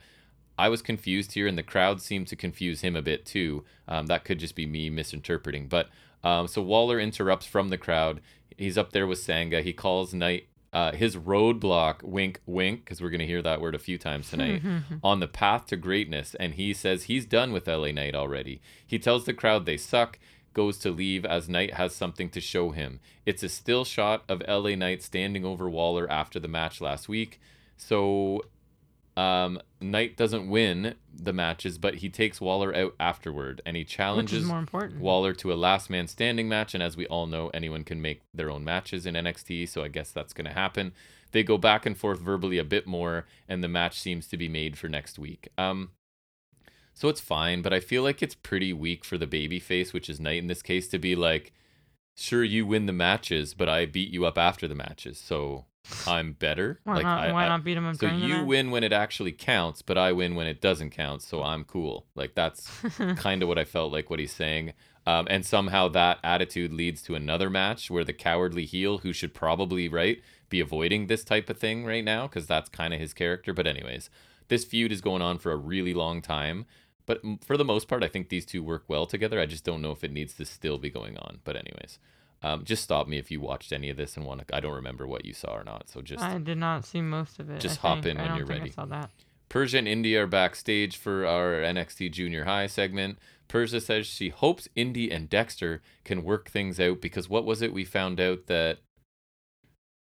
I 0.58 0.68
was 0.70 0.82
confused 0.82 1.34
here, 1.34 1.48
and 1.48 1.58
the 1.58 1.64
crowd 1.64 2.02
seemed 2.02 2.28
to 2.30 2.36
confuse 2.36 2.82
him 2.82 2.96
a 2.96 3.02
bit 3.02 3.26
too. 3.26 3.64
Um, 3.88 4.08
that 4.08 4.26
could 4.26 4.40
just 4.40 4.56
be 4.56 4.66
me 4.66 4.90
misinterpreting. 4.90 5.68
But 5.68 5.90
um, 6.26 6.48
so 6.48 6.62
Waller 6.62 7.00
interrupts 7.00 7.46
from 7.46 7.70
the 7.70 7.78
crowd. 7.78 8.20
He's 8.58 8.78
up 8.78 8.92
there 8.92 9.08
with 9.08 9.20
Sanga. 9.20 9.62
He 9.62 9.72
calls 9.72 10.14
Knight 10.14 10.48
uh, 10.76 10.92
his 10.92 11.16
roadblock, 11.16 12.04
wink, 12.04 12.42
wink, 12.46 12.84
because 12.84 13.02
we're 13.02 13.10
going 13.10 13.22
to 13.22 13.26
hear 13.26 13.42
that 13.42 13.62
word 13.62 13.74
a 13.74 13.80
few 13.80 13.98
times 13.98 14.30
tonight, 14.30 14.62
on 15.04 15.22
the 15.22 15.28
path 15.28 15.68
to 15.68 15.78
greatness. 15.78 16.36
And 16.38 16.56
he 16.56 16.74
says 16.74 17.04
he's 17.04 17.26
done 17.26 17.54
with 17.54 17.66
LA 17.66 17.92
Knight 17.92 18.14
already. 18.14 18.62
He 18.86 19.00
tells 19.00 19.24
the 19.24 19.34
crowd 19.34 19.66
they 19.66 19.78
suck, 19.78 20.20
goes 20.54 20.78
to 20.80 20.92
leave 20.92 21.26
as 21.26 21.48
Knight 21.48 21.76
has 21.76 21.96
something 21.96 22.30
to 22.30 22.42
show 22.42 22.72
him. 22.72 23.00
It's 23.26 23.42
a 23.42 23.48
still 23.48 23.86
shot 23.86 24.24
of 24.28 24.44
LA 24.50 24.76
Knight 24.76 25.02
standing 25.02 25.46
over 25.46 25.70
Waller 25.70 26.12
after 26.12 26.42
the 26.42 26.50
match 26.50 26.82
last 26.82 27.08
week. 27.08 27.40
So 27.78 28.42
um, 29.18 29.62
Knight 29.80 30.18
doesn't 30.18 30.50
win 30.50 30.96
the 31.14 31.32
matches, 31.32 31.78
but 31.78 31.96
he 31.96 32.10
takes 32.10 32.42
Waller 32.42 32.76
out 32.76 32.96
afterward 33.00 33.62
and 33.66 33.78
he 33.78 33.84
challenges. 33.86 34.44
Waller 35.00 35.34
to 35.34 35.54
a 35.54 35.56
last 35.56 35.90
man 35.90 36.08
standing 36.08 36.50
match. 36.50 36.74
And 36.74 36.84
as 36.84 36.98
we 36.98 37.08
all 37.08 37.26
know, 37.26 37.50
anyone 37.54 37.84
can 37.84 38.02
make 38.02 38.22
their 38.34 38.52
own 38.52 38.64
matches 38.66 39.06
in 39.06 39.16
NXT. 39.16 39.70
So 39.70 39.84
I 39.84 39.88
guess 39.88 40.12
that's 40.12 40.34
going 40.34 40.48
to 40.48 40.54
happen. 40.54 40.94
They 41.32 41.44
go 41.44 41.58
back 41.58 41.86
and 41.86 41.98
forth 41.98 42.20
verbally 42.20 42.58
a 42.58 42.64
bit 42.64 42.88
more, 42.88 43.26
and 43.48 43.62
the 43.62 43.68
match 43.68 44.00
seems 44.00 44.28
to 44.28 44.38
be 44.38 44.48
made 44.48 44.78
for 44.78 44.88
next 44.88 45.20
week. 45.20 45.50
Um, 45.58 45.92
so 46.94 47.10
it's 47.10 47.20
fine, 47.20 47.62
but 47.62 47.74
I 47.74 47.82
feel 47.82 48.04
like 48.04 48.24
it's 48.24 48.36
pretty 48.36 48.72
weak 48.72 49.04
for 49.04 49.18
the 49.18 49.28
baby 49.28 49.60
face, 49.60 49.92
which 49.92 50.10
is 50.10 50.20
Knight 50.20 50.38
in 50.38 50.48
this 50.48 50.62
case, 50.62 50.88
to 50.90 50.98
be 50.98 51.14
like, 51.14 51.52
sure, 52.16 52.44
you 52.44 52.66
win 52.66 52.86
the 52.86 52.94
matches, 52.94 53.54
but 53.54 53.68
I 53.68 53.86
beat 53.86 54.12
you 54.12 54.26
up 54.26 54.38
after 54.38 54.66
the 54.66 54.76
matches. 54.76 55.18
So 55.18 55.66
I'm 56.08 56.34
better. 56.34 56.80
why 56.84 56.96
like, 56.96 57.04
not? 57.04 57.20
I, 57.30 57.32
why 57.34 57.46
I- 57.46 57.50
not 57.50 57.64
beat 57.64 57.78
him 57.78 57.86
up 57.86 57.96
so 57.96 58.08
you 58.08 58.38
match? 58.38 58.46
win 58.46 58.72
when 58.72 58.84
it 58.84 58.94
actually 58.94 59.32
counts, 59.32 59.82
but 59.82 59.98
I 59.98 60.12
win 60.12 60.36
when 60.36 60.48
it 60.48 60.62
doesn't 60.62 60.92
count. 60.92 61.22
So 61.22 61.44
I'm 61.44 61.64
cool. 61.64 62.06
Like 62.16 62.36
that's 62.36 62.70
kind 63.18 63.42
of 63.42 63.48
what 63.50 63.58
I 63.58 63.66
felt 63.66 63.92
like 63.92 64.10
what 64.10 64.20
he's 64.20 64.34
saying. 64.34 64.74
Um, 65.08 65.28
and 65.30 65.46
somehow 65.46 65.88
that 65.90 66.18
attitude 66.24 66.74
leads 66.74 67.02
to 67.04 67.16
another 67.16 67.50
match 67.50 67.92
where 67.92 68.04
the 68.04 68.14
cowardly 68.14 68.66
heel, 68.66 69.00
who 69.00 69.14
should 69.14 69.34
probably 69.36 69.88
right 69.88 70.22
be 70.50 70.60
avoiding 70.60 71.08
this 71.08 71.24
type 71.24 71.50
of 71.50 71.58
thing 71.60 71.86
right 71.86 72.04
now, 72.04 72.28
because 72.28 72.48
that's 72.48 72.70
kind 72.70 72.94
of 72.94 73.00
his 73.00 73.14
character. 73.14 73.54
But 73.54 73.68
anyways, 73.68 74.10
this 74.48 74.66
feud 74.66 74.92
is 74.92 75.02
going 75.02 75.22
on 75.22 75.38
for 75.38 75.52
a 75.52 75.58
really 75.58 75.94
long 75.94 76.22
time. 76.22 76.66
But 77.06 77.22
for 77.46 77.56
the 77.56 77.66
most 77.66 77.88
part, 77.88 78.04
I 78.04 78.08
think 78.08 78.30
these 78.30 78.48
two 78.48 78.64
work 78.64 78.86
well 78.88 79.06
together. 79.06 79.40
I 79.40 79.46
just 79.46 79.64
don't 79.64 79.82
know 79.84 79.92
if 79.92 80.04
it 80.04 80.12
needs 80.12 80.34
to 80.36 80.46
still 80.46 80.80
be 80.80 80.90
going 80.90 81.18
on. 81.18 81.38
But 81.44 81.56
anyways, 81.56 82.00
um, 82.44 82.64
just 82.64 82.84
stop 82.84 83.08
me 83.08 83.18
if 83.18 83.32
you 83.32 83.42
watched 83.42 83.72
any 83.72 83.90
of 83.90 83.98
this 83.98 84.18
and 84.18 84.26
want 84.26 84.48
to. 84.48 84.56
I 84.56 84.60
don't 84.60 84.74
remember 84.76 85.08
what 85.08 85.26
you 85.26 85.34
saw 85.34 85.54
or 85.56 85.64
not. 85.64 85.90
So 85.90 86.02
just 86.02 86.24
I 86.24 86.38
did 86.38 86.58
not 86.58 86.86
see 86.86 87.02
most 87.02 87.40
of 87.40 87.50
it. 87.50 87.60
just 87.60 87.84
I 87.84 87.88
hop 87.90 88.04
think. 88.04 88.20
in 88.20 88.26
when 88.26 88.38
you're 88.38 88.46
ready. 88.46 88.70
I 88.70 88.74
saw 88.74 88.86
that. 88.86 89.10
Persia 89.50 89.78
and 89.78 89.88
Indy 89.88 90.16
are 90.18 90.28
backstage 90.28 90.98
for 90.98 91.26
our 91.26 91.54
NXT 91.54 92.12
Junior 92.12 92.46
High 92.46 92.68
segment. 92.68 93.20
Persia 93.48 93.80
says 93.80 94.08
she 94.08 94.30
hopes 94.30 94.68
Indy 94.76 95.12
and 95.12 95.30
Dexter 95.30 95.82
can 96.04 96.24
work 96.24 96.50
things 96.50 96.80
out 96.80 97.00
because 97.00 97.30
what 97.30 97.46
was 97.46 97.62
it 97.62 97.74
we 97.74 97.86
found 97.86 98.20
out 98.20 98.48
that 98.48 98.80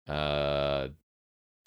uh 0.08 0.88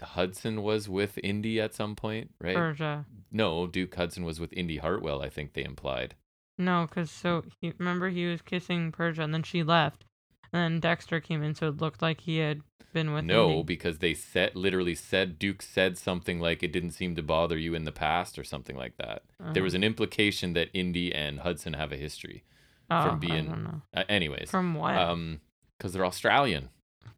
Hudson 0.01 0.61
was 0.61 0.87
with 0.87 1.17
Indy 1.23 1.59
at 1.59 1.73
some 1.73 1.95
point, 1.95 2.31
right? 2.39 2.55
Persia. 2.55 3.05
No, 3.31 3.65
Duke 3.67 3.95
Hudson 3.95 4.23
was 4.23 4.39
with 4.39 4.53
Indy 4.53 4.77
Hartwell, 4.77 5.21
I 5.21 5.29
think 5.29 5.53
they 5.53 5.63
implied. 5.63 6.15
No, 6.57 6.87
because 6.87 7.09
so 7.11 7.43
he 7.61 7.73
remember 7.77 8.09
he 8.09 8.25
was 8.25 8.41
kissing 8.41 8.91
Persia 8.91 9.23
and 9.23 9.33
then 9.33 9.43
she 9.43 9.63
left, 9.63 10.05
and 10.53 10.61
then 10.61 10.79
Dexter 10.79 11.19
came 11.19 11.43
in, 11.43 11.55
so 11.55 11.67
it 11.67 11.77
looked 11.77 12.01
like 12.01 12.21
he 12.21 12.37
had 12.37 12.61
been 12.93 13.13
with. 13.13 13.25
no, 13.25 13.49
Indy. 13.51 13.63
because 13.63 13.99
they 13.99 14.13
said 14.13 14.55
literally 14.55 14.95
said 14.95 15.37
Duke 15.37 15.61
said 15.61 15.97
something 15.97 16.39
like 16.39 16.63
it 16.63 16.71
didn't 16.71 16.91
seem 16.91 17.15
to 17.15 17.21
bother 17.23 17.57
you 17.57 17.73
in 17.75 17.83
the 17.83 17.91
past 17.91 18.39
or 18.39 18.43
something 18.43 18.75
like 18.75 18.97
that. 18.97 19.23
There 19.53 19.63
was 19.63 19.73
an 19.73 19.83
implication 19.83 20.53
that 20.53 20.69
Indy 20.73 21.13
and 21.13 21.39
Hudson 21.39 21.73
have 21.73 21.91
a 21.91 21.97
history. 21.97 22.43
oh, 22.89 23.01
from 23.03 23.15
I 23.15 23.19
being- 23.19 23.45
don't 23.49 23.63
know. 23.63 23.81
Uh, 23.93 24.03
anyways, 24.09 24.49
from 24.49 24.73
what? 24.75 24.95
um 24.95 25.41
because 25.77 25.93
they're 25.93 26.05
Australian. 26.05 26.69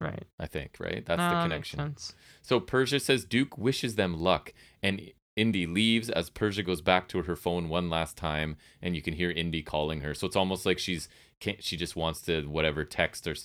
right. 0.02 0.24
I 0.40 0.48
think, 0.48 0.76
right? 0.80 1.06
That's 1.06 1.18
No, 1.20 1.30
the 1.30 1.36
that 1.36 1.42
connection. 1.44 1.78
Makes 1.80 2.04
sense. 2.04 2.16
So 2.42 2.60
Persia 2.60 3.00
says 3.00 3.24
Duke 3.24 3.58
wishes 3.58 3.96
them 3.96 4.20
luck, 4.20 4.54
and 4.84 5.12
Indy 5.38 5.66
leaves 5.66 6.10
as 6.10 6.30
Persia 6.30 6.64
goes 6.64 6.82
back 6.82 7.08
to 7.10 7.22
her 7.22 7.36
phone 7.38 7.70
one 7.70 7.90
last 7.90 8.18
time, 8.18 8.58
and 8.82 8.96
you 8.96 9.02
can 9.02 9.14
hear 9.14 9.32
Indy 9.32 9.62
calling 9.62 10.02
her. 10.02 10.14
So 10.14 10.28
it's 10.28 10.36
almost 10.36 10.66
like 10.66 10.80
she's 10.80 11.08
can't, 11.40 11.64
she 11.64 11.78
just 11.78 11.95
wants 11.95 12.22
to 12.24 12.44
whatever 12.44 12.84
text 12.84 13.28
or 13.28 13.36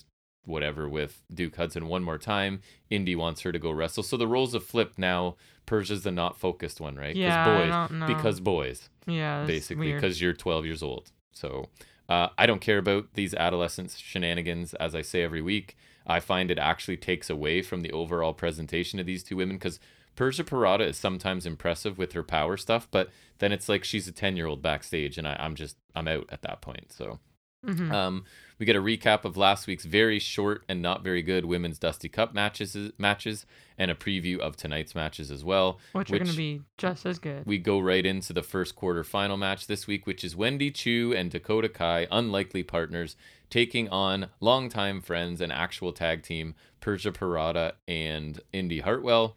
whatever 0.45 0.87
with 0.87 1.23
Duke 1.33 1.55
Hudson 1.55 1.87
one 1.87 2.03
more 2.03 2.17
time. 2.17 2.61
Indy 2.89 3.15
wants 3.15 3.41
her 3.41 3.51
to 3.51 3.59
go 3.59 3.71
wrestle. 3.71 4.03
So 4.03 4.17
the 4.17 4.27
roles 4.27 4.53
have 4.53 4.63
flipped 4.63 4.99
now. 4.99 5.35
Persia's 5.65 6.03
the 6.03 6.11
not 6.11 6.37
focused 6.37 6.79
one, 6.79 6.95
right? 6.95 7.15
Yeah, 7.15 7.87
boys, 7.87 8.07
because 8.07 8.39
boys 8.39 8.89
yeah, 9.07 9.45
basically 9.45 9.93
because 9.93 10.21
you're 10.21 10.33
12 10.33 10.65
years 10.65 10.83
old. 10.83 11.11
So 11.33 11.69
uh, 12.09 12.29
I 12.37 12.45
don't 12.45 12.61
care 12.61 12.77
about 12.77 13.13
these 13.13 13.33
adolescent 13.33 13.91
shenanigans, 13.97 14.73
as 14.75 14.95
I 14.95 15.01
say 15.01 15.23
every 15.23 15.41
week. 15.41 15.75
I 16.07 16.19
find 16.19 16.51
it 16.51 16.59
actually 16.59 16.97
takes 16.97 17.29
away 17.29 17.61
from 17.63 17.81
the 17.81 17.91
overall 17.91 18.33
presentation 18.33 18.99
of 18.99 19.07
these 19.07 19.23
two 19.23 19.37
women 19.37 19.57
because 19.57 19.79
Persia 20.15 20.43
Pirotta 20.43 20.87
is 20.87 20.97
sometimes 20.97 21.45
impressive 21.45 21.97
with 21.97 22.13
her 22.13 22.23
power 22.23 22.57
stuff, 22.57 22.87
but 22.91 23.09
then 23.39 23.51
it's 23.51 23.67
like 23.67 23.83
she's 23.83 24.07
a 24.07 24.11
10 24.11 24.37
year 24.37 24.45
old 24.45 24.61
backstage, 24.61 25.17
and 25.17 25.27
I, 25.27 25.35
I'm 25.39 25.55
just 25.55 25.77
I'm 25.95 26.07
out 26.07 26.29
at 26.31 26.41
that 26.43 26.61
point. 26.61 26.91
So 26.93 27.19
Mhm. 27.65 27.91
Um, 27.91 28.25
we 28.57 28.65
get 28.65 28.75
a 28.75 28.81
recap 28.81 29.25
of 29.25 29.35
last 29.35 29.67
week's 29.67 29.83
very 29.85 30.17
short 30.19 30.63
and 30.69 30.81
not 30.81 31.03
very 31.03 31.21
good 31.21 31.45
women's 31.45 31.77
Dusty 31.77 32.07
Cup 32.07 32.33
matches, 32.33 32.77
matches, 32.97 33.45
and 33.77 33.91
a 33.91 33.95
preview 33.95 34.39
of 34.39 34.55
tonight's 34.55 34.95
matches 34.95 35.29
as 35.29 35.43
well. 35.43 35.79
which, 35.91 36.09
are 36.11 36.17
going 36.17 36.31
to 36.31 36.37
be 36.37 36.61
just 36.77 37.05
as 37.05 37.19
good. 37.19 37.45
We 37.45 37.57
go 37.57 37.79
right 37.79 38.05
into 38.05 38.31
the 38.31 38.43
first 38.43 38.75
quarter 38.75 39.03
final 39.03 39.35
match 39.35 39.67
this 39.67 39.87
week, 39.87 40.07
which 40.07 40.23
is 40.23 40.35
Wendy 40.35 40.71
Choo 40.71 41.13
and 41.15 41.29
Dakota 41.29 41.67
Kai, 41.67 42.07
unlikely 42.11 42.63
partners, 42.63 43.17
taking 43.49 43.89
on 43.89 44.27
longtime 44.39 45.01
friends 45.01 45.41
and 45.41 45.51
actual 45.51 45.91
tag 45.91 46.23
team 46.23 46.55
Persia 46.79 47.11
Pirotta 47.11 47.73
and 47.87 48.39
Indy 48.53 48.79
Hartwell. 48.79 49.35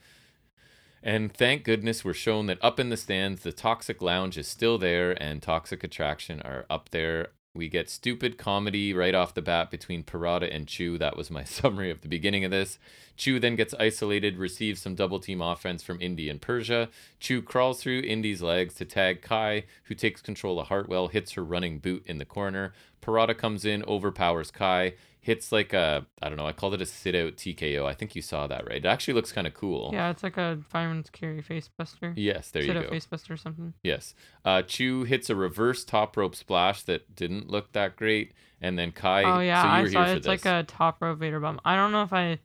And 1.03 1.33
thank 1.33 1.65
goodness 1.65 2.05
we're 2.05 2.13
shown 2.13 2.47
that 2.47 2.59
up 2.63 2.79
in 2.81 2.89
the 2.91 2.97
stands, 2.97 3.43
the 3.43 3.53
Toxic 3.53 4.03
Lounge 4.03 4.37
is 4.37 4.49
still 4.49 4.79
there 4.79 5.21
and 5.23 5.41
Toxic 5.43 5.83
Attraction 5.85 6.41
are 6.43 6.67
up 6.69 6.91
there. 6.91 7.29
We 7.55 7.69
get 7.69 7.91
stupid 7.91 8.39
comedy 8.39 8.93
right 8.93 9.15
off 9.15 9.35
the 9.35 9.43
bat 9.43 9.71
between 9.71 10.05
Pirotta 10.05 10.55
and 10.55 10.69
Choo. 10.69 10.99
That 10.99 11.17
was 11.17 11.31
my 11.31 11.45
summary 11.45 11.91
of 11.91 12.03
the 12.03 12.09
beginning 12.09 12.45
of 12.45 12.51
this. 12.51 12.79
Choo 13.17 13.41
then 13.41 13.57
gets 13.57 13.75
isolated, 13.75 14.39
receives 14.39 14.81
some 14.81 14.95
double 14.95 15.19
team 15.19 15.41
offense 15.41 15.83
from 15.83 16.01
Indy 16.01 16.29
and 16.29 16.41
Persia. 16.41 16.89
Choo 17.19 17.43
crawls 17.43 17.83
through 17.83 18.01
Indy's 18.01 18.43
legs 18.43 18.75
to 18.75 18.85
tag 18.85 19.23
Kai, 19.23 19.65
who 19.85 19.95
takes 19.95 20.21
control 20.21 20.61
of 20.61 20.69
Hartwell, 20.69 21.09
hits 21.09 21.33
her 21.33 21.45
running 21.45 21.79
boot 21.79 22.05
in 22.07 22.19
the 22.19 22.25
corner. 22.25 22.73
Pirotta 23.03 23.37
comes 23.37 23.65
in, 23.65 23.83
overpowers 23.85 24.51
Kai, 24.51 24.95
hits 25.21 25.53
like 25.53 25.73
a, 25.73 26.07
I 26.23 26.29
don't 26.29 26.39
know, 26.39 26.47
I 26.47 26.53
called 26.53 26.75
it 26.75 26.81
a 26.83 26.87
sit 26.87 27.15
out 27.15 27.37
TKO. 27.37 27.87
I 27.87 27.95
think 27.95 28.15
you 28.17 28.23
saw 28.23 28.47
that, 28.47 28.67
right? 28.67 28.77
It 28.77 28.87
actually 28.87 29.15
looks 29.15 29.33
kind 29.33 29.47
of 29.47 29.55
cool. 29.55 29.91
yeah, 29.93 30.11
it's 30.11 30.23
like 30.23 30.37
a 30.37 30.59
fireman's 30.69 31.11
carry 31.11 31.43
face 31.43 31.69
buster. 31.77 32.15
Yes, 32.17 32.51
there 32.51 32.63
you 32.63 32.69
Sit-up 32.69 32.85
go. 32.85 32.91
face 32.91 33.07
buster 33.07 33.35
or 33.35 33.37
something. 33.37 33.75
Yes. 33.83 34.15
Uh, 34.45 34.63
Choo 34.63 35.05
hits 35.05 35.29
a 35.29 35.37
reverse 35.37 35.85
top 35.85 36.17
rope 36.17 36.35
splash 36.35 36.83
that 36.85 37.15
didn't 37.15 37.49
look 37.51 37.73
that 37.73 37.97
great. 37.97 38.33
And 38.61 38.79
then 38.79 38.91
Kai. 38.93 39.23
oh 39.25 39.41
yeah, 39.41 39.63
so 39.63 39.69
you 39.83 39.89
I 39.89 39.93
saw 40.05 40.11
it. 40.13 40.17
It's 40.17 40.27
like 40.27 40.47
a 40.47 40.65
top 40.65 41.01
rope 41.01 41.19
Vader 41.19 41.41
bomb. 41.41 41.61
I 41.65 41.77
don't 41.77 41.93
know 41.93 42.03
if 42.03 42.13
I, 42.13 42.39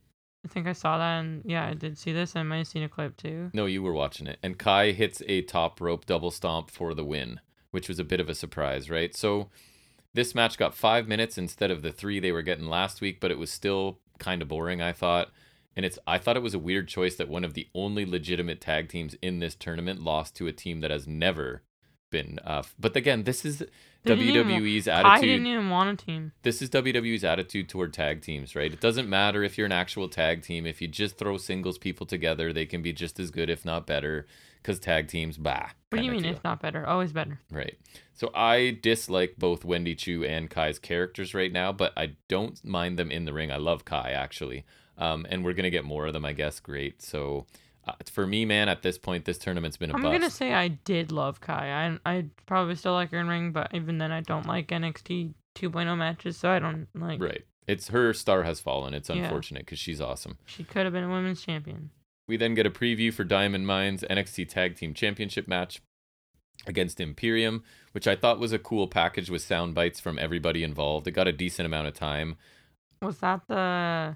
I 0.45 0.47
think 0.49 0.67
I 0.67 0.73
saw 0.73 0.97
that, 0.97 1.19
and 1.21 1.41
yeah, 1.45 1.65
I 1.67 1.73
did 1.73 1.97
see 1.97 2.11
this. 2.11 2.35
I 2.35 2.43
might 2.43 2.57
have 2.57 2.67
seen 2.67 2.83
a 2.83 2.89
clip 2.89 3.17
too. 3.17 3.49
No, 3.53 3.65
you 3.65 3.81
were 3.81 3.93
watching 3.93 4.27
it. 4.27 4.37
And 4.43 4.57
Kai 4.57 4.91
hits 4.91 5.21
a 5.27 5.41
top 5.41 5.79
rope 5.81 6.05
double 6.05 6.31
stomp 6.31 6.69
for 6.69 6.93
the 6.93 7.03
win, 7.05 7.39
which 7.71 7.87
was 7.87 7.97
a 7.97 8.03
bit 8.03 8.19
of 8.19 8.29
a 8.29 8.35
surprise, 8.35 8.89
right? 8.89 9.15
So 9.15 9.49
this 10.13 10.35
match 10.35 10.57
got 10.57 10.75
five 10.75 11.07
minutes 11.07 11.37
instead 11.37 11.71
of 11.71 11.81
the 11.81 11.91
three 11.91 12.19
they 12.19 12.31
were 12.31 12.41
getting 12.41 12.67
last 12.67 13.01
week, 13.01 13.19
but 13.19 13.31
it 13.31 13.37
was 13.39 13.51
still 13.51 13.99
kind 14.19 14.41
of 14.41 14.47
boring, 14.47 14.81
I 14.81 14.91
thought. 14.93 15.29
And 15.75 15.85
it's 15.85 15.97
I 16.05 16.19
thought 16.19 16.37
it 16.37 16.43
was 16.43 16.53
a 16.53 16.59
weird 16.59 16.87
choice 16.87 17.15
that 17.15 17.29
one 17.29 17.43
of 17.43 17.55
the 17.55 17.67
only 17.73 18.05
legitimate 18.05 18.61
tag 18.61 18.89
teams 18.89 19.15
in 19.21 19.39
this 19.39 19.55
tournament 19.55 20.01
lost 20.01 20.35
to 20.35 20.47
a 20.47 20.51
team 20.51 20.81
that 20.81 20.91
has 20.91 21.07
never 21.07 21.63
been. 22.11 22.37
Uh, 22.43 22.61
but 22.79 22.95
again, 22.95 23.23
this 23.23 23.43
is 23.43 23.57
They 24.03 24.15
didn't 24.15 24.35
even 24.35 24.47
WWE's 24.61 24.87
I 24.87 24.99
attitude. 24.99 25.29
didn't 25.29 25.47
even 25.47 25.69
want 25.71 25.99
a 26.01 26.05
team. 26.05 26.31
this 26.43 26.61
is 26.61 26.69
WWE's 26.69 27.23
attitude 27.23 27.69
toward 27.69 27.91
tag 27.91 28.21
teams, 28.21 28.55
right? 28.55 28.71
It 28.71 28.81
doesn't 28.81 29.09
matter 29.09 29.41
if 29.43 29.57
you're 29.57 29.65
an 29.65 29.71
actual 29.71 30.07
tag 30.09 30.43
team. 30.43 30.67
If 30.67 30.79
you 30.79 30.87
just 30.87 31.17
throw 31.17 31.37
singles 31.37 31.79
people 31.79 32.05
together, 32.05 32.53
they 32.53 32.67
can 32.67 32.83
be 32.83 32.93
just 32.93 33.19
as 33.19 33.31
good, 33.31 33.49
if 33.49 33.65
not 33.65 33.87
better, 33.87 34.27
because 34.63 34.79
tag 34.79 35.07
teams, 35.09 35.37
bah. 35.37 35.67
What 35.89 35.99
do 35.99 36.05
you 36.05 36.11
mean, 36.11 36.23
deal. 36.23 36.31
if 36.31 36.43
not 36.43 36.59
better? 36.61 36.87
Always 36.87 37.11
better. 37.11 37.39
Right. 37.51 37.77
So 38.15 38.31
I 38.33 38.79
dislike 38.81 39.35
both 39.37 39.63
Wendy 39.65 39.93
Choo 39.93 40.23
and 40.23 40.49
Kai's 40.49 40.79
characters 40.79 41.33
right 41.35 41.51
now, 41.51 41.71
but 41.71 41.93
I 41.95 42.13
don't 42.29 42.63
mind 42.65 42.97
them 42.97 43.11
in 43.11 43.25
the 43.25 43.33
ring. 43.33 43.51
I 43.51 43.57
love 43.57 43.85
Kai, 43.85 44.11
actually. 44.11 44.65
Um, 44.97 45.25
and 45.29 45.43
we're 45.43 45.53
going 45.53 45.63
to 45.65 45.69
get 45.69 45.83
more 45.85 46.07
of 46.07 46.13
them, 46.13 46.25
I 46.25 46.33
guess. 46.33 46.59
Great. 46.59 47.01
So 47.01 47.45
uh, 47.87 47.93
for 48.11 48.25
me, 48.25 48.45
man, 48.45 48.69
at 48.69 48.81
this 48.81 48.97
point, 48.97 49.25
this 49.25 49.37
tournament's 49.37 49.77
been 49.77 49.91
a 49.91 49.95
I'm 49.95 50.01
bust. 50.01 50.13
gonna 50.13 50.29
say 50.29 50.53
I 50.53 50.69
did 50.69 51.11
love 51.11 51.41
Kai. 51.41 51.97
I 52.05 52.11
I 52.17 52.25
probably 52.45 52.75
still 52.75 52.93
like 52.93 53.11
her 53.11 53.19
in 53.19 53.27
ring, 53.27 53.51
but 53.51 53.73
even 53.73 53.97
then, 53.97 54.11
I 54.11 54.21
don't 54.21 54.45
like 54.45 54.67
NXT 54.69 55.33
2.0 55.55 55.97
matches, 55.97 56.37
so 56.37 56.49
I 56.49 56.59
don't 56.59 56.87
like. 56.95 57.21
Right. 57.21 57.43
It's 57.67 57.89
her 57.89 58.13
star 58.13 58.43
has 58.43 58.59
fallen. 58.59 58.93
It's 58.93 59.09
Yeah. 59.09 59.15
unfortunate 59.23 59.61
because 59.65 59.79
she's 59.79 59.99
awesome. 59.99 60.37
She 60.45 60.63
could 60.63 60.85
have 60.85 60.93
been 60.93 61.03
a 61.03 61.09
women's 61.09 61.41
champion. 61.41 61.89
We 62.27 62.37
then 62.37 62.53
get 62.53 62.65
a 62.65 62.69
preview 62.71 63.13
for 63.13 63.23
Diamond 63.23 63.67
Mines 63.67 64.03
NXT 64.09 64.47
Tag 64.49 64.75
Team 64.77 64.93
Championship 64.93 65.47
match 65.47 65.81
against 66.65 66.99
Imperium, 67.01 67.63
which 67.91 68.07
I 68.07 68.15
thought 68.15 68.39
was 68.39 68.53
a 68.53 68.59
cool 68.59 68.87
package 68.87 69.29
with 69.29 69.41
sound 69.41 69.75
bites 69.75 69.99
from 69.99 70.17
everybody 70.17 70.63
involved. 70.63 71.07
It 71.07 71.11
got 71.11 71.27
a 71.27 71.33
decent 71.33 71.65
amount 71.65 71.87
of 71.87 71.93
time. 71.93 72.37
Was 73.01 73.17
that 73.19 73.41
the 73.47 74.15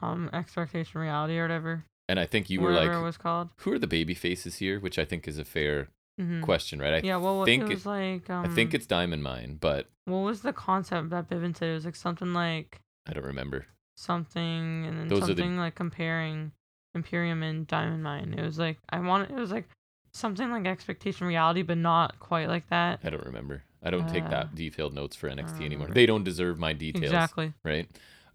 um 0.00 0.28
expectation 0.32 1.00
reality 1.00 1.38
or 1.38 1.42
whatever? 1.42 1.84
And 2.08 2.18
I 2.18 2.26
think 2.26 2.48
you 2.50 2.60
were 2.60 2.72
like, 2.72 2.90
it 2.90 3.02
was 3.02 3.16
called. 3.18 3.50
who 3.58 3.72
are 3.72 3.78
the 3.78 3.86
baby 3.86 4.14
faces 4.14 4.56
here? 4.56 4.80
Which 4.80 4.98
I 4.98 5.04
think 5.04 5.28
is 5.28 5.38
a 5.38 5.44
fair 5.44 5.88
hmm 6.18 6.42
question, 6.42 6.80
right? 6.80 6.94
I, 6.94 7.06
Yeah, 7.06 7.18
well, 7.18 7.44
think 7.44 7.64
it 7.70 7.72
it- 7.80 7.86
like 7.86 8.28
um. 8.30 8.44
I 8.46 8.48
think 8.48 8.74
it's 8.74 8.86
Diamond 8.86 9.22
Mine, 9.22 9.58
but 9.60 9.88
What 10.06 10.18
was 10.20 10.40
the 10.42 10.52
concept 10.52 11.10
that 11.10 11.28
Bivin 11.28 11.56
said? 11.56 11.68
It 11.68 11.74
was 11.74 11.84
like 11.84 11.94
something 11.96 12.32
like 12.32 12.80
I 13.06 13.12
don't 13.12 13.24
remember. 13.24 13.66
something, 13.96 14.86
and 14.86 14.98
then 14.98 15.06
Those 15.08 15.22
are 15.24 15.34
the- 15.34 15.42
something 15.42 15.58
like 15.58 15.74
comparing 15.76 16.52
Imperium 16.94 17.42
and 17.42 17.66
Diamond 17.66 18.02
Mine. 18.02 18.34
It 18.36 18.42
was 18.42 18.58
like 18.58 18.78
I 18.90 19.00
want. 19.00 19.30
It 19.30 19.36
was 19.36 19.50
like 19.50 19.68
something 20.12 20.50
like 20.50 20.66
expectation 20.66 21.26
reality, 21.26 21.62
but 21.62 21.78
not 21.78 22.18
quite 22.18 22.48
like 22.48 22.68
that. 22.70 23.00
I 23.04 23.10
don't 23.10 23.24
remember. 23.24 23.62
I 23.82 23.90
don't 23.90 24.08
take 24.08 24.24
Uh, 24.24 24.30
that 24.30 24.54
detailed 24.54 24.94
notes 24.94 25.14
for 25.14 25.28
NXT 25.28 25.64
anymore. 25.64 25.88
They 25.88 26.06
don't 26.06 26.24
deserve 26.24 26.58
my 26.58 26.72
details. 26.72 27.04
Exactly. 27.04 27.52
right? 27.64 27.88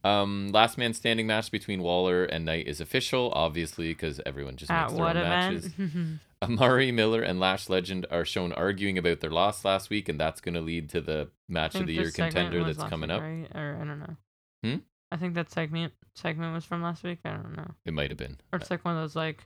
Um, 0.05 0.49
last 0.53 0.77
man 0.77 0.93
standing 0.93 1.27
match 1.27 1.49
between 1.51 1.81
Waller 1.81 2.25
and 2.25 2.45
Knight 2.45 2.67
is 2.67 2.79
official, 2.81 3.31
obviously, 3.33 3.89
because 3.89 4.19
everyone 4.25 4.55
just 4.57 4.69
At 4.71 4.83
makes 4.87 4.93
their 4.93 5.05
own 5.05 5.17
event? 5.17 5.77
matches. 5.77 6.19
Amari 6.41 6.91
Miller 6.91 7.21
and 7.21 7.39
Lash 7.39 7.69
Legend 7.69 8.05
are 8.11 8.25
shown 8.25 8.51
arguing 8.53 8.97
about 8.97 9.21
their 9.21 9.29
loss 9.31 9.63
last 9.63 9.89
week, 9.89 10.09
and 10.09 10.19
that's 10.19 10.41
going 10.41 10.55
to 10.55 10.61
lead 10.61 10.89
to 10.89 10.99
the 10.99 11.29
match 11.47 11.75
of 11.75 11.87
the 11.87 11.93
year 11.93 12.11
contender 12.11 12.63
that's 12.65 12.83
coming 12.83 13.09
week, 13.09 13.15
up. 13.17 13.21
Right? 13.21 13.47
Or 13.55 13.79
I 13.81 13.85
don't 13.85 13.99
know. 13.99 14.15
Hmm? 14.63 14.75
I 15.13 15.17
think 15.17 15.35
that 15.35 15.51
segment 15.51 15.93
segment 16.15 16.53
was 16.53 16.65
from 16.65 16.81
last 16.81 17.03
week. 17.03 17.19
I 17.23 17.31
don't 17.31 17.55
know. 17.55 17.71
It 17.85 17.93
might 17.93 18.09
have 18.09 18.17
been 18.17 18.37
Or 18.51 18.57
it's 18.59 18.71
like 18.71 18.83
one 18.83 18.95
of 18.95 19.01
those 19.03 19.15
like 19.15 19.45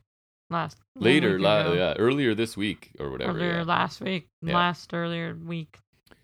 last 0.50 0.78
later, 0.96 1.40
la- 1.40 1.74
yeah, 1.74 1.94
earlier 2.00 2.34
this 2.34 2.56
week 2.56 2.92
or 3.00 3.10
whatever. 3.12 3.32
earlier 3.38 3.58
yeah. 3.58 3.64
last 3.64 4.00
week, 4.02 4.28
Yeah. 4.42 4.56
last 4.56 4.94
earlier 4.94 5.36
week. 5.36 5.78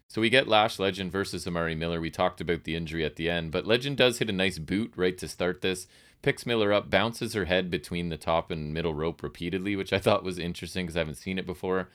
So 0.08 0.22
we 0.22 0.30
get 0.30 0.48
Lash 0.48 0.80
Legend 0.80 1.12
versus 1.12 1.46
Amari 1.48 1.76
Miller. 1.76 2.00
We 2.00 2.10
talked 2.12 2.40
about 2.40 2.64
the 2.64 2.76
injury 2.76 3.04
at 3.04 3.16
the 3.16 3.30
end, 3.30 3.52
but 3.52 3.66
Legend 3.66 3.98
does 3.98 4.20
hit 4.20 4.30
a 4.30 4.34
nice 4.34 4.60
boot 4.60 4.94
right 4.96 5.18
to 5.18 5.28
start 5.28 5.62
this. 5.62 5.88
Picks 6.22 6.46
Miller 6.46 6.72
up, 6.72 6.90
bounces 6.90 7.34
her 7.34 7.46
head 7.46 7.70
between 7.70 8.10
the 8.10 8.16
top 8.18 8.50
and 8.52 8.74
middle 8.74 8.94
rope 8.94 9.22
repeatedly, 9.24 9.76
which 9.76 9.92
I 9.92 10.00
thought 10.00 10.24
was 10.24 10.40
interesting 10.40 10.86
because 10.86 10.96
I 10.96 11.00
haven't 11.00 11.16
seen 11.16 11.38
it 11.38 11.46
before. 11.46 11.90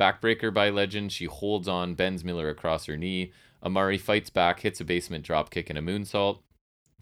Backbreaker 0.00 0.52
by 0.52 0.70
Legend. 0.70 1.12
She 1.12 1.26
holds 1.26 1.68
on, 1.68 1.94
bends 1.94 2.24
Miller 2.24 2.48
across 2.48 2.86
her 2.86 2.96
knee. 2.96 3.32
Amari 3.62 3.98
fights 3.98 4.30
back, 4.30 4.60
hits 4.60 4.80
a 4.80 4.84
basement 4.84 5.24
drop 5.24 5.50
kick 5.50 5.68
and 5.70 5.78
a 5.78 5.82
moonsault. 5.82 6.38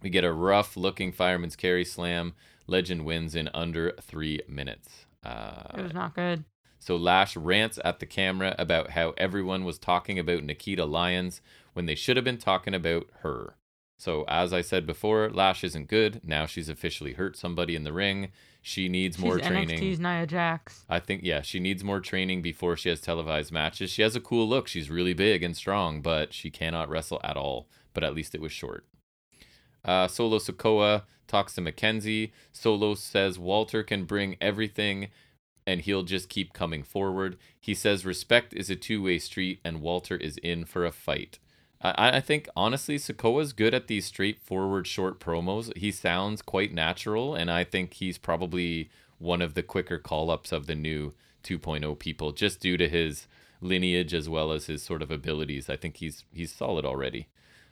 We 0.03 0.11
get 0.11 0.25
a 0.25 0.33
rough 0.33 0.77
looking 0.77 1.13
fireman's 1.13 1.57
carry 1.57 1.85
slam. 1.85 2.35
Legend 2.67 3.05
wins 3.05 3.35
in 3.35 3.49
under 3.55 3.93
three 4.01 4.41
minutes. 4.49 5.07
Uh, 5.25 5.63
It 5.79 5.83
was 5.83 5.95
not 5.95 6.15
good. 6.15 6.45
so 6.79 6.97
Lash 6.97 7.37
rants 7.37 7.79
at 7.85 7.99
the 8.01 8.07
camera 8.07 8.55
about 8.59 8.91
how 8.91 9.15
everyone 9.17 9.65
was 9.65 9.79
talking 9.79 10.19
about 10.19 10.45
Nikita 10.45 10.85
Lyons 10.85 11.41
when 11.73 11.87
they 11.87 11.95
should 11.95 12.17
have 12.17 12.25
been 12.25 12.39
talking 12.39 12.75
about 12.75 13.07
her. 13.23 13.55
So 13.99 14.25
as 14.29 14.53
I 14.53 14.61
said 14.61 14.87
before, 14.87 15.31
Lash 15.31 15.65
isn't 15.65 15.89
good. 15.89 16.21
Now 16.23 16.45
she's 16.47 16.69
officially 16.69 17.15
hurt 17.15 17.37
somebody 17.37 17.75
in 17.75 17.85
the 17.85 17.93
ring. 17.93 18.29
She 18.61 18.89
needs 18.89 19.19
more 19.19 19.39
She's 19.39 19.47
training. 19.47 19.79
NXT's 19.81 20.01
Nia 20.01 20.27
Jax. 20.27 20.85
I 20.89 20.99
think 21.01 21.23
yeah, 21.25 21.41
she 21.41 21.61
needs 21.61 21.83
more 21.83 22.01
training 22.01 22.43
before 22.43 22.77
she 22.77 22.89
has 22.91 23.01
televised 23.01 23.53
matches. 23.53 23.91
She 23.91 24.03
has 24.03 24.15
a 24.17 24.21
cool 24.21 24.47
look. 24.49 24.69
She's 24.69 24.91
really 24.91 25.15
big 25.15 25.43
and 25.43 25.57
strong, 25.57 26.03
but 26.03 26.35
she 26.35 26.51
cannot 26.51 26.89
wrestle 26.89 27.21
at 27.25 27.37
all. 27.37 27.69
But 27.95 28.05
at 28.05 28.15
least 28.15 28.35
it 28.35 28.41
was 28.41 28.53
short. 28.53 28.85
Uh, 29.87 30.09
Solo 30.09 30.39
Sikoa 30.39 31.05
talks 31.27 31.55
to 31.55 31.63
McKenzie. 31.63 32.33
Solo 32.53 32.95
says 32.95 33.39
Walter 33.39 33.83
can 33.83 34.05
bring 34.05 34.37
everything 34.41 35.09
and 35.67 35.81
he'll 35.81 36.03
just 36.03 36.29
keep 36.29 36.53
coming 36.53 36.83
forward. 36.83 37.37
He 37.59 37.75
says 37.75 38.05
respect 38.05 38.53
is 38.53 38.71
a 38.71 38.77
two 38.77 39.03
way 39.03 39.19
street 39.19 39.61
and 39.65 39.81
Walter 39.81 40.17
is 40.17 40.37
in 40.39 40.65
for 40.65 40.85
a 40.85 40.93
fight. 40.93 41.39
I, 41.81 42.17
I 42.17 42.21
think 42.21 42.49
honestly, 42.57 42.97
Sikoa's 42.97 43.53
good 43.53 43.75
at 43.75 43.87
these 43.87 44.07
straightforward 44.07 44.87
short 44.87 45.21
promos. 45.21 45.77
He 45.77 45.91
sounds 45.91 46.43
quite 46.43 46.73
natural, 46.73 47.35
and 47.35 47.51
I 47.51 47.65
think 47.65 47.95
he's 47.95 48.19
probably 48.19 48.91
one 49.19 49.43
of 49.43 49.55
the 49.55 49.63
quicker 49.63 49.99
call 49.99 50.31
ups 50.31 50.53
of 50.53 50.67
the 50.67 50.75
new 50.75 51.15
2.0 51.43 51.99
people, 51.99 52.33
just 52.33 52.61
due 52.61 52.77
to 52.77 52.89
his 52.89 53.27
lineage 53.61 54.13
as 54.13 54.29
well 54.29 54.53
as 54.53 54.67
his 54.67 54.83
sort 54.83 55.03
of 55.03 55.11
abilities. 55.11 55.69
I 55.71 55.77
think 55.77 55.99
he's 55.99 56.25
he's 56.33 56.53
solid 56.53 56.85
already. 56.85 57.29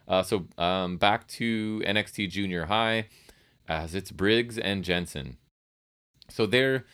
Uh, 0.07 0.23
so 0.23 0.47
um, 0.59 0.97
back 0.97 1.27
to 1.29 1.83
NXT 1.87 2.31
Junior 2.31 2.67
High, 2.67 3.07
as 3.69 3.95
it's 3.95 4.11
Briggs 4.11 4.59
and 4.59 4.85
Jensen. 4.85 5.39
So 6.29 6.47
they're 6.47 6.85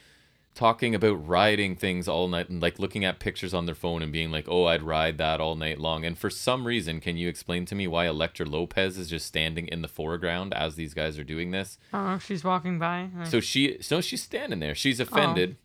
talking 0.54 0.94
about 0.94 1.26
riding 1.26 1.76
things 1.76 2.08
all 2.08 2.28
night 2.28 2.48
and 2.48 2.60
like 2.60 2.78
looking 2.78 3.04
at 3.04 3.20
pictures 3.20 3.54
on 3.54 3.66
their 3.66 3.74
phone 3.74 4.02
and 4.02 4.12
being 4.12 4.30
like, 4.30 4.46
"Oh, 4.48 4.66
I'd 4.66 4.82
ride 4.82 5.18
that 5.18 5.40
all 5.40 5.54
night 5.54 5.78
long." 5.78 6.04
And 6.04 6.18
for 6.18 6.30
some 6.30 6.66
reason, 6.66 7.00
can 7.00 7.16
you 7.16 7.28
explain 7.28 7.64
to 7.66 7.74
me 7.74 7.86
why 7.86 8.06
Elektra 8.06 8.46
Lopez 8.46 8.98
is 8.98 9.08
just 9.08 9.26
standing 9.26 9.68
in 9.68 9.82
the 9.82 9.88
foreground 9.88 10.52
as 10.54 10.74
these 10.74 10.94
guys 10.94 11.18
are 11.18 11.24
doing 11.24 11.50
this? 11.50 11.78
I 11.92 11.98
don't 11.98 12.06
know 12.08 12.14
if 12.16 12.26
she's 12.26 12.44
walking 12.44 12.78
by. 12.78 13.08
Like, 13.16 13.28
So 13.28 13.40
she, 13.40 13.78
so 13.80 14.00
she's 14.00 14.22
standing 14.22 14.60
there. 14.60 14.74
She's 14.74 15.00
offended, 15.00 15.56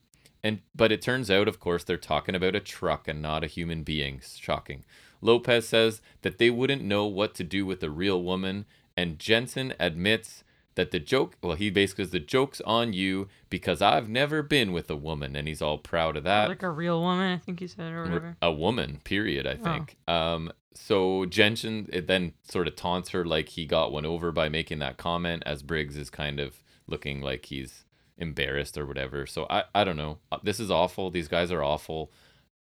and 0.44 0.60
but 0.76 0.92
it 0.92 1.02
turns 1.02 1.30
out, 1.32 1.48
of 1.48 1.60
course, 1.60 1.84
they're 1.84 1.98
talking 1.98 2.36
about 2.36 2.56
a 2.56 2.60
truck 2.60 3.08
and 3.08 3.22
not 3.22 3.44
a 3.44 3.48
human 3.48 3.84
being. 3.84 4.22
Shocking. 4.24 4.86
Lopez 5.26 5.68
says 5.68 6.02
that 6.22 6.38
they 6.38 6.50
wouldn't 6.50 6.84
know 6.84 7.06
what 7.06 7.34
to 7.36 7.44
do 7.44 7.66
with 7.66 7.82
a 7.84 7.90
real 7.90 8.22
woman, 8.22 8.66
and 8.96 9.20
Jensen 9.20 9.74
admits 9.80 10.44
that 10.76 10.92
the 10.92 11.00
joke, 11.00 11.38
well, 11.42 11.56
he 11.56 11.70
basically 11.70 12.04
says 12.04 12.12
the 12.12 12.20
joke's 12.20 12.60
on 12.62 12.92
you 12.94 13.28
because 13.50 13.82
I've 13.82 14.10
never 14.10 14.44
been 14.44 14.72
with 14.74 14.90
a 14.90 14.96
woman, 14.96 15.36
and 15.36 15.48
he's 15.48 15.62
all 15.62 15.78
proud 15.78 16.18
of 16.18 16.24
that. 16.26 16.50
like 16.50 16.64
a 16.64 16.70
real 16.70 17.02
woman, 17.02 17.34
I 17.34 17.38
think 17.38 17.60
he 17.62 17.68
said, 17.68 17.92
or 17.94 18.04
whatever. 18.04 18.38
A 18.42 18.52
woman, 18.52 19.00
period, 19.04 19.48
I 19.48 19.58
Oh. 19.62 19.64
think. 19.64 19.96
Um, 20.08 20.52
so 20.74 21.26
Jensen 21.26 21.90
it 21.94 22.08
then 22.08 22.34
sort 22.44 22.68
of 22.68 22.76
taunts 22.76 23.10
her 23.12 23.24
like 23.24 23.50
he 23.50 23.66
got 23.66 23.94
one 23.94 24.06
over 24.06 24.32
by 24.34 24.50
making 24.50 24.80
that 24.80 24.98
comment, 24.98 25.44
as 25.46 25.64
Briggs 25.64 25.96
is 25.96 26.10
kind 26.10 26.40
of 26.42 26.62
looking 26.88 27.22
like 27.22 27.46
he's 27.46 27.86
embarrassed 28.18 28.78
or 28.78 28.86
whatever. 28.86 29.26
So 29.26 29.46
I, 29.50 29.64
I 29.74 29.84
don't 29.86 29.96
know. 29.98 30.18
Uh, 30.32 30.40
This 30.44 30.60
is 30.60 30.70
awful. 30.70 31.10
These 31.10 31.30
guys 31.30 31.52
are 31.52 31.64
awful. 31.64 32.12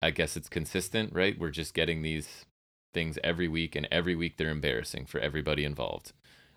I 0.02 0.10
guess 0.10 0.36
it's 0.36 0.48
consistent, 0.50 1.14
right? 1.14 1.38
We're 1.38 1.50
just 1.50 1.72
getting 1.74 2.02
these 2.02 2.44
things 2.92 3.18
every 3.24 3.48
week, 3.48 3.74
and 3.74 3.88
every 3.90 4.14
week 4.14 4.36
they're 4.36 4.50
embarrassing 4.50 5.06
for 5.06 5.20
everybody 5.20 5.64
involved. 5.64 6.12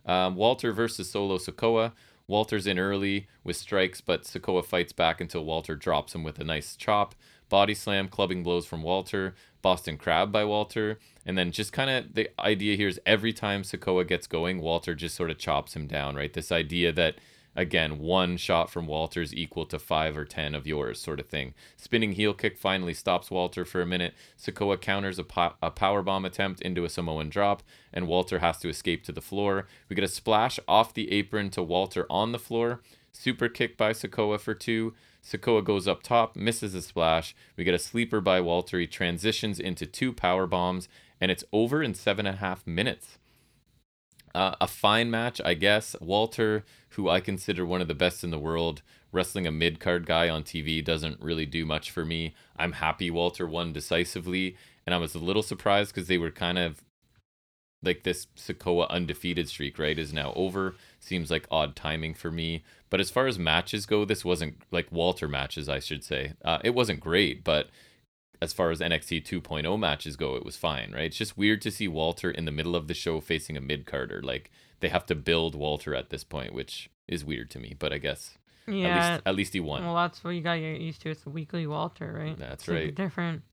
Um, 0.06 0.36
Walter 0.36 0.72
versus 0.72 1.10
Solo 1.10 1.38
Sikoa. 1.38 1.94
Walter's 2.28 2.68
in 2.68 2.80
early 2.80 3.28
with 3.44 3.56
strikes, 3.56 4.02
but 4.02 4.24
Sikoa 4.24 4.66
fights 4.66 4.94
back 4.94 5.22
until 5.22 5.46
Walter 5.46 5.76
drops 5.76 6.16
him 6.16 6.24
with 6.24 6.40
a 6.40 6.44
nice 6.44 6.76
chop. 6.76 7.14
Body 7.50 7.76
slam, 7.76 8.08
clubbing 8.08 8.42
blows 8.44 8.66
from 8.66 8.82
Walter. 8.82 9.36
Boston 9.66 9.98
Crab 9.98 10.32
by 10.32 10.46
Walter. 10.46 11.00
And 11.26 11.36
then 11.36 11.52
just 11.52 11.74
kind 11.74 11.90
of 11.90 12.14
the 12.14 12.30
idea 12.40 12.76
here 12.76 12.88
is 12.88 13.00
every 13.04 13.34
time 13.34 13.64
Sikoa 13.64 14.08
gets 14.08 14.28
going, 14.28 14.62
Walter 14.62 14.94
just 14.94 15.16
sort 15.16 15.32
of 15.32 15.40
chops 15.40 15.76
him 15.76 15.88
down, 15.88 16.16
right? 16.16 16.32
This 16.32 16.52
idea 16.52 16.92
that 16.92 17.16
again, 17.56 18.00
one 18.00 18.38
shot 18.38 18.70
from 18.70 18.88
Walter 18.88 19.22
is 19.22 19.34
equal 19.34 19.66
to 19.68 19.80
five 19.80 20.18
or 20.18 20.26
ten 20.26 20.54
of 20.54 20.68
yours, 20.68 21.00
sort 21.00 21.20
of 21.20 21.28
thing. 21.28 21.54
Spinning 21.78 22.14
heel 22.14 22.34
kick 22.34 22.58
finally 22.58 22.94
stops 22.94 23.32
Walter 23.32 23.66
for 23.66 23.82
a 23.82 23.86
minute. 23.86 24.14
Sikoa 24.38 24.80
counters 24.80 25.20
a, 25.20 25.24
po- 25.24 25.54
a 25.62 25.72
power 25.72 26.02
bomb 26.02 26.26
attempt 26.26 26.62
into 26.62 26.86
a 26.86 26.90
Samoan 26.90 27.30
drop, 27.30 27.64
and 27.94 28.08
Walter 28.08 28.40
has 28.40 28.58
to 28.60 28.70
escape 28.70 29.04
to 29.06 29.12
the 29.12 29.22
floor. 29.22 29.68
We 29.90 29.96
get 29.96 30.06
a 30.06 30.10
splash 30.10 30.60
off 30.68 30.94
the 30.94 31.12
apron 31.12 31.50
to 31.52 31.64
Walter 31.64 32.06
on 32.10 32.32
the 32.32 32.40
floor. 32.40 32.82
Super 33.12 33.48
kick 33.48 33.78
by 33.78 33.94
Sikoa 33.94 34.40
for 34.40 34.54
two. 34.54 34.94
Sikoa 35.24 35.64
goes 35.64 35.88
up 35.88 36.04
top, 36.04 36.36
misses 36.36 36.76
a 36.76 36.82
splash. 36.82 37.36
We 37.58 37.64
get 37.64 37.74
a 37.74 37.80
sleeper 37.80 38.22
by 38.22 38.42
Walter. 38.42 38.78
He 38.78 38.88
transitions 38.88 39.60
into 39.60 39.86
two 39.86 40.14
power 40.14 40.46
bombs, 40.46 40.88
and 41.20 41.32
it's 41.32 41.44
over 41.52 41.82
in 41.82 41.96
seven 41.96 42.26
and 42.28 42.36
a 42.36 42.40
half 42.40 42.68
minutes. 42.68 43.18
Uh, 44.36 44.54
a 44.60 44.68
fine 44.68 45.10
match, 45.10 45.40
I 45.46 45.54
guess. 45.54 45.96
Walter, 46.02 46.66
who 46.90 47.08
I 47.08 47.22
consider 47.22 47.66
one 47.66 47.80
of 47.80 47.88
the 47.88 47.96
best 47.96 48.22
in 48.22 48.32
the 48.32 48.38
world, 48.38 48.82
wrestling 49.14 49.48
a 49.48 49.52
mid 49.52 49.80
card 49.80 50.06
guy 50.06 50.28
on 50.28 50.44
TV 50.44 50.84
doesn't 50.84 51.22
really 51.22 51.46
do 51.46 51.66
much 51.66 51.90
for 51.90 52.04
me. 52.04 52.36
I'm 52.58 52.74
happy 52.74 53.10
Walter 53.10 53.48
won 53.48 53.72
decisively, 53.72 54.58
and 54.86 54.94
I 54.94 54.98
was 54.98 55.16
a 55.16 55.20
little 55.20 55.42
surprised 55.42 55.96
because 55.96 56.10
they 56.10 56.18
were 56.18 56.32
kind 56.32 56.58
of 56.58 56.84
like 57.82 58.04
this 58.04 58.28
Sikoa 58.36 58.90
undefeated 58.90 59.48
streak, 59.48 59.80
right, 59.80 59.98
is 59.98 60.12
now 60.12 60.34
over. 60.36 60.76
Seems 61.00 61.32
like 61.32 61.48
odd 61.50 61.74
timing 61.74 62.14
for 62.14 62.30
me. 62.30 62.66
But 62.90 63.00
as 63.00 63.10
far 63.10 63.28
as 63.28 63.40
matches 63.40 63.86
go, 63.86 64.04
this 64.04 64.26
wasn't 64.26 64.62
like 64.70 64.92
Walter 64.92 65.30
matches, 65.30 65.70
I 65.70 65.80
should 65.80 66.04
say. 66.04 66.34
Uh, 66.44 66.60
it 66.62 66.76
wasn't 66.76 67.00
great, 67.00 67.46
but 67.46 67.70
as 68.42 68.54
far 68.54 68.72
as 68.72 68.80
NXT 68.80 69.24
2.0 69.26 69.80
matches 69.80 70.16
go, 70.16 70.36
it 70.36 70.46
was 70.46 70.58
fine, 70.58 70.92
right? 70.94 71.06
It's 71.06 71.18
just 71.18 71.38
weird 71.38 71.62
to 71.64 71.72
see 71.72 71.88
Walter 71.88 72.30
in 72.32 72.46
the 72.46 72.52
middle 72.52 72.76
of 72.76 72.88
the 72.88 72.94
show 72.94 73.20
facing 73.22 73.56
a 73.58 73.62
mid 73.62 73.86
carder. 73.86 74.22
Like 74.22 74.52
they 74.80 74.90
have 74.90 75.06
to 75.08 75.16
build 75.16 75.56
Walter 75.56 75.96
at 75.96 76.10
this 76.10 76.24
point, 76.24 76.54
which 76.54 76.90
is 77.08 77.24
weird 77.26 77.50
to 77.52 77.60
me. 77.60 77.76
But 77.78 77.94
I 77.94 77.98
guess 77.98 78.38
Yeah. 78.68 78.88
at 78.88 79.12
least 79.12 79.22
at 79.28 79.36
least 79.36 79.54
he 79.54 79.60
won. 79.60 79.84
Well, 79.86 79.96
that's 79.96 80.24
what 80.24 80.32
you 80.32 80.42
gotta 80.42 80.60
get 80.60 80.82
used 80.82 81.02
to. 81.04 81.10
It's 81.12 81.22
the 81.24 81.30
weekly 81.30 81.66
Walter, 81.68 82.12
right? 82.14 82.38
That's 82.38 82.64
It's 82.64 82.70
a 82.70 82.74
right. 82.74 82.96
different 82.96 83.44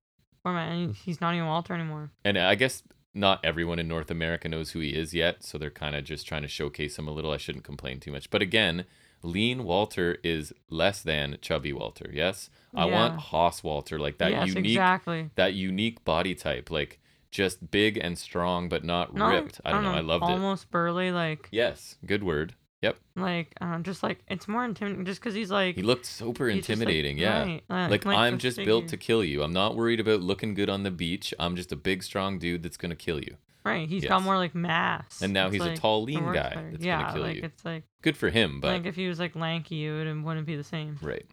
format, 0.43 0.73
and 0.73 0.95
he's 0.95 1.21
not 1.21 1.35
even 1.35 1.47
Walter 1.47 1.75
anymore. 1.75 2.11
And 2.25 2.37
I 2.39 2.55
guess 2.55 2.83
not 3.15 3.45
everyone 3.45 3.79
in 3.79 3.87
North 3.87 4.11
America 4.11 4.49
knows 4.49 4.71
who 4.71 4.81
he 4.81 4.91
is 4.97 5.13
yet, 5.15 5.45
so 5.45 5.59
they're 5.59 5.71
kind 5.71 5.95
of 5.95 6.03
just 6.05 6.27
trying 6.27 6.43
to 6.43 6.49
showcase 6.49 6.99
him 6.99 7.07
a 7.07 7.13
little. 7.13 7.31
I 7.31 7.37
shouldn't 7.37 7.65
complain 7.65 8.01
too 8.01 8.11
much. 8.11 8.31
But 8.31 8.41
again, 8.43 8.87
lean 9.23 9.65
Walter 9.65 10.19
is 10.23 10.53
less 10.69 11.03
than 11.03 11.39
chubby 11.41 11.73
Walter. 11.73 12.11
Yes, 12.13 12.51
I 12.75 12.87
want. 12.87 13.19
Haas 13.21 13.63
Walter, 13.63 13.99
like 13.99 14.19
that 14.19 14.31
yes, 14.33 14.49
unique, 14.49 14.73
exactly. 14.73 15.31
that 15.37 15.55
unique 15.55 16.05
body 16.05 16.35
type, 16.35 16.71
like 16.71 16.99
just 17.31 17.71
big 17.71 17.97
and 17.97 18.19
strong, 18.19 18.69
but 18.69 18.85
not 18.85 19.15
Not, 19.15 19.33
ripped. 19.33 19.61
I 19.65 19.73
don't 19.73 19.85
know. 19.85 19.93
I 19.93 20.01
loved 20.01 20.25
it. 20.25 20.31
Almost 20.31 20.71
burly, 20.71 21.11
like 21.13 21.49
Yes, 21.51 21.97
good 22.05 22.23
word. 22.23 22.55
Yep, 22.83 22.97
like 23.15 23.55
um, 23.61 23.85
just 23.85 24.03
like 24.03 24.25
it's 24.27 24.49
more 24.49 24.65
intimidating, 24.65 25.05
just 25.05 25.21
because 25.21 25.35
he's 25.35 25.53
like 25.53 25.77
he 25.77 25.83
looked 25.83 26.05
super 26.05 26.51
just, 26.51 26.69
like, 26.69 26.79
intimidating. 26.79 27.17
yeah. 27.17 27.43
right, 27.45 27.63
uh, 27.71 27.89
Like, 27.89 28.05
I'm 28.05 28.33
the 28.33 28.39
just 28.39 28.57
built 28.57 28.89
to 28.89 28.97
kill 28.97 29.23
you. 29.23 29.45
I'm 29.45 29.53
not 29.53 29.77
worried 29.77 30.01
about 30.01 30.21
looking 30.21 30.53
good 30.55 30.69
on 30.69 30.83
the 30.83 30.91
beach. 30.91 31.33
I'm 31.39 31.55
just 31.55 31.71
a 31.71 31.77
big, 31.77 32.03
strong 32.03 32.41
dude 32.41 32.65
that's 32.65 32.77
gonna 32.77 32.97
kill 32.97 33.21
you. 33.21 33.37
Right. 33.65 33.89
He's 33.89 34.05
got 34.05 34.23
more 34.23 34.37
like 34.37 34.55
mass. 34.55 35.23
And 35.23 35.33
now 35.33 35.47
It's 35.47 35.55
he's 35.57 35.65
a 35.65 35.77
tall, 35.77 36.03
lean 36.05 36.25
guy 36.33 36.33
better. 36.55 36.71
that's 36.73 36.85
yeah, 36.85 37.01
gonna 37.03 37.13
kill 37.13 37.23
like 37.23 37.37
you. 37.37 37.43
it's 37.45 37.65
like 37.65 37.85
Good 38.03 38.17
for 38.17 38.31
him, 38.31 38.61
but 38.61 38.69
like 38.73 38.87
if 38.87 38.97
he 38.97 39.07
was 39.09 39.19
like 39.19 39.37
lanky, 39.37 39.87
it 39.87 39.93
would 39.93 40.07
it 40.07 40.15
wouldn't 40.23 40.47
be 40.47 40.57
the 40.57 40.65
same. 40.65 40.99
Right. 41.01 41.25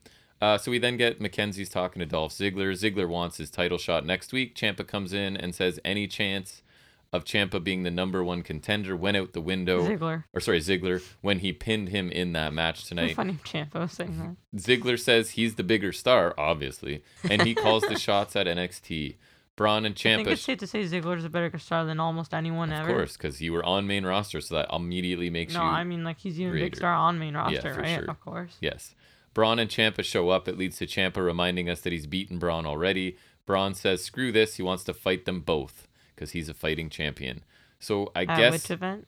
Uh, 0.41 0.57
so 0.57 0.71
we 0.71 0.77
then 0.79 0.95
get 0.95 1.19
McKenzie's 1.19 1.67
talking 1.69 1.99
to 1.99 2.05
Dolph 2.05 2.31
Ziggler. 2.31 2.71
Ziggler 2.71 3.09
wants 3.09 3.37
his 3.37 3.49
title 3.49 3.77
shot 3.77 4.05
next 4.05 4.31
week. 4.31 4.55
Ciampa 4.55 4.87
comes 4.87 5.11
in 5.11 5.35
and 5.35 5.53
says 5.53 5.79
any 5.83 6.07
chance 6.07 6.61
of 7.11 7.25
Ciampa 7.25 7.61
being 7.61 7.83
the 7.83 7.89
number 7.91 8.23
one 8.23 8.43
contender 8.43 8.95
went 8.95 9.17
out 9.17 9.33
the 9.33 9.41
window. 9.41 9.81
Ziggler. 9.81 10.23
Or 10.31 10.39
sorry, 10.39 10.59
Ziggler 10.59 11.03
when 11.21 11.39
he 11.39 11.51
pinned 11.51 11.89
him 11.89 12.09
in 12.11 12.33
that 12.33 12.53
match 12.53 12.85
tonight. 12.85 13.15
Funny 13.15 13.33
Ciampa 13.43 13.79
was 13.81 13.91
saying 13.93 14.17
that. 14.53 14.59
Ziggler 14.61 14.99
says 14.99 15.31
he's 15.31 15.55
the 15.55 15.63
bigger 15.63 15.91
star, 15.91 16.33
obviously, 16.37 17.03
and 17.29 17.41
he 17.41 17.55
calls 17.55 17.83
the 17.83 17.97
shots 17.99 18.35
at 18.35 18.45
NXT. 18.47 19.15
Bron 19.59 19.85
and 19.85 19.93
Ciampa. 19.93 20.13
I 20.13 20.15
think 20.15 20.27
it's 20.29 20.41
safe 20.41 20.57
to 20.59 20.67
say 20.67 20.83
Ziggler's 20.85 21.25
a 21.25 21.29
better 21.29 21.59
star 21.59 21.83
than 21.83 21.99
almost 21.99 22.33
anyone 22.33 22.71
of 22.71 22.79
ever. 22.79 22.91
Of 22.91 22.95
course, 22.95 23.17
because 23.17 23.41
you 23.41 23.51
were 23.51 23.65
on 23.65 23.85
main 23.87 24.05
roster, 24.05 24.39
so 24.39 24.55
that 24.55 24.73
immediately 24.73 25.29
makes 25.29 25.53
No, 25.53 25.59
you 25.59 25.65
No, 25.65 25.71
I 25.73 25.83
mean 25.83 26.05
like 26.05 26.17
he's 26.17 26.39
even 26.39 26.55
a 26.55 26.61
big 26.61 26.77
star 26.77 26.93
on 26.93 27.19
main 27.19 27.35
roster, 27.35 27.73
for 27.73 27.81
right? 27.81 27.99
sure. 27.99 28.09
Of 28.09 28.21
course. 28.21 28.55
Yes. 28.61 28.95
Bron 29.33 29.59
and 29.59 29.69
Ciampa 29.69 30.05
show 30.05 30.29
up. 30.29 30.47
It 30.47 30.57
leads 30.57 30.77
to 30.77 30.85
Ciampa 30.87 31.17
reminding 31.17 31.69
us 31.69 31.81
that 31.81 31.91
he's 31.91 32.07
beaten 32.07 32.39
Bron 32.39 32.65
already. 32.65 33.17
Bron 33.45 33.73
says, 33.73 34.01
screw 34.01 34.31
this. 34.31 34.55
He 34.55 34.63
wants 34.63 34.85
to 34.85 34.93
fight 34.93 35.25
them 35.25 35.41
both 35.41 35.89
because 36.15 36.31
he's 36.31 36.47
a 36.47 36.53
fighting 36.53 36.89
champion. 36.89 37.43
So 37.81 38.13
I 38.15 38.21
At 38.21 38.37
guess 38.37 38.53
which 38.53 38.71
event? 38.71 39.07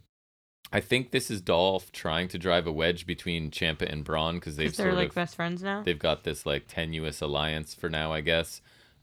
I 0.74 0.82
think 0.82 1.12
this 1.12 1.32
is 1.32 1.40
Dolph 1.40 1.94
trying 1.94 2.28
to 2.28 2.38
drive 2.38 2.68
a 2.68 2.74
wedge 2.74 3.08
between 3.08 3.52
Ciampa 3.52 3.90
and 3.90 4.04
Bron 4.04 4.36
because 4.36 4.58
they've 4.58 4.76
they're 4.76 4.88
sort 4.88 4.98
like 4.98 5.10
of 5.10 5.16
best 5.16 5.38
friends 5.38 5.64
now. 5.64 5.82
they've 5.84 5.98
got 5.98 6.26
this 6.26 6.46
like 6.46 6.66
tenuous 6.68 7.22
alliance 7.22 7.74
for 7.74 7.90
now, 7.90 8.12
I 8.12 8.20
guess. 8.20 8.62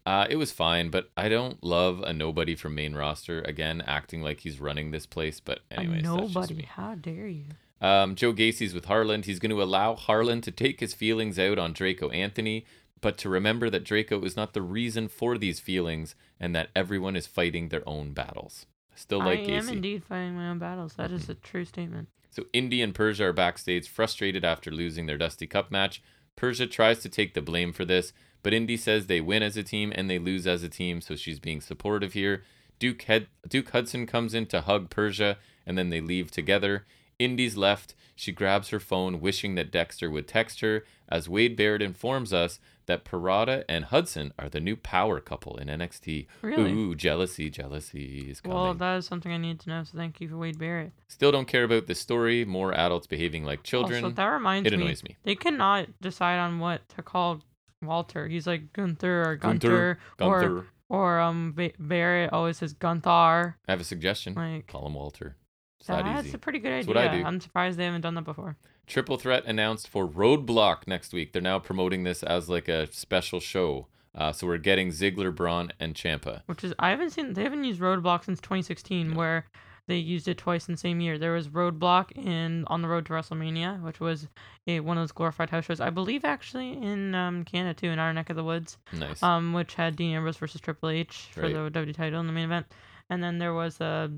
Uh, 0.09 0.27
it 0.31 0.37
was 0.37 0.51
fine, 0.53 0.89
but 0.89 1.11
I 1.19 1.29
don't 1.29 1.63
love 1.63 2.01
a 2.01 2.15
nobody 2.15 2.55
from 2.55 2.75
main 2.75 2.95
roster 2.95 3.43
again 3.43 3.83
acting 3.87 4.23
like 4.23 4.41
he's 4.41 4.59
running 4.59 4.91
this 4.91 5.05
place. 5.05 5.39
But 5.39 5.61
A 5.71 5.81
anyways, 5.81 6.01
just 6.03 6.17
nobody. 6.17 6.63
How 6.63 6.95
dare 6.95 7.29
you? 7.29 7.45
Um, 7.83 8.15
Joe 8.15 8.33
Gacy's 8.33 8.73
with 8.73 8.87
Harland. 8.87 9.27
He's 9.27 9.39
going 9.39 9.51
to 9.51 9.63
allow 9.63 9.97
Harland 9.97 10.45
to 10.45 10.51
take 10.51 10.81
his 10.81 10.95
feelings 10.95 11.39
out 11.39 11.59
on 11.59 11.75
Draco 11.75 12.09
Anthony, 12.09 12.65
but 13.03 13.19
to 13.19 13.29
remember 13.29 13.69
that 13.69 13.85
Draco 13.85 14.23
is 14.23 14.35
not 14.35 14.55
the 14.55 14.63
reason 14.63 15.09
for 15.09 15.37
these 15.37 15.61
feelings 15.61 16.15
and 16.41 16.57
that 16.57 16.71
everyone 16.75 17.15
is 17.15 17.27
fighting 17.27 17.69
their 17.69 17.87
own 17.87 18.15
battles. 18.15 18.65
Still 18.95 19.19
like 19.19 19.41
I 19.41 19.43
Gacy. 19.43 19.59
am 19.59 19.69
indeed 19.69 20.05
fighting 20.05 20.35
my 20.35 20.49
own 20.49 20.59
battles. 20.59 20.95
That 20.95 21.13
is 21.13 21.29
a 21.29 21.35
true 21.35 21.67
statement. 21.67 22.09
So 22.31 22.45
Indy 22.55 22.81
and 22.81 22.95
Persia 22.95 23.27
are 23.27 23.33
backstage, 23.35 23.87
frustrated 23.91 24.43
after 24.43 24.71
losing 24.71 25.05
their 25.05 25.19
Dusty 25.19 25.47
Cup 25.47 25.71
match. 25.71 26.03
Persia 26.35 26.67
tries 26.67 27.01
to 27.01 27.11
take 27.11 27.35
the 27.35 27.43
blame 27.43 27.75
for 27.75 27.85
this, 27.85 28.15
but 28.49 28.55
Indy 28.55 28.79
says 28.79 29.09
they 29.09 29.21
win 29.21 29.43
as 29.43 29.59
a 29.59 29.63
team 29.63 29.93
and 29.95 30.09
they 30.09 30.19
lose 30.19 30.47
as 30.47 30.63
a 30.63 30.71
team, 30.71 31.03
so 31.03 31.15
she's 31.15 31.39
being 31.39 31.61
supportive 31.61 32.15
here. 32.15 32.45
Duke 32.79 33.03
Head- 33.03 33.27
Duke 33.47 33.69
Hudson 33.69 34.07
comes 34.07 34.33
in 34.33 34.47
to 34.47 34.63
hug 34.63 34.89
Persia, 34.89 35.37
and 35.67 35.77
then 35.77 35.91
they 35.91 36.01
leave 36.01 36.31
together. 36.31 36.87
Indy's 37.19 37.59
left. 37.59 37.95
She 38.17 38.33
grabs 38.33 38.71
her 38.71 38.81
phone, 38.81 39.21
wishing 39.21 39.55
that 39.57 39.71
Dexter 39.71 40.11
would 40.11 40.27
text 40.27 40.61
her, 40.61 40.87
as 41.11 41.29
Wade 41.29 41.57
Barrett 41.57 41.83
informs 41.83 42.33
us 42.33 42.59
that 42.87 43.05
Pirotta 43.05 43.65
and 43.69 43.85
Hudson 43.85 44.33
are 44.39 44.49
the 44.49 44.61
new 44.61 44.77
power 44.77 45.21
couple 45.21 45.59
in 45.59 45.69
NXT. 45.69 46.27
Really? 46.41 46.73
Ooh, 46.73 46.95
jealousy, 46.95 47.51
jealousy 47.51 48.31
is 48.31 48.41
coming. 48.41 48.57
Well, 48.57 48.73
that 48.73 48.97
is 48.97 49.05
something 49.05 49.31
I 49.31 49.37
need 49.37 49.61
to 49.61 49.69
know. 49.69 49.85
So 49.85 49.99
thank 49.99 50.23
you 50.23 50.29
for 50.31 50.39
Wade 50.39 50.59
Barrett. 50.59 50.93
Still 51.07 51.33
don't 51.33 51.47
care 51.47 51.65
about 51.65 51.87
this 51.87 52.01
story. 52.01 52.47
More 52.47 52.73
adults 52.73 53.07
behaving 53.07 53.45
like 53.45 53.63
children. 53.63 54.05
Also, 54.05 54.15
that 54.17 54.27
reminds 54.27 54.67
it 54.67 54.75
me, 54.75 54.83
annoys 54.83 55.05
me. 55.05 55.17
they 55.25 55.35
cannot 55.35 55.89
decide 56.01 56.39
on 56.39 56.61
what 56.61 56.89
to 56.97 57.03
call 57.03 57.43
Walter. 57.83 58.27
He's 58.29 58.47
like 58.47 58.73
Gunther 58.73 59.23
or 59.31 59.37
Gunther, 59.37 59.99
Gunter, 60.19 60.33
or 60.33 60.41
Gunther. 60.41 60.67
or 60.89 61.21
um 61.21 61.53
Ba- 61.55 61.73
Barrett 61.79 62.33
always 62.33 62.57
says 62.59 62.75
Gunthar. 62.75 63.55
I 63.69 63.73
have 63.73 63.81
a 63.81 63.85
suggestion. 63.85 64.35
Like 64.35 64.67
Call 64.67 64.87
him 64.87 64.95
Walter. 64.95 65.37
It's 65.81 65.87
that 65.89 66.05
that's 66.05 66.29
easy. 66.29 66.35
a 66.35 66.39
pretty 66.39 66.59
good 66.59 66.73
That's 66.73 66.89
idea. 66.89 66.95
what 67.03 67.11
I 67.13 67.17
do. 67.19 67.25
I'm 67.25 67.41
surprised 67.41 67.79
they 67.79 67.85
haven't 67.85 68.01
done 68.01 68.15
that 68.15 68.25
before. 68.25 68.57
Triple 68.87 69.17
Threat 69.17 69.45
announced 69.47 69.87
for 69.87 70.09
Roadblock 70.09 70.87
next 70.89 71.13
week. 71.13 71.33
They're 71.33 71.43
now 71.43 71.59
promoting 71.59 72.03
this 72.05 72.23
as 72.23 72.49
like 72.49 72.69
a 72.69 72.91
special 72.93 73.39
show. 73.39 73.87
Uh, 74.15 74.33
so 74.33 74.47
we're 74.49 74.59
getting 74.59 74.89
Ziggler, 74.89 75.33
Bron, 75.33 75.71
and 75.79 75.95
Ciampa. 75.95 76.43
Which 76.47 76.65
is 76.65 76.75
I 76.81 76.91
haven't 76.91 77.11
seen 77.11 77.35
they 77.35 77.45
haven't 77.45 77.63
used 77.65 77.81
Roadblock 77.81 78.25
since 78.25 78.41
2016, 78.41 79.15
where 79.15 79.45
they 79.89 79.97
used 79.97 80.29
it 80.29 80.39
twice 80.39 80.69
in 80.69 80.75
the 80.75 80.79
same 80.79 81.01
year. 81.01 81.19
There 81.19 81.33
was 81.33 81.49
Roadblock 81.49 82.13
in 82.13 82.65
On 82.69 82.81
the 82.83 82.89
Road 82.89 83.07
to 83.07 83.13
WrestleMania, 83.15 83.83
which 83.83 83.99
was 83.99 84.29
a, 84.69 84.79
one 84.81 84.97
of 84.97 85.03
those 85.03 85.11
glorified 85.13 85.51
house 85.51 85.65
shows. 85.65 85.81
I 85.81 85.91
believe 85.91 86.25
actually 86.25 86.73
in 86.81 87.15
um, 87.17 87.45
Canada 87.45 87.75
too, 87.75 87.89
in 87.89 87.99
our 87.99 88.13
neck 88.13 88.31
of 88.31 88.37
the 88.37 88.45
woods. 88.45 88.79
Nice. 88.93 89.21
um, 89.23 89.53
which 89.53 89.75
had 89.75 89.97
Dean 89.97 90.15
Ambrose 90.15 90.37
versus 90.37 90.61
Triple 90.61 90.91
H 90.91 91.29
for 91.33 91.41
Right. 91.43 91.53
the 91.55 91.71
W 91.71 91.93
title 91.93 92.21
in 92.21 92.27
the 92.29 92.33
main 92.33 92.45
event. 92.45 92.67
and 93.11 93.23
then 93.23 93.39
there 93.39 93.55
was 93.55 93.81
a 93.81 94.11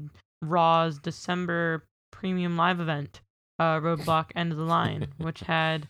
Raw's 0.43 0.99
December 0.99 1.85
premium 2.13 2.57
live 2.57 2.81
event, 2.81 3.21
uh, 3.59 3.79
Roadblock 3.81 4.27
End 4.37 4.53
of 4.53 4.59
the 4.59 4.65
Line, 4.65 5.07
which 5.19 5.41
had 5.41 5.89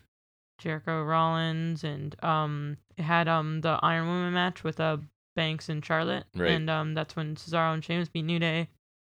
Jericho 0.59 1.03
Rollins 1.03 1.85
and 1.85 2.15
um 2.23 2.77
it 2.99 3.03
had 3.03 3.29
um 3.29 3.63
the 3.63 3.79
Iron 3.83 4.07
Woman 4.07 4.35
match 4.35 4.63
with 4.63 4.79
uh 4.79 4.99
Banks 5.37 5.69
and 5.71 5.83
Charlotte, 5.85 6.25
Right. 6.37 6.51
and 6.51 6.69
um 6.69 6.93
that's 6.95 7.17
when 7.17 7.35
Cesaro 7.37 7.73
and 7.73 7.83
Sheamus 7.83 8.09
beat 8.11 8.25
New 8.27 8.39
Day, 8.39 8.69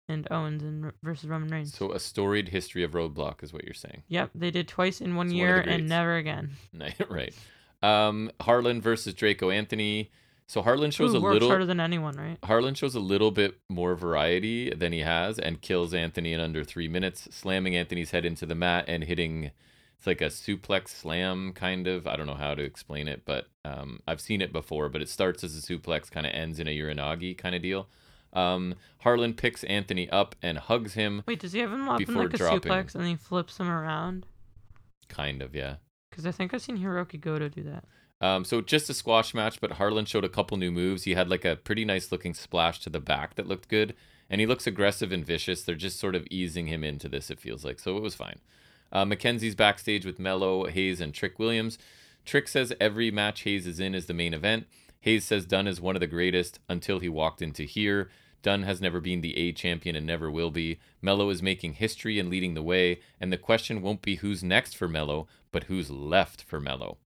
and 0.07 0.27
Owens 0.31 0.63
and 0.63 0.91
versus 1.03 1.29
Roman 1.29 1.49
Reigns. 1.49 1.75
So 1.75 1.91
a 1.91 1.99
storied 1.99 2.49
history 2.49 2.83
of 2.83 2.91
Roadblock 2.91 3.43
is 3.43 3.51
what 3.53 3.63
you're 3.63 3.73
saying. 3.73 4.03
Yep, 4.07 4.31
they 4.35 4.51
did 4.51 4.67
twice 4.67 5.01
in 5.01 5.15
one 5.15 5.27
It's 5.27 5.31
one 5.33 5.37
year 5.37 5.63
greats. 5.63 5.69
and 5.79 5.89
never 5.89 6.15
again. 6.17 6.51
right. 7.09 7.33
Um, 7.81 8.31
Harland 8.41 8.83
versus 8.83 9.13
Draco 9.13 9.49
Anthony. 9.49 10.11
So 10.47 10.61
Harland 10.61 10.93
shows 10.93 11.11
Who 11.13 11.17
a 11.17 11.19
little. 11.19 11.47
harder 11.49 11.65
than 11.65 11.79
anyone, 11.79 12.15
right? 12.15 12.37
Harland 12.43 12.77
shows 12.77 12.93
a 12.93 12.99
little 12.99 13.31
bit 13.31 13.57
more 13.67 13.95
variety 13.95 14.69
than 14.69 14.93
he 14.93 14.99
has 14.99 15.39
and 15.39 15.59
kills 15.59 15.91
Anthony 15.93 16.33
in 16.33 16.39
under 16.39 16.63
three 16.63 16.87
minutes, 16.87 17.27
slamming 17.31 17.75
Anthony's 17.75 18.11
head 18.11 18.25
into 18.25 18.45
the 18.45 18.53
mat 18.55 18.85
and 18.87 19.03
hitting. 19.05 19.49
It's 19.97 20.05
like 20.05 20.21
a 20.21 20.25
suplex 20.25 20.89
slam, 20.89 21.51
kind 21.53 21.87
of. 21.87 22.05
I 22.05 22.15
don't 22.15 22.27
know 22.27 22.35
how 22.35 22.53
to 22.53 22.61
explain 22.61 23.07
it, 23.07 23.23
but 23.25 23.47
um, 23.63 24.01
I've 24.07 24.21
seen 24.21 24.39
it 24.41 24.53
before. 24.53 24.87
But 24.87 25.01
it 25.01 25.09
starts 25.09 25.43
as 25.43 25.57
a 25.57 25.61
suplex, 25.61 26.11
kind 26.11 26.27
of 26.27 26.33
ends 26.33 26.59
in 26.59 26.67
a 26.67 26.77
uranage 26.77 27.37
kind 27.39 27.55
of 27.55 27.63
deal. 27.63 27.87
Um, 28.35 28.75
Harland 28.99 29.37
picks 29.37 29.63
Anthony 29.63 30.09
up 30.09 30.35
and 30.41 30.57
hugs 30.57 30.93
him, 30.93 31.23
Wait, 31.25 31.39
does 31.39 31.53
he 31.53 31.59
have 31.59 31.71
him 31.71 31.87
up 31.87 32.01
in 32.01 32.13
like 32.13 32.33
a 32.33 32.37
dropping. 32.37 32.71
suplex 32.71 32.93
and 32.93 33.03
then 33.03 33.09
he 33.11 33.15
flips 33.15 33.57
him 33.59 33.69
around? 33.69 34.25
kind 35.07 35.41
of, 35.41 35.55
yeah. 35.55 35.75
Because 36.09 36.25
I 36.25 36.31
think 36.31 36.53
I've 36.53 36.61
seen 36.61 36.77
Hirooki 36.77 37.19
Goto 37.19 37.47
do 37.47 37.63
that. 37.63 37.85
Um, 38.21 38.45
so 38.45 38.61
just 38.61 38.89
a 38.89 38.93
squash 38.93 39.33
match, 39.33 39.59
but 39.61 39.73
Harland 39.73 40.07
showed 40.07 40.23
a 40.23 40.29
couple 40.29 40.57
new 40.57 40.71
moves. 40.71 41.03
He 41.03 41.13
had 41.13 41.29
like 41.29 41.45
a 41.45 41.55
pretty 41.57 41.85
nice 41.85 42.11
looking 42.11 42.33
splash 42.33 42.79
to 42.81 42.89
the 42.89 42.99
back 42.99 43.35
that 43.35 43.47
looked 43.47 43.67
good, 43.67 43.93
and 44.29 44.41
he 44.41 44.47
looks 44.47 44.65
aggressive 44.65 45.11
and 45.11 45.25
vicious. 45.25 45.63
They're 45.63 45.75
just 45.75 45.99
sort 45.99 46.15
of 46.15 46.25
easing 46.31 46.67
him 46.67 46.83
into 46.83 47.09
this. 47.09 47.29
It 47.29 47.39
feels 47.39 47.63
like 47.63 47.79
so 47.79 47.97
it 47.97 48.03
was 48.03 48.15
fine. 48.15 48.39
Uh, 48.91 49.05
McKenzie's 49.05 49.55
backstage 49.55 50.05
with 50.05 50.19
Melo, 50.19 50.65
Hayes, 50.65 51.01
and 51.01 51.13
Trick 51.13 51.37
Williams. 51.37 51.77
Trick 52.23 52.47
says 52.47 52.73
every 52.79 53.11
match 53.11 53.41
Hayes 53.41 53.67
is 53.67 53.79
in 53.79 53.93
is 53.93 54.05
the 54.05 54.13
main 54.13 54.33
event. 54.33 54.65
Hayes 55.01 55.25
says 55.25 55.45
Dunne 55.45 55.67
is 55.67 55.81
one 55.81 55.95
of 55.95 55.99
the 55.99 56.07
greatest 56.07 56.59
until 56.67 56.99
he 56.99 57.09
walked 57.09 57.41
into 57.41 57.63
here. 57.63 58.09
Dunne 58.45 58.61
has 58.61 58.79
never 58.79 59.01
been 59.01 59.21
the 59.21 59.35
A 59.37 59.51
champion 59.53 59.95
and 59.95 60.05
never 60.05 60.29
will 60.29 60.51
be. 60.51 60.77
Melo 61.01 61.31
is 61.31 61.41
making 61.41 61.73
history 61.73 62.19
and 62.19 62.29
leading 62.29 62.53
the 62.53 62.61
way, 62.61 62.99
and 63.19 63.33
the 63.33 63.39
question 63.39 63.81
won't 63.81 64.03
be 64.03 64.17
who's 64.17 64.43
next 64.43 64.77
for 64.77 64.87
Melo, 64.87 65.27
but 65.51 65.63
who's 65.63 65.89
left 65.89 66.43
for 66.43 66.59
Melo. 66.59 66.99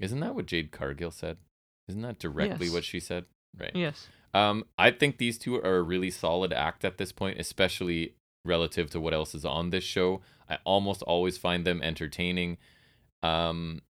Isn't 0.00 0.20
that 0.20 0.34
what 0.34 0.46
Jade 0.46 0.70
Cargill 0.72 1.10
said? 1.10 1.36
Isn't 1.86 2.00
that 2.00 2.18
directly 2.18 2.68
Yes. 2.68 2.74
what 2.74 2.84
she 2.84 2.98
said? 2.98 3.26
Right. 3.58 3.72
Yes. 3.74 4.08
Um, 4.32 4.64
I 4.78 4.90
think 4.90 5.18
these 5.18 5.36
two 5.36 5.56
are 5.56 5.76
a 5.76 5.82
really 5.82 6.10
solid 6.10 6.50
act 6.50 6.82
at 6.82 6.96
this 6.96 7.12
point, 7.12 7.38
especially 7.38 8.14
relative 8.42 8.88
to 8.92 9.00
what 9.00 9.12
else 9.12 9.34
is 9.34 9.44
on 9.44 9.68
this 9.68 9.84
show. 9.84 10.22
I 10.48 10.56
almost 10.64 11.02
always 11.02 11.36
find 11.36 11.66
them 11.66 11.82
entertaining. 11.82 12.56
Um, 13.22 13.82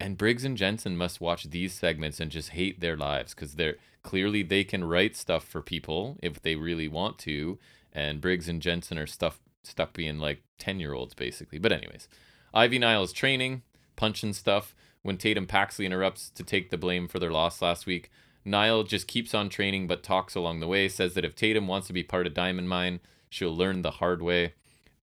and 0.00 0.16
Briggs 0.16 0.44
and 0.44 0.56
Jensen 0.56 0.96
must 0.96 1.20
watch 1.20 1.44
these 1.44 1.72
segments 1.72 2.20
and 2.20 2.30
just 2.30 2.50
hate 2.50 2.80
their 2.80 2.96
lives 2.96 3.34
because 3.34 3.54
they're 3.54 3.76
clearly 4.02 4.42
they 4.42 4.64
can 4.64 4.84
write 4.84 5.16
stuff 5.16 5.44
for 5.44 5.60
people 5.60 6.16
if 6.22 6.40
they 6.40 6.56
really 6.56 6.88
want 6.88 7.18
to. 7.18 7.58
And 7.92 8.20
Briggs 8.20 8.48
and 8.48 8.62
Jensen 8.62 8.98
are 8.98 9.06
stuff 9.06 9.40
stuck 9.62 9.92
being 9.92 10.18
like 10.18 10.42
ten 10.58 10.78
year 10.78 10.94
olds 10.94 11.14
basically. 11.14 11.58
But 11.58 11.72
anyways, 11.72 12.08
Ivy 12.54 12.78
Nile 12.78 13.02
is 13.02 13.12
training, 13.12 13.62
punching 13.96 14.34
stuff. 14.34 14.74
When 15.02 15.16
Tatum 15.16 15.46
Paxley 15.46 15.86
interrupts 15.86 16.28
to 16.30 16.42
take 16.42 16.70
the 16.70 16.76
blame 16.76 17.08
for 17.08 17.18
their 17.18 17.30
loss 17.30 17.62
last 17.62 17.86
week, 17.86 18.10
Nile 18.44 18.82
just 18.82 19.06
keeps 19.06 19.34
on 19.34 19.48
training 19.48 19.86
but 19.86 20.02
talks 20.02 20.34
along 20.34 20.60
the 20.60 20.68
way, 20.68 20.88
says 20.88 21.14
that 21.14 21.24
if 21.24 21.34
Tatum 21.34 21.66
wants 21.66 21.86
to 21.86 21.92
be 21.92 22.02
part 22.02 22.26
of 22.26 22.34
Diamond 22.34 22.68
Mine, 22.68 23.00
she'll 23.28 23.56
learn 23.56 23.82
the 23.82 23.92
hard 23.92 24.22
way. 24.22 24.54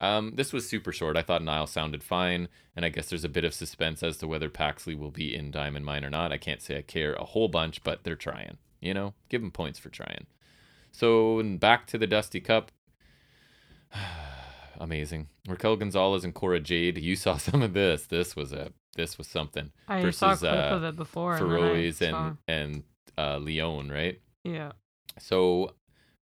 Um, 0.01 0.33
this 0.35 0.51
was 0.51 0.67
super 0.67 0.91
short. 0.91 1.15
I 1.17 1.21
thought 1.21 1.43
Nile 1.43 1.67
sounded 1.67 2.03
fine, 2.03 2.47
and 2.75 2.83
I 2.85 2.89
guess 2.89 3.09
there's 3.09 3.23
a 3.23 3.29
bit 3.29 3.45
of 3.45 3.53
suspense 3.53 4.03
as 4.03 4.17
to 4.17 4.27
whether 4.27 4.49
Paxley 4.49 4.95
will 4.95 5.11
be 5.11 5.33
in 5.33 5.51
Diamond 5.51 5.85
Mine 5.85 6.03
or 6.03 6.09
not. 6.09 6.31
I 6.33 6.37
can't 6.37 6.61
say 6.61 6.77
I 6.77 6.81
care 6.81 7.13
a 7.13 7.23
whole 7.23 7.47
bunch, 7.47 7.83
but 7.83 8.03
they're 8.03 8.15
trying. 8.15 8.57
You 8.81 8.93
know, 8.93 9.13
give 9.29 9.41
them 9.41 9.51
points 9.51 9.79
for 9.79 9.89
trying. 9.89 10.25
So 10.91 11.41
back 11.57 11.87
to 11.87 11.97
the 11.97 12.07
Dusty 12.07 12.41
Cup. 12.41 12.71
Amazing. 14.79 15.29
Raquel 15.47 15.75
Gonzalez 15.77 16.23
and 16.23 16.33
Cora 16.33 16.59
Jade. 16.59 16.97
You 16.97 17.15
saw 17.25 17.37
some 17.37 17.61
of 17.61 17.73
this. 17.73 18.05
This 18.05 18.35
was 18.35 18.53
a 18.53 18.71
this 18.95 19.17
was 19.17 19.27
something. 19.27 19.71
I 19.87 20.01
Versus, 20.01 20.19
saw 20.19 20.33
a 20.33 20.37
clip 20.37 20.53
uh, 20.53 20.75
of 20.75 20.83
it 20.83 20.95
before. 20.95 21.35
and 21.35 21.39
Feroz 21.39 21.97
saw- 21.97 22.27
and 22.27 22.37
and 22.47 22.83
uh, 23.17 23.37
Leon, 23.37 23.89
right? 23.89 24.19
yeah. 24.43 24.71
So 25.19 25.75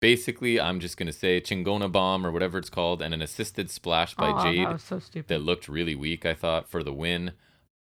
basically, 0.01 0.61
I'm 0.61 0.81
just 0.81 0.97
gonna 0.97 1.13
say 1.13 1.41
Chingona 1.41 1.91
bomb 1.91 2.27
or 2.27 2.33
whatever 2.33 2.59
it's 2.59 2.71
called, 2.71 3.03
and 3.03 3.15
an 3.15 3.23
assisted 3.23 3.71
splash 3.71 4.15
by 4.15 4.31
oh, 4.31 4.43
Jade 4.43 4.67
That 4.67 4.73
was 4.73 4.83
so 4.83 4.99
stupid. 4.99 5.29
that 5.29 5.43
looked 5.43 5.69
really 5.69 5.95
weak. 5.95 6.27
I 6.27 6.35
thought 6.35 6.69
for 6.69 6.83
the 6.83 6.93
win. 6.93 7.33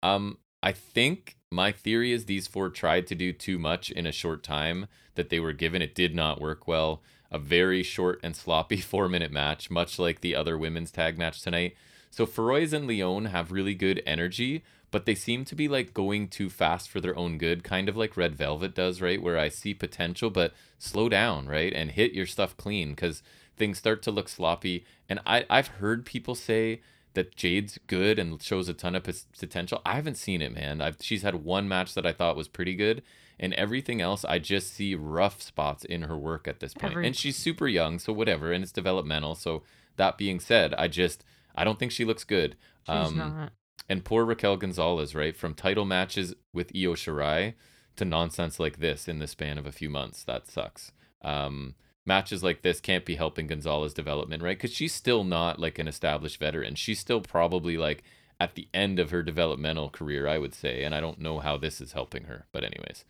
Um, 0.02 0.38
I 0.62 0.72
think 0.72 1.36
my 1.50 1.72
theory 1.72 2.12
is 2.12 2.24
these 2.24 2.46
four 2.46 2.70
tried 2.70 3.06
to 3.08 3.14
do 3.14 3.32
too 3.32 3.58
much 3.58 3.90
in 3.90 4.06
a 4.06 4.12
short 4.12 4.42
time 4.42 4.86
that 5.14 5.28
they 5.28 5.40
were 5.40 5.52
given. 5.52 5.82
It 5.82 5.94
did 5.94 6.14
not 6.14 6.40
work 6.40 6.66
well. 6.66 7.02
A 7.30 7.38
very 7.38 7.82
short 7.82 8.20
and 8.22 8.36
sloppy 8.36 8.76
four 8.80 9.08
minute 9.08 9.32
match, 9.32 9.70
much 9.70 9.98
like 9.98 10.20
the 10.20 10.36
other 10.36 10.56
women's 10.56 10.90
tag 10.90 11.18
match 11.18 11.42
tonight. 11.42 11.74
So 12.10 12.26
Feroz 12.26 12.72
and 12.72 12.86
Leon 12.86 13.26
have 13.26 13.52
really 13.52 13.74
good 13.74 14.02
energy, 14.04 14.62
but 14.92 15.04
they 15.06 15.14
seem 15.16 15.44
to 15.46 15.56
be 15.56 15.66
like 15.66 15.92
going 15.92 16.28
too 16.28 16.48
fast 16.48 16.88
for 16.88 17.00
their 17.00 17.16
own 17.16 17.36
good, 17.38 17.64
kind 17.64 17.88
of 17.88 17.96
like 17.96 18.16
Red 18.16 18.36
Velvet 18.36 18.74
does, 18.76 19.00
right? 19.00 19.20
Where 19.20 19.36
I 19.38 19.48
see 19.48 19.74
potential, 19.74 20.30
but 20.30 20.54
slow 20.78 21.08
down, 21.08 21.46
right? 21.48 21.72
And 21.74 21.90
hit 21.90 22.12
your 22.12 22.26
stuff 22.26 22.56
clean 22.56 22.90
because 22.90 23.22
things 23.56 23.78
start 23.78 24.02
to 24.02 24.10
look 24.12 24.28
sloppy. 24.28 24.84
And 25.08 25.18
I, 25.26 25.44
I've 25.50 25.66
heard 25.68 26.06
people 26.06 26.34
say 26.36 26.80
that 27.14 27.34
Jade's 27.36 27.78
good 27.88 28.18
and 28.18 28.40
shows 28.42 28.68
a 28.68 28.74
ton 28.74 28.94
of 28.94 29.02
potential. 29.38 29.82
I 29.84 29.94
haven't 29.96 30.16
seen 30.16 30.40
it, 30.40 30.54
man. 30.54 30.80
I've, 30.80 30.96
she's 31.00 31.22
had 31.22 31.44
one 31.44 31.68
match 31.68 31.92
that 31.94 32.06
I 32.06 32.12
thought 32.12 32.36
was 32.36 32.48
pretty 32.48 32.74
good, 32.74 33.02
and 33.38 33.52
everything 33.54 34.00
else 34.00 34.24
I 34.24 34.38
just 34.38 34.72
see 34.72 34.94
rough 34.94 35.42
spots 35.42 35.84
in 35.84 36.02
her 36.02 36.16
work 36.16 36.46
at 36.48 36.60
this 36.60 36.72
point. 36.74 36.92
Every- 36.92 37.06
And 37.06 37.16
she's 37.16 37.36
super 37.36 37.66
young, 37.68 37.98
so 37.98 38.12
whatever, 38.12 38.52
and 38.52 38.62
it's 38.62 38.72
developmental. 38.72 39.34
So 39.34 39.62
that 39.96 40.16
being 40.16 40.40
said, 40.40 40.72
I 40.74 40.88
just 40.88 41.24
I 41.54 41.64
don't 41.64 41.78
think 41.78 41.92
she 41.92 42.04
looks 42.06 42.24
good. 42.24 42.56
She's 42.86 42.94
Um, 43.08 43.18
not. 43.18 43.52
And 43.88 44.04
poor 44.04 44.24
Raquel 44.24 44.56
Gonzalez, 44.56 45.14
right? 45.14 45.36
From 45.36 45.54
title 45.54 45.84
matches 45.84 46.34
with 46.52 46.72
Io 46.74 46.94
Shirai 46.94 47.54
to 47.96 48.04
nonsense 48.04 48.58
like 48.58 48.78
this 48.78 49.08
in 49.08 49.18
the 49.18 49.26
span 49.26 49.58
of 49.58 49.66
a 49.66 49.72
few 49.72 49.90
months. 49.90 50.24
That 50.24 50.46
sucks. 50.46 50.92
Um, 51.22 51.74
matches 52.06 52.42
like 52.42 52.62
this 52.62 52.80
can't 52.80 53.04
be 53.04 53.16
helping 53.16 53.46
Gonzalez 53.46 53.94
development, 53.94 54.42
right? 54.42 54.56
Because 54.56 54.74
she's 54.74 54.94
still 54.94 55.24
not 55.24 55.58
like 55.58 55.78
an 55.78 55.88
established 55.88 56.38
veteran. 56.38 56.74
She's 56.74 56.98
still 56.98 57.20
probably 57.20 57.76
like 57.76 58.02
at 58.40 58.54
the 58.54 58.68
end 58.74 58.98
of 58.98 59.10
her 59.10 59.22
developmental 59.22 59.88
career, 59.88 60.26
I 60.26 60.38
would 60.38 60.54
say. 60.54 60.82
And 60.82 60.94
I 60.94 61.00
don't 61.00 61.20
know 61.20 61.38
how 61.38 61.56
this 61.56 61.80
is 61.80 61.92
helping 61.92 62.24
her. 62.24 62.46
But, 62.52 62.64
anyways, 62.64 63.04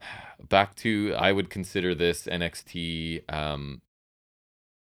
back 0.48 0.74
to 0.76 1.14
I 1.18 1.32
would 1.32 1.50
consider 1.50 1.94
this 1.94 2.26
NXT. 2.26 3.30
Um, 3.32 3.82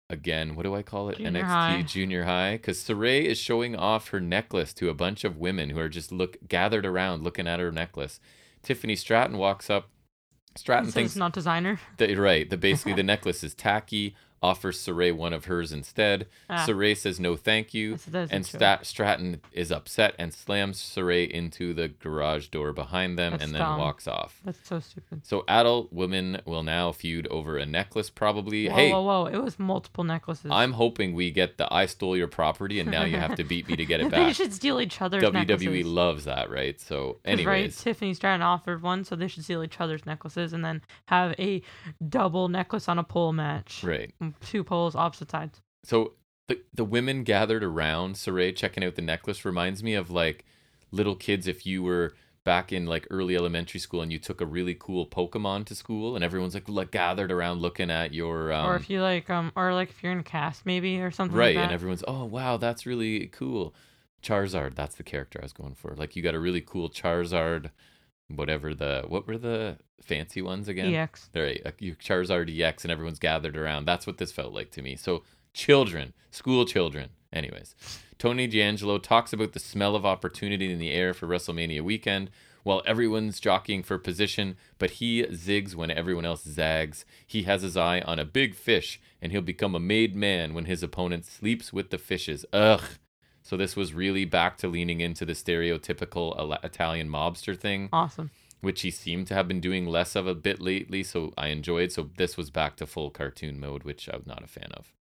again, 0.09 0.55
what 0.55 0.63
do 0.63 0.75
I 0.75 0.81
call 0.81 1.09
it? 1.09 1.17
Junior 1.17 1.41
NXT 1.41 1.45
high. 1.45 1.81
Junior 1.81 2.23
High. 2.23 2.53
Because 2.53 2.79
Saray 2.79 3.23
is 3.23 3.37
showing 3.37 3.75
off 3.75 4.09
her 4.09 4.19
necklace 4.19 4.73
to 4.73 4.89
a 4.89 4.93
bunch 4.93 5.23
of 5.23 5.37
women 5.37 5.69
who 5.71 5.79
are 5.79 5.89
just 5.89 6.11
look 6.11 6.37
gathered 6.47 6.85
around 6.85 7.23
looking 7.23 7.47
at 7.47 7.59
her 7.59 7.71
necklace. 7.71 8.19
Tiffany 8.63 8.95
Stratton 8.95 9.37
walks 9.37 9.69
up. 9.69 9.89
Stratton 10.55 10.91
thinks 10.91 11.15
not 11.15 11.33
designer. 11.33 11.79
that 11.97 12.17
right. 12.17 12.49
The 12.49 12.57
basically 12.69 12.93
the 12.93 13.03
necklace 13.03 13.43
is 13.43 13.53
tacky. 13.53 14.15
Offers 14.43 14.77
Saray 14.77 15.11
one 15.15 15.33
of 15.33 15.45
hers 15.45 15.71
instead. 15.71 16.27
Ah, 16.49 16.65
Saray 16.67 16.95
says 16.95 17.19
no, 17.19 17.35
thank 17.35 17.73
you. 17.73 17.97
And. 18.13 18.45
Stat- 18.45 18.85
Stratton 18.85 19.41
is 19.51 19.71
upset 19.71 20.13
and 20.19 20.31
slams 20.33 20.79
Saray 20.79 21.27
into 21.27 21.73
the 21.73 21.87
garage 21.87 22.47
door 22.49 22.71
behind 22.71 23.17
them 23.17 23.31
That's 23.31 23.43
and 23.45 23.53
then 23.55 23.61
dumb. 23.61 23.79
walks 23.79 24.07
off. 24.07 24.39
That's 24.45 24.59
so 24.67 24.79
stupid. 24.79 25.25
So 25.25 25.43
adult 25.47 25.91
women 25.91 26.41
will 26.45 26.61
now 26.61 26.91
feud 26.91 27.25
over 27.27 27.57
a 27.57 27.65
necklace, 27.65 28.09
probably. 28.11 28.67
Whoa, 28.67 28.75
hey, 28.75 28.91
whoa, 28.91 29.01
whoa! 29.01 29.25
It 29.25 29.41
was 29.41 29.57
multiple 29.57 30.03
necklaces. 30.03 30.51
I'm 30.51 30.73
hoping 30.73 31.13
we 31.13 31.31
get 31.31 31.57
the 31.57 31.73
I 31.73 31.87
stole 31.87 32.15
your 32.15 32.27
property 32.27 32.79
and 32.79 32.91
now 32.91 33.03
you 33.03 33.17
have 33.17 33.35
to 33.37 33.43
beat 33.51 33.67
me 33.67 33.75
to 33.77 33.85
get 33.85 33.99
it 33.99 34.11
back. 34.11 34.27
they 34.27 34.33
should 34.33 34.53
steal 34.53 34.79
each 34.79 35.01
other's 35.01 35.23
WWE 35.23 35.33
necklaces. 35.47 35.85
loves 35.87 36.25
that, 36.25 36.49
right? 36.51 36.79
So, 36.79 37.13
'Cause, 37.13 37.15
right, 37.25 37.31
anyways, 37.33 37.81
Tiffany 37.81 38.13
Stratton 38.13 38.41
offered 38.43 38.83
one, 38.83 39.03
so 39.05 39.15
they 39.15 39.27
should 39.27 39.43
steal 39.43 39.63
each 39.63 39.79
other's 39.81 40.05
necklaces 40.05 40.53
and 40.53 40.63
then 40.63 40.81
have 41.07 41.33
a 41.39 41.63
double 42.07 42.47
necklace 42.47 42.87
on 42.87 42.99
a 42.99 43.03
pole 43.03 43.33
match. 43.33 43.83
right. 43.83 44.13
Two 44.41 44.63
poles, 44.63 44.95
opposite 44.95 45.29
sides. 45.29 45.61
So 45.83 46.13
the 46.47 46.59
the 46.73 46.85
women 46.85 47.23
gathered 47.23 47.63
around 47.63 48.15
Saray 48.15 48.55
checking 48.55 48.83
out 48.83 48.95
the 48.95 49.01
necklace 49.01 49.45
reminds 49.45 49.83
me 49.83 49.93
of 49.93 50.09
like 50.09 50.45
little 50.91 51.15
kids 51.15 51.47
if 51.47 51.65
you 51.65 51.83
were 51.83 52.13
back 52.43 52.71
in 52.71 52.85
like 52.85 53.07
early 53.09 53.35
elementary 53.35 53.79
school 53.79 54.01
and 54.01 54.11
you 54.11 54.19
took 54.19 54.39
a 54.39 54.45
really 54.45 54.75
cool 54.79 55.05
Pokemon 55.05 55.65
to 55.65 55.73
school 55.73 56.15
and 56.15 56.23
everyone's 56.23 56.53
like, 56.53 56.69
like 56.69 56.91
gathered 56.91 57.31
around 57.31 57.59
looking 57.59 57.89
at 57.89 58.13
your 58.13 58.53
um, 58.53 58.69
or 58.69 58.75
if 58.75 58.89
you 58.89 59.01
like, 59.01 59.29
um, 59.31 59.51
or 59.55 59.73
like 59.73 59.89
if 59.89 60.03
you're 60.03 60.11
in 60.11 60.23
cast 60.23 60.65
maybe 60.65 61.01
or 61.01 61.09
something. 61.09 61.35
right 61.35 61.55
like 61.55 61.65
and 61.65 61.73
everyone's 61.73 62.03
oh 62.07 62.23
wow 62.25 62.57
that's 62.57 62.85
really 62.85 63.27
cool. 63.27 63.73
Charizard, 64.23 64.73
that's 64.73 64.95
the 64.95 65.03
character 65.03 65.39
I 65.39 65.45
was 65.45 65.53
going 65.53 65.75
for. 65.75 65.95
Like 65.95 66.15
you 66.15 66.23
got 66.23 66.33
a 66.33 66.39
really 66.39 66.61
cool 66.61 66.89
Charizard 66.89 67.69
whatever 68.27 68.73
the 68.73 69.03
what 69.07 69.27
were 69.27 69.37
the 69.37 69.77
fancy 70.01 70.41
ones 70.41 70.67
again? 70.67 70.93
EX. 70.93 71.29
Right, 71.35 71.61
uh, 71.65 71.71
your 71.79 71.95
Charizard 71.95 72.49
EX, 72.59 72.83
and 72.83 72.91
everyone's 72.91 73.19
gathered 73.19 73.57
around. 73.57 73.85
That's 73.85 74.07
what 74.07 74.17
this 74.17 74.31
felt 74.31 74.53
like 74.53 74.71
to 74.71 74.81
me. 74.81 74.95
So 74.95 75.23
children, 75.53 76.13
school 76.31 76.65
children. 76.65 77.09
Anyways, 77.33 77.75
Tony 78.17 78.47
D'Angelo 78.47 78.97
talks 78.97 79.33
about 79.33 79.53
the 79.53 79.59
smell 79.59 79.95
of 79.95 80.05
opportunity 80.05 80.71
in 80.71 80.79
the 80.79 80.91
air 80.91 81.13
for 81.13 81.27
WrestleMania 81.27 81.81
weekend. 81.81 82.29
While 82.63 82.81
everyone's 82.87 83.39
jockeying 83.39 83.83
for 83.83 83.99
position, 83.99 84.57
but 84.79 84.89
he 84.89 85.21
zigs 85.21 85.75
when 85.75 85.91
everyone 85.91 86.25
else 86.25 86.43
zags. 86.43 87.05
He 87.27 87.43
has 87.43 87.61
his 87.61 87.77
eye 87.77 88.01
on 88.01 88.17
a 88.17 88.25
big 88.25 88.55
fish, 88.55 88.99
and 89.21 89.31
he'll 89.31 89.41
become 89.41 89.75
a 89.75 89.79
made 89.79 90.15
man 90.15 90.55
when 90.55 90.65
his 90.65 90.81
opponent 90.81 91.25
sleeps 91.25 91.71
with 91.71 91.91
the 91.91 91.99
fishes. 91.99 92.43
Ugh. 92.51 92.81
So 93.45 93.55
this 93.55 93.75
was 93.75 93.93
really 93.93 94.25
back 94.25 94.57
to 94.57 94.67
leaning 94.67 95.01
into 95.01 95.23
the 95.23 95.33
stereotypical 95.33 96.57
Italian 96.65 97.09
mobster 97.09 97.55
thing 97.55 97.89
Awesome. 97.93 98.31
which 98.61 98.81
he 98.81 98.89
seemed 98.89 99.27
to 99.27 99.35
have 99.35 99.47
been 99.47 99.59
doing 99.61 99.85
less 99.85 100.15
of 100.15 100.25
a 100.25 100.33
bit 100.33 100.59
lately. 100.59 101.03
So 101.03 101.31
I 101.37 101.49
enjoyed. 101.49 101.91
So 101.91 102.09
this 102.17 102.37
was 102.37 102.49
back 102.49 102.75
to 102.77 102.87
full 102.87 103.11
cartoon 103.11 103.59
mode, 103.59 103.83
which 103.83 104.09
I'm 104.11 104.23
not 104.25 104.43
a 104.43 104.47
fan 104.47 104.71
of. 104.73 104.91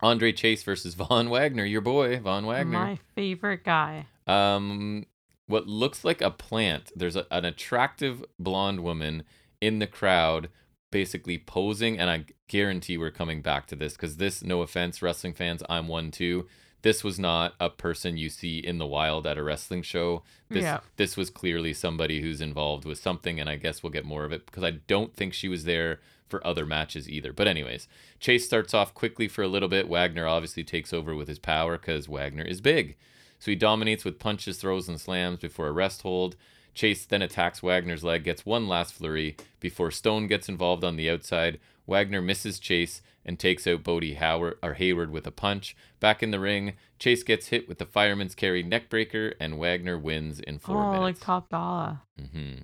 Andre 0.00 0.32
Chase 0.32 0.62
versus 0.62 0.94
Von 1.00 1.28
Wagner, 1.28 1.66
your 1.66 1.82
boy 1.82 2.18
Von 2.18 2.46
Wagner. 2.46 2.78
My 2.78 2.98
favorite 3.14 3.62
guy. 3.62 4.06
Um, 4.26 5.04
what 5.46 5.66
looks 5.66 6.02
like 6.02 6.22
a 6.22 6.30
plant. 6.30 6.92
There's 6.96 7.14
a, 7.16 7.26
an 7.30 7.44
attractive 7.44 8.24
blonde 8.38 8.80
woman 8.80 9.22
in 9.60 9.80
the 9.80 9.86
crowd, 9.86 10.48
basically 10.90 11.36
posing, 11.36 11.98
and 11.98 12.08
I 12.08 12.24
guarantee 12.48 12.96
we're 12.96 13.10
coming 13.10 13.42
back 13.42 13.66
to 13.66 13.76
this 13.76 13.92
because 13.92 14.16
this, 14.16 14.42
no 14.42 14.62
offense, 14.62 15.02
wrestling 15.02 15.34
fans, 15.34 15.62
I'm 15.68 15.88
one 15.88 16.10
too. 16.10 16.46
This 16.84 17.02
was 17.02 17.18
not 17.18 17.54
a 17.58 17.70
person 17.70 18.18
you 18.18 18.28
see 18.28 18.58
in 18.58 18.76
the 18.76 18.86
wild 18.86 19.26
at 19.26 19.38
a 19.38 19.42
wrestling 19.42 19.80
show. 19.80 20.22
This 20.50 20.64
Yeah. 20.64 20.80
this 20.96 21.16
was 21.16 21.30
clearly 21.30 21.72
somebody 21.72 22.20
who's 22.20 22.42
involved 22.42 22.84
with 22.84 22.98
something, 22.98 23.40
and 23.40 23.48
I 23.48 23.56
guess 23.56 23.82
we'll 23.82 23.90
get 23.90 24.04
more 24.04 24.26
of 24.26 24.32
it 24.32 24.44
because 24.44 24.62
I 24.62 24.72
don't 24.86 25.16
think 25.16 25.32
she 25.32 25.48
was 25.48 25.64
there 25.64 26.00
for 26.28 26.46
other 26.46 26.66
matches 26.66 27.08
either. 27.08 27.32
But 27.32 27.48
anyways, 27.48 27.88
Chase 28.20 28.44
starts 28.44 28.74
off 28.74 28.92
quickly 28.92 29.28
for 29.28 29.40
a 29.40 29.48
little 29.48 29.70
bit. 29.70 29.88
Wagner 29.88 30.26
obviously 30.26 30.62
takes 30.62 30.92
over 30.92 31.14
with 31.14 31.26
his 31.26 31.38
power 31.38 31.78
because 31.78 32.06
Wagner 32.06 32.44
is 32.44 32.60
big. 32.60 32.96
So 33.38 33.50
he 33.50 33.56
dominates 33.56 34.04
with 34.04 34.18
punches, 34.18 34.58
throws, 34.58 34.86
and 34.86 35.00
slams 35.00 35.40
before 35.40 35.68
a 35.68 35.72
rest 35.72 36.02
hold. 36.02 36.36
Chase 36.74 37.06
then 37.06 37.22
attacks 37.22 37.62
Wagner's 37.62 38.04
leg, 38.04 38.24
gets 38.24 38.44
one 38.44 38.68
last 38.68 38.92
flurry 38.92 39.38
before 39.58 39.90
Stone 39.90 40.26
gets 40.26 40.50
involved 40.50 40.84
on 40.84 40.96
the 40.96 41.08
outside. 41.08 41.58
Wagner 41.86 42.20
misses 42.20 42.58
Chase 42.58 43.00
and 43.24 43.38
takes 43.38 43.66
out 43.66 43.82
Bodhi 43.82 44.14
Howard 44.14 44.58
or 44.62 44.74
Hayward 44.74 45.10
with 45.10 45.26
a 45.26 45.30
punch. 45.30 45.76
Back 46.00 46.22
in 46.22 46.30
the 46.30 46.40
ring, 46.40 46.74
Chase 46.98 47.22
gets 47.22 47.48
hit 47.48 47.68
with 47.68 47.78
the 47.78 47.86
fireman's 47.86 48.34
carry 48.34 48.62
neckbreaker, 48.62 49.34
and 49.40 49.58
Wagner 49.58 49.98
wins 49.98 50.40
in 50.40 50.58
four 50.58 50.82
oh, 50.82 50.90
like 50.90 51.00
minutes. 51.00 51.20
top 51.20 51.48
dollar. 51.48 52.00
hmm 52.18 52.54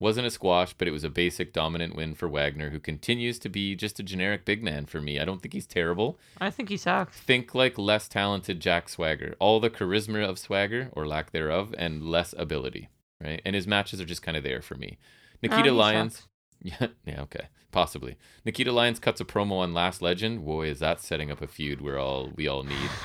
Wasn't 0.00 0.26
a 0.26 0.30
squash, 0.30 0.74
but 0.74 0.88
it 0.88 0.92
was 0.92 1.04
a 1.04 1.10
basic 1.10 1.52
dominant 1.52 1.94
win 1.96 2.14
for 2.14 2.28
Wagner, 2.28 2.70
who 2.70 2.78
continues 2.80 3.38
to 3.40 3.48
be 3.48 3.74
just 3.74 3.98
a 3.98 4.02
generic 4.02 4.44
big 4.44 4.62
man 4.62 4.86
for 4.86 5.00
me. 5.00 5.18
I 5.18 5.24
don't 5.24 5.42
think 5.42 5.52
he's 5.54 5.66
terrible. 5.66 6.18
I 6.40 6.50
think 6.50 6.68
he 6.68 6.76
sucks. 6.76 7.18
Think 7.18 7.54
like 7.54 7.76
less 7.78 8.08
talented 8.08 8.60
Jack 8.60 8.88
Swagger. 8.88 9.34
All 9.38 9.60
the 9.60 9.70
charisma 9.70 10.24
of 10.28 10.38
Swagger, 10.38 10.88
or 10.92 11.06
lack 11.06 11.32
thereof, 11.32 11.74
and 11.76 12.02
less 12.04 12.34
ability, 12.38 12.88
right? 13.22 13.42
And 13.44 13.54
his 13.54 13.66
matches 13.66 14.00
are 14.00 14.04
just 14.06 14.22
kind 14.22 14.36
of 14.36 14.44
there 14.44 14.62
for 14.62 14.76
me. 14.76 14.98
Nikita 15.42 15.64
he 15.64 15.70
Lyons. 15.70 16.14
sucks. 16.14 16.28
Yeah, 16.62 16.86
yeah, 17.06 17.20
okay. 17.22 17.48
Possibly. 17.70 18.16
Nikita 18.46 18.72
Lyons 18.72 18.98
cuts 18.98 19.20
a 19.20 19.26
promo 19.26 19.58
on 19.58 19.74
Lash 19.74 20.00
Legend. 20.00 20.44
Boy, 20.44 20.68
is 20.68 20.78
that 20.78 21.02
setting 21.02 21.30
up 21.30 21.42
a 21.42 21.46
feud 21.46 21.82
we're 21.82 21.98
all 21.98 22.32
we 22.34 22.48
all 22.48 22.62
need. 22.62 22.90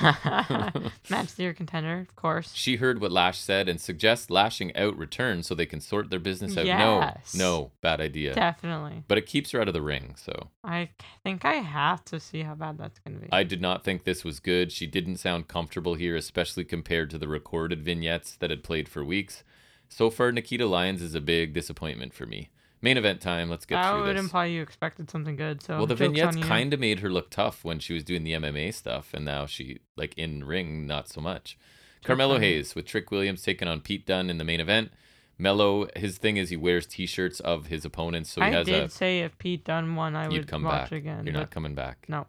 Match 1.10 1.34
the 1.34 1.42
year 1.42 1.52
contender, 1.52 2.00
of 2.00 2.16
course. 2.16 2.50
She 2.54 2.76
heard 2.76 2.98
what 2.98 3.12
Lash 3.12 3.38
said 3.38 3.68
and 3.68 3.78
suggests 3.78 4.30
lashing 4.30 4.74
out 4.74 4.96
returns 4.96 5.46
so 5.46 5.54
they 5.54 5.66
can 5.66 5.80
sort 5.80 6.08
their 6.08 6.18
business 6.18 6.56
out. 6.56 6.64
Yes. 6.64 7.34
No, 7.34 7.44
no, 7.44 7.70
bad 7.82 8.00
idea. 8.00 8.34
Definitely. 8.34 9.04
But 9.06 9.18
it 9.18 9.26
keeps 9.26 9.50
her 9.50 9.60
out 9.60 9.68
of 9.68 9.74
the 9.74 9.82
ring, 9.82 10.14
so 10.16 10.48
I 10.64 10.88
think 11.22 11.44
I 11.44 11.54
have 11.54 12.02
to 12.06 12.18
see 12.18 12.42
how 12.42 12.54
bad 12.54 12.78
that's 12.78 12.98
gonna 13.00 13.18
be. 13.18 13.28
I 13.30 13.42
did 13.42 13.60
not 13.60 13.84
think 13.84 14.04
this 14.04 14.24
was 14.24 14.40
good. 14.40 14.72
She 14.72 14.86
didn't 14.86 15.18
sound 15.18 15.46
comfortable 15.46 15.94
here, 15.94 16.16
especially 16.16 16.64
compared 16.64 17.10
to 17.10 17.18
the 17.18 17.28
recorded 17.28 17.82
vignettes 17.82 18.34
that 18.36 18.48
had 18.48 18.64
played 18.64 18.88
for 18.88 19.04
weeks. 19.04 19.44
So 19.90 20.08
far, 20.08 20.32
Nikita 20.32 20.66
Lyons 20.66 21.02
is 21.02 21.14
a 21.14 21.20
big 21.20 21.52
disappointment 21.52 22.14
for 22.14 22.24
me. 22.24 22.48
Main 22.84 22.98
event 22.98 23.22
time. 23.22 23.48
Let's 23.48 23.64
get 23.64 23.76
to 23.76 23.80
it. 23.80 23.82
that 23.82 23.90
through 23.92 24.02
would 24.08 24.16
this. 24.16 24.22
imply 24.24 24.44
you 24.44 24.60
expected 24.60 25.10
something 25.10 25.36
good. 25.36 25.62
So 25.62 25.78
well, 25.78 25.86
the 25.86 25.94
vignettes 25.94 26.36
kind 26.36 26.74
of 26.74 26.80
made 26.80 27.00
her 27.00 27.08
look 27.10 27.30
tough 27.30 27.64
when 27.64 27.78
she 27.78 27.94
was 27.94 28.04
doing 28.04 28.24
the 28.24 28.32
MMA 28.32 28.74
stuff, 28.74 29.14
and 29.14 29.24
now 29.24 29.46
she 29.46 29.78
like 29.96 30.12
in 30.18 30.44
ring 30.44 30.86
not 30.86 31.08
so 31.08 31.22
much. 31.22 31.56
Carmelo. 32.04 32.38
Hayes 32.38 32.74
with 32.74 32.84
Trick 32.84 33.10
Williams 33.10 33.42
taking 33.42 33.66
on 33.68 33.80
Pete 33.80 34.04
Dunne 34.06 34.28
in 34.28 34.36
the 34.36 34.44
main 34.44 34.60
event. 34.60 34.92
Melo, 35.38 35.88
his 35.96 36.18
thing 36.18 36.36
is 36.36 36.50
he 36.50 36.56
wears 36.56 36.86
T-shirts 36.86 37.40
of 37.40 37.66
his 37.66 37.84
opponents, 37.86 38.30
so 38.30 38.42
he 38.42 38.48
I 38.48 38.50
has 38.50 38.66
did 38.66 38.82
a. 38.84 38.88
say 38.90 39.20
if 39.20 39.36
Pete 39.38 39.64
Dunne 39.64 39.96
won, 39.96 40.14
I 40.14 40.28
You'd 40.28 40.46
come 40.46 40.62
watch 40.62 40.90
back. 40.90 40.92
again. 40.92 41.24
You're 41.24 41.32
not 41.32 41.50
coming 41.50 41.74
back. 41.74 42.04
No. 42.08 42.26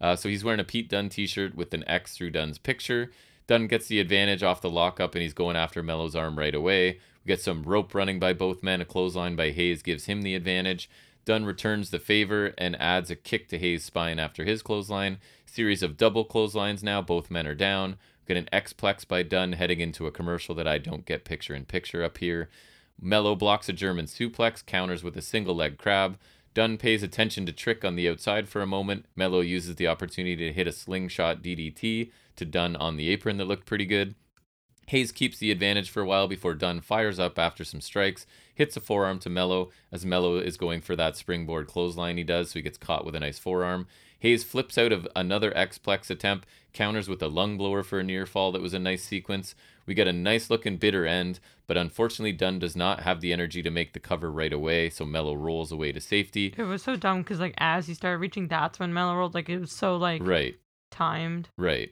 Uh, 0.00 0.16
so 0.16 0.28
he's 0.28 0.42
wearing 0.44 0.60
a 0.60 0.64
Pete 0.64 0.90
Dunne 0.90 1.08
T-shirt 1.08 1.54
with 1.54 1.72
an 1.72 1.84
X 1.88 2.16
through 2.16 2.30
Dunne's 2.30 2.58
picture. 2.58 3.12
Dunne 3.46 3.66
gets 3.66 3.86
the 3.86 4.00
advantage 4.00 4.42
off 4.42 4.60
the 4.60 4.70
lockup, 4.70 5.14
and 5.14 5.22
he's 5.22 5.34
going 5.34 5.56
after 5.56 5.82
Melo's 5.82 6.16
arm 6.16 6.38
right 6.38 6.54
away. 6.54 6.98
We 7.24 7.28
get 7.28 7.40
some 7.40 7.62
rope 7.62 7.94
running 7.94 8.18
by 8.18 8.32
both 8.32 8.62
men. 8.62 8.80
A 8.80 8.84
clothesline 8.84 9.36
by 9.36 9.50
Hayes 9.50 9.82
gives 9.82 10.06
him 10.06 10.22
the 10.22 10.34
advantage. 10.34 10.88
Dunne 11.24 11.44
returns 11.44 11.90
the 11.90 11.98
favor 11.98 12.52
and 12.58 12.80
adds 12.80 13.10
a 13.10 13.16
kick 13.16 13.48
to 13.48 13.58
Hayes' 13.58 13.84
spine 13.84 14.18
after 14.18 14.44
his 14.44 14.62
clothesline. 14.62 15.18
Series 15.46 15.82
of 15.82 15.96
double 15.96 16.24
clotheslines 16.24 16.82
now. 16.82 17.00
Both 17.00 17.30
men 17.30 17.46
are 17.46 17.54
down. 17.54 17.96
We 18.26 18.34
get 18.34 18.42
an 18.42 18.48
X-plex 18.52 19.06
by 19.06 19.22
Dunne 19.22 19.52
heading 19.52 19.80
into 19.80 20.06
a 20.06 20.12
commercial 20.12 20.54
that 20.54 20.68
I 20.68 20.78
don't 20.78 21.06
get 21.06 21.24
picture 21.24 21.54
in 21.54 21.64
picture 21.64 22.02
up 22.02 22.18
here. 22.18 22.48
Melo 23.00 23.34
blocks 23.34 23.68
a 23.68 23.72
German 23.72 24.06
suplex, 24.06 24.64
counters 24.64 25.02
with 25.02 25.16
a 25.16 25.22
single 25.22 25.54
leg 25.54 25.78
crab. 25.78 26.18
Dunne 26.54 26.78
pays 26.78 27.02
attention 27.02 27.44
to 27.46 27.52
Trick 27.52 27.84
on 27.84 27.96
the 27.96 28.08
outside 28.08 28.48
for 28.48 28.62
a 28.62 28.66
moment. 28.66 29.06
Melo 29.16 29.40
uses 29.40 29.74
the 29.76 29.88
opportunity 29.88 30.36
to 30.36 30.52
hit 30.52 30.68
a 30.68 30.72
slingshot 30.72 31.42
DDT 31.42 32.10
to 32.36 32.44
Dunne 32.44 32.76
on 32.76 32.96
the 32.96 33.08
apron 33.08 33.36
that 33.38 33.46
looked 33.46 33.66
pretty 33.66 33.86
good. 33.86 34.14
Hayes 34.88 35.12
keeps 35.12 35.38
the 35.38 35.50
advantage 35.50 35.90
for 35.90 36.02
a 36.02 36.06
while 36.06 36.28
before 36.28 36.54
Dunne 36.54 36.80
fires 36.80 37.18
up 37.18 37.38
after 37.38 37.64
some 37.64 37.80
strikes, 37.80 38.26
hits 38.54 38.76
a 38.76 38.80
forearm 38.80 39.18
to 39.20 39.30
Melo 39.30 39.70
as 39.90 40.04
Melo 40.04 40.36
is 40.36 40.56
going 40.56 40.80
for 40.80 40.94
that 40.94 41.16
springboard 41.16 41.66
clothesline 41.66 42.18
he 42.18 42.24
does, 42.24 42.50
so 42.50 42.58
he 42.58 42.62
gets 42.62 42.78
caught 42.78 43.04
with 43.04 43.14
a 43.14 43.20
nice 43.20 43.38
forearm. 43.38 43.86
Hayes 44.20 44.44
flips 44.44 44.78
out 44.78 44.92
of 44.92 45.08
another 45.16 45.56
X-Plex 45.56 46.10
attempt, 46.10 46.46
counters 46.72 47.08
with 47.08 47.22
a 47.22 47.28
lung 47.28 47.56
blower 47.56 47.82
for 47.82 47.98
a 47.98 48.04
near 48.04 48.26
fall 48.26 48.52
that 48.52 48.62
was 48.62 48.74
a 48.74 48.78
nice 48.78 49.02
sequence. 49.02 49.54
We 49.86 49.94
get 49.94 50.08
a 50.08 50.12
nice 50.12 50.50
looking 50.50 50.76
bitter 50.76 51.06
end, 51.06 51.40
but 51.66 51.76
unfortunately 51.76 52.32
Dunne 52.32 52.58
does 52.58 52.74
not 52.76 53.00
have 53.02 53.20
the 53.20 53.32
energy 53.32 53.62
to 53.62 53.70
make 53.70 53.92
the 53.92 54.00
cover 54.00 54.30
right 54.30 54.52
away, 54.52 54.90
so 54.90 55.04
Melo 55.04 55.34
rolls 55.34 55.72
away 55.72 55.92
to 55.92 56.00
safety. 56.00 56.54
It 56.56 56.62
was 56.64 56.82
so 56.82 56.96
dumb 56.96 57.22
because 57.22 57.40
like 57.40 57.54
as 57.58 57.86
he 57.86 57.94
started 57.94 58.18
reaching, 58.18 58.48
that's 58.48 58.78
when 58.78 58.92
Melo 58.94 59.14
rolled. 59.16 59.34
Like 59.34 59.48
it 59.48 59.58
was 59.60 59.72
so 59.72 59.96
like 59.96 60.22
Right, 60.24 60.56
timed. 60.90 61.48
right. 61.56 61.90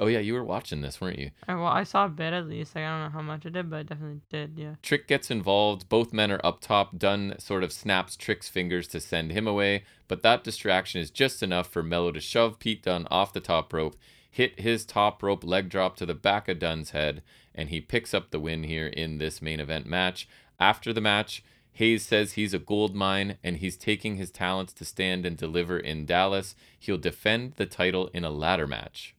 Oh 0.00 0.06
yeah, 0.06 0.20
you 0.20 0.34
were 0.34 0.44
watching 0.44 0.80
this, 0.80 1.00
weren't 1.00 1.18
you? 1.18 1.32
I, 1.48 1.56
well, 1.56 1.66
I 1.66 1.82
saw 1.82 2.04
a 2.06 2.08
bit 2.08 2.32
at 2.32 2.46
least. 2.46 2.76
Like 2.76 2.84
I 2.84 2.90
don't 2.90 3.02
know 3.12 3.18
how 3.18 3.22
much 3.26 3.44
I 3.44 3.48
did, 3.48 3.68
but 3.68 3.80
I 3.80 3.82
definitely 3.82 4.20
did. 4.30 4.52
Yeah. 4.56 4.74
Trick 4.80 5.08
gets 5.08 5.28
involved. 5.28 5.88
Both 5.88 6.12
men 6.12 6.30
are 6.30 6.40
up 6.44 6.60
top. 6.60 6.96
Dunne 6.96 7.34
sort 7.38 7.64
of 7.64 7.72
snaps 7.72 8.16
Trick's 8.16 8.48
fingers 8.48 8.86
to 8.88 9.00
send 9.00 9.32
him 9.32 9.48
away, 9.48 9.82
but 10.06 10.22
that 10.22 10.44
distraction 10.44 11.00
is 11.00 11.10
just 11.10 11.42
enough 11.42 11.66
for 11.66 11.82
Melo 11.82 12.12
to 12.12 12.20
shove 12.20 12.60
Pete 12.60 12.84
Dunne 12.84 13.08
off 13.10 13.32
the 13.32 13.40
top 13.40 13.72
rope, 13.72 13.96
hit 14.32 14.58
his 14.58 14.84
top 14.84 15.22
rope 15.22 15.44
leg 15.44 15.68
drop 15.68 15.94
to 15.96 16.06
the 16.06 16.14
back 16.14 16.48
of 16.48 16.58
Dunne's 16.58 16.90
head, 16.90 17.22
and 17.54 17.68
he 17.68 17.80
picks 17.80 18.14
up 18.14 18.30
the 18.30 18.40
win 18.40 18.64
here 18.64 18.88
in 18.88 19.18
this 19.18 19.42
main 19.42 19.60
event 19.60 19.86
match. 19.86 20.26
After 20.58 20.92
the 20.92 21.02
match, 21.02 21.44
Hayes 21.74 22.02
says 22.02 22.32
he's 22.32 22.54
a 22.54 22.58
gold 22.58 22.94
mine 22.94 23.38
and 23.44 23.58
he's 23.58 23.76
taking 23.76 24.16
his 24.16 24.30
talents 24.30 24.72
to 24.74 24.84
stand 24.84 25.24
and 25.24 25.36
deliver 25.36 25.78
in 25.78 26.06
Dallas. 26.06 26.54
He'll 26.78 26.98
defend 26.98 27.54
the 27.54 27.66
title 27.66 28.08
in 28.12 28.24
a 28.24 28.30
ladder 28.30 28.66
match. 28.66 29.14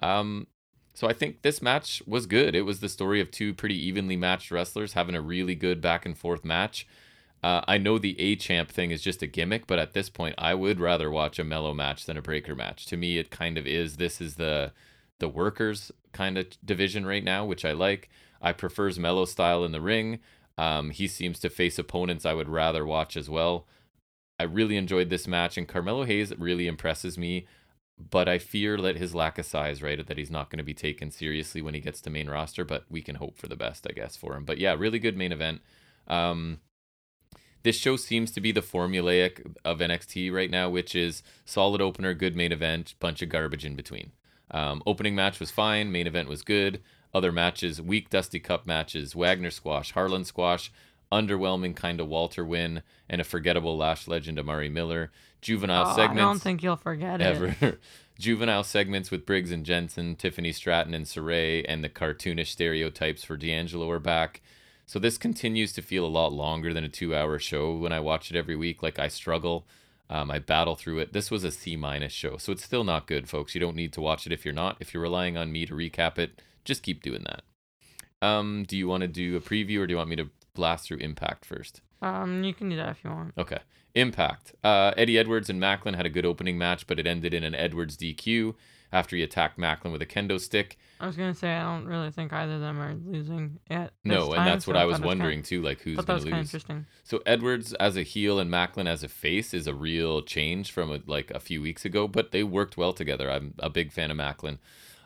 Um, 0.00 0.46
so 0.94 1.08
I 1.08 1.12
think 1.12 1.42
this 1.42 1.62
match 1.62 2.02
was 2.06 2.26
good. 2.26 2.54
It 2.54 2.62
was 2.62 2.80
the 2.80 2.88
story 2.88 3.20
of 3.20 3.30
two 3.30 3.54
pretty 3.54 3.76
evenly 3.76 4.16
matched 4.16 4.50
wrestlers 4.50 4.92
having 4.92 5.14
a 5.14 5.20
really 5.20 5.54
good 5.54 5.80
back 5.80 6.06
and 6.06 6.16
forth 6.16 6.44
match. 6.44 6.86
Uh, 7.42 7.62
I 7.66 7.78
know 7.78 7.98
the 7.98 8.18
A 8.20 8.36
champ 8.36 8.70
thing 8.70 8.92
is 8.92 9.02
just 9.02 9.22
a 9.22 9.26
gimmick, 9.26 9.66
but 9.66 9.78
at 9.78 9.94
this 9.94 10.08
point, 10.08 10.36
I 10.38 10.54
would 10.54 10.78
rather 10.78 11.10
watch 11.10 11.38
a 11.38 11.44
Melo 11.44 11.74
match 11.74 12.06
than 12.06 12.16
a 12.16 12.22
Breakker 12.22 12.54
match. 12.54 12.86
To 12.86 12.96
me, 12.96 13.18
it 13.18 13.30
kind 13.30 13.58
of 13.58 13.66
is. 13.66 13.96
This 13.96 14.20
is 14.20 14.36
the 14.36 14.72
the 15.18 15.28
workers 15.28 15.92
kind 16.12 16.36
of 16.36 16.46
division 16.64 17.06
right 17.06 17.22
now, 17.22 17.44
which 17.44 17.64
I 17.64 17.72
like. 17.72 18.10
I 18.40 18.52
prefers 18.52 18.98
Melo 18.98 19.24
style 19.24 19.64
in 19.64 19.72
the 19.72 19.80
ring. 19.80 20.18
Um, 20.58 20.90
he 20.90 21.06
seems 21.06 21.38
to 21.40 21.50
face 21.50 21.78
opponents 21.78 22.26
I 22.26 22.34
would 22.34 22.48
rather 22.48 22.84
watch 22.84 23.16
as 23.16 23.30
well. 23.30 23.66
I 24.38 24.44
really 24.44 24.76
enjoyed 24.76 25.10
this 25.10 25.28
match, 25.28 25.56
and 25.56 25.68
Carmelo 25.68 26.04
Hayes 26.04 26.32
really 26.36 26.66
impresses 26.66 27.16
me 27.16 27.46
but 28.10 28.28
I 28.28 28.38
fear 28.38 28.76
that 28.78 28.96
his 28.96 29.14
lack 29.14 29.38
of 29.38 29.46
size, 29.46 29.82
right, 29.82 30.04
that 30.04 30.18
he's 30.18 30.30
not 30.30 30.50
going 30.50 30.58
to 30.58 30.64
be 30.64 30.74
taken 30.74 31.10
seriously 31.10 31.62
when 31.62 31.74
he 31.74 31.80
gets 31.80 32.00
to 32.02 32.10
main 32.10 32.28
roster. 32.28 32.64
But 32.64 32.84
we 32.90 33.02
can 33.02 33.16
hope 33.16 33.38
for 33.38 33.48
the 33.48 33.56
best, 33.56 33.86
I 33.88 33.92
guess, 33.92 34.16
for 34.16 34.34
him. 34.34 34.44
But 34.44 34.58
yeah, 34.58 34.74
really 34.74 34.98
good 34.98 35.16
main 35.16 35.32
event. 35.32 35.60
Um, 36.08 36.60
this 37.62 37.76
show 37.76 37.96
seems 37.96 38.30
to 38.32 38.40
be 38.40 38.52
the 38.52 38.60
formulaic 38.62 39.54
of 39.64 39.78
NXT 39.78 40.32
right 40.32 40.50
now, 40.50 40.68
which 40.68 40.94
is 40.94 41.22
solid 41.44 41.80
opener, 41.80 42.14
good 42.14 42.36
main 42.36 42.52
event, 42.52 42.94
bunch 43.00 43.22
of 43.22 43.28
garbage 43.28 43.64
in 43.64 43.76
between. 43.76 44.12
Um, 44.50 44.82
opening 44.86 45.14
match 45.14 45.40
was 45.40 45.50
fine, 45.50 45.92
main 45.92 46.06
event 46.06 46.28
was 46.28 46.42
good. 46.42 46.80
Other 47.14 47.32
matches, 47.32 47.80
weak 47.80 48.10
Dusty 48.10 48.40
Cup 48.40 48.66
matches, 48.66 49.14
Wagner 49.14 49.50
squash, 49.50 49.92
Harland 49.92 50.26
squash, 50.26 50.72
underwhelming 51.12 51.76
kind 51.76 52.00
of 52.00 52.08
Walter 52.08 52.44
win, 52.44 52.82
and 53.08 53.20
a 53.20 53.24
forgettable 53.24 53.76
Lash 53.76 54.08
legend 54.08 54.38
Amari 54.38 54.68
Miller. 54.68 55.10
Juvenile 55.42 55.88
Oh, 55.88 55.94
segments 55.96 56.20
I 56.20 56.24
don't 56.24 56.38
think 56.42 56.62
you'll 56.62 56.76
forget 56.76 57.20
it. 57.20 57.24
ever. 57.24 57.78
Juvenile 58.18 58.62
segments 58.64 59.10
with 59.10 59.26
Briggs 59.26 59.50
and 59.52 59.64
Jensen, 59.66 60.16
Tiffany 60.16 60.52
Stratton 60.52 60.94
and 60.94 61.04
Saray, 61.06 61.64
and 61.68 61.82
the 61.82 61.88
cartoonish 61.88 62.46
stereotypes 62.48 63.24
for 63.24 63.36
D'Angelo 63.36 63.90
are 63.90 63.98
back. 63.98 64.40
So 64.86 64.98
this 64.98 65.18
continues 65.18 65.72
to 65.74 65.82
feel 65.82 66.04
a 66.04 66.08
lot 66.08 66.32
longer 66.32 66.74
than 66.74 66.84
a 66.84 66.88
two-hour 66.88 67.38
show 67.38 67.74
when 67.76 67.92
I 67.92 68.00
watch 68.00 68.30
it 68.30 68.36
every 68.36 68.56
week. 68.56 68.82
Like 68.82 68.98
I 68.98 69.08
struggle, 69.08 69.66
um, 70.10 70.30
I 70.30 70.38
battle 70.38 70.74
through 70.74 70.98
it. 70.98 71.12
This 71.12 71.30
was 71.30 71.44
a 71.44 71.50
C 71.50 71.76
minus 71.76 72.12
show, 72.12 72.36
so 72.36 72.52
it's 72.52 72.64
still 72.64 72.84
not 72.84 73.06
good, 73.06 73.28
folks. 73.28 73.54
You 73.54 73.60
don't 73.60 73.76
need 73.76 73.92
to 73.94 74.00
watch 74.00 74.26
it 74.26 74.32
if 74.32 74.44
you're 74.44 74.54
not. 74.54 74.76
If 74.80 74.92
you're 74.92 75.02
relying 75.02 75.36
on 75.36 75.52
me 75.52 75.64
to 75.66 75.74
recap 75.74 76.18
it, 76.18 76.42
just 76.64 76.82
keep 76.82 77.02
doing 77.02 77.24
that. 77.24 77.42
Um, 78.26 78.64
do 78.68 78.76
you 78.76 78.86
want 78.86 79.02
to 79.02 79.08
do 79.08 79.36
a 79.36 79.40
preview 79.40 79.80
or 79.80 79.86
do 79.86 79.92
you 79.92 79.98
want 79.98 80.10
me 80.10 80.16
to 80.16 80.30
blast 80.54 80.86
through 80.86 80.98
Impact 80.98 81.44
first? 81.44 81.80
Um, 82.00 82.44
you 82.44 82.52
can 82.52 82.68
do 82.68 82.76
that 82.76 82.90
if 82.90 83.04
you 83.04 83.10
want. 83.10 83.32
Okay. 83.38 83.58
Impact. 83.94 84.54
Uh, 84.62 84.92
Eddie 84.96 85.18
Edwards 85.18 85.50
and 85.50 85.60
Maclin 85.60 85.96
had 85.96 86.06
a 86.06 86.10
good 86.10 86.26
opening 86.26 86.56
match, 86.56 86.86
but 86.86 86.98
it 86.98 87.06
ended 87.06 87.34
in 87.34 87.44
an 87.44 87.54
Edwards 87.54 87.96
DQ 87.96 88.54
after 88.92 89.16
he 89.16 89.22
attacked 89.22 89.58
Maclin 89.58 89.90
with 89.92 90.02
a 90.02 90.06
kendo 90.06 90.38
stick. 90.40 90.78
I 91.00 91.06
was 91.06 91.16
gonna 91.16 91.34
say 91.34 91.52
I 91.52 91.62
don't 91.62 91.86
really 91.86 92.10
think 92.10 92.32
either 92.32 92.54
of 92.54 92.60
them 92.60 92.78
are 92.80 92.94
losing 92.94 93.58
yet. 93.68 93.92
No, 94.04 94.14
this 94.14 94.28
and 94.28 94.36
time, 94.36 94.46
that's 94.46 94.66
what 94.66 94.76
so 94.76 94.80
I 94.80 94.84
was 94.84 95.00
wondering 95.00 95.38
Kind 95.38 95.44
too, 95.46 95.62
like 95.62 95.80
who's 95.80 95.96
that 95.96 96.06
going 96.06 96.14
was 96.16 96.24
to 96.24 96.30
kind 96.30 96.40
of 96.40 96.44
lose. 96.44 96.54
interesting. 96.54 96.86
So 97.02 97.20
Edwards 97.26 97.72
as 97.74 97.96
a 97.96 98.02
heel 98.02 98.38
and 98.38 98.50
Maclin 98.50 98.86
as 98.86 99.02
a 99.02 99.08
face 99.08 99.52
is 99.52 99.66
a 99.66 99.74
real 99.74 100.22
change 100.22 100.70
from 100.70 100.92
a, 100.92 101.00
like 101.06 101.30
a 101.32 101.40
few 101.40 101.60
weeks 101.60 101.84
ago, 101.84 102.06
but 102.06 102.30
they 102.30 102.44
worked 102.44 102.76
well 102.76 102.92
together. 102.92 103.30
I'm 103.30 103.54
a 103.58 103.70
big 103.70 103.90
fan 103.92 104.10
of 104.10 104.16
Maclin. 104.16 104.58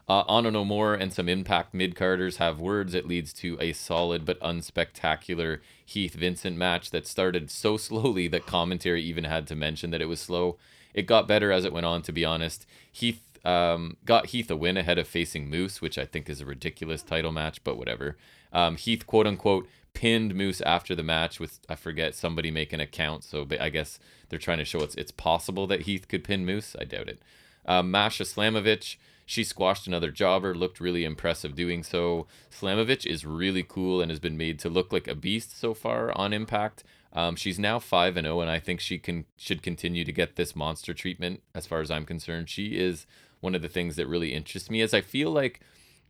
Uh, 0.09 0.23
Honor 0.29 0.53
No 0.53 0.65
More 0.65 0.95
and 0.95 1.13
some 1.13 1.29
Impact 1.29 1.75
mid 1.75 1.97
carders 1.97 2.37
have 2.37 2.61
words. 2.61 2.95
It 2.95 3.09
leads 3.09 3.33
to 3.35 3.57
a 3.61 3.73
solid 3.73 4.25
but 4.25 4.39
unspectacular 4.41 5.61
Heath 5.85 6.15
Vincent 6.15 6.57
match 6.57 6.91
that 6.91 7.07
started 7.07 7.51
so 7.51 7.77
slowly 7.79 8.29
that 8.29 8.47
commentary 8.47 9.03
even 9.03 9.25
had 9.25 9.47
to 9.49 9.57
mention 9.57 9.91
that 9.91 10.03
it 10.03 10.07
was 10.09 10.21
slow. 10.21 10.59
It 10.95 11.07
got 11.07 11.29
better 11.29 11.53
as 11.53 11.65
it 11.65 11.73
went 11.73 11.87
on, 11.87 12.03
to 12.03 12.13
be 12.13 12.25
honest. 12.25 12.67
Heath 12.91 13.23
um, 13.47 13.97
got 14.05 14.27
Heath 14.27 14.51
a 14.51 14.57
win 14.57 14.77
ahead 14.77 14.99
of 14.99 15.07
facing 15.07 15.49
Moose, 15.49 15.81
which 15.81 15.99
I 15.99 16.05
think 16.05 16.29
is 16.29 16.41
a 16.41 16.47
ridiculous 16.47 17.03
title 17.03 17.31
match, 17.31 17.63
but 17.63 17.79
whatever. 17.79 18.17
Um, 18.53 18.77
Heath, 18.77 19.07
quote 19.07 19.27
unquote, 19.27 19.69
pinned 19.95 20.35
Moose 20.35 20.61
after 20.63 20.97
the 20.97 21.05
match 21.05 21.39
with 21.39 21.61
I 21.69 21.77
forget 21.77 22.17
somebody 22.17 22.51
making 22.51 22.81
a 22.81 22.87
count. 22.87 23.23
So 23.23 23.47
I 23.61 23.69
guess 23.69 24.01
they're 24.29 24.39
trying 24.41 24.59
to 24.59 24.65
show 24.65 24.81
it's 24.81 24.97
it's 24.97 25.13
possible 25.13 25.69
that 25.69 25.83
Heath 25.83 26.09
could 26.09 26.25
pin 26.25 26.45
Moose. 26.45 26.75
I 26.81 26.85
doubt 26.85 27.09
it. 27.09 27.23
Um, 27.65 27.91
Masha 27.91 28.25
Slamovich, 28.25 28.97
she 29.25 29.45
squashed 29.45 29.87
another 29.87 30.11
jobber, 30.11 30.55
looked 30.55 30.81
really 30.81 31.05
impressive 31.05 31.55
doing 31.55 31.85
so. 31.85 32.27
Slamovich 32.51 33.07
is 33.07 33.25
really 33.25 33.63
cool 33.63 34.01
and 34.01 34.11
has 34.11 34.21
been 34.21 34.37
made 34.37 34.59
to 34.61 34.69
look 34.69 34.93
like 34.93 35.07
a 35.07 35.15
beast 35.15 35.59
so 35.59 35.73
far 35.73 36.17
on 36.19 36.33
Impact. 36.33 36.83
Um, 37.13 37.35
she's 37.35 37.59
now 37.59 37.79
five 37.79 38.17
and 38.17 38.27
zero, 38.27 38.41
and 38.41 38.51
I 38.51 38.61
think 38.61 38.81
she 38.81 38.99
can 38.99 39.25
should 39.37 39.63
continue 39.63 40.05
to 40.05 40.13
get 40.13 40.37
this 40.37 40.55
monster 40.55 40.93
treatment. 40.93 41.43
As 41.55 41.67
far 41.67 41.81
as 41.81 41.91
I'm 41.91 42.05
concerned, 42.05 42.51
she 42.51 42.77
is 42.77 43.07
one 43.41 43.55
of 43.55 43.63
the 43.63 43.69
things 43.69 43.97
that 43.97 44.07
really 44.07 44.33
interests 44.33 44.71
me. 44.71 44.81
is 44.81 44.95
I 44.95 45.01
feel 45.01 45.31
like 45.31 45.61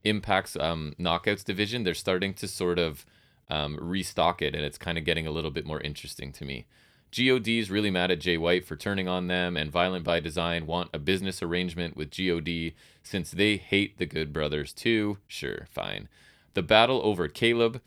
Impact's 0.04 0.56
um, 0.56 0.94
knockouts 0.98 1.44
division, 1.44 1.82
they're 1.82 1.94
starting 1.94 2.34
to 2.34 2.48
sort 2.48 2.78
of 2.78 3.04
um, 3.48 3.78
restock 3.80 4.42
it, 4.42 4.54
and 4.54 4.64
it's 4.64 4.78
kind 4.78 4.98
of 4.98 5.04
getting 5.04 5.26
a 5.26 5.30
little 5.30 5.50
bit 5.50 5.66
more 5.66 5.80
interesting 5.80 6.32
to 6.32 6.44
me. 6.44 6.66
GOD's 7.16 7.70
really 7.70 7.90
mad 7.90 8.10
at 8.10 8.20
Jay 8.20 8.36
White 8.36 8.64
for 8.64 8.76
turning 8.76 9.08
on 9.08 9.26
them, 9.28 9.56
and 9.56 9.70
Violent 9.70 10.04
by 10.04 10.20
Design 10.20 10.66
want 10.66 10.90
a 10.92 10.98
business 10.98 11.42
arrangement 11.42 11.96
with 11.96 12.14
GOD 12.14 12.72
since 13.02 13.30
they 13.30 13.56
hate 13.56 13.98
the 13.98 14.06
Good 14.06 14.32
Brothers 14.32 14.72
too. 14.72 15.18
Sure, 15.26 15.66
fine. 15.70 16.08
The 16.54 16.62
battle 16.62 17.00
over 17.04 17.28
Kaleb, 17.28 17.80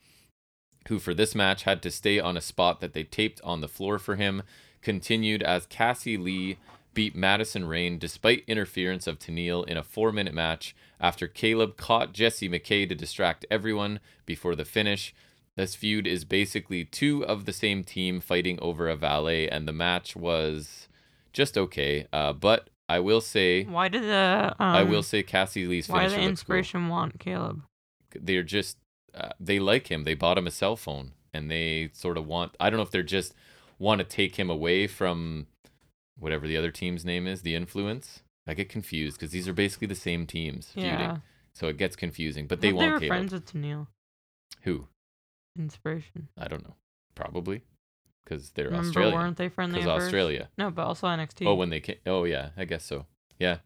who 0.87 0.99
for 0.99 1.13
this 1.13 1.35
match 1.35 1.63
had 1.63 1.81
to 1.83 1.91
stay 1.91 2.19
on 2.19 2.37
a 2.37 2.41
spot 2.41 2.79
that 2.79 2.93
they 2.93 3.03
taped 3.03 3.41
on 3.43 3.61
the 3.61 3.67
floor 3.67 3.99
for 3.99 4.15
him, 4.15 4.43
continued 4.81 5.43
as 5.43 5.65
Cassie 5.65 6.17
Lee 6.17 6.57
beat 6.99 7.15
Madison 7.15 7.63
Rayne 7.63 7.97
despite 7.97 8.43
interference 8.45 9.07
of 9.07 9.19
Tenille 9.19 9.65
in 9.69 9.77
a 9.77 9.83
four 9.83 10.11
minute 10.11 10.33
match 10.33 10.75
after 10.99 11.29
Kaleb 11.29 11.77
caught 11.77 12.11
Jessie 12.11 12.49
McKay 12.49 12.89
to 12.89 12.93
distract 12.93 13.45
everyone 13.49 14.01
before 14.25 14.53
the 14.53 14.65
finish. 14.65 15.15
This 15.55 15.75
feud 15.75 16.05
is 16.05 16.25
basically 16.25 16.83
two 16.83 17.25
of 17.25 17.45
the 17.45 17.53
same 17.53 17.85
team 17.85 18.19
fighting 18.19 18.59
over 18.61 18.89
a 18.89 18.97
valet, 18.97 19.47
and 19.47 19.65
the 19.65 19.71
match 19.71 20.17
was 20.17 20.89
just 21.31 21.57
okay. 21.57 22.05
Uh, 22.11 22.33
but 22.33 22.69
I 22.89 22.99
will 22.99 23.21
say, 23.21 23.63
Why 23.63 23.87
did 23.87 24.03
the 24.03 24.53
um, 24.59 24.75
I 24.75 24.83
will 24.83 25.01
say 25.01 25.23
Cassie 25.23 25.67
Lee's 25.67 25.87
why 25.87 25.99
finisher 25.99 26.15
the 26.17 26.21
looks 26.23 26.31
inspiration 26.31 26.89
want 26.89 27.17
Kaleb? 27.17 27.61
They're 28.13 28.43
just 28.43 28.75
uh, 29.15 29.29
they 29.39 29.59
like 29.59 29.87
him. 29.87 30.03
They 30.03 30.15
bought 30.15 30.37
him 30.37 30.47
a 30.47 30.51
cell 30.51 30.75
phone, 30.75 31.13
and 31.33 31.49
they 31.49 31.91
sort 31.93 32.17
of 32.17 32.27
want. 32.27 32.57
I 32.59 32.69
don't 32.69 32.75
know 32.75 32.83
if 32.83 32.91
they're 32.91 33.03
just 33.03 33.33
want 33.77 33.99
to 33.99 34.03
take 34.03 34.35
him 34.35 34.49
away 34.49 34.85
from 34.85 35.47
whatever 36.19 36.47
the 36.47 36.57
other 36.57 36.71
team's 36.71 37.05
name 37.05 37.27
is, 37.27 37.41
the 37.41 37.55
influence. 37.55 38.21
I 38.47 38.53
get 38.53 38.69
confused 38.69 39.17
because 39.19 39.31
these 39.31 39.47
are 39.47 39.53
basically 39.53 39.87
the 39.87 39.95
same 39.95 40.25
teams 40.25 40.71
feuding, 40.73 40.89
Yeah, 40.91 41.17
so 41.53 41.67
it 41.67 41.77
gets 41.77 41.95
confusing. 41.95 42.47
But 42.47 42.61
they 42.61 42.73
want 42.73 42.87
they 42.87 42.91
were 42.91 42.99
Kaleb. 42.99 43.07
friends 43.07 43.33
with 43.33 43.45
Tenille. 43.53 43.87
Who? 44.63 44.87
Inspiration. 45.57 46.29
I 46.37 46.47
don't 46.47 46.63
know. 46.63 46.75
Probably 47.15 47.63
because 48.23 48.51
they're 48.51 48.65
Remember, 48.65 48.87
Australian. 48.87 49.15
weren't 49.15 49.37
they 49.37 49.49
friendly? 49.49 49.79
Because 49.79 49.97
first? 49.97 50.05
Australia. 50.05 50.49
No, 50.57 50.69
but 50.71 50.85
also 50.85 51.07
NXT. 51.07 51.45
Oh, 51.47 51.55
when 51.55 51.69
they 51.69 51.79
came. 51.79 51.97
Oh, 52.05 52.23
yeah. 52.23 52.49
I 52.57 52.65
guess 52.65 52.85
so. 52.85 53.05
Yeah. 53.37 53.57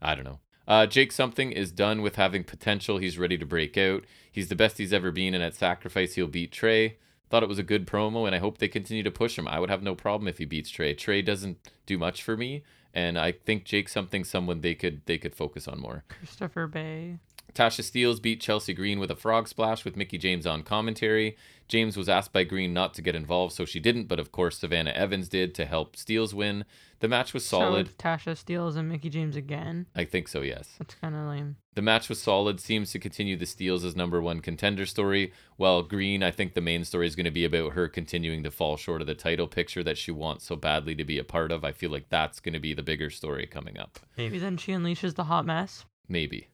I 0.00 0.14
don't 0.14 0.24
know. 0.24 0.38
Uh, 0.66 0.86
Jake 0.86 1.10
something 1.12 1.50
is 1.52 1.72
done 1.72 2.02
with 2.02 2.14
having 2.16 2.44
potential. 2.44 2.98
He's 2.98 3.18
ready 3.18 3.36
to 3.36 3.44
break 3.44 3.76
out. 3.76 4.04
He's 4.30 4.48
the 4.48 4.54
best 4.56 4.78
he's 4.78 4.92
ever 4.92 5.10
been, 5.10 5.34
and 5.34 5.42
at 5.42 5.54
Sacrifice 5.54 6.14
he'll 6.14 6.28
beat 6.28 6.52
Trey. 6.52 6.98
Thought 7.32 7.42
it 7.42 7.48
was 7.48 7.58
a 7.58 7.62
good 7.62 7.86
promo, 7.86 8.26
and 8.26 8.34
I 8.34 8.38
hope 8.40 8.58
they 8.58 8.68
continue 8.68 9.02
to 9.04 9.10
push 9.10 9.38
him. 9.38 9.48
I 9.48 9.58
would 9.58 9.70
have 9.70 9.82
no 9.82 9.94
problem 9.94 10.28
if 10.28 10.36
he 10.36 10.44
beats 10.44 10.68
Trey. 10.68 10.92
Trey 10.92 11.22
doesn't 11.22 11.56
do 11.86 11.96
much 11.96 12.22
for 12.22 12.36
me, 12.36 12.62
and 12.92 13.18
I 13.18 13.32
think 13.32 13.64
Jake 13.64 13.88
something 13.88 14.22
someone 14.22 14.60
they 14.60 14.74
could 14.74 15.00
they 15.06 15.16
could 15.16 15.34
focus 15.34 15.66
on 15.66 15.80
more. 15.80 16.04
Christopher 16.10 16.66
Bey. 16.66 17.20
Tasha 17.54 17.82
Steeles 17.82 18.20
beat 18.20 18.40
Chelsea 18.40 18.72
Green 18.72 18.98
with 18.98 19.10
a 19.10 19.16
frog 19.16 19.46
splash 19.46 19.84
with 19.84 19.96
Mickie 19.96 20.18
James 20.18 20.46
on 20.46 20.62
commentary. 20.62 21.36
James 21.68 21.96
was 21.96 22.08
asked 22.08 22.32
by 22.32 22.44
Green 22.44 22.72
not 22.72 22.94
to 22.94 23.02
get 23.02 23.14
involved, 23.14 23.54
so 23.54 23.64
she 23.64 23.80
didn't, 23.80 24.08
but 24.08 24.18
of 24.18 24.32
course 24.32 24.58
Savannah 24.58 24.90
Evans 24.90 25.28
did 25.28 25.54
to 25.54 25.64
help 25.64 25.96
Steeles 25.96 26.34
win. 26.34 26.64
The 27.00 27.08
match 27.08 27.34
was 27.34 27.44
solid. 27.44 27.88
So 27.88 27.94
Tasha 27.94 28.36
Steeles 28.36 28.76
and 28.76 28.88
Mickie 28.88 29.10
James 29.10 29.36
again. 29.36 29.86
I 29.94 30.04
think 30.04 30.28
so, 30.28 30.40
yes. 30.42 30.74
That's 30.78 30.94
kind 30.94 31.14
of 31.14 31.26
lame. 31.26 31.56
The 31.74 31.82
match 31.82 32.08
was 32.08 32.22
solid, 32.22 32.60
seems 32.60 32.92
to 32.92 32.98
continue 32.98 33.36
the 33.36 33.46
Steeles 33.46 33.84
as 33.84 33.96
number 33.96 34.20
one 34.20 34.40
contender 34.40 34.86
story. 34.86 35.32
While 35.56 35.82
Green, 35.82 36.22
I 36.22 36.30
think 36.30 36.54
the 36.54 36.60
main 36.60 36.84
story 36.84 37.06
is 37.06 37.16
going 37.16 37.24
to 37.24 37.30
be 37.30 37.44
about 37.44 37.72
her 37.72 37.88
continuing 37.88 38.42
to 38.44 38.50
fall 38.50 38.76
short 38.76 39.00
of 39.00 39.06
the 39.06 39.14
title 39.14 39.46
picture 39.46 39.82
that 39.82 39.98
she 39.98 40.10
wants 40.10 40.46
so 40.46 40.56
badly 40.56 40.94
to 40.94 41.04
be 41.04 41.18
a 41.18 41.24
part 41.24 41.50
of. 41.52 41.64
I 41.64 41.72
feel 41.72 41.90
like 41.90 42.08
that's 42.08 42.40
going 42.40 42.54
to 42.54 42.60
be 42.60 42.74
the 42.74 42.82
bigger 42.82 43.10
story 43.10 43.46
coming 43.46 43.78
up. 43.78 43.98
Maybe 44.16 44.38
then 44.38 44.56
she 44.56 44.72
unleashes 44.72 45.14
the 45.14 45.24
hot 45.24 45.44
mess. 45.46 45.84
Maybe. 46.08 46.48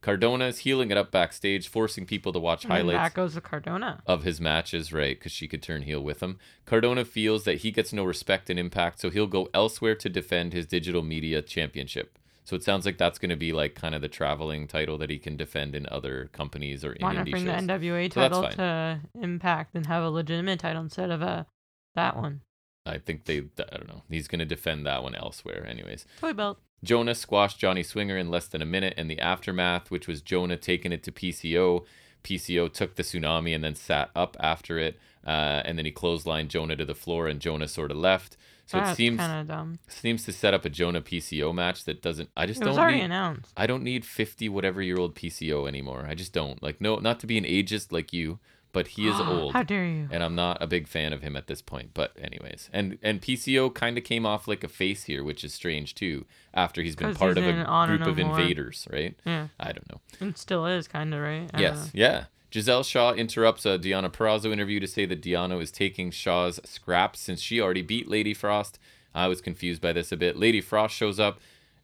Cardona 0.00 0.46
is 0.46 0.58
healing 0.58 0.90
it 0.90 0.96
up 0.96 1.10
backstage, 1.10 1.68
forcing 1.68 2.06
people 2.06 2.32
to 2.32 2.38
watch 2.38 2.64
And 2.64 2.72
highlights 2.72 2.96
back 2.96 3.14
goes 3.14 3.34
to 3.34 3.40
Cardona. 3.40 4.02
of 4.06 4.22
his 4.22 4.40
matches, 4.40 4.92
right? 4.92 5.18
Because 5.18 5.32
she 5.32 5.46
could 5.46 5.62
turn 5.62 5.82
heel 5.82 6.00
with 6.02 6.22
him. 6.22 6.38
Cardona 6.64 7.04
feels 7.04 7.44
that 7.44 7.58
he 7.58 7.70
gets 7.70 7.92
no 7.92 8.04
respect 8.04 8.48
and 8.48 8.58
impact, 8.58 9.00
so 9.00 9.10
he'll 9.10 9.26
go 9.26 9.48
elsewhere 9.52 9.94
to 9.96 10.08
defend 10.08 10.52
his 10.52 10.66
digital 10.66 11.02
media 11.02 11.42
championship. 11.42 12.18
So 12.44 12.56
it 12.56 12.64
sounds 12.64 12.86
like 12.86 12.98
that's 12.98 13.18
going 13.18 13.30
to 13.30 13.36
be 13.36 13.52
like 13.52 13.74
kind 13.74 13.94
of 13.94 14.00
the 14.00 14.08
traveling 14.08 14.66
title 14.66 14.98
that 14.98 15.10
he 15.10 15.18
can 15.18 15.36
defend 15.36 15.74
in 15.76 15.86
other 15.90 16.30
companies 16.32 16.84
or 16.84 16.92
in 16.92 17.02
Why 17.02 17.12
not 17.12 17.26
indie 17.26 17.30
bring 17.32 17.44
the. 17.44 17.52
NWA 17.52 18.10
title 18.10 18.42
fine. 18.42 18.52
to 18.52 19.00
Impact 19.20 19.74
and 19.74 19.86
have 19.86 20.02
a 20.02 20.10
legitimate 20.10 20.58
title 20.58 20.82
instead 20.82 21.10
of 21.10 21.22
a 21.22 21.46
that 21.94 22.16
one? 22.16 22.40
I 22.86 22.98
think 22.98 23.24
they, 23.26 23.38
I 23.38 23.76
don't 23.76 23.88
know. 23.88 24.02
He's 24.08 24.28
going 24.28 24.38
to 24.40 24.44
defend 24.44 24.86
that 24.86 25.02
one 25.02 25.14
elsewhere, 25.14 25.66
anyways. 25.68 26.06
Toy 26.20 26.32
belt. 26.32 26.58
Jonah 26.82 27.14
squashed 27.14 27.58
Johnny 27.58 27.82
Swinger 27.82 28.16
in 28.16 28.30
less 28.30 28.46
than 28.48 28.62
a 28.62 28.66
minute, 28.66 28.94
and 28.96 29.10
the 29.10 29.20
aftermath, 29.20 29.90
which 29.90 30.08
was 30.08 30.22
Jonah 30.22 30.56
taking 30.56 30.92
it 30.92 31.02
to 31.02 31.12
PCO. 31.12 31.84
PCO 32.24 32.72
took 32.72 32.96
the 32.96 33.02
tsunami 33.02 33.54
and 33.54 33.62
then 33.62 33.74
sat 33.74 34.10
up 34.16 34.36
after 34.40 34.78
it, 34.78 34.98
uh, 35.26 35.62
and 35.64 35.76
then 35.76 35.84
he 35.84 35.92
clotheslined 35.92 36.48
Jonah 36.48 36.76
to 36.76 36.84
the 36.86 36.94
floor, 36.94 37.28
and 37.28 37.38
Jonah 37.40 37.68
sort 37.68 37.90
of 37.90 37.98
left. 37.98 38.36
So 38.66 38.78
That's 38.78 38.92
it 38.92 38.96
seems 38.96 39.18
kind 39.18 39.40
of 39.40 39.48
dumb. 39.48 39.78
seems 39.88 40.24
to 40.26 40.32
set 40.32 40.54
up 40.54 40.64
a 40.64 40.70
Jonah 40.70 41.02
PCO 41.02 41.52
match 41.54 41.84
that 41.84 42.00
doesn't. 42.00 42.30
I 42.36 42.46
just 42.46 42.62
It 42.62 42.66
was 42.66 42.76
don't 42.76 42.82
already 42.82 42.98
need. 42.98 43.04
announced. 43.06 43.52
I 43.56 43.66
don't 43.66 43.82
need 43.82 44.04
fifty 44.06 44.48
whatever 44.48 44.80
year 44.80 44.96
old 44.96 45.14
PCO 45.16 45.66
anymore. 45.66 46.06
I 46.08 46.14
just 46.14 46.32
don't 46.32 46.62
like. 46.62 46.80
No, 46.80 46.96
not 46.96 47.18
to 47.20 47.26
be 47.26 47.36
an 47.36 47.44
ageist 47.44 47.90
like 47.92 48.12
you, 48.12 48.38
but 48.72 48.88
he 48.88 49.08
is 49.08 49.18
old 49.20 49.52
How 49.52 49.62
dare 49.62 49.84
you? 49.84 50.08
and 50.10 50.22
I'm 50.22 50.34
not 50.34 50.58
a 50.62 50.66
big 50.66 50.86
fan 50.88 51.12
of 51.12 51.22
him 51.22 51.36
at 51.36 51.46
this 51.46 51.62
point. 51.62 51.90
But 51.94 52.16
anyways, 52.20 52.70
and 52.72 52.98
and 53.02 53.20
PCO 53.20 53.74
kind 53.74 53.96
of 53.98 54.04
came 54.04 54.24
off 54.26 54.46
like 54.48 54.62
a 54.64 54.68
face 54.68 55.04
here, 55.04 55.22
which 55.24 55.44
is 55.44 55.52
strange 55.54 55.94
too. 55.94 56.26
After 56.52 56.82
he's 56.82 56.96
been 56.96 57.14
part 57.14 57.36
he's 57.36 57.44
of 57.46 57.48
a 57.48 57.86
group 57.86 58.00
No 58.00 58.08
of 58.10 58.16
More. 58.18 58.38
invaders, 58.40 58.86
right? 58.92 59.14
Yeah, 59.24 59.48
I 59.58 59.72
don't 59.72 59.88
know. 59.90 60.28
it 60.28 60.36
still 60.38 60.66
is 60.66 60.88
kind 60.88 61.14
of 61.14 61.20
right. 61.20 61.48
I 61.54 61.60
Yes, 61.60 61.90
yeah. 61.94 62.24
Giselle 62.52 62.82
Shaw 62.82 63.12
interrupts 63.12 63.64
a 63.64 63.78
Deonna 63.78 64.10
Purrazzo 64.10 64.52
interview 64.52 64.80
to 64.80 64.88
say 64.88 65.06
that 65.06 65.22
Deonna 65.22 65.62
is 65.62 65.70
taking 65.70 66.10
Shaw's 66.10 66.58
scraps 66.64 67.20
since 67.20 67.40
she 67.40 67.60
already 67.60 67.82
beat 67.82 68.08
Lady 68.08 68.34
Frost. 68.34 68.78
I 69.14 69.28
was 69.28 69.40
confused 69.40 69.80
by 69.80 69.92
this 69.92 70.10
a 70.10 70.16
bit. 70.16 70.36
Lady 70.36 70.60
Frost 70.60 70.94
shows 70.94 71.20
up 71.20 71.38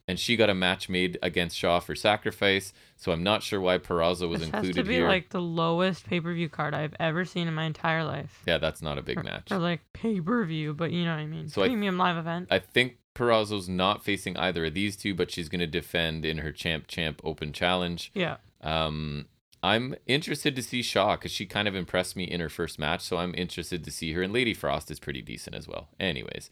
and 0.08 0.18
she 0.20 0.36
got 0.36 0.48
a 0.50 0.54
match 0.54 0.88
made 0.88 1.18
against 1.22 1.56
Shaw 1.56 1.80
for 1.80 1.94
sacrifice. 1.94 2.72
So 2.96 3.12
I'm 3.12 3.22
not 3.22 3.42
sure 3.42 3.60
why 3.60 3.78
Purrazzo 3.78 4.28
was 4.28 4.40
this 4.40 4.48
included 4.48 4.76
has 4.76 4.76
to 4.76 4.88
be 4.88 4.94
here. 4.94 5.08
like 5.08 5.30
the 5.30 5.40
lowest 5.40 6.06
pay 6.06 6.20
per 6.20 6.32
view 6.32 6.48
card 6.48 6.74
I've 6.74 6.94
ever 7.00 7.24
seen 7.24 7.48
in 7.48 7.54
my 7.54 7.64
entire 7.64 8.04
life. 8.04 8.42
yeah, 8.46 8.58
that's 8.58 8.82
not 8.82 8.98
a 8.98 9.02
big 9.02 9.18
Or- 9.18 9.22
match. 9.24 9.50
Or 9.50 9.58
like 9.58 9.80
pay 9.92 10.20
per 10.20 10.44
view, 10.44 10.74
but 10.74 10.92
you 10.92 11.04
know 11.04 11.12
what 11.14 11.20
I 11.20 11.26
mean. 11.26 11.48
So 11.48 11.62
I- 11.62 11.68
Premium 11.68 11.98
live 11.98 12.16
event. 12.16 12.48
I 12.50 12.58
think 12.60 12.98
Purrazzo's 13.14 13.68
not 13.68 14.04
facing 14.04 14.36
either 14.36 14.66
of 14.66 14.74
these 14.74 14.96
two, 14.96 15.14
but 15.14 15.30
she's 15.30 15.48
going 15.48 15.60
to 15.60 15.66
defend 15.66 16.24
in 16.24 16.38
her 16.38 16.52
Champ 16.52 16.86
Champ 16.86 17.20
Open 17.24 17.52
Challenge. 17.52 18.10
yeah. 18.14 18.36
Um, 18.62 19.26
I'm 19.62 19.96
interested 20.06 20.54
to 20.54 20.62
see 20.62 20.82
Shaw 20.82 21.16
because 21.16 21.32
she 21.32 21.44
kind 21.46 21.66
of 21.66 21.74
impressed 21.74 22.14
me 22.14 22.24
in 22.24 22.40
her 22.40 22.48
first 22.48 22.78
match, 22.78 23.00
so 23.00 23.16
I'm 23.16 23.34
interested 23.34 23.82
to 23.84 23.90
see 23.90 24.12
her. 24.12 24.22
And 24.22 24.32
Lady 24.32 24.54
Frost 24.54 24.90
is 24.90 25.00
pretty 25.00 25.22
decent 25.22 25.56
as 25.56 25.66
well. 25.66 25.88
Anyways, 25.98 26.50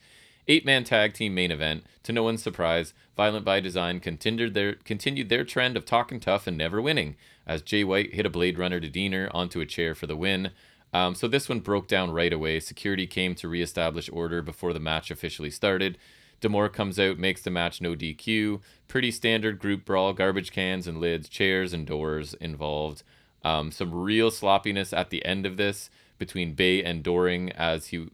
eight 0.49 0.65
man 0.65 0.85
tag 0.85 1.15
team 1.15 1.35
main 1.35 1.51
event. 1.51 1.85
To 2.05 2.13
no 2.13 2.23
one's 2.23 2.43
surprise, 2.43 2.95
Violent 3.17 3.45
by 3.45 3.61
Design 3.61 4.01
continued 4.01 4.55
their 4.55 4.75
continued 4.75 5.29
their 5.29 5.45
trend 5.45 5.77
of 5.77 5.85
talking 5.85 6.21
tough 6.21 6.47
and 6.47 6.57
never 6.57 6.81
winning, 6.83 7.17
as 7.47 7.63
Jay 7.63 7.85
White 7.85 8.15
hit 8.15 8.27
a 8.27 8.31
Blade 8.31 8.59
Runner 8.59 8.81
to 8.81 8.89
Deaner 8.89 9.31
onto 9.33 9.61
a 9.61 9.67
chair 9.67 9.95
for 9.95 10.07
the 10.07 10.17
win. 10.17 10.51
Um, 10.93 11.15
so 11.15 11.27
this 11.27 11.49
one 11.49 11.61
broke 11.61 11.89
down 11.89 12.13
right 12.13 12.33
away. 12.33 12.61
Security 12.61 13.07
came 13.07 13.35
to 13.37 13.49
reestablish 13.49 14.09
order 14.13 14.43
before 14.43 14.73
the 14.73 14.81
match 14.81 15.11
officially 15.11 15.51
started. 15.51 15.99
D'Amore 16.41 16.69
comes 16.69 17.01
out, 17.01 17.19
makes 17.19 17.43
the 17.43 17.51
match 17.51 17.81
no 17.81 17.95
DQ. 17.95 18.61
Pretty 18.87 19.11
standard 19.11 19.59
group 19.59 19.85
brawl, 19.85 20.13
garbage 20.13 20.53
cans 20.53 20.87
and 20.87 21.01
lids, 21.01 21.29
chairs 21.29 21.73
and 21.73 21.87
doors 21.87 22.35
involved. 22.35 23.03
Um, 23.43 23.73
some 23.73 23.93
real 23.93 24.31
sloppiness 24.31 24.93
at 24.93 25.11
the 25.11 25.25
end 25.25 25.47
of 25.47 25.57
this 25.57 25.91
between 26.19 26.55
Bey 26.55 26.83
and 26.83 27.03
Doering 27.03 27.51
as 27.53 27.89
he 27.89 28.09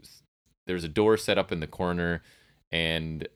there's 0.70 0.84
a 0.84 0.88
door 0.88 1.16
set 1.16 1.36
up 1.36 1.50
in 1.50 1.58
the 1.58 1.66
corner 1.66 2.22
and 2.70 3.26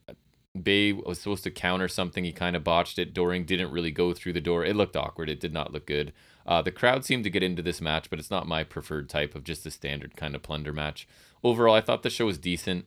Bey 0.60 0.92
was 0.92 1.18
supposed 1.18 1.42
to 1.42 1.50
counter 1.50 1.88
something. 1.88 2.22
He 2.22 2.30
kind 2.30 2.54
of 2.54 2.62
botched 2.62 2.96
it. 3.00 3.12
Doering 3.12 3.44
didn't 3.44 3.72
really 3.72 3.90
go 3.90 4.12
through 4.12 4.34
the 4.34 4.40
door. 4.40 4.64
It 4.64 4.76
looked 4.76 4.96
awkward. 4.96 5.28
It 5.28 5.40
did 5.40 5.52
not 5.52 5.72
look 5.72 5.84
good. 5.84 6.12
Uh, 6.46 6.62
the 6.62 6.70
crowd 6.70 7.04
seemed 7.04 7.24
to 7.24 7.30
get 7.30 7.42
into 7.42 7.60
this 7.60 7.80
match, 7.80 8.08
but 8.08 8.20
it's 8.20 8.30
not 8.30 8.46
my 8.46 8.62
preferred 8.62 9.08
type 9.08 9.34
of 9.34 9.42
just 9.42 9.66
a 9.66 9.70
standard 9.72 10.14
kind 10.14 10.36
of 10.36 10.44
plunder 10.44 10.72
match. 10.72 11.08
Overall, 11.42 11.74
I 11.74 11.80
thought 11.80 12.04
the 12.04 12.10
show 12.10 12.26
was 12.26 12.38
decent. 12.38 12.84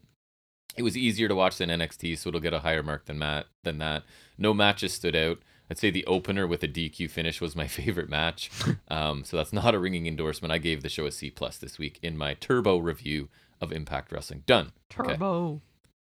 It 0.77 0.83
was 0.83 0.95
easier 0.95 1.27
to 1.27 1.35
watch 1.35 1.57
than 1.57 1.69
NXT, 1.69 2.17
so 2.17 2.29
it'll 2.29 2.39
get 2.39 2.53
a 2.53 2.59
higher 2.59 2.83
mark 2.83 3.05
than 3.05 3.19
that. 3.19 3.47
Than 3.63 3.79
that, 3.79 4.03
no 4.37 4.53
matches 4.53 4.93
stood 4.93 5.15
out. 5.15 5.39
I'd 5.69 5.77
say 5.77 5.91
the 5.91 6.05
opener 6.05 6.47
with 6.47 6.63
a 6.63 6.69
DQ 6.69 7.09
finish 7.09 7.41
was 7.41 7.55
my 7.55 7.67
favorite 7.79 8.09
match. 8.09 8.49
Um, 8.89 9.25
so 9.25 9.35
that's 9.35 9.51
not 9.51 9.75
a 9.75 9.79
ringing 9.79 10.07
endorsement. 10.07 10.53
I 10.53 10.59
gave 10.59 10.81
the 10.81 10.87
show 10.87 11.05
a 11.05 11.11
C 11.11 11.29
plus 11.29 11.57
this 11.57 11.77
week 11.77 11.99
in 12.01 12.17
my 12.17 12.35
turbo 12.35 12.77
review 12.77 13.27
of 13.61 13.71
Impact 13.71 14.11
Wrestling. 14.11 14.43
Done. 14.45 14.71
Okay. 14.97 15.13
Turbo. 15.13 15.61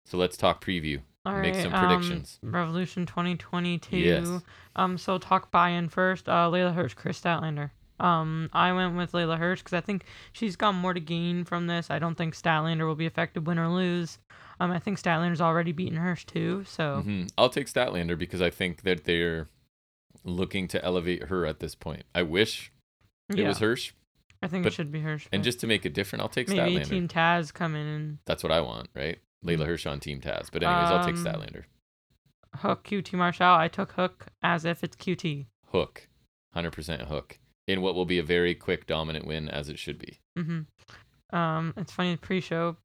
So 0.06 0.18
let's 0.18 0.38
talk 0.38 0.64
preview. 0.64 1.02
All 1.26 1.34
Make 1.34 1.56
right, 1.56 1.64
some 1.64 1.74
um, 1.74 1.86
predictions. 1.86 2.40
Revolution 2.42 3.06
2022. 3.06 3.98
Yes. 3.98 4.42
Um, 4.78 4.98
so 4.98 5.18
talk 5.18 5.52
buy-in 5.52 5.90
first. 5.90 6.30
Uh, 6.30 6.50
Leyla 6.50 6.74
Hirsch, 6.74 6.94
Kris 6.94 7.20
Statlander. 7.20 7.72
Um, 8.00 8.50
I 8.54 8.72
went 8.74 8.96
with 8.96 9.12
Leyla 9.12 9.38
Hirsch 9.38 9.60
because 9.60 9.74
I 9.74 9.82
think 9.82 10.06
she's 10.32 10.56
got 10.56 10.74
more 10.74 10.94
to 10.94 11.00
gain 11.00 11.44
from 11.44 11.68
this. 11.68 11.90
I 11.90 12.00
don't 12.00 12.16
think 12.16 12.36
Statlander 12.36 12.88
will 12.88 12.96
be 12.96 13.08
affected 13.08 13.46
win 13.48 13.60
or 13.60 13.70
lose. 13.70 14.20
Um, 14.60 14.72
I 14.72 14.80
think 14.80 15.02
Statlander's 15.02 15.42
already 15.42 15.72
beaten 15.72 15.98
Hirsch 15.98 16.26
too. 16.26 16.64
So 16.66 17.02
hmm 17.02 17.26
I'll 17.38 17.50
take 17.50 17.68
Statlander 17.68 18.18
because 18.18 18.42
I 18.42 18.50
think 18.50 18.84
that 18.84 19.04
they're 19.04 19.48
looking 20.24 20.68
to 20.70 20.84
elevate 20.84 21.24
her 21.26 21.46
at 21.46 21.60
this 21.60 21.76
point. 21.76 22.04
I 22.14 22.22
wish 22.22 22.72
it 23.30 23.40
yeah, 23.40 23.48
was 23.50 23.60
Hirsch, 23.60 23.92
I 24.42 24.48
think 24.48 24.64
but- 24.64 24.74
it 24.74 24.76
should 24.76 24.92
be 24.92 25.00
Hirsch. 25.02 25.28
and 25.32 25.44
just 25.44 25.60
to 25.62 25.68
make 25.68 25.86
it 25.86 25.94
different, 25.94 26.22
I'll 26.22 26.30
take 26.30 26.48
maybe 26.50 26.76
Statlander. 26.78 26.90
Team 26.90 27.08
Taz 27.08 27.54
come 27.54 27.76
in 27.76 27.86
and 27.88 28.18
That's 28.26 28.44
what 28.44 28.52
I 28.52 28.62
want, 28.62 28.90
right? 28.96 29.20
Leyla 29.46 29.66
Hirsch 29.66 29.86
on 29.86 30.00
Team 30.00 30.20
Taz. 30.22 30.50
But 30.52 30.64
anyways, 30.64 30.90
I'll 30.92 31.06
take 31.06 31.16
Um, 31.16 31.24
Statlander. 31.24 31.64
Hook 32.56 32.84
QT 32.84 33.14
Marshall. 33.14 33.56
I 33.56 33.68
took 33.68 33.92
Hook 33.94 34.28
as 34.42 34.66
if 34.66 34.84
it's 34.84 34.96
QT. 34.96 35.46
Hook, 35.72 36.08
hundred 36.54 36.72
percent 36.72 37.04
hook 37.04 37.40
in 37.68 37.82
what 37.82 37.94
will 37.96 38.06
be 38.06 38.18
a 38.18 38.24
very 38.24 38.56
quick 38.56 38.88
dominant 38.88 39.28
win 39.28 39.50
as 39.50 39.70
it 39.70 39.78
should 39.78 40.00
be. 40.00 40.20
Mm-hmm. 40.38 41.36
Um, 41.38 41.74
it's 41.78 41.92
funny 41.92 42.16
pre-show 42.16 42.78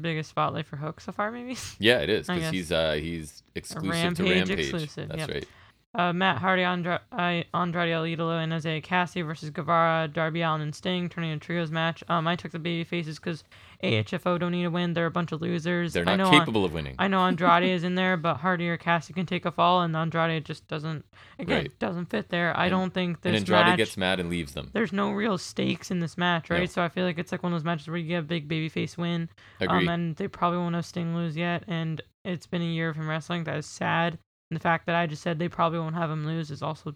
biggest 0.00 0.30
spotlight 0.30 0.66
for 0.66 0.76
Hook 0.76 1.00
so 1.00 1.10
far, 1.12 1.32
maybe. 1.32 1.56
Yeah, 1.80 1.98
it 1.98 2.08
is 2.08 2.26
because 2.28 2.50
he's 2.50 2.70
uh 2.72 2.92
he's 2.92 3.42
exclusive 3.54 4.14
to 4.14 4.22
Rampage 4.22 4.48
Rampage. 4.48 4.58
exclusive, 4.60 5.08
That's 5.08 5.20
yep. 5.20 5.30
right. 5.30 5.48
Uh, 5.92 6.12
Matt 6.12 6.38
Hardy, 6.38 6.62
Andra- 6.62 7.00
I- 7.10 7.46
Andrade 7.52 7.90
El 7.90 8.04
Idolo, 8.04 8.40
and 8.40 8.52
Isaiah 8.52 8.80
Cassie 8.80 9.22
versus 9.22 9.50
Guevara, 9.50 10.06
Darby 10.06 10.40
Allin, 10.42 10.60
and 10.60 10.72
Sting, 10.72 11.08
turning 11.08 11.32
a 11.32 11.36
trios 11.38 11.72
match. 11.72 12.04
Um, 12.08 12.28
I 12.28 12.36
took 12.36 12.52
the 12.52 12.60
baby 12.60 12.84
faces 12.84 13.18
because 13.18 13.42
AHFO 13.82 14.38
don't 14.38 14.52
need 14.52 14.62
to 14.62 14.68
win. 14.70 14.92
They're 14.92 15.06
a 15.06 15.10
bunch 15.10 15.32
of 15.32 15.42
losers. 15.42 15.92
They're 15.92 16.04
not 16.04 16.30
capable 16.30 16.64
of 16.64 16.72
winning. 16.72 16.94
I 17.00 17.08
know 17.08 17.18
Andrade 17.26 17.64
is 17.64 17.82
in 17.82 17.96
there, 17.96 18.16
but 18.16 18.36
Hardy 18.36 18.68
or 18.68 18.76
Cassie 18.76 19.12
can 19.12 19.26
take 19.26 19.44
a 19.44 19.50
fall, 19.50 19.82
and 19.82 19.96
Andrade 19.96 20.44
just 20.44 20.68
doesn't. 20.68 21.04
Again, 21.40 21.56
Right. 21.62 21.78
doesn't 21.80 22.06
fit 22.06 22.28
there. 22.28 22.56
I 22.56 22.66
And- 22.66 22.70
don't 22.70 22.94
think 22.94 23.18
and 23.24 23.34
Andrade 23.34 23.66
match. 23.66 23.76
gets 23.78 23.96
mad 23.96 24.20
and 24.20 24.30
leaves 24.30 24.52
them. 24.54 24.70
there's 24.72 24.92
no 24.92 25.10
real 25.10 25.38
stakes 25.38 25.90
in 25.90 25.98
this 25.98 26.16
match, 26.16 26.50
right? 26.50 26.60
No. 26.60 26.66
So 26.66 26.82
I 26.84 26.88
feel 26.88 27.04
like 27.04 27.18
it's 27.18 27.32
like 27.32 27.42
one 27.42 27.52
of 27.52 27.58
those 27.58 27.64
matches 27.64 27.88
where 27.88 27.96
you 27.96 28.06
get 28.06 28.18
a 28.18 28.22
big 28.22 28.48
babyface 28.48 28.96
win, 28.96 29.28
um, 29.66 29.88
and 29.88 30.14
they 30.14 30.28
probably 30.28 30.58
won't 30.58 30.76
have 30.76 30.86
Sting 30.86 31.16
lose 31.16 31.36
yet. 31.36 31.64
And 31.66 32.00
it's 32.24 32.46
been 32.46 32.62
a 32.62 32.64
year 32.64 32.90
of 32.90 32.94
him 32.96 33.08
wrestling. 33.08 33.42
That 33.42 33.56
is 33.56 33.66
sad. 33.66 34.18
And 34.50 34.56
the 34.56 34.60
fact 34.62 34.86
that 34.86 34.96
I 34.96 35.06
just 35.06 35.22
said 35.22 35.38
they 35.38 35.48
probably 35.48 35.78
won't 35.78 35.94
have 35.94 36.10
him 36.10 36.26
lose 36.26 36.50
is 36.50 36.62
also 36.62 36.94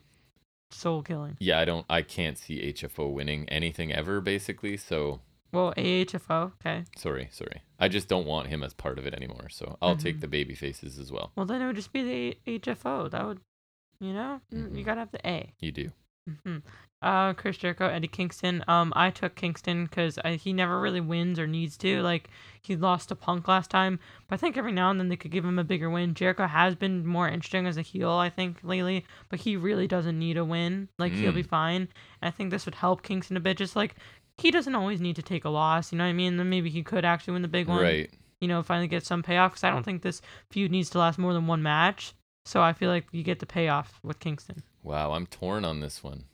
soul 0.70 1.02
killing. 1.02 1.36
yeah, 1.38 1.60
I 1.60 1.64
don't. 1.64 1.86
I 1.88 2.02
can't 2.02 2.36
see 2.36 2.72
HFO 2.72 3.12
winning 3.12 3.48
anything 3.48 3.92
ever, 3.92 4.20
basically. 4.20 4.76
So 4.76 5.20
Well, 5.52 5.72
AHFO, 5.76 6.52
okay. 6.60 6.84
sorry, 6.96 7.28
sorry. 7.30 7.62
I 7.78 7.86
just 7.86 8.08
don't 8.08 8.26
want 8.26 8.48
him 8.48 8.64
as 8.64 8.74
part 8.74 8.98
of 8.98 9.06
it 9.06 9.14
anymore. 9.14 9.48
So 9.50 9.78
I'll 9.80 9.94
take 9.96 10.16
Mhm. 10.16 10.20
the 10.22 10.28
baby 10.28 10.54
faces 10.56 10.98
as 10.98 11.12
well. 11.12 11.30
Well, 11.36 11.46
then 11.46 11.62
it 11.62 11.66
would 11.66 11.76
just 11.76 11.92
be 11.92 12.02
the 12.02 12.38
HFO. 12.58 13.08
That 13.08 13.24
would, 13.24 13.40
you 14.00 14.12
know, 14.12 14.40
Mm, 14.52 14.70
Mhm. 14.70 14.78
you 14.78 14.84
gotta 14.84 15.00
have 15.00 15.12
the 15.12 15.24
A. 15.24 15.52
You 15.60 15.70
do. 15.70 15.92
Hmm 16.44 16.58
Uh, 17.02 17.34
Chris 17.34 17.58
Jericho, 17.58 17.86
Eddie 17.86 18.08
Kingston. 18.08 18.64
Um, 18.66 18.90
I 18.96 19.10
took 19.10 19.34
Kingston 19.34 19.84
because 19.84 20.18
he 20.40 20.54
never 20.54 20.80
really 20.80 21.02
wins 21.02 21.38
or 21.38 21.46
needs 21.46 21.76
to. 21.78 22.00
Like 22.00 22.30
he 22.62 22.76
lost 22.76 23.10
to 23.10 23.14
Punk 23.14 23.46
last 23.46 23.70
time, 23.70 23.98
but 24.26 24.36
I 24.36 24.38
think 24.38 24.56
every 24.56 24.72
now 24.72 24.90
and 24.90 24.98
then 24.98 25.10
they 25.10 25.16
could 25.16 25.30
give 25.30 25.44
him 25.44 25.58
a 25.58 25.64
bigger 25.64 25.90
win. 25.90 26.14
Jericho 26.14 26.46
has 26.46 26.74
been 26.74 27.06
more 27.06 27.28
interesting 27.28 27.66
as 27.66 27.76
a 27.76 27.82
heel, 27.82 28.10
I 28.10 28.30
think, 28.30 28.56
lately, 28.62 29.04
but 29.28 29.40
he 29.40 29.54
really 29.54 29.86
doesn't 29.86 30.18
need 30.18 30.38
a 30.38 30.46
win. 30.46 30.88
Like 30.98 31.12
he'll 31.12 31.32
be 31.32 31.42
Mm. 31.42 31.48
fine. 31.48 31.88
And 32.22 32.28
I 32.28 32.30
think 32.30 32.50
this 32.50 32.64
would 32.64 32.76
help 32.76 33.02
Kingston 33.02 33.36
a 33.36 33.40
bit. 33.40 33.58
Just 33.58 33.76
like 33.76 33.96
he 34.38 34.50
doesn't 34.50 34.74
always 34.74 35.00
need 35.02 35.16
to 35.16 35.22
take 35.22 35.44
a 35.44 35.50
loss. 35.50 35.92
You 35.92 35.98
know 35.98 36.04
what 36.04 36.10
I 36.10 36.14
mean? 36.14 36.38
Then 36.38 36.48
maybe 36.48 36.70
he 36.70 36.82
could 36.82 37.04
actually 37.04 37.34
win 37.34 37.42
the 37.42 37.48
big 37.48 37.68
one. 37.68 37.82
Right. 37.82 38.10
You 38.40 38.48
know, 38.48 38.62
finally 38.62 38.88
get 38.88 39.04
some 39.04 39.22
payoff. 39.22 39.52
Because 39.52 39.64
I 39.64 39.70
don't 39.70 39.82
think 39.84 40.00
this 40.00 40.22
feud 40.50 40.70
needs 40.70 40.88
to 40.90 40.98
last 40.98 41.18
more 41.18 41.34
than 41.34 41.46
one 41.46 41.62
match. 41.62 42.14
So 42.46 42.62
I 42.62 42.72
feel 42.72 42.88
like 42.88 43.04
you 43.12 43.22
get 43.22 43.40
the 43.40 43.46
payoff 43.46 44.00
with 44.02 44.20
Kingston. 44.20 44.62
Wow, 44.84 45.12
I'm 45.12 45.26
torn 45.26 45.64
on 45.64 45.80
this 45.80 46.04
one. 46.04 46.24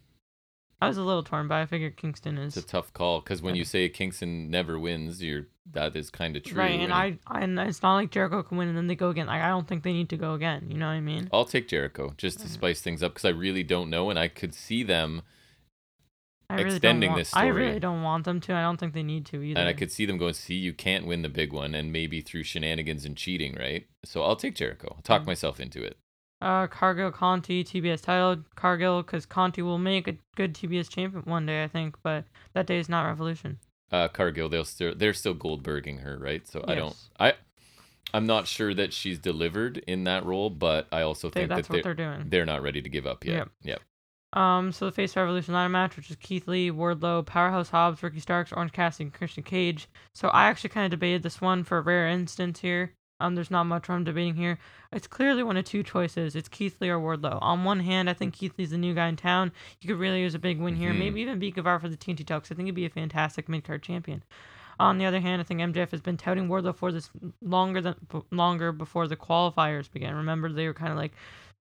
I 0.82 0.88
was 0.88 0.96
a 0.96 1.02
little 1.02 1.22
torn, 1.22 1.46
but 1.46 1.56
I 1.56 1.66
figured 1.66 1.96
Kingston 1.96 2.36
is 2.38 2.56
It's 2.56 2.66
a 2.66 2.68
tough 2.68 2.92
call 2.92 3.20
because 3.20 3.42
when 3.42 3.54
you 3.54 3.64
say 3.64 3.88
Kingston 3.88 4.50
never 4.50 4.78
wins, 4.78 5.22
you're 5.22 5.46
that 5.72 5.94
is 5.94 6.10
kind 6.10 6.36
of 6.36 6.42
true. 6.42 6.58
right. 6.58 6.80
And 6.80 6.92
I, 6.92 7.18
I, 7.26 7.42
and 7.42 7.58
it's 7.60 7.82
not 7.82 7.94
like 7.94 8.10
Jericho 8.10 8.42
can 8.42 8.56
win 8.56 8.68
and 8.68 8.76
then 8.76 8.86
they 8.88 8.96
go 8.96 9.10
again. 9.10 9.26
Like 9.26 9.42
I 9.42 9.48
don't 9.48 9.68
think 9.68 9.84
they 9.84 9.92
need 9.92 10.08
to 10.08 10.16
go 10.16 10.34
again. 10.34 10.66
You 10.68 10.78
know 10.78 10.86
what 10.86 10.92
I 10.92 11.00
mean? 11.00 11.28
I'll 11.32 11.44
take 11.44 11.68
Jericho 11.68 12.14
just 12.16 12.40
to 12.40 12.48
spice 12.48 12.80
things 12.80 13.02
up 13.02 13.12
because 13.12 13.26
I 13.26 13.32
really 13.32 13.62
don't 13.62 13.88
know, 13.88 14.10
and 14.10 14.18
I 14.18 14.28
could 14.28 14.54
see 14.54 14.82
them, 14.82 15.22
I 16.48 16.54
really 16.54 16.70
extending 16.70 17.10
want, 17.10 17.20
this 17.20 17.36
I 17.36 17.46
really 17.48 17.78
don't 17.78 18.02
want 18.02 18.24
them 18.24 18.40
to. 18.40 18.54
I 18.54 18.62
don't 18.62 18.80
think 18.80 18.94
they 18.94 19.04
need 19.04 19.26
to 19.26 19.42
either. 19.42 19.60
and 19.60 19.68
I 19.68 19.74
could 19.74 19.92
see 19.92 20.06
them 20.06 20.16
going, 20.18 20.32
"See, 20.32 20.54
you 20.54 20.72
can't 20.72 21.06
win 21.06 21.22
the 21.22 21.28
big 21.28 21.52
one, 21.52 21.74
and 21.74 21.92
maybe 21.92 22.22
through 22.22 22.44
shenanigans 22.44 23.04
and 23.04 23.16
cheating, 23.16 23.54
right?" 23.60 23.86
So 24.04 24.22
I'll 24.22 24.34
take 24.34 24.56
Jericho. 24.56 24.94
I'll 24.96 25.02
talk 25.02 25.26
myself 25.26 25.60
into 25.60 25.84
it. 25.84 25.98
Uh, 26.40 26.66
Cargill 26.66 27.10
Conti 27.10 27.62
TBS 27.62 28.00
title 28.00 28.38
Cargill 28.54 29.02
because 29.02 29.26
Conti 29.26 29.60
will 29.60 29.78
make 29.78 30.08
a 30.08 30.16
good 30.36 30.54
TBS 30.54 30.88
champion 30.88 31.22
one 31.24 31.44
day, 31.44 31.62
I 31.62 31.68
think, 31.68 31.96
but 32.02 32.24
that 32.54 32.66
day 32.66 32.78
is 32.78 32.88
not 32.88 33.02
Revolution. 33.06 33.58
Uh, 33.92 34.08
Cargill, 34.08 34.48
they'll 34.48 34.64
still 34.64 34.94
they're 34.94 35.12
still 35.12 35.34
goldberging 35.34 35.98
her, 35.98 36.16
right? 36.18 36.46
So 36.46 36.64
I 36.66 36.76
don't, 36.76 36.96
I, 37.18 37.34
I'm 38.14 38.26
not 38.26 38.46
sure 38.46 38.72
that 38.74 38.92
she's 38.92 39.18
delivered 39.18 39.78
in 39.86 40.04
that 40.04 40.24
role, 40.24 40.48
but 40.48 40.86
I 40.90 41.02
also 41.02 41.28
They, 41.28 41.40
think 41.40 41.50
that's 41.50 41.68
that 41.68 41.74
what 41.74 41.82
they're 41.82 41.94
they're 41.94 42.16
doing. 42.16 42.28
they're 42.30 42.46
not 42.46 42.62
ready 42.62 42.80
to 42.80 42.88
give 42.88 43.06
up 43.06 43.24
yet. 43.24 43.34
Yep. 43.34 43.48
Yep. 43.64 43.80
Um, 44.32 44.70
so 44.70 44.86
the 44.86 44.92
Face 44.92 45.16
Revolution 45.16 45.54
ladder 45.54 45.68
match, 45.68 45.96
which 45.96 46.08
is 46.08 46.16
Keith 46.16 46.46
Lee, 46.46 46.70
Wardlow, 46.70 47.26
Powerhouse 47.26 47.68
Hobbs, 47.70 48.00
Ricky 48.02 48.20
Starks, 48.20 48.52
Orange 48.52 48.72
Cassidy, 48.72 49.04
and 49.04 49.12
Christian 49.12 49.42
Cage. 49.42 49.88
So 50.14 50.28
I 50.28 50.44
actually 50.44 50.70
kind 50.70 50.84
of 50.84 50.92
debated 50.92 51.24
this 51.24 51.40
one 51.40 51.64
for 51.64 51.78
a 51.78 51.82
rare 51.82 52.06
instance 52.06 52.60
here. 52.60 52.94
Um, 53.20 53.34
there's 53.34 53.50
not 53.50 53.64
much 53.64 53.88
I'm 53.90 54.04
debating 54.04 54.34
here. 54.34 54.58
It's 54.92 55.06
clearly 55.06 55.42
one 55.42 55.56
of 55.56 55.64
two 55.64 55.82
choices. 55.82 56.34
It's 56.34 56.48
Keith 56.48 56.76
Lee 56.80 56.88
or 56.88 56.98
Wardlow. 56.98 57.38
On 57.42 57.64
one 57.64 57.80
hand, 57.80 58.08
I 58.10 58.14
think 58.14 58.34
Keith 58.34 58.54
Lee's 58.58 58.70
the 58.70 58.78
new 58.78 58.94
guy 58.94 59.08
in 59.08 59.16
town. 59.16 59.52
You 59.80 59.88
could 59.88 59.98
really 60.00 60.20
use 60.22 60.34
a 60.34 60.38
big 60.38 60.58
win 60.60 60.74
here. 60.76 60.92
Mhm. 60.92 60.98
Maybe 60.98 61.20
even 61.20 61.38
beat 61.38 61.54
Guevara 61.54 61.78
for 61.80 61.88
the 61.88 61.96
TNT 61.96 62.24
title 62.24 62.40
'cause 62.40 62.52
I 62.52 62.54
think 62.54 62.66
he'd 62.66 62.74
be 62.74 62.86
a 62.86 62.90
fantastic 62.90 63.48
mid 63.48 63.64
card 63.64 63.82
champion. 63.82 64.22
On 64.78 64.96
the 64.96 65.04
other 65.04 65.20
hand, 65.20 65.40
I 65.40 65.44
think 65.44 65.60
MJF 65.60 65.90
has 65.90 66.00
been 66.00 66.16
touting 66.16 66.48
Wardlow 66.48 66.74
for 66.74 66.90
this 66.90 67.10
longer 67.42 67.82
than 67.82 67.94
b- 68.10 68.22
longer 68.30 68.72
before 68.72 69.06
the 69.06 69.16
qualifiers 69.16 69.90
began. 69.92 70.14
Remember, 70.14 70.50
they 70.50 70.66
were 70.66 70.72
kind 70.74 70.90
of 70.90 70.96
like 70.96 71.12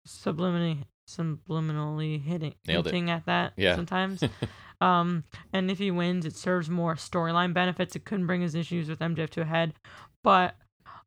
subliminally 0.07 0.85
subliminally 1.09 2.21
hitting 2.23 2.55
Nailed 2.67 2.87
it. 2.89 3.09
at 3.09 3.27
that 3.27 3.53
Yeah. 3.57 3.75
sometimes. 3.77 4.23
um, 4.81 5.25
and 5.53 5.71
if 5.71 5.79
he 5.79 5.91
wins, 5.91 6.27
it 6.27 6.35
serves 6.37 6.69
more 6.69 6.95
storyline 6.97 7.55
benefits. 7.55 7.95
It 7.97 8.05
couldn't 8.05 8.27
bring 8.27 8.41
his 8.43 8.55
issues 8.55 8.89
with 8.89 8.99
MJF 9.01 9.31
to 9.31 9.43
a 9.43 9.45
head, 9.45 9.75
but 10.23 10.57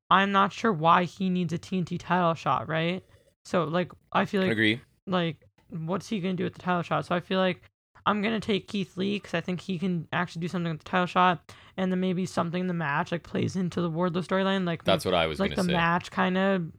I'm 0.10 0.32
not 0.32 0.52
sure 0.52 0.74
why 0.74 1.04
he 1.04 1.30
needs 1.30 1.54
a 1.54 1.58
TNT 1.58 2.00
title 2.00 2.34
shot, 2.34 2.68
right? 2.68 3.04
So 3.46 3.64
like 3.66 3.92
I 4.12 4.26
feel 4.26 4.42
like 4.42 4.52
Agree. 4.52 4.82
like 5.08 5.38
what's 5.70 6.08
he 6.10 6.20
gonna 6.20 6.34
do 6.34 6.44
with 6.44 6.54
the 6.54 6.62
title 6.62 6.82
shot? 6.84 7.06
So 7.06 7.16
I 7.16 7.20
feel 7.20 7.40
like 7.40 7.62
I'm 8.06 8.22
gonna 8.22 8.40
take 8.40 8.68
Keith 8.68 8.98
Lee 8.98 9.18
because 9.18 9.34
I 9.34 9.42
think 9.42 9.62
he 9.62 9.78
can 9.78 10.08
actually 10.12 10.42
do 10.42 10.48
something 10.48 10.72
with 10.72 10.80
the 10.84 10.90
title 10.90 11.06
shot, 11.06 11.54
and 11.78 11.92
then 11.92 12.00
maybe 12.00 12.26
something 12.26 12.62
in 12.62 12.68
the 12.68 12.74
match 12.74 13.12
like 13.12 13.24
plays 13.24 13.56
into 13.56 13.82
the 13.82 13.90
Wardlow 13.92 14.26
storyline. 14.26 14.66
Like 14.66 14.84
That's 14.84 15.06
what 15.06 15.14
I 15.14 15.28
was 15.28 15.40
like 15.40 15.56
the 15.56 15.64
say. 15.64 15.72
match 15.74 16.10
kind 16.12 16.38
of 16.38 16.72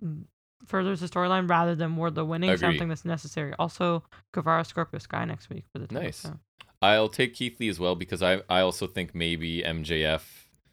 furthers 0.67 1.01
the 1.01 1.09
storyline 1.09 1.49
rather 1.49 1.75
than 1.75 1.97
Wardlow 1.97 2.27
winning. 2.27 2.49
So 2.57 2.67
I 2.67 2.71
Agree. 2.71 2.79
think 2.79 2.89
that's 2.91 3.05
necessary. 3.05 3.53
Also, 3.59 4.03
Guevara 4.33 4.65
Scorpio 4.65 4.99
Sky 4.99 5.25
next 5.25 5.49
week 5.51 5.65
for 5.73 5.79
the 5.79 5.87
title. 5.87 6.03
Nice. 6.03 6.17
so. 6.17 6.39
I'll 6.83 7.09
take 7.09 7.35
Keith 7.35 7.61
Lee 7.61 7.69
as 7.69 7.79
well 7.79 7.95
because 7.95 8.23
I 8.23 8.43
I 8.49 8.61
also 8.61 8.87
think 8.87 9.15
maybe 9.15 9.63
MJF 9.63 10.23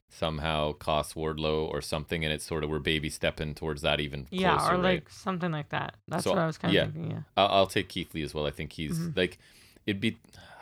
somehow 0.09 0.73
costs 0.73 1.13
Wardlow 1.13 1.67
or 1.69 1.81
something, 1.81 2.23
and 2.23 2.33
it's 2.33 2.45
sort 2.45 2.63
of 2.63 2.69
we're 2.69 2.79
baby 2.79 3.09
stepping 3.09 3.53
towards 3.55 3.81
that 3.81 3.99
even 3.99 4.25
closer. 4.25 4.41
Yeah, 4.41 4.67
or 4.67 4.75
right? 4.75 4.83
like 4.83 5.09
something 5.09 5.51
like 5.51 5.69
that. 5.69 5.95
That's 6.07 6.23
So, 6.23 6.31
what 6.31 6.39
I 6.39 6.45
was 6.45 6.57
kind 6.57 6.71
of 6.71 6.75
yeah. 6.75 6.85
thinking. 6.91 7.11
Yeah. 7.11 7.19
I'll, 7.35 7.47
I'll 7.49 7.67
take 7.67 7.89
Keith 7.89 8.13
Lee 8.13 8.23
as 8.23 8.33
well. 8.33 8.45
I 8.45 8.51
think 8.51 8.73
he's 8.73 8.97
Mhm. 8.97 9.17
like 9.17 9.37
it'd 9.85 10.01
be. 10.01 10.17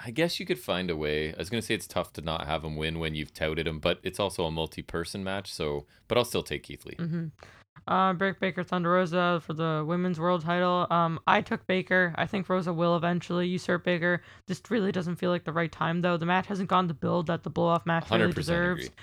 I 0.07 0.11
guess 0.11 0.39
you 0.39 0.45
could 0.45 0.59
find 0.59 0.91
a 0.91 0.95
way. 0.95 1.33
I 1.33 1.37
was 1.37 1.49
gonna 1.49 1.61
say 1.63 1.73
it's 1.73 1.87
tough 1.87 2.13
to 2.13 2.21
not 2.21 2.45
have 2.45 2.63
him 2.63 2.75
win 2.75 2.99
when 2.99 3.15
you've 3.15 3.33
touted 3.33 3.67
him, 3.67 3.79
but 3.79 3.99
it's 4.03 4.19
also 4.19 4.45
a 4.45 4.51
multi-person 4.51 5.23
match. 5.23 5.51
So, 5.51 5.85
but 6.07 6.17
I'll 6.17 6.25
still 6.25 6.43
take 6.43 6.63
Keith 6.63 6.85
Lee. 6.85 6.95
hmm 6.97 7.27
Uh, 7.87 8.13
Britt 8.13 8.39
Baker 8.39 8.63
Thunder 8.63 8.89
Rosa 8.91 9.41
for 9.45 9.53
the 9.53 9.83
women's 9.85 10.19
world 10.19 10.41
title. 10.43 10.87
Um, 10.89 11.19
I 11.27 11.41
took 11.41 11.67
Baker. 11.67 12.13
I 12.17 12.25
think 12.25 12.49
Rosa 12.49 12.73
will 12.73 12.95
eventually 12.95 13.47
usurp 13.47 13.83
Baker. 13.83 14.21
This 14.47 14.61
really 14.69 14.91
doesn't 14.91 15.17
feel 15.17 15.29
like 15.29 15.43
the 15.43 15.51
right 15.53 15.71
time 15.71 16.01
though. 16.01 16.17
The 16.17 16.25
match 16.25 16.47
hasn't 16.47 16.69
gone 16.69 16.87
the 16.87 16.93
build 16.95 17.27
that 17.27 17.43
the 17.43 17.49
blow 17.49 17.67
off 17.67 17.85
match 17.85 18.09
really 18.09 18.23
100% 18.31 18.35
deserves, 18.35 18.85
agree. 18.85 18.95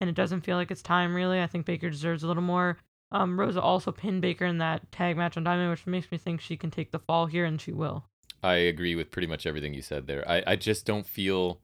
And 0.00 0.08
it 0.08 0.16
doesn't 0.16 0.42
feel 0.42 0.56
like 0.56 0.70
it's 0.70 0.82
time 0.82 1.14
really. 1.14 1.40
I 1.40 1.46
think 1.46 1.66
Baker 1.66 1.90
deserves 1.90 2.22
a 2.22 2.26
little 2.26 2.42
more. 2.42 2.78
Um, 3.10 3.40
Rosa 3.40 3.60
also 3.62 3.90
pinned 3.90 4.20
Baker 4.20 4.44
in 4.44 4.58
that 4.58 4.90
tag 4.92 5.16
match 5.16 5.36
on 5.36 5.44
Diamond, 5.44 5.70
which 5.70 5.86
makes 5.86 6.10
me 6.10 6.18
think 6.18 6.40
she 6.40 6.56
can 6.56 6.70
take 6.70 6.90
the 6.90 6.98
fall 6.98 7.26
here, 7.26 7.44
and 7.44 7.60
she 7.60 7.72
will. 7.72 8.04
I 8.42 8.54
agree 8.54 8.94
with 8.94 9.10
pretty 9.10 9.26
much 9.26 9.46
everything 9.46 9.74
you 9.74 9.82
said 9.82 10.06
there. 10.06 10.28
I, 10.28 10.42
I 10.46 10.56
just 10.56 10.84
don't 10.84 11.06
feel 11.06 11.60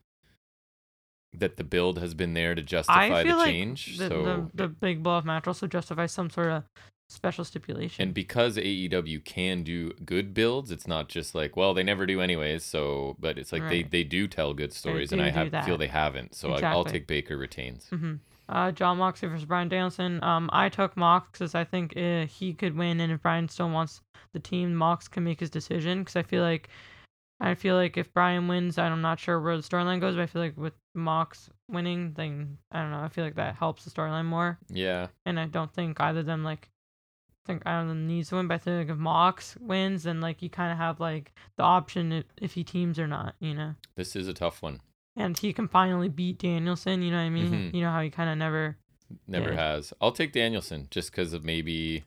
that 1.33 1.57
the 1.57 1.65
build 1.65 1.99
has 1.99 2.15
been 2.15 2.35
there 2.35 2.55
to 2.55 2.63
justify 2.63 3.21
I 3.21 3.25
feel 3.25 3.33
the 3.33 3.39
like 3.39 3.51
change. 3.51 3.99
the, 3.99 4.09
so 4.09 4.23
the 4.23 4.51
the 4.55 4.69
big 4.69 5.03
blow 5.03 5.13
off 5.15 5.25
match 5.25 5.47
also 5.47 5.67
justifies 5.67 6.13
some 6.13 6.31
sort 6.31 6.51
of 6.51 6.65
special 7.09 7.45
stipulation. 7.45 8.03
and 8.03 8.15
because 8.15 8.57
AEW 8.57 9.25
can 9.25 9.63
do 9.63 9.93
good 10.05 10.35
builds, 10.35 10.71
it's 10.71 10.87
not 10.87 11.09
just 11.09 11.35
like, 11.35 11.57
well, 11.57 11.75
they 11.75 11.83
never 11.83 12.07
do 12.07 12.21
anyways. 12.21 12.65
So, 12.65 13.17
but 13.19 13.39
it's 13.39 13.53
like 13.53 13.63
Right. 13.63 13.91
they 13.91 14.03
they 14.03 14.05
do 14.05 14.27
tell 14.27 14.55
good 14.55 14.73
stories, 14.73 15.13
and 15.13 15.23
I 15.23 15.31
have 15.31 15.65
feel 15.65 15.77
they 15.79 15.87
haven't. 15.89 16.35
So 16.35 16.53
I, 16.53 16.61
I'll 16.71 16.85
take 16.85 17.07
Baker 17.07 17.37
retains. 17.37 17.89
hmm 17.91 18.15
Uh, 18.49 18.71
Jon 18.73 18.99
Moxley 18.99 19.29
versus 19.29 19.47
Bryan 19.47 19.69
Danielson. 19.69 20.23
Um, 20.23 20.51
I 20.53 20.69
took 20.69 20.97
Mox 20.97 21.31
because 21.33 21.55
I 21.55 21.65
think 21.65 21.97
uh, 21.97 22.27
he 22.27 22.53
could 22.53 22.77
win, 22.77 23.01
and 23.01 23.11
if 23.13 23.23
Bryan 23.23 23.49
still 23.49 23.71
wants 23.71 24.01
the 24.33 24.41
team, 24.41 24.75
Mox 24.75 25.09
can 25.09 25.25
make 25.25 25.41
his 25.41 25.51
decision. 25.51 26.01
Because 26.01 26.17
I 26.17 26.23
feel 26.25 26.43
like, 26.43 26.69
I 27.41 27.55
feel 27.55 27.75
like 27.77 27.97
if 27.97 28.13
Bryan 28.13 28.47
wins, 28.49 28.77
I'm 28.77 29.01
not 29.01 29.19
sure 29.19 29.41
where 29.41 29.57
the 29.57 29.63
storyline 29.63 30.01
goes, 30.01 30.15
but 30.17 30.23
I 30.23 30.27
feel 30.27 30.43
like 30.43 30.57
with 30.59 30.75
Mox 30.95 31.49
winning, 31.71 32.13
then 32.15 32.59
I 32.71 32.83
don't 32.83 32.91
know. 32.91 33.01
I 33.01 33.09
feel 33.09 33.25
like 33.25 33.37
that 33.37 33.55
helps 33.57 33.85
the 33.85 33.91
storyline 33.91 34.27
more, 34.27 34.59
Yeah, 34.69 35.07
and 35.25 35.39
I 35.41 35.47
don't 35.47 35.73
think 35.73 36.01
either 36.01 36.21
of 36.21 36.27
them 36.27 36.43
like. 36.45 36.71
Think 37.45 37.65
them 37.65 38.07
needs 38.07 38.29
to 38.31 38.37
win, 38.37 38.47
but 38.49 38.55
I 38.55 38.59
like 38.79 38.89
if 38.91 38.97
Mox 38.97 39.57
wins, 39.61 40.05
then 40.05 40.21
like 40.21 40.43
you 40.43 40.49
kind 40.51 40.73
of 40.73 40.79
have 40.79 41.01
like 41.01 41.33
the 41.57 41.63
option 41.63 42.13
if, 42.13 42.25
if 42.41 42.53
he 42.55 42.65
teams 42.65 42.99
or 42.99 43.07
not, 43.07 43.35
you 43.41 43.55
know. 43.55 43.75
this 43.97 44.17
is 44.17 44.29
a 44.29 44.35
tough 44.35 44.63
one. 44.63 44.81
And 45.17 45.39
he 45.39 45.53
can 45.53 45.69
finally 45.69 46.09
beat 46.09 46.39
Danielson, 46.39 47.03
you 47.03 47.11
know 47.11 47.19
what 47.19 47.23
I 47.25 47.31
mean? 47.31 47.53
Mhm. 47.53 47.75
You 47.75 47.83
know 47.83 47.91
how 47.93 48.01
he 48.03 48.11
kind 48.11 48.31
of 48.31 48.39
never 48.39 48.77
Never 49.29 49.53
Yeah. 49.53 49.73
has. 49.75 49.93
I'll 50.01 50.11
take 50.13 50.33
Danielson 50.33 50.89
just 50.91 51.11
because 51.13 51.35
of 51.35 51.45
maybe, 51.45 52.05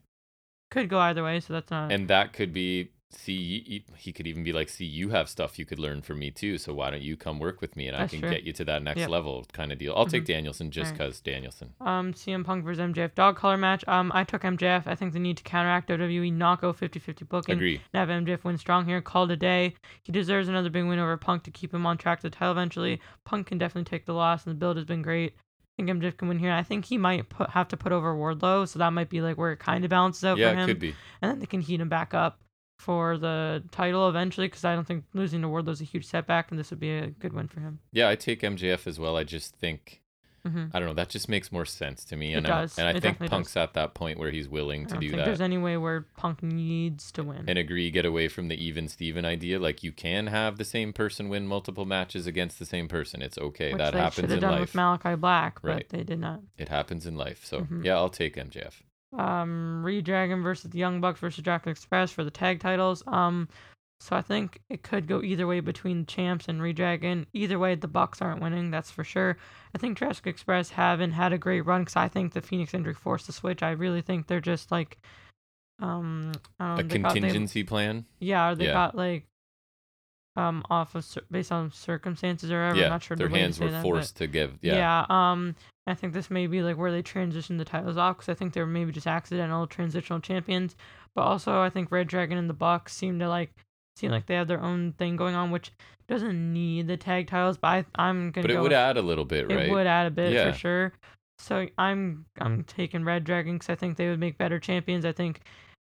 could 0.72 0.90
go 0.90 1.00
either 1.00 1.24
way, 1.24 1.40
so 1.40 1.54
that's 1.54 1.72
not. 1.72 1.92
and 1.92 2.08
that 2.10 2.34
could 2.34 2.52
be. 2.52 2.90
See, 3.10 3.84
he- 3.96 4.12
could 4.12 4.28
even 4.28 4.44
be 4.44 4.52
like, 4.52 4.68
see, 4.68 4.84
you 4.86 5.10
have 5.10 5.30
stuff 5.30 5.58
you 5.58 5.66
could 5.66 5.80
learn 5.80 6.02
from 6.02 6.20
me 6.20 6.30
too. 6.32 6.58
So 6.58 6.74
why 6.74 6.90
don't 6.92 7.02
you 7.02 7.16
come 7.16 7.40
work 7.40 7.62
with 7.62 7.76
me 7.78 7.88
and 7.88 7.98
That's 7.98 8.12
I 8.14 8.18
can 8.18 8.22
true. 8.22 8.30
get 8.32 8.44
you 8.44 8.52
to 8.54 8.66
that 8.66 8.84
next 8.84 9.00
Yep. 9.00 9.10
level 9.10 9.46
kind 9.54 9.72
of 9.72 9.78
deal. 9.78 9.94
I'll 9.96 10.06
take 10.06 10.24
Mhm. 10.24 10.28
Danielson 10.28 10.72
just 10.72 10.92
because 10.94 11.22
Danielson. 11.22 11.74
Um, 11.80 12.14
CM 12.14 12.44
Punk 12.44 12.66
versus 12.66 12.80
MJF 12.82 13.16
dog 13.16 13.38
collar 13.38 13.56
match. 13.58 13.84
Um, 13.88 14.12
I 14.14 14.24
took 14.26 14.44
MJF. 14.44 14.88
I 14.88 14.96
think 14.96 15.14
they 15.14 15.20
need 15.20 15.38
to 15.38 15.44
counteract 15.44 15.88
WWE, 15.88 16.32
not 16.32 16.60
go 16.62 16.74
50-50 16.74 17.24
booking, 17.24 17.56
Agree. 17.56 17.76
and 17.94 18.00
have 18.00 18.10
MJF 18.10 18.44
win 18.44 18.58
strong 18.58 18.86
here. 18.86 19.02
Call 19.02 19.24
it 19.26 19.32
a 19.32 19.38
day. 19.38 19.74
He 20.04 20.12
deserves 20.12 20.50
another 20.50 20.70
big 20.70 20.86
win 20.86 21.00
over 21.00 21.16
Punk 21.18 21.44
to 21.44 21.52
keep 21.52 21.74
him 21.74 21.86
on 21.86 21.98
track 21.98 22.20
to 22.22 22.30
the 22.30 22.36
title 22.36 22.52
eventually. 22.52 23.00
Punk 23.24 23.48
can 23.48 23.58
definitely 23.58 23.90
take 23.90 24.06
the 24.06 24.14
loss, 24.14 24.46
and 24.46 24.54
the 24.56 24.60
build 24.60 24.76
has 24.76 24.86
been 24.86 25.02
great. 25.02 25.34
I 25.80 25.84
think 25.84 25.90
MJF 25.90 26.18
can 26.18 26.28
win 26.28 26.40
here. 26.40 26.52
I 26.52 26.64
think 26.64 26.86
he 26.86 26.98
might 26.98 27.30
put, 27.30 27.52
have 27.52 27.68
to 27.70 27.78
put 27.78 27.92
over 27.92 28.14
Wardlow, 28.16 28.68
so 28.68 28.80
that 28.80 28.92
might 28.92 29.10
be 29.10 29.22
like 29.22 29.38
where 29.38 29.52
it 29.52 29.60
kind 29.60 29.84
of 29.86 29.90
balances 29.92 30.24
out 30.26 30.38
Yeah, 30.40 30.52
for 30.52 30.58
it 30.58 30.62
him, 30.62 30.68
could 30.68 30.80
be. 30.80 30.96
and 31.22 31.32
then 31.32 31.40
they 31.40 31.46
can 31.46 31.62
heat 31.62 31.80
him 31.80 31.88
back 31.90 32.14
up 32.16 32.40
for 32.78 33.18
the 33.18 33.64
title 33.72 34.08
eventually. 34.10 34.48
Because 34.48 34.64
I 34.66 34.76
don't 34.76 34.86
think 34.88 35.04
losing 35.14 35.42
to 35.42 35.48
Wardlow 35.48 35.70
is 35.70 35.82
a 35.82 35.86
huge 35.86 36.06
setback, 36.06 36.52
and 36.52 36.60
this 36.60 36.70
would 36.70 36.80
be 36.80 36.92
a 36.92 37.08
good 37.08 37.34
win 37.34 37.48
for 37.48 37.60
him. 37.60 37.80
Yeah, 37.92 38.10
I 38.10 38.16
take 38.16 38.42
MJF 38.42 38.88
as 38.88 39.00
well. 39.00 39.18
I 39.18 39.24
just 39.24 39.56
think 39.56 40.02
hmm 40.46 40.66
I 40.74 40.80
don't 40.80 40.88
know. 40.88 40.94
That 40.94 41.10
just 41.10 41.28
makes 41.28 41.52
more 41.52 41.66
sense 41.66 42.06
to 42.06 42.16
me, 42.16 42.34
It 42.34 42.38
and 42.38 42.48
I, 42.48 42.62
does. 42.62 42.78
and 42.78 42.88
I 42.88 42.92
It 42.92 43.02
think 43.02 43.20
Punk's 43.20 43.58
at 43.58 43.74
that 43.74 43.94
point 43.96 44.18
where 44.20 44.32
he's 44.32 44.48
willing 44.48 44.84
I 44.84 44.86
to 44.86 44.94
don't 44.94 45.02
do 45.02 45.10
think 45.10 45.18
that 45.20 45.26
there's 45.26 45.42
any 45.42 45.58
way 45.58 45.76
where 45.76 46.02
Punk 46.16 46.42
needs 46.42 47.12
to 47.14 47.24
win. 47.24 47.44
and 47.48 47.58
agree, 47.58 47.92
get 47.92 48.06
away 48.06 48.28
from 48.30 48.48
the 48.48 48.56
even 48.64 48.88
Steven 48.88 49.26
idea. 49.26 49.60
Like 49.60 49.84
you 49.84 49.92
can 49.92 50.28
have 50.28 50.58
the 50.58 50.64
same 50.64 50.94
person 50.94 51.28
win 51.28 51.48
multiple 51.48 51.86
matches 51.86 52.28
against 52.28 52.60
the 52.60 52.66
same 52.66 52.88
person. 52.88 53.22
It's 53.22 53.38
okay. 53.38 53.74
which 53.74 53.80
that 53.80 53.94
happens 53.96 54.32
in 54.32 54.40
done 54.40 54.52
life. 54.52 54.60
with 54.62 54.74
Malakai 54.74 55.20
Black, 55.20 55.62
but 55.62 55.68
Right. 55.70 55.90
they 55.90 56.04
did 56.04 56.20
not. 56.20 56.42
it 56.58 56.70
happens 56.70 57.06
in 57.06 57.18
life. 57.18 57.44
So 57.44 57.62
Mhm. 57.64 57.84
yeah, 57.84 57.96
I'll 57.96 58.10
take 58.10 58.38
MJF. 58.38 58.82
Um, 59.14 59.84
Redragon 59.86 60.44
versus 60.44 60.72
the 60.72 60.80
Young 60.80 61.00
Bucks 61.02 61.20
versus 61.20 61.44
Dragon 61.44 61.72
Express 61.72 62.12
for 62.12 62.24
the 62.24 62.32
tag 62.32 62.60
titles. 62.60 63.04
Um, 63.08 63.48
so 64.00 64.16
I 64.16 64.22
think 64.22 64.60
it 64.70 64.84
could 64.84 65.08
go 65.08 65.24
either 65.24 65.48
way 65.48 65.60
between 65.60 66.06
champs 66.06 66.48
and 66.48 66.62
Redragon. 66.62 67.26
Either 67.34 67.58
way, 67.58 67.74
the 67.76 67.88
Bucks 67.88 68.22
aren't 68.22 68.42
winning, 68.42 68.70
that's 68.70 68.92
for 68.92 69.04
sure. 69.04 69.38
I 69.74 69.78
think 69.80 69.98
Jurassic 69.98 70.28
Express 70.28 70.70
haven't 70.70 71.14
had 71.14 71.34
a 71.34 71.38
great 71.38 71.62
run 71.62 71.82
because 71.82 71.96
I 71.96 72.08
think 72.08 72.34
the 72.34 72.42
Fenix 72.42 72.74
injury 72.74 72.94
forced 72.94 73.28
the 73.28 73.34
switch. 73.34 73.64
I 73.64 73.72
really 73.72 74.02
think 74.02 74.28
they're 74.28 74.40
just 74.42 74.72
like, 74.72 74.98
um, 75.82 76.32
I 76.60 76.76
don't 76.78 76.80
A 76.80 76.84
got- 77.00 77.14
they- 77.14 77.20
contingency 77.22 77.64
plan. 77.64 78.06
yeah, 78.20 78.50
or 78.52 78.56
they 78.56 78.66
Yeah. 78.66 78.74
got 78.74 78.96
like, 78.96 79.26
um, 80.36 80.64
off 80.70 80.94
of 80.94 81.04
based 81.32 81.52
on 81.52 81.72
circumstances 81.72 82.52
or 82.52 82.60
whatever. 82.62 82.78
yeah, 82.78 82.84
I'm 82.86 82.90
not 82.92 83.04
sure 83.04 83.18
their 83.18 83.28
the 83.30 83.38
hands 83.40 83.60
were 83.60 83.72
that, 83.72 83.82
but- 83.82 83.90
forced 83.90 84.18
to 84.18 84.28
give. 84.28 84.60
Yeah. 84.62 84.76
Yeah, 84.76 85.06
um, 85.10 85.56
I 85.88 85.94
think 85.94 86.14
this 86.14 86.30
may 86.30 86.48
be 86.48 86.62
like 86.62 86.78
where 86.78 86.92
they 86.92 87.02
transition 87.02 87.58
the 87.58 87.66
titles 87.66 87.98
off 87.98 88.18
because 88.18 88.30
I 88.30 88.34
think 88.34 88.54
they 88.54 88.62
were 88.62 88.68
maybe 88.68 88.92
just 88.92 89.08
accidental 89.08 89.66
transitional 89.68 90.20
champions. 90.20 90.76
But 91.16 91.22
also, 91.24 91.62
I 91.62 91.70
think 91.70 91.92
Red 91.92 92.08
Dragon 92.08 92.38
and 92.38 92.50
the 92.50 92.54
Bucks 92.54 92.94
seem 92.94 93.20
to 93.20 93.30
like 93.30 93.52
seem 93.96 94.12
like 94.12 94.26
they 94.28 94.36
have 94.36 94.48
their 94.48 94.62
own 94.62 94.94
thing 94.94 95.16
going 95.16 95.34
on, 95.34 95.50
which 95.50 95.72
doesn't 96.08 96.54
need 96.54 96.88
the 96.88 96.98
tag 96.98 97.28
titles. 97.28 97.58
But 97.58 97.68
I, 97.68 97.86
I'm 97.96 98.32
gonna 98.32 98.44
but 98.44 98.52
it 98.52 98.56
would 98.60 98.64
with- 98.64 98.74
add 98.74 98.98
a 98.98 99.02
little 99.02 99.26
bit, 99.26 99.48
right? 99.50 99.68
it 99.68 99.72
would 99.72 99.88
add 99.88 100.08
a 100.08 100.12
bit 100.12 100.34
Yeah. 100.34 100.52
for 100.52 100.58
sure. 100.58 100.94
So 101.40 101.68
I'm 101.78 102.26
I'm 102.40 102.64
taking 102.64 103.04
Red 103.04 103.24
Dragon 103.24 103.56
because 103.56 103.70
I 103.70 103.76
think 103.76 103.96
they 103.98 104.10
would 104.10 104.20
make 104.20 104.38
better 104.38 104.60
champions. 104.60 105.06
I 105.06 105.12
think 105.14 105.42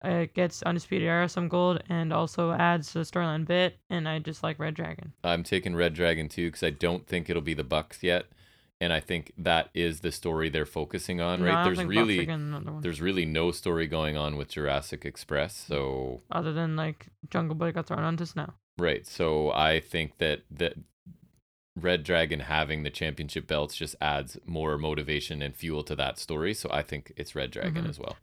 it 0.04 0.34
gets 0.34 0.62
Undisputed 0.62 1.06
Era 1.06 1.28
some 1.28 1.48
gold 1.48 1.82
and 1.88 2.12
also 2.12 2.50
adds 2.52 2.92
to 2.92 2.98
the 2.98 3.04
storyline 3.04 3.46
bit. 3.46 3.78
And 3.90 4.08
I 4.08 4.18
just 4.20 4.42
like 4.42 4.58
Red 4.58 4.74
Dragon. 4.74 5.12
I'm 5.22 5.42
taking 5.42 5.76
Red 5.76 5.94
Dragon 5.94 6.28
too 6.28 6.48
because 6.48 6.62
I 6.62 6.70
don't 6.70 7.06
think 7.06 7.28
it'll 7.28 7.42
be 7.42 7.54
the 7.54 7.62
Bucks 7.64 8.02
yet, 8.02 8.26
and 8.82 8.92
I 8.92 9.00
think 9.00 9.32
that 9.38 9.70
is 9.74 10.00
the 10.00 10.12
story 10.12 10.48
they're 10.50 10.66
focusing 10.66 11.20
on. 11.20 11.40
No, 11.40 11.46
right? 11.46 11.64
There's 11.64 11.78
think 11.78 11.88
Bucks 11.88 11.96
are 11.96 12.00
really 12.04 12.16
getting 12.26 12.30
another 12.34 12.72
one. 12.72 12.82
there's 12.82 13.00
really 13.00 13.24
no 13.24 13.50
story 13.52 13.86
going 13.86 14.16
on 14.16 14.36
with 14.36 14.48
Jurassic 14.48 15.04
Express, 15.04 15.56
so 15.56 16.20
other 16.30 16.52
than 16.52 16.76
like 16.76 17.06
Jungle 17.30 17.54
Boy 17.54 17.72
got 17.72 17.86
thrown 17.86 18.04
onto 18.04 18.24
snow. 18.26 18.50
right. 18.78 19.06
So 19.06 19.50
I 19.52 19.80
think 19.80 20.18
that 20.18 20.40
that 20.50 20.74
Red 21.74 22.04
Dragon 22.04 22.40
having 22.40 22.82
the 22.82 22.90
championship 22.90 23.46
belts 23.46 23.74
just 23.76 23.96
adds 24.00 24.36
more 24.44 24.76
motivation 24.76 25.40
and 25.40 25.56
fuel 25.56 25.82
to 25.84 25.96
that 25.96 26.18
story. 26.18 26.52
So 26.52 26.68
I 26.70 26.82
think 26.82 27.12
it's 27.16 27.34
Red 27.34 27.50
Dragon 27.50 27.84
Mhm. 27.84 27.88
as 27.88 27.98
well. 27.98 28.16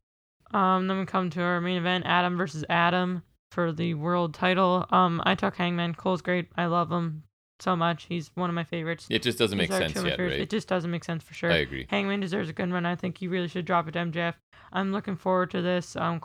Um, 0.51 0.87
then 0.87 0.99
we 0.99 1.05
come 1.05 1.29
to 1.31 1.41
our 1.41 1.59
main 1.61 1.77
event, 1.77 2.05
Adam 2.05 2.37
versus 2.37 2.63
Adam 2.69 3.23
for 3.51 3.71
the 3.71 3.95
world 3.95 4.33
title. 4.35 4.85
Um, 4.91 5.21
I 5.25 5.33
took 5.35 5.55
Hangman. 5.55 5.95
Cole's 5.95 6.21
great. 6.21 6.49
I 6.55 6.65
love 6.67 6.91
him 6.91 7.23
so 7.61 7.75
much. 7.75 8.05
He's 8.05 8.31
one 8.35 8.49
of 8.49 8.53
my 8.55 8.63
favorites. 8.63 9.07
It 9.09 9.21
just 9.23 9.37
doesn't 9.37 9.57
make 9.57 9.69
These 9.69 9.77
sense 9.79 9.93
two 9.93 9.99
of 9.99 10.05
my 10.05 10.09
yet, 10.11 10.19
right? 10.19 10.31
It 10.39 10.49
just 10.49 10.67
doesn't 10.67 10.89
make 10.91 11.03
sense 11.03 11.23
for 11.23 11.33
sure. 11.33 11.51
I 11.51 11.57
agree. 11.57 11.85
Hangman 11.89 12.19
deserves 12.19 12.49
a 12.49 12.53
good 12.53 12.71
run. 12.71 12.85
I 12.85 12.95
think 12.95 13.17
he 13.17 13.27
really 13.27 13.47
should 13.47 13.65
drop 13.65 13.87
it 13.87 13.91
to 13.91 13.99
MJF. 13.99 14.35
I'm 14.71 14.91
looking 14.91 15.15
forward 15.15 15.51
to 15.51 15.61
this. 15.61 15.95
Um, 15.95 16.21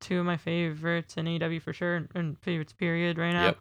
two 0.00 0.20
of 0.20 0.26
my 0.26 0.36
favorites 0.36 1.16
in 1.16 1.26
AEW 1.26 1.62
for 1.62 1.72
sure, 1.72 2.06
and 2.14 2.38
favorites 2.40 2.72
period 2.72 3.18
right 3.18 3.32
now. 3.32 3.44
Yep. 3.46 3.58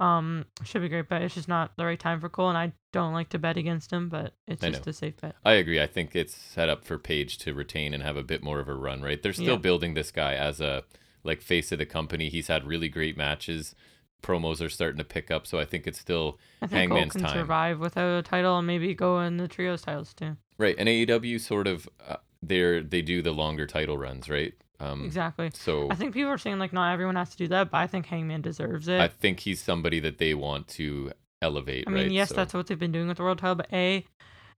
Um, 0.00 0.46
should 0.64 0.80
be 0.80 0.88
great, 0.88 1.08
but 1.10 1.20
it's 1.20 1.34
just 1.34 1.46
not 1.48 1.72
the 1.76 1.84
right 1.84 1.98
time 2.00 2.20
for 2.20 2.30
Cole, 2.30 2.48
and 2.48 2.56
I 2.56 2.72
don't 2.92 3.12
like 3.12 3.28
to 3.30 3.38
bet 3.38 3.58
against 3.58 3.92
him, 3.92 4.08
but 4.08 4.32
it's 4.48 4.64
I 4.64 4.70
just 4.70 4.86
know. 4.86 4.90
a 4.90 4.92
safe 4.94 5.20
bet. 5.20 5.36
I 5.44 5.52
agree. 5.52 5.80
I 5.80 5.86
think 5.86 6.16
it's 6.16 6.34
set 6.34 6.70
up 6.70 6.84
for 6.84 6.96
Page 6.96 7.36
to 7.38 7.52
retain 7.52 7.92
and 7.92 8.02
have 8.02 8.16
a 8.16 8.22
bit 8.22 8.42
more 8.42 8.60
of 8.60 8.68
a 8.68 8.74
run, 8.74 9.02
right? 9.02 9.22
They're 9.22 9.34
still 9.34 9.46
Yeah. 9.50 9.56
building 9.56 9.92
this 9.94 10.10
guy 10.10 10.34
as 10.34 10.60
a 10.60 10.84
like 11.22 11.42
face 11.42 11.70
of 11.70 11.78
the 11.78 11.84
company. 11.84 12.30
He's 12.30 12.46
had 12.48 12.66
really 12.66 12.88
great 12.88 13.14
matches. 13.14 13.74
Promos 14.22 14.60
are 14.64 14.68
starting 14.68 14.98
to 14.98 15.04
pick 15.04 15.30
up, 15.30 15.46
so 15.46 15.58
I 15.58 15.64
think 15.64 15.86
it's 15.86 15.98
still 15.98 16.38
I 16.62 16.66
think 16.66 16.78
Hangman's 16.90 17.12
Cole 17.12 17.20
can 17.22 17.28
time. 17.30 17.38
survive 17.38 17.78
without 17.80 18.18
a 18.18 18.22
title 18.22 18.58
and 18.58 18.66
maybe 18.66 18.94
go 18.94 19.20
in 19.20 19.36
the 19.36 19.48
trios 19.48 19.82
titles 19.82 20.12
too. 20.14 20.36
right. 20.58 20.74
And 20.78 20.88
AEW 20.88 21.40
sort 21.40 21.66
of 21.66 21.88
uh, 22.08 22.16
they're 22.42 22.82
they 22.82 23.02
do 23.02 23.22
the 23.22 23.32
longer 23.32 23.66
title 23.66 23.96
runs, 23.98 24.28
right? 24.28 24.54
Um, 24.80 25.04
exactly. 25.04 25.50
So 25.52 25.90
I 25.90 25.94
think 25.94 26.14
people 26.14 26.30
are 26.30 26.38
saying 26.38 26.58
like 26.58 26.72
not 26.72 26.92
everyone 26.92 27.16
has 27.16 27.30
to 27.30 27.36
do 27.36 27.48
that, 27.48 27.70
but 27.70 27.78
I 27.78 27.86
think 27.86 28.06
Hangman 28.06 28.40
deserves 28.40 28.88
it. 28.88 29.00
I 29.00 29.08
think 29.08 29.40
he's 29.40 29.60
somebody 29.60 30.00
that 30.00 30.18
they 30.18 30.32
want 30.34 30.68
to 30.68 31.12
elevate. 31.42 31.84
I 31.86 31.90
mean, 31.90 32.02
right? 32.04 32.12
yes, 32.12 32.30
So- 32.30 32.34
that's 32.36 32.54
what 32.54 32.66
they've 32.66 32.78
been 32.78 32.92
doing 32.92 33.08
with 33.08 33.18
the 33.18 33.22
world 33.22 33.38
title, 33.38 33.56
but 33.56 33.68
A, 33.72 34.06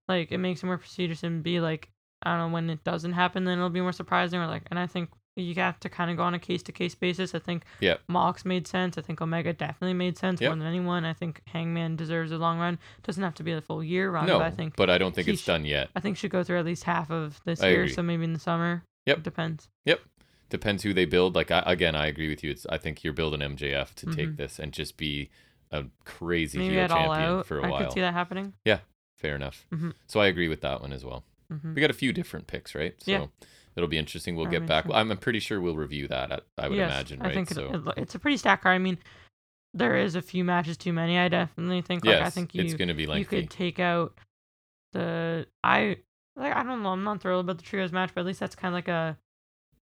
like 0.08 0.30
it 0.32 0.38
makes 0.38 0.62
it 0.62 0.66
more 0.66 0.78
prestigious 0.78 1.22
and 1.24 1.42
B, 1.42 1.60
like 1.60 1.88
I 2.24 2.30
don't 2.36 2.50
know 2.50 2.54
when 2.54 2.70
it 2.70 2.84
doesn't 2.84 3.12
happen, 3.14 3.44
then 3.44 3.58
it'll 3.58 3.68
be 3.70 3.80
more 3.80 3.92
surprising. 3.92 4.38
Or 4.40 4.46
like, 4.46 4.62
and 4.70 4.78
I 4.78 4.86
think 4.86 5.10
you 5.36 5.54
have 5.54 5.80
to 5.80 5.88
kind 5.88 6.10
of 6.10 6.16
go 6.16 6.22
on 6.24 6.34
a 6.34 6.38
case 6.38 6.62
to 6.64 6.72
case 6.72 6.94
basis. 6.94 7.34
I 7.34 7.38
think 7.38 7.64
Yep. 7.80 8.02
Mox 8.08 8.44
made 8.44 8.66
sense. 8.66 8.98
I 8.98 9.00
think 9.00 9.20
Omega 9.22 9.52
definitely 9.52 9.94
made 9.94 10.18
sense 10.18 10.40
Yep. 10.40 10.50
more 10.50 10.56
than 10.58 10.66
anyone. 10.66 11.04
I 11.04 11.14
think 11.14 11.40
Hangman 11.46 11.96
deserves 11.96 12.32
a 12.32 12.38
long 12.38 12.58
run. 12.58 12.78
Doesn't 13.02 13.22
have 13.22 13.34
to 13.36 13.42
be 13.42 13.52
a 13.52 13.60
full 13.60 13.82
year 13.82 14.10
run, 14.10 14.26
no, 14.26 14.38
but 14.38 14.44
I 14.46 14.50
think 14.50 14.76
but 14.76 14.90
I 14.90 14.98
don't 14.98 15.14
think 15.14 15.28
it's 15.28 15.42
sh- 15.42 15.46
done 15.46 15.64
yet. 15.64 15.88
I 15.96 16.00
think 16.00 16.16
should 16.18 16.30
go 16.30 16.44
through 16.44 16.58
at 16.58 16.64
least 16.66 16.84
half 16.84 17.10
of 17.10 17.40
this 17.44 17.62
I 17.62 17.68
year. 17.70 17.82
agree. 17.84 17.94
So 17.94 18.02
maybe 18.02 18.24
in 18.24 18.32
the 18.34 18.38
summer. 18.38 18.84
Yep. 19.06 19.18
It 19.18 19.22
depends. 19.24 19.68
Yep. 19.86 20.00
Depends 20.50 20.82
who 20.82 20.92
they 20.92 21.06
build. 21.06 21.34
Like 21.34 21.50
I, 21.50 21.62
again, 21.64 21.94
I 21.96 22.06
agree 22.06 22.28
with 22.28 22.44
you. 22.44 22.50
It's 22.50 22.66
I 22.68 22.76
think 22.76 23.02
you're 23.02 23.14
building 23.14 23.40
MJF 23.40 23.94
to 23.94 24.06
take 24.14 24.30
Mhm. 24.30 24.36
this 24.36 24.58
and 24.58 24.70
just 24.72 24.98
be 24.98 25.30
a 25.70 25.84
crazy 26.04 26.58
Maybe 26.58 26.74
heel 26.74 26.88
champion 26.88 27.42
for 27.44 27.58
a 27.58 27.64
I 27.64 27.68
while. 27.70 27.80
I 27.80 27.84
could 27.84 27.92
see 27.94 28.00
that 28.00 28.12
happening. 28.12 28.52
Yeah. 28.66 28.80
Fair 29.16 29.34
enough. 29.34 29.66
Mhm. 29.72 29.94
So 30.08 30.20
I 30.20 30.26
agree 30.26 30.48
with 30.48 30.60
that 30.60 30.82
one 30.82 30.92
as 30.92 31.04
well. 31.06 31.24
hmm 31.50 31.72
We 31.74 31.80
got 31.80 31.90
a 31.90 31.94
few 31.94 32.12
different 32.12 32.46
picks, 32.48 32.74
right? 32.74 32.94
So 33.02 33.10
Yeah. 33.10 33.26
It'll 33.76 33.88
be 33.88 33.98
interesting. 33.98 34.36
We'll 34.36 34.46
get 34.46 34.66
back. 34.66 34.84
interesting. 34.86 35.10
I'm 35.10 35.16
pretty 35.18 35.40
sure 35.40 35.60
we'll 35.60 35.76
review 35.76 36.08
that. 36.08 36.32
I, 36.32 36.38
I 36.58 36.68
would 36.68 36.78
imagine, 36.78 37.20
right? 37.20 37.30
I 37.30 37.34
think 37.34 37.50
so 37.50 37.82
it, 37.88 37.94
it's 37.98 38.14
a 38.14 38.18
pretty 38.18 38.36
stacked 38.36 38.62
card. 38.62 38.74
I 38.74 38.78
mean, 38.78 38.98
there 39.74 39.96
is 39.96 40.14
a 40.14 40.22
few 40.22 40.44
matches 40.44 40.76
too 40.76 40.92
many. 40.92 41.18
I 41.18 41.28
definitely 41.28 41.82
think. 41.82 42.04
Like, 42.04 42.16
yes, 42.18 42.26
I 42.26 42.30
think 42.30 42.54
you 42.54 42.62
it's 42.62 42.74
going 42.74 42.88
to 42.88 42.94
be 42.94 43.06
lengthy. 43.06 43.36
you 43.36 43.42
could 43.42 43.50
take 43.50 43.78
out 43.78 44.18
the 44.92 45.46
I 45.64 45.96
like 46.36 46.54
I 46.54 46.62
don't 46.62 46.82
know. 46.82 46.90
I'm 46.90 47.04
not 47.04 47.20
thrilled 47.20 47.44
about 47.44 47.58
the 47.58 47.64
trios 47.64 47.92
match, 47.92 48.10
but 48.14 48.20
at 48.22 48.26
least 48.26 48.40
that's 48.40 48.54
kind 48.54 48.72
of 48.72 48.76
like 48.76 48.88
a 48.88 49.16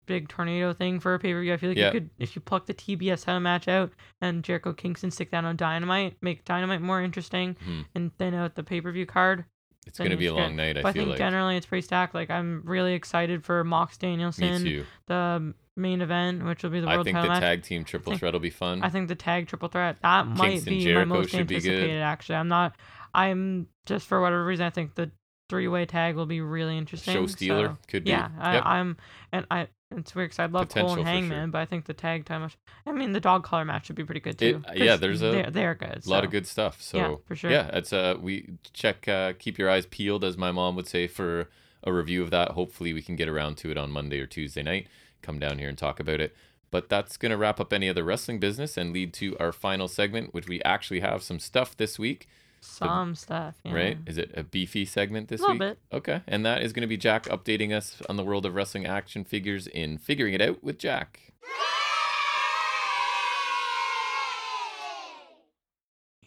big 0.06 0.28
tornado 0.28 0.74
thing 0.74 1.00
for 1.00 1.14
a 1.14 1.20
pay 1.20 1.34
per 1.34 1.42
view. 1.42 1.54
I 1.54 1.58
feel 1.58 1.70
like 1.70 1.78
Yeah. 1.78 1.88
you 1.88 1.92
could 1.94 2.10
if 2.20 2.36
you 2.36 2.42
pluck 2.42 2.66
the 2.66 2.74
TBS 2.74 3.26
title 3.26 3.40
match 3.40 3.68
out 3.68 3.92
and 4.22 4.44
Jericho 4.44 4.74
Kingston 4.74 5.12
stick 5.12 5.32
that 5.32 5.46
on 5.46 5.56
Dynamite, 5.56 6.18
make 6.22 6.44
Dynamite 6.46 6.82
more 6.82 7.02
interesting, 7.02 7.56
Mhm. 7.68 7.86
and 7.96 8.18
thin 8.18 8.34
out 8.34 8.56
the 8.56 8.64
pay 8.64 8.82
per 8.82 8.92
view 8.92 9.06
card. 9.06 9.46
It's 9.88 9.98
going 9.98 10.12
to 10.12 10.18
be 10.18 10.28
a 10.28 10.34
long 10.34 10.56
night. 10.56 10.78
I 10.78 10.90
I, 10.90 10.92
think 10.92 11.10
like. 11.10 11.18
generally 11.18 11.58
it's 11.58 11.66
pretty 11.66 11.82
stacked. 11.82 12.14
Like 12.14 12.30
I'm 12.30 12.62
really 12.66 12.94
excited 12.94 13.44
for 13.44 13.64
Mox 13.64 13.98
Danielson. 13.98 14.64
Me 14.64 14.70
too. 14.70 14.86
the 15.08 15.54
main 15.76 16.02
event, 16.02 16.46
which 16.46 16.62
will 16.64 16.70
be 16.70 16.80
the 16.80 16.88
world. 16.88 17.00
I 17.00 17.04
think 17.04 17.18
the 17.18 17.28
match. 17.28 17.40
tag 17.40 17.64
team 17.64 17.84
triple 17.84 18.12
think- 18.12 18.20
threat 18.20 18.34
will 18.34 18.40
be 18.40 18.50
fun. 18.50 18.84
I 18.84 18.90
think 18.90 19.08
the 19.08 19.16
tag 19.16 19.48
triple 19.48 19.70
threat 19.70 19.98
that 20.02 20.28
might 20.28 20.64
be 20.66 20.82
Jericho 20.84 21.10
my 21.10 21.16
most 21.18 21.34
anticipated. 21.34 22.02
Actually, 22.02 22.36
I'm 22.36 22.48
not. 22.50 22.76
I'm 23.14 23.68
just 23.86 24.06
for 24.08 24.22
whatever 24.22 24.46
reason. 24.46 24.66
I 24.66 24.70
think 24.70 24.96
the 24.96 25.12
three 25.50 25.68
way 25.68 25.86
tag 25.86 26.16
will 26.16 26.28
be 26.28 26.42
really 26.42 26.78
interesting. 26.78 27.14
Show 27.14 27.26
stealer 27.26 27.68
so, 27.70 27.78
could 27.88 28.04
be. 28.04 28.12
yeah, 28.12 28.30
I, 28.40 28.54
Yep. 28.56 28.64
I'm 28.66 28.98
and 29.32 29.46
I. 29.50 29.68
It's 29.92 30.14
weird 30.14 30.30
'cause 30.32 30.40
I 30.40 30.46
love 30.46 30.70
Cole 30.70 30.84
and 30.84 30.92
for 30.92 30.96
sure. 30.98 31.06
Hangman, 31.06 31.50
but 31.52 31.60
I 31.60 31.66
think 31.66 31.86
the 31.86 31.94
tag 31.96 32.26
time 32.26 32.42
match. 32.42 32.58
I 32.86 32.92
mean, 32.92 33.12
the 33.12 33.20
dog 33.20 33.44
collar 33.44 33.66
match 33.66 33.88
should 33.88 33.96
be 33.96 34.04
pretty 34.04 34.20
good 34.20 34.40
It- 34.42 34.54
too. 34.54 34.64
yeah, 34.76 34.92
'cause 34.94 35.00
there's 35.00 35.22
a 35.24 35.32
they're, 35.32 35.50
they're 35.52 35.76
good. 35.76 36.06
a 36.06 36.10
lot 36.10 36.24
of 36.24 36.30
good 36.32 36.46
stuff. 36.46 36.80
So 36.82 36.98
yeah, 36.98 37.16
for 37.26 37.36
sure. 37.36 37.50
yeah, 37.52 37.70
it's 37.76 37.92
uh 37.92 38.16
we 38.20 38.50
check 38.74 39.08
uh 39.08 39.34
keep 39.40 39.58
your 39.58 39.70
eyes 39.70 39.88
peeled 39.88 40.24
as 40.24 40.38
my 40.38 40.52
mom 40.52 40.76
would 40.76 40.88
say 40.88 41.08
for 41.08 41.50
a 41.84 41.92
review 41.92 42.22
of 42.22 42.30
that. 42.30 42.52
Hopefully 42.52 42.94
we 42.94 43.02
can 43.02 43.16
get 43.16 43.28
around 43.28 43.58
to 43.58 43.72
it 43.72 43.78
on 43.78 43.90
Monday 43.92 44.20
or 44.20 44.28
Tuesday 44.28 44.62
night. 44.62 44.88
Come 45.24 45.40
down 45.40 45.58
here 45.58 45.70
and 45.70 45.78
talk 45.78 46.00
about 46.00 46.20
it. 46.22 46.36
But 46.72 46.88
that's 46.88 47.18
going 47.18 47.32
to 47.32 47.38
wrap 47.38 47.60
up 47.60 47.74
any 47.74 47.90
other 47.90 48.04
wrestling 48.04 48.40
business 48.40 48.78
and 48.78 48.94
lead 48.94 49.12
to 49.16 49.36
our 49.40 49.52
final 49.52 49.88
segment, 49.88 50.36
which 50.36 50.48
we 50.48 50.62
actually 50.62 51.00
have 51.00 51.24
some 51.24 51.40
stuff 51.40 51.76
this 51.76 51.98
week, 51.98 52.28
Some 52.62 53.16
stuff. 53.16 53.56
Yeah. 53.64 53.74
right? 53.74 53.98
Is 54.06 54.18
it 54.18 54.32
a 54.36 54.44
beefy 54.44 54.86
segment 54.86 55.28
this 55.30 55.40
A 55.42 55.44
little 55.44 55.54
week? 55.56 55.78
bit. 55.92 55.98
Okay. 55.98 56.22
And 56.28 56.46
that 56.46 56.62
is 56.62 56.74
going 56.74 56.82
to 56.82 56.88
be 56.88 56.98
Jack 56.98 57.24
updating 57.26 57.72
us 57.76 58.02
on 58.10 58.16
the 58.18 58.24
world 58.24 58.46
of 58.46 58.54
wrestling 58.56 58.86
action 58.86 59.24
figures 59.24 59.68
in 59.68 59.98
Figuring 59.98 60.34
It 60.34 60.42
Out 60.42 60.64
with 60.64 60.78
Jack. 60.78 61.34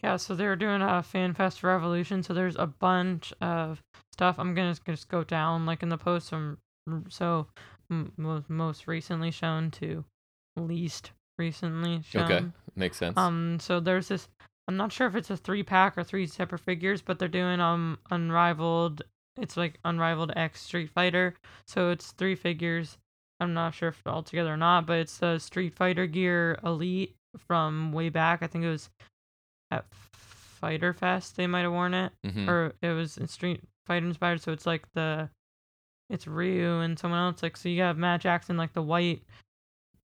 Yeah, 0.03 0.17
so 0.17 0.35
they're 0.35 0.55
doing 0.57 0.81
a 0.81 1.01
fan 1.01 1.33
fest 1.33 1.63
revolution. 1.63 2.23
So 2.23 2.33
there's 2.33 2.57
a 2.57 2.67
bunch 2.67 3.31
of 3.41 3.81
stuff. 4.11 4.35
I'm 4.37 4.53
gonna 4.53 4.75
just 4.85 5.07
go 5.07 5.23
down 5.23 5.65
like 5.65 5.81
in 5.81 5.89
the 5.89 5.97
post. 5.97 6.29
From 6.29 6.57
so 7.09 7.47
m- 7.89 8.11
most 8.17 8.49
most 8.49 8.85
recently 8.87 9.31
shown 9.31 9.71
to 9.71 10.03
least 10.57 11.11
recently 11.37 12.01
shown. 12.03 12.31
Okay. 12.31 12.45
Makes 12.75 12.97
sense. 12.97 13.17
Um. 13.17 13.59
So 13.61 13.79
there's 13.79 14.09
this. 14.09 14.27
I'm 14.67 14.77
not 14.77 14.91
sure 14.93 15.07
if 15.07 15.15
it's 15.15 15.29
a 15.29 15.37
three 15.37 15.63
pack 15.63 15.97
or 15.97 16.03
three 16.03 16.25
separate 16.27 16.59
figures, 16.61 17.01
but 17.01 17.19
they're 17.19 17.27
doing 17.27 17.59
um 17.59 17.97
unrivaled. 18.11 19.01
It's 19.37 19.57
like 19.57 19.79
unrivaled 19.83 20.31
X 20.35 20.61
Street 20.61 20.89
Fighter. 20.91 21.35
So 21.67 21.89
it's 21.89 22.11
three 22.11 22.35
figures. 22.35 22.97
I'm 23.39 23.53
not 23.53 23.73
sure 23.73 23.89
if 23.89 24.01
all 24.05 24.23
together 24.23 24.53
or 24.53 24.57
not, 24.57 24.85
but 24.85 24.99
it's 24.99 25.17
the 25.17 25.39
Street 25.39 25.73
Fighter 25.75 26.05
gear 26.07 26.59
Elite 26.63 27.15
from 27.37 27.91
way 27.91 28.09
back. 28.09 28.41
I 28.43 28.47
think 28.47 28.63
it 28.63 28.69
was 28.69 28.89
at 29.71 29.85
Fighter 29.91 30.93
Fest. 30.93 31.35
They 31.35 31.47
might 31.47 31.61
have 31.61 31.71
worn 31.71 31.93
it, 31.93 32.13
Mhm. 32.25 32.47
or 32.47 32.73
it 32.81 32.89
was 32.93 33.19
Street 33.25 33.61
Fighter 33.85 34.05
inspired. 34.05 34.41
So 34.41 34.51
it's 34.53 34.65
like 34.67 34.83
the, 34.93 35.29
it's 36.09 36.27
Ryu 36.27 36.79
and 36.79 36.97
someone 36.97 37.19
else. 37.19 37.41
Like 37.43 37.57
so, 37.57 37.67
you 37.69 37.81
have 37.81 37.97
Matt 37.97 38.21
Jackson 38.21 38.55
like 38.55 38.73
the 38.73 38.81
white, 38.83 39.23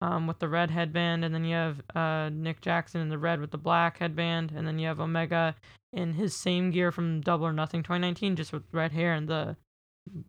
um, 0.01 0.27
with 0.27 0.39
the 0.39 0.47
red 0.49 0.71
headband, 0.71 1.25
and 1.25 1.33
then 1.33 1.43
you 1.45 1.55
have 1.55 1.81
uh 1.95 2.29
Nick 2.29 2.61
Jackson 2.61 3.01
in 3.01 3.09
the 3.09 3.17
red 3.17 3.39
with 3.41 3.51
the 3.51 3.57
black 3.57 3.97
headband, 3.97 4.51
and 4.55 4.67
then 4.67 4.77
you 4.79 4.87
have 4.87 4.99
Omega 4.99 5.55
in 5.93 6.13
his 6.13 6.35
same 6.35 6.69
gear 6.71 6.91
from 6.91 7.21
Double 7.21 7.45
or 7.47 7.53
Nothing 7.53 7.81
2019, 7.83 8.35
just 8.35 8.53
with 8.53 8.63
red 8.71 8.91
hair 8.91 9.13
and 9.13 9.27
the 9.27 9.55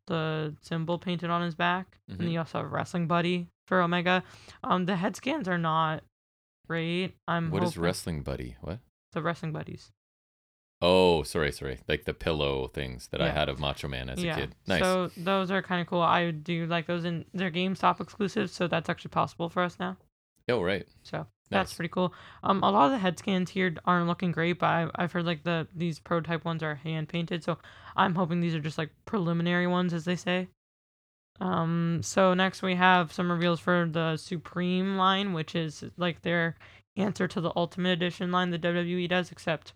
the 0.06 0.54
symbol 0.60 0.98
painted 0.98 1.30
on 1.30 1.42
his 1.42 1.54
back. 1.54 1.98
And 2.08 2.16
Mhm. 2.16 2.20
then 2.22 2.30
you 2.30 2.38
also 2.40 2.58
have 2.62 2.72
Wrestling 2.72 3.06
Buddy 3.06 3.46
for 3.66 3.80
Omega. 3.80 4.24
Um, 4.64 4.86
the 4.86 4.96
head 4.96 5.14
scans 5.14 5.46
are 5.48 5.58
not 5.58 6.02
great. 6.66 7.14
I'm 7.28 7.50
What 7.50 7.62
is 7.62 7.70
hoping- 7.70 7.82
wrestling 7.82 8.22
buddy? 8.22 8.56
What? 8.60 8.80
the 9.12 9.22
Wrestling 9.22 9.52
Buddies. 9.52 9.90
Oh, 10.80 11.24
sorry, 11.24 11.50
sorry. 11.50 11.80
Like 11.88 12.04
the 12.04 12.14
pillow 12.14 12.68
things 12.68 13.08
that 13.08 13.20
I 13.20 13.30
had 13.30 13.48
of 13.48 13.58
Macho 13.58 13.88
Man 13.88 14.08
as 14.08 14.22
yeah. 14.22 14.36
a 14.36 14.40
kid. 14.40 14.54
Nice. 14.66 14.80
So 14.80 15.10
those 15.16 15.50
are 15.50 15.60
kind 15.60 15.80
of 15.80 15.88
cool. 15.88 16.02
I 16.02 16.30
do 16.30 16.66
like 16.66 16.86
those, 16.86 17.04
and 17.04 17.24
they're 17.34 17.50
GameStop 17.50 18.00
exclusives, 18.00 18.52
so 18.52 18.68
that's 18.68 18.88
actually 18.88 19.10
possible 19.10 19.48
for 19.48 19.62
us 19.62 19.76
now. 19.80 19.96
oh, 20.48 20.62
right. 20.62 20.86
So 21.02 21.26
that's 21.50 21.70
Nice. 21.70 21.76
pretty 21.76 21.88
cool. 21.88 22.14
Um, 22.44 22.62
a 22.62 22.70
lot 22.70 22.86
of 22.86 22.92
the 22.92 22.98
head 22.98 23.18
scans 23.18 23.50
here 23.50 23.74
aren't 23.86 24.06
looking 24.06 24.30
great, 24.30 24.60
but 24.60 24.66
I, 24.66 24.88
I've 24.94 25.12
heard 25.12 25.26
like 25.26 25.42
the 25.42 25.66
these 25.74 25.98
prototype 25.98 26.44
ones 26.44 26.62
are 26.62 26.76
hand 26.76 27.08
painted, 27.08 27.42
so 27.42 27.58
I'm 27.96 28.14
hoping 28.14 28.40
these 28.40 28.54
are 28.54 28.60
just 28.60 28.78
like 28.78 28.90
preliminary 29.04 29.66
ones, 29.66 29.92
as 29.92 30.04
they 30.04 30.16
say. 30.16 30.48
Um, 31.40 32.00
so 32.02 32.34
next 32.34 32.62
we 32.62 32.74
have 32.74 33.12
some 33.12 33.30
reveals 33.30 33.60
for 33.60 33.88
the 33.90 34.16
Supreme 34.16 34.96
line, 34.96 35.32
which 35.32 35.54
is 35.54 35.84
like 35.96 36.22
their 36.22 36.56
answer 36.96 37.26
to 37.28 37.40
the 37.40 37.52
Ultimate 37.56 37.90
Edition 37.90 38.30
line 38.30 38.50
the 38.50 38.58
WWE 38.58 39.08
does, 39.08 39.30
except 39.32 39.72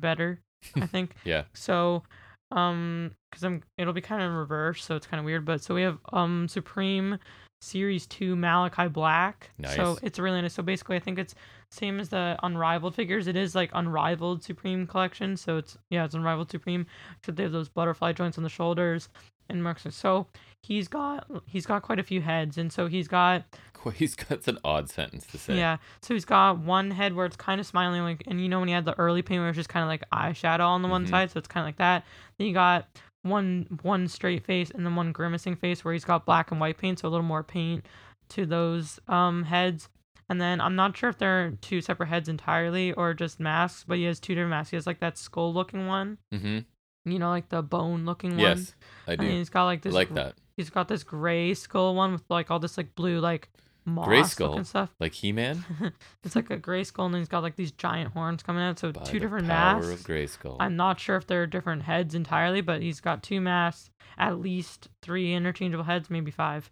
better, 0.00 0.40
I 0.74 0.86
think. 0.86 1.14
Yeah. 1.24 1.44
So, 1.54 2.02
um, 2.50 3.12
because 3.30 3.44
I'm 3.44 3.62
it'll 3.78 3.92
be 3.92 4.00
kind 4.00 4.22
of 4.22 4.30
in 4.30 4.36
reverse, 4.36 4.84
so 4.84 4.96
it's 4.96 5.06
kind 5.06 5.18
of 5.18 5.24
weird. 5.24 5.44
But 5.44 5.62
so 5.62 5.74
we 5.74 5.82
have 5.82 5.98
um 6.12 6.48
Supreme 6.48 7.18
Series 7.60 8.06
Two 8.06 8.36
Malakai 8.36 8.92
Black. 8.92 9.50
Nice. 9.58 9.76
So 9.76 9.98
it's 10.02 10.18
really 10.18 10.40
nice. 10.40 10.54
So 10.54 10.62
basically, 10.62 10.96
I 10.96 11.00
think 11.00 11.18
it's 11.18 11.34
same 11.70 11.98
as 11.98 12.08
the 12.08 12.38
Unrivaled 12.42 12.94
figures. 12.94 13.26
It 13.26 13.36
is 13.36 13.54
like 13.54 13.70
Unrivaled 13.74 14.42
Supreme 14.42 14.86
collection. 14.86 15.36
So 15.36 15.56
it's 15.56 15.76
yeah, 15.90 16.04
it's 16.04 16.14
Unrivaled 16.14 16.50
Supreme. 16.50 16.86
So 17.24 17.32
they 17.32 17.44
have 17.44 17.52
those 17.52 17.68
butterfly 17.68 18.12
joints 18.12 18.38
on 18.38 18.44
the 18.44 18.50
shoulders 18.50 19.08
and 19.48 19.62
marks. 19.62 19.86
So 19.90 20.26
he's 20.62 20.88
got 20.88 21.26
he's 21.46 21.66
got 21.66 21.82
quite 21.82 21.98
a 21.98 22.02
few 22.02 22.20
heads, 22.20 22.58
and 22.58 22.72
so 22.72 22.86
he's 22.86 23.08
got 23.08 23.44
He's 23.94 24.16
got 24.16 24.32
it's 24.32 24.48
an 24.48 24.58
odd 24.64 24.90
sentence 24.90 25.26
to 25.28 25.38
say. 25.38 25.56
yeah. 25.56 25.76
So 26.02 26.12
he's 26.14 26.24
got 26.24 26.58
one 26.58 26.90
head 26.90 27.14
where 27.14 27.24
it's 27.24 27.36
kind 27.36 27.60
of 27.60 27.66
smiling, 27.68 28.02
like, 28.02 28.24
and 28.26 28.40
you 28.40 28.48
know 28.48 28.58
when 28.58 28.66
he 28.66 28.74
had 28.74 28.84
the 28.84 28.98
early 28.98 29.22
paint 29.22 29.38
where 29.40 29.48
it's 29.50 29.56
just 29.56 29.68
kind 29.68 29.84
of 29.84 29.88
like 29.88 30.02
eyeshadow 30.10 30.66
on 30.66 30.82
the 30.82 30.88
one 30.88 31.06
Mhm. 31.06 31.10
side, 31.10 31.30
so 31.30 31.38
it's 31.38 31.46
kind 31.46 31.62
of 31.62 31.68
like 31.68 31.76
that. 31.76 32.04
Then 32.36 32.48
you 32.48 32.52
got 32.52 32.88
one 33.22 33.78
one 33.82 34.08
straight 34.08 34.44
face 34.44 34.70
and 34.72 34.84
then 34.84 34.96
one 34.96 35.12
grimacing 35.12 35.54
face 35.54 35.84
where 35.84 35.94
he's 35.94 36.04
got 36.04 36.26
black 36.26 36.50
and 36.50 36.60
white 36.60 36.78
paint, 36.78 36.98
so 36.98 37.06
a 37.06 37.10
little 37.10 37.24
more 37.24 37.44
paint 37.44 37.86
to 38.30 38.44
those 38.44 38.98
um 39.06 39.44
heads. 39.44 39.88
And 40.28 40.40
then 40.40 40.60
I'm 40.60 40.74
not 40.74 40.96
sure 40.96 41.08
if 41.10 41.18
they're 41.18 41.52
two 41.60 41.80
separate 41.80 42.08
heads 42.08 42.28
entirely 42.28 42.92
or 42.92 43.14
just 43.14 43.38
masks, 43.38 43.84
but 43.86 43.98
he 43.98 44.04
has 44.04 44.18
two 44.18 44.34
different 44.34 44.50
masks. 44.50 44.70
He 44.70 44.76
has 44.76 44.84
like 44.88 44.98
that 44.98 45.16
skull 45.16 45.54
looking 45.54 45.86
one, 45.86 46.18
Mm-hmm. 46.34 46.58
you 47.08 47.18
know, 47.20 47.28
like 47.28 47.50
the 47.50 47.62
bone 47.62 48.04
looking 48.04 48.30
one. 48.32 48.40
Yes, 48.40 48.74
I 49.06 49.14
do. 49.14 49.24
And 49.26 49.32
he's 49.36 49.48
got 49.48 49.66
like 49.66 49.78
I 49.78 49.82
this 49.82 49.94
like 49.94 50.12
that. 50.14 50.34
He's 50.56 50.70
got 50.70 50.88
this 50.88 51.02
gray 51.04 51.54
skull 51.54 51.94
one 51.94 52.12
with 52.12 52.22
like 52.28 52.50
all 52.50 52.58
this 52.58 52.76
like 52.76 52.94
blue 52.94 53.20
like 53.20 53.48
moss 53.84 54.06
Gray 54.06 54.22
skull? 54.24 54.48
looking 54.50 54.64
stuff. 54.64 54.90
Like 54.98 55.12
He 55.12 55.32
Man. 55.32 55.64
it's 56.24 56.34
like 56.34 56.50
a 56.50 56.56
gray 56.56 56.82
skull 56.84 57.06
and 57.06 57.14
then 57.14 57.20
he's 57.20 57.28
got 57.28 57.42
like 57.42 57.56
these 57.56 57.72
giant 57.72 58.12
horns 58.12 58.42
coming 58.42 58.62
out. 58.62 58.78
So 58.78 58.92
By 58.92 59.02
two 59.04 59.18
different 59.18 59.46
power 59.46 59.80
masks. 59.80 60.00
of 60.00 60.06
Grayskull. 60.06 60.56
I'm 60.58 60.76
not 60.76 60.98
sure 60.98 61.16
if 61.16 61.26
they're 61.26 61.46
different 61.46 61.82
heads 61.82 62.14
entirely, 62.14 62.60
but 62.62 62.82
he's 62.82 63.00
got 63.00 63.22
two 63.22 63.40
masks, 63.40 63.90
at 64.18 64.40
least 64.40 64.88
three 65.02 65.32
interchangeable 65.34 65.84
heads, 65.84 66.10
maybe 66.10 66.30
five. 66.30 66.70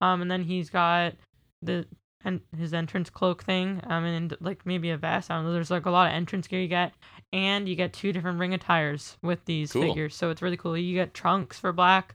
Um, 0.00 0.22
and 0.22 0.30
then 0.30 0.44
he's 0.44 0.68
got 0.70 1.14
the 1.62 1.86
and 2.24 2.40
his 2.56 2.72
entrance 2.72 3.10
cloak 3.10 3.42
thing. 3.42 3.80
Um, 3.84 4.04
and 4.04 4.36
like 4.40 4.64
maybe 4.64 4.90
a 4.90 4.96
vest. 4.96 5.30
I 5.30 5.34
don't 5.36 5.44
know. 5.46 5.52
There's 5.52 5.70
like 5.72 5.86
a 5.86 5.90
lot 5.90 6.06
of 6.08 6.12
entrance 6.14 6.46
gear 6.46 6.60
you 6.60 6.68
get, 6.68 6.92
and 7.32 7.68
you 7.68 7.74
get 7.74 7.92
two 7.92 8.12
different 8.12 8.38
ring 8.38 8.54
attires 8.54 9.16
with 9.22 9.44
these 9.46 9.72
Cool. 9.72 9.82
figures. 9.82 10.14
So 10.14 10.30
it's 10.30 10.42
really 10.42 10.56
cool. 10.56 10.76
You 10.76 10.94
get 10.94 11.14
trunks 11.14 11.58
for 11.58 11.72
black, 11.72 12.14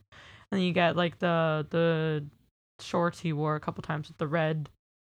and 0.51 0.63
you 0.63 0.71
get 0.71 0.95
like 0.95 1.19
the 1.19 1.65
the 1.69 2.25
shorts 2.79 3.19
he 3.19 3.33
wore 3.33 3.55
a 3.55 3.59
couple 3.59 3.81
times 3.81 4.07
with 4.07 4.17
the 4.17 4.27
red 4.27 4.69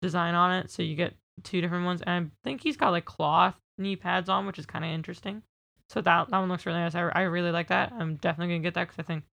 design 0.02 0.34
on 0.34 0.52
it. 0.52 0.70
So 0.70 0.82
you 0.82 0.94
get 0.96 1.14
two 1.42 1.60
different 1.60 1.84
ones, 1.84 2.02
and 2.02 2.26
I 2.26 2.30
think 2.44 2.62
he's 2.62 2.76
got 2.76 2.90
like 2.90 3.04
cloth 3.04 3.56
knee 3.78 3.96
pads 3.96 4.28
on, 4.28 4.46
which 4.46 4.58
is 4.58 4.66
kind 4.66 4.84
of 4.84 4.90
interesting. 4.90 5.42
So 5.88 6.00
that 6.00 6.30
that 6.30 6.38
one 6.38 6.48
looks 6.48 6.66
really 6.66 6.78
nice. 6.78 6.94
I, 6.94 7.08
I 7.08 7.22
really 7.22 7.50
like 7.50 7.68
that. 7.68 7.92
I'm 7.92 8.16
definitely 8.16 8.54
gonna 8.54 8.62
get 8.62 8.74
that 8.74 8.88
because 8.88 8.98
I 8.98 9.06
think 9.06 9.24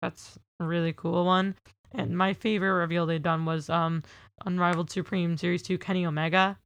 that's 0.00 0.38
a 0.60 0.64
really 0.64 0.92
cool 0.92 1.24
one. 1.24 1.54
And 1.92 2.16
my 2.16 2.34
favorite 2.34 2.72
reveal 2.72 3.06
they've 3.06 3.22
done 3.22 3.44
was 3.44 3.70
um 3.70 4.02
Unrivaled 4.44 4.90
Supreme 4.90 5.36
Series 5.36 5.62
Two 5.62 5.78
Kenny 5.78 6.06
Omega. 6.06 6.58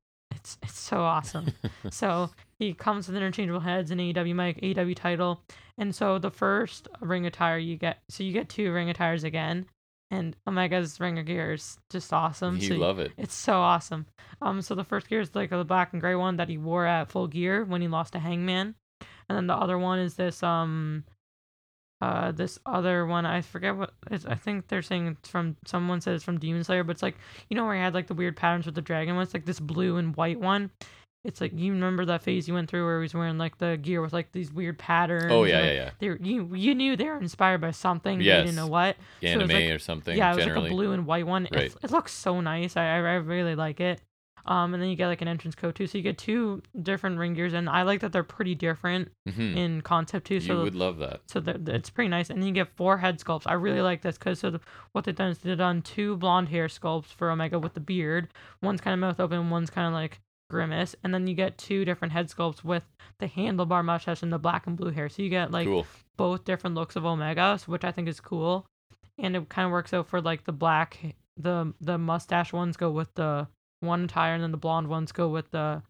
It's 0.42 0.58
it's 0.60 0.78
so 0.78 1.02
awesome. 1.02 1.52
so 1.90 2.30
he 2.58 2.74
comes 2.74 3.06
with 3.06 3.16
interchangeable 3.16 3.60
heads 3.60 3.92
and 3.92 4.00
AEW 4.00 4.34
mic, 4.34 4.60
AEW 4.60 4.96
title, 4.96 5.40
and 5.78 5.94
so 5.94 6.18
the 6.18 6.32
first 6.32 6.88
ring 7.00 7.26
attire 7.26 7.58
you 7.58 7.76
get, 7.76 8.02
so 8.08 8.24
you 8.24 8.32
get 8.32 8.48
two 8.48 8.72
ring 8.72 8.90
attires 8.90 9.22
again, 9.22 9.66
and 10.10 10.36
Omega's 10.48 10.98
ring 10.98 11.16
of 11.20 11.26
gear 11.26 11.52
is 11.52 11.78
just 11.90 12.12
awesome. 12.12 12.56
You 12.56 12.68
so 12.70 12.74
love 12.74 12.98
it. 12.98 13.12
It's 13.16 13.34
so 13.34 13.54
awesome. 13.54 14.06
Um, 14.40 14.62
so 14.62 14.74
the 14.74 14.82
first 14.82 15.08
gear 15.08 15.20
is 15.20 15.32
like 15.32 15.50
the 15.50 15.64
black 15.64 15.92
and 15.92 16.02
gray 16.02 16.16
one 16.16 16.36
that 16.38 16.48
he 16.48 16.58
wore 16.58 16.86
at 16.86 17.08
Full 17.08 17.28
Gear 17.28 17.64
when 17.64 17.80
he 17.80 17.86
lost 17.86 18.14
to 18.14 18.18
Hangman, 18.18 18.74
and 19.28 19.38
then 19.38 19.46
the 19.46 19.54
other 19.56 19.78
one 19.78 20.00
is 20.00 20.14
this 20.16 20.42
um, 20.42 21.04
uh, 22.02 22.32
this 22.32 22.58
other 22.66 23.06
one 23.06 23.24
I 23.24 23.42
forget 23.42 23.76
what 23.76 23.92
it's, 24.10 24.26
I 24.26 24.34
think 24.34 24.66
they're 24.66 24.82
saying 24.82 25.06
it's 25.06 25.28
from 25.28 25.56
someone 25.64 26.00
says 26.00 26.16
it's 26.16 26.24
from 26.24 26.38
Demon 26.38 26.64
Slayer, 26.64 26.82
but 26.82 26.90
it's 26.90 27.02
like 27.02 27.16
you 27.48 27.56
know 27.56 27.64
where 27.64 27.76
he 27.76 27.80
had 27.80 27.94
like 27.94 28.08
the 28.08 28.14
weird 28.14 28.36
patterns 28.36 28.66
with 28.66 28.74
the 28.74 28.82
dragon 28.82 29.14
ones, 29.14 29.32
like 29.32 29.46
this 29.46 29.60
blue 29.60 29.98
and 29.98 30.16
white 30.16 30.40
one. 30.40 30.70
It's 31.24 31.40
like 31.40 31.52
you 31.54 31.70
remember 31.70 32.04
that 32.06 32.22
phase 32.22 32.48
you 32.48 32.54
went 32.54 32.68
through 32.68 32.84
where 32.84 32.98
he 32.98 33.02
was 33.02 33.14
wearing 33.14 33.38
like 33.38 33.56
the 33.58 33.78
gear 33.80 34.02
with 34.02 34.12
like 34.12 34.32
these 34.32 34.52
weird 34.52 34.80
patterns. 34.80 35.30
Oh 35.30 35.44
yeah, 35.44 35.58
and, 35.58 35.66
yeah, 35.66 35.70
like, 35.70 35.76
yeah. 35.76 35.90
They 36.00 36.08
were, 36.08 36.18
you 36.20 36.54
you 36.56 36.74
knew 36.74 36.96
they 36.96 37.04
were 37.04 37.20
inspired 37.20 37.60
by 37.60 37.70
something. 37.70 38.18
But 38.18 38.24
you 38.24 38.32
didn't 38.32 38.56
know 38.56 38.66
what. 38.66 38.96
So 39.20 39.28
Anime 39.28 39.48
like- 39.48 39.70
or 39.70 39.78
something. 39.78 40.18
Yeah, 40.18 40.32
it 40.32 40.36
was 40.36 40.44
generally. 40.44 40.64
like 40.64 40.72
a 40.72 40.74
blue 40.74 40.90
and 40.90 41.06
white 41.06 41.26
one. 41.26 41.46
Right. 41.52 41.66
It's, 41.66 41.76
it 41.84 41.92
looks 41.92 42.12
so 42.12 42.40
nice. 42.40 42.76
I, 42.76 42.86
I 42.86 42.96
I 42.96 43.14
really 43.14 43.54
like 43.54 43.78
it. 43.78 44.00
Um, 44.46 44.74
and 44.74 44.82
then 44.82 44.90
you 44.90 44.96
get 44.96 45.06
like 45.06 45.22
an 45.22 45.28
entrance 45.28 45.54
code 45.54 45.74
too. 45.76 45.86
So 45.86 45.98
you 45.98 46.02
get 46.04 46.18
two 46.18 46.62
different 46.82 47.18
ring 47.18 47.34
gears, 47.34 47.52
and 47.52 47.68
I 47.68 47.82
like 47.82 48.00
that 48.00 48.12
they're 48.12 48.22
pretty 48.24 48.54
different 48.54 49.10
Mhm. 49.28 49.56
in 49.56 49.80
concept 49.82 50.26
too. 50.26 50.40
So 50.40 50.58
you 50.58 50.62
would 50.64 50.74
love 50.74 50.98
that. 50.98 51.20
so 51.28 51.38
they're- 51.40 51.60
it's 51.74 51.90
pretty 51.90 52.08
nice. 52.08 52.28
And 52.30 52.40
then 52.40 52.48
you 52.48 52.54
get 52.54 52.74
four 52.76 52.98
head 52.98 53.18
sculpts. 53.20 53.44
I 53.46 53.52
really 53.54 53.80
like 53.82 54.02
this 54.02 54.18
because 54.18 54.40
so 54.40 54.50
the, 54.50 54.60
what 54.92 55.04
they've 55.04 55.14
done 55.14 55.30
is 55.30 55.38
they've 55.38 55.56
done 55.56 55.82
two 55.82 56.16
blonde 56.16 56.48
hair 56.48 56.66
sculpts 56.66 57.06
for 57.06 57.30
Omega 57.30 57.58
with 57.58 57.74
the 57.74 57.80
beard. 57.80 58.28
One's 58.60 58.80
kind 58.80 58.94
of 58.94 59.00
mouth 59.00 59.20
open, 59.20 59.48
one's 59.50 59.70
kind 59.70 59.86
of 59.86 59.92
like 59.92 60.20
grimace. 60.50 60.94
And 61.04 61.14
then 61.14 61.26
you 61.26 61.34
get 61.34 61.56
two 61.56 61.84
different 61.84 62.12
head 62.12 62.28
sculpts 62.28 62.62
with 62.64 62.82
the 63.18 63.26
handlebar 63.28 63.84
mustache 63.84 64.22
and 64.22 64.32
the 64.32 64.38
black 64.38 64.66
and 64.66 64.76
blue 64.76 64.90
hair. 64.90 65.08
So 65.08 65.22
you 65.22 65.30
get 65.30 65.50
like 65.50 65.66
cool. 65.66 65.86
both 66.16 66.44
different 66.44 66.74
looks 66.74 66.96
of 66.96 67.06
Omega, 67.06 67.58
which 67.66 67.84
I 67.84 67.92
think 67.92 68.08
is 68.08 68.20
cool. 68.20 68.66
And 69.18 69.36
it 69.36 69.48
kind 69.48 69.66
of 69.66 69.72
works 69.72 69.94
out 69.94 70.08
for 70.08 70.20
like 70.20 70.44
the 70.44 70.52
black, 70.52 70.98
the 71.36 71.72
the 71.80 71.96
mustache 71.96 72.52
ones 72.52 72.76
go 72.76 72.90
with 72.90 73.14
the 73.14 73.46
one 73.82 74.04
attire, 74.04 74.34
and 74.34 74.42
then 74.42 74.50
the 74.52 74.56
blonde 74.56 74.88
ones 74.88 75.12
go 75.12 75.28
with 75.28 75.50
the 75.50 75.82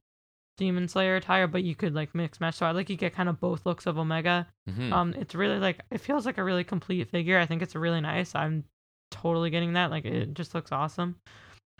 Demon 0.58 0.88
Slayer 0.88 1.16
attire. 1.16 1.46
But 1.46 1.62
you 1.64 1.74
could 1.74 1.94
like 1.94 2.14
mix 2.14 2.40
match, 2.40 2.54
so 2.56 2.66
I 2.66 2.72
like 2.72 2.90
you 2.90 2.96
get 2.96 3.14
kind 3.14 3.28
of 3.28 3.40
both 3.40 3.64
looks 3.66 3.86
of 3.86 3.98
Omega. 3.98 4.46
Mhm. 4.68 4.92
Um, 4.92 5.14
it's 5.14 5.34
really 5.34 5.58
like 5.58 5.80
it 5.90 5.98
feels 5.98 6.26
like 6.26 6.38
a 6.38 6.44
really 6.44 6.64
complete 6.64 7.08
figure. 7.08 7.38
I 7.38 7.46
think 7.46 7.62
it's 7.62 7.74
really 7.74 8.00
nice. 8.00 8.34
I'm 8.34 8.64
totally 9.10 9.50
getting 9.50 9.74
that. 9.74 9.90
Like 9.90 10.04
it 10.04 10.34
just 10.34 10.54
looks 10.54 10.72
awesome. 10.72 11.16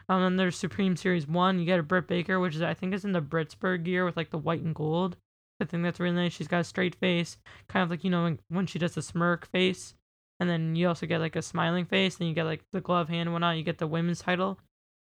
Um, 0.09 0.17
and 0.17 0.25
then 0.25 0.37
there's 0.37 0.57
Supreme 0.59 0.97
Series 0.97 1.27
One. 1.29 1.59
You 1.59 1.65
get 1.65 1.79
a 1.79 1.83
Britt 1.83 2.07
Baker, 2.09 2.41
which 2.41 2.57
is 2.57 2.63
I 2.63 2.75
think 2.75 2.93
is 2.93 3.05
in 3.05 3.13
the 3.13 3.23
Brittsburgh 3.23 3.85
gear 3.85 4.05
with 4.05 4.17
like 4.17 4.31
the 4.31 4.39
white 4.39 4.63
and 4.63 4.75
gold. 4.75 5.17
I 5.61 5.65
think 5.65 5.85
that's 5.85 6.01
really 6.01 6.17
nice. 6.17 6.33
She's 6.33 6.49
got 6.49 6.61
a 6.61 6.65
straight 6.65 6.97
face, 6.97 7.37
kind 7.69 7.85
of 7.85 7.91
like 7.91 8.03
you 8.03 8.11
know 8.11 8.25
when, 8.25 8.39
when 8.49 8.67
she 8.67 8.81
does 8.81 8.95
the 8.95 9.03
smirk 9.03 9.47
face, 9.47 9.95
and 10.41 10.51
then 10.51 10.75
you 10.75 10.89
also 10.89 11.07
get 11.07 11.21
like 11.21 11.37
a 11.37 11.43
smiling 11.43 11.85
face. 11.85 12.17
Then 12.17 12.27
you 12.27 12.35
get 12.35 12.47
like 12.47 12.65
the 12.73 12.81
glove 12.81 13.09
hand 13.09 13.29
and 13.29 13.33
whatnot. 13.33 13.57
You 13.57 13.63
get 13.63 13.79
the 13.79 13.87
women's 13.87 14.21
title. 14.21 14.59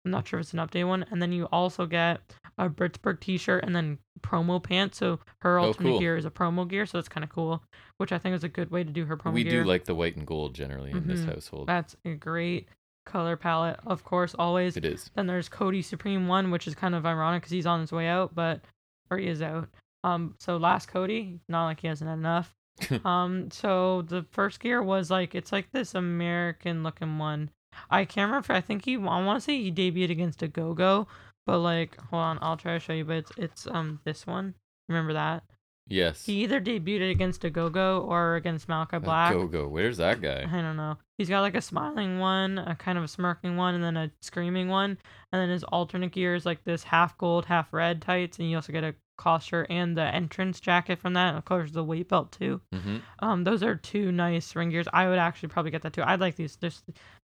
I'm 0.05 0.10
not 0.10 0.26
sure 0.28 0.39
if 0.41 0.44
it's 0.44 0.52
an 0.52 0.58
update 0.60 0.86
one. 0.86 1.05
And 1.10 1.20
then 1.23 1.33
you 1.33 1.47
also 1.47 1.86
get 1.86 2.20
a 2.58 2.68
Brittsburgh 2.68 3.20
T-shirt 3.20 3.65
and 3.65 3.74
then 3.74 3.99
promo 4.20 4.62
pants. 4.62 4.99
So 4.99 5.18
her 5.41 5.58
Oh, 5.58 5.66
alternate 5.66 5.91
cool. 5.91 5.99
gear 5.99 6.16
is 6.16 6.24
a 6.24 6.31
promo 6.31 6.68
gear, 6.68 6.86
so 6.86 6.99
that's 6.99 7.08
kind 7.08 7.24
of 7.24 7.31
cool. 7.31 7.62
Which 7.99 8.12
I 8.12 8.18
think 8.18 8.34
is 8.34 8.44
a 8.44 8.49
good 8.49 8.70
way 8.70 8.84
to 8.84 8.91
do 8.92 9.05
her 9.07 9.16
promo 9.16 9.33
we 9.33 9.44
gear. 9.44 9.62
do 9.62 9.68
like 9.68 9.84
the 9.84 9.94
white 9.94 10.16
and 10.16 10.26
gold 10.26 10.55
generally 10.55 10.91
in 10.91 11.07
this 11.07 11.20
Mhm. 11.20 11.34
household. 11.34 11.68
That's 11.68 11.97
a 12.05 12.15
great 12.15 12.68
color 13.07 13.36
palette, 13.36 13.81
of 13.86 14.02
course, 14.05 14.34
always. 14.39 14.76
It 14.76 14.84
is. 14.84 15.10
Then 15.15 15.26
there's 15.26 15.49
Cody 15.49 15.83
Supreme 15.83 16.26
one, 16.28 16.50
which 16.50 16.66
is 16.66 16.74
kind 16.74 16.94
of 16.94 17.05
ironic 17.07 17.42
because 17.42 17.52
he's 17.52 17.66
on 17.66 17.81
his 17.81 17.92
way 17.92 18.08
out, 18.08 18.34
but 18.34 18.62
or 19.10 19.18
he 19.18 19.26
is 19.28 19.42
out. 19.42 19.68
Um, 20.05 20.34
so 20.39 20.57
last 20.57 20.86
Cody, 20.89 21.41
not 21.49 21.65
like 21.66 21.81
he 21.81 21.86
hasn't 21.86 22.08
had 22.08 22.18
enough. 22.18 22.55
um, 23.05 23.50
so 23.50 24.02
the 24.02 24.24
first 24.33 24.58
gear 24.60 24.83
was 24.83 25.10
like 25.10 25.34
it's 25.34 25.52
like 25.52 25.70
this 25.73 25.94
American 25.94 26.83
looking 26.83 27.18
one. 27.18 27.50
I 27.91 28.05
can't 28.05 28.28
remember. 28.31 28.53
I 28.53 28.61
think 28.61 28.85
he. 28.85 28.94
I 28.97 28.99
want 29.25 29.36
to 29.39 29.41
say 29.44 29.61
he 29.61 29.73
debuted 29.73 30.11
against 30.11 30.43
a 30.43 30.49
Go 30.49 30.75
Go, 30.75 31.07
but 31.47 31.59
like 31.59 31.97
hold 32.11 32.23
on, 32.23 32.39
I'll 32.41 32.57
try 32.57 32.75
to 32.75 32.81
show 32.81 32.93
you. 32.93 33.05
But 33.05 33.17
it's 33.17 33.33
it's 33.36 33.67
um 33.67 34.01
this 34.05 34.27
one. 34.27 34.55
Remember 34.89 35.12
that 35.15 35.44
Yes. 35.86 36.25
he 36.25 36.43
either 36.44 36.61
debuted 36.62 37.11
against 37.11 37.44
a 37.44 37.51
Go 37.51 37.69
Go 37.69 38.01
or 38.09 38.36
against 38.36 38.69
Malakai 38.69 39.03
Black. 39.03 39.33
Go 39.35 39.47
go. 39.47 39.69
Where's 39.69 39.99
that 39.99 40.20
guy? 40.23 40.47
I 40.51 40.61
don't 40.62 40.77
know. 40.78 40.97
He's 41.19 41.28
got 41.28 41.43
like 41.43 41.55
a 41.55 41.61
smiling 41.61 42.19
one, 42.19 42.59
a 42.59 42.75
kind 42.75 42.97
of 42.97 43.05
a 43.05 43.09
smirking 43.09 43.57
one, 43.57 43.75
and 43.75 43.85
then 43.85 43.97
a 43.97 44.11
screaming 44.23 44.69
one. 44.69 44.97
And 45.33 45.43
then 45.43 45.51
his 45.51 45.62
alternate 45.65 46.12
gear 46.12 46.35
is 46.35 46.47
like 46.47 46.65
this 46.65 46.85
half 46.85 47.19
gold, 47.19 47.44
half 47.47 47.73
red 47.73 48.01
tights, 48.01 48.39
and 48.39 48.49
you 48.51 48.57
also 48.57 48.73
get 48.73 48.83
a 48.85 48.94
cloth 49.17 49.44
shirt 49.44 49.67
and 49.70 49.97
the 49.97 50.03
entrance 50.03 50.59
jacket 50.59 50.99
from 50.99 51.12
that. 51.15 51.28
And 51.28 51.39
of 51.39 51.44
course, 51.44 51.70
the 51.70 51.85
weight 51.85 52.09
belt 52.09 52.33
too. 52.33 52.62
hmm 52.73 52.99
Um, 53.19 53.44
those 53.44 53.62
are 53.62 53.75
two 53.77 54.11
nice 54.11 54.57
ring 54.57 54.70
gears. 54.70 54.89
I 54.93 55.07
would 55.09 55.19
actually 55.19 55.51
probably 55.51 55.70
get 55.70 55.83
that 55.83 55.93
too. 55.93 56.03
I'd 56.03 56.19
like 56.20 56.36
these. 56.36 56.57
There's, 56.57 56.83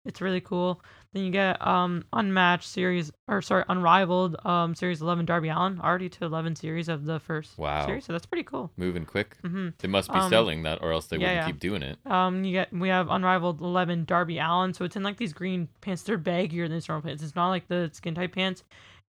it's 0.06 0.22
really 0.22 0.42
cool. 0.42 0.82
Then 1.14 1.24
you 1.24 1.32
get 1.32 1.66
um 1.66 2.04
unmatched 2.14 2.68
series 2.68 3.12
or 3.28 3.42
sorry 3.42 3.64
unrivaled 3.70 4.36
um 4.46 4.76
series 4.76 5.02
11 5.02 5.26
Darby 5.26 5.50
Allin 5.50 5.80
already 5.80 6.10
to 6.10 6.26
11 6.26 6.56
series 6.56 6.90
of 6.90 7.06
the 7.06 7.20
first 7.20 7.58
Wow. 7.58 7.86
series. 7.86 8.06
So 8.06 8.14
that's 8.14 8.26
pretty 8.26 8.44
cool. 8.44 8.72
Moving 8.78 9.06
quick. 9.06 9.38
hmm 9.42 9.70
They 9.80 9.88
must 9.88 10.12
be 10.12 10.20
Um, 10.20 10.30
selling 10.30 10.64
that, 10.64 10.82
or 10.82 10.92
else 10.92 11.08
they 11.08 11.18
yeah, 11.18 11.28
wouldn't 11.28 11.42
yeah. 11.48 11.48
keep 11.48 11.60
doing 11.60 11.84
it. 11.84 11.98
Um, 12.06 12.44
you 12.44 12.52
get 12.54 12.74
we 12.74 12.90
have 12.90 13.10
unrivaled 13.10 13.62
eleven 13.62 14.06
Darby 14.06 14.40
Allin, 14.40 14.74
so 14.74 14.86
it's 14.86 14.96
in 14.96 15.04
like 15.04 15.18
these 15.18 15.34
green 15.34 15.68
pants. 15.82 16.04
They're 16.04 16.18
baggier 16.18 16.64
than 16.66 16.72
his 16.74 16.88
normal 16.90 17.04
pants. 17.08 17.24
It's 17.24 17.36
not 17.36 17.50
like 17.50 17.68
the 17.68 17.90
skin 17.94 18.16
tight 18.16 18.32
pants, 18.34 18.64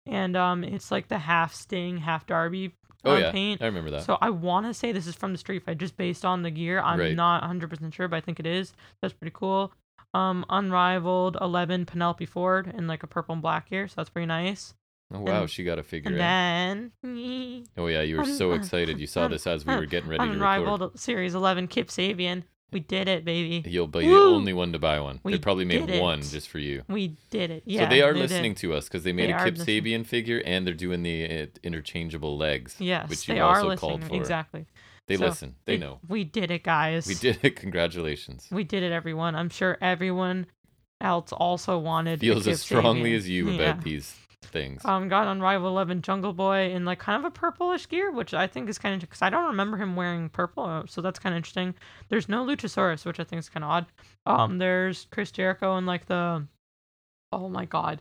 and 0.06 0.36
um, 0.36 0.64
it's 0.64 0.90
like 0.90 1.08
the 1.08 1.18
half 1.18 1.54
Sting, 1.54 1.98
half 1.98 2.26
Darby 2.26 2.74
Oh 3.04 3.14
uh, 3.14 3.18
yeah, 3.18 3.32
paint. 3.32 3.60
I 3.60 3.66
remember 3.66 3.90
that. 3.90 4.02
So 4.04 4.16
I 4.20 4.30
want 4.30 4.66
to 4.66 4.74
say 4.74 4.92
this 4.92 5.08
is 5.08 5.16
from 5.16 5.32
the 5.32 5.38
Street 5.38 5.64
Fight, 5.64 5.78
just 5.78 5.96
based 5.96 6.24
on 6.24 6.42
the 6.42 6.50
gear. 6.52 6.80
I'm 6.80 6.98
Right. 7.00 7.16
not 7.16 7.42
100 7.42 7.68
percent 7.70 7.92
sure, 7.94 8.06
but 8.08 8.16
I 8.16 8.20
think 8.20 8.38
it 8.38 8.46
is. 8.46 8.72
That's 9.00 9.12
pretty 9.14 9.32
cool. 9.34 9.72
Um, 10.14 10.44
unrivaled 10.50 11.36
eleven 11.40 11.86
Penelope 11.86 12.26
Ford 12.26 12.72
in 12.76 12.86
like 12.86 13.02
a 13.02 13.06
purple 13.06 13.32
and 13.32 13.40
black 13.42 13.70
gear, 13.70 13.88
so 13.88 13.94
that's 13.96 14.10
pretty 14.10 14.26
nice. 14.26 14.74
oh 15.12 15.20
wow, 15.20 15.40
and- 15.42 15.50
she 15.50 15.64
got 15.64 15.78
a 15.78 15.82
figure. 15.82 16.10
And 16.10 16.20
eh? 16.20 16.90
then 17.02 17.64
Oh 17.78 17.86
yeah, 17.86 18.02
you 18.02 18.18
were 18.18 18.24
so 18.24 18.52
excited. 18.52 19.00
You 19.00 19.06
saw 19.06 19.28
this 19.28 19.46
as 19.46 19.64
we 19.64 19.74
were 19.74 19.86
getting 19.86 20.10
ready 20.10 20.18
to 20.24 20.30
record. 20.30 20.36
unrivaled 20.36 20.98
series 20.98 21.34
11 21.34 21.68
Kip 21.68 21.88
Sabian. 21.88 22.44
We 22.72 22.80
did 22.80 23.06
it, 23.06 23.22
baby. 23.26 23.68
You'll 23.68 23.86
be 23.86 24.06
the 24.08 24.14
only 24.14 24.54
one 24.54 24.72
to 24.72 24.78
buy 24.78 24.98
one. 24.98 25.20
We 25.22 25.32
they 25.32 25.38
probably 25.38 25.66
made 25.66 25.86
did 25.86 26.00
one 26.00 26.22
just 26.22 26.48
for 26.48 26.58
you. 26.58 26.84
We 26.88 27.16
did 27.28 27.50
it. 27.50 27.64
Yeah. 27.66 27.84
so 27.84 27.90
they 27.90 28.00
are 28.00 28.14
did. 28.14 28.20
listening 28.20 28.54
to 28.56 28.72
us 28.72 28.84
because 28.88 29.04
they 29.04 29.12
made 29.12 29.28
They 29.28 29.32
a 29.32 29.36
are 29.36 29.44
Kip 29.44 29.58
listening. 29.58 29.82
Sabian 29.84 30.06
figure 30.06 30.42
and 30.46 30.66
they're 30.66 30.72
doing 30.72 31.02
the 31.02 31.42
uh, 31.42 31.46
interchangeable 31.62 32.38
legs. 32.38 32.76
Yes, 32.78 33.10
which 33.10 33.26
they 33.26 33.36
you 33.36 33.42
are 33.42 33.56
also 33.56 33.68
listening. 33.68 33.90
called 33.98 34.04
for. 34.04 34.16
Exactly. 34.16 34.66
They 35.08 35.16
So, 35.16 35.26
listen. 35.26 35.56
They 35.64 35.76
know. 35.76 35.98
We 36.08 36.24
did 36.24 36.50
it, 36.50 36.62
guys. 36.62 37.06
We 37.06 37.14
did 37.14 37.38
it. 37.42 37.56
Congratulations. 37.56 38.48
We 38.50 38.64
did 38.64 38.82
it, 38.82 38.92
everyone. 38.92 39.34
I'm 39.34 39.48
sure 39.50 39.76
everyone 39.80 40.46
else 41.00 41.32
also 41.32 41.78
wanted. 41.78 42.20
Feels 42.20 42.46
as 42.46 42.60
strongly 42.62 43.10
Sabian. 43.12 43.16
as 43.16 43.28
you 43.28 43.50
Yeah. 43.50 43.62
about 43.70 43.84
these 43.84 44.14
things. 44.42 44.84
Um, 44.84 45.08
got 45.08 45.26
Unrivaled 45.26 45.70
11 45.70 46.02
Jungle 46.02 46.32
Boy 46.32 46.70
in 46.72 46.84
like 46.84 46.98
kind 46.98 47.18
of 47.18 47.24
a 47.24 47.30
purplish 47.30 47.88
gear, 47.88 48.10
which 48.10 48.34
I 48.34 48.46
think 48.46 48.68
is 48.68 48.78
kind 48.78 48.94
of 48.94 49.00
because 49.00 49.22
I 49.22 49.30
don't 49.30 49.46
remember 49.46 49.76
him 49.76 49.96
wearing 49.96 50.28
purple, 50.28 50.64
uh, 50.64 50.82
so 50.86 51.00
that's 51.00 51.18
kind 51.18 51.32
of 51.34 51.36
interesting. 51.38 51.74
There's 52.08 52.28
no 52.28 52.44
Luchasaurus, 52.44 53.04
which 53.04 53.18
I 53.20 53.24
think 53.24 53.40
is 53.40 53.48
kind 53.48 53.64
of 53.64 53.70
odd. 53.70 53.86
Um, 54.26 54.58
there's 54.58 55.06
Chris 55.10 55.30
Jericho 55.30 55.76
and 55.76 55.86
like 55.86 56.06
the, 56.06 56.46
oh 57.32 57.48
my 57.48 57.64
god, 57.64 58.00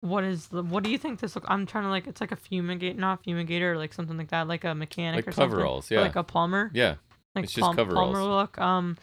what 0.00 0.24
is 0.24 0.48
the? 0.48 0.62
What 0.62 0.82
do 0.84 0.90
you 0.90 0.98
think 0.98 1.20
this 1.20 1.34
look? 1.34 1.44
I'm 1.48 1.66
trying 1.66 1.84
to 1.84 1.90
like 1.90 2.06
it's 2.06 2.20
like 2.20 2.32
a 2.32 2.36
fumigate, 2.36 2.96
not 2.98 3.22
fumigator, 3.24 3.76
like 3.76 3.92
something 3.92 4.16
like 4.16 4.28
that, 4.30 4.48
like 4.48 4.64
a 4.64 4.74
mechanic 4.74 5.18
like 5.26 5.28
or 5.28 5.32
something. 5.32 5.50
coveralls. 5.50 5.90
Or 5.90 5.94
Yeah. 5.96 6.00
like 6.02 6.16
a 6.16 6.24
plumber. 6.24 6.70
yeah. 6.74 6.94
like 7.34 7.44
It's 7.44 7.52
just 7.54 7.74
coveralls. 7.76 8.10
plumber 8.12 8.24
look. 8.24 8.58
Um, 8.58 8.96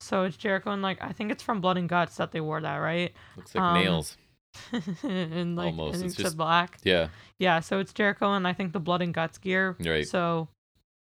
so 0.00 0.24
it's 0.24 0.36
Jericho 0.36 0.70
and 0.70 0.82
like 0.82 0.98
I 1.02 1.12
think 1.12 1.30
it's 1.32 1.42
from 1.42 1.60
Blood 1.60 1.76
and 1.78 1.88
Guts 1.88 2.16
that 2.16 2.32
they 2.32 2.40
wore 2.40 2.60
that, 2.60 2.76
right? 2.76 3.12
Looks 3.36 3.54
like 3.54 3.62
um, 3.64 3.74
nails. 3.74 4.16
and 5.02 5.56
like 5.56 5.66
Almost, 5.68 6.02
it's 6.04 6.14
just- 6.14 6.36
black. 6.36 6.78
Yeah. 6.82 7.08
Yeah, 7.38 7.60
so 7.60 7.78
it's 7.78 7.92
Jericho 7.92 8.32
and 8.34 8.46
I 8.46 8.52
think 8.52 8.72
the 8.72 8.80
Blood 8.80 9.02
and 9.02 9.12
Guts 9.14 9.38
gear. 9.38 9.76
Right. 9.84 10.06
So, 10.06 10.48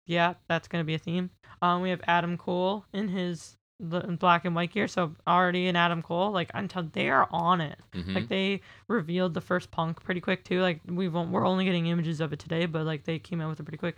yeah, 0.06 0.34
that's 0.48 0.68
gonna 0.68 0.84
be 0.84 0.94
a 0.94 1.00
theme. 1.00 1.30
Um, 1.62 1.82
we 1.82 1.90
have 1.90 2.02
Adam 2.06 2.38
Cole 2.38 2.86
in 2.94 3.08
his 3.08 3.56
the 3.80 4.00
black 4.02 4.44
and 4.46 4.56
white 4.56 4.72
gear. 4.74 4.88
So 4.88 5.14
already 5.28 5.68
in 5.68 5.76
Adam 5.76 6.02
Cole, 6.02 6.32
like 6.32 6.50
until 6.54 6.84
they 6.92 7.10
are 7.10 7.28
on 7.32 7.62
it. 7.62 7.78
hmm 7.94 8.16
Like 8.16 8.28
they 8.28 8.62
revealed 8.88 9.34
the 9.34 9.42
first 9.42 9.70
punk 9.72 10.04
pretty 10.04 10.22
quick 10.22 10.44
too. 10.44 10.62
Like 10.62 10.82
we 10.88 11.08
won't, 11.08 11.30
we're 11.32 11.46
only 11.46 11.66
getting 11.66 11.88
images 11.88 12.20
of 12.22 12.34
it 12.34 12.40
today, 12.40 12.66
but 12.66 12.86
like 12.86 13.04
they 13.04 13.20
came 13.20 13.40
out 13.42 13.50
with 13.50 13.60
it 13.60 13.64
pretty 13.64 13.78
quick. 13.78 13.96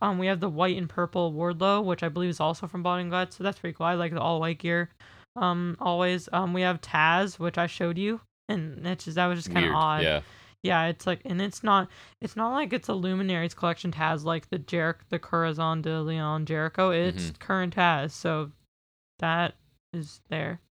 Um, 0.00 0.18
we 0.18 0.28
have 0.28 0.40
the 0.40 0.48
white 0.48 0.76
and 0.78 0.88
purple 0.88 1.32
Wardlow, 1.32 1.84
which 1.84 2.02
I 2.02 2.08
believe 2.08 2.30
is 2.30 2.40
also 2.40 2.66
from 2.68 2.82
Blood 2.82 3.00
and 3.00 3.10
Guts, 3.10 3.36
so 3.36 3.44
that's 3.44 3.58
pretty 3.58 3.74
cool. 3.74 3.86
I 3.86 3.94
like 3.94 4.12
the 4.14 4.20
all 4.20 4.38
white 4.40 4.58
gear. 4.58 4.90
Um, 5.36 5.76
always. 5.80 6.28
Um, 6.32 6.52
we 6.52 6.62
have 6.62 6.80
Taz, 6.80 7.38
which 7.38 7.58
I 7.58 7.66
showed 7.66 7.98
you 7.98 8.20
and 8.48 8.86
it's 8.86 9.04
just 9.04 9.16
that 9.16 9.26
was 9.26 9.40
just 9.40 9.52
kind 9.52 9.66
of 9.66 9.74
odd. 9.74 10.02
Yeah. 10.04 10.20
Yeah, 10.62 10.86
it's 10.86 11.06
like, 11.06 11.20
and 11.24 11.40
it's 11.40 11.62
not, 11.62 11.88
it's 12.20 12.34
not 12.34 12.52
like 12.52 12.72
it's 12.72 12.88
a 12.88 12.94
Luminaries 12.94 13.54
collection 13.54 13.92
Taz 13.92 14.24
like 14.24 14.48
the 14.50 14.58
Jer- 14.58 14.98
the 15.10 15.18
Corazon 15.18 15.82
de 15.82 16.00
Leon 16.00 16.46
Jericho. 16.46 16.90
It's 16.90 17.26
Mm-hmm. 17.26 17.36
current 17.38 17.76
Taz, 17.76 18.10
so 18.12 18.50
that 19.18 19.54
is 19.92 20.20
there. 20.28 20.60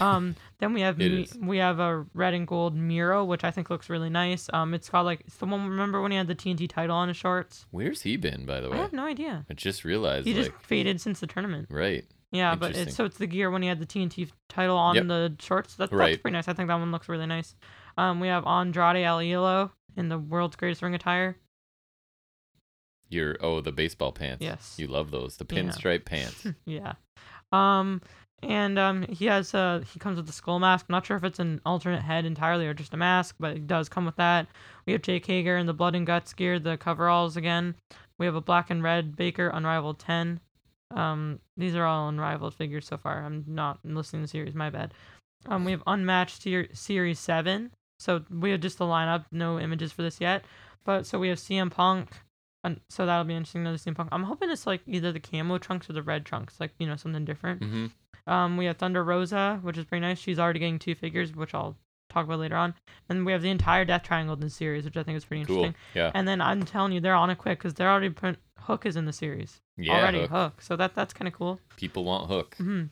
Um, 0.00 0.34
then 0.58 0.72
we 0.72 0.80
have 0.80 0.98
Mi- 0.98 1.28
we 1.40 1.58
have 1.58 1.78
a 1.78 2.04
red 2.14 2.34
and 2.34 2.48
gold 2.48 2.74
Miro, 2.74 3.24
which 3.24 3.44
I 3.44 3.52
think 3.52 3.70
looks 3.70 3.88
really 3.88 4.10
nice. 4.10 4.50
Um, 4.52 4.74
it's 4.74 4.88
got 4.88 5.02
like 5.04 5.20
it's 5.24 5.36
the 5.36 5.46
one. 5.46 5.68
Remember 5.68 6.02
when 6.02 6.10
he 6.10 6.16
had 6.16 6.26
the 6.26 6.34
TNT 6.34 6.68
title 6.68 6.96
on 6.96 7.06
his 7.06 7.16
shorts? 7.16 7.66
Where's 7.70 8.02
he 8.02 8.16
been, 8.16 8.44
by 8.44 8.60
the 8.60 8.68
way? 8.70 8.76
I 8.78 8.80
have 8.82 8.92
no 8.92 9.06
idea. 9.06 9.46
I 9.48 9.54
just 9.54 9.84
realized, 9.84 10.26
He 10.26 10.34
like, 10.34 10.46
just 10.46 10.58
faded 10.66 11.00
since 11.00 11.20
the 11.20 11.28
tournament. 11.28 11.68
right. 11.70 12.04
Yeah, 12.32 12.56
but 12.56 12.76
it's 12.76 12.96
so 12.96 13.04
it's 13.04 13.18
the 13.18 13.28
gear 13.28 13.52
when 13.52 13.62
he 13.62 13.68
had 13.68 13.78
the 13.78 13.86
TNT 13.86 14.28
title 14.48 14.76
on 14.76 14.96
Yep. 14.96 15.06
the 15.06 15.36
shorts. 15.38 15.76
That, 15.76 15.90
that's 15.90 15.92
Right. 15.96 16.20
pretty 16.20 16.32
nice. 16.32 16.48
I 16.48 16.54
think 16.54 16.66
that 16.66 16.74
one 16.80 16.90
looks 16.90 17.08
really 17.08 17.26
nice. 17.26 17.54
Um, 17.96 18.18
we 18.18 18.26
have 18.26 18.44
Andrade 18.48 18.96
Alielo 18.96 19.70
in 19.96 20.08
the 20.08 20.18
world's 20.18 20.56
greatest 20.56 20.82
ring 20.82 20.96
attire. 20.96 21.36
Your 23.08 23.36
oh, 23.40 23.60
the 23.60 23.70
baseball 23.70 24.10
pants. 24.10 24.42
Yes. 24.42 24.74
You 24.76 24.88
love 24.88 25.12
those. 25.12 25.36
The 25.36 25.46
Yeah. 25.48 25.62
pinstripe 25.62 26.04
pants. 26.04 26.46
yeah. 26.64 26.94
Um, 27.54 28.00
and 28.42 28.78
um, 28.78 29.06
he 29.08 29.26
has 29.26 29.54
uh 29.54 29.82
he 29.92 29.98
comes 29.98 30.16
with 30.16 30.26
the 30.26 30.32
skull 30.32 30.58
mask. 30.58 30.86
I'm 30.88 30.92
not 30.92 31.06
sure 31.06 31.16
if 31.16 31.24
it's 31.24 31.38
an 31.38 31.60
alternate 31.64 32.02
head 32.02 32.24
entirely 32.24 32.66
or 32.66 32.74
just 32.74 32.92
a 32.92 32.96
mask, 32.96 33.36
but 33.40 33.56
it 33.56 33.66
does 33.66 33.88
come 33.88 34.04
with 34.04 34.16
that. 34.16 34.46
We 34.86 34.92
have 34.92 35.02
Jake 35.02 35.26
Hager 35.26 35.56
in 35.56 35.66
the 35.66 35.72
blood 35.72 35.94
and 35.94 36.06
guts 36.06 36.32
gear, 36.34 36.58
the 36.58 36.76
coveralls 36.76 37.36
again. 37.36 37.74
We 38.18 38.26
have 38.26 38.34
a 38.34 38.40
black 38.40 38.70
and 38.70 38.82
red 38.82 39.16
Baker 39.16 39.48
Unrivaled 39.48 39.98
10. 39.98 40.40
Um, 40.90 41.40
these 41.56 41.74
are 41.74 41.84
all 41.84 42.08
unrivaled 42.08 42.54
figures 42.54 42.86
so 42.86 42.96
far. 42.96 43.24
I'm 43.24 43.44
not 43.46 43.78
listening 43.82 44.22
to 44.22 44.26
the 44.26 44.30
series, 44.30 44.54
my 44.54 44.70
bad. 44.70 44.94
Um, 45.46 45.64
we 45.64 45.72
have 45.72 45.82
Unmatched 45.86 46.42
Ser- 46.42 46.68
Series 46.72 47.18
7. 47.18 47.70
So 47.98 48.24
we 48.30 48.50
have 48.50 48.60
just 48.60 48.78
the 48.78 48.84
lineup, 48.84 49.24
no 49.32 49.58
images 49.58 49.92
for 49.92 50.02
this 50.02 50.20
yet. 50.20 50.44
But 50.84 51.06
so 51.06 51.18
we 51.18 51.28
have 51.28 51.38
CM 51.38 51.70
Punk. 51.70 52.10
And 52.64 52.80
so 52.88 53.06
that'll 53.06 53.24
be 53.24 53.34
interesting 53.34 53.62
know 53.62 53.76
the 53.76 54.08
I'm 54.10 54.24
hoping 54.24 54.50
it's 54.50 54.66
like 54.66 54.80
either 54.86 55.12
the 55.12 55.20
camo 55.20 55.58
trunks 55.58 55.88
or 55.88 55.92
the 55.92 56.02
red 56.02 56.24
trunks, 56.24 56.58
like, 56.58 56.72
you 56.78 56.86
know, 56.86 56.96
something 56.96 57.24
different. 57.24 57.62
hmm 57.62 57.86
Um, 58.26 58.56
we 58.56 58.64
have 58.64 58.78
Thunder 58.78 59.04
Rosa, 59.04 59.58
which 59.62 59.76
is 59.78 59.84
pretty 59.84 60.00
nice. 60.00 60.18
She's 60.18 60.38
already 60.38 60.58
getting 60.58 60.78
two 60.78 60.94
figures, 60.94 61.34
which 61.36 61.52
I'll 61.54 61.76
talk 62.08 62.24
about 62.24 62.38
later 62.38 62.56
on. 62.56 62.74
And 63.08 63.26
we 63.26 63.32
have 63.32 63.42
the 63.42 63.50
entire 63.50 63.84
Death 63.84 64.02
Triangle 64.04 64.34
in 64.34 64.40
the 64.40 64.48
series, 64.50 64.84
which 64.86 64.96
I 64.96 65.02
think 65.02 65.16
is 65.18 65.24
pretty 65.26 65.44
Cool. 65.44 65.56
interesting. 65.64 65.74
Yeah. 65.94 66.10
And 66.14 66.26
then 66.26 66.40
I'm 66.40 66.62
telling 66.62 66.92
you, 66.92 67.00
they're 67.00 67.14
on 67.14 67.28
it 67.30 67.36
quick 67.38 67.58
because 67.58 67.74
they're 67.74 67.90
already 67.90 68.10
put 68.10 68.38
Hook 68.60 68.86
is 68.86 68.96
in 68.96 69.04
the 69.04 69.12
series 69.12 69.60
Yeah. 69.76 69.92
already. 69.98 70.20
Hook. 70.22 70.30
Hook. 70.30 70.62
so 70.62 70.74
that 70.76 70.94
that's 70.94 71.12
kind 71.12 71.28
of 71.28 71.34
cool. 71.34 71.60
People 71.76 72.04
want 72.04 72.28
Hook. 72.30 72.54
hmm 72.56 72.84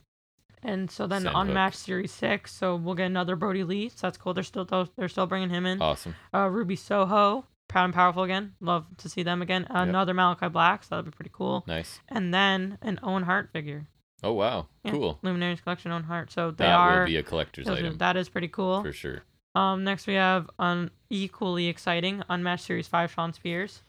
And 0.63 0.91
so 0.91 1.07
then 1.07 1.23
Send 1.23 1.35
Hook. 1.35 1.47
Unmatched 1.49 1.79
Series 1.79 2.13
Six, 2.13 2.53
so 2.53 2.77
we'll 2.77 2.95
get 2.95 3.07
another 3.07 3.37
Brodie 3.37 3.65
Lee. 3.65 3.89
So 3.89 4.07
that's 4.07 4.19
cool. 4.19 4.35
They're 4.35 4.45
still 4.45 4.67
they're 4.97 5.09
still 5.09 5.27
bringing 5.27 5.49
him 5.51 5.65
in. 5.65 5.81
Awesome. 5.81 6.15
Uh, 6.35 6.49
Ruby 6.49 6.77
Soho, 6.77 7.47
Proud 7.73 7.85
and 7.87 7.95
Powerful 7.95 8.23
again. 8.23 8.55
Love 8.61 8.87
to 8.99 9.09
see 9.09 9.23
them 9.23 9.41
again. 9.43 9.67
Another 9.71 10.15
Malakai 10.15 10.53
Black, 10.53 10.85
so 10.85 10.89
that'll 10.91 11.05
be 11.11 11.11
pretty 11.11 11.31
cool. 11.33 11.65
Nice. 11.67 12.01
And 12.09 12.33
then 12.33 12.79
an 12.83 13.01
Owen 13.03 13.23
Hart 13.23 13.51
figure. 13.53 13.87
Oh 14.23 14.35
wow. 14.35 14.69
Yeah, 14.85 14.93
Cool. 14.93 15.19
Luminaries 15.23 15.61
Collection 15.63 15.91
Owen 15.91 16.05
Hart. 16.05 16.31
So 16.31 16.51
they 16.53 16.67
That 16.67 16.75
are. 16.75 17.01
will 17.01 17.07
be 17.07 17.17
a 17.17 17.23
collector's 17.23 17.67
those 17.67 17.79
item 17.79 17.99
that 17.99 18.17
is 18.17 18.29
pretty 18.29 18.49
cool. 18.49 18.83
for 18.83 18.93
sure. 18.93 19.23
Um, 19.55 19.85
next 19.85 20.07
we 20.07 20.15
have 20.15 20.49
an 20.59 20.91
equally 21.11 21.67
exciting 21.69 22.23
Unmatched 22.29 22.65
Series 22.65 22.87
Five 22.87 23.11
Shawn 23.13 23.33
Spears 23.33 23.83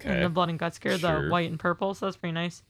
Okay. 0.00 0.22
the 0.22 0.28
Blood 0.28 0.48
and 0.48 0.58
Guts 0.58 0.78
gear, 0.78 0.96
the 0.98 1.28
white 1.28 1.50
and 1.50 1.58
purple. 1.60 1.94
So 1.94 2.06
that's 2.06 2.16
pretty 2.16 2.32
nice. 2.32 2.62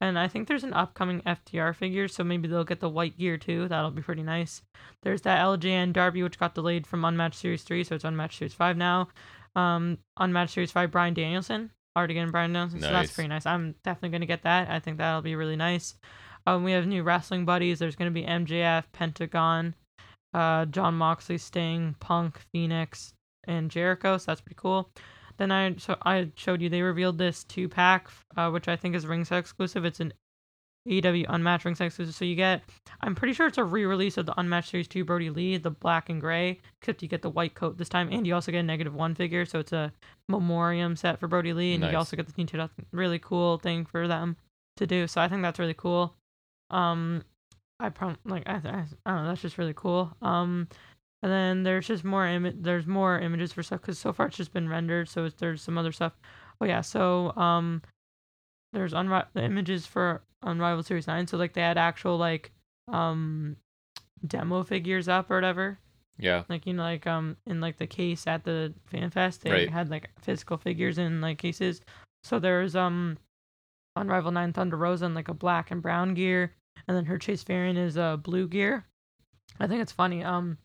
And 0.00 0.18
I 0.18 0.28
think 0.28 0.46
there's 0.46 0.64
an 0.64 0.74
upcoming 0.74 1.22
FTR 1.22 1.74
figure, 1.74 2.06
so 2.08 2.22
maybe 2.22 2.48
they'll 2.48 2.64
get 2.64 2.80
the 2.80 2.88
white 2.88 3.16
gear 3.16 3.38
too. 3.38 3.66
That'll 3.68 3.90
be 3.90 4.02
pretty 4.02 4.22
nice. 4.22 4.62
There's 5.02 5.22
that 5.22 5.40
LJN 5.40 5.92
Darby, 5.94 6.22
which 6.22 6.38
got 6.38 6.54
delayed 6.54 6.86
from 6.86 7.04
Unmatched 7.04 7.38
Series 7.38 7.62
3, 7.62 7.82
so 7.84 7.94
it's 7.94 8.04
Unmatched 8.04 8.38
Series 8.38 8.52
5 8.52 8.76
now. 8.76 9.08
Um, 9.56 9.98
Unmatched 10.18 10.54
Series 10.54 10.70
5, 10.70 10.90
Bryan 10.92 11.14
Danielson. 11.14 11.70
Already 11.96 12.14
getting 12.14 12.30
Bryan 12.30 12.52
Danielson, 12.52 12.82
so 12.82 12.92
that's 12.92 13.12
pretty 13.12 13.28
nice. 13.28 13.46
I'm 13.46 13.74
definitely 13.82 14.10
going 14.10 14.20
to 14.20 14.26
get 14.26 14.42
that. 14.42 14.70
I 14.70 14.78
think 14.80 14.98
that'll 14.98 15.22
be 15.22 15.34
really 15.34 15.56
nice. 15.56 15.94
Um, 16.46 16.62
we 16.62 16.72
have 16.72 16.86
new 16.86 17.02
wrestling 17.02 17.46
buddies. 17.46 17.78
There's 17.78 17.96
going 17.96 18.12
to 18.12 18.14
be 18.14 18.26
MJF, 18.26 18.84
Pentagon, 18.92 19.74
uh, 20.34 20.66
Jon 20.66 20.94
Moxley, 20.94 21.38
Sting, 21.38 21.96
Punk, 21.98 22.38
Fenix, 22.52 23.14
and 23.48 23.70
Jericho, 23.70 24.18
so 24.18 24.26
that's 24.26 24.42
pretty 24.42 24.58
cool. 24.58 24.90
Then 25.38 25.50
I 25.50 25.74
so 25.76 25.96
I 26.04 26.30
showed 26.34 26.60
you 26.62 26.68
they 26.68 26.82
revealed 26.82 27.18
this 27.18 27.44
two 27.44 27.68
pack, 27.68 28.08
uh, 28.36 28.50
which 28.50 28.68
I 28.68 28.76
think 28.76 28.94
is 28.94 29.06
ringside 29.06 29.38
exclusive. 29.38 29.84
It's 29.84 30.00
an 30.00 30.12
AEW 30.86 31.26
Unmatched 31.28 31.64
ringside 31.64 31.86
exclusive. 31.86 32.14
So 32.14 32.24
you 32.24 32.36
get, 32.36 32.62
I'm 33.00 33.14
pretty 33.14 33.32
sure 33.34 33.46
it's 33.46 33.58
a 33.58 33.64
re-release 33.64 34.16
of 34.16 34.26
the 34.26 34.38
Unmatched 34.38 34.70
Series 34.70 34.88
Two 34.88 35.04
Brodie 35.04 35.30
Lee, 35.30 35.56
the 35.56 35.70
black 35.70 36.08
and 36.08 36.20
gray, 36.20 36.60
except 36.80 37.02
you 37.02 37.08
get 37.08 37.22
the 37.22 37.30
white 37.30 37.54
coat 37.54 37.76
this 37.78 37.88
time, 37.88 38.08
and 38.12 38.26
you 38.26 38.34
also 38.34 38.52
get 38.52 38.60
a 38.60 38.62
negative 38.62 38.94
one 38.94 39.14
figure. 39.14 39.44
So 39.44 39.58
it's 39.58 39.72
a 39.72 39.92
memoriam 40.28 40.96
set 40.96 41.18
for 41.20 41.28
Brodie 41.28 41.52
Lee, 41.52 41.72
and 41.74 41.82
Nice. 41.82 41.92
you 41.92 41.98
also 41.98 42.16
get 42.16 42.26
the 42.26 42.32
Teen 42.32 42.46
Titans. 42.46 42.70
Really 42.92 43.18
cool 43.18 43.58
thing 43.58 43.84
for 43.84 44.06
them 44.08 44.36
to 44.76 44.86
do. 44.86 45.06
So 45.06 45.20
I 45.20 45.28
think 45.28 45.42
that's 45.42 45.58
really 45.58 45.74
cool. 45.74 46.14
Um, 46.70 47.22
I 47.78 47.88
prom 47.90 48.16
like 48.24 48.42
I, 48.46 48.54
I, 48.54 48.84
I 49.06 49.10
don't 49.14 49.22
know. 49.24 49.28
That's 49.28 49.42
just 49.42 49.58
really 49.58 49.74
cool. 49.74 50.14
Um, 50.22 50.68
and 51.22 51.32
then 51.32 51.62
there's 51.62 51.86
just 51.86 52.04
more 52.04 52.26
image. 52.26 52.56
there's 52.60 52.86
more 52.86 53.18
images 53.18 53.52
for 53.52 53.62
stuff 53.62 53.80
because 53.80 53.98
so 53.98 54.12
far 54.12 54.26
it's 54.26 54.36
just 54.36 54.52
been 54.52 54.68
rendered. 54.68 55.08
So 55.08 55.24
it's, 55.24 55.34
there's 55.36 55.62
some 55.62 55.78
other 55.78 55.92
stuff. 55.92 56.12
Oh 56.60 56.64
yeah, 56.64 56.80
so 56.80 57.32
um, 57.36 57.82
there's 58.76 58.92
unri- 58.92 59.26
the 59.32 59.42
images 59.42 59.86
for 59.86 60.22
Unrivaled 60.42 60.84
Series 60.86 61.06
Nine. 61.06 61.26
So 61.26 61.36
like 61.38 61.54
they 61.54 61.62
had 61.62 61.78
actual 61.78 62.18
like 62.18 62.52
um 62.92 63.56
demo 64.26 64.62
figures 64.62 65.08
up 65.08 65.30
or 65.30 65.34
whatever. 65.36 65.78
Yeah. 66.18 66.44
Like 66.48 66.66
you 66.66 66.74
know 66.74 66.82
like 66.82 67.06
um 67.06 67.36
in 67.46 67.60
like 67.60 67.78
the 67.78 67.86
case 67.86 68.26
at 68.26 68.44
the 68.44 68.74
fan 68.90 69.10
fest 69.10 69.42
they 69.42 69.50
Right. 69.50 69.70
had 69.70 69.88
like 69.90 70.10
physical 70.20 70.56
figures 70.58 70.98
in 70.98 71.20
like 71.20 71.38
cases. 71.38 71.80
So 72.22 72.38
there's 72.38 72.76
um 72.76 73.18
Unrivaled 73.96 74.34
Nine 74.34 74.52
Thunder 74.52 74.76
Rosa 74.76 75.06
in 75.06 75.14
like 75.14 75.28
a 75.28 75.34
black 75.34 75.70
and 75.70 75.80
brown 75.80 76.12
gear, 76.12 76.52
and 76.86 76.94
then 76.96 77.06
her 77.06 77.16
Chase 77.18 77.42
variant 77.42 77.78
is 77.78 77.96
a 77.96 78.20
blue 78.22 78.46
gear. 78.46 78.84
I 79.58 79.66
think 79.66 79.80
it's 79.80 79.92
funny. 79.92 80.22
Um, 80.22 80.58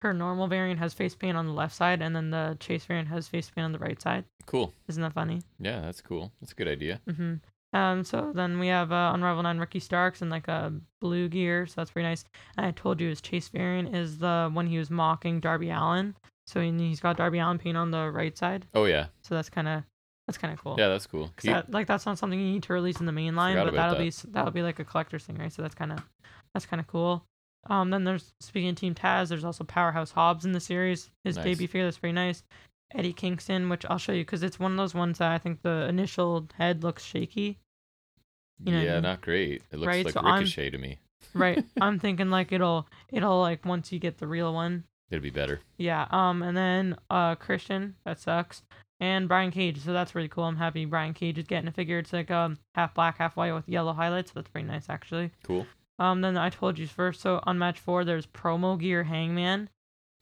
her 0.00 0.12
normal 0.12 0.48
variant 0.48 0.80
has 0.80 0.92
face 0.92 1.14
paint 1.14 1.36
on 1.36 1.46
the 1.46 1.52
left 1.52 1.76
side, 1.76 2.02
and 2.02 2.16
then 2.16 2.30
the 2.30 2.56
Chase 2.58 2.84
variant 2.84 3.06
has 3.08 3.28
face 3.28 3.48
paint 3.54 3.66
on 3.66 3.70
the 3.72 3.78
right 3.78 4.02
side. 4.02 4.24
Cool. 4.46 4.74
Isn't 4.88 5.00
that 5.02 5.12
funny? 5.12 5.42
Yeah, 5.60 5.80
that's 5.80 6.00
cool. 6.00 6.32
That's 6.40 6.50
a 6.50 6.56
good 6.56 6.66
idea. 6.66 7.00
hmm 7.08 7.34
Um, 7.72 8.04
so 8.04 8.32
then 8.34 8.58
we 8.58 8.66
have 8.68 8.92
uh, 8.92 9.12
Unrivaled 9.14 9.44
Nine 9.44 9.58
Ricky 9.58 9.80
Starks 9.80 10.20
in 10.20 10.28
like 10.28 10.46
a 10.48 10.72
blue 11.00 11.28
gear, 11.28 11.66
so 11.66 11.74
that's 11.76 11.90
pretty 11.90 12.06
nice. 12.08 12.24
And 12.56 12.66
I 12.66 12.70
told 12.72 13.00
you 13.00 13.08
his 13.08 13.20
Chase 13.22 13.48
variant 13.48 13.94
is 13.96 14.18
the 14.18 14.50
one 14.52 14.66
he 14.66 14.76
was 14.78 14.90
mocking 14.90 15.40
Darby 15.40 15.70
Allin. 15.70 16.14
So 16.46 16.60
he- 16.60 16.70
he's 16.76 17.00
got 17.00 17.16
Darby 17.16 17.38
Allin 17.38 17.58
paint 17.58 17.76
on 17.78 17.90
the 17.90 18.10
right 18.10 18.36
side, 18.36 18.66
Oh 18.74 18.84
yeah. 18.84 19.06
so 19.22 19.34
that's 19.34 19.48
kind 19.48 19.68
of 19.68 19.84
that's 20.26 20.38
kind 20.38 20.52
of 20.52 20.62
cool. 20.62 20.76
Yeah, 20.78 20.88
that's 20.88 21.06
cool. 21.06 21.30
You- 21.42 21.52
that, 21.54 21.70
like 21.70 21.86
that's 21.86 22.04
not 22.04 22.18
something 22.18 22.38
you 22.38 22.52
need 22.52 22.62
to 22.64 22.72
release 22.72 23.00
in 23.00 23.06
the 23.06 23.12
main 23.12 23.34
line, 23.36 23.56
but 23.56 23.72
that'll 23.72 23.96
that. 23.96 24.00
be 24.00 24.10
that'll 24.32 24.50
be 24.52 24.62
like 24.62 24.78
a 24.78 24.84
collector's 24.84 25.24
thing, 25.24 25.36
right? 25.38 25.52
So 25.52 25.62
that's 25.62 25.74
kind 25.74 25.92
of 25.92 26.00
that's 26.52 26.66
kind 26.66 26.80
of 26.80 26.86
cool. 26.86 27.24
Um, 27.70 27.90
then 27.90 28.02
there's 28.04 28.34
speaking 28.40 28.70
of 28.70 28.74
Team 28.76 28.94
Taz, 28.94 29.28
there's 29.28 29.44
also 29.44 29.62
Powerhouse 29.64 30.10
Hobbs 30.10 30.44
in 30.44 30.52
the 30.52 30.60
series. 30.60 31.10
His 31.24 31.36
Nice. 31.36 31.44
baby 31.44 31.66
figure 31.68 31.84
that's 31.84 31.98
pretty 31.98 32.12
nice. 32.12 32.42
Eddie 32.94 33.12
Kingston, 33.12 33.68
which 33.68 33.84
I'll 33.88 33.98
show 33.98 34.12
you 34.12 34.22
because 34.24 34.42
it's 34.42 34.58
one 34.60 34.70
of 34.72 34.76
those 34.78 34.94
ones 34.94 35.18
that 35.18 35.30
I 35.32 35.38
think 35.38 35.62
the 35.62 35.86
initial 35.88 36.46
head 36.58 36.82
looks 36.82 37.04
shaky. 37.04 37.58
you 38.64 38.72
know 38.72 38.78
what 38.78 38.82
I 38.82 38.86
yeah, 38.86 38.92
mean? 38.94 39.02
not 39.02 39.20
great. 39.20 39.62
It 39.70 39.78
looks 39.78 39.86
Right, 39.86 40.04
like 40.04 40.14
so 40.14 40.20
I'm- 40.20 40.40
Ricochet 40.40 40.70
to 40.70 40.78
me. 40.78 40.98
Right. 41.34 41.64
I'm 41.80 41.98
thinking 41.98 42.30
like 42.30 42.52
it'll 42.52 42.86
it'll 43.10 43.40
like 43.40 43.64
once 43.64 43.92
you 43.92 43.98
get 43.98 44.18
the 44.18 44.26
real 44.26 44.52
one. 44.52 44.84
It'll 45.10 45.22
be 45.22 45.30
better. 45.30 45.60
Yeah. 45.78 46.06
Um, 46.10 46.42
and 46.42 46.56
then 46.56 46.96
uh 47.10 47.34
Christian, 47.36 47.94
that 48.04 48.18
sucks. 48.18 48.62
And 49.00 49.28
Brian 49.28 49.50
Cage, 49.50 49.78
so 49.80 49.92
that's 49.92 50.14
really 50.14 50.28
cool. 50.28 50.44
I'm 50.44 50.56
happy 50.56 50.84
Brian 50.84 51.12
Cage 51.14 51.38
is 51.38 51.46
getting 51.46 51.68
a 51.68 51.72
figure. 51.72 51.98
It's 51.98 52.12
like 52.12 52.30
um 52.30 52.58
half 52.74 52.94
black, 52.94 53.18
half 53.18 53.36
white 53.36 53.52
with 53.52 53.68
yellow 53.68 53.92
highlights. 53.92 54.32
That's 54.32 54.48
pretty 54.48 54.66
nice 54.68 54.86
actually. 54.88 55.30
Cool. 55.44 55.66
Um, 55.98 56.20
then 56.22 56.36
I 56.36 56.50
told 56.50 56.78
you 56.78 56.86
first. 56.86 57.20
So 57.20 57.40
Unmatched 57.46 57.78
four, 57.80 58.04
there's 58.04 58.26
promo 58.26 58.78
gear 58.78 59.04
Hangman, 59.04 59.68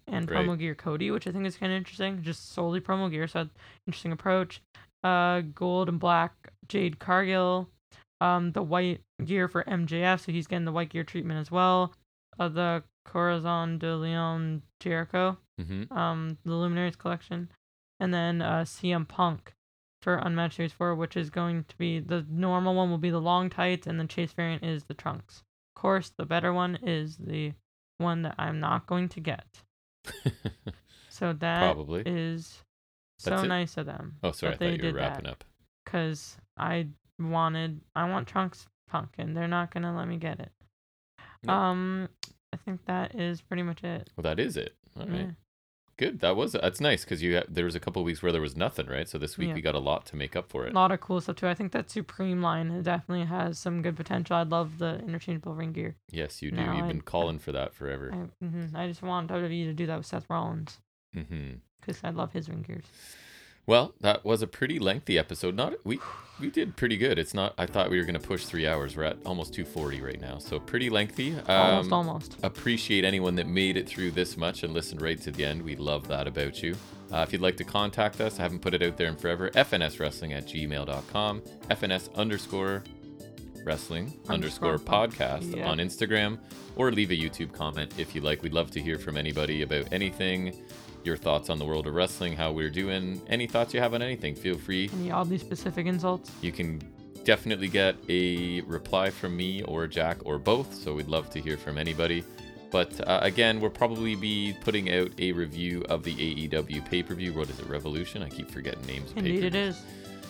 and 0.06 0.30
Right. 0.30 0.46
promo 0.46 0.58
gear 0.58 0.74
Cody, 0.74 1.10
which 1.10 1.26
I 1.26 1.32
think 1.32 1.46
is 1.46 1.56
kind 1.56 1.72
of 1.72 1.76
interesting. 1.76 2.22
Just 2.22 2.52
solely 2.52 2.80
promo 2.80 3.10
gear, 3.10 3.26
so 3.28 3.48
interesting 3.86 4.12
approach. 4.12 4.60
Uh, 5.02 5.40
gold 5.40 5.88
and 5.88 5.98
black 5.98 6.52
Jade 6.68 6.98
Cargill. 6.98 7.68
Um, 8.20 8.52
the 8.52 8.62
white 8.62 9.00
gear 9.24 9.48
for 9.48 9.64
MJF, 9.64 10.20
so 10.26 10.32
he's 10.32 10.46
getting 10.46 10.66
the 10.66 10.72
white 10.72 10.90
gear 10.90 11.04
treatment 11.04 11.40
as 11.40 11.50
well. 11.50 11.94
Uh, 12.38 12.48
the 12.48 12.82
Corazon 13.06 13.78
de 13.78 13.96
Leon 13.96 14.62
Jericho 14.78 15.38
Mm-hmm. 15.60 15.92
um, 15.96 16.38
the 16.44 16.54
Luminaries 16.54 16.96
collection, 16.96 17.50
and 17.98 18.12
then 18.14 18.40
uh, 18.42 18.62
CM 18.64 19.06
Punk 19.06 19.52
for 20.02 20.16
Unmatched 20.16 20.56
Series 20.56 20.72
4, 20.72 20.94
which 20.94 21.16
is 21.16 21.28
going 21.28 21.64
to 21.64 21.76
be 21.76 21.98
the 22.00 22.24
normal 22.30 22.74
one 22.74 22.88
will 22.90 22.96
be 22.98 23.10
the 23.10 23.20
long 23.20 23.50
tights, 23.50 23.86
and 23.86 24.00
the 24.00 24.06
Chase 24.06 24.32
variant 24.32 24.64
is 24.64 24.84
the 24.84 24.94
trunks. 24.94 25.42
Of 25.76 25.80
course, 25.82 26.12
the 26.16 26.24
better 26.24 26.52
one 26.54 26.76
is 26.82 27.16
the 27.18 27.52
one 27.98 28.22
that 28.22 28.34
I'm 28.38 28.58
not 28.60 28.86
going 28.86 29.08
to 29.10 29.20
get. 29.20 29.44
So 31.10 31.34
that 31.34 31.60
Probably. 31.74 32.02
is 32.06 32.62
so 33.18 33.30
That's 33.30 33.42
it? 33.42 33.48
nice 33.48 33.76
of 33.76 33.84
them. 33.84 34.16
oh, 34.22 34.30
sorry. 34.32 34.54
I 34.54 34.56
thought 34.56 34.78
you 34.82 34.84
were 34.84 34.92
wrapping 34.98 35.26
up. 35.26 35.44
Because 35.84 36.38
I 36.56 36.86
wanted, 37.18 37.82
I 37.94 38.08
want 38.08 38.26
Trunks 38.26 38.66
Punk, 38.88 39.10
and 39.18 39.36
they're 39.36 39.46
not 39.48 39.70
going 39.74 39.82
to 39.82 39.92
let 39.92 40.08
me 40.08 40.16
get 40.16 40.40
it. 40.40 40.50
Nope. 41.42 41.54
Um, 41.54 42.08
I 42.54 42.56
think 42.56 42.80
that 42.86 43.14
is 43.14 43.42
pretty 43.42 43.62
much 43.62 43.84
it. 43.84 44.08
Well, 44.16 44.22
that 44.22 44.40
is 44.40 44.56
it. 44.56 44.74
All 44.98 45.06
right. 45.06 45.18
Yeah. 45.20 45.30
Good. 46.00 46.20
That 46.20 46.34
was 46.34 46.52
that's 46.52 46.80
nice 46.80 47.04
because 47.04 47.22
you 47.22 47.42
there 47.48 47.66
was 47.66 47.74
a 47.74 47.80
couple 47.80 48.02
weeks 48.02 48.22
where 48.22 48.32
there 48.32 48.40
was 48.40 48.56
nothing, 48.56 48.86
right? 48.86 49.06
So 49.06 49.18
this 49.18 49.36
week 49.36 49.48
Yeah. 49.48 49.54
we 49.54 49.60
got 49.60 49.74
a 49.74 49.78
lot 49.78 50.06
to 50.06 50.16
make 50.16 50.34
up 50.34 50.48
for 50.48 50.66
it. 50.66 50.72
A 50.72 50.74
lot 50.74 50.90
of 50.92 51.00
cool 51.00 51.20
stuff 51.20 51.36
too. 51.36 51.46
I 51.46 51.52
think 51.54 51.72
that 51.72 51.90
Supreme 51.90 52.40
line 52.40 52.82
definitely 52.82 53.26
has 53.26 53.58
some 53.58 53.82
good 53.82 53.96
potential. 53.96 54.36
I'd 54.36 54.48
love 54.48 54.78
the 54.78 54.98
interchangeable 55.06 55.54
ring 55.54 55.72
gear. 55.72 55.96
Yes, 56.10 56.40
you 56.40 56.50
do. 56.50 56.56
No, 56.56 56.72
You've 56.72 56.84
I- 56.86 56.88
been 56.88 57.02
calling 57.02 57.38
for 57.38 57.52
that 57.52 57.74
forever. 57.74 58.10
I, 58.14 58.44
hmm 58.46 58.74
I 58.74 58.86
just 58.88 59.02
want 59.02 59.28
WWE 59.30 59.64
to 59.66 59.74
do 59.74 59.86
that 59.86 59.98
with 59.98 60.06
Seth 60.06 60.24
Rollins 60.30 60.78
because 61.12 62.00
I 62.02 62.10
love 62.10 62.32
his 62.32 62.48
ring 62.48 62.62
gears. 62.66 62.84
Well, 63.70 63.94
that 64.00 64.24
was 64.24 64.42
a 64.42 64.48
pretty 64.48 64.80
lengthy 64.80 65.16
episode. 65.16 65.54
Not 65.54 65.74
we 65.84 66.00
we 66.40 66.50
did 66.50 66.76
pretty 66.76 66.96
good. 66.96 67.20
It's 67.20 67.34
not. 67.34 67.54
I 67.56 67.66
thought 67.66 67.88
we 67.88 67.98
were 68.00 68.04
gonna 68.04 68.18
push 68.18 68.44
three 68.44 68.66
hours. 68.66 68.96
We're 68.96 69.04
at 69.04 69.18
almost 69.24 69.54
240 69.54 70.00
right 70.00 70.20
now, 70.20 70.38
so 70.38 70.58
pretty 70.58 70.90
lengthy. 70.90 71.36
Almost, 71.46 71.86
Um, 71.86 71.92
almost. 71.92 72.36
appreciate 72.42 73.04
anyone 73.04 73.36
that 73.36 73.46
made 73.46 73.76
it 73.76 73.88
through 73.88 74.10
this 74.10 74.36
much 74.36 74.64
and 74.64 74.74
listened 74.74 75.00
right 75.00 75.22
to 75.22 75.30
the 75.30 75.44
end. 75.44 75.62
We 75.62 75.76
love 75.76 76.08
that 76.08 76.26
about 76.26 76.64
you. 76.64 76.74
Uh, 77.12 77.18
if 77.18 77.32
you'd 77.32 77.42
like 77.42 77.56
to 77.58 77.64
contact 77.64 78.20
us, 78.20 78.40
I 78.40 78.42
haven't 78.42 78.58
put 78.58 78.74
it 78.74 78.82
out 78.82 78.96
there 78.96 79.06
in 79.06 79.14
forever. 79.14 79.50
FNSWrestling 79.50 80.36
at 80.36 80.48
gmail.com. 80.48 81.40
FNS 81.70 82.12
underscore 82.16 82.82
wrestling 83.64 84.18
underscore 84.28 84.72
Underscore 84.74 84.78
podcast 84.78 85.56
yeah. 85.56 85.68
on 85.68 85.78
Instagram 85.78 86.38
or 86.74 86.90
leave 86.90 87.12
a 87.12 87.16
YouTube 87.16 87.52
comment 87.52 87.94
if 87.98 88.16
you 88.16 88.20
like. 88.20 88.42
We'd 88.42 88.52
love 88.52 88.72
to 88.72 88.80
hear 88.80 88.98
from 88.98 89.16
anybody 89.16 89.62
about 89.62 89.92
anything, 89.92 90.56
your 91.04 91.16
thoughts 91.16 91.50
on 91.50 91.58
the 91.58 91.64
world 91.64 91.86
of 91.86 91.94
wrestling, 91.94 92.34
how 92.34 92.52
we're 92.52 92.70
doing, 92.70 93.20
any 93.28 93.46
thoughts 93.46 93.74
you 93.74 93.80
have 93.80 93.94
on 93.94 94.02
anything. 94.02 94.34
Feel 94.34 94.58
free. 94.58 94.90
Any 94.92 95.10
oddly 95.10 95.38
specific 95.38 95.86
insults? 95.86 96.30
You 96.40 96.52
can 96.52 96.80
definitely 97.24 97.68
get 97.68 97.96
a 98.08 98.60
reply 98.62 99.10
from 99.10 99.36
me 99.36 99.62
or 99.62 99.86
Jack 99.86 100.18
or 100.24 100.38
both, 100.38 100.74
so 100.74 100.94
we'd 100.94 101.08
love 101.08 101.30
to 101.30 101.40
hear 101.40 101.56
from 101.56 101.78
anybody. 101.78 102.24
But 102.70 103.00
uh, 103.08 103.20
again, 103.22 103.60
we'll 103.60 103.70
probably 103.70 104.14
be 104.14 104.56
putting 104.60 104.92
out 104.92 105.10
a 105.18 105.32
review 105.32 105.84
of 105.88 106.04
the 106.04 106.14
AEW 106.14 106.88
pay 106.88 107.02
per 107.02 107.14
view. 107.14 107.32
What 107.32 107.50
is 107.50 107.58
it, 107.58 107.66
Revolution? 107.66 108.22
I 108.22 108.28
keep 108.28 108.50
forgetting 108.50 108.84
names. 108.86 109.10
of 109.10 109.18
Indeed, 109.18 109.54
it 109.54 109.74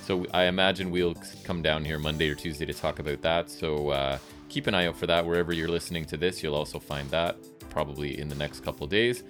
So 0.07 0.27
I 0.33 0.45
imagine 0.45 0.91
we'll 0.91 1.17
come 1.45 1.63
down 1.63 1.85
here 1.85 1.99
Monday 1.99 2.31
or 2.31 2.35
Tuesday 2.35 2.65
to 2.65 2.73
talk 2.73 2.99
about 2.99 3.21
that. 3.23 3.51
So 3.51 3.91
uh, 3.91 4.19
keep 4.49 4.67
an 4.67 4.75
eye 4.75 4.87
out 4.87 4.97
for 4.97 5.07
that 5.07 5.25
wherever 5.27 5.53
you're 5.53 5.69
listening 5.69 6.07
to 6.07 6.17
this. 6.17 6.43
You'll 6.43 6.55
also 6.55 6.79
find 6.79 7.09
that 7.11 7.37
probably 7.69 8.19
in 8.19 8.29
the 8.29 8.35
next 8.35 8.61
couple 8.65 8.87
days. 8.87 9.23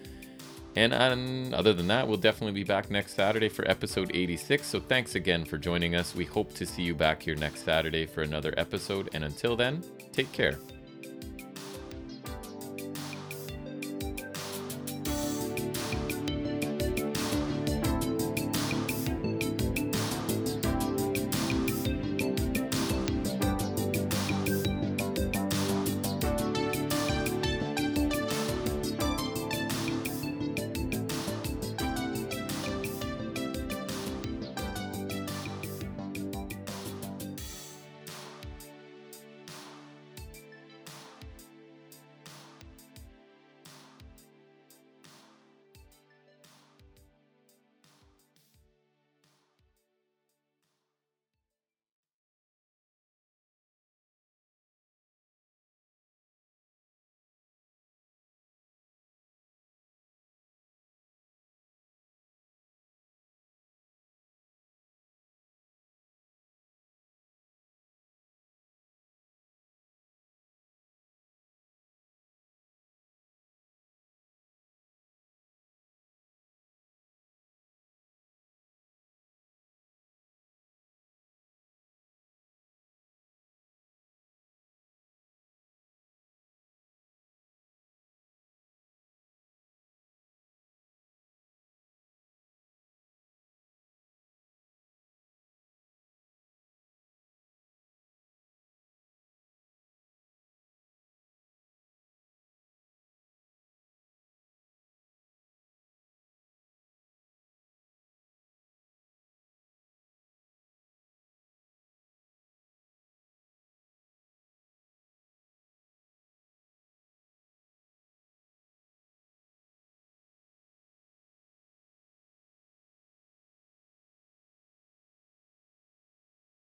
And 0.77 0.95
um, 0.95 1.53
other 1.53 1.73
than 1.73 1.89
that, 1.89 2.07
we'll 2.07 2.17
definitely 2.17 2.53
be 2.53 2.65
back 2.65 2.91
next 2.91 3.15
Saturday 3.15 3.49
for 3.49 3.69
episode 3.69 4.11
86. 4.15 4.67
So 4.67 4.81
thanks 4.81 5.15
again 5.15 5.45
for 5.45 5.59
joining 5.59 5.97
us. 5.97 6.15
We 6.15 6.25
hope 6.25 6.55
to 6.55 6.67
see 6.67 6.83
you 6.83 6.95
back 6.95 7.23
here 7.23 7.35
next 7.35 7.65
Saturday 7.65 8.07
for 8.07 8.23
another 8.23 8.55
episode. 8.57 9.11
And 9.13 9.25
until 9.25 9.57
then, 9.57 9.83
take 10.13 10.31
care. 10.33 10.59